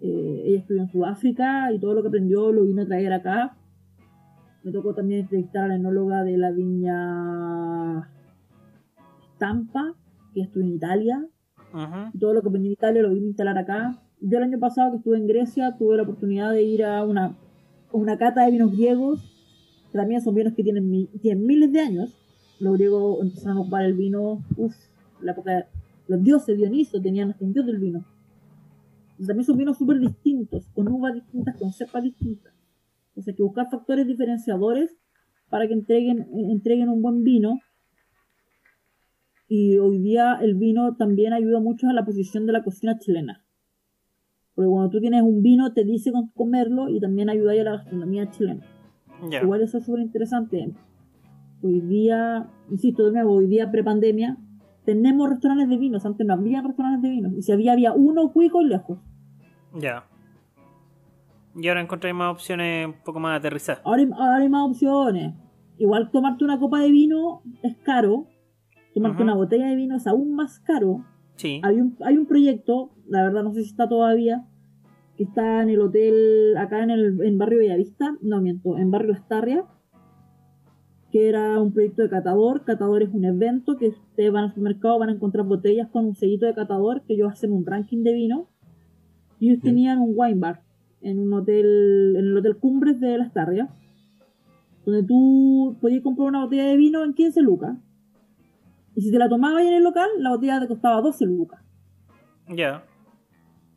Eh, 0.00 0.44
ella 0.46 0.60
estudió 0.60 0.80
en 0.80 0.88
Sudáfrica 0.88 1.70
y 1.72 1.78
todo 1.78 1.92
lo 1.92 2.00
que 2.00 2.08
aprendió 2.08 2.52
lo 2.52 2.64
vino 2.64 2.80
a 2.80 2.86
traer 2.86 3.12
acá. 3.12 3.58
Me 4.62 4.72
tocó 4.72 4.94
también 4.94 5.20
entrevistar 5.20 5.64
a 5.64 5.68
la 5.68 5.74
enóloga 5.74 6.24
de 6.24 6.38
la 6.38 6.52
viña 6.52 8.08
Stampa, 9.34 9.94
que 10.32 10.40
estudió 10.40 10.66
en 10.66 10.72
Italia 10.72 11.28
todo 12.18 12.34
lo 12.34 12.42
que 12.42 12.48
aprendí 12.48 12.68
en 12.68 12.72
Italia 12.72 13.02
lo 13.02 13.10
vine 13.10 13.26
a 13.26 13.28
instalar 13.28 13.58
acá. 13.58 14.02
Yo 14.20 14.38
el 14.38 14.44
año 14.44 14.58
pasado 14.58 14.90
que 14.90 14.96
estuve 14.98 15.16
en 15.16 15.26
Grecia 15.26 15.76
tuve 15.78 15.96
la 15.96 16.02
oportunidad 16.02 16.52
de 16.52 16.62
ir 16.62 16.84
a 16.84 17.04
una, 17.04 17.36
una 17.92 18.18
cata 18.18 18.44
de 18.44 18.50
vinos 18.50 18.72
griegos, 18.72 19.20
que 19.92 19.98
también 19.98 20.20
son 20.20 20.34
vinos 20.34 20.54
que 20.54 20.64
tienen, 20.64 21.08
tienen 21.20 21.46
miles 21.46 21.72
de 21.72 21.80
años. 21.80 22.18
Los 22.58 22.74
griegos 22.74 23.22
empezaron 23.22 23.58
a 23.58 23.60
ocupar 23.60 23.84
el 23.84 23.94
vino, 23.94 24.42
uff, 24.56 24.74
la 25.20 25.32
época 25.32 25.52
de 25.52 25.64
los 26.08 26.22
dioses 26.22 26.56
Dioniso 26.56 27.00
tenían 27.00 27.30
hasta 27.30 27.44
un 27.44 27.52
dios 27.52 27.66
del 27.66 27.78
vino. 27.78 28.04
También 29.24 29.44
son 29.44 29.56
vinos 29.56 29.78
súper 29.78 30.00
distintos, 30.00 30.66
con 30.74 30.88
uvas 30.88 31.14
distintas, 31.14 31.56
con 31.56 31.72
cepas 31.72 32.02
distintas. 32.02 32.54
Entonces 33.10 33.32
hay 33.32 33.36
que 33.36 33.42
buscar 33.42 33.70
factores 33.70 34.06
diferenciadores 34.06 34.96
para 35.48 35.66
que 35.66 35.74
entreguen, 35.74 36.26
entreguen 36.50 36.88
un 36.88 37.02
buen 37.02 37.24
vino 37.24 37.60
y 39.48 39.78
hoy 39.78 39.98
día 39.98 40.38
el 40.40 40.54
vino 40.54 40.96
también 40.96 41.32
ayuda 41.32 41.60
mucho 41.60 41.88
a 41.88 41.92
la 41.92 42.04
posición 42.04 42.46
de 42.46 42.52
la 42.52 42.62
cocina 42.62 42.98
chilena. 42.98 43.44
Porque 44.58 44.70
cuando 44.70 44.90
tú 44.90 44.98
tienes 44.98 45.22
un 45.22 45.40
vino 45.40 45.72
te 45.72 45.84
dice 45.84 46.10
con- 46.10 46.30
comerlo 46.30 46.88
y 46.88 46.98
también 46.98 47.30
ayuda 47.30 47.52
a 47.52 47.62
la 47.62 47.70
gastronomía 47.76 48.28
chilena. 48.28 48.66
Igual 49.40 49.62
eso 49.62 49.78
es 49.78 49.84
súper 49.86 50.00
interesante. 50.00 50.74
Hoy 51.62 51.80
día, 51.80 52.50
insisto 52.68 53.04
de 53.06 53.12
nuevo, 53.12 53.34
hoy 53.34 53.46
día 53.46 53.70
prepandemia, 53.70 54.36
tenemos 54.84 55.30
restaurantes 55.30 55.68
de 55.68 55.76
vinos. 55.78 56.04
Antes 56.04 56.26
no 56.26 56.34
había 56.34 56.60
restaurantes 56.60 57.02
de 57.02 57.10
vinos. 57.10 57.32
Y 57.36 57.42
si 57.42 57.52
había, 57.52 57.72
había 57.74 57.92
uno 57.92 58.32
cuico 58.32 58.60
y 58.60 58.64
lejos. 58.64 58.98
Ya. 59.78 60.02
Y 61.54 61.68
ahora 61.68 61.80
encontré 61.80 62.12
más 62.12 62.32
opciones 62.32 62.86
un 62.88 62.94
poco 63.04 63.20
más 63.20 63.38
aterrizadas. 63.38 63.80
Ahora 63.84 64.02
hay, 64.02 64.08
ahora 64.12 64.36
hay 64.38 64.48
más 64.48 64.68
opciones. 64.68 65.34
Igual 65.78 66.10
tomarte 66.10 66.42
una 66.44 66.58
copa 66.58 66.80
de 66.80 66.90
vino 66.90 67.42
es 67.62 67.76
caro. 67.84 68.26
Tomarte 68.92 69.22
una 69.22 69.34
botella 69.36 69.68
de 69.68 69.76
vino 69.76 69.94
es 69.94 70.08
aún 70.08 70.34
más 70.34 70.58
caro. 70.58 71.04
Sí. 71.38 71.60
hay 71.64 71.80
un, 71.80 71.96
hay 72.04 72.18
un 72.18 72.26
proyecto, 72.26 72.90
la 73.08 73.22
verdad 73.22 73.42
no 73.42 73.52
sé 73.52 73.62
si 73.62 73.70
está 73.70 73.88
todavía, 73.88 74.44
que 75.16 75.24
está 75.24 75.62
en 75.62 75.70
el 75.70 75.80
hotel, 75.80 76.56
acá 76.56 76.82
en 76.82 76.90
el 76.90 77.20
en 77.22 77.38
barrio 77.38 77.58
Bellavista, 77.58 78.16
no 78.22 78.40
miento, 78.40 78.76
en 78.76 78.90
barrio 78.90 79.14
Astarria, 79.14 79.64
que 81.10 81.28
era 81.28 81.60
un 81.60 81.72
proyecto 81.72 82.02
de 82.02 82.10
catador. 82.10 82.64
Catador 82.64 83.02
es 83.02 83.12
un 83.12 83.24
evento 83.24 83.76
que 83.76 83.88
ustedes 83.88 84.32
van 84.32 84.44
al 84.44 84.50
supermercado, 84.50 84.98
van 84.98 85.08
a 85.08 85.12
encontrar 85.12 85.46
botellas 85.46 85.88
con 85.88 86.04
un 86.04 86.14
sellito 86.14 86.46
de 86.46 86.54
catador, 86.54 87.02
que 87.02 87.14
ellos 87.14 87.32
hacen 87.32 87.52
un 87.52 87.64
ranking 87.64 88.02
de 88.02 88.12
vino. 88.12 88.48
Y 89.40 89.48
ellos 89.48 89.62
Bien. 89.62 89.74
tenían 89.74 89.98
un 90.00 90.12
wine 90.14 90.38
bar 90.38 90.62
en 91.00 91.18
un 91.18 91.32
hotel, 91.32 92.14
en 92.16 92.24
el 92.26 92.36
hotel 92.36 92.56
Cumbres 92.56 93.00
de 93.00 93.18
la 93.18 93.24
Astarria, 93.24 93.68
donde 94.84 95.02
tú 95.04 95.76
podías 95.80 96.02
comprar 96.02 96.28
una 96.28 96.44
botella 96.44 96.66
de 96.66 96.76
vino 96.76 97.04
en 97.04 97.14
15 97.14 97.40
lucas. 97.42 97.78
Y 98.98 99.00
si 99.00 99.12
te 99.12 99.18
la 99.18 99.28
tomabas 99.28 99.62
en 99.62 99.74
el 99.74 99.84
local, 99.84 100.08
la 100.18 100.30
botella 100.30 100.58
te 100.58 100.66
costaba 100.66 101.00
12 101.00 101.24
lucas. 101.26 101.62
Ya. 102.48 102.84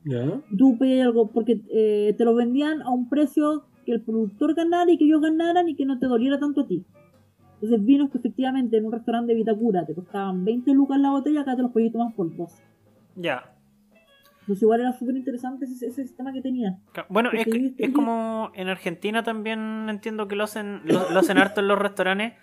¿Ya? 0.03 0.41
tú 0.57 0.79
pedías 0.79 1.05
algo 1.05 1.29
porque 1.29 1.61
eh, 1.69 2.15
te 2.17 2.25
lo 2.25 2.33
vendían 2.33 2.81
a 2.81 2.89
un 2.89 3.07
precio 3.07 3.67
que 3.85 3.91
el 3.91 4.01
productor 4.01 4.55
ganara 4.55 4.91
y 4.91 4.97
que 4.97 5.05
ellos 5.05 5.21
ganaran 5.21 5.69
y 5.69 5.75
que 5.75 5.85
no 5.85 5.99
te 5.99 6.07
doliera 6.07 6.39
tanto 6.39 6.61
a 6.61 6.67
ti. 6.67 6.83
Entonces 7.53 7.85
vinos 7.85 8.09
que 8.09 8.17
efectivamente 8.17 8.77
en 8.77 8.85
un 8.87 8.93
restaurante 8.93 9.33
de 9.33 9.37
Vitacura 9.37 9.85
te 9.85 9.93
costaban 9.93 10.43
20 10.43 10.73
lucas 10.73 10.99
la 10.99 11.11
botella, 11.11 11.41
acá 11.41 11.55
te 11.55 11.61
los 11.61 11.71
podías 11.71 11.91
tomar 11.91 12.15
por 12.15 12.35
12. 12.35 12.63
Ya. 13.17 13.53
Entonces 14.39 14.63
igual 14.63 14.81
era 14.81 14.93
súper 14.93 15.17
interesante 15.17 15.65
ese, 15.65 15.85
ese 15.85 16.01
sistema 16.01 16.33
que 16.33 16.41
tenía. 16.41 16.79
Bueno, 17.09 17.29
es, 17.31 17.45
como 17.93 18.49
en 18.55 18.69
Argentina 18.69 19.21
también 19.21 19.85
entiendo 19.87 20.27
que 20.27 20.35
lo 20.35 20.45
hacen, 20.45 20.81
lo, 20.85 21.11
lo 21.11 21.19
hacen 21.19 21.37
harto 21.37 21.61
en 21.61 21.67
los 21.67 21.77
restaurantes, 21.77 22.33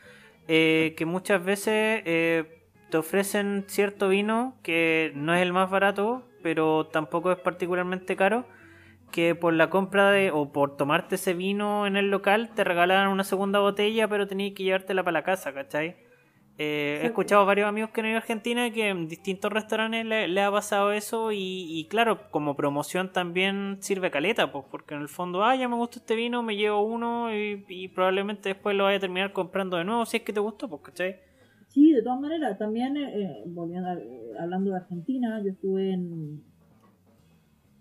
eh, 0.47 0.95
que 0.97 1.07
muchas 1.07 1.45
veces 1.45 2.03
eh, 2.07 2.58
te 2.91 2.97
ofrecen 2.99 3.65
cierto 3.69 4.09
vino 4.09 4.55
que 4.63 5.13
no 5.15 5.35
es 5.35 5.43
el 5.43 5.53
más 5.53 5.71
barato, 5.71 6.25
pero 6.43 6.87
tampoco 6.87 7.33
es 7.33 7.39
particularmente 7.39 8.17
caro, 8.17 8.47
que 9.11 9.35
por 9.35 9.55
la 9.55 9.71
compra 9.71 10.11
de 10.11 10.31
o 10.31 10.53
por 10.53 10.77
tomarte 10.77 11.15
ese 11.15 11.35
vino 11.35 11.87
en 11.87 11.97
el 11.97 12.11
local 12.11 12.51
te 12.55 12.65
regalan 12.65 13.09
una 13.09 13.25
segunda 13.25 13.59
botella, 13.61 14.09
pero 14.09 14.27
tenías 14.27 14.55
que 14.55 14.65
llevártela 14.65 15.03
para 15.03 15.13
la 15.13 15.25
casa, 15.25 15.53
¿cachai? 15.53 15.97
Eh, 16.61 16.99
he 17.03 17.07
escuchado 17.07 17.43
a 17.43 17.45
varios 17.45 17.69
amigos 17.69 17.91
que 17.91 18.01
han 18.01 18.09
ido 18.09 18.17
a 18.17 18.19
Argentina 18.19 18.69
que 18.73 18.89
en 18.89 19.07
distintos 19.07 19.53
restaurantes 19.53 20.05
le, 20.05 20.27
le 20.27 20.43
ha 20.43 20.51
pasado 20.51 20.91
eso 20.91 21.31
y, 21.31 21.39
y 21.79 21.87
claro, 21.87 22.29
como 22.33 22.57
promoción 22.57 23.13
también 23.13 23.79
sirve 23.81 24.11
caleta, 24.11 24.51
pues 24.51 24.65
porque 24.69 24.95
en 24.95 25.03
el 25.03 25.09
fondo, 25.09 25.45
ah, 25.45 25.55
ya 25.55 25.69
me 25.69 25.77
gustó 25.77 26.01
este 26.01 26.17
vino, 26.17 26.43
me 26.43 26.57
llevo 26.57 26.81
uno 26.83 27.33
y, 27.33 27.65
y 27.69 27.89
probablemente 27.89 28.49
después 28.49 28.75
lo 28.75 28.85
vaya 28.85 28.97
a 28.97 29.01
terminar 29.01 29.33
comprando 29.33 29.77
de 29.77 29.85
nuevo 29.85 30.05
si 30.05 30.17
es 30.17 30.23
que 30.25 30.33
te 30.33 30.41
gustó, 30.41 30.69
pues, 30.69 30.83
¿cachai? 30.83 31.28
Sí, 31.79 31.93
de 31.93 32.03
todas 32.03 32.19
maneras, 32.21 32.59
también 32.59 32.97
eh, 32.97 33.45
volviendo 33.47 33.89
a- 33.89 33.95
eh, 33.95 34.33
hablando 34.37 34.71
de 34.73 34.79
Argentina, 34.79 35.41
yo 35.45 35.51
estuve 35.51 35.93
en, 35.93 36.43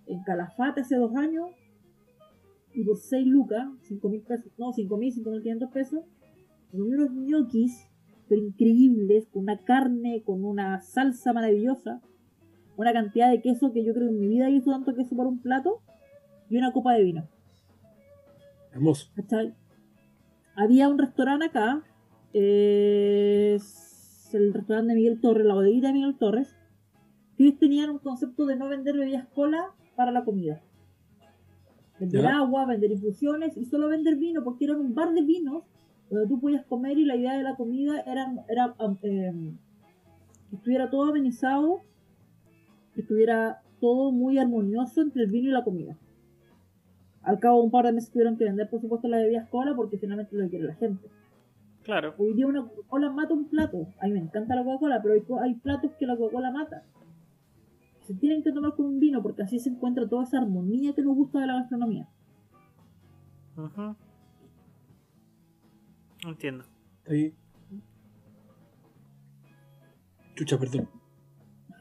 en 0.06 0.24
Calafate 0.24 0.82
hace 0.82 0.98
dos 0.98 1.16
años 1.16 1.48
y 2.76 2.84
por 2.84 2.98
6 2.98 3.26
lucas, 3.26 3.68
5 3.82 4.08
mil 4.10 4.22
pesos, 4.22 4.52
no, 4.60 4.72
5 4.72 4.98
mil, 4.98 5.12
5 5.12 5.32
mil 5.32 5.42
500 5.42 5.72
pesos, 5.72 6.02
comí 6.72 6.94
unos 6.94 7.12
ñoquis 7.12 7.88
pero 8.30 8.42
increíbles, 8.42 9.26
con 9.32 9.44
una 9.44 9.58
carne, 9.64 10.22
con 10.24 10.46
una 10.46 10.80
salsa 10.82 11.34
maravillosa. 11.34 12.00
una 12.76 12.94
cantidad 12.94 13.32
de 13.32 13.42
queso 13.42 13.74
que 13.74 13.84
yo 13.84 13.94
creo 13.96 14.10
que 14.10 14.14
en 14.14 14.20
mi 14.20 14.28
vida 14.28 14.52
hizo 14.52 14.70
tanto 14.70 14.94
queso 14.94 15.16
por 15.16 15.26
un 15.26 15.40
plato 15.42 15.82
y 16.52 16.58
una 16.58 16.72
copa 16.72 16.94
de 16.94 17.04
vino. 17.04 17.28
Hermoso. 18.74 19.10
¿Cachai? 19.16 19.56
Había 20.56 20.88
un 20.88 21.00
restaurante 21.00 21.46
acá, 21.48 21.84
eh, 22.34 23.58
el 24.34 24.54
restaurante 24.54 24.94
de 24.94 24.96
Miguel 24.96 25.20
Torres, 25.22 25.46
la 25.46 25.54
bodeguita 25.54 25.88
de 25.88 25.94
Miguel 25.94 26.18
Torres, 26.18 26.56
que 27.36 27.44
ellos 27.46 27.60
tenían 27.60 27.90
un 27.90 28.00
concepto 28.00 28.46
de 28.46 28.56
no 28.56 28.68
vender 28.68 28.98
bebidas 28.98 29.28
cola 29.36 29.74
para 29.96 30.12
la 30.12 30.24
comida. 30.24 30.62
Vender 32.00 32.22
Ya. 32.22 32.38
agua, 32.38 32.66
vender 32.66 32.92
infusiones 32.92 33.58
y 33.58 33.66
solo 33.66 33.90
vender 33.90 34.16
vino, 34.16 34.44
porque 34.44 34.66
era 34.66 34.78
un 34.78 34.94
bar 34.94 35.14
de 35.14 35.22
vinos 35.24 35.64
donde 36.10 36.28
tú 36.28 36.40
podías 36.40 36.66
comer 36.66 36.98
y 36.98 37.06
la 37.06 37.16
idea 37.16 37.36
de 37.36 37.44
la 37.44 37.56
comida 37.56 38.00
era, 38.02 38.32
era 38.48 38.76
um, 38.80 38.98
eh, 39.02 39.34
que 40.50 40.56
estuviera 40.56 40.90
todo 40.90 41.10
amenizado, 41.10 41.82
que 42.94 43.02
estuviera 43.02 43.62
todo 43.80 44.12
muy 44.12 44.38
armonioso 44.38 45.02
entre 45.02 45.24
el 45.24 45.32
vino 45.32 45.50
y 45.50 45.52
la 45.52 45.64
comida. 45.64 45.98
Al 47.24 47.40
cabo 47.40 47.60
de 47.60 47.66
un 47.66 47.72
par 47.72 47.86
de 47.86 47.92
meses 47.92 48.10
tuvieron 48.10 48.38
que 48.38 48.46
vender, 48.46 48.70
por 48.70 48.80
supuesto, 48.80 49.08
las 49.08 49.22
bebidas 49.22 49.50
cola 49.50 49.76
porque 49.76 49.98
finalmente 49.98 50.36
lo 50.36 50.50
quiere 50.50 50.66
la 50.66 50.76
gente. 50.76 51.10
Claro. 51.88 52.16
Hoy 52.18 52.34
día 52.34 52.46
una 52.46 52.68
Coca-Cola 52.68 53.10
mata 53.12 53.34
un 53.34 53.48
plato. 53.48 53.88
A 54.02 54.08
mí 54.08 54.12
me 54.12 54.20
encanta 54.20 54.56
la 54.56 54.66
Coca-Cola, 54.66 55.02
pero 55.02 55.42
hay, 55.42 55.56
platos 55.56 55.94
que 55.98 56.06
la 56.06 56.18
Coca-Cola 56.18 56.52
mata. 56.52 56.84
Se 58.06 58.14
tienen 58.14 58.44
que 58.44 58.52
tomar 58.52 58.76
con 58.76 58.88
un 58.88 59.00
vino 59.00 59.24
porque 59.24 59.44
así 59.44 59.58
se 59.58 59.70
encuentra 59.70 60.06
toda 60.06 60.24
esa 60.24 60.40
armonía 60.40 60.94
que 60.94 61.02
nos 61.02 61.16
gusta 61.16 61.40
de 61.40 61.48
la 61.48 61.54
gastronomía. 61.54 62.10
Ujú. 63.56 63.96
Entiendo. 66.28 66.66
Ahí. 67.08 67.34
Chucha, 70.36 70.60
perdón. 70.60 70.90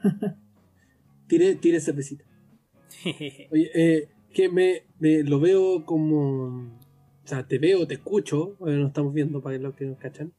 Tire, 1.27 1.55
tire 1.55 1.81
cervecita. 1.81 2.23
Oye, 3.51 3.71
eh, 3.75 4.09
que 4.33 4.47
me, 4.47 4.83
me 4.99 5.21
lo 5.23 5.41
veo 5.41 5.83
como. 5.83 6.79
O 7.27 7.29
sea, 7.29 7.45
te 7.45 7.57
veo, 7.57 7.85
te 7.85 7.95
escucho. 7.95 8.55
Bueno, 8.57 8.77
nos 8.77 8.87
estamos 8.87 9.13
viendo 9.13 9.41
para 9.41 9.57
los 9.57 9.75
que 9.75 9.83
nos 9.83 9.97
cachan. 9.97 10.31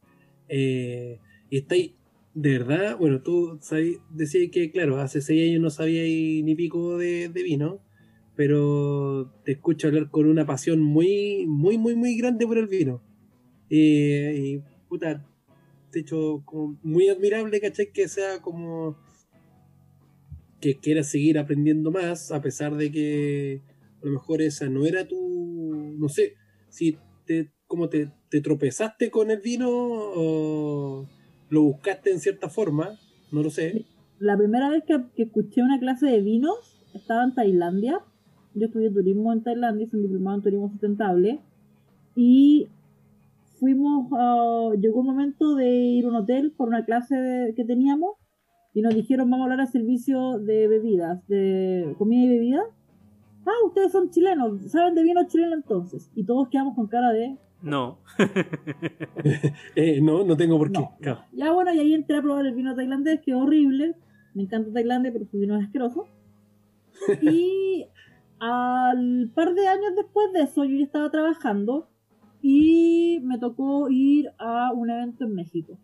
Eh, 0.49 1.19
y 1.51 1.59
estáis. 1.59 1.93
De 2.33 2.53
verdad, 2.59 2.97
bueno, 2.97 3.21
tú 3.21 3.61
decías 4.09 4.51
que, 4.51 4.71
claro, 4.71 4.99
hace 4.99 5.21
seis 5.21 5.51
años 5.51 5.61
no 5.61 5.69
sabíais 5.69 6.43
ni 6.43 6.55
pico 6.55 6.97
de, 6.97 7.29
de 7.29 7.43
vino. 7.43 7.83
Pero 8.37 9.31
te 9.45 9.53
escucho 9.53 9.89
hablar 9.89 10.11
con 10.11 10.31
una 10.31 10.47
pasión 10.47 10.81
muy, 10.81 11.45
muy, 11.47 11.77
muy, 11.77 11.95
muy 11.95 12.17
grande 12.17 12.47
por 12.47 12.57
el 12.57 12.69
vino. 12.69 13.03
Eh, 13.69 14.41
y 14.43 14.63
puta, 14.89 15.27
de 15.93 16.01
hecho, 16.01 16.43
como 16.47 16.79
muy 16.83 17.11
admirable, 17.11 17.61
¿cachai? 17.61 17.93
Que 17.93 18.09
sea 18.09 18.41
como 18.41 18.97
que 20.59 20.79
quieras 20.79 21.11
seguir 21.11 21.39
aprendiendo 21.39 21.91
más, 21.91 22.33
a 22.33 22.41
pesar 22.41 22.77
de 22.77 22.91
que 22.91 23.61
a 24.03 24.07
lo 24.07 24.13
mejor 24.13 24.41
esa 24.41 24.71
no 24.71 24.87
era 24.87 25.07
tu, 25.07 25.95
no 25.99 26.09
sé, 26.09 26.38
si 26.69 26.97
te, 27.27 27.51
como 27.67 27.89
te, 27.89 28.11
te 28.31 28.41
tropezaste 28.41 29.11
con 29.11 29.31
el 29.31 29.41
vino 29.41 29.69
o 29.71 31.07
lo 31.51 31.63
buscaste 31.63 32.11
en 32.11 32.21
cierta 32.21 32.49
forma, 32.49 32.99
no 33.33 33.43
lo 33.43 33.51
sé. 33.51 33.85
La 34.19 34.37
primera 34.37 34.69
vez 34.71 34.83
que, 34.85 35.23
escuché 35.23 35.63
una 35.63 35.79
clase 35.79 36.07
de 36.07 36.21
vinos 36.21 36.77
estaba 36.95 37.25
en 37.25 37.35
Tailandia. 37.35 38.01
Yo 38.55 38.67
estudié 38.67 38.91
turismo 38.91 39.33
en 39.33 39.43
Tailandia, 39.43 39.87
soy 39.87 40.01
un 40.01 40.07
diplomado 40.07 40.39
en 40.39 40.43
turismo 40.43 40.71
sustentable. 40.71 41.41
Y 42.17 42.69
fuimos, 43.61 44.09
a- 44.13 44.71
llegó 44.81 45.01
un 45.01 45.07
momento 45.07 45.55
de 45.55 45.69
ir 45.69 46.05
a 46.05 46.09
un 46.09 46.17
hotel 46.17 46.53
por 46.57 46.69
una 46.69 46.85
clase 46.85 47.53
que 47.57 47.65
teníamos 47.65 48.17
y 48.75 48.83
nos 48.83 48.95
dijeron 48.95 49.31
vamos 49.31 49.45
a 49.45 49.53
hablar 49.53 49.61
al 49.67 49.73
servicio 49.73 50.39
de 50.39 50.69
bebidas, 50.69 51.27
de 51.29 51.95
comida 51.99 52.25
y 52.25 52.29
bebida. 52.29 52.63
Ah, 53.47 53.67
ustedes 53.67 53.93
son 53.93 54.11
chilenos, 54.11 54.61
saben 54.71 54.95
de 54.95 55.03
vino 55.03 55.27
chileno 55.27 55.55
entonces. 55.55 56.11
Y 56.15 56.25
todos 56.25 56.49
quedamos 56.49 56.75
con 56.75 56.87
cara 56.87 57.13
de... 57.13 57.37
No. 57.63 57.99
Eh, 59.75 60.01
no, 60.01 60.25
no 60.25 60.37
tengo 60.37 60.59
por 60.59 60.71
qué. 60.71 60.81
No, 60.81 60.97
claro. 61.01 61.25
Ya 61.33 61.53
bueno, 61.53 61.73
y 61.73 61.79
ahí 61.81 61.95
entré 61.95 62.17
a 62.17 62.23
probar 62.23 62.47
el 62.47 62.55
vino 62.55 62.75
tailandés, 62.75 63.21
que 63.21 63.31
es 63.33 63.37
horrible. 63.37 63.97
Me 64.35 64.43
encanta 64.45 64.73
Tailandia, 64.73 65.13
pero 65.13 65.25
su 65.25 65.39
vino 65.39 65.57
es 65.57 65.65
asqueroso. 65.65 66.07
Y 67.23 67.87
al 68.41 69.31
par 69.35 69.55
de 69.55 69.67
años 69.67 69.95
después 69.97 70.33
de 70.33 70.43
eso, 70.43 70.65
yo 70.65 70.77
ya 70.77 70.85
estaba 70.85 71.11
trabajando 71.11 71.89
y 72.41 73.21
me 73.25 73.39
tocó 73.39 73.89
ir 73.91 74.31
a 74.39 74.73
un 74.73 74.91
evento 74.91 75.25
en 75.25 75.35
México. 75.35 75.79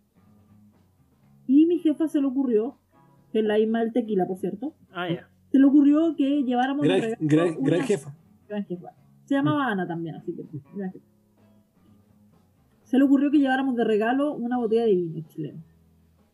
Y 1.47 1.67
mi 1.67 1.79
jefa 1.79 2.09
se 2.09 2.21
le 2.21 2.27
ocurrió, 2.27 2.79
que 3.33 3.41
es 3.41 3.45
la 3.45 3.57
misma 3.57 3.81
del 3.81 3.93
tequila, 3.93 4.27
por 4.27 4.39
cierto, 4.39 4.75
Ah, 4.93 5.09
ya. 5.09 5.29
Se 5.55 5.61
le 5.61 5.67
ocurrió 5.67 6.17
que 6.17 6.43
lleváramos 6.43 6.83
de 6.83 6.89
Gran, 6.89 7.01
regalo 7.01 7.17
gran, 7.21 7.49
una- 7.59 7.67
gran 7.69 7.81
jefa. 7.87 8.13
gran 8.49 8.65
jefa. 8.65 8.89
Se 9.25 9.37
llamaba 9.37 9.69
Ana 9.69 9.87
también, 9.87 10.17
así 10.17 10.33
que 10.35 10.43
gran 10.75 10.91
jefa. 10.91 11.05
Se 12.83 12.99
le 12.99 13.05
ocurrió 13.05 13.31
que 13.31 13.39
lleváramos 13.39 13.77
de 13.77 13.85
regalo 13.85 14.35
una 14.35 14.59
botella 14.59 14.83
de 14.83 14.97
vino 14.97 15.21
chileno. 15.29 15.63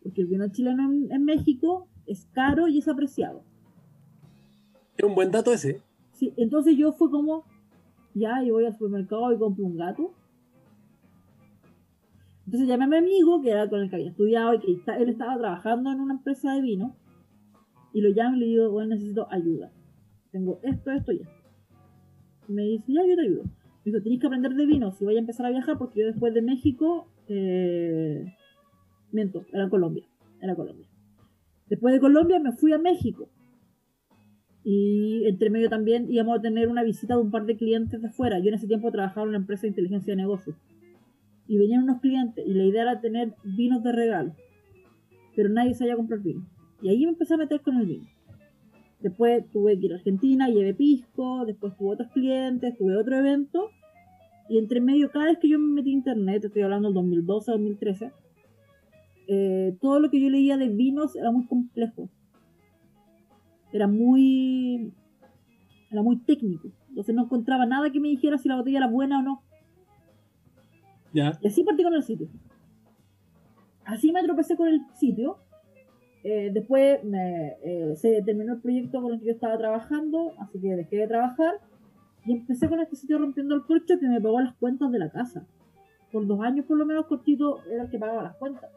Porque 0.02 0.23
el 0.23 0.26
vino 0.26 0.49
chileno 0.49 0.82
en, 0.90 1.12
en 1.12 1.24
México 1.26 1.86
es 2.07 2.24
caro 2.32 2.66
y 2.66 2.78
es 2.78 2.89
apreciado. 2.89 3.42
Es 4.97 5.05
un 5.05 5.15
buen 5.15 5.31
dato 5.31 5.52
ese. 5.52 5.82
Sí, 6.12 6.32
entonces 6.39 6.78
yo 6.78 6.92
fue 6.92 7.10
como, 7.10 7.44
ya, 8.15 8.42
yo 8.42 8.55
voy 8.55 8.65
al 8.65 8.73
supermercado 8.73 9.31
y 9.34 9.39
compro 9.39 9.66
un 9.66 9.76
gato. 9.76 10.15
Entonces 12.47 12.66
llamé 12.68 12.84
a 12.86 12.89
mi 12.89 12.97
amigo, 12.97 13.42
que 13.42 13.50
era 13.50 13.68
con 13.68 13.81
el 13.81 13.90
que 13.90 13.97
había 13.97 14.08
estudiado 14.10 14.55
y 14.55 14.60
que 14.60 14.73
está- 14.73 14.97
él 14.97 15.10
estaba 15.10 15.36
trabajando 15.36 15.92
en 15.92 16.00
una 16.00 16.15
empresa 16.15 16.55
de 16.55 16.62
vino. 16.62 16.97
Y 17.92 18.00
lo 18.00 18.10
llamo 18.10 18.36
y 18.36 18.40
le 18.40 18.46
digo, 18.46 18.70
bueno, 18.70 18.90
necesito 18.94 19.26
ayuda. 19.30 19.72
Tengo 20.30 20.60
esto, 20.62 20.90
esto 20.90 21.12
y 21.12 21.22
esto. 21.22 21.34
Y 22.48 22.52
me 22.52 22.62
dice, 22.62 22.92
ya, 22.92 23.02
yo 23.06 23.16
te 23.16 23.22
ayudo. 23.22 23.44
Me 23.44 23.92
dijo, 23.92 24.02
tenéis 24.02 24.20
que 24.20 24.26
aprender 24.26 24.54
de 24.54 24.66
vino 24.66 24.92
si 24.92 25.04
voy 25.04 25.16
a 25.16 25.20
empezar 25.20 25.46
a 25.46 25.50
viajar, 25.50 25.78
porque 25.78 26.00
yo 26.00 26.06
después 26.06 26.34
de 26.34 26.42
México, 26.42 27.08
eh... 27.28 28.24
miento, 29.12 29.44
era 29.52 29.68
Colombia. 29.68 30.04
Era 30.40 30.54
Colombia. 30.54 30.86
Después 31.68 31.94
de 31.94 32.00
Colombia 32.00 32.38
me 32.38 32.52
fui 32.52 32.72
a 32.72 32.78
México. 32.78 33.28
Y 34.62 35.26
entre 35.26 35.50
medio 35.50 35.68
también 35.68 36.10
íbamos 36.10 36.38
a 36.38 36.42
tener 36.42 36.68
una 36.68 36.82
visita 36.82 37.14
de 37.14 37.22
un 37.22 37.30
par 37.30 37.46
de 37.46 37.56
clientes 37.56 38.00
de 38.00 38.08
afuera. 38.08 38.38
Yo 38.38 38.48
en 38.48 38.54
ese 38.54 38.66
tiempo 38.66 38.90
trabajaba 38.90 39.22
en 39.22 39.30
una 39.30 39.38
empresa 39.38 39.62
de 39.62 39.68
inteligencia 39.68 40.12
de 40.12 40.16
negocios. 40.16 40.56
Y 41.46 41.58
venían 41.58 41.82
unos 41.82 42.00
clientes 42.00 42.44
y 42.46 42.52
la 42.54 42.64
idea 42.64 42.82
era 42.82 43.00
tener 43.00 43.34
vinos 43.44 43.82
de 43.82 43.92
regalo. 43.92 44.34
Pero 45.34 45.48
nadie 45.48 45.74
sabía 45.74 45.96
comprar 45.96 46.20
vino. 46.20 46.46
Y 46.83 46.89
ahí 46.89 47.05
me 47.05 47.10
empecé 47.12 47.34
a 47.34 47.39
meter 47.39 47.60
con 47.60 47.76
el 47.76 47.86
vino. 47.86 48.07
Después 49.00 49.44
tuve 49.50 49.78
que 49.78 49.86
ir 49.86 49.92
a 49.92 49.97
Argentina, 49.97 50.49
llevé 50.49 50.75
pisco, 50.75 51.44
después 51.47 51.76
tuve 51.76 51.94
otros 51.94 52.10
clientes, 52.12 52.76
tuve 52.76 52.97
otro 52.97 53.17
evento. 53.17 53.70
Y 54.49 54.59
entre 54.59 54.81
medio, 54.81 55.10
cada 55.10 55.26
vez 55.26 55.39
que 55.39 55.49
yo 55.49 55.59
me 55.59 55.75
metí 55.75 55.91
a 55.91 55.94
internet, 55.94 56.44
estoy 56.44 56.62
hablando 56.62 56.89
del 56.89 56.94
2012, 56.94 57.52
2013, 57.52 58.12
eh, 59.28 59.76
todo 59.81 60.00
lo 60.00 60.10
que 60.10 60.20
yo 60.20 60.28
leía 60.28 60.57
de 60.57 60.68
vinos 60.68 61.15
era 61.15 61.31
muy 61.31 61.47
complejo 61.47 62.09
era 63.73 63.86
muy 63.86 64.92
era 65.89 66.02
muy 66.02 66.17
técnico 66.17 66.68
entonces 66.89 67.15
no 67.15 67.23
encontraba 67.25 67.65
nada 67.65 67.91
que 67.92 68.00
me 68.00 68.09
dijera 68.09 68.39
si 68.39 68.49
la 68.49 68.57
botella 68.57 68.78
era 68.78 68.89
buena 68.89 69.20
o 69.20 69.23
no 69.23 69.42
Ya. 71.12 71.39
y 71.41 71.47
así 71.47 71.62
partí 71.62 71.84
con 71.84 71.94
el 71.94 72.02
sitio 72.02 72.28
así 73.84 74.10
me 74.10 74.25
tropecé 74.25 74.57
con 74.57 74.67
el 74.67 74.81
sitio 74.99 75.36
Eh, 76.23 76.50
después 76.52 77.02
me, 77.05 77.57
eh, 77.65 77.94
se 77.97 78.20
terminó 78.23 78.52
el 78.55 78.60
proyecto 78.60 79.00
con 79.00 79.15
el 79.15 79.20
que 79.20 79.26
yo 79.26 79.32
estaba 79.32 79.57
trabajando 79.57 80.34
así 80.39 80.60
que 80.60 80.76
dejé 80.76 80.97
de 80.97 81.08
trabajar 81.08 81.55
y 82.26 82.32
empecé 82.32 82.68
con 82.68 82.78
este 82.78 82.94
sitio 82.97 83.16
rompiendo 83.18 83.55
el 83.55 83.62
corcho 83.65 83.99
que 83.99 84.07
me 84.07 84.20
pagó 84.20 84.39
las 84.40 84.55
cuentas 84.57 84.92
de 84.92 84.99
la 84.99 85.10
casa 85.10 85.47
por 86.12 86.26
dos 86.26 86.40
años 86.42 86.66
por 86.66 86.76
lo 86.76 86.84
menos 86.84 87.07
cortito 87.07 87.60
era 87.70 87.84
el 87.84 87.90
que 87.90 87.99
pagaba 87.99 88.23
las 88.23 88.36
cuentas 88.36 88.70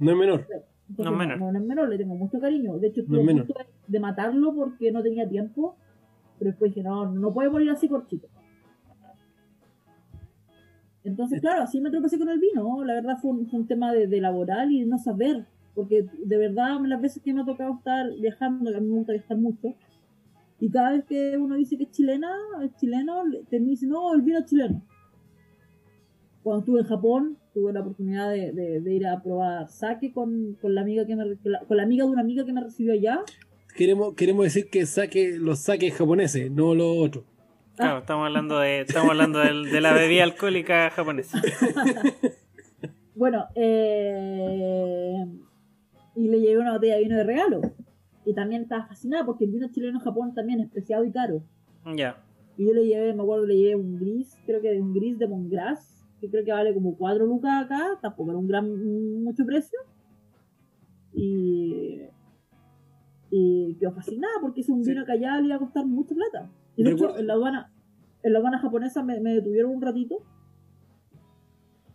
No 0.00 0.10
es 0.10 0.16
menor. 0.16 0.40
entonces, 0.40 0.64
No 0.98 1.10
es 1.12 1.16
menor. 1.16 1.38
No, 1.38 1.52
no 1.52 1.58
es 1.60 1.64
menor, 1.64 1.88
le 1.88 1.98
tengo 1.98 2.14
mucho 2.16 2.40
cariño. 2.40 2.78
De 2.78 2.88
hecho, 2.88 3.02
No 3.02 3.18
estuve 3.18 3.24
menor. 3.24 3.46
punto 3.46 3.60
de, 3.86 4.00
matarlo 4.00 4.54
porque 4.54 4.90
no 4.90 5.02
tenía 5.02 5.28
tiempo. 5.28 5.76
Pero 6.38 6.50
después 6.52 6.72
dije, 6.74 6.82
no, 6.88 7.10
no 7.12 7.32
puede 7.32 7.50
morir 7.50 7.70
así 7.70 7.88
corchito. 7.88 8.28
Entonces, 11.04 11.40
claro, 11.40 11.62
así 11.62 11.80
me 11.80 11.90
tropecé 11.90 12.18
con 12.18 12.28
el 12.28 12.38
vino. 12.38 12.84
La 12.84 12.94
verdad 12.94 13.18
fue 13.20 13.30
un, 13.32 13.46
fue 13.48 13.60
un 13.60 13.66
tema 13.66 13.92
de, 13.92 14.06
de 14.06 14.20
laboral 14.20 14.70
y 14.72 14.80
de 14.80 14.86
no 14.86 14.98
saber. 14.98 15.46
Porque 15.74 16.04
de 16.24 16.36
verdad, 16.38 16.78
las 16.86 17.00
veces 17.00 17.22
que 17.22 17.32
me 17.32 17.42
ha 17.42 17.44
tocado 17.44 17.74
estar 17.74 18.06
viajando, 18.20 18.70
que 18.70 18.76
a 18.76 18.80
mí 18.80 18.88
me 18.88 18.96
gusta 18.96 19.12
viajar 19.12 19.36
mucho, 19.36 19.74
y 20.60 20.70
cada 20.70 20.90
vez 20.92 21.04
que 21.04 21.36
uno 21.36 21.54
dice 21.54 21.76
que 21.76 21.84
es 21.84 21.90
chilena, 21.92 22.30
es 22.64 22.74
chileno, 22.76 23.24
le- 23.26 23.44
te 23.44 23.60
dice, 23.60 23.86
no, 23.86 24.12
el 24.14 24.22
vino 24.22 24.38
es 24.40 24.46
chileno. 24.46 24.82
Cuando 26.42 26.60
estuve 26.60 26.80
en 26.80 26.86
Japón, 26.86 27.38
tuve 27.54 27.72
la 27.72 27.80
oportunidad 27.80 28.30
de, 28.30 28.52
de- 28.52 28.80
de 28.80 28.94
ir 28.94 29.06
a 29.06 29.22
probar 29.22 29.68
sake 29.70 30.12
con, 30.12 30.54
con 30.60 30.74
la 30.74 30.80
amiga 30.80 31.06
que 31.06 31.14
me, 31.14 31.36
con 31.36 31.52
la, 31.52 31.60
con 31.60 31.76
la 31.76 31.82
amiga 31.84 32.04
de 32.06 32.10
una 32.10 32.22
amiga 32.22 32.44
que 32.44 32.52
me 32.52 32.62
recibió 32.62 32.92
allá. 32.94 33.20
Queremos, 33.76 34.14
queremos 34.14 34.44
decir 34.44 34.68
que 34.70 34.84
saque 34.86 35.36
los 35.38 35.60
saques 35.60 35.94
japoneses, 35.94 36.50
no 36.50 36.74
los 36.74 36.96
otros. 36.98 37.24
Claro, 37.76 37.98
estamos 38.00 38.26
hablando 38.26 38.58
de, 38.58 38.80
estamos 38.80 39.10
hablando 39.10 39.38
del- 39.38 39.70
de 39.70 39.80
la 39.80 39.92
bebida 39.92 40.24
alcohólica 40.24 40.90
japonesa. 40.90 41.40
Bueno, 43.14 43.46
eh, 43.56 45.24
y 46.18 46.28
le 46.28 46.40
llevé 46.40 46.58
una 46.60 46.72
botella 46.72 46.96
de 46.96 47.02
vino 47.02 47.16
de 47.16 47.24
regalo. 47.24 47.60
y 48.24 48.34
también 48.34 48.62
estaba 48.62 48.86
fascinada 48.86 49.24
porque 49.24 49.44
el 49.46 49.52
vino 49.52 49.68
chileno 49.70 49.98
en 49.98 50.04
Japón 50.04 50.34
también 50.34 50.60
es 50.60 50.68
preciado 50.68 51.02
y 51.04 51.10
caro. 51.10 51.42
Ya. 51.96 52.22
Y 52.58 52.66
yo 52.66 52.74
le 52.74 52.84
llevé, 52.86 53.14
me 53.14 53.22
acuerdo, 53.22 53.46
le 53.46 53.56
llevé 53.56 53.76
un 53.76 53.96
gris, 53.98 54.36
creo 54.44 54.60
que 54.60 54.78
un 54.80 54.92
gris 54.92 55.18
de 55.18 55.26
Mongras, 55.28 56.04
que 56.20 56.28
creo 56.28 56.44
que 56.44 56.52
vale 56.52 56.74
como 56.74 56.94
4 56.96 57.24
lucas 57.24 57.64
acá, 57.64 57.98
tampoco 58.02 58.30
era 58.30 58.38
un 58.38 58.46
gran, 58.48 59.22
mucho 59.24 59.46
precio. 59.46 59.78
Y, 61.14 62.00
y 63.30 63.74
quedó 63.80 63.92
fascinada 63.92 64.34
porque 64.42 64.60
es 64.60 64.68
un 64.68 64.84
Sí. 64.84 64.90
vino 64.90 65.04
que 65.06 65.12
allá 65.12 65.40
le 65.40 65.46
iba 65.46 65.56
a 65.56 65.60
costar 65.60 65.86
mucha 65.86 66.14
plata. 66.14 66.50
Y 66.76 66.82
de 66.82 66.90
hecho, 66.90 67.16
en 67.18 67.26
la 67.26 67.32
aduana, 67.34 67.72
en 68.22 68.32
la 68.32 68.38
aduana 68.40 68.58
japonesa 68.58 69.02
me, 69.02 69.20
me 69.20 69.34
detuvieron 69.34 69.70
un 69.74 69.80
ratito 69.80 70.18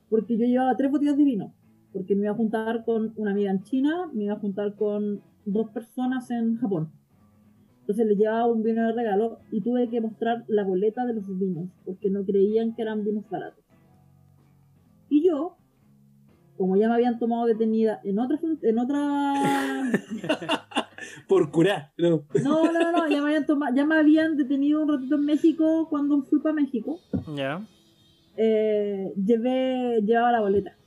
porque 0.10 0.38
yo 0.38 0.46
llevaba 0.46 0.76
tres 0.78 0.92
botellas 0.92 1.18
de 1.18 1.24
vino. 1.24 1.54
Porque 1.94 2.16
me 2.16 2.24
iba 2.24 2.32
a 2.32 2.36
juntar 2.36 2.84
con 2.84 3.14
una 3.18 3.32
amiga 3.32 3.52
en 3.52 3.64
China, 3.64 4.10
me 4.14 4.26
iba 4.26 4.34
a 4.34 4.40
juntar 4.40 4.76
con 4.76 5.22
dos 5.46 5.70
personas 5.70 6.30
en 6.32 6.58
Japón. 6.58 6.92
Entonces 7.82 8.08
les 8.08 8.18
llevaba 8.18 8.48
un 8.48 8.64
vino 8.64 8.86
de 8.88 8.94
regalo 8.94 9.40
y 9.52 9.62
tuve 9.62 9.90
que 9.90 10.02
mostrar 10.02 10.46
la 10.48 10.64
boleta 10.64 11.06
de 11.06 11.16
los 11.16 11.28
vinos 11.38 11.70
porque 11.86 12.10
no 12.10 12.24
creían 12.24 12.76
que 12.76 12.82
eran 12.82 13.04
vinos 13.04 13.30
baratos. 13.30 13.64
Y 15.10 15.28
yo, 15.28 15.58
como 16.58 16.78
ya 16.78 16.88
me 16.88 16.96
habían 16.96 17.20
tomado 17.20 17.46
detenida 17.46 18.00
en 18.04 18.20
otra, 18.20 18.40
en 18.62 18.80
otra 18.80 19.34
Por 21.28 21.52
curar, 21.52 21.92
no. 21.98 22.24
no, 22.44 22.72
no, 22.72 22.92
no, 22.92 23.10
ya 23.10 23.22
me 23.22 23.28
habían 23.28 23.46
tomado, 23.46 23.76
ya 23.76 23.86
me 23.86 23.96
habían 23.96 24.38
detenido 24.38 24.82
un 24.82 24.90
ratito 24.90 25.16
en 25.16 25.26
México 25.26 25.88
cuando 25.90 26.22
fui 26.24 26.40
para 26.40 26.56
México. 26.56 27.00
Ya. 27.36 27.62
Eh, 28.38 29.14
llevé, 29.18 30.02
llevaba 30.02 30.32
la 30.32 30.42
boleta. 30.42 30.78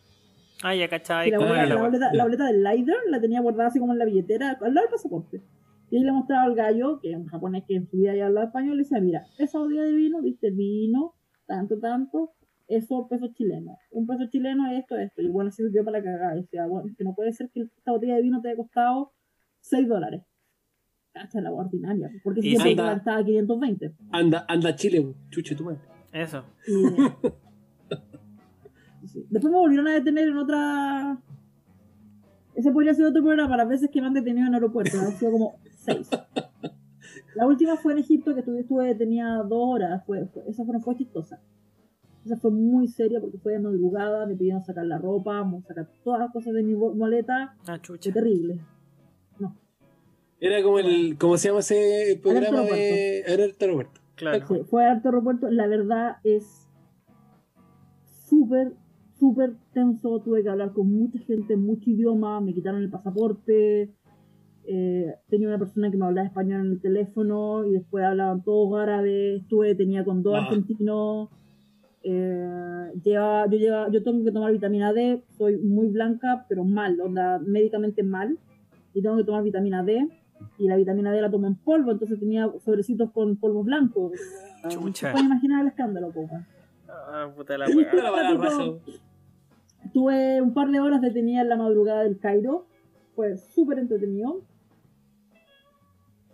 Ah, 0.63 0.75
ya 0.75 0.89
cachai. 0.89 1.29
Y 1.29 1.31
la, 1.31 1.39
boleta, 1.39 1.67
la 1.67 1.77
boleta, 1.83 2.13
la 2.13 2.25
boleta 2.25 2.47
del 2.47 2.63
Lider 2.65 2.97
la 3.09 3.21
tenía 3.21 3.41
guardada 3.41 3.69
así 3.69 3.79
como 3.79 3.93
en 3.93 3.99
la 3.99 4.05
billetera, 4.05 4.51
al 4.61 4.75
lado 4.75 4.87
del 4.87 4.91
pasaporte. 4.93 5.43
Y 5.91 5.97
ahí 5.99 6.03
le 6.03 6.13
mostraba 6.13 6.45
al 6.45 6.55
gallo, 6.55 6.99
que 7.01 7.13
es 7.13 7.17
un 7.17 7.27
japonés 7.27 7.65
que 7.69 7.77
en 7.77 7.87
su 7.89 7.97
vida 7.99 8.15
ya 8.15 8.27
hablaba 8.27 8.47
español, 8.47 8.77
le 8.77 8.83
decía, 8.83 9.01
mira, 9.01 9.27
esa 9.39 9.59
botella 9.59 9.83
de 9.83 9.93
vino, 9.93 10.21
viste, 10.23 10.51
vino, 10.51 11.15
tanto, 11.47 11.79
tanto, 11.79 12.33
eso 12.69 13.07
pesos 13.09 13.33
chilenos. 13.35 13.77
Un 13.93 14.07
peso 14.07 14.27
chileno 14.29 14.67
es 14.73 14.81
esto, 14.81 14.97
esto. 14.97 15.23
Y 15.23 15.29
bueno, 15.29 15.49
así 15.49 15.63
dio 15.71 15.85
para 15.85 15.99
la 15.99 16.05
cagada. 16.05 16.37
Y 16.37 16.43
decía, 16.43 16.67
bueno, 16.67 16.89
es 16.89 16.97
que 16.97 17.05
no 17.05 17.15
puede 17.15 17.33
ser 17.33 17.51
que 17.51 17.61
esta 17.63 17.93
botella 17.93 18.17
de 18.17 18.23
vino 18.23 18.41
te 18.41 18.49
haya 18.49 18.57
costado 18.57 19.13
6 19.61 19.87
dólares. 19.89 20.23
Cacha 21.13 21.41
la 21.41 21.53
ordinaria. 21.53 22.11
Porque 22.25 22.41
Y 22.41 22.57
siempre 22.57 22.75
sí. 22.75 22.91
estaba 22.99 23.25
520. 23.25 23.93
Anda, 24.11 24.45
anda 24.49 24.75
Chile, 24.75 25.15
chuche 25.31 25.55
tu 25.55 25.65
madre. 25.65 25.79
Eso. 26.13 26.45
Y- 26.67 27.27
Sí. 29.17 29.27
Después 29.31 29.51
me 29.53 29.59
volvieron 29.59 29.89
a 29.89 29.95
detener 29.95 30.29
en 30.29 30.37
otra. 30.37 31.19
Ese 32.55 32.71
podría 32.71 32.95
ser 32.95 33.07
otro 33.07 33.23
programa 33.23 33.49
para 33.49 33.65
las 33.65 33.71
veces 33.71 33.91
que 33.91 34.01
me 34.01 34.07
han 34.07 34.15
detenido 34.15 34.47
en 34.47 34.55
aeropuertos. 34.55 34.95
Han 35.01 35.13
sido 35.17 35.33
como 35.33 35.57
seis. 35.75 36.09
La 37.35 37.47
última 37.47 37.77
fue 37.77 37.93
en 37.93 37.99
Egipto, 37.99 38.33
que 38.35 38.41
estuve, 38.41 38.61
estuve 38.61 38.87
detenida 38.89 39.43
dos 39.43 39.59
horas. 39.75 40.05
Fue, 40.07 40.27
fue- 40.27 40.43
esa 40.49 40.65
fue, 40.65 40.73
no 40.75 40.81
fue 40.81 40.97
chistosa. 40.97 41.41
Esa 42.25 42.37
fue 42.37 42.51
muy 42.51 42.89
seria 42.89 43.21
porque 43.21 43.39
fue 43.39 43.53
de 43.53 43.59
madrugada. 43.61 44.27
Me 44.27 44.35
pidieron 44.37 44.63
sacar 44.65 44.85
la 44.87 44.99
ropa, 44.99 45.49
sacar 45.69 45.89
todas 46.03 46.21
las 46.21 46.33
cosas 46.33 46.55
de 46.55 46.63
mi 46.63 46.75
maleta. 46.75 47.57
Ah, 47.67 47.79
chucha. 47.81 48.11
Fue 48.11 48.21
terrible. 48.21 48.61
Era 50.39 50.63
como 50.63 50.79
el, 50.79 51.17
¿cómo 51.19 51.39
se 51.39 51.49
llama 51.49 51.61
ese 51.61 52.21
programa 52.23 52.61
de 52.63 53.25
Alerta 53.27 53.67
Roberto? 53.67 54.01
Claro. 54.17 54.47
Sí, 54.47 54.55
fue 54.69 54.85
aeropuerto. 54.85 55.51
La 55.51 55.67
verdad 55.67 56.17
es 56.25 56.69
súper, 58.29 58.73
súper 59.19 59.55
tenso. 59.73 60.21
Tuve 60.21 60.43
que 60.43 60.49
hablar 60.49 60.73
con 60.73 60.91
mucha 60.91 61.19
gente, 61.21 61.57
mucho 61.57 61.91
idioma. 61.91 62.41
Me 62.41 62.53
quitaron 62.55 62.83
el 62.83 62.91
pasaporte. 62.91 63.91
Eh, 64.69 65.15
tenía 65.29 65.49
una 65.49 65.59
persona 65.59 65.91
que 65.91 65.97
me 65.97 66.07
hablaba 66.07 66.27
español 66.27 66.67
en 66.67 66.73
el 66.73 66.81
teléfono 66.81 67.65
y 67.65 67.73
después 67.73 68.05
hablaban 68.05 68.43
todos 68.43 68.81
árabes. 68.81 69.43
Estuve 69.43 69.69
detenida 69.69 70.05
con 70.05 70.23
dos 70.23 70.35
Ah. 70.35 70.47
argentinos. 70.47 71.29
Eh, 72.03 72.93
lleva- 73.03 73.47
yo, 73.51 73.59
lleva- 73.59 73.91
yo 73.91 74.03
tengo 74.03 74.25
que 74.25 74.33
tomar 74.33 74.53
vitamina 74.53 74.93
D. 74.93 75.23
Soy 75.39 75.57
muy 75.59 75.89
blanca, 75.89 76.47
pero 76.49 76.65
mal, 76.65 77.01
onda, 77.01 77.39
médicamente 77.39 78.03
mal. 78.03 78.39
Y 78.95 79.03
tengo 79.03 79.17
que 79.17 79.25
tomar 79.25 79.43
vitamina 79.43 79.83
D. 79.83 80.09
Y 80.59 80.69
la 80.69 80.77
vitamina 80.77 81.13
D 81.13 81.21
la 81.21 81.31
tomo 81.31 81.47
en 81.47 81.55
polvo, 81.57 81.91
entonces 81.93 82.19
tenía 82.21 82.51
sobrecitos 82.65 83.11
con 83.13 83.37
polvo 83.37 83.63
blanco. 83.65 84.13
No 84.65 84.69
Chucha. 84.71 85.13
puede 85.13 85.25
imaginar 85.25 85.63
el 85.63 85.69
escándalo, 85.69 86.11
poca. 86.11 86.47
Ah, 86.89 87.29
puta 87.35 87.57
la 87.59 87.67
la. 87.69 88.75
Tuve 89.97 90.43
un 90.43 90.53
par 90.53 90.69
de 90.71 90.79
horas 90.79 91.01
detenida 91.01 91.41
en 91.41 91.49
la 91.49 91.57
madrugada 91.57 92.03
del 92.03 92.19
Cairo. 92.19 92.67
Fue 93.15 93.39
súper 93.39 93.79
entretenido. 93.79 94.43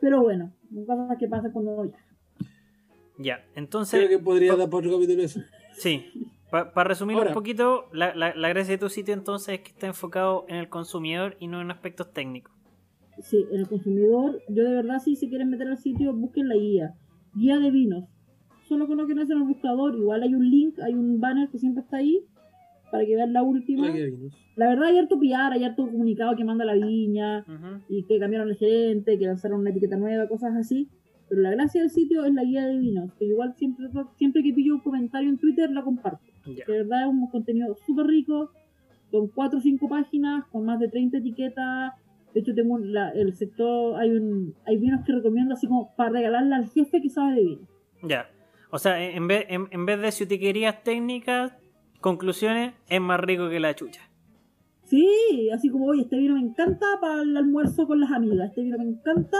Pero 0.00 0.20
bueno, 0.20 0.52
cosas 0.84 1.16
que 1.16 1.28
pasan 1.28 1.52
cuando 1.52 1.80
viaja. 1.82 2.04
Ya, 3.18 3.36
Creo 3.36 3.46
entonces, 3.54 4.08
que 4.08 4.18
podría 4.18 4.56
dar 4.56 4.68
para 4.68 4.78
otro 4.78 4.98
capítulo 4.98 5.22
eso. 5.22 5.42
sí. 5.74 6.04
Para 6.50 6.82
resumir 6.88 7.16
Ahora. 7.16 7.28
un 7.30 7.34
poquito, 7.34 7.84
la, 7.92 8.16
la, 8.16 8.34
la 8.34 8.48
gracia 8.48 8.72
de 8.72 8.78
tu 8.78 8.88
sitio 8.88 9.14
entonces 9.14 9.54
es 9.54 9.60
que 9.60 9.70
está 9.70 9.86
enfocado 9.86 10.44
en 10.48 10.56
el 10.56 10.68
consumidor 10.68 11.36
y 11.38 11.46
no 11.46 11.60
en 11.60 11.70
aspectos 11.70 12.12
técnicos. 12.12 12.52
Sí, 13.20 13.46
en 13.52 13.60
el 13.60 13.68
consumidor, 13.68 14.40
yo 14.48 14.64
de 14.64 14.72
verdad, 14.74 14.98
si 14.98 15.14
se 15.14 15.28
quieren 15.28 15.50
meter 15.50 15.68
al 15.68 15.78
sitio, 15.78 16.12
busquen 16.12 16.48
la 16.48 16.56
guía. 16.56 16.94
Guía 17.36 17.60
de 17.60 17.70
vinos. 17.70 18.06
Solo 18.64 18.88
coloquen 18.88 19.20
eso 19.20 19.34
en 19.34 19.38
el 19.42 19.44
buscador. 19.46 19.94
Igual 19.94 20.24
hay 20.24 20.34
un 20.34 20.50
link, 20.50 20.80
hay 20.80 20.94
un 20.94 21.20
banner 21.20 21.48
que 21.48 21.58
siempre 21.58 21.84
está 21.84 21.98
ahí 21.98 22.26
para 22.92 23.04
que 23.04 23.16
vean 23.16 23.32
la 23.32 23.42
última. 23.42 23.92
Kevin. 23.92 24.28
La 24.54 24.68
verdad, 24.68 24.84
hay 24.90 24.98
harto 24.98 25.18
PR, 25.18 25.52
hay 25.54 25.64
harto 25.64 25.86
comunicado 25.90 26.36
que 26.36 26.44
manda 26.44 26.64
la 26.64 26.74
viña. 26.74 27.40
Ujú. 27.48 27.82
y 27.88 28.04
que 28.04 28.18
cambiaron 28.20 28.48
el 28.50 28.56
gerente, 28.56 29.18
que 29.18 29.26
lanzaron 29.26 29.60
una 29.60 29.70
etiqueta 29.70 29.96
nueva, 29.96 30.28
cosas 30.28 30.54
así. 30.54 30.88
Pero 31.28 31.40
la 31.40 31.50
gracia 31.50 31.80
del 31.80 31.90
sitio 31.90 32.24
es 32.26 32.34
la 32.34 32.44
guía 32.44 32.66
de 32.66 32.78
vinos, 32.78 33.10
que 33.18 33.24
igual 33.24 33.54
siempre, 33.56 33.86
siempre 34.18 34.42
que 34.42 34.52
pillo 34.52 34.74
un 34.74 34.80
comentario 34.80 35.28
en 35.30 35.38
Twitter 35.38 35.70
la 35.70 35.82
comparto. 35.82 36.20
Que 36.44 36.70
de 36.70 36.78
verdad 36.82 37.02
es 37.02 37.08
un 37.08 37.26
contenido 37.30 37.74
súper 37.86 38.06
rico, 38.06 38.50
con 39.10 39.28
4 39.28 39.58
o 39.58 39.62
5 39.62 39.88
páginas, 39.88 40.44
con 40.48 40.64
más 40.66 40.78
de 40.78 40.88
30 40.88 41.18
etiquetas. 41.18 41.92
De 42.34 42.40
hecho, 42.40 42.54
tengo 42.54 42.78
la- 42.78 43.10
el 43.10 43.32
sector, 43.34 43.98
hay 44.00 44.10
un 44.10 44.54
hay 44.66 44.76
vinos 44.78 45.04
que 45.06 45.12
recomiendo 45.12 45.54
así 45.54 45.66
como 45.66 45.94
para 45.96 46.10
regalarle 46.10 46.54
al 46.54 46.68
jefe 46.68 47.00
que 47.00 47.08
sabe 47.10 47.34
de 47.36 47.40
vino. 47.42 47.68
Ya. 48.02 48.26
O 48.70 48.78
sea, 48.78 49.02
en 49.02 49.26
vez, 49.26 49.44
en, 49.48 49.66
en 49.70 49.84
vez 49.86 50.00
de 50.00 50.12
sutiquerías 50.12 50.82
técnicas, 50.82 51.52
conclusiones, 52.02 52.74
es 52.88 53.00
más 53.00 53.18
rico 53.20 53.48
que 53.48 53.58
la 53.60 53.74
chucha. 53.74 54.02
Sí, 54.84 55.48
así 55.54 55.70
como, 55.70 55.86
oye, 55.86 56.02
este 56.02 56.18
vino 56.18 56.34
me 56.34 56.40
encanta 56.40 56.84
para 57.00 57.22
el 57.22 57.34
almuerzo 57.36 57.86
con 57.86 57.98
las 58.00 58.10
amigas, 58.12 58.48
este 58.50 58.62
vino 58.62 58.76
me 58.76 58.84
encanta 58.84 59.38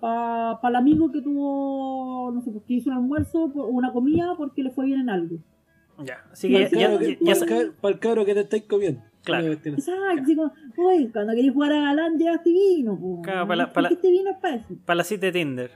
para 0.00 0.58
el 0.66 0.76
amigo 0.76 1.10
que 1.12 1.20
tuvo, 1.20 2.30
no 2.32 2.40
sé, 2.40 2.50
porque 2.52 2.74
hizo 2.74 2.88
un 2.90 2.96
almuerzo 2.96 3.44
o 3.54 3.66
una 3.66 3.92
comida 3.92 4.34
porque 4.38 4.62
le 4.62 4.70
fue 4.70 4.86
bien 4.86 5.00
en 5.00 5.10
algo. 5.10 5.36
Ya. 6.04 6.24
Así 6.32 6.48
que 6.48 6.54
ya, 6.54 6.60
ya- 6.60 6.68
Claro 6.70 6.98
que- 7.00 7.18
ya- 7.20 7.34
para, 7.34 7.40
el 7.42 7.46
cabro, 7.48 7.72
para 7.80 7.94
el 7.94 8.00
cabro 8.00 8.24
que 8.24 8.34
te 8.34 8.40
estáis 8.40 8.62
comiendo. 8.64 9.02
Claro. 9.24 9.46
Exacto, 9.52 10.32
como, 10.36 10.52
oye, 10.88 11.10
cuando 11.12 11.34
queréis 11.34 11.52
jugar 11.52 11.72
a 11.72 11.80
Galán 11.82 12.16
llevaste 12.16 12.50
vino, 12.50 12.98
po. 12.98 13.20
Claro, 13.22 13.46
para 13.46 13.56
la- 13.56 13.72
para 13.72 13.88
este 13.88 14.10
vino 14.10 14.30
es 14.30 14.36
para 14.38 14.54
eso. 14.54 14.74
para 14.86 14.94
la 14.96 15.04
cita 15.04 15.26
de 15.26 15.32
Tinder. 15.32 15.70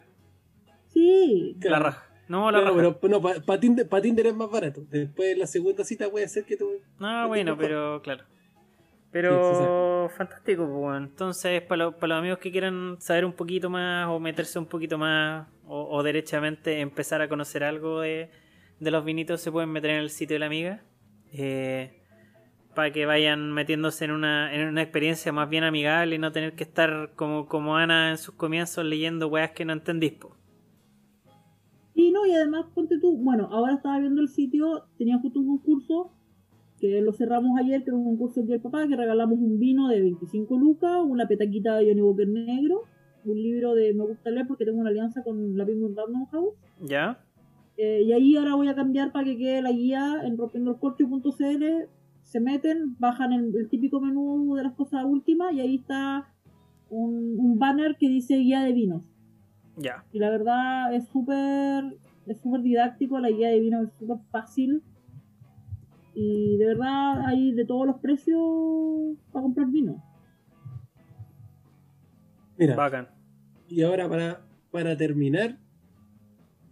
Sí, 0.86 1.54
La 1.60 1.60
Claro. 1.68 1.84
raja. 1.86 2.06
No, 2.28 2.50
la 2.50 2.60
raja. 2.60 2.96
pero 3.00 3.20
no, 3.20 3.20
para 3.44 3.60
Tinder, 3.60 3.88
pa 3.88 4.00
Tinder 4.00 4.26
es 4.28 4.34
más 4.34 4.50
barato. 4.50 4.82
Después 4.90 5.36
la 5.36 5.46
segunda 5.46 5.84
cita 5.84 6.08
puede 6.10 6.28
ser 6.28 6.44
que 6.44 6.56
tú. 6.56 6.70
No, 6.98 7.28
bueno, 7.28 7.56
pero 7.58 8.00
claro. 8.02 8.24
Sí, 8.24 9.08
Pero 9.10 10.10
fantástico, 10.16 10.62
pues, 10.64 10.74
bueno. 10.74 10.96
Entonces, 11.06 11.60
para, 11.62 11.84
los- 11.84 11.94
para 11.96 12.08
los 12.14 12.18
amigos 12.20 12.38
que 12.38 12.50
quieran 12.50 12.96
saber 12.98 13.24
un 13.26 13.34
poquito 13.34 13.68
más 13.68 14.08
o 14.08 14.18
meterse 14.18 14.58
un 14.58 14.64
poquito 14.66 14.96
más 14.96 15.46
o, 15.66 15.82
o 15.96 16.02
derechamente 16.02 16.80
empezar 16.80 17.20
a 17.20 17.28
conocer 17.28 17.62
algo 17.62 18.00
de, 18.00 18.30
de 18.80 18.90
los 18.90 19.04
vinitos, 19.04 19.40
se 19.42 19.52
pueden 19.52 19.68
meter 19.70 19.90
en 19.90 19.98
el 19.98 20.08
sitio 20.10 20.34
de 20.36 20.40
la 20.40 20.46
amiga. 20.46 20.80
eh, 21.32 21.98
para 22.74 22.90
que 22.90 23.04
vayan 23.04 23.52
metiéndose 23.52 24.06
en 24.06 24.12
una, 24.12 24.54
en 24.54 24.66
una 24.66 24.80
experiencia 24.80 25.30
más 25.30 25.46
bien 25.50 25.62
amigable 25.62 26.14
y 26.14 26.18
no 26.18 26.32
tener 26.32 26.54
que 26.54 26.64
estar 26.64 27.10
como, 27.16 27.46
como 27.46 27.76
Ana 27.76 28.08
en 28.12 28.16
sus 28.16 28.34
comienzos 28.34 28.82
leyendo 28.86 29.28
weas 29.28 29.50
que 29.50 29.66
no 29.66 29.74
entendís. 29.74 30.12
po. 30.12 30.34
Y 31.94 32.10
no, 32.10 32.26
y 32.26 32.32
además, 32.32 32.66
ponte 32.74 32.98
tú, 32.98 33.16
bueno, 33.18 33.48
ahora 33.50 33.74
estaba 33.74 33.98
viendo 33.98 34.20
el 34.22 34.28
sitio, 34.28 34.84
tenía 34.96 35.18
justo 35.18 35.40
un 35.40 35.46
concurso 35.46 36.10
que 36.80 37.00
lo 37.00 37.12
cerramos 37.12 37.58
ayer, 37.60 37.84
que 37.84 37.90
era 37.90 37.96
un 37.96 38.04
concurso 38.04 38.40
del 38.40 38.46
Día 38.46 38.54
del 38.56 38.62
Papá, 38.62 38.88
que 38.88 38.96
regalamos 38.96 39.38
un 39.38 39.58
vino 39.58 39.88
de 39.88 40.00
25 40.00 40.58
lucas, 40.58 40.98
una 41.06 41.28
petaquita 41.28 41.76
de 41.76 41.86
Johnny 41.86 42.02
Walker 42.02 42.28
negro, 42.28 42.82
un 43.24 43.40
libro 43.40 43.74
de 43.74 43.94
Me 43.94 44.04
gusta 44.04 44.30
leer 44.30 44.46
porque 44.48 44.64
tengo 44.64 44.80
una 44.80 44.90
alianza 44.90 45.22
con 45.22 45.56
la 45.56 45.64
Penguin 45.64 45.94
Random 45.94 46.26
House. 46.26 46.54
¿Ya? 46.80 47.20
Eh, 47.76 48.02
y 48.02 48.12
ahí 48.12 48.36
ahora 48.36 48.56
voy 48.56 48.68
a 48.68 48.74
cambiar 48.74 49.12
para 49.12 49.24
que 49.24 49.38
quede 49.38 49.62
la 49.62 49.70
guía 49.70 50.22
en 50.24 50.36
rompiendoelcorcho.cl. 50.36 51.64
Se 52.22 52.40
meten, 52.40 52.96
bajan 52.98 53.32
el, 53.32 53.54
el 53.54 53.68
típico 53.68 54.00
menú 54.00 54.54
de 54.56 54.64
las 54.64 54.74
cosas 54.74 55.04
últimas 55.04 55.52
y 55.52 55.60
ahí 55.60 55.76
está 55.76 56.32
un, 56.90 57.38
un 57.38 57.58
banner 57.58 57.96
que 57.96 58.08
dice 58.08 58.36
guía 58.36 58.62
de 58.62 58.72
vinos. 58.72 59.11
Ya. 59.76 60.04
Y 60.12 60.18
la 60.18 60.30
verdad 60.30 60.94
es 60.94 61.08
súper 61.08 61.96
es 62.26 62.40
súper 62.40 62.62
didáctico, 62.62 63.18
la 63.18 63.30
guía 63.30 63.48
de 63.48 63.60
vinos 63.60 63.88
es 63.88 63.92
súper 63.98 64.18
fácil. 64.30 64.82
Y 66.14 66.58
de 66.58 66.66
verdad 66.66 67.26
hay 67.26 67.52
de 67.52 67.64
todos 67.64 67.86
los 67.86 67.98
precios 68.00 69.16
para 69.32 69.42
comprar 69.42 69.68
vino. 69.68 70.02
Mira, 72.58 72.76
Bacán. 72.76 73.08
Y 73.68 73.82
ahora 73.82 74.08
para, 74.08 74.44
para 74.70 74.96
terminar 74.96 75.58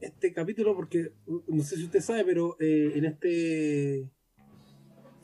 este 0.01 0.33
capítulo, 0.33 0.75
porque 0.77 1.13
no 1.49 1.63
sé 1.63 1.77
si 1.77 1.85
usted 1.85 2.01
sabe, 2.01 2.25
pero 2.25 2.57
eh, 2.61 2.93
en 2.95 3.05
este 3.05 4.01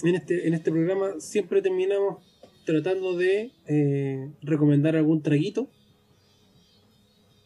en 0.02 0.14
este 0.14 0.46
en 0.46 0.54
este 0.54 0.70
programa 0.70 1.18
siempre 1.18 1.62
terminamos 1.62 2.22
tratando 2.64 3.16
de 3.16 3.52
eh, 3.66 4.32
recomendar 4.42 4.96
algún 4.96 5.22
traguito, 5.22 5.70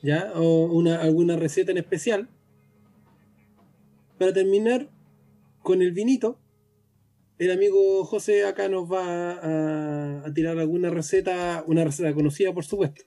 ya 0.02 0.32
o 0.34 0.64
una 0.66 1.00
alguna 1.00 1.36
receta 1.36 1.70
en 1.72 1.78
especial. 1.78 2.28
Para 4.18 4.32
terminar 4.32 4.88
con 5.62 5.82
el 5.82 5.92
vinito, 5.92 6.38
el 7.38 7.50
amigo 7.50 8.04
José 8.04 8.44
acá 8.44 8.68
nos 8.68 8.90
va 8.90 9.32
a, 9.32 10.26
a 10.26 10.34
tirar 10.34 10.58
alguna 10.58 10.90
receta, 10.90 11.64
una 11.66 11.84
receta 11.84 12.12
conocida 12.12 12.52
por 12.52 12.64
supuesto, 12.64 13.02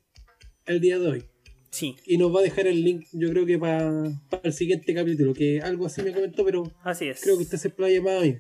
el 0.65 0.79
día 0.81 0.97
de 0.99 1.07
hoy. 1.07 1.23
Sí, 1.69 1.95
Y 2.05 2.17
nos 2.17 2.33
va 2.35 2.39
a 2.39 2.43
dejar 2.43 2.67
el 2.67 2.83
link, 2.83 3.07
yo 3.13 3.29
creo 3.29 3.45
que 3.47 3.57
para 3.57 4.11
el 4.43 4.53
siguiente 4.53 4.93
capítulo, 4.93 5.33
que 5.33 5.59
algo 5.61 5.87
así 5.87 6.03
me 6.03 6.13
comentó, 6.13 6.45
pero 6.45 6.63
así 6.83 7.07
es. 7.07 7.21
creo 7.21 7.35
que 7.37 7.43
usted 7.43 7.57
se 7.57 7.69
playa 7.71 7.99
más 8.01 8.21
mí. 8.21 8.35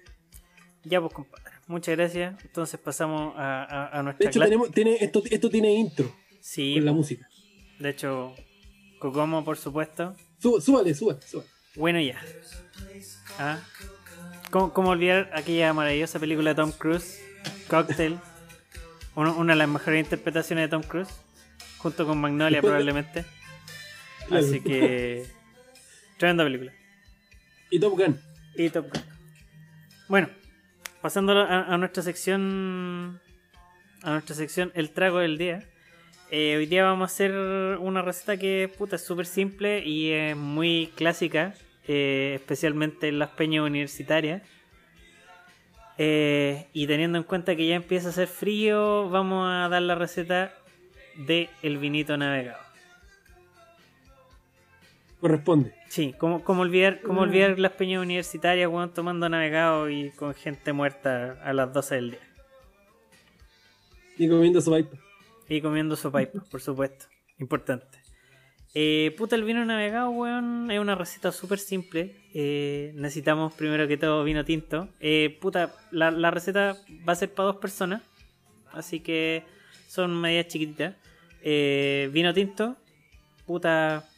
Ya 0.83 1.01
pues 1.01 1.13
compadre. 1.13 1.51
Muchas 1.67 1.95
gracias. 1.95 2.35
Entonces 2.43 2.79
pasamos 2.79 3.33
a, 3.35 3.63
a- 3.63 3.99
a 3.99 4.03
De 4.13 4.25
hecho, 4.27 4.39
tenemos, 4.39 4.69
tiene, 4.71 4.97
esto, 4.99 5.23
esto 5.31 5.49
tiene 5.49 5.73
intro 5.73 6.13
Sí, 6.41 6.73
con 6.75 6.85
la 6.85 6.91
música. 6.93 7.27
De 7.83 7.89
hecho, 7.89 8.33
Kokomo, 8.99 9.43
por 9.43 9.57
supuesto. 9.57 10.15
Sú- 10.39 10.61
Súbale, 10.61 10.95
súbale, 10.95 11.19
súbale. 11.21 11.49
Bueno, 11.75 11.99
ya. 11.99 12.19
Ah. 13.37 13.59
¿Cómo, 14.51 14.73
cómo 14.73 14.89
olvidar 14.91 15.29
aquella 15.33 15.73
maravillosa 15.73 16.19
película 16.19 16.51
de 16.51 16.55
Tom 16.55 16.71
Cruise? 16.71 17.19
Cocktail. 17.67 18.17
Uno- 19.15 19.35
una 19.37 19.53
de 19.53 19.57
las 19.57 19.67
mejores 19.67 20.03
interpretaciones 20.03 20.63
de 20.65 20.69
Tom 20.69 20.83
Cruise. 20.83 21.09
Junto 21.79 22.07
con 22.07 22.19
Magnolia, 22.19 22.61
probablemente. 22.61 23.25
Claro. 24.27 24.45
Así 24.45 24.61
que. 24.61 25.25
Tremenda 26.17 26.43
película. 26.45 26.71
Y 27.69 27.79
Top 27.79 27.97
Gun. 27.97 28.19
Y 28.55 28.69
Top 28.69 28.85
Gun. 28.93 29.03
Bueno, 30.07 30.29
pasando 31.01 31.37
a, 31.37 31.73
a 31.73 31.77
nuestra 31.77 32.01
sección. 32.03 33.19
A 34.03 34.11
nuestra 34.11 34.35
sección 34.35 34.71
El 34.75 34.91
trago 34.91 35.19
del 35.19 35.37
día. 35.37 35.67
Eh, 36.35 36.57
hoy 36.57 36.65
día 36.65 36.83
vamos 36.83 37.11
a 37.11 37.13
hacer 37.13 37.31
una 37.79 38.01
receta 38.01 38.37
que 38.37 38.67
puta, 38.75 38.95
es 38.95 39.03
súper 39.03 39.27
simple 39.27 39.85
y 39.85 40.09
es 40.09 40.35
muy 40.35 40.91
clásica, 40.95 41.53
eh, 41.87 42.31
especialmente 42.37 43.07
en 43.07 43.19
las 43.19 43.29
peñas 43.29 43.63
universitarias. 43.63 44.41
Eh, 45.99 46.65
y 46.73 46.87
teniendo 46.87 47.19
en 47.19 47.23
cuenta 47.23 47.55
que 47.55 47.67
ya 47.67 47.75
empieza 47.75 48.07
a 48.07 48.09
hacer 48.09 48.27
frío, 48.27 49.07
vamos 49.11 49.47
a 49.47 49.69
dar 49.69 49.83
la 49.83 49.93
receta 49.93 50.51
de 51.17 51.51
el 51.61 51.77
vinito 51.77 52.17
navegado. 52.17 52.63
Corresponde. 55.21 55.75
Sí, 55.87 56.15
¿cómo, 56.17 56.43
cómo 56.43 56.63
olvidar, 56.63 57.01
cómo 57.01 57.21
olvidar 57.21 57.59
las 57.59 57.73
peñas 57.73 58.01
universitarias, 58.01 58.67
weón, 58.71 58.91
tomando 58.91 59.29
navegado 59.29 59.87
y 59.87 60.09
con 60.09 60.33
gente 60.33 60.73
muerta 60.73 61.39
a 61.43 61.53
las 61.53 61.71
12 61.71 61.93
del 61.93 62.11
día? 62.11 62.27
Y 64.17 64.27
comiendo 64.27 64.59
su 64.61 64.73
pipa. 64.73 65.02
Y 65.49 65.61
comiendo 65.61 65.95
sopaipas, 65.95 66.43
por 66.45 66.61
supuesto. 66.61 67.05
Importante. 67.39 68.03
Eh, 68.75 69.13
puta, 69.17 69.35
el 69.35 69.43
vino 69.43 69.63
navegado, 69.63 70.09
weón, 70.09 70.71
es 70.71 70.79
una 70.79 70.95
receta 70.95 71.31
súper 71.31 71.59
simple. 71.59 72.15
Eh, 72.33 72.91
necesitamos 72.95 73.53
primero 73.53 73.87
que 73.87 73.97
todo 73.97 74.23
vino 74.23 74.43
tinto. 74.45 74.89
Eh, 74.99 75.37
puta, 75.39 75.75
la, 75.91 76.09
la 76.09 76.31
receta 76.31 76.75
va 77.07 77.13
a 77.13 77.15
ser 77.15 77.33
para 77.33 77.47
dos 77.47 77.57
personas. 77.57 78.01
Así 78.71 79.01
que 79.01 79.43
son 79.87 80.19
medidas 80.19 80.47
chiquititas. 80.47 80.95
Vino 81.43 82.33
tinto. 82.33 82.77
Puta, 83.45 84.09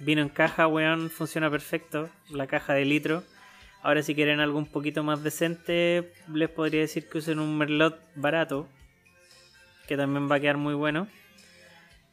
vino 0.00 0.22
en 0.22 0.28
caja, 0.28 0.66
weón, 0.66 1.10
funciona 1.10 1.50
perfecto. 1.50 2.08
La 2.30 2.46
caja 2.46 2.72
de 2.72 2.84
litro. 2.84 3.24
Ahora 3.82 4.02
si 4.02 4.14
quieren 4.14 4.40
algo 4.40 4.58
un 4.58 4.66
poquito 4.66 5.04
más 5.04 5.22
decente, 5.22 6.12
les 6.32 6.48
podría 6.48 6.80
decir 6.80 7.08
que 7.08 7.18
usen 7.18 7.38
un 7.38 7.58
merlot 7.58 8.00
barato 8.14 8.68
que 9.86 9.96
también 9.96 10.30
va 10.30 10.36
a 10.36 10.40
quedar 10.40 10.56
muy 10.56 10.74
bueno. 10.74 11.08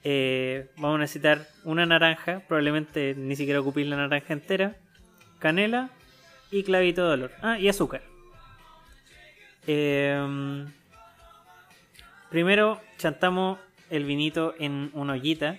Eh, 0.03 0.67
vamos 0.77 0.97
a 0.97 0.99
necesitar 0.99 1.47
una 1.63 1.85
naranja, 1.85 2.41
probablemente 2.47 3.15
ni 3.15 3.35
siquiera 3.35 3.61
ocupéis 3.61 3.87
la 3.87 3.95
naranja 3.95 4.33
entera, 4.33 4.75
canela 5.39 5.89
y 6.51 6.63
clavito 6.63 7.07
de 7.07 7.13
olor. 7.13 7.31
Ah, 7.41 7.57
y 7.57 7.69
azúcar. 7.69 8.01
Eh, 9.65 10.65
primero 12.29 12.81
chantamos 12.97 13.59
el 13.89 14.03
vinito 14.03 14.55
en 14.59 14.89
una 14.93 15.13
ollita 15.13 15.57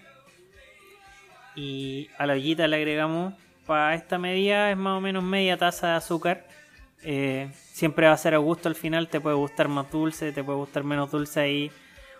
y 1.55 2.11
a 2.19 2.27
la 2.27 2.35
ollita 2.35 2.67
le 2.69 2.77
agregamos, 2.77 3.35
para 3.65 3.95
esta 3.95 4.19
medida 4.19 4.71
es 4.71 4.77
más 4.77 4.99
o 4.99 5.01
menos 5.01 5.25
media 5.25 5.57
taza 5.57 5.89
de 5.89 5.95
azúcar. 5.95 6.47
Eh, 7.03 7.51
siempre 7.55 8.07
va 8.07 8.13
a 8.13 8.19
ser 8.19 8.35
a 8.35 8.39
gusto 8.39 8.69
al 8.69 8.75
final, 8.75 9.09
te 9.09 9.21
puede 9.21 9.37
gustar 9.37 9.69
más 9.69 9.91
dulce, 9.91 10.33
te 10.33 10.45
puede 10.45 10.59
gustar 10.59 10.85
menos 10.85 11.11
dulce 11.11 11.41
ahí 11.41 11.73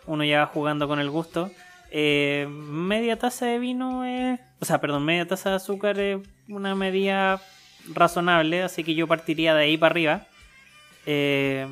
uno 0.07 0.25
ya 0.25 0.41
va 0.41 0.47
jugando 0.47 0.89
con 0.89 1.01
el 1.01 1.11
gusto. 1.11 1.51
Eh, 1.91 2.47
media 2.51 3.19
taza 3.19 3.47
de 3.47 3.59
vino 3.59 4.05
es. 4.05 4.41
O 4.61 4.65
sea, 4.65 4.81
perdón, 4.81 5.05
media 5.05 5.27
taza 5.27 5.51
de 5.51 5.57
azúcar 5.57 5.99
es 6.01 6.19
una 6.49 6.75
medida 6.75 7.41
razonable, 7.93 8.63
así 8.63 8.83
que 8.85 8.95
yo 8.95 9.07
partiría 9.07 9.55
de 9.55 9.65
ahí 9.65 9.77
para 9.77 9.91
arriba. 9.93 10.27
eh, 11.07 11.67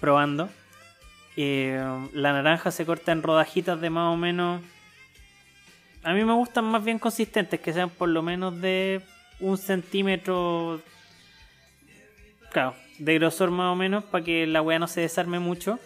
probando. 0.00 0.48
Eh, 1.36 1.82
la 2.12 2.32
naranja 2.32 2.70
se 2.70 2.86
corta 2.86 3.12
en 3.12 3.22
rodajitas 3.22 3.80
de 3.80 3.90
más 3.90 4.12
o 4.12 4.16
menos. 4.16 4.62
A 6.02 6.12
mí 6.12 6.24
me 6.24 6.34
gustan 6.34 6.66
más 6.66 6.84
bien 6.84 6.98
consistentes, 6.98 7.60
que 7.60 7.72
sean 7.72 7.90
por 7.90 8.08
lo 8.08 8.22
menos 8.22 8.60
de 8.60 9.00
un 9.40 9.58
centímetro. 9.58 10.80
Claro, 12.52 12.74
de 12.98 13.14
grosor 13.14 13.50
más 13.50 13.72
o 13.72 13.76
menos, 13.76 14.04
para 14.04 14.24
que 14.24 14.46
la 14.46 14.62
weá 14.62 14.78
no 14.78 14.86
se 14.86 15.00
desarme 15.00 15.38
mucho. 15.38 15.80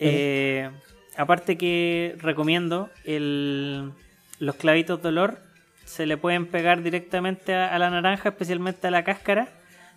Eh, 0.00 0.70
aparte 1.16 1.58
que 1.58 2.16
recomiendo 2.18 2.90
el, 3.04 3.92
los 4.38 4.56
clavitos 4.56 5.02
de 5.02 5.08
olor 5.08 5.38
se 5.84 6.06
le 6.06 6.16
pueden 6.16 6.46
pegar 6.46 6.82
directamente 6.82 7.54
a, 7.54 7.78
la 7.78 7.90
naranja, 7.90 8.30
especialmente 8.30 8.86
a 8.86 8.90
la 8.90 9.04
cáscara, 9.04 9.48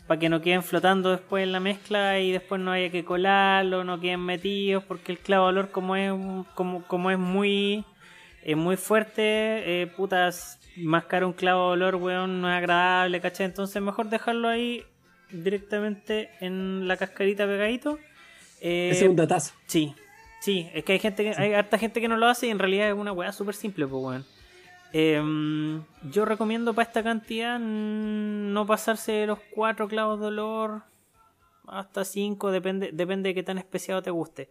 para 0.07 0.19
que 0.19 0.27
no 0.27 0.41
queden 0.41 0.63
flotando 0.63 1.11
después 1.11 1.43
en 1.43 1.51
la 1.51 1.59
mezcla 1.59 2.19
y 2.19 2.31
después 2.31 2.59
no 2.59 2.71
haya 2.71 2.89
que 2.89 3.05
colarlo, 3.05 3.83
no 3.83 3.99
queden 3.99 4.21
metidos, 4.21 4.83
porque 4.83 5.11
el 5.11 5.19
clavo 5.19 5.45
de 5.45 5.49
olor 5.49 5.71
como 5.71 5.95
es 5.95 6.11
como, 6.55 6.83
como 6.83 7.11
es 7.11 7.19
muy 7.19 7.85
muy 8.55 8.75
fuerte, 8.75 9.81
eh, 9.81 9.87
putas, 9.87 10.59
mascar 10.75 11.23
un 11.23 11.33
clavo 11.33 11.67
de 11.67 11.73
olor, 11.73 11.95
weón, 11.95 12.41
no 12.41 12.49
es 12.49 12.57
agradable, 12.57 13.21
¿cachai? 13.21 13.45
Entonces 13.45 13.81
mejor 13.81 14.09
dejarlo 14.09 14.49
ahí 14.49 14.83
directamente 15.31 16.29
en 16.41 16.87
la 16.87 16.97
cascarita 16.97 17.45
pegadito. 17.45 17.99
Eh, 18.63 18.91
Ese 18.91 19.03
es 19.03 19.09
un 19.09 19.17
datazo. 19.17 19.53
Sí, 19.67 19.93
sí, 20.39 20.69
es 20.73 20.85
que 20.85 20.93
hay 20.93 20.99
gente 20.99 21.23
que, 21.25 21.33
hay 21.35 21.53
harta 21.53 21.77
gente 21.77 21.99
que 21.99 22.07
no 22.07 22.15
lo 22.15 22.27
hace 22.27 22.47
y 22.47 22.49
en 22.49 22.59
realidad 22.59 22.87
es 22.87 22.95
una 22.95 23.11
weá 23.11 23.33
súper 23.33 23.55
simple, 23.55 23.85
pues 23.85 24.01
weón. 24.01 24.25
Em, 24.93 25.83
yo 26.11 26.23
recomiendo 26.23 26.73
para 26.73 26.87
esta 26.87 27.03
cantidad 27.03 27.59
no 27.59 28.65
pasarse 28.65 29.11
de 29.11 29.27
los 29.27 29.39
cuatro 29.53 29.89
clavos 29.89 30.19
de 30.21 30.27
olor 30.27 30.83
hasta 31.67 32.05
cinco, 32.05 32.51
depende, 32.51 32.91
depende 32.93 33.29
de 33.29 33.35
qué 33.35 33.43
tan 33.43 33.57
especiado 33.57 34.01
te 34.01 34.11
guste. 34.11 34.49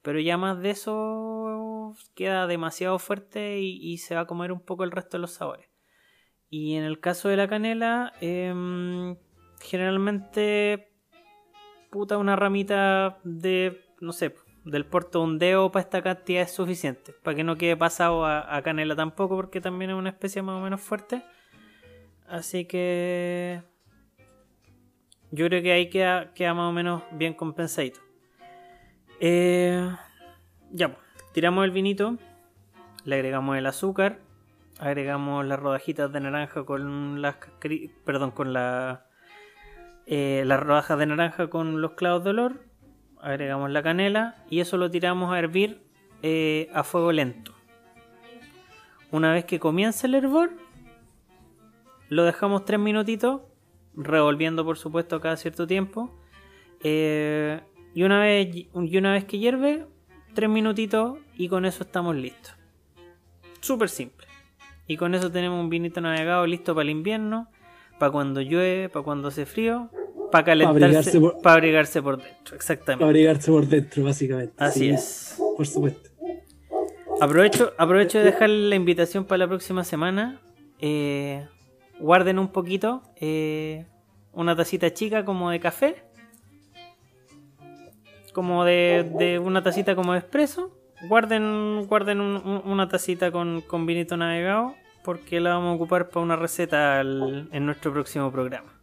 Pero 0.00 0.18
ya 0.20 0.38
más 0.38 0.60
de 0.62 0.70
eso 0.70 1.94
queda 2.14 2.46
demasiado 2.46 2.98
fuerte 2.98 3.58
y, 3.60 3.78
y 3.82 3.98
se 3.98 4.14
va 4.14 4.22
a 4.22 4.26
comer 4.26 4.52
un 4.52 4.60
poco 4.60 4.84
el 4.84 4.90
resto 4.90 5.18
de 5.18 5.22
los 5.22 5.32
sabores. 5.32 5.68
Y 6.48 6.76
en 6.76 6.84
el 6.84 6.98
caso 6.98 7.28
de 7.28 7.36
la 7.36 7.48
canela, 7.48 8.14
em, 8.22 9.16
generalmente 9.60 10.89
puta, 11.90 12.18
una 12.18 12.36
ramita 12.36 13.18
de, 13.24 13.84
no 14.00 14.12
sé, 14.12 14.34
del 14.64 14.86
porto 14.86 15.18
de 15.20 15.24
un 15.24 15.38
dedo 15.38 15.72
para 15.72 15.82
esta 15.82 16.02
cantidad 16.02 16.42
es 16.42 16.52
suficiente. 16.52 17.12
Para 17.22 17.36
que 17.36 17.44
no 17.44 17.56
quede 17.56 17.76
pasado 17.76 18.24
a, 18.24 18.60
canela 18.62 18.96
tampoco, 18.96 19.36
porque 19.36 19.60
también 19.60 19.90
es 19.90 19.96
una 19.96 20.10
especie 20.10 20.42
más 20.42 20.56
o 20.56 20.60
menos 20.60 20.80
fuerte. 20.80 21.22
Así 22.26 22.64
que 22.64 23.62
yo 25.32 25.46
creo 25.46 25.62
que 25.62 25.72
ahí 25.72 25.90
queda, 25.90 26.32
queda 26.32 26.54
más 26.54 26.68
o 26.68 26.72
menos 26.72 27.02
bien 27.12 27.34
compensadito. 27.34 28.00
Eh, 29.20 29.90
ya, 30.70 30.94
pues, 30.94 31.04
tiramos 31.32 31.64
el 31.64 31.72
vinito, 31.72 32.16
le 33.04 33.16
agregamos 33.16 33.56
el 33.56 33.66
azúcar, 33.66 34.20
agregamos 34.78 35.44
las 35.44 35.60
rodajitas 35.60 36.12
de 36.12 36.20
naranja 36.20 36.64
con 36.64 37.20
las 37.20 37.36
perdón, 38.04 38.30
con 38.30 38.52
la 38.52 39.06
eh, 40.12 40.42
las 40.44 40.58
rodajas 40.58 40.98
de 40.98 41.06
naranja 41.06 41.50
con 41.50 41.80
los 41.80 41.92
clavos 41.92 42.24
de 42.24 42.30
olor, 42.30 42.64
agregamos 43.20 43.70
la 43.70 43.80
canela 43.80 44.44
y 44.50 44.58
eso 44.58 44.76
lo 44.76 44.90
tiramos 44.90 45.32
a 45.32 45.38
hervir 45.38 45.84
eh, 46.24 46.68
a 46.74 46.82
fuego 46.82 47.12
lento. 47.12 47.54
Una 49.12 49.32
vez 49.32 49.44
que 49.44 49.60
comienza 49.60 50.08
el 50.08 50.16
hervor, 50.16 50.50
lo 52.08 52.24
dejamos 52.24 52.64
3 52.64 52.80
minutitos, 52.80 53.42
revolviendo 53.94 54.64
por 54.64 54.78
supuesto 54.78 55.20
cada 55.20 55.36
cierto 55.36 55.68
tiempo. 55.68 56.18
eh, 56.82 57.60
y, 57.94 58.02
una 58.02 58.18
vez, 58.18 58.48
y 58.52 58.96
una 58.98 59.12
vez 59.12 59.26
que 59.26 59.38
hierve, 59.38 59.86
3 60.34 60.50
minutitos 60.50 61.18
y 61.36 61.48
con 61.48 61.64
eso 61.64 61.84
estamos 61.84 62.16
listos. 62.16 62.56
Súper 63.60 63.88
simple. 63.88 64.26
Y 64.88 64.96
con 64.96 65.14
eso 65.14 65.30
tenemos 65.30 65.60
un 65.60 65.70
vinito 65.70 66.00
navegado 66.00 66.48
listo 66.48 66.74
para 66.74 66.82
el 66.82 66.90
invierno, 66.90 67.48
para 68.00 68.10
cuando 68.10 68.40
llueve, 68.40 68.88
para 68.88 69.04
cuando 69.04 69.28
hace 69.28 69.46
frío, 69.46 69.88
para 70.30 70.44
calentarse, 70.44 70.84
abrigarse 70.84 71.20
por- 71.20 71.40
para 71.42 71.54
abrigarse 71.56 72.02
por 72.02 72.16
dentro. 72.22 72.56
Exactamente. 72.56 73.00
Para 73.00 73.08
abrigarse 73.10 73.50
por 73.50 73.66
dentro, 73.66 74.04
básicamente. 74.04 74.54
Así 74.58 74.80
Sí, 74.80 74.88
es. 74.90 75.36
Por 75.56 75.66
supuesto. 75.66 76.10
Aprovecho, 77.20 77.72
aprovecho 77.76 78.18
de 78.18 78.24
dejar 78.24 78.48
la 78.48 78.74
invitación 78.76 79.24
para 79.24 79.38
la 79.38 79.48
próxima 79.48 79.84
semana. 79.84 80.40
Eh, 80.80 81.46
guarden 81.98 82.38
un 82.38 82.48
poquito. 82.48 83.02
eh, 83.20 83.84
una 84.32 84.54
tacita 84.56 84.92
chica 84.94 85.24
como 85.24 85.50
de 85.50 85.60
café. 85.60 85.96
Como 88.32 88.64
de, 88.64 89.10
de 89.18 89.38
una 89.38 89.62
tacita 89.62 89.94
como 89.96 90.12
de 90.12 90.20
espresso. 90.20 90.70
Guarden, 91.08 91.86
guarden 91.88 92.20
un- 92.20 92.36
un- 92.36 92.62
una 92.64 92.88
tacita 92.88 93.32
con, 93.32 93.60
con 93.62 93.86
vinito 93.86 94.16
navegado. 94.16 94.74
Porque 95.02 95.40
la 95.40 95.54
vamos 95.54 95.72
a 95.72 95.74
ocupar 95.76 96.10
para 96.10 96.22
una 96.24 96.36
receta 96.36 97.00
al- 97.00 97.48
en 97.52 97.66
nuestro 97.66 97.92
próximo 97.92 98.30
programa. 98.30 98.79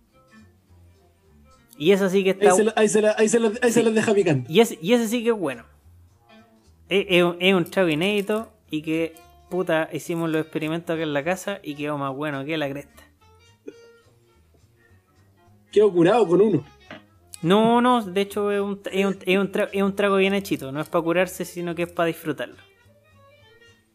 Y 1.78 1.92
esa 1.92 2.10
sí 2.10 2.24
que 2.24 2.32
está. 2.32 2.50
ahí 2.76 2.90
se 2.90 3.02
las 3.84 3.94
deja 3.94 4.14
picando. 4.14 4.52
Y 4.52 4.60
ese, 4.62 4.78
y 4.82 4.94
ese 4.94 5.08
sí 5.08 5.24
que 5.24 5.30
es 5.30 5.38
bueno. 5.38 5.64
Es, 6.90 7.06
es 7.10 7.24
un- 7.24 7.38
es 7.40 7.54
un 7.54 7.66
trago 7.66 7.90
inédito 7.90 8.52
y 8.72 8.82
que, 8.82 9.14
puta, 9.50 9.90
hicimos 9.94 10.30
los 10.30 10.42
experimentos 10.42 10.94
acá 10.94 11.04
en 11.04 11.14
la 11.14 11.24
casa 11.24 11.60
y 11.62 11.76
quedó 11.76 11.98
más 11.98 12.16
bueno 12.16 12.44
que 12.46 12.58
la 12.58 12.70
cresta. 12.70 13.04
Quedo 15.72 15.92
curado 15.92 16.28
con 16.28 16.42
uno. 16.42 16.64
No, 17.42 17.82
no, 17.82 18.04
de 18.04 18.22
hecho 18.22 18.52
es 18.52 18.60
un, 18.62 18.82
es 18.92 19.06
un, 19.06 19.18
es 19.26 19.38
un 19.38 19.52
tra- 19.52 19.70
es 19.72 19.84
un 19.84 19.96
trago 19.96 20.16
bien 20.16 20.34
hechito. 20.34 20.72
No 20.72 20.82
es 20.82 20.90
para 20.90 21.04
curarse, 21.04 21.46
sino 21.46 21.76
que 21.76 21.84
es 21.84 21.92
para 21.92 22.08
disfrutarlo. 22.08 22.56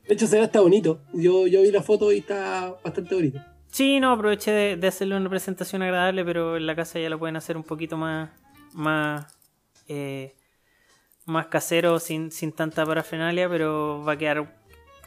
De 0.07 0.15
hecho, 0.15 0.27
se 0.27 0.37
ve 0.37 0.43
hasta 0.45 0.61
bonito. 0.61 1.01
Yo, 1.13 1.47
yo 1.47 1.63
vi 1.63 1.71
la 1.73 1.83
foto 1.83 2.13
y 2.13 2.19
está 2.19 2.77
bastante 2.85 3.15
bonito. 3.15 3.41
Sí, 3.73 4.01
no, 4.01 4.13
aproveché 4.13 4.51
de, 4.51 4.77
de 4.77 4.87
hacerle 4.87 5.17
una 5.17 5.31
presentación 5.31 5.81
agradable, 5.83 6.25
pero 6.27 6.57
en 6.59 6.67
la 6.67 6.77
casa 6.77 6.99
ya 7.01 7.09
lo 7.09 7.19
pueden 7.19 7.37
hacer 7.37 7.57
un 7.57 7.65
poquito 7.65 7.97
más, 7.97 8.31
más, 8.75 9.35
eh, 9.89 10.35
más 11.25 11.47
casero, 11.47 11.99
sin, 11.99 12.31
sin 12.31 12.53
tanta 12.53 12.85
parafernalia, 12.85 13.49
pero 13.49 14.05
va 14.07 14.13
a 14.13 14.19
quedar, 14.19 14.63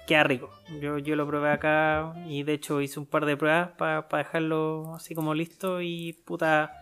queda 0.07 0.23
rico. 0.23 0.49
Yo, 0.81 0.97
yo 0.97 1.15
lo 1.15 1.27
probé 1.27 1.51
acá 1.51 2.15
y 2.27 2.41
de 2.41 2.53
hecho 2.53 2.81
hice 2.81 2.99
un 2.99 3.05
par 3.05 3.25
de 3.27 3.37
pruebas 3.37 3.69
para 3.77 4.07
dejarlo 4.11 4.95
así 4.95 5.13
como 5.13 5.35
listo 5.35 5.79
y 5.81 6.13
puta, 6.25 6.73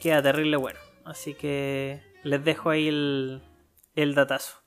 queda 0.00 0.22
terrible 0.22 0.56
bueno. 0.58 0.78
Así 1.04 1.34
que 1.34 2.00
les 2.22 2.44
dejo 2.44 2.70
ahí 2.70 2.86
el, 2.86 3.42
el 3.96 4.14
datazo. 4.14 4.58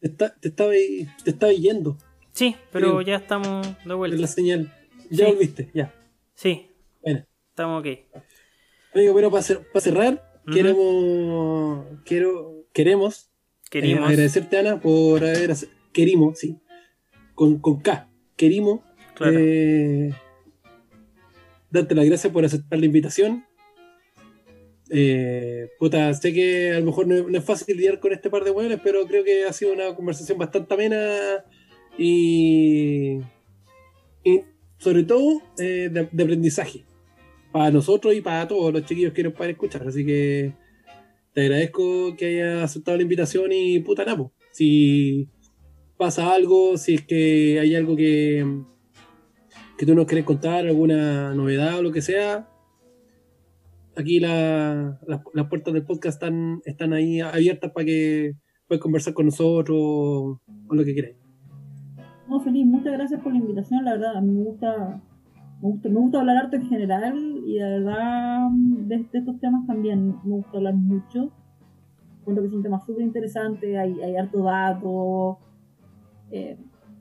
Te, 0.00 0.06
está- 0.08 0.34
te 0.38 0.48
estaba 0.48 0.70
te 0.70 1.30
estaba 1.30 1.52
yendo 1.52 1.96
Sí, 2.32 2.54
pero 2.70 3.00
ya 3.00 3.16
estamos 3.16 3.66
de 3.66 3.72
en 3.82 3.88
la 3.88 3.94
vuelta. 3.94 4.26
señal. 4.28 4.72
Ya 5.10 5.26
Sí. 5.26 5.32
volviste, 5.32 5.70
ya. 5.74 5.94
Sí, 6.34 6.70
Bueno. 7.02 7.24
estamos 7.50 7.80
ok. 7.80 7.98
Amigo, 8.94 9.12
bueno, 9.12 9.30
para, 9.30 9.42
cerrar, 9.42 10.40
Ujú. 10.46 10.54
queremos, 10.54 11.86
quiero, 12.04 12.66
queremos 12.72 13.30
eh, 13.72 13.94
agradecerte, 13.98 14.58
Ana, 14.58 14.80
por 14.80 15.24
haber... 15.24 15.52
Querimos, 15.92 16.38
sí. 16.38 16.58
Con, 17.34 17.58
con 17.58 17.80
K. 17.80 18.08
Querimos 18.36 18.80
Claro. 19.14 19.36
eh, 19.38 20.12
darte 21.70 21.94
las 21.94 22.04
gracias 22.04 22.32
por 22.32 22.44
aceptar 22.44 22.78
la 22.78 22.86
invitación. 22.86 23.44
Eh, 24.90 25.70
puta, 25.78 26.12
sé 26.14 26.32
que 26.32 26.72
a 26.72 26.80
lo 26.80 26.86
mejor 26.86 27.06
no, 27.06 27.14
es- 27.14 27.26
no 27.26 27.38
es 27.38 27.44
fácil 27.44 27.76
lidiar 27.76 28.00
con 28.00 28.12
este 28.12 28.28
par 28.30 28.44
de 28.44 28.50
hueones, 28.50 28.80
pero 28.84 29.06
creo 29.06 29.24
que 29.24 29.44
ha 29.44 29.52
sido 29.52 29.72
una 29.72 29.94
conversación 29.94 30.36
bastante 30.38 30.72
amena 30.74 31.44
y, 31.98 33.18
y 34.22 34.40
sobre 34.84 35.04
todo 35.04 35.40
eh, 35.58 35.88
de, 35.90 36.22
aprendizaje 36.22 36.84
para 37.50 37.70
nosotros 37.70 38.14
y 38.14 38.20
para 38.20 38.46
todos 38.46 38.70
los 38.70 38.84
chiquillos 38.84 39.14
que 39.14 39.22
nos 39.22 39.32
puedan 39.32 39.52
escuchar. 39.52 39.88
Así 39.88 40.04
que 40.04 40.52
te 41.32 41.40
agradezco 41.40 42.14
que 42.16 42.26
hayas 42.26 42.64
aceptado 42.64 42.98
la 42.98 43.02
invitación 43.04 43.50
y 43.50 43.78
puta 43.80 44.04
napo. 44.04 44.30
Si 44.52 45.26
pasa 45.96 46.34
algo, 46.34 46.76
si 46.76 46.96
es 46.96 47.02
que 47.06 47.58
hay 47.60 47.74
algo 47.74 47.96
que, 47.96 48.44
que 49.78 49.86
tú 49.86 49.94
nos 49.94 50.04
quieres 50.04 50.26
contar, 50.26 50.66
alguna 50.66 51.34
novedad 51.34 51.78
o 51.78 51.82
lo 51.82 51.90
que 51.90 52.02
sea, 52.02 52.46
aquí 53.96 54.20
la- 54.20 55.00
las 55.06 55.48
puertas 55.48 55.72
del 55.72 55.86
podcast 55.86 56.16
están, 56.16 56.60
están 56.66 56.92
ahí 56.92 57.20
abiertas 57.20 57.72
para 57.72 57.86
que 57.86 58.32
puedas 58.68 58.82
conversar 58.82 59.14
con 59.14 59.24
nosotros 59.24 59.78
o 59.78 60.40
lo 60.68 60.84
que 60.84 60.92
quieras. 60.92 61.23
No, 62.28 62.40
feliz, 62.40 62.66
muchas 62.66 62.94
gracias 62.94 63.20
por 63.20 63.32
la 63.32 63.38
invitación, 63.38 63.84
la 63.84 63.92
verdad, 63.92 64.16
a 64.16 64.20
mí 64.22 64.32
me 64.32 64.44
gusta, 64.44 65.02
me 65.60 65.68
gusta, 65.68 65.88
me 65.90 66.00
gusta 66.00 66.20
hablar 66.20 66.36
harto 66.38 66.56
en 66.56 66.66
general 66.66 67.42
y 67.46 67.58
la 67.58 67.68
verdad 67.68 68.48
de, 68.50 68.96
de 69.12 69.18
estos 69.18 69.38
temas 69.40 69.66
también 69.66 70.16
me 70.24 70.36
gusta 70.36 70.56
hablar 70.56 70.74
mucho. 70.74 71.30
Cuento 72.24 72.40
que 72.40 72.48
es 72.48 72.54
un 72.54 72.62
tema 72.62 72.80
súper 72.80 73.04
interesante, 73.04 73.76
hay, 73.76 74.00
hay 74.00 74.16
harto 74.16 74.42
dato. 74.42 75.38
eh, 76.30 76.56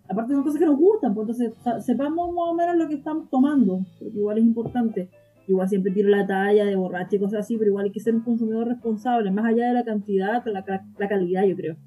aparte 0.10 0.34
son 0.34 0.44
cosas 0.44 0.60
que 0.60 0.66
nos 0.66 0.78
gustan, 0.78 1.14
pues 1.14 1.40
entonces 1.40 1.86
sepamos 1.86 2.34
más 2.34 2.50
o 2.50 2.54
menos 2.54 2.76
lo 2.76 2.90
que 2.90 2.96
estamos 2.96 3.30
tomando, 3.30 3.80
porque 4.00 4.18
igual 4.18 4.38
es 4.38 4.44
importante. 4.44 5.10
Igual 5.48 5.68
siempre 5.68 5.92
tiro 5.92 6.10
la 6.10 6.26
talla 6.26 6.66
de 6.66 6.76
borracha 6.76 7.16
y 7.16 7.20
cosas 7.20 7.42
así, 7.42 7.58
pero 7.58 7.70
igual 7.70 7.86
hay 7.86 7.92
que 7.92 8.00
ser 8.00 8.16
un 8.16 8.22
consumidor 8.22 8.68
responsable, 8.68 9.32
más 9.32 9.46
allá 9.46 9.68
de 9.68 9.74
la 9.74 9.84
cantidad, 9.84 10.44
la, 10.46 10.64
la 10.98 11.08
calidad, 11.08 11.44
yo 11.46 11.56
creo 11.56 11.78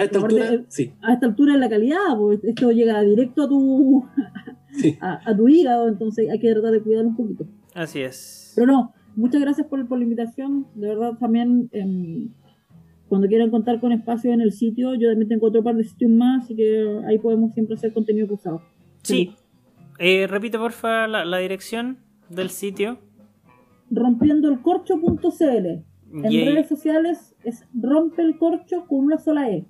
A 0.00 0.04
esta 0.04 0.18
Aparte, 0.18 0.40
altura, 0.40 0.62
eh, 0.62 0.64
sí, 0.68 0.92
a 1.02 1.12
esta 1.12 1.26
altura 1.26 1.54
es 1.54 1.60
la 1.60 1.68
calidad, 1.68 2.16
pues 2.18 2.42
esto 2.44 2.70
llega 2.72 3.00
directo 3.02 3.42
a 3.42 3.48
tu, 3.48 4.04
sí. 4.72 4.96
a, 5.00 5.30
a 5.30 5.36
tu 5.36 5.48
hígado, 5.48 5.88
entonces 5.88 6.28
hay 6.30 6.38
que 6.38 6.52
tratar 6.52 6.72
de 6.72 6.82
cuidarlo 6.82 7.10
un 7.10 7.16
poquito. 7.16 7.46
Así 7.74 8.00
es. 8.00 8.52
Pero 8.56 8.66
no, 8.66 8.94
muchas 9.16 9.40
gracias 9.40 9.66
por, 9.66 9.86
por 9.86 9.98
la 9.98 10.04
invitación, 10.04 10.66
de 10.74 10.88
verdad 10.88 11.12
también 11.18 11.68
em, 11.72 12.30
cuando 13.08 13.26
quieran 13.26 13.50
contar 13.50 13.80
con 13.80 13.92
espacio 13.92 14.32
en 14.32 14.40
el 14.40 14.52
sitio, 14.52 14.94
yo 14.94 15.08
también 15.10 15.28
tengo 15.28 15.48
otro 15.48 15.64
par 15.64 15.74
de 15.74 15.84
sitios 15.84 16.10
más, 16.12 16.44
así 16.44 16.54
que 16.54 17.00
ahí 17.06 17.18
podemos 17.18 17.52
siempre 17.52 17.74
hacer 17.74 17.92
contenido 17.92 18.28
cruzado. 18.28 18.62
Sí. 19.02 19.34
Eh, 19.98 20.26
repite 20.28 20.58
porfa 20.58 21.06
la, 21.08 21.24
la 21.24 21.38
dirección 21.38 21.98
del 22.28 22.50
sitio. 22.50 22.98
Rompiendoelcorcho.cl 23.90 25.66
En 26.12 26.22
redes 26.22 26.68
sociales 26.68 27.34
es 27.44 27.66
rompe 27.74 28.22
el 28.22 28.38
corcho 28.38 28.86
con 28.86 29.00
una 29.00 29.18
sola 29.18 29.50
E. 29.50 29.66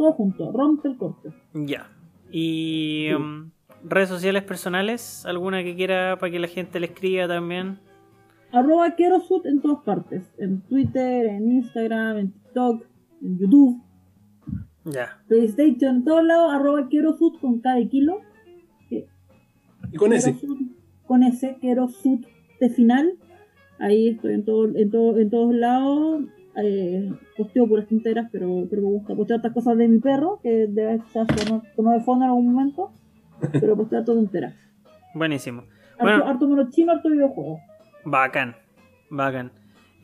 Todo 0.00 0.12
junto, 0.14 0.50
rompe 0.50 0.88
el 0.88 0.96
corcho. 0.96 1.30
Ya. 1.52 1.90
Y 2.30 3.12
um, 3.12 3.50
redes 3.84 4.08
sociales 4.08 4.42
personales, 4.44 5.26
alguna 5.26 5.62
que 5.62 5.76
quiera 5.76 6.16
para 6.18 6.32
que 6.32 6.38
la 6.38 6.48
gente 6.48 6.80
le 6.80 6.86
escriba 6.86 7.28
también. 7.28 7.78
Arroba 8.50 8.96
Kerosut 8.96 9.44
en 9.44 9.60
todas 9.60 9.84
partes. 9.84 10.22
En 10.38 10.62
Twitter, 10.62 11.26
en 11.26 11.52
Instagram, 11.52 12.16
en 12.16 12.32
TikTok, 12.32 12.86
en 13.20 13.38
YouTube, 13.40 13.82
Ya. 14.86 15.22
PlayStation, 15.28 15.96
en 15.96 16.04
todos 16.04 16.24
lados. 16.24 16.50
Arroba 16.54 16.88
Kerosut 16.88 17.38
con 17.38 17.60
cada 17.60 17.86
kilo. 17.86 18.22
Y 18.88 19.96
con 19.98 20.14
ese. 20.14 20.34
Con 21.04 21.22
ese, 21.24 21.58
Kerosut 21.60 22.24
de 22.58 22.70
final. 22.70 23.18
Ahí 23.78 24.08
estoy 24.08 24.32
en, 24.32 24.46
todo, 24.46 24.64
en, 24.74 24.90
todo, 24.90 25.18
en 25.18 25.28
todos 25.28 25.54
lados. 25.54 26.24
Eh, 26.62 27.10
posteo 27.36 27.66
puras 27.66 27.86
tonteras, 27.88 28.28
pero, 28.32 28.66
pero 28.68 28.82
me 28.82 28.88
gusta 28.88 29.14
postear 29.14 29.38
otras 29.38 29.54
cosas 29.54 29.76
de 29.78 29.88
mi 29.88 29.98
perro, 29.98 30.40
que 30.42 30.66
debe 30.68 30.94
estar 30.96 31.26
sonando 31.38 31.64
sonó 31.76 31.92
de 31.92 32.00
fondo 32.00 32.24
en 32.24 32.30
algún 32.30 32.52
momento. 32.52 32.90
Pero 33.52 33.74
postear 33.76 34.04
todo 34.04 34.16
tonteras. 34.16 34.54
Buenísimo. 35.14 35.62
Harto, 35.92 36.02
Bueno, 36.04 36.26
harto 36.26 36.46
mono 36.48 36.70
chino, 36.70 36.92
harto 36.92 37.08
videojuego. 37.08 37.58
bacán. 38.04 38.54
Bacán. 39.08 39.50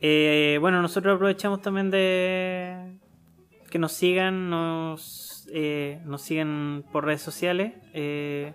Eh, 0.01 0.57
bueno, 0.59 0.81
nosotros 0.81 1.15
aprovechamos 1.15 1.61
también 1.61 1.91
de 1.91 2.97
que 3.69 3.77
nos 3.79 3.91
sigan, 3.93 4.49
nos, 4.49 5.47
eh, 5.53 5.99
nos 6.05 6.21
sigan 6.23 6.83
por 6.91 7.05
redes 7.05 7.21
sociales. 7.21 7.73
Eh, 7.93 8.53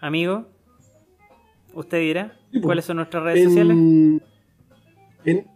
amigo, 0.00 0.46
usted 1.74 1.98
dirá 1.98 2.32
Sí, 2.52 2.60
po. 2.60 2.66
cuáles 2.68 2.84
son 2.84 2.96
nuestras 2.98 3.22
redes 3.24 3.44
sociales. 3.44 3.76
En, 5.24 5.46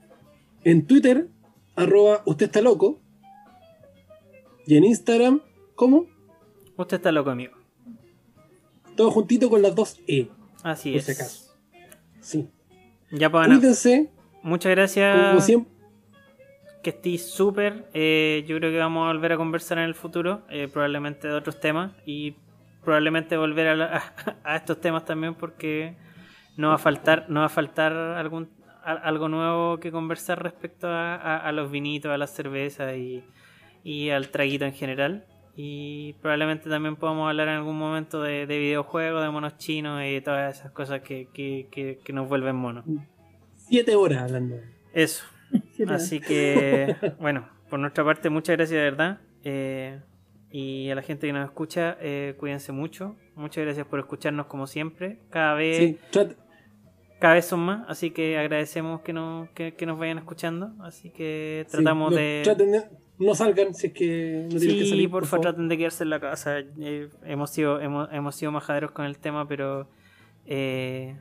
en 0.65 0.87
Twitter, 0.87 1.29
arroba 1.77 2.23
usted 2.27 2.47
está 2.47 2.61
loco. 2.61 3.01
Y 4.67 4.77
en 4.77 4.85
Instagram, 4.85 5.41
¿cómo? 5.75 6.07
Usted 6.77 6.97
está 6.97 7.13
loco, 7.13 7.31
amigo. 7.31 7.55
Todo 8.97 9.11
juntito 9.11 9.51
con 9.51 9.61
las 9.63 9.75
dos 9.75 10.01
E. 10.07 10.29
Así 10.63 10.91
Por 10.93 10.99
es. 11.01 11.07
si 11.07 11.13
acaso. 11.13 11.55
Sí. 12.21 12.49
Ya, 13.11 13.31
pues, 13.31 13.47
bueno, 13.47 13.61
Cuídense, 13.61 14.11
muchas 14.43 14.71
gracias. 14.71 15.29
como 15.29 15.41
siempre. 15.41 15.73
que 16.83 16.91
estéis 16.91 17.27
súper. 17.27 17.89
eh, 17.95 18.45
yo 18.47 18.57
creo 18.59 18.71
que 18.71 18.79
vamos 18.79 19.05
a 19.05 19.13
volver 19.13 19.33
a 19.33 19.37
conversar 19.37 19.79
en 19.79 19.85
el 19.85 19.95
futuro, 19.95 20.43
eh, 20.51 20.69
probablemente 20.73 21.29
de 21.29 21.35
otros 21.35 21.61
temas 21.61 21.93
y 22.07 22.37
probablemente 22.83 23.37
volver 23.37 23.69
a, 23.69 23.75
la- 23.75 24.15
a 24.45 24.57
estos 24.57 24.81
temas 24.81 25.05
también 25.05 25.35
porque 25.35 25.97
no 26.57 26.69
va 26.69 26.75
a 26.75 26.79
faltar, 26.79 27.27
no 27.29 27.41
va 27.41 27.47
a 27.47 27.51
faltar 27.51 27.93
algún 27.93 28.49
a- 28.85 28.93
algo 29.09 29.29
nuevo 29.29 29.79
que 29.81 29.91
conversar 29.91 30.43
respecto 30.43 30.89
a, 30.89 31.15
a- 31.17 31.39
a 31.39 31.53
los 31.53 31.71
vinitos, 31.71 32.11
a 32.13 32.19
las 32.19 32.31
cervezas 32.35 32.97
y, 32.97 33.23
y 33.83 34.11
al 34.11 34.29
traguito 34.31 34.65
en 34.65 34.73
general. 34.73 35.25
Y 35.57 36.15
probablemente 36.15 36.69
también 36.69 36.97
podamos 36.97 37.29
hablar 37.29 37.47
en 37.49 37.55
algún 37.55 37.79
momento 37.79 38.21
de, 38.23 38.47
de 38.47 38.59
videojuegos, 38.59 39.23
de 39.23 39.31
monos 39.31 39.57
chinos 39.57 40.03
y 40.05 40.21
todas 40.21 40.59
esas 40.59 40.73
cosas 40.73 41.01
que, 41.03 41.29
que, 41.33 41.69
que, 41.71 42.01
que 42.05 42.13
nos 42.13 42.29
vuelven 42.29 42.57
monos. 42.57 42.85
Siete 43.55 43.95
horas 43.95 44.23
hablando. 44.23 44.57
Eso. 44.93 45.25
Así 45.89 46.21
que, 46.21 46.97
bueno, 47.21 47.49
por 47.71 47.79
nuestra 47.79 48.05
parte, 48.05 48.31
muchas 48.31 48.57
gracias 48.57 48.77
de 48.79 48.83
verdad. 48.83 49.21
Eh, 49.45 50.01
y 50.51 50.91
a 50.91 50.95
la 50.97 51.03
gente 51.03 51.27
que 51.27 51.33
nos 51.33 51.45
escucha, 51.45 51.97
eh, 52.01 52.35
cuídense 52.39 52.73
mucho. 52.73 53.15
Muchas 53.37 53.65
gracias 53.65 53.87
por 53.87 53.99
escucharnos 54.01 54.47
como 54.47 54.67
siempre. 54.67 55.19
Cada 55.31 55.55
vez, 55.55 55.77
Sí, 55.79 55.99
cada 57.25 57.37
vez 57.37 57.47
son 57.47 57.61
más, 57.61 57.89
así 57.89 58.11
que 58.11 58.37
agradecemos 58.37 59.01
que, 59.01 59.15
no, 59.15 59.49
que, 59.55 59.73
que 59.73 59.87
nos 59.87 59.99
vayan 59.99 60.19
escuchando. 60.19 60.75
Así 60.81 61.09
que 61.09 61.65
tratamos 61.71 62.11
sí, 62.11 62.15
no, 62.17 62.21
de... 62.21 62.41
traten 62.45 62.73
de- 62.73 62.85
no 63.19 63.35
salgan 63.35 63.73
si 63.73 63.87
es 63.87 63.93
que 63.95 64.43
no 64.53 64.59
tienen 64.59 64.77
que 64.79 64.85
Sí, 64.85 64.91
salir. 64.91 65.11
por 65.11 65.25
favor, 65.25 65.45
traten 65.47 65.69
de 65.69 65.79
quedarse 65.79 66.03
en 66.05 66.11
la 66.11 66.21
casa. 66.21 66.59
Eh, 66.59 67.09
hemos, 67.25 67.49
sido, 67.49 67.81
hemos, 67.81 68.13
hemos 68.13 68.35
sido 68.37 68.53
majaderos 68.53 68.91
con 68.91 69.07
el 69.07 69.17
tema, 69.17 69.49
pero 69.49 69.89
eh, 70.45 71.17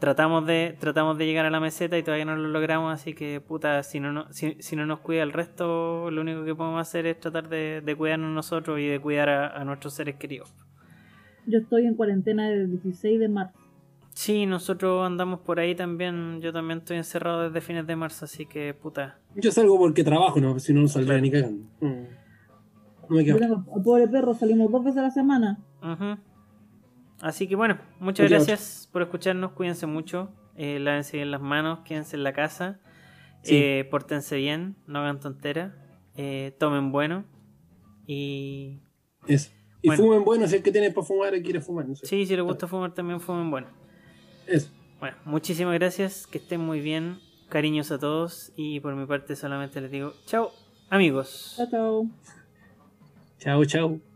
tratamos 0.00 0.46
de 0.46 0.76
tratamos 0.80 1.18
de 1.18 1.26
llegar 1.26 1.44
a 1.44 1.50
la 1.50 1.60
meseta 1.60 1.98
y 1.98 2.02
todavía 2.02 2.24
no 2.24 2.36
lo 2.36 2.48
logramos, 2.48 2.94
así 2.94 3.12
que 3.12 3.42
puta, 3.42 3.82
si 3.82 4.00
no, 4.00 4.12
no- 4.14 4.32
si, 4.32 4.56
si 4.60 4.76
no 4.76 4.86
nos 4.86 5.00
cuida 5.00 5.22
el 5.24 5.32
resto, 5.32 6.10
lo 6.10 6.22
único 6.22 6.42
que 6.46 6.54
podemos 6.54 6.80
hacer 6.80 7.04
es 7.06 7.20
tratar 7.20 7.50
de, 7.50 7.82
de 7.84 7.94
cuidarnos 7.96 8.30
nosotros 8.32 8.80
y 8.80 8.86
de 8.86 8.98
cuidar 8.98 9.28
a, 9.28 9.48
a 9.48 9.64
nuestros 9.66 9.92
seres 9.92 10.14
queridos. 10.16 10.54
Yo 11.46 11.58
estoy 11.58 11.84
en 11.86 11.96
cuarentena 11.96 12.48
desde 12.48 12.62
el 12.62 12.70
16 12.80 13.20
de 13.20 13.28
marzo. 13.28 13.58
Sí, 14.14 14.46
nosotros 14.46 15.04
andamos 15.04 15.40
por 15.40 15.58
ahí 15.58 15.74
también, 15.74 16.40
yo 16.40 16.52
también 16.52 16.78
estoy 16.78 16.96
encerrado 16.96 17.42
desde 17.42 17.60
fines 17.60 17.86
de 17.86 17.96
marzo, 17.96 18.24
así 18.24 18.46
que 18.46 18.72
puta. 18.72 19.18
Yo 19.34 19.50
salgo 19.50 19.76
porque 19.76 20.04
trabajo, 20.04 20.40
no, 20.40 20.58
si 20.60 20.72
no, 20.72 20.82
no 20.82 20.88
saldría 20.88 21.20
ni 21.20 21.30
cagando. 21.32 21.64
Mm. 21.80 22.04
No 23.08 23.16
me 23.16 23.24
quedo. 23.24 23.64
al 23.74 23.82
pobre 23.82 24.06
perro, 24.08 24.32
salimos 24.34 24.70
dos 24.70 24.84
veces 24.84 24.98
a 24.98 25.02
la 25.02 25.10
semana. 25.10 25.58
Ujú. 25.82 26.16
Así 27.20 27.48
que 27.48 27.56
bueno, 27.56 27.78
muchas 28.00 28.30
gracias 28.30 28.88
por 28.92 29.02
escucharnos, 29.02 29.52
cuídense 29.52 29.86
mucho, 29.86 30.30
eh, 30.56 30.78
lávense 30.78 31.16
bien 31.16 31.30
las 31.32 31.40
manos, 31.40 31.80
quédense 31.80 32.16
en 32.16 32.22
la 32.22 32.32
casa, 32.32 32.80
Sí. 33.42 33.56
eh, 33.56 33.88
pórtense 33.90 34.36
bien, 34.36 34.76
no 34.86 35.00
hagan 35.00 35.18
tonteras, 35.20 35.72
eh, 36.16 36.54
tomen 36.58 36.92
bueno 36.92 37.24
y 38.06 38.80
Eso. 39.26 39.50
Y 39.82 39.88
Bueno. 39.88 40.02
fumen 40.02 40.24
bueno, 40.24 40.46
si 40.46 40.56
el 40.56 40.62
que 40.62 40.70
tiene 40.72 40.90
para 40.92 41.06
fumar 41.06 41.34
y 41.34 41.42
quiere 41.42 41.60
fumar. 41.60 41.86
No 41.88 41.94
sé. 41.96 42.06
sí, 42.06 42.24
si 42.26 42.36
les 42.36 42.44
gusta 42.44 42.66
fumar 42.66 42.94
también 42.94 43.20
fumen 43.20 43.50
bueno. 43.50 43.66
Eso. 44.46 44.68
Bueno, 45.00 45.16
muchísimas 45.24 45.74
gracias, 45.74 46.26
que 46.26 46.38
estén 46.38 46.60
muy 46.60 46.80
bien, 46.80 47.20
cariños 47.48 47.90
a 47.90 47.98
todos 47.98 48.52
y 48.56 48.80
por 48.80 48.94
mi 48.94 49.06
parte 49.06 49.36
solamente 49.36 49.80
les 49.80 49.90
digo 49.90 50.14
chao 50.26 50.52
amigos. 50.90 51.54
Chao, 51.56 51.66
chao. 51.70 52.06
Chao, 53.38 53.64
chao. 53.64 54.13